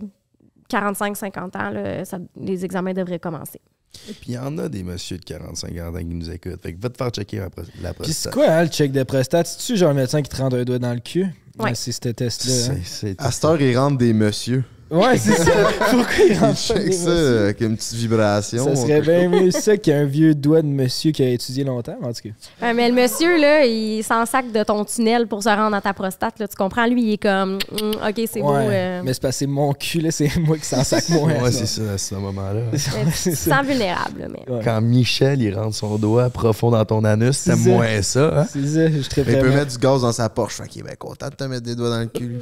45-50 0.71 1.57
ans, 1.57 1.71
là, 1.71 2.05
ça- 2.05 2.19
les 2.41 2.65
examens 2.65 2.93
devraient 2.93 3.19
commencer. 3.19 3.61
Et 4.09 4.13
puis, 4.13 4.25
il 4.29 4.35
y 4.35 4.39
en 4.39 4.57
a 4.59 4.69
des 4.69 4.83
messieurs 4.83 5.19
de 5.19 5.25
45 5.25 5.71
ans 5.79 5.93
qui 5.99 6.05
nous 6.05 6.31
écoutent. 6.31 6.61
Fait 6.63 6.73
que 6.75 6.81
va 6.81 6.89
te 6.91 6.97
faire 6.97 7.11
checker 7.11 7.39
la 7.39 7.51
Puis 7.51 8.13
c'est 8.13 8.31
prostate. 8.31 8.33
quoi, 8.35 8.47
hein, 8.49 8.63
le 8.63 8.69
check 8.69 8.93
de 8.93 9.03
prostate? 9.03 9.47
C'est-tu 9.47 9.77
genre 9.77 9.91
un 9.91 9.95
médecin 9.95 10.23
qui 10.23 10.31
te 10.31 10.37
rentre 10.37 10.57
un 10.57 10.65
doigt 10.65 10.79
dans 10.79 10.95
le 10.95 11.01
cul? 11.01 11.27
Ouais. 11.59 11.75
C'est 11.75 11.93
ce 11.93 12.01
test-là. 12.11 12.75
hein? 12.75 13.15
À 13.19 13.31
cette 13.31 13.45
heure, 13.45 13.61
ils 13.61 13.77
rentrent 13.79 13.99
des 13.99 14.13
messieurs. 14.13 14.65
Ouais, 14.91 15.19
c'est 15.19 15.33
ça. 15.33 15.53
Pourquoi 15.91 16.25
il 16.29 16.39
rentre 16.39 16.75
des 16.75 16.93
ça 16.93 17.41
avec 17.43 17.61
une 17.61 17.77
petite 17.77 17.95
vibration. 17.95 18.65
Ça 18.65 18.77
serait 18.77 19.01
bien 19.01 19.29
mieux 19.29 19.51
ça 19.51 19.77
qu'un 19.77 20.05
vieux 20.05 20.35
doigt 20.35 20.63
de 20.63 20.69
monsieur 20.69 21.11
qui 21.11 21.23
a 21.25 21.29
étudié 21.31 21.65
longtemps, 21.65 21.97
en 22.03 22.13
tout 22.13 22.23
cas. 22.23 22.67
Euh, 22.67 22.73
mais 22.75 22.89
le 22.89 22.95
monsieur, 22.95 23.41
là, 23.41 23.65
il 23.65 24.03
s'en 24.05 24.25
sac 24.27 24.53
de 24.53 24.63
ton 24.63 24.85
tunnel 24.85 25.27
pour 25.27 25.43
se 25.43 25.49
rendre 25.49 25.75
à 25.77 25.81
ta 25.81 25.93
prostate. 25.93 26.39
Là, 26.39 26.47
tu 26.47 26.55
comprends? 26.57 26.87
Lui, 26.87 27.03
il 27.03 27.13
est 27.15 27.23
comme, 27.23 27.59
Hum, 27.81 27.91
OK, 28.09 28.29
c'est 28.33 28.41
beau. 28.41 28.53
Ouais, 28.53 28.69
euh, 28.71 29.03
Mais 29.05 29.13
c'est 29.13 29.23
parce 29.23 29.35
que 29.35 29.39
c'est 29.41 29.47
mon 29.47 29.73
cul, 29.73 30.01
là, 30.01 30.11
c'est 30.11 30.31
moi 30.41 30.57
qui 30.57 30.65
s'en 30.67 30.85
sac 30.85 31.09
moins. 31.09 31.43
Ouais, 31.43 31.53
c'est 31.53 31.67
ça, 31.67 31.93
à 31.95 31.99
ce 31.99 32.15
moment-là. 32.15 32.61
tu 32.73 33.31
te 33.31 33.37
sens 33.37 33.67
vulnérable. 33.67 34.21
là, 34.21 34.27
mais... 34.31 34.53
Ouais. 34.55 34.61
Quand 34.65 34.81
Michel, 34.81 35.43
il 35.43 35.55
rentre 35.55 35.75
son 35.75 35.97
doigt 35.99 36.31
profond 36.31 36.71
dans 36.71 36.85
ton 36.85 37.03
anus, 37.05 37.37
c'est 37.37 37.57
moins 37.57 38.03
ça, 38.03 38.41
hein? 38.41 38.47
C'est 38.53 38.67
ça, 38.67 38.89
je 38.89 38.97
Il 38.99 39.05
serais 39.05 39.25
peut 39.25 39.51
mettre 39.51 39.73
du 39.73 39.79
gaz 39.79 40.03
dans 40.03 40.13
sa 40.13 40.29
Porsche. 40.29 40.57
Fait 40.63 40.69
qu'il 40.69 40.83
est 40.83 40.85
bien 40.85 40.95
content 40.97 41.29
de 41.29 41.35
te 41.35 41.45
mettre 41.45 41.63
des 41.65 41.75
doigts 41.75 41.91
dans 41.91 42.01
le 42.01 42.07
cul. 42.07 42.37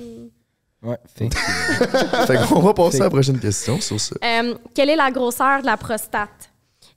Ouais, 0.85 0.98
fait 1.15 1.28
que- 1.28 1.36
fait 2.27 2.47
qu'on 2.48 2.61
va 2.61 2.74
passer 2.74 2.98
Fait- 2.98 3.02
à 3.02 3.06
la 3.06 3.11
prochaine 3.11 3.39
question 3.40 3.81
sur 3.81 3.98
ça. 4.01 4.15
Euh, 4.23 4.55
quelle 4.74 4.90
est 4.90 4.97
la 4.97 5.11
grosseur 5.11 5.61
de 5.62 5.66
la 5.66 5.77
prostate? 5.77 6.51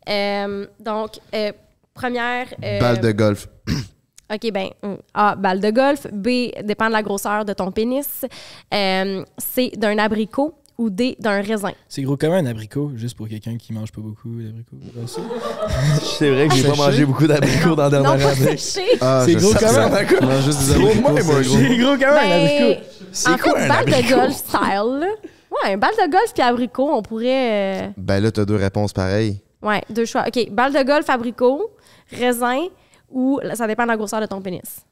Euh, 0.09 0.68
donc, 0.80 1.11
euh, 1.34 1.51
première. 1.93 2.47
euh, 2.64 2.80
Balle 2.80 2.99
de 2.99 3.11
golf. 3.11 3.47
OK, 4.34 4.51
ben 4.51 4.69
A, 5.14 5.35
balle 5.35 5.61
de 5.61 5.69
golf. 5.72 6.05
B, 6.11 6.49
dépend 6.64 6.88
de 6.88 6.91
la 6.93 7.01
grosseur 7.01 7.45
de 7.45 7.53
ton 7.53 7.72
pénis. 7.72 8.26
Euh, 8.73 9.23
C, 9.38 9.72
d'un 9.77 9.97
abricot. 9.97 10.53
Ou 10.77 10.91
D, 10.91 11.15
d'un 11.19 11.41
raisin. 11.41 11.71
C'est 11.89 12.03
gros 12.03 12.17
comme 12.17 12.33
un 12.33 12.45
abricot, 12.45 12.91
juste 12.95 13.17
pour 13.17 13.27
quelqu'un 13.27 13.57
qui 13.57 13.73
mange 13.73 13.91
pas 13.91 13.99
beaucoup 14.01 14.29
d'abricots. 14.29 14.77
Comme 14.93 15.07
ça. 15.07 15.21
C'est 16.03 16.29
vrai 16.29 16.47
que 16.47 16.53
j'ai 16.55 16.67
pas 16.67 16.75
mangé 16.75 17.03
beaucoup 17.03 17.25
d'abricots 17.25 17.75
dans 17.75 17.89
la 17.89 17.99
non, 17.99 18.15
dernière 18.15 18.27
année. 18.27 18.55
Ah, 19.01 19.23
C'est 19.25 19.33
gros 19.35 19.51
juste 19.53 19.59
des 19.59 19.65
Gros 19.65 19.73
de 19.73 19.79
abricots, 19.79 20.25
même, 20.25 20.41
c'est 20.51 20.73
un 20.75 20.79
gros. 20.79 21.43
C'est 21.43 21.77
gros 21.77 21.97
comme 21.97 22.03
un 22.03 22.13
Ben, 22.13 22.31
abricot. 22.31 22.81
En 23.27 23.37
quoi 23.37 23.59
fait, 23.59 23.65
un 23.65 23.67
balle 23.67 23.85
de 23.85 23.93
abricot? 23.93 24.15
golf 24.15 24.35
style. 24.35 24.59
là. 24.99 25.07
Ouais, 25.49 25.73
un 25.73 25.77
balle 25.77 25.93
de 25.95 26.11
golf 26.11 26.33
puis 26.33 26.43
abricot, 26.43 26.89
on 26.93 27.01
pourrait. 27.01 27.85
euh, 27.87 27.89
Ben 27.97 28.19
là, 28.21 28.31
t'as 28.31 28.45
deux 28.45 28.55
réponses 28.57 28.93
pareilles. 28.93 29.41
Ouais, 29.63 29.81
deux 29.89 30.05
choix. 30.05 30.25
OK, 30.27 30.51
balle 30.51 30.73
de 30.73 30.83
golf, 30.83 31.09
abricot, 31.09 31.71
raisin 32.11 32.67
ou 33.09 33.39
ça 33.55 33.65
dépend 33.65 33.83
de 33.83 33.87
la 33.87 33.97
grosseur 33.97 34.21
de 34.21 34.27
ton 34.27 34.41
pénis. 34.41 34.85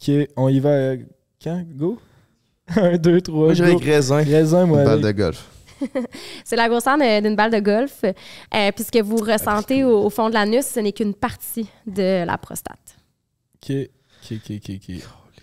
Ok, 0.00 0.14
on 0.36 0.48
y 0.48 0.60
va 0.60 0.70
euh, 0.70 0.96
quand? 1.42 1.62
Go? 1.76 1.98
Un, 2.76 2.96
deux, 2.96 3.20
trois, 3.20 3.46
Moi, 3.46 3.54
j'irais 3.54 3.72
go. 3.72 3.78
avec 3.78 3.88
raisin. 3.88 4.16
Raisin, 4.22 4.66
moi, 4.66 4.84
Balle 4.84 5.04
avec. 5.04 5.16
de 5.16 5.22
golf. 5.22 5.46
C'est 6.44 6.56
la 6.56 6.68
grosseur 6.68 6.98
d'une 6.98 7.36
balle 7.36 7.52
de 7.52 7.60
golf. 7.60 8.02
Euh, 8.04 8.72
puis 8.74 8.84
ce 8.84 8.90
que 8.90 9.02
vous 9.02 9.16
ressentez 9.16 9.84
au, 9.84 10.04
au 10.04 10.10
fond 10.10 10.28
de 10.28 10.34
l'anus, 10.34 10.66
ce 10.66 10.80
n'est 10.80 10.92
qu'une 10.92 11.14
partie 11.14 11.68
de 11.86 12.24
la 12.24 12.36
prostate. 12.36 12.96
Ok, 13.62 13.76
ok, 14.30 14.50
ok, 14.50 14.70
ok. 14.74 14.94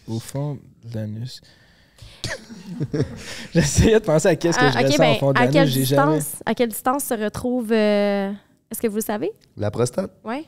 Au 0.07 0.19
fond 0.19 0.60
de 0.84 0.95
l'anus. 0.95 1.41
J'essayais 3.53 3.99
de 3.99 4.06
penser 4.06 4.27
à 4.27 4.35
qu'est-ce 4.35 4.57
que 4.57 4.64
Ah, 4.65 4.72
je 4.72 4.77
ok, 4.80 4.85
ressens 4.85 4.97
ben, 4.99 5.11
au 5.11 5.19
fond 5.19 5.34
de 5.34 5.39
à 5.39 5.47
quelle 5.47 5.68
l'anus. 5.69 5.88
Jamais... 5.88 6.19
à 6.45 6.53
quelle 6.53 6.69
distance 6.69 7.03
se 7.06 7.14
retrouve. 7.14 7.72
euh, 7.72 8.31
Est-ce 8.72 8.81
que 8.81 8.88
vous 8.88 8.97
le 8.97 9.02
savez? 9.02 9.31
La 9.57 9.72
prostate? 9.72 10.11
Oui. 10.23 10.47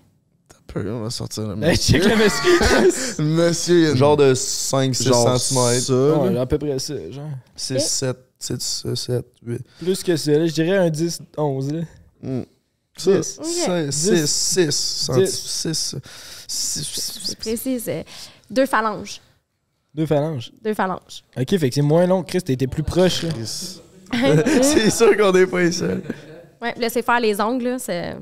Peu, 0.68 0.92
on 0.92 1.02
va 1.04 1.10
sortir 1.10 1.48
le 1.56 1.64
Hey, 1.64 1.78
check 1.78 2.04
le 2.04 2.16
monsieur. 2.18 3.24
Monsieur, 3.24 3.76
il 3.76 3.84
y 3.84 3.86
a 3.88 3.90
une- 3.92 3.96
Genre 3.98 4.18
de 4.18 4.34
5-6 4.34 5.04
Genre 5.08 5.40
cm. 5.40 5.80
ça, 5.82 6.18
Ouais, 6.20 6.34
là. 6.34 6.42
à 6.42 6.46
peu 6.46 6.58
près 6.58 6.78
ça, 6.80 6.94
genre. 7.10 7.30
6, 7.56 7.80
7, 7.80 8.18
6, 8.38 8.86
7, 8.96 9.26
8. 9.46 9.62
Plus 9.80 10.04
que 10.04 10.16
ça, 10.18 10.32
là, 10.32 10.46
je 10.46 10.52
dirais 10.54 10.78
un 10.78 10.90
10, 10.90 11.20
11, 11.38 11.72
là. 11.74 11.82
Mm. 12.22 12.42
Ça, 12.98 13.12
10. 13.20 13.40
6, 13.92 14.28
6, 14.28 14.72
6, 14.72 15.96
6. 16.48 17.16
C'est 17.24 17.38
précis. 17.40 17.80
c'est 17.80 18.06
Deux 18.50 18.66
phalanges. 18.66 19.22
Deux 19.94 20.06
phalanges. 20.06 20.52
Deux 20.64 20.74
phalanges. 20.74 21.24
Ok, 21.40 21.58
fait 21.58 21.70
que 21.70 21.76
c'est 21.76 21.82
moins 21.82 22.06
long. 22.06 22.24
Chris, 22.24 22.40
été 22.48 22.68
plus 22.68 22.84
proche, 22.84 23.24
là. 23.24 23.30
C'est 24.62 24.90
sûr 24.90 25.18
qu'on 25.18 25.32
n'est 25.32 25.48
pas 25.48 25.72
seuls. 25.72 26.02
ouais, 26.62 26.74
laissez 26.78 27.02
faire 27.02 27.20
les 27.20 27.40
ongles. 27.42 27.64
là, 27.66 27.80
C'est... 27.80 28.16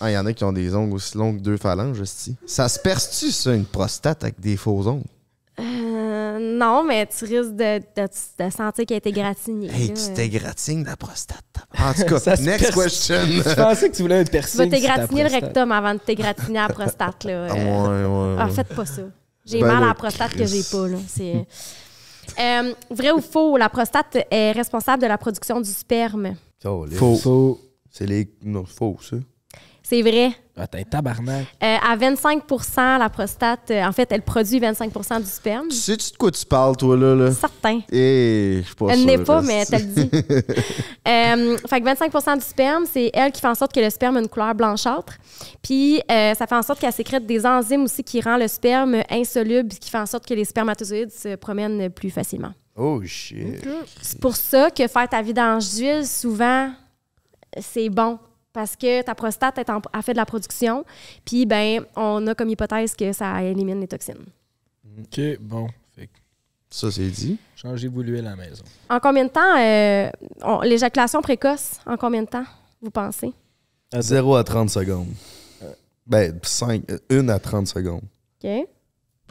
Ah, 0.00 0.10
il 0.10 0.14
y 0.14 0.18
en 0.18 0.26
a 0.26 0.32
qui 0.32 0.44
ont 0.44 0.52
des 0.52 0.74
ongles 0.74 0.94
aussi 0.94 1.16
longs 1.16 1.34
que 1.34 1.40
deux 1.40 1.56
phalanges, 1.56 2.00
hostie. 2.00 2.36
Ça 2.46 2.68
se 2.68 2.78
perce-tu, 2.78 3.30
ça, 3.30 3.54
une 3.54 3.64
prostate 3.64 4.22
avec 4.24 4.38
des 4.40 4.56
faux 4.56 4.86
ongles? 4.86 5.04
Euh, 5.58 6.38
non, 6.58 6.84
mais 6.84 7.06
tu 7.06 7.24
risques 7.24 7.54
de, 7.56 7.78
de, 7.78 8.06
de 8.44 8.50
sentir 8.50 8.84
qu'elle 8.84 8.96
a 8.96 8.98
été 8.98 9.10
gratinée. 9.12 9.70
Hey, 9.72 9.88
là. 9.88 9.94
tu 9.94 10.12
t'égratignes 10.14 10.84
la 10.84 10.96
prostate. 10.96 11.38
En 11.78 11.94
tout 11.94 12.02
cas, 12.20 12.36
next 12.36 12.74
perce. 12.74 12.74
question. 12.84 13.16
Je 13.26 13.54
pensais 13.54 13.90
que 13.90 13.96
tu 13.96 14.02
voulais 14.02 14.18
un 14.18 14.24
Tu 14.24 14.30
piercing. 14.30 14.58
vas 14.58 14.64
sur 14.64 14.70
ta 14.70 14.76
t'égratiner 14.76 15.22
le 15.24 15.30
rectum 15.30 15.72
avant 15.72 15.94
de 15.94 15.98
t'égratiner 15.98 16.58
la 16.58 16.68
prostate. 16.68 17.24
Là. 17.24 17.46
Ah, 17.50 17.54
Euh, 17.56 18.06
ouais, 18.06 18.34
ouais, 18.34 18.36
Ah, 18.38 18.46
ouais. 18.46 18.52
faites 18.52 18.68
pas 18.74 18.84
ça. 18.86 19.02
J'ai 19.46 19.60
Ben 19.60 19.66
mal 19.68 19.84
à 19.84 19.86
la 19.88 19.94
prostate 19.94 20.32
que 20.34 20.44
j'ai 20.44 20.62
pas. 20.62 20.88
Là. 20.88 20.98
C'est... 21.08 21.46
Euh, 22.38 22.74
vrai 22.90 23.12
ou 23.12 23.20
faux, 23.20 23.56
la 23.56 23.68
prostate 23.70 24.18
est 24.30 24.52
responsable 24.52 25.00
de 25.02 25.06
la 25.06 25.16
production 25.16 25.60
du 25.60 25.70
sperme. 25.70 26.34
Faux. 26.62 27.16
Faux. 27.16 27.60
C'est 27.90 28.06
les. 28.06 28.28
Non, 28.42 28.64
faux, 28.66 28.98
ça. 29.00 29.16
C'est 29.88 30.02
vrai. 30.02 30.32
Ah, 30.56 30.66
t'es 30.66 30.80
un 30.80 30.82
tabarnak. 30.82 31.46
Euh, 31.62 31.76
à 31.80 31.96
25% 31.96 32.98
la 32.98 33.08
prostate, 33.08 33.70
euh, 33.70 33.84
en 33.84 33.92
fait, 33.92 34.10
elle 34.10 34.22
produit 34.22 34.58
25% 34.58 35.20
du 35.20 35.26
sperme. 35.26 35.68
Tu 35.68 35.76
sais-tu 35.76 36.10
de 36.10 36.16
quoi 36.16 36.32
tu 36.32 36.44
parles, 36.44 36.76
toi, 36.76 36.96
là? 36.96 37.14
là? 37.14 37.30
Certain. 37.30 37.82
Eh, 37.92 38.62
je 38.62 38.66
suis 38.66 38.74
pas 38.74 38.86
Elle 38.88 39.04
n'est 39.04 39.18
pas, 39.18 39.42
mais 39.42 39.64
elle 39.70 39.80
le 39.80 39.86
dit. 39.86 40.10
Euh, 41.06 41.56
fait 41.68 41.80
que 41.80 41.86
25% 41.86 42.38
du 42.38 42.44
sperme, 42.44 42.84
c'est 42.84 43.12
elle 43.14 43.30
qui 43.30 43.40
fait 43.40 43.46
en 43.46 43.54
sorte 43.54 43.72
que 43.72 43.78
le 43.78 43.90
sperme 43.90 44.16
a 44.16 44.20
une 44.20 44.28
couleur 44.28 44.56
blanchâtre. 44.56 45.12
Puis, 45.62 46.02
euh, 46.10 46.34
ça 46.34 46.48
fait 46.48 46.56
en 46.56 46.62
sorte 46.62 46.80
qu'elle 46.80 46.92
sécrète 46.92 47.24
des 47.24 47.46
enzymes 47.46 47.84
aussi 47.84 48.02
qui 48.02 48.20
rend 48.20 48.36
le 48.36 48.48
sperme 48.48 48.96
insoluble, 49.08 49.72
ce 49.72 49.78
qui 49.78 49.88
fait 49.88 50.00
en 50.00 50.06
sorte 50.06 50.26
que 50.26 50.34
les 50.34 50.44
spermatozoïdes 50.44 51.12
se 51.12 51.36
promènent 51.36 51.90
plus 51.90 52.10
facilement. 52.10 52.50
Oh 52.74 53.00
shit. 53.04 53.64
C'est 54.02 54.20
pour 54.20 54.34
ça 54.34 54.68
que 54.72 54.88
faire 54.88 55.08
ta 55.08 55.22
vidange 55.22 55.68
d'huile, 55.76 56.04
souvent, 56.04 56.72
c'est 57.60 57.88
bon. 57.88 58.18
Parce 58.56 58.74
que 58.74 59.02
ta 59.02 59.14
prostate 59.14 59.58
est 59.58 59.68
en- 59.68 59.82
a 59.92 60.00
fait 60.00 60.12
de 60.12 60.16
la 60.16 60.24
production. 60.24 60.82
Puis, 61.26 61.44
ben, 61.44 61.84
on 61.94 62.26
a 62.26 62.34
comme 62.34 62.48
hypothèse 62.48 62.94
que 62.94 63.12
ça 63.12 63.42
élimine 63.42 63.78
les 63.82 63.86
toxines. 63.86 64.24
Ok, 64.98 65.20
bon. 65.40 65.66
Fait 65.94 66.06
que 66.06 66.12
Ça, 66.70 66.90
c'est 66.90 67.10
dit. 67.10 67.36
changez-vous 67.54 68.00
l'huile 68.00 68.26
à 68.26 68.30
la 68.30 68.36
maison. 68.36 68.64
En 68.88 68.98
combien 68.98 69.24
de 69.26 69.28
temps, 69.28 69.58
euh, 69.58 70.08
on- 70.42 70.62
l'éjaculation 70.62 71.20
précoce, 71.20 71.80
en 71.84 71.98
combien 71.98 72.22
de 72.22 72.28
temps, 72.28 72.46
vous 72.80 72.90
pensez? 72.90 73.30
0 73.94 74.34
à 74.36 74.42
30 74.42 74.70
secondes. 74.70 75.12
Ben, 76.06 76.38
5, 76.42 76.82
1 77.10 77.28
à 77.28 77.38
30 77.38 77.66
secondes. 77.66 78.04
OK? 78.42 78.50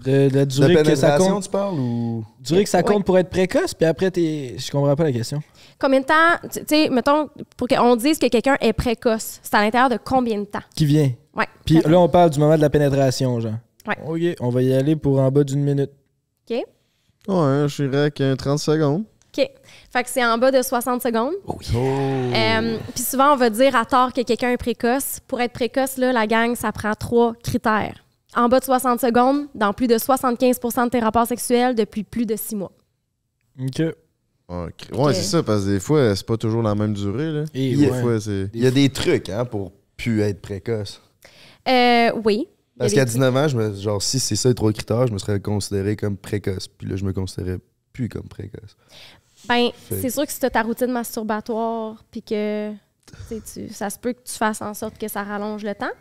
De 0.04 0.30
la 0.36 0.46
durée 0.46 0.84
que 0.84 0.94
ça 0.94 1.18
compte. 1.18 1.46
tu 1.46 1.50
parles 1.50 1.80
ou? 1.80 2.24
Durée 2.42 2.64
que 2.64 2.70
ça 2.70 2.84
compte 2.84 3.06
pour 3.06 3.18
être 3.18 3.30
précoce, 3.32 3.74
puis 3.74 3.88
après, 3.88 4.12
t'es. 4.12 4.56
Je 4.60 4.70
comprends 4.70 4.96
pas 4.96 5.06
la 5.06 5.12
question. 5.14 5.42
Combien 5.80 6.00
de 6.00 6.06
temps, 6.06 6.50
tu 6.52 6.62
sais, 6.68 6.90
mettons, 6.90 7.30
pour 7.58 7.68
qu'on 7.68 7.96
dise 7.96 8.18
que 8.18 8.28
quelqu'un 8.28 8.56
est 8.62 8.74
précoce, 8.74 9.40
c'est 9.44 9.56
à 9.56 9.62
l'intérieur 9.62 9.90
de 9.90 9.98
combien 10.04 10.40
de 10.40 10.46
temps? 10.46 10.64
Qui 10.76 10.86
vient? 10.86 11.12
Ouais. 11.36 11.48
Puis 11.66 11.82
là, 11.82 12.00
on 12.00 12.08
parle 12.08 12.30
du 12.30 12.40
moment 12.40 12.56
de 12.56 12.62
la 12.62 12.70
pénétration, 12.70 13.40
genre. 13.40 13.56
Ouais. 13.88 13.98
OK, 14.32 14.38
on 14.40 14.50
va 14.50 14.62
y 14.62 14.74
aller 14.74 14.96
pour 14.96 15.20
en 15.20 15.30
bas 15.32 15.44
d'une 15.44 15.64
minute. 15.64 15.92
OK? 16.50 16.58
Ouais, 17.28 17.66
je 17.68 17.84
dirais 17.84 18.12
qu'un 18.12 18.36
30 18.36 18.60
secondes. 18.60 19.04
OK. 19.38 19.50
Fait 19.92 20.04
que 20.04 20.10
c'est 20.10 20.26
en 20.26 20.38
bas 20.38 20.52
de 20.52 20.62
60 20.62 21.02
secondes. 21.02 21.34
Oh. 21.46 21.58
Euh, 21.76 22.78
Puis 22.94 23.04
souvent, 23.04 23.34
on 23.34 23.36
va 23.36 23.50
dire 23.50 23.76
à 23.76 23.86
tort 23.86 24.14
que 24.14 24.22
quelqu'un 24.22 24.52
est 24.52 24.58
précoce. 24.58 25.20
Pour 25.28 25.42
être 25.42 25.52
précoce, 25.52 25.98
là, 25.98 26.14
la 26.14 26.26
gang, 26.26 26.56
ça 26.56 26.72
prend 26.72 26.94
trois 26.94 27.34
critères. 27.44 27.96
En 28.36 28.48
bas 28.50 28.60
de 28.60 28.66
60 28.66 29.00
secondes, 29.02 29.48
dans 29.54 29.74
plus 29.74 29.88
de 29.88 29.96
75% 29.96 30.86
de 30.86 30.90
tes 30.90 31.00
rapports 31.00 31.28
sexuels 31.28 31.76
depuis 31.76 32.04
plus 32.04 32.26
de 32.26 32.36
six 32.36 32.56
mois. 32.56 32.72
OK. 33.60 33.82
Ouais, 34.48 35.14
c'est 35.14 35.24
ça, 35.24 35.42
parce 35.44 35.64
que 35.64 35.70
des 35.70 35.80
fois, 35.80 36.16
c'est 36.16 36.26
pas 36.26 36.38
toujours 36.38 36.62
la 36.62 36.76
même 36.76 36.94
durée, 36.94 37.32
là. 37.32 37.44
Et 37.54 37.76
des 37.76 37.90
ouais. 37.90 38.02
fois, 38.02 38.20
c'est... 38.20 38.50
Il 38.54 38.64
y 38.64 38.68
a 38.68 38.72
des 38.72 38.90
trucs, 38.90 39.30
hein, 39.30 39.44
pour 39.46 39.72
plus 39.98 40.22
être 40.22 40.42
précoce. 40.42 41.02
Euh, 41.68 42.12
oui. 42.24 42.48
Parce 42.78 42.94
qu'à 42.94 43.06
des- 43.06 43.12
19 43.12 43.36
ans, 43.36 43.48
je 43.48 43.58
me, 43.58 43.74
genre, 43.76 44.02
si 44.02 44.20
c'est 44.20 44.36
ça 44.36 44.50
les 44.50 44.56
trois 44.56 44.72
critères, 44.74 45.08
je 45.08 45.14
me 45.14 45.18
serais 45.18 45.40
considéré 45.40 45.96
comme 45.96 46.18
précoce. 46.18 46.68
Puis 46.68 46.88
là, 46.88 46.96
je 46.96 47.06
me 47.06 47.14
considérais 47.14 47.58
plus 47.94 48.10
comme 48.10 48.28
précoce. 48.28 48.76
Ben, 49.48 49.70
Fait- 49.74 50.02
c'est 50.02 50.10
sûr 50.10 50.26
que 50.26 50.32
si 50.32 50.40
tu 50.40 50.46
as 50.46 50.50
ta 50.50 50.62
routine 50.62 50.92
masturbatoire, 50.92 52.04
puis 52.12 52.22
que 52.22 52.72
tu- 53.54 53.70
ça 53.72 53.90
se 53.90 53.98
peut 53.98 54.14
que 54.14 54.22
tu 54.26 54.34
fasses 54.34 54.62
en 54.62 54.74
sorte 54.74 54.98
que 54.98 55.08
ça 55.08 55.24
rallonge 55.24 55.64
le 55.64 55.74
temps. 55.74 55.92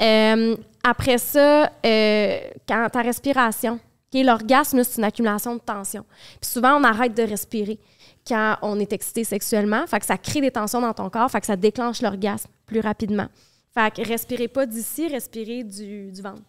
Euh, 0.00 0.56
après 0.84 1.18
ça, 1.18 1.70
euh, 1.84 2.38
quand 2.68 2.88
ta 2.92 3.02
respiration, 3.02 3.80
l'orgasme, 4.22 4.84
c'est 4.84 4.98
une 4.98 5.04
accumulation 5.04 5.54
de 5.54 5.60
tension. 5.60 6.04
Puis 6.40 6.50
souvent, 6.50 6.78
on 6.80 6.84
arrête 6.84 7.14
de 7.16 7.22
respirer 7.22 7.78
quand 8.26 8.56
on 8.62 8.78
est 8.78 8.92
excité 8.92 9.24
sexuellement. 9.24 9.86
Fait 9.86 10.00
que 10.00 10.06
ça 10.06 10.16
crée 10.16 10.40
des 10.40 10.50
tensions 10.50 10.80
dans 10.80 10.94
ton 10.94 11.10
corps, 11.10 11.30
fait 11.30 11.40
que 11.40 11.46
ça 11.46 11.56
déclenche 11.56 12.00
l'orgasme 12.02 12.48
plus 12.66 12.80
rapidement. 12.80 13.26
Fait 13.74 13.92
que 13.92 14.06
respirez 14.08 14.48
pas 14.48 14.66
d'ici, 14.66 15.08
respirez 15.08 15.64
du, 15.64 16.12
du 16.12 16.22
ventre. 16.22 16.42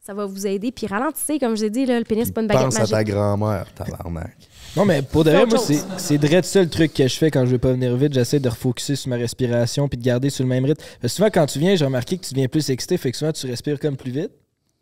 Ça 0.00 0.14
va 0.14 0.24
vous 0.24 0.46
aider. 0.46 0.72
Puis 0.72 0.86
ralentissez, 0.86 1.38
comme 1.38 1.54
je 1.54 1.64
l'ai 1.64 1.70
dit, 1.70 1.84
là, 1.84 1.98
le 1.98 2.04
pénis, 2.06 2.24
c'est 2.26 2.32
pas 2.32 2.40
une 2.40 2.46
baguette 2.46 2.64
Pense 2.64 2.76
à 2.76 2.80
magique. 2.80 2.94
ta 2.94 3.04
grand-mère, 3.04 3.66
tabarnak. 3.74 4.34
Non, 4.74 4.86
mais 4.86 5.02
pour 5.02 5.22
de 5.22 5.30
C'est 5.30 5.36
vrai, 5.36 5.46
moi, 5.46 5.98
c'est 5.98 6.16
direct 6.18 6.46
ça 6.46 6.62
le 6.62 6.70
truc 6.70 6.94
que 6.94 7.06
je 7.06 7.14
fais 7.18 7.30
quand 7.30 7.44
je 7.44 7.50
veux 7.50 7.58
pas 7.58 7.72
venir 7.72 7.94
vite. 7.94 8.14
J'essaie 8.14 8.40
de 8.40 8.48
refocuser 8.48 8.96
sur 8.96 9.10
ma 9.10 9.16
respiration 9.16 9.86
puis 9.86 9.98
de 9.98 10.02
garder 10.04 10.30
sur 10.30 10.44
le 10.44 10.48
même 10.48 10.64
rythme. 10.64 10.82
Parce 11.02 11.12
que 11.12 11.16
souvent, 11.16 11.28
quand 11.30 11.44
tu 11.44 11.58
viens, 11.58 11.76
j'ai 11.76 11.84
remarqué 11.84 12.16
que 12.16 12.24
tu 12.24 12.34
viens 12.34 12.48
plus 12.48 12.70
excité, 12.70 12.96
fait 12.96 13.10
que 13.12 13.18
souvent, 13.18 13.32
tu 13.32 13.46
respires 13.46 13.78
comme 13.78 13.98
plus 13.98 14.10
vite. 14.10 14.30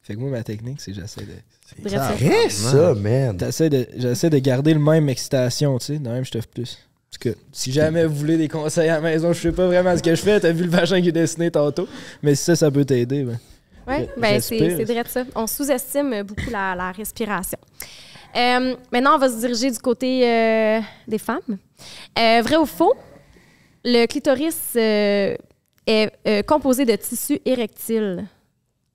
Fait 0.02 0.14
que 0.14 0.20
moi, 0.20 0.30
ma 0.30 0.44
technique, 0.44 0.80
c'est 0.80 0.94
j'essaie 0.94 1.22
de. 1.22 1.32
Bref, 1.82 2.50
ça. 2.50 2.94
Man? 2.94 3.36
De- 3.36 3.86
J'essaie 3.96 4.30
de 4.30 4.38
garder 4.38 4.72
le 4.74 4.80
même 4.80 5.08
excitation, 5.08 5.78
tu 5.78 5.86
sais. 5.86 5.98
De 5.98 6.08
même, 6.08 6.24
je 6.24 6.30
t'offre 6.30 6.48
plus. 6.48 6.78
Parce 7.10 7.18
que 7.18 7.40
si 7.52 7.72
jamais 7.72 8.04
vous 8.04 8.14
voulez 8.14 8.36
des 8.36 8.48
conseils 8.48 8.88
à 8.88 8.94
la 8.96 9.00
maison, 9.00 9.32
je 9.32 9.40
sais 9.40 9.52
pas 9.52 9.66
vraiment 9.66 9.96
ce 9.96 10.02
que 10.02 10.14
je 10.14 10.20
fais. 10.22 10.38
T'as 10.40 10.52
vu 10.52 10.64
le 10.64 10.70
vagin 10.70 11.00
qui 11.00 11.08
est 11.08 11.12
dessiné 11.12 11.50
tantôt. 11.50 11.88
Mais 12.22 12.34
si 12.34 12.44
ça, 12.44 12.56
ça 12.56 12.70
peut 12.70 12.84
t'aider. 12.84 13.24
Ben. 13.24 13.38
Oui, 13.88 14.08
ben 14.16 14.40
c'est 14.40 14.58
c'est 14.58 14.84
direct 14.84 15.08
ça. 15.10 15.24
On 15.34 15.46
sous-estime 15.46 16.22
beaucoup 16.24 16.50
la, 16.50 16.74
la 16.74 16.90
respiration. 16.92 17.58
Euh, 18.36 18.74
maintenant, 18.92 19.14
on 19.14 19.18
va 19.18 19.28
se 19.30 19.38
diriger 19.38 19.70
du 19.70 19.78
côté 19.78 20.28
euh, 20.28 20.80
des 21.08 21.18
femmes. 21.18 21.40
Euh, 22.18 22.42
vrai 22.42 22.56
ou 22.56 22.66
faux? 22.66 22.94
Le 23.84 24.04
clitoris 24.06 24.72
euh, 24.76 25.36
est 25.86 26.10
euh, 26.26 26.42
composé 26.42 26.84
de 26.84 26.96
tissu 26.96 27.38
érectile. 27.44 28.26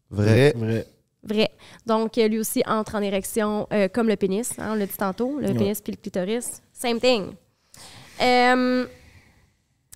Vrai. 0.09 0.53
Vrai. 0.55 0.85
Vrai. 1.23 1.51
Donc, 1.85 2.15
lui 2.15 2.39
aussi 2.39 2.63
entre 2.65 2.95
en 2.95 3.01
érection 3.01 3.67
euh, 3.71 3.87
comme 3.87 4.07
le 4.07 4.15
pénis. 4.15 4.51
hein, 4.57 4.71
on 4.71 4.75
l'a 4.75 4.85
dit 4.85 4.97
tantôt. 4.97 5.39
Le 5.39 5.47
Ouais. 5.49 5.53
pénis 5.53 5.79
puis 5.81 5.93
le 5.93 5.97
clitoris. 6.01 6.61
Same 6.73 6.99
thing. 6.99 7.33
Euh, 8.21 8.85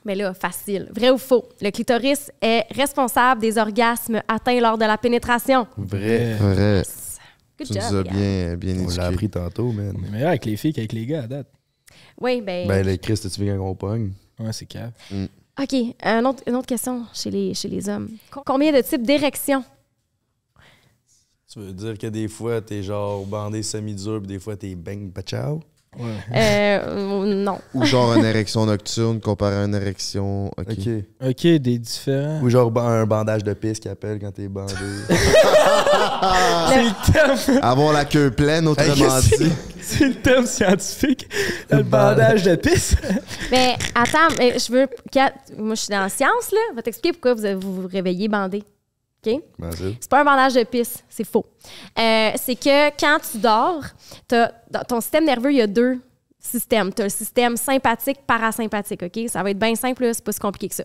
mais 0.06 0.16
là, 0.16 0.34
facile. 0.34 0.88
Vrai 0.96 1.10
ou 1.10 1.18
faux? 1.18 1.48
Le 1.62 1.72
clitoris 1.72 2.32
est 2.42 2.66
responsable 2.74 3.42
des 3.42 3.58
orgasmes 3.58 4.22
atteints 4.28 4.60
lors 4.60 4.78
de 4.78 4.86
la 4.86 4.98
pénétration. 4.98 5.68
Vrai. 5.78 6.34
Vrai. 6.36 6.84
Good 7.58 7.68
Tu 7.68 7.74
job. 7.74 7.84
nous 7.90 7.98
as 7.98 8.04
Yann. 8.04 8.58
bien, 8.58 8.74
bien 8.76 8.86
On 8.86 8.96
l'a 8.98 9.06
appris 9.08 9.30
tantôt, 9.30 9.72
man. 9.72 9.96
On 10.00 10.06
est 10.08 10.12
meilleur 10.12 10.30
avec 10.30 10.46
les 10.46 10.58
filles 10.58 10.74
qu'avec 10.74 10.94
les 10.94 11.06
gars 11.06 11.24
à 11.24 11.28
date. 11.28 11.48
Oui, 12.20 12.42
ben. 12.42 12.68
Ben, 12.68 12.86
le 12.86 12.98
Christ, 12.98 13.30
tu 13.32 13.42
veux 13.44 13.58
qu'on 13.58 13.76
pogne? 13.76 14.12
Ouais, 14.40 14.52
c'est 14.54 14.66
cave. 14.66 14.92
OK. 15.62 15.76
Un 16.04 16.26
autre- 16.26 16.44
une 16.48 16.56
autre 16.56 16.68
question 16.68 17.06
chez 17.14 17.32
les, 17.32 17.54
chez 17.54 17.70
les 17.70 17.88
hommes. 17.90 18.10
Co- 18.30 18.44
Combien 18.46 18.74
de 18.74 18.82
types 18.82 19.04
d'érections? 19.04 19.64
Tu 21.56 21.62
veux 21.62 21.72
dire 21.72 21.98
que 21.98 22.08
des 22.08 22.28
fois, 22.28 22.60
t'es 22.60 22.84
genre 22.84 23.26
bandé 23.26 23.64
semi-dur, 23.64 24.20
puis 24.20 24.28
des 24.28 24.40
fois, 24.40 24.58
t'es 24.58 24.76
bang, 24.76 25.10
ciao? 25.26 25.62
Ouais. 25.98 26.04
Euh, 26.36 27.34
non. 27.34 27.60
Ou 27.74 27.86
genre 27.86 28.14
une 28.18 28.26
érection 28.26 28.66
nocturne 28.66 29.22
comparé 29.22 29.56
à 29.56 29.64
une 29.64 29.74
érection. 29.74 30.48
Ok. 30.58 30.90
OK. 31.26 31.42
Des 31.42 31.80
différents. 31.80 32.42
Ou 32.42 32.50
genre 32.50 32.78
un 32.78 33.06
bandage 33.06 33.46
de 33.46 33.54
pisse 33.54 33.80
qui 33.80 33.88
appelle 33.88 34.20
quand 34.20 34.32
t'es 34.32 34.50
bandé. 34.50 34.74
C'est 36.68 36.84
le 36.84 37.14
terme, 37.14 37.60
Avoir 37.62 37.94
la 37.94 38.04
queue 38.04 38.32
pleine, 38.32 38.68
autrement 38.68 39.20
dit. 39.22 39.50
c'est 39.80 40.08
le 40.08 40.16
terme 40.16 40.46
scientifique. 40.46 41.30
Le 41.70 41.84
bandage 41.84 42.44
de 42.44 42.56
pisse. 42.56 42.98
Mais 43.50 43.78
attends, 43.94 44.36
mais 44.38 44.60
je 44.60 44.74
veux. 44.74 44.88
Moi, 45.58 45.76
je 45.76 45.82
suis 45.82 45.92
dans 45.92 46.02
la 46.02 46.10
science, 46.10 46.52
là. 46.52 46.60
Je 46.72 46.76
vais 46.76 46.82
t'expliquer 46.82 47.14
pourquoi 47.18 47.34
vous 47.36 47.62
vous, 47.62 47.82
vous 47.84 47.88
réveillez 47.88 48.28
bandé. 48.28 48.62
OK? 49.26 49.42
C'est 50.00 50.10
pas 50.10 50.22
un 50.22 50.26
bandage 50.26 50.54
de 50.54 50.64
pisse, 50.64 51.04
c'est 51.10 51.24
faux. 51.24 51.46
Euh, 51.98 52.32
c'est 52.36 52.56
que 52.56 52.90
quand 53.00 53.18
tu 53.32 53.38
dors, 53.38 53.84
ton 54.88 55.02
système 55.02 55.26
nerveux, 55.26 55.52
il 55.52 55.58
y 55.58 55.62
a 55.62 55.68
deux 55.68 56.00
systèmes. 56.40 56.94
Tu 56.94 57.02
as 57.02 57.06
le 57.06 57.10
système 57.10 57.58
sympathique, 57.58 58.20
parasympathique, 58.26 59.04
OK? 59.04 59.30
Ça 59.30 59.44
va 59.44 59.52
être 59.52 59.60
bien 59.60 59.76
simple, 59.76 60.10
c'est 60.14 60.24
pas 60.24 60.32
si 60.32 60.40
compliqué 60.40 60.70
que 60.70 60.76
ça. 60.76 60.84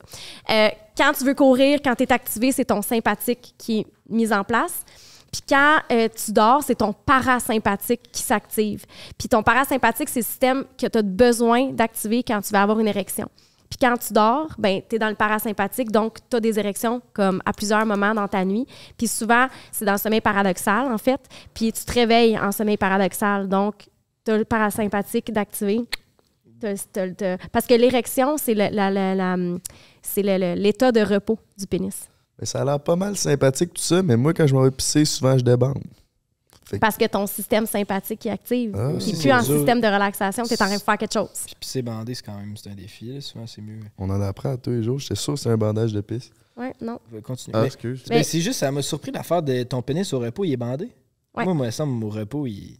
Euh, 0.50 0.68
quand 0.96 1.12
tu 1.12 1.24
veux 1.24 1.34
courir, 1.34 1.80
quand 1.84 1.94
tu 1.94 2.04
es 2.04 2.12
activé, 2.12 2.52
c'est 2.52 2.64
ton 2.64 2.82
sympathique 2.82 3.54
qui 3.58 3.80
est 3.80 3.86
mis 4.08 4.32
en 4.32 4.44
place. 4.44 4.84
Puis 5.30 5.42
quand 5.48 5.78
euh, 5.92 6.08
tu 6.08 6.32
dors, 6.32 6.62
c'est 6.62 6.74
ton 6.74 6.92
parasympathique 6.92 8.10
qui 8.10 8.22
s'active. 8.22 8.84
Puis 9.16 9.28
ton 9.28 9.42
parasympathique, 9.42 10.08
c'est 10.08 10.20
le 10.20 10.24
système 10.24 10.64
que 10.76 10.86
tu 10.86 10.98
as 10.98 11.02
besoin 11.02 11.70
d'activer 11.70 12.22
quand 12.22 12.40
tu 12.40 12.52
vas 12.52 12.62
avoir 12.62 12.80
une 12.80 12.88
érection. 12.88 13.28
Puis 13.70 13.78
quand 13.80 13.96
tu 13.96 14.12
dors, 14.12 14.48
ben, 14.58 14.82
tu 14.88 14.96
es 14.96 14.98
dans 14.98 15.08
le 15.08 15.14
parasympathique, 15.14 15.92
donc 15.92 16.18
tu 16.28 16.36
as 16.36 16.40
des 16.40 16.58
érections 16.58 17.00
comme 17.12 17.40
à 17.46 17.52
plusieurs 17.52 17.86
moments 17.86 18.12
dans 18.12 18.26
ta 18.26 18.44
nuit. 18.44 18.66
Puis 18.98 19.06
souvent, 19.06 19.46
c'est 19.70 19.84
dans 19.84 19.92
le 19.92 19.98
sommeil 19.98 20.20
paradoxal, 20.20 20.92
en 20.92 20.98
fait. 20.98 21.20
Puis 21.54 21.72
tu 21.72 21.84
te 21.84 21.92
réveilles 21.92 22.36
en 22.38 22.50
sommeil 22.50 22.76
paradoxal. 22.76 23.48
Donc, 23.48 23.88
tu 24.24 24.32
as 24.32 24.38
le 24.38 24.44
parasympathique 24.44 25.32
d'activer. 25.32 25.82
Parce 26.60 27.66
que 27.66 27.74
l'érection, 27.74 28.36
c'est 28.36 28.54
l'état 28.54 30.92
de 30.92 31.00
repos 31.00 31.38
du 31.56 31.66
pénis. 31.66 32.08
Ça 32.42 32.62
a 32.62 32.64
l'air 32.64 32.80
pas 32.80 32.96
mal 32.96 33.16
sympathique 33.16 33.74
tout 33.74 33.82
ça, 33.82 34.02
mais 34.02 34.16
moi, 34.16 34.34
quand 34.34 34.46
je 34.46 34.54
m'en 34.54 34.62
vais 34.62 34.70
pisser, 34.70 35.04
souvent, 35.04 35.38
je 35.38 35.44
débande. 35.44 35.82
Parce 36.78 36.96
que 36.96 37.06
ton 37.06 37.26
système 37.26 37.66
sympathique 37.66 38.26
est 38.26 38.30
active. 38.30 38.74
Ah, 38.78 38.90
Puis 38.96 39.12
c'est 39.12 39.20
plus 39.22 39.32
en 39.32 39.42
système 39.42 39.80
de 39.80 39.86
relaxation, 39.86 40.44
tu 40.44 40.54
es 40.54 40.62
en 40.62 40.66
train 40.66 40.76
de 40.76 40.80
faire 40.80 40.98
quelque 40.98 41.12
chose. 41.12 41.28
Puis 41.46 41.54
pisser 41.58 41.82
bandé, 41.82 42.14
c'est 42.14 42.24
quand 42.24 42.36
même 42.38 42.56
c'est 42.56 42.70
un 42.70 42.74
défi. 42.74 43.06
Là. 43.14 43.20
Souvent, 43.20 43.46
c'est 43.46 43.62
mieux. 43.62 43.80
On 43.98 44.08
en 44.10 44.20
apprend 44.20 44.56
tous 44.56 44.70
les 44.70 44.82
jours. 44.82 44.98
J'étais 44.98 45.14
sûr 45.16 45.34
que 45.34 45.40
c'est 45.40 45.50
un 45.50 45.56
bandage 45.56 45.92
de 45.92 46.00
pisse. 46.00 46.30
Ouais, 46.56 46.74
non. 46.80 46.98
Continuer. 47.22 47.56
Ah, 47.56 47.60
Mais- 47.62 47.66
excuse. 47.66 48.04
Mais- 48.10 48.22
c'est 48.22 48.40
juste, 48.40 48.58
ça 48.60 48.70
m'a 48.70 48.82
surpris 48.82 49.10
l'affaire 49.10 49.42
de 49.42 49.62
ton 49.62 49.80
pénis 49.82 50.12
au 50.12 50.18
repos, 50.18 50.44
il 50.44 50.52
est 50.52 50.56
bandé. 50.56 50.90
Ouais. 51.36 51.44
Moi, 51.44 51.54
moi, 51.54 51.70
ça, 51.70 51.84
mon 51.84 52.08
repos, 52.08 52.46
il. 52.46 52.76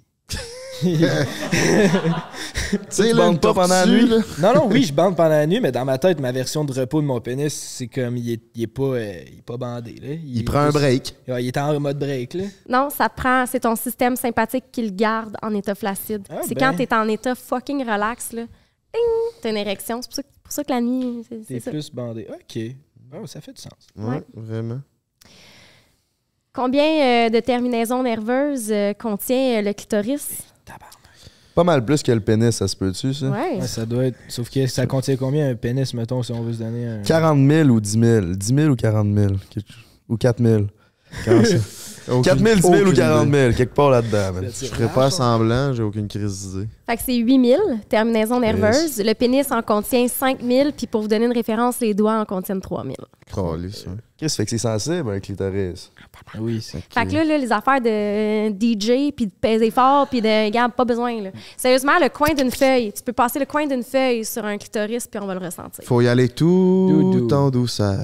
Tu 0.81 2.79
sais, 2.91 3.15
bandes 3.15 3.41
pas 3.41 3.53
pendant 3.55 3.69
la 3.75 3.87
nuit? 3.87 4.07
là. 4.09 4.19
non, 4.39 4.55
non, 4.55 4.67
oui, 4.69 4.83
je 4.85 4.93
bande 4.93 5.17
pendant 5.17 5.31
la 5.31 5.47
nuit, 5.47 5.61
mais 5.61 5.73
dans 5.73 5.85
ma 5.85 5.99
tête, 5.99 6.21
ma 6.21 6.33
version 6.33 6.65
de 6.65 6.73
repos 6.73 7.01
de 7.01 7.07
mon 7.07 7.21
pénis, 7.21 7.53
c'est 7.53 7.89
comme 7.89 8.17
il 8.17 8.33
est, 8.33 8.41
il 8.55 8.63
est 8.63 8.67
pas, 8.67 8.83
euh, 8.83 9.23
il 9.33 9.39
est 9.39 9.43
pas 9.43 9.57
bandé. 9.57 9.95
Là. 10.01 10.15
Il 10.25 10.45
prend 10.45 10.61
un 10.61 10.71
break. 10.71 11.15
Ouais, 11.29 11.45
il 11.45 11.49
est 11.49 11.57
en 11.59 11.79
mode 11.81 11.99
break. 11.99 12.35
Là. 12.35 12.45
Non, 12.69 12.89
ça 12.91 13.09
prend. 13.09 13.45
C'est 13.47 13.61
ton 13.61 13.77
système 13.77 14.17
sympathique 14.17 14.65
qui 14.73 14.83
le 14.83 14.91
garde 14.91 15.37
en 15.43 15.55
état 15.55 15.75
flaccide. 15.75 16.23
Ah, 16.31 16.41
c'est 16.47 16.55
ben. 16.55 16.71
quand 16.71 16.77
tu 16.77 16.83
es 16.83 16.95
en 16.95 17.09
état 17.09 17.35
fucking 17.35 17.83
relax, 17.83 18.33
là. 18.33 18.43
T'as 19.43 19.51
une 19.51 19.57
érection. 19.57 20.01
C'est 20.03 20.09
pour 20.09 20.17
ça, 20.17 20.23
que- 20.23 20.29
pour 20.43 20.53
ça 20.53 20.65
que 20.65 20.71
la 20.73 20.81
nuit, 20.81 21.25
c'est- 21.29 21.45
T'es 21.47 21.61
ça. 21.61 21.71
plus 21.71 21.91
bandé. 21.93 22.27
OK. 22.29 22.63
Oh, 23.21 23.27
ça 23.27 23.41
fait 23.41 23.53
du 23.53 23.61
sens. 23.61 23.73
Ouais, 23.97 24.17
Ouais. 24.17 24.23
vraiment. 24.35 24.81
Combien 26.53 26.85
euh, 27.27 27.29
de 27.31 27.39
terminaisons 27.41 28.03
nerveuses 28.03 28.71
euh, 28.73 28.93
contient 28.93 29.59
euh, 29.59 29.63
le 29.63 29.73
clitoris? 29.73 30.29
Pas 31.55 31.65
mal 31.65 31.85
plus 31.85 32.03
que 32.03 32.13
le 32.13 32.21
pénis, 32.21 32.55
ça 32.57 32.69
se 32.69 32.77
peut-tu, 32.77 33.13
ça? 33.13 33.27
Ouais. 33.29 33.59
Ouais, 33.61 33.67
ça 33.67 33.85
doit 33.85 34.07
être. 34.07 34.17
Sauf 34.29 34.49
que 34.49 34.67
ça 34.69 34.87
contient 34.87 35.17
combien 35.17 35.51
un 35.51 35.55
pénis, 35.57 35.93
mettons, 35.95 36.23
si 36.23 36.33
on 36.33 36.43
veut 36.43 36.53
se 36.53 36.59
donner 36.59 36.87
un. 36.87 37.03
40 37.03 37.49
000 37.51 37.69
ou 37.69 37.81
10 37.81 37.91
000? 38.01 38.27
10 38.37 38.55
000 38.55 38.69
ou 38.71 38.77
40 38.77 39.15
000? 39.15 39.33
Quelque- 39.51 39.67
Ou 40.09 40.17
4 40.17 40.43
000? 40.43 40.63
Comment 41.25 41.45
ça? 41.45 41.57
4 42.25 42.39
000, 42.39 42.55
10 42.57 42.63
000 42.63 42.75
ou 42.75 42.81
aucune 42.83 42.95
40 42.95 43.29
idée. 43.29 43.39
000? 43.47 43.53
Quelque 43.55 43.75
part 43.75 43.91
là-dedans, 43.91 44.33
man. 44.35 44.45
Je 44.61 44.67
ferais 44.67 44.89
pas 44.89 45.11
semblant, 45.11 45.73
j'ai 45.75 45.83
aucune 45.83 46.07
crise 46.09 46.47
d'idée. 46.53 46.69
Fait 46.89 46.97
que 46.97 47.03
c'est 47.05 47.17
8000 47.17 47.57
terminaisons 47.89 48.41
nerveuses. 48.41 48.99
Le 48.99 49.13
pénis 49.15 49.51
en 49.51 49.61
contient 49.63 50.07
5000, 50.09 50.73
puis 50.77 50.87
pour 50.87 51.03
vous 51.03 51.09
donner 51.09 51.27
une 51.27 51.33
référence, 51.33 51.81
les 51.81 51.95
doigts 51.95 52.19
en 52.21 52.25
contiennent 52.25 52.61
3000. 52.61 52.97
Calisse, 53.33 53.87
ouais. 53.87 53.93
Qu'est-ce 54.17 54.35
que 54.37 54.43
fait 54.43 54.45
que 54.45 54.51
c'est 54.51 54.59
sensible, 54.59 55.11
un 55.11 55.21
clitoris? 55.21 55.91
Oui, 56.39 56.61
c'est. 56.63 56.83
Fait 56.93 57.07
que 57.07 57.13
là, 57.13 57.25
là, 57.25 57.39
les 57.39 57.51
affaires 57.51 57.81
de 57.81 57.89
euh, 57.89 58.51
DJ, 58.51 59.13
puis 59.13 59.27
de 59.27 59.33
peser 59.41 59.71
fort, 59.71 60.07
puis 60.09 60.21
de. 60.21 60.47
Regarde, 60.47 60.73
pas 60.73 60.85
besoin, 60.85 61.21
là. 61.21 61.31
Sérieusement, 61.57 61.99
le 62.01 62.09
coin 62.09 62.35
d'une 62.35 62.51
feuille, 62.51 62.93
tu 62.93 63.03
peux 63.03 63.13
passer 63.13 63.39
le 63.39 63.47
coin 63.47 63.67
d'une 63.67 63.83
feuille 63.83 64.25
sur 64.25 64.45
un 64.45 64.57
clitoris, 64.57 65.07
puis 65.07 65.21
on 65.21 65.27
va 65.27 65.35
le 65.35 65.45
ressentir. 65.45 65.85
Faut 65.85 66.01
y 66.01 66.09
aller 66.09 66.29
tout 66.29 66.89
Doudou. 67.13 67.35
en 67.35 67.51
douceur. 67.51 67.99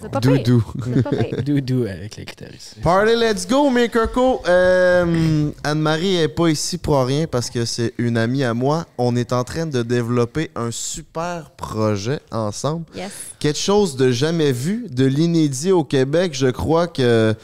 C'est 0.00 0.10
pas. 0.10 0.20
Doudou. 0.20 0.62
Pas. 1.02 1.42
Doudou 1.42 1.84
avec 1.84 2.16
les 2.16 2.24
clitoris. 2.24 2.74
Party, 2.82 3.14
let's 3.16 3.46
go, 3.48 3.70
mes 3.70 3.88
cocos. 3.88 4.42
Euh, 4.46 5.50
Anne-Marie 5.64 6.16
est 6.16 6.28
pas 6.28 6.48
ici 6.48 6.76
pour 6.78 7.02
rien 7.04 7.26
parce 7.26 7.48
que 7.50 7.64
c'est 7.64 7.94
une 7.98 8.16
amie 8.18 8.44
à 8.44 8.52
moi. 8.54 8.86
On 8.98 9.16
est 9.16 9.32
en 9.32 9.44
train 9.44 9.66
de 9.66 9.82
développer 9.82 10.50
un 10.54 10.70
super 10.70 11.50
projet 11.56 12.20
ensemble. 12.30 12.84
Yes. 12.94 13.10
Quelque 13.38 13.58
chose 13.58 13.96
de 13.96 14.10
jamais 14.10 14.52
vu, 14.52 14.86
de 14.90 15.04
l'inédit 15.04 15.72
au 15.72 15.84
Québec. 15.84 16.32
Je 16.34 16.48
crois 16.48 16.86
que 16.86 17.34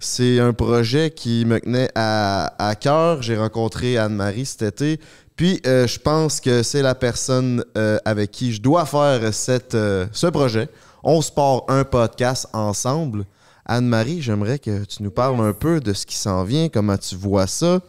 c'est 0.00 0.40
un 0.40 0.54
projet 0.54 1.10
qui 1.10 1.44
me 1.44 1.60
tenait 1.60 1.90
à, 1.94 2.54
à 2.58 2.74
cœur. 2.74 3.22
J'ai 3.22 3.36
rencontré 3.36 3.98
Anne-Marie 3.98 4.46
cet 4.46 4.62
été. 4.62 4.98
Puis, 5.36 5.60
euh, 5.66 5.86
je 5.86 5.98
pense 5.98 6.40
que 6.40 6.62
c'est 6.62 6.82
la 6.82 6.94
personne 6.94 7.64
euh, 7.76 7.98
avec 8.04 8.30
qui 8.30 8.52
je 8.52 8.60
dois 8.60 8.86
faire 8.86 9.32
cette, 9.32 9.74
euh, 9.74 10.06
ce 10.12 10.26
projet. 10.26 10.68
On 11.02 11.22
se 11.22 11.30
part 11.30 11.62
un 11.68 11.84
podcast 11.84 12.48
ensemble. 12.52 13.24
Anne-Marie, 13.66 14.20
j'aimerais 14.20 14.58
que 14.58 14.84
tu 14.84 15.02
nous 15.02 15.10
parles 15.10 15.40
un 15.40 15.52
peu 15.52 15.80
de 15.80 15.92
ce 15.92 16.04
qui 16.04 16.16
s'en 16.16 16.44
vient, 16.44 16.68
comment 16.68 16.96
tu 16.96 17.14
vois 17.14 17.46
ça? 17.46 17.80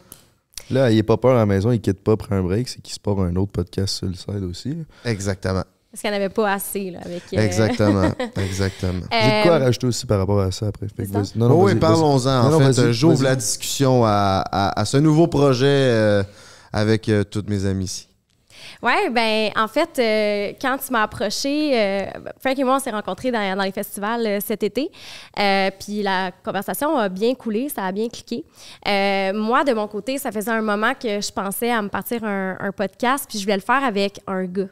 Là, 0.70 0.90
il 0.90 1.02
pas 1.04 1.16
peur 1.16 1.32
à 1.32 1.38
la 1.38 1.46
maison, 1.46 1.72
il 1.72 1.80
quitte 1.80 2.02
pas 2.02 2.12
après 2.12 2.36
un 2.36 2.42
break, 2.42 2.68
c'est 2.68 2.80
qu'il 2.80 2.94
se 2.94 3.00
part 3.00 3.18
un 3.20 3.34
autre 3.36 3.52
podcast 3.52 3.96
sur 3.96 4.06
le 4.06 4.14
side 4.14 4.44
aussi. 4.44 4.76
Exactement. 5.04 5.64
Parce 5.92 6.00
qu'il 6.00 6.10
n'y 6.10 6.16
en 6.16 6.20
avait 6.20 6.28
pas 6.30 6.52
assez 6.54 6.90
là, 6.90 7.00
avec. 7.04 7.22
euh, 7.34 7.38
Exactement. 7.44 8.10
Exactement. 8.36 9.02
J'ai 9.12 9.28
de 9.28 9.42
quoi 9.42 9.52
Euh, 9.56 9.58
rajouter 9.64 9.86
aussi 9.86 10.06
par 10.06 10.18
rapport 10.20 10.40
à 10.40 10.50
ça 10.50 10.68
après. 10.68 10.86
Non, 11.12 11.22
non, 11.36 11.50
Oh 11.52 11.64
oui, 11.66 11.74
parlons-en. 11.74 12.46
En 12.46 12.48
Non, 12.50 12.58
fait, 12.60 12.78
euh, 12.80 12.92
j'ouvre 12.92 13.22
la 13.22 13.36
discussion 13.36 14.02
à, 14.04 14.42
à- 14.50 14.80
à 14.80 14.84
ce 14.86 14.96
nouveau 14.96 15.26
projet 15.26 15.66
euh, 15.66 16.22
avec 16.72 17.08
euh, 17.10 17.24
toutes 17.24 17.50
mes 17.50 17.66
amies 17.66 17.84
ici. 17.84 18.08
Ouais, 18.82 19.10
ben 19.10 19.50
en 19.56 19.68
fait, 19.68 19.90
euh, 19.98 20.52
quand 20.60 20.78
tu 20.78 20.92
m'as 20.92 21.02
approché, 21.02 21.72
euh, 21.78 22.06
Frank 22.40 22.58
et 22.58 22.64
moi, 22.64 22.76
on 22.76 22.78
s'est 22.78 22.90
rencontrés 22.90 23.30
dans, 23.30 23.56
dans 23.56 23.62
les 23.62 23.70
festivals 23.72 24.26
euh, 24.26 24.38
cet 24.44 24.62
été. 24.62 24.90
Euh, 25.38 25.70
puis 25.78 26.02
la 26.02 26.30
conversation 26.44 26.96
a 26.96 27.08
bien 27.08 27.34
coulé, 27.34 27.68
ça 27.68 27.84
a 27.84 27.92
bien 27.92 28.08
cliqué. 28.08 28.44
Euh, 28.88 29.32
moi, 29.34 29.62
de 29.64 29.72
mon 29.72 29.86
côté, 29.88 30.16
ça 30.18 30.32
faisait 30.32 30.50
un 30.50 30.62
moment 30.62 30.94
que 30.94 31.20
je 31.20 31.30
pensais 31.32 31.70
à 31.70 31.82
me 31.82 31.88
partir 31.88 32.24
un, 32.24 32.56
un 32.58 32.72
podcast, 32.72 33.26
puis 33.28 33.38
je 33.38 33.44
voulais 33.44 33.56
le 33.56 33.62
faire 33.62 33.84
avec 33.84 34.20
un 34.26 34.44
gars. 34.44 34.68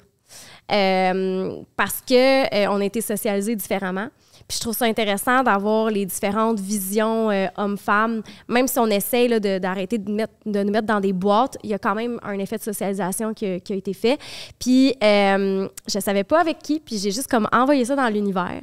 Euh, 0.72 1.62
parce 1.76 2.01
que 2.01 2.14
euh, 2.55 2.70
on 2.70 2.80
a 2.80 2.84
été 2.84 3.01
socialisés 3.01 3.56
différemment. 3.56 4.09
Puis 4.47 4.56
je 4.56 4.60
trouve 4.62 4.76
ça 4.76 4.86
intéressant 4.86 5.42
d'avoir 5.42 5.90
les 5.90 6.05
différentes 6.06 6.59
visions 6.59 7.30
euh, 7.30 7.47
hommes-femmes. 7.56 8.22
Même 8.48 8.66
si 8.66 8.78
on 8.78 8.86
essaye 8.86 9.28
d'arrêter 9.60 9.98
de, 9.98 10.26
de 10.47 10.62
nous 10.62 10.72
mettre 10.72 10.86
dans 10.86 11.01
des 11.01 11.12
boîtes, 11.12 11.56
il 11.62 11.70
y 11.70 11.74
a 11.74 11.78
quand 11.78 11.94
même 11.94 12.18
un 12.22 12.38
effet 12.38 12.56
de 12.56 12.62
socialisation 12.62 13.32
qui, 13.32 13.47
a- 13.47 13.56
été 13.56 13.92
fait. 13.92 14.18
Puis 14.59 14.94
je 15.01 16.01
savais 16.01 16.24
pas 16.24 16.40
avec 16.40 16.59
qui, 16.59 16.80
puis 16.80 16.98
j'ai 16.98 17.10
juste 17.12 17.28
comme 17.28 17.48
envoyé 17.52 17.84
ça 17.84 17.94
dans 17.94 18.09
l'univers. 18.09 18.62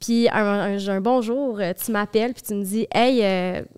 Puis 0.00 0.28
un, 0.30 0.78
un, 0.78 1.00
bon 1.00 1.20
tu 1.20 1.92
m'appelles, 1.92 2.32
puis 2.32 2.42
tu 2.42 2.54
me 2.54 2.62
dis 2.62 2.86
«Hey, 2.94 3.20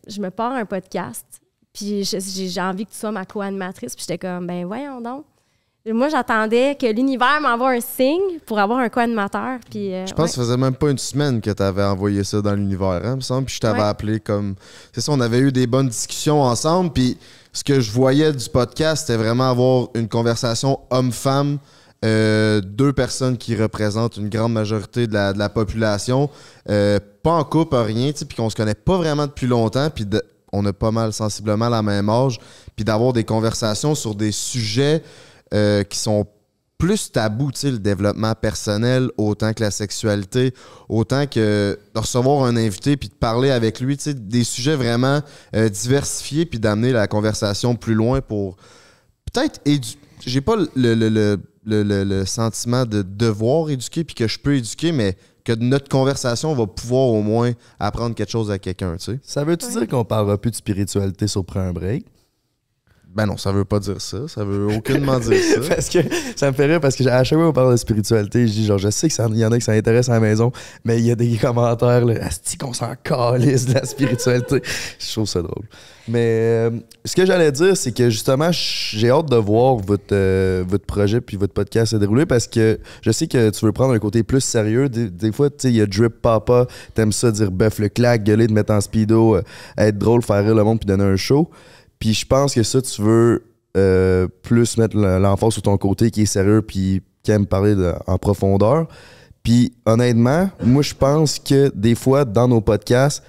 je 0.07 0.21
me 0.21 0.31
pars 0.31 0.53
un 0.53 0.67
podcast, 0.67 1.25
puis 1.73 2.05
j'ai 2.05 2.61
envie 2.61 2.85
que 2.85 2.91
tu 2.91 2.99
sois 2.99 3.13
ma 3.13 3.25
co-animatrice.» 3.25 3.95
Puis 3.97 4.05
j'étais 4.07 4.19
comme 4.19 4.47
«Ben 4.49 4.67
voyons 4.67 5.01
donc.» 5.01 5.25
Moi, 5.93 6.09
j'attendais 6.09 6.77
que 6.81 6.87
l'univers 6.87 7.41
m'envoie 7.41 7.71
un 7.71 7.81
signe 7.81 8.39
pour 8.47 8.59
avoir 8.59 8.79
un 8.81 8.89
co-animateur. 8.89 9.59
Puis, 9.71 9.93
euh, 9.95 10.07
Je 10.07 10.13
pense 10.15 10.31
que 10.31 10.37
ça 10.37 10.43
faisait 10.43 10.57
même 10.57 10.75
pas 10.75 10.91
une 10.91 10.99
semaine 10.99 11.41
que 11.41 11.51
tu 11.51 11.63
avais 11.63 11.85
envoyé 11.85 12.25
ça 12.25 12.41
dans 12.43 12.55
l'univers, 12.55 13.01
hein, 13.05 13.17
me 13.17 13.21
semble. 13.21 13.47
Puis 13.47 13.55
je 13.57 13.61
t'avais 13.61 13.81
Ouais. 13.81 13.87
appelé 13.87 14.21
comme. 14.21 14.55
C'est 14.93 15.01
ça, 15.01 15.13
on 15.13 15.21
avait 15.21 15.39
eu 15.39 15.53
des 15.53 15.67
bonnes 15.67 15.89
discussions 15.89 16.43
ensemble. 16.43 16.93
Puis 16.93 17.17
ce 17.53 17.65
que 17.65 17.81
je 17.81 17.91
voyais 17.91 18.33
du 18.33 18.49
podcast, 18.49 19.07
c'était 19.07 19.17
vraiment 19.19 19.51
avoir 19.51 19.89
une 19.95 20.09
conversation 20.09 20.79
homme-femme. 20.91 21.59
euh, 22.05 22.61
deux 22.61 22.93
personnes 22.93 23.37
qui 23.37 23.57
représentent 23.57 24.19
une 24.19 24.29
grande 24.29 24.53
majorité 24.53 25.09
de 25.09 25.15
la, 25.15 25.33
de 25.33 25.39
la 25.41 25.49
population, 25.49 26.31
euh, 26.71 27.01
pas 27.25 27.33
en 27.33 27.43
couple, 27.43 27.75
rien, 27.75 28.13
puis 28.13 28.37
qu'on 28.37 28.49
se 28.49 28.55
connaît 28.55 28.77
pas 28.77 28.97
vraiment 28.99 29.27
depuis 29.27 29.49
longtemps, 29.49 29.91
puis 29.91 30.07
on 30.53 30.65
a 30.67 30.73
pas 30.73 30.93
mal 30.93 31.13
sensiblement 31.13 31.69
la 31.69 31.83
même 31.83 32.09
âge, 32.09 32.39
puis 32.77 32.85
d'avoir 32.85 33.13
des 33.13 33.25
conversations 33.25 33.97
sur 33.97 34.15
des 34.15 34.31
sujets 34.31 35.03
euh, 35.55 35.83
qui 35.85 35.99
sont 35.99 36.27
plus 36.79 37.11
tabous, 37.11 37.51
tu 37.51 37.59
sais, 37.59 37.71
le 37.73 37.79
développement 37.81 38.35
personnel, 38.37 39.11
autant 39.17 39.53
que 39.53 39.63
la 39.65 39.73
sexualité, 39.73 40.55
autant 40.89 41.27
que 41.27 41.77
de 41.95 41.99
recevoir 42.01 42.45
un 42.45 42.57
invité 42.57 42.97
puis 42.97 43.09
de 43.09 43.15
parler 43.15 43.51
avec 43.51 43.81
lui, 43.81 43.97
tu 43.97 44.05
sais, 44.05 44.15
des 44.15 44.45
sujets 44.45 44.77
vraiment 44.77 45.21
euh, 45.57 45.69
diversifiés 45.69 46.47
puis 46.47 46.61
d'amener 46.61 46.93
la 46.93 47.09
conversation 47.09 47.75
plus 47.75 47.95
loin 47.95 48.21
pour 48.21 48.57
peut-être 49.33 49.61
édu- 49.67 49.97
J'ai 50.25 50.41
pas 50.41 50.55
le, 50.55 50.69
le, 50.77 50.95
le, 51.09 51.41
le, 51.65 51.83
le- 51.83 52.05
le 52.05 52.25
sentiment 52.27 52.87
de 52.87 53.03
devoir 53.03 53.71
éduquer 53.71 54.05
puis 54.05 54.15
que 54.15 54.29
je 54.29 54.39
peux 54.39 54.55
éduquer, 54.55 54.93
mais 54.93 55.17
que 55.45 55.53
notre 55.55 55.89
conversation 55.89 56.55
va 56.55 56.67
pouvoir 56.67 57.09
au 57.09 57.23
moins 57.23 57.53
apprendre 57.81 58.15
quelque 58.15 58.31
chose 58.31 58.51
à 58.53 58.59
quelqu'un, 58.61 58.97
tu 58.99 59.05
sais. 59.15 59.19
Ça 59.25 59.43
veut-tu 59.43 59.67
dire 59.69 59.89
qu'on 59.89 60.05
parlera 60.05 60.39
plus 60.39 60.51
de 60.53 60.57
spiritualité 60.57 61.27
sur 61.27 61.45
Prends 61.45 61.61
un 61.61 61.73
break? 61.73 62.07
Ben 63.19 63.27
non, 63.27 63.37
ça 63.37 63.51
veut 63.51 63.65
pas 63.65 63.81
dire 63.81 64.01
ça. 64.01 64.29
Ça 64.29 64.45
veut 64.45 64.77
aucunement 64.77 65.19
dire 65.19 65.43
ça. 65.43 65.61
parce 65.75 65.89
que 65.89 65.99
ça 66.37 66.53
me 66.53 66.53
fait 66.53 66.67
rire 66.67 66.81
parce 66.81 66.95
que 66.95 67.03
à 67.09 67.25
chaque 67.25 67.37
fois 67.37 67.49
qu'on 67.49 67.53
parle 67.53 67.73
de 67.73 67.77
spiritualité, 67.77 68.47
je 68.47 68.53
dis 68.53 68.65
genre 68.65 68.79
je 68.79 68.91
sais 68.91 69.09
ça 69.09 69.27
y 69.33 69.45
en 69.45 69.51
a 69.51 69.59
qui 69.59 69.65
ça 69.65 69.73
intéresse 69.73 70.09
à 70.09 70.13
la 70.13 70.21
maison, 70.21 70.53
mais 70.85 70.99
il 70.99 71.07
y 71.07 71.11
a 71.11 71.17
des 71.17 71.37
commentaires 71.37 72.05
là, 72.05 72.15
Asti 72.23 72.57
qu'on 72.57 72.73
s'en 72.73 72.95
calisse 73.03 73.67
de 73.67 73.75
la 73.75 73.85
spiritualité. 73.87 74.63
je 75.01 75.13
trouve 75.13 75.27
ça 75.27 75.43
drôle. 75.43 75.65
Mais 76.07 76.21
euh, 76.23 76.71
ce 77.05 77.17
que 77.17 77.27
j'allais 77.27 77.51
dire, 77.51 77.77
c'est 77.77 77.91
que 77.91 78.09
justement, 78.09 78.51
j'ai 78.53 79.11
hâte 79.11 79.29
de 79.29 79.37
voir 79.37 79.79
votre, 79.79 80.05
euh, 80.13 80.63
votre 80.67 80.87
projet 80.87 81.21
puis 81.21 81.37
votre 81.37 81.53
podcast 81.53 81.91
se 81.91 81.97
dérouler 81.97 82.25
parce 82.25 82.47
que 82.47 82.79
je 83.03 83.11
sais 83.11 83.27
que 83.27 83.51
tu 83.51 83.65
veux 83.65 83.73
prendre 83.73 83.95
un 83.95 83.99
côté 83.99 84.23
plus 84.23 84.41
sérieux. 84.41 84.89
Des, 84.89 85.11
des 85.11 85.33
fois, 85.33 85.51
tu 85.51 85.57
sais, 85.59 85.69
il 85.71 85.77
y 85.77 85.81
a 85.81 85.87
Drip 85.87 86.23
Papa, 86.23 86.69
t'aimes 86.95 87.11
ça 87.11 87.33
dire 87.33 87.51
bœuf 87.51 87.81
le 87.81 87.89
claque, 87.89 88.23
gueuler, 88.23 88.47
de 88.47 88.53
mettre 88.53 88.73
en 88.73 88.81
speedo, 88.81 89.35
euh, 89.35 89.43
être 89.77 89.99
drôle, 89.99 90.23
faire 90.23 90.45
rire 90.45 90.55
le 90.55 90.63
monde 90.63 90.79
puis 90.79 90.87
donner 90.87 91.03
un 91.03 91.17
show. 91.17 91.51
Puis 91.99 92.15
je 92.15 92.27
pense 92.27 92.55
que 92.55 92.63
ça, 92.63 92.81
tu 92.83 93.03
veux 93.03 93.45
euh, 93.77 94.29
plus 94.43 94.77
mettre 94.79 94.97
l- 94.97 95.21
l'emphase 95.21 95.53
sur 95.55 95.63
ton 95.63 95.77
côté 95.77 96.11
qui 96.11 96.23
est 96.23 96.27
sérieux 96.27 96.63
puis 96.63 97.03
qui 97.23 97.31
aime 97.31 97.47
parler 97.47 97.75
en 98.07 98.19
profondeur. 98.19 98.87
Puis 99.43 99.73
honnêtement, 99.87 100.51
moi, 100.65 100.83
je 100.83 100.95
pense 100.95 101.39
que 101.39 101.71
des 101.75 101.95
fois, 101.95 102.25
dans 102.25 102.49
nos 102.49 102.61
podcasts, 102.61 103.23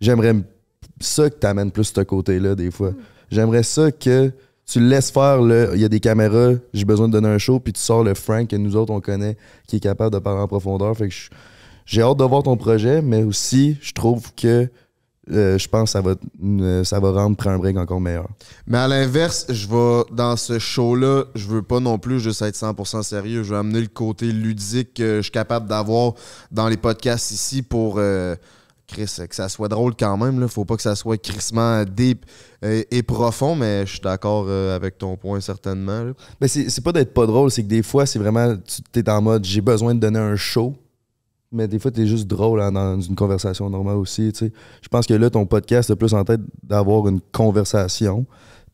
j'aimerais 0.00 0.34
ça 1.00 1.28
que 1.30 1.38
tu 1.38 1.46
amènes 1.46 1.70
plus 1.70 1.84
ce 1.84 2.00
côté-là, 2.02 2.54
des 2.54 2.70
fois. 2.70 2.92
J'aimerais 3.30 3.62
ça 3.62 3.90
que 3.90 4.30
tu 4.66 4.80
le 4.80 4.86
laisses 4.86 5.10
faire, 5.10 5.42
le, 5.42 5.72
il 5.74 5.80
y 5.80 5.84
a 5.84 5.88
des 5.88 6.00
caméras, 6.00 6.52
j'ai 6.72 6.84
besoin 6.84 7.08
de 7.08 7.12
donner 7.12 7.28
un 7.28 7.38
show, 7.38 7.60
puis 7.60 7.72
tu 7.72 7.80
sors 7.80 8.02
le 8.02 8.14
Frank 8.14 8.48
que 8.48 8.56
nous 8.56 8.76
autres, 8.76 8.92
on 8.92 9.00
connaît, 9.00 9.36
qui 9.66 9.76
est 9.76 9.80
capable 9.80 10.14
de 10.14 10.18
parler 10.18 10.40
en 10.40 10.48
profondeur. 10.48 10.96
Fait 10.96 11.08
que 11.08 11.14
j'ai 11.84 12.00
hâte 12.00 12.16
de 12.16 12.24
voir 12.24 12.42
ton 12.44 12.56
projet, 12.56 13.02
mais 13.02 13.24
aussi, 13.24 13.76
je 13.82 13.92
trouve 13.92 14.32
que 14.34 14.68
euh, 15.30 15.56
je 15.56 15.68
pense 15.68 15.84
que 15.84 15.90
ça 15.90 16.00
va, 16.02 16.14
euh, 16.44 16.84
ça 16.84 17.00
va 17.00 17.10
rendre 17.10 17.36
Prends 17.36 17.50
un 17.50 17.58
break 17.58 17.76
encore 17.76 18.00
meilleur. 18.00 18.28
Mais 18.66 18.78
à 18.78 18.88
l'inverse, 18.88 19.46
je 19.48 19.66
vais 19.66 20.04
dans 20.12 20.36
ce 20.36 20.58
show-là, 20.58 21.24
je 21.34 21.46
veux 21.46 21.62
pas 21.62 21.80
non 21.80 21.98
plus 21.98 22.20
juste 22.20 22.42
être 22.42 22.56
100% 22.56 23.02
sérieux. 23.02 23.42
Je 23.42 23.50
veux 23.50 23.58
amener 23.58 23.80
le 23.80 23.86
côté 23.86 24.26
ludique 24.26 24.94
que 24.94 25.16
je 25.16 25.22
suis 25.22 25.30
capable 25.30 25.68
d'avoir 25.68 26.12
dans 26.50 26.68
les 26.68 26.76
podcasts 26.76 27.30
ici 27.30 27.62
pour 27.62 27.96
euh, 27.98 28.36
Chris, 28.86 29.10
que 29.28 29.34
ça 29.34 29.48
soit 29.48 29.68
drôle 29.68 29.94
quand 29.98 30.16
même. 30.16 30.40
Là. 30.40 30.48
Faut 30.48 30.66
pas 30.66 30.76
que 30.76 30.82
ça 30.82 30.94
soit 30.94 31.16
crissement 31.16 31.84
deep 31.84 32.26
et 32.62 33.02
profond, 33.02 33.56
mais 33.56 33.84
je 33.84 33.92
suis 33.92 34.00
d'accord 34.00 34.48
avec 34.48 34.96
ton 34.96 35.16
point 35.16 35.40
certainement. 35.40 36.04
là. 36.04 36.12
Mais 36.40 36.48
c'est 36.48 36.70
c'est 36.70 36.82
pas 36.82 36.92
d'être 36.92 37.12
pas 37.12 37.26
drôle, 37.26 37.50
c'est 37.50 37.62
que 37.62 37.68
des 37.68 37.82
fois, 37.82 38.06
c'est 38.06 38.18
vraiment, 38.18 38.54
tu 38.92 39.00
es 39.00 39.10
en 39.10 39.20
mode 39.20 39.44
j'ai 39.44 39.60
besoin 39.60 39.94
de 39.94 40.00
donner 40.00 40.18
un 40.18 40.36
show, 40.36 40.74
mais 41.54 41.68
des 41.68 41.78
fois, 41.78 41.90
tu 41.90 42.02
es 42.02 42.06
juste 42.06 42.26
drôle 42.26 42.60
hein, 42.60 42.72
dans 42.72 43.00
une 43.00 43.14
conversation 43.14 43.70
normale 43.70 43.96
aussi. 43.96 44.32
Je 44.40 44.88
pense 44.90 45.06
que 45.06 45.14
là, 45.14 45.30
ton 45.30 45.46
podcast 45.46 45.90
a 45.90 45.96
plus 45.96 46.12
en 46.12 46.24
tête 46.24 46.40
d'avoir 46.62 47.08
une 47.08 47.20
conversation, 47.32 48.26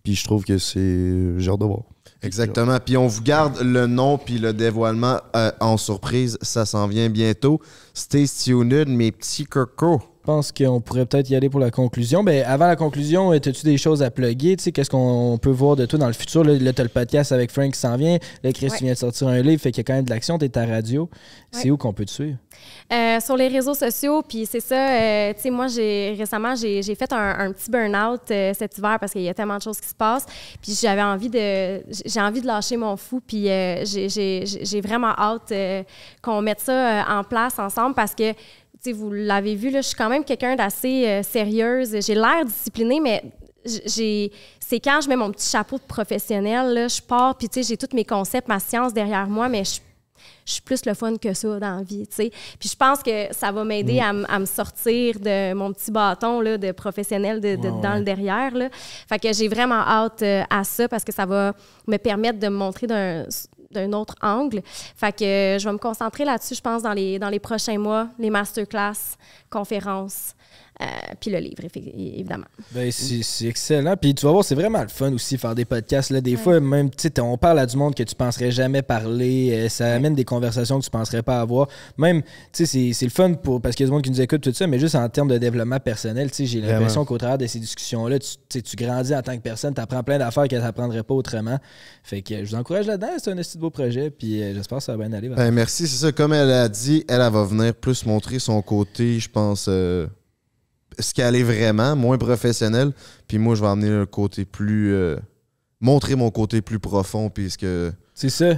puis 0.03 0.15
je 0.15 0.25
trouve 0.25 0.45
que 0.45 0.59
c'est. 0.59 1.37
Hâte 1.49 1.61
de 1.61 1.65
voir. 1.67 1.83
Exactement. 2.23 2.79
Puis 2.85 2.97
on 2.97 3.07
vous 3.07 3.23
garde 3.23 3.61
le 3.61 3.87
nom 3.87 4.19
puis 4.19 4.39
le 4.39 4.53
dévoilement 4.53 5.21
euh, 5.37 5.51
en 5.61 5.77
surprise. 5.77 6.39
Ça 6.43 6.67
s'en 6.67 6.87
vient 6.87 7.09
bientôt. 7.09 7.61
Stay 7.95 8.27
tuned, 8.27 8.89
mes 8.89 9.11
petits 9.13 9.45
cocos. 9.45 10.03
Je 10.23 10.27
pense 10.27 10.53
qu'on 10.53 10.83
pourrait 10.83 11.07
peut-être 11.07 11.31
y 11.31 11.35
aller 11.35 11.49
pour 11.49 11.61
la 11.61 11.71
conclusion. 11.71 12.23
Ben, 12.23 12.45
avant 12.47 12.67
la 12.67 12.77
conclusion, 12.77 13.31
as-tu 13.31 13.65
des 13.65 13.79
choses 13.79 14.03
à 14.03 14.11
plugger? 14.11 14.55
Tu 14.57 14.65
sais, 14.65 14.71
qu'est-ce 14.71 14.91
qu'on 14.91 15.39
peut 15.41 15.49
voir 15.51 15.77
de 15.77 15.87
toi 15.87 15.99
dans 15.99 16.07
le 16.09 16.13
futur? 16.13 16.45
Là, 16.45 16.53
là 16.59 16.75
tu 16.75 16.81
as 16.83 16.85
le 16.85 16.91
podcast 16.91 17.33
avec 17.33 17.51
Frank 17.51 17.73
qui 17.73 17.81
s'en 17.81 17.97
vient. 17.97 18.19
Là, 18.45 18.53
Chris, 18.53 18.67
Ouais. 18.69 18.77
tu 18.77 18.85
viens 18.85 18.93
de 18.93 18.99
sortir 18.99 19.29
un 19.29 19.41
livre, 19.41 19.63
fait 19.63 19.73
qu'il 19.73 19.79
y 19.79 19.81
a 19.81 19.85
quand 19.85 19.95
même 19.95 20.05
de 20.05 20.11
l'action. 20.11 20.37
Tu 20.39 20.45
es 20.45 20.59
à 20.59 20.67
radio. 20.67 21.09
C'est 21.51 21.71
où 21.71 21.79
qu'on 21.79 21.95
peut 21.95 22.05
te 22.05 22.11
suivre? 22.11 22.37
Euh, 22.93 23.19
sur 23.21 23.35
les 23.35 23.49
réseaux 23.49 23.73
sociaux, 23.73 24.21
puis 24.21 24.45
c'est 24.45 24.61
ça, 24.61 24.91
euh, 24.91 25.33
tu 25.33 25.41
sais, 25.41 25.51
moi, 25.51 25.69
j'ai 25.69 26.15
récemment, 26.19 26.55
j'ai 26.55 26.83
fait 26.95 27.13
un, 27.15 27.39
un 27.47 27.53
petit 27.53 27.71
burn-out 27.71 28.21
euh, 28.31 28.53
cet 28.53 28.77
hiver 28.77 28.99
parce 29.01 29.13
qu'il 29.13 29.23
y 29.23 29.29
a 29.29 29.35
tellement 29.35 29.57
de 29.57 29.63
choses 29.63 29.81
qui 29.81 29.89
se 29.89 29.95
passent, 29.95 30.27
puis 30.61 30.77
j'avais 30.79 31.03
envie 31.03 31.31
de, 31.31 31.83
j'ai 32.05 32.21
envie 32.21 32.43
de 32.43 32.47
lâcher 32.47 32.77
mon 32.77 32.97
fou, 32.99 33.23
puis 33.27 33.45
j'ai- 33.47 34.81
vraiment 34.83 35.15
hâte 35.19 35.53
qu'on 36.21 36.43
mette 36.43 36.61
ça 36.61 37.07
en 37.09 37.25
place 37.25 37.59
ensemble 37.59 37.95
parce 37.95 38.15
que, 38.15 38.35
tu 38.83 38.91
sais, 38.91 38.93
vous 38.93 39.11
l'avez 39.13 39.55
vu, 39.55 39.71
là, 39.71 39.81
je 39.81 39.89
suis 39.89 39.97
quand 39.97 40.09
même 40.09 40.25
quelqu'un 40.25 40.57
d'assez 40.57 41.07
euh, 41.07 41.23
sérieuse. 41.23 41.97
J'ai 42.05 42.15
l'air 42.15 42.45
disciplinée, 42.45 43.01
mais 43.01 43.23
j'ai 43.65 44.33
c'est 44.59 44.81
quand 44.81 45.01
je 45.03 45.09
mets 45.09 45.17
mon 45.17 45.31
petit 45.33 45.49
chapeau 45.51 45.77
de 45.77 45.83
professionnel, 45.83 46.73
là, 46.73 46.89
je 46.89 47.03
pars, 47.03 47.37
puis 47.37 47.49
tu 47.49 47.63
sais, 47.63 47.69
j'ai 47.69 47.77
tous 47.77 47.95
mes 47.95 48.05
concepts, 48.05 48.49
ma 48.49 48.59
science 48.61 48.95
derrière 48.95 49.27
moi, 49.27 49.49
mais 49.49 49.65
je 49.65 49.81
je 50.45 50.53
suis 50.55 50.63
plus 50.63 50.85
le 50.85 50.93
fun 50.95 51.17
que 51.17 51.33
ça 51.33 51.59
dans 51.59 51.77
la 51.77 51.83
vie, 51.83 52.07
tu 52.07 52.17
sais. 52.17 52.31
Puis 52.59 52.69
je 52.69 52.77
pense 52.77 53.03
que 53.03 53.33
ça 53.33 53.53
va 53.53 53.65
m'aider 53.65 54.01
à, 54.01 54.11
m- 54.11 54.27
à 54.29 54.39
me 54.39 54.45
sortir 54.45 55.19
de 55.19 55.55
mon 55.55 55.73
petit 55.73 55.91
bâton 55.91 56.41
là, 56.43 56.59
de 56.59 56.73
professionnel 56.73 57.41
de, 57.41 57.57
dans 57.57 57.81
ouais. 57.93 57.99
le 58.01 58.05
derrière. 58.05 58.55
Là. 58.55 58.69
Fait 59.09 59.19
que 59.19 59.33
j'ai 59.33 59.49
vraiment 59.49 59.81
hâte 59.81 60.23
euh, 60.23 60.43
à 60.51 60.63
ça 60.65 60.89
parce 60.89 61.05
que 61.05 61.13
ça 61.13 61.25
va 61.25 61.55
me 61.87 61.97
permettre 61.97 62.39
de 62.39 62.49
me 62.49 62.57
montrer 62.57 62.87
d'un 62.87 63.25
d'un 63.71 63.93
autre 63.93 64.15
angle. 64.23 64.63
Fait 64.65 65.17
que 65.17 65.25
euh, 65.25 65.59
je 65.59 65.69
vais 65.69 65.73
me 65.73 65.79
concentrer 65.79 66.25
là-dessus, 66.25 66.55
je 66.55 66.61
pense, 66.61 66.83
dans 66.83 66.93
les, 66.93 67.19
dans 67.19 67.29
les 67.29 67.39
prochains 67.39 67.79
mois, 67.79 68.09
les 68.19 68.31
masterclass, 68.31 69.17
conférences. 69.49 70.35
Euh, 70.83 70.85
puis 71.21 71.31
le 71.31 71.39
livre, 71.39 71.63
évidemment. 71.75 72.47
Ben, 72.73 72.91
c'est 72.91 73.23
c'est 73.23 73.47
excellent. 73.47 73.97
Puis 74.01 74.15
tu 74.15 74.25
vas 74.25 74.33
voir, 74.33 74.45
c'est 74.45 74.55
vraiment 74.55 74.81
le 74.81 74.89
fun 74.89 75.13
aussi 75.13 75.37
faire 75.37 75.55
des 75.55 75.67
podcasts. 75.67 76.11
Là. 76.11 76.21
Des 76.23 76.37
fois, 76.37 76.59
même, 76.59 76.89
tu 76.91 77.09
sais, 77.09 77.21
on 77.21 77.37
parle 77.37 77.59
à 77.59 77.67
du 77.67 77.77
monde 77.77 77.95
que 77.95 78.03
tu 78.03 78.15
penserais 78.15 78.51
jamais 78.51 78.81
parler. 78.83 79.51
euh, 79.53 79.69
ça 79.69 79.93
amène 79.95 80.15
des 80.15 80.25
conversations 80.25 80.79
que 80.79 80.85
tu 80.85 80.91
penserais 80.91 81.23
pas 81.23 81.41
avoir. 81.41 81.69
Même, 81.99 82.23
tu 82.23 82.29
sais, 82.53 82.67
c'est- 82.67 82.93
c'est 82.95 83.05
le 83.05 83.11
fun 83.11 83.35
pour, 83.35 83.61
parce 83.61 83.75
qu'il 83.77 83.85
y 83.85 83.87
a 83.87 83.89
du 83.89 83.93
monde 83.93 84.03
qui 84.03 84.11
nous 84.11 84.21
écoute, 84.21 84.41
tout 84.41 84.53
ça, 84.55 84.67
mais 84.67 84.79
juste 84.79 84.95
en 84.95 85.09
termes 85.09 85.29
de 85.29 85.37
développement 85.39 85.81
personnel, 85.81 86.31
tu 86.31 86.37
sais, 86.39 86.47
j'ai 86.47 86.61
l'impression 86.63 87.05
qu'au 87.05 87.19
travers 87.19 87.37
de 87.39 87.47
ces 87.47 87.59
discussions-là, 87.59 88.19
tu, 88.49 88.63
tu 88.63 88.77
grandis 88.77 89.15
en 89.15 89.21
tant 89.23 89.37
que 89.37 89.43
personne, 89.43 89.75
tu 89.75 89.81
apprends 89.81 90.03
plein 90.03 90.19
d'affaires 90.19 90.45
que 90.45 90.57
tu 90.57 90.63
n'apprendrais 90.63 91.03
pas 91.03 91.15
autrement. 91.15 91.59
Fait 92.03 92.23
que 92.23 92.33
euh, 92.35 92.45
je 92.45 92.51
vous 92.51 92.55
encourage 92.57 92.87
là-dedans. 92.87 93.09
C'est 93.19 93.31
un 93.31 93.37
petit 93.37 93.59
beau 93.59 93.71
projet. 93.71 94.11
Puis 94.11 94.43
euh, 94.43 94.55
j'espère 94.55 94.79
que 94.79 94.85
ça 94.85 94.97
va 94.97 95.07
bien 95.07 95.17
aller. 95.17 95.29
Ben, 95.29 95.51
merci, 95.51 95.87
c'est 95.87 95.97
ça. 96.07 96.13
Comme 96.13 96.33
elle 96.33 96.51
a 96.51 96.69
dit, 96.69 97.05
elle, 97.09 97.21
elle 97.21 97.33
va 97.33 97.45
venir 97.45 97.75
plus 97.75 98.07
montrer 98.07 98.39
son 98.39 98.61
côté, 98.63 99.19
je 99.21 99.29
pense, 99.29 99.67
euh, 99.69 100.07
ce 100.99 101.15
qu'elle 101.15 101.37
est 101.37 101.43
vraiment, 101.43 101.95
moins 101.97 102.19
professionnel. 102.19 102.93
Puis 103.29 103.39
moi, 103.39 103.55
je 103.55 103.61
vais 103.63 103.69
amener 103.69 103.91
le 103.91 104.07
côté 104.07 104.45
plus. 104.45 104.93
euh, 104.95 105.17
montrer 105.81 106.15
mon 106.15 106.31
côté 106.31 106.61
plus 106.61 106.79
profond, 106.79 107.31
puis 107.31 107.49
ce 107.51 107.57
que, 107.57 107.91
C'est 108.15 108.29
ça. 108.29 108.53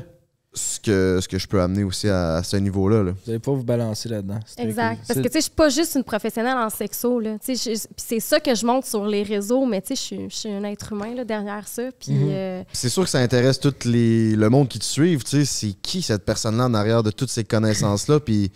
ce 0.55 0.81
que, 0.81 1.21
ce 1.23 1.29
que 1.29 1.39
je 1.39 1.47
peux 1.47 1.63
amener 1.63 1.85
aussi 1.85 2.09
à, 2.09 2.35
à 2.39 2.43
ce 2.43 2.57
niveau-là. 2.57 3.05
là. 3.05 3.13
Vous 3.13 3.31
allez 3.31 3.39
pas 3.39 3.53
vous 3.53 3.63
balancer 3.63 4.09
là-dedans. 4.09 4.41
Exact. 4.59 4.97
cool. 4.97 5.07
Parce 5.07 5.21
que, 5.21 5.27
tu 5.29 5.33
sais, 5.35 5.39
je 5.39 5.43
suis 5.45 5.51
pas 5.53 5.69
juste 5.69 5.95
une 5.95 6.03
professionnelle 6.03 6.57
en 6.57 6.69
sexo, 6.69 7.21
là. 7.21 7.39
Tu 7.39 7.55
sais, 7.57 7.75
je- 7.77 7.79
puis 7.81 7.95
c'est 7.97 8.19
ça 8.19 8.41
que 8.41 8.53
je 8.57 8.67
montre 8.67 8.89
sur 8.89 9.07
les 9.07 9.23
réseaux, 9.23 9.65
mais 9.67 9.81
tu 9.81 9.89
sais, 9.89 9.95
je 9.95 10.01
suis- 10.01 10.31
je 10.31 10.35
suis 10.35 10.49
un 10.51 10.65
être 10.65 10.93
humain, 10.93 11.15
là, 11.15 11.25
derrière 11.25 11.67
ça. 11.69 11.85
Puis, 11.99 12.13
Mhm. 12.13 12.29
euh, 12.33 12.63
C'est 12.73 12.89
sûr 12.89 13.05
que 13.05 13.11
ça 13.11 13.21
intéresse 13.21 13.61
tout 13.61 13.73
les, 13.85 14.35
le 14.35 14.51
monde 14.51 14.67
qui 14.69 14.81
te 14.81 14.85
suivent. 14.85 15.23
tu 15.23 15.31
sais, 15.31 15.45
C'est 15.45 15.73
qui 15.81 16.03
cette 16.03 16.25
personne-là 16.25 16.65
en 16.65 16.75
arrière 16.75 17.05
de 17.05 17.13
toutes 17.13 17.31
ces 17.31 17.45
connaissances-là? 17.45 18.19
Puis 18.19 18.51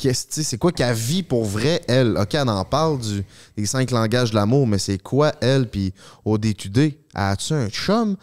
qu'est-ce- 0.00 0.42
c'est 0.42 0.58
quoi 0.58 0.72
qu'elle 0.72 0.94
vit 0.94 1.22
pour 1.22 1.44
vrai, 1.44 1.82
elle? 1.86 2.16
OK, 2.18 2.34
elle 2.34 2.48
en 2.48 2.64
parle 2.64 2.98
du, 2.98 3.22
des 3.56 3.66
cinq 3.66 3.90
langages 3.90 4.30
de 4.30 4.36
l'amour, 4.36 4.66
mais 4.66 4.78
c'est 4.78 4.98
quoi, 4.98 5.32
elle? 5.40 5.68
Puis 5.68 5.92
au 6.24 6.38
D2D, 6.38 6.96
as-tu 7.14 7.52
un 7.52 7.68
chum? 7.68 8.16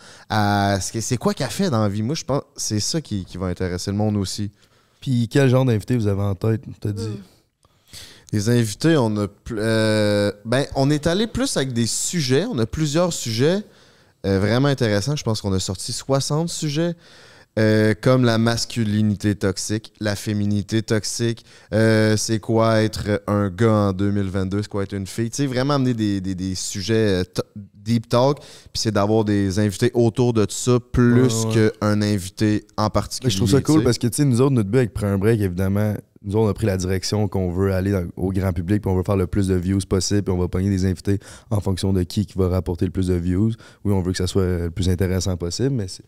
C'est 0.90 1.18
quoi 1.18 1.34
qu'elle 1.34 1.50
fait 1.50 1.70
dans 1.70 1.82
la 1.82 1.90
vie? 1.90 2.02
Moi, 2.04 2.16
je 2.16 2.24
pense 2.26 2.42
que 2.42 2.46
c'est 2.58 2.80
ça 2.80 3.00
qui, 3.02 3.24
qui 3.26 3.38
va 3.38 3.48
intéresser 3.48 3.92
le 3.92 3.98
monde 3.98 4.18
aussi. 4.18 4.52
Puis 5.02 5.28
quel 5.30 5.50
genre 5.50 5.64
d'invité 5.66 5.96
vous 5.96 6.08
avez 6.08 6.22
en 6.24 6.36
tête, 6.36 6.62
t'as 6.82 6.92
dit? 6.92 7.20
Les 8.34 8.50
invités, 8.50 8.98
on 8.98 9.16
a. 9.18 9.28
euh, 9.52 10.32
ben, 10.44 10.66
on 10.76 10.90
est 10.90 11.08
allé 11.08 11.28
plus 11.28 11.56
avec 11.56 11.72
des 11.72 11.88
sujets. 11.88 12.46
On 12.52 12.58
a 12.60 12.66
plusieurs 12.66 13.14
sujets 13.14 13.64
euh, 14.26 14.40
vraiment 14.40 14.68
intéressants. 14.68 15.16
Je 15.16 15.24
pense 15.24 15.40
qu'on 15.40 15.54
a 15.54 15.60
sorti 15.60 15.94
60 15.94 16.50
sujets. 16.50 16.96
Euh, 17.58 17.94
comme 18.00 18.24
la 18.24 18.38
masculinité 18.38 19.36
toxique, 19.36 19.94
la 20.00 20.16
féminité 20.16 20.82
toxique, 20.84 21.44
euh, 21.74 22.16
c'est 22.18 22.40
quoi 22.40 22.82
être 22.84 23.22
un 23.28 23.50
gars 23.50 23.72
en 23.90 23.94
2022, 23.94 24.62
c'est 24.62 24.68
quoi 24.68 24.84
être 24.84 24.94
une 24.94 25.08
fille? 25.08 25.30
Tu 25.30 25.38
sais, 25.38 25.46
vraiment 25.48 25.76
amener 25.76 25.94
des, 25.94 26.22
des- 26.22 26.36
des 26.36 26.56
sujets 26.56 27.22
euh, 27.22 27.24
deep 27.76 28.10
talk, 28.10 28.40
puis 28.40 28.48
c'est 28.76 28.92
d'avoir 28.92 29.24
des 29.26 29.60
invités 29.60 29.92
autour 29.94 30.34
de 30.34 30.46
ça 30.50 30.78
plus 30.92 31.46
Ouais, 31.46 31.56
ouais. 31.56 31.72
qu'un 31.82 32.02
invité 32.02 32.66
en 32.78 32.90
particulier. 32.90 33.32
je 33.32 33.38
trouve 33.38 33.50
ça 33.50 33.62
cool 33.62 33.84
parce 33.84 33.98
que, 33.98 34.08
tu 34.08 34.18
sais, 34.18 34.26
nous 34.26 34.42
autres, 34.42 34.52
notre 34.54 34.70
but 34.70 34.80
avec 34.80 34.94
Prends 34.94 35.08
un 35.08 35.18
break, 35.18 35.40
évidemment, 35.42 35.94
nous 36.24 36.36
autres, 36.36 36.46
on 36.46 36.50
a 36.50 36.54
pris 36.54 36.66
la 36.68 36.76
direction 36.78 37.28
qu'on 37.28 37.52
veut 37.52 37.74
aller 37.74 37.92
dans- 37.92 38.06
au 38.18 38.32
grand 38.32 38.52
public, 38.52 38.82
puis 38.82 38.92
on 38.92 38.96
veut 38.96 39.04
faire 39.04 39.16
le 39.16 39.28
plus 39.28 39.48
de 39.48 39.56
views 39.56 39.80
possible, 39.88 40.24
puis 40.24 40.34
on 40.34 40.38
va 40.38 40.48
pogner 40.48 40.70
des 40.70 40.86
invités 40.86 41.20
en 41.50 41.62
fonction 41.62 41.94
de 41.94 42.04
qui 42.04 42.26
qui 42.26 42.38
va 42.38 42.50
rapporter 42.50 42.86
le 42.86 42.92
plus 42.92 43.08
de 43.08 43.14
views. 43.16 43.52
Oui, 43.86 43.94
on 43.94 44.02
veut 44.02 44.12
que 44.12 44.18
ça 44.18 44.28
soit 44.28 44.44
le 44.66 44.70
plus 44.72 44.90
intéressant 44.90 45.38
possible, 45.38 45.70
mais 45.72 45.88
c'est- 45.88 46.04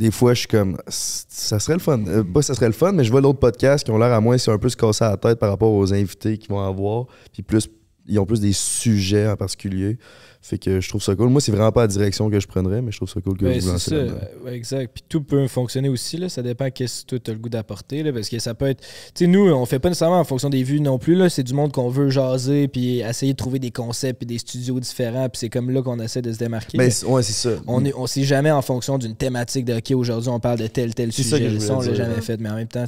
des 0.00 0.10
fois, 0.10 0.32
je 0.32 0.40
suis 0.40 0.48
comme, 0.48 0.78
ça 0.88 1.58
serait 1.58 1.74
le 1.74 1.78
fun. 1.78 2.02
Euh, 2.08 2.24
ça 2.40 2.54
serait 2.54 2.68
le 2.68 2.72
fun, 2.72 2.92
mais 2.92 3.04
je 3.04 3.10
vois 3.10 3.20
d'autres 3.20 3.38
podcasts 3.38 3.84
qui 3.84 3.90
ont 3.90 3.98
l'air 3.98 4.14
à 4.14 4.20
moins, 4.20 4.38
c'est 4.38 4.50
un 4.50 4.56
peu 4.56 4.70
se 4.70 4.76
casser 4.76 5.04
la 5.04 5.18
tête 5.18 5.38
par 5.38 5.50
rapport 5.50 5.70
aux 5.70 5.92
invités 5.92 6.38
qu'ils 6.38 6.48
vont 6.48 6.66
avoir, 6.66 7.04
puis 7.34 7.42
plus, 7.42 7.68
ils 8.06 8.18
ont 8.18 8.24
plus 8.24 8.40
des 8.40 8.54
sujets 8.54 9.28
en 9.28 9.36
particulier. 9.36 9.98
Fait 10.42 10.56
que 10.56 10.80
je 10.80 10.88
trouve 10.88 11.02
ça 11.02 11.14
cool. 11.14 11.28
Moi, 11.28 11.42
c'est 11.42 11.52
vraiment 11.52 11.70
pas 11.70 11.82
la 11.82 11.86
direction 11.86 12.30
que 12.30 12.40
je 12.40 12.46
prendrais, 12.48 12.80
mais 12.80 12.90
je 12.92 12.96
trouve 12.96 13.10
ça 13.10 13.20
cool 13.20 13.36
que 13.36 13.44
Ben, 13.44 13.60
vous 13.60 13.68
lancez 13.68 13.90
ça, 13.90 13.96
ouais, 14.42 14.56
exact. 14.56 14.90
Puis 14.94 15.04
tout 15.06 15.22
peut 15.22 15.46
fonctionner 15.48 15.90
aussi, 15.90 16.16
là. 16.16 16.30
ça 16.30 16.40
dépend 16.42 16.70
qu'est-ce 16.70 17.04
que 17.04 17.16
tu 17.16 17.30
as 17.30 17.34
le 17.34 17.38
goût 17.40 17.50
d'apporter, 17.50 18.02
là, 18.02 18.10
parce 18.10 18.28
que 18.30 18.38
ça 18.38 18.54
peut 18.54 18.66
être... 18.68 18.80
Tu 18.80 18.86
sais, 19.14 19.26
nous, 19.26 19.50
on 19.52 19.66
fait 19.66 19.78
pas 19.78 19.90
nécessairement 19.90 20.18
en 20.18 20.24
fonction 20.24 20.48
des 20.48 20.62
vues 20.62 20.80
non 20.80 20.98
plus, 20.98 21.14
là. 21.14 21.28
c'est 21.28 21.42
du 21.42 21.52
monde 21.52 21.72
qu'on 21.72 21.90
veut 21.90 22.08
jaser, 22.08 22.68
puis 22.68 23.00
essayer 23.00 23.32
de 23.32 23.36
trouver 23.36 23.58
des 23.58 23.70
concepts, 23.70 24.18
puis 24.18 24.26
des 24.26 24.38
studios 24.38 24.80
différents, 24.80 25.28
puis 25.28 25.38
c'est 25.38 25.50
comme 25.50 25.70
là 25.70 25.82
qu'on 25.82 26.00
essaie 26.00 26.22
de 26.22 26.32
se 26.32 26.38
démarquer. 26.38 26.78
Ben, 26.78 26.90
ouais, 27.06 27.22
c'est 27.22 27.32
ça. 27.32 27.50
on 27.66 27.84
est, 27.84 27.92
on 27.94 28.06
sait 28.06 28.24
jamais 28.24 28.50
en 28.50 28.62
fonction 28.62 28.96
d'une 28.96 29.14
thématique 29.16 29.66
de 29.66 29.74
OK, 29.74 29.90
aujourd'hui 29.90 30.30
on 30.30 30.40
parle 30.40 30.58
de 30.58 30.68
tel 30.68 30.94
tel 30.94 31.12
C'est 31.12 31.22
ça 31.22 31.36
sujet. 31.36 31.48
que 31.48 31.54
je 31.54 31.58
Ça, 31.58 31.76
on 31.76 31.80
l'a 31.82 31.92
jamais 31.94 32.20
fait, 32.22 32.38
mais 32.40 32.48
en 32.48 32.54
même 32.56 32.66
temps, 32.66 32.84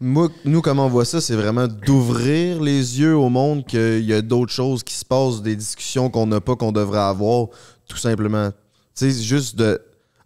Moi, 0.00 0.28
nous, 0.44 0.60
comment 0.62 0.86
on 0.86 0.88
voit 0.88 1.04
ça, 1.04 1.20
c'est 1.20 1.34
vraiment 1.34 1.66
d'ouvrir 1.66 2.62
les 2.62 3.00
yeux 3.00 3.16
au 3.16 3.28
monde 3.28 3.66
qu'il 3.66 4.04
y 4.04 4.12
a 4.12 4.22
d'autres 4.22 4.52
choses 4.52 4.84
qui 4.84 4.94
se 4.94 5.04
passent, 5.04 5.42
des 5.42 5.56
discussions 5.56 6.08
qu'on 6.08 6.26
n'a 6.26 6.40
pas, 6.40 6.54
qu'on 6.54 6.70
devrait 6.70 7.00
avoir, 7.00 7.48
tout 7.88 7.96
simplement. 7.96 8.50
Tu 8.96 9.10
sais, 9.10 9.22
juste 9.22 9.56
de 9.56 9.80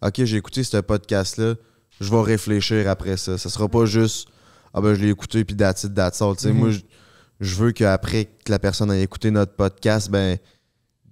OK, 0.04 0.24
j'ai 0.24 0.36
écouté 0.36 0.62
ce 0.64 0.76
podcast-là, 0.78 1.54
je 2.00 2.10
vais 2.10 2.20
réfléchir 2.22 2.88
après 2.90 3.16
ça. 3.16 3.38
Ça 3.38 3.48
sera 3.48 3.68
pas 3.68 3.84
juste 3.86 4.28
Ah 4.74 4.80
ben 4.80 4.94
je 4.94 5.00
l'ai 5.02 5.10
écouté 5.10 5.44
puis 5.44 5.54
that's 5.56 5.84
it, 5.84 5.94
that's 5.94 6.20
all. 6.20 6.34
Tu 6.34 6.42
sais, 6.42 6.52
Mhm. 6.52 6.58
moi, 6.58 6.70
je, 6.70 6.80
je 7.40 7.54
veux 7.56 7.72
qu'après 7.72 8.24
que 8.24 8.50
la 8.50 8.58
personne 8.58 8.90
ait 8.90 9.02
écouté 9.02 9.30
notre 9.30 9.52
podcast, 9.54 10.10
ben 10.10 10.38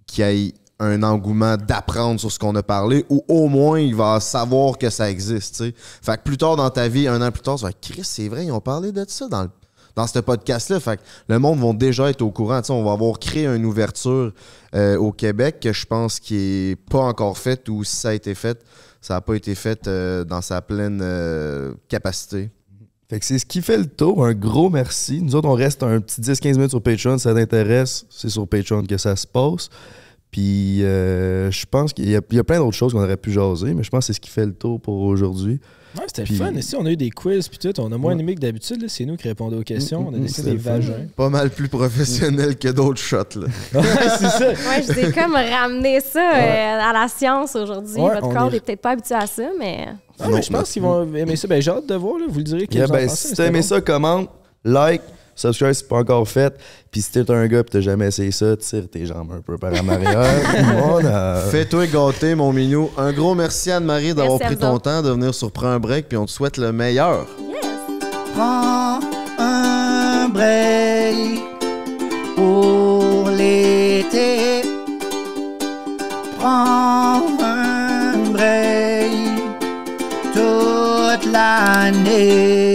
qu'il 0.07 0.25
y 0.25 0.47
ait 0.49 0.55
un 0.81 1.03
engouement 1.03 1.57
d'apprendre 1.57 2.19
sur 2.19 2.33
ce 2.33 2.39
qu'on 2.39 2.57
a 2.57 2.63
parlé 2.63 3.05
ou 3.11 3.23
au 3.29 3.49
moins 3.49 3.79
il 3.79 3.95
va 3.95 4.19
savoir 4.19 4.79
que 4.79 4.91
ça 4.91 5.11
existe. 5.11 5.63
Fait 6.03 6.17
que 6.17 6.23
plus 6.23 6.39
tard 6.39 6.57
dans 6.57 6.71
ta 6.71 6.89
vie, 6.89 7.07
un 7.07 7.21
an 7.23 7.31
plus 7.31 7.43
tard, 7.43 7.57
tu 7.57 7.65
vas 7.65 7.73
Chris, 7.73 8.03
c'est 8.03 8.29
vrai, 8.29 8.47
ils 8.47 8.53
ont 8.53 8.61
parlé 8.61 8.91
de 8.91 9.05
ça 9.07 9.29
dans, 9.29 9.47
dans 9.95 10.07
ce 10.07 10.19
podcast-là. 10.19 10.81
Fait 10.81 10.97
que 10.97 11.03
le 11.29 11.39
monde 11.39 11.61
va 11.61 11.73
déjà 11.75 12.09
être 12.09 12.23
au 12.23 12.31
courant. 12.31 12.63
On 12.71 12.83
va 12.83 12.93
avoir 12.93 13.19
créé 13.19 13.47
une 13.47 13.67
ouverture 13.67 14.33
euh, 14.75 14.97
au 14.97 15.13
Québec 15.13 15.61
que 15.61 15.73
je 15.73 15.87
pense 15.87 16.19
qui 16.19 16.37
est 16.37 16.77
pas 16.77 17.01
encore 17.01 17.37
faite 17.37 17.69
ou 17.69 17.85
si 17.85 17.97
ça 17.97 18.09
a 18.09 18.15
été 18.15 18.35
fait, 18.35 18.65
ça 19.03 19.15
n'a 19.15 19.21
pas 19.21 19.35
été 19.35 19.55
fait 19.55 19.87
euh, 19.87 20.25
dans 20.25 20.41
sa 20.41 20.63
pleine 20.63 21.01
euh, 21.03 21.75
capacité. 21.89 22.51
Fait 23.11 23.19
que 23.19 23.27
c'est 23.27 23.41
ce 23.41 23.47
qui 23.47 23.61
fait 23.61 23.77
le 23.77 23.87
tour. 23.87 24.25
Un 24.25 24.35
gros 24.35 24.71
merci. 24.71 25.21
Nous 25.21 25.35
autres, 25.35 25.49
on 25.49 25.55
reste 25.55 25.83
un 25.83 26.01
petit 26.01 26.21
10-15 26.21 26.55
minutes 26.55 26.71
sur 26.71 26.81
Patreon. 26.81 27.19
Si 27.19 27.25
ça 27.25 27.35
t'intéresse, 27.35 28.07
c'est 28.09 28.29
sur 28.31 28.47
Patreon 28.47 28.85
que 28.85 28.97
ça 28.97 29.17
se 29.17 29.27
passe. 29.27 29.69
Puis 30.31 30.85
euh, 30.85 31.51
je 31.51 31.67
pense 31.69 31.93
qu'il 31.93 32.09
y, 32.09 32.17
a- 32.17 32.21
il 32.31 32.37
y 32.37 32.39
a 32.39 32.45
plein 32.45 32.59
d'autres 32.59 32.77
choses 32.77 32.93
qu'on 32.93 33.03
aurait 33.03 33.17
pu 33.17 33.33
jaser, 33.33 33.75
mais 33.75 33.83
je 33.83 33.91
pense 33.91 34.01
que 34.01 34.07
c'est 34.07 34.13
ce 34.13 34.21
qui 34.21 34.31
fait 34.31 34.47
le 34.47 34.53
tour 34.53 34.81
pour 34.81 35.01
aujourd'hui. 35.03 35.59
Ouais, 35.97 36.05
c'était 36.07 36.23
Puis- 36.23 36.35
le 36.39 36.45
fun. 36.45 36.53
Ici, 36.53 36.77
on 36.79 36.87
a 36.87 36.91
eu 36.93 36.97
des 36.97 37.11
quiz, 37.11 37.49
puis 37.49 37.59
tout. 37.59 37.81
On 37.81 37.91
a 37.91 37.99
moins 37.99 38.11
Ouais. 38.11 38.15
animé 38.15 38.37
que 38.37 38.41
d'habitude. 38.41 38.85
C'est 38.87 39.05
nous 39.05 39.17
qui 39.17 39.27
répondons 39.27 39.59
aux 39.59 39.65
questions. 39.65 40.07
On 40.09 40.15
a 40.15 40.19
Mm, 40.19 40.23
mm, 40.23 40.45
des 40.45 40.57
vagins. 40.57 40.93
Pas 41.17 41.29
mal 41.31 41.51
plus 41.51 41.69
professionnel 41.69 42.57
que 42.57 42.69
d'autres 42.69 43.01
shots. 43.01 43.17
Là. 43.41 43.47
Ouais, 43.75 43.83
c'est 44.21 44.29
ça. 44.29 44.49
ouais, 44.51 44.83
je 44.87 44.93
t'ai 44.93 45.11
comme 45.11 45.33
ramené 45.35 45.99
ça 45.99 46.21
euh, 46.21 46.79
à 46.81 46.93
la 46.93 47.09
science 47.09 47.57
aujourd'hui. 47.57 47.97
Ouais, 48.01 48.15
Votre 48.21 48.33
corps 48.33 48.49
est- 48.49 48.53
n'est 48.53 48.61
peut-être 48.61 48.81
pas 48.83 48.91
habitué 48.91 49.17
à 49.17 49.27
ça, 49.27 49.43
mais 49.59 49.89
Ah, 50.21 50.29
mais 50.31 50.43
je 50.43 50.51
pense 50.53 50.71
qu'ils 50.71 50.83
vont 50.83 51.13
aimer 51.13 51.35
ça. 51.35 51.49
Ben, 51.49 51.61
j'ai 51.61 51.73
hâte 51.73 51.87
de 51.89 51.95
voir. 51.97 52.19
Là. 52.21 52.27
Vous 52.29 52.39
le 52.39 52.45
direz. 52.45 52.69
Yeah, 52.71 52.87
ben, 52.87 53.09
si 53.09 53.35
t'as 53.35 53.47
aimé 53.47 53.63
ça, 53.63 53.81
commente, 53.81 54.31
like, 54.65 55.03
subscribe 55.41 55.73
si 55.73 55.81
c'est 55.81 55.89
pas 55.89 55.99
encore 55.99 56.29
fait. 56.29 56.55
Puis 56.91 57.03
si 57.03 57.13
t'es 57.13 57.31
un 57.31 57.47
gars 57.47 57.61
et 57.61 57.65
t'as 57.65 57.81
jamais 57.81 58.09
essayé 58.09 58.33
ça, 58.33 58.57
tire 58.57 58.89
tes 58.91 59.07
jambes 59.07 59.33
un 59.33 59.41
peu 59.41 59.57
par 59.57 59.73
en 59.73 59.89
arrière. 59.89 61.45
Fais-toi 61.51 61.87
gâter, 61.87 62.35
mon 62.35 62.53
minou. 62.53 62.91
Un 62.97 63.13
gros 63.13 63.35
merci, 63.35 63.71
Anne-Marie, 63.71 64.15
d'avoir 64.15 64.39
pris 64.39 64.57
ton 64.57 64.79
temps 64.79 65.03
de 65.03 65.11
venir 65.11 65.35
sur 65.35 65.51
Prends 65.53 65.69
un 65.69 65.79
break, 65.79 66.09
puis 66.09 66.17
on 66.17 66.27
te 66.27 66.31
souhaite 66.31 66.57
le 66.57 66.73
meilleur. 66.73 67.27
Prends 68.35 69.01
un 69.39 70.29
break 70.29 71.43
pour 72.37 73.29
l'été. 73.31 74.63
Prends 76.39 77.23
un 77.43 78.17
break 78.33 79.11
toute 80.33 81.33
l'année. 81.33 82.71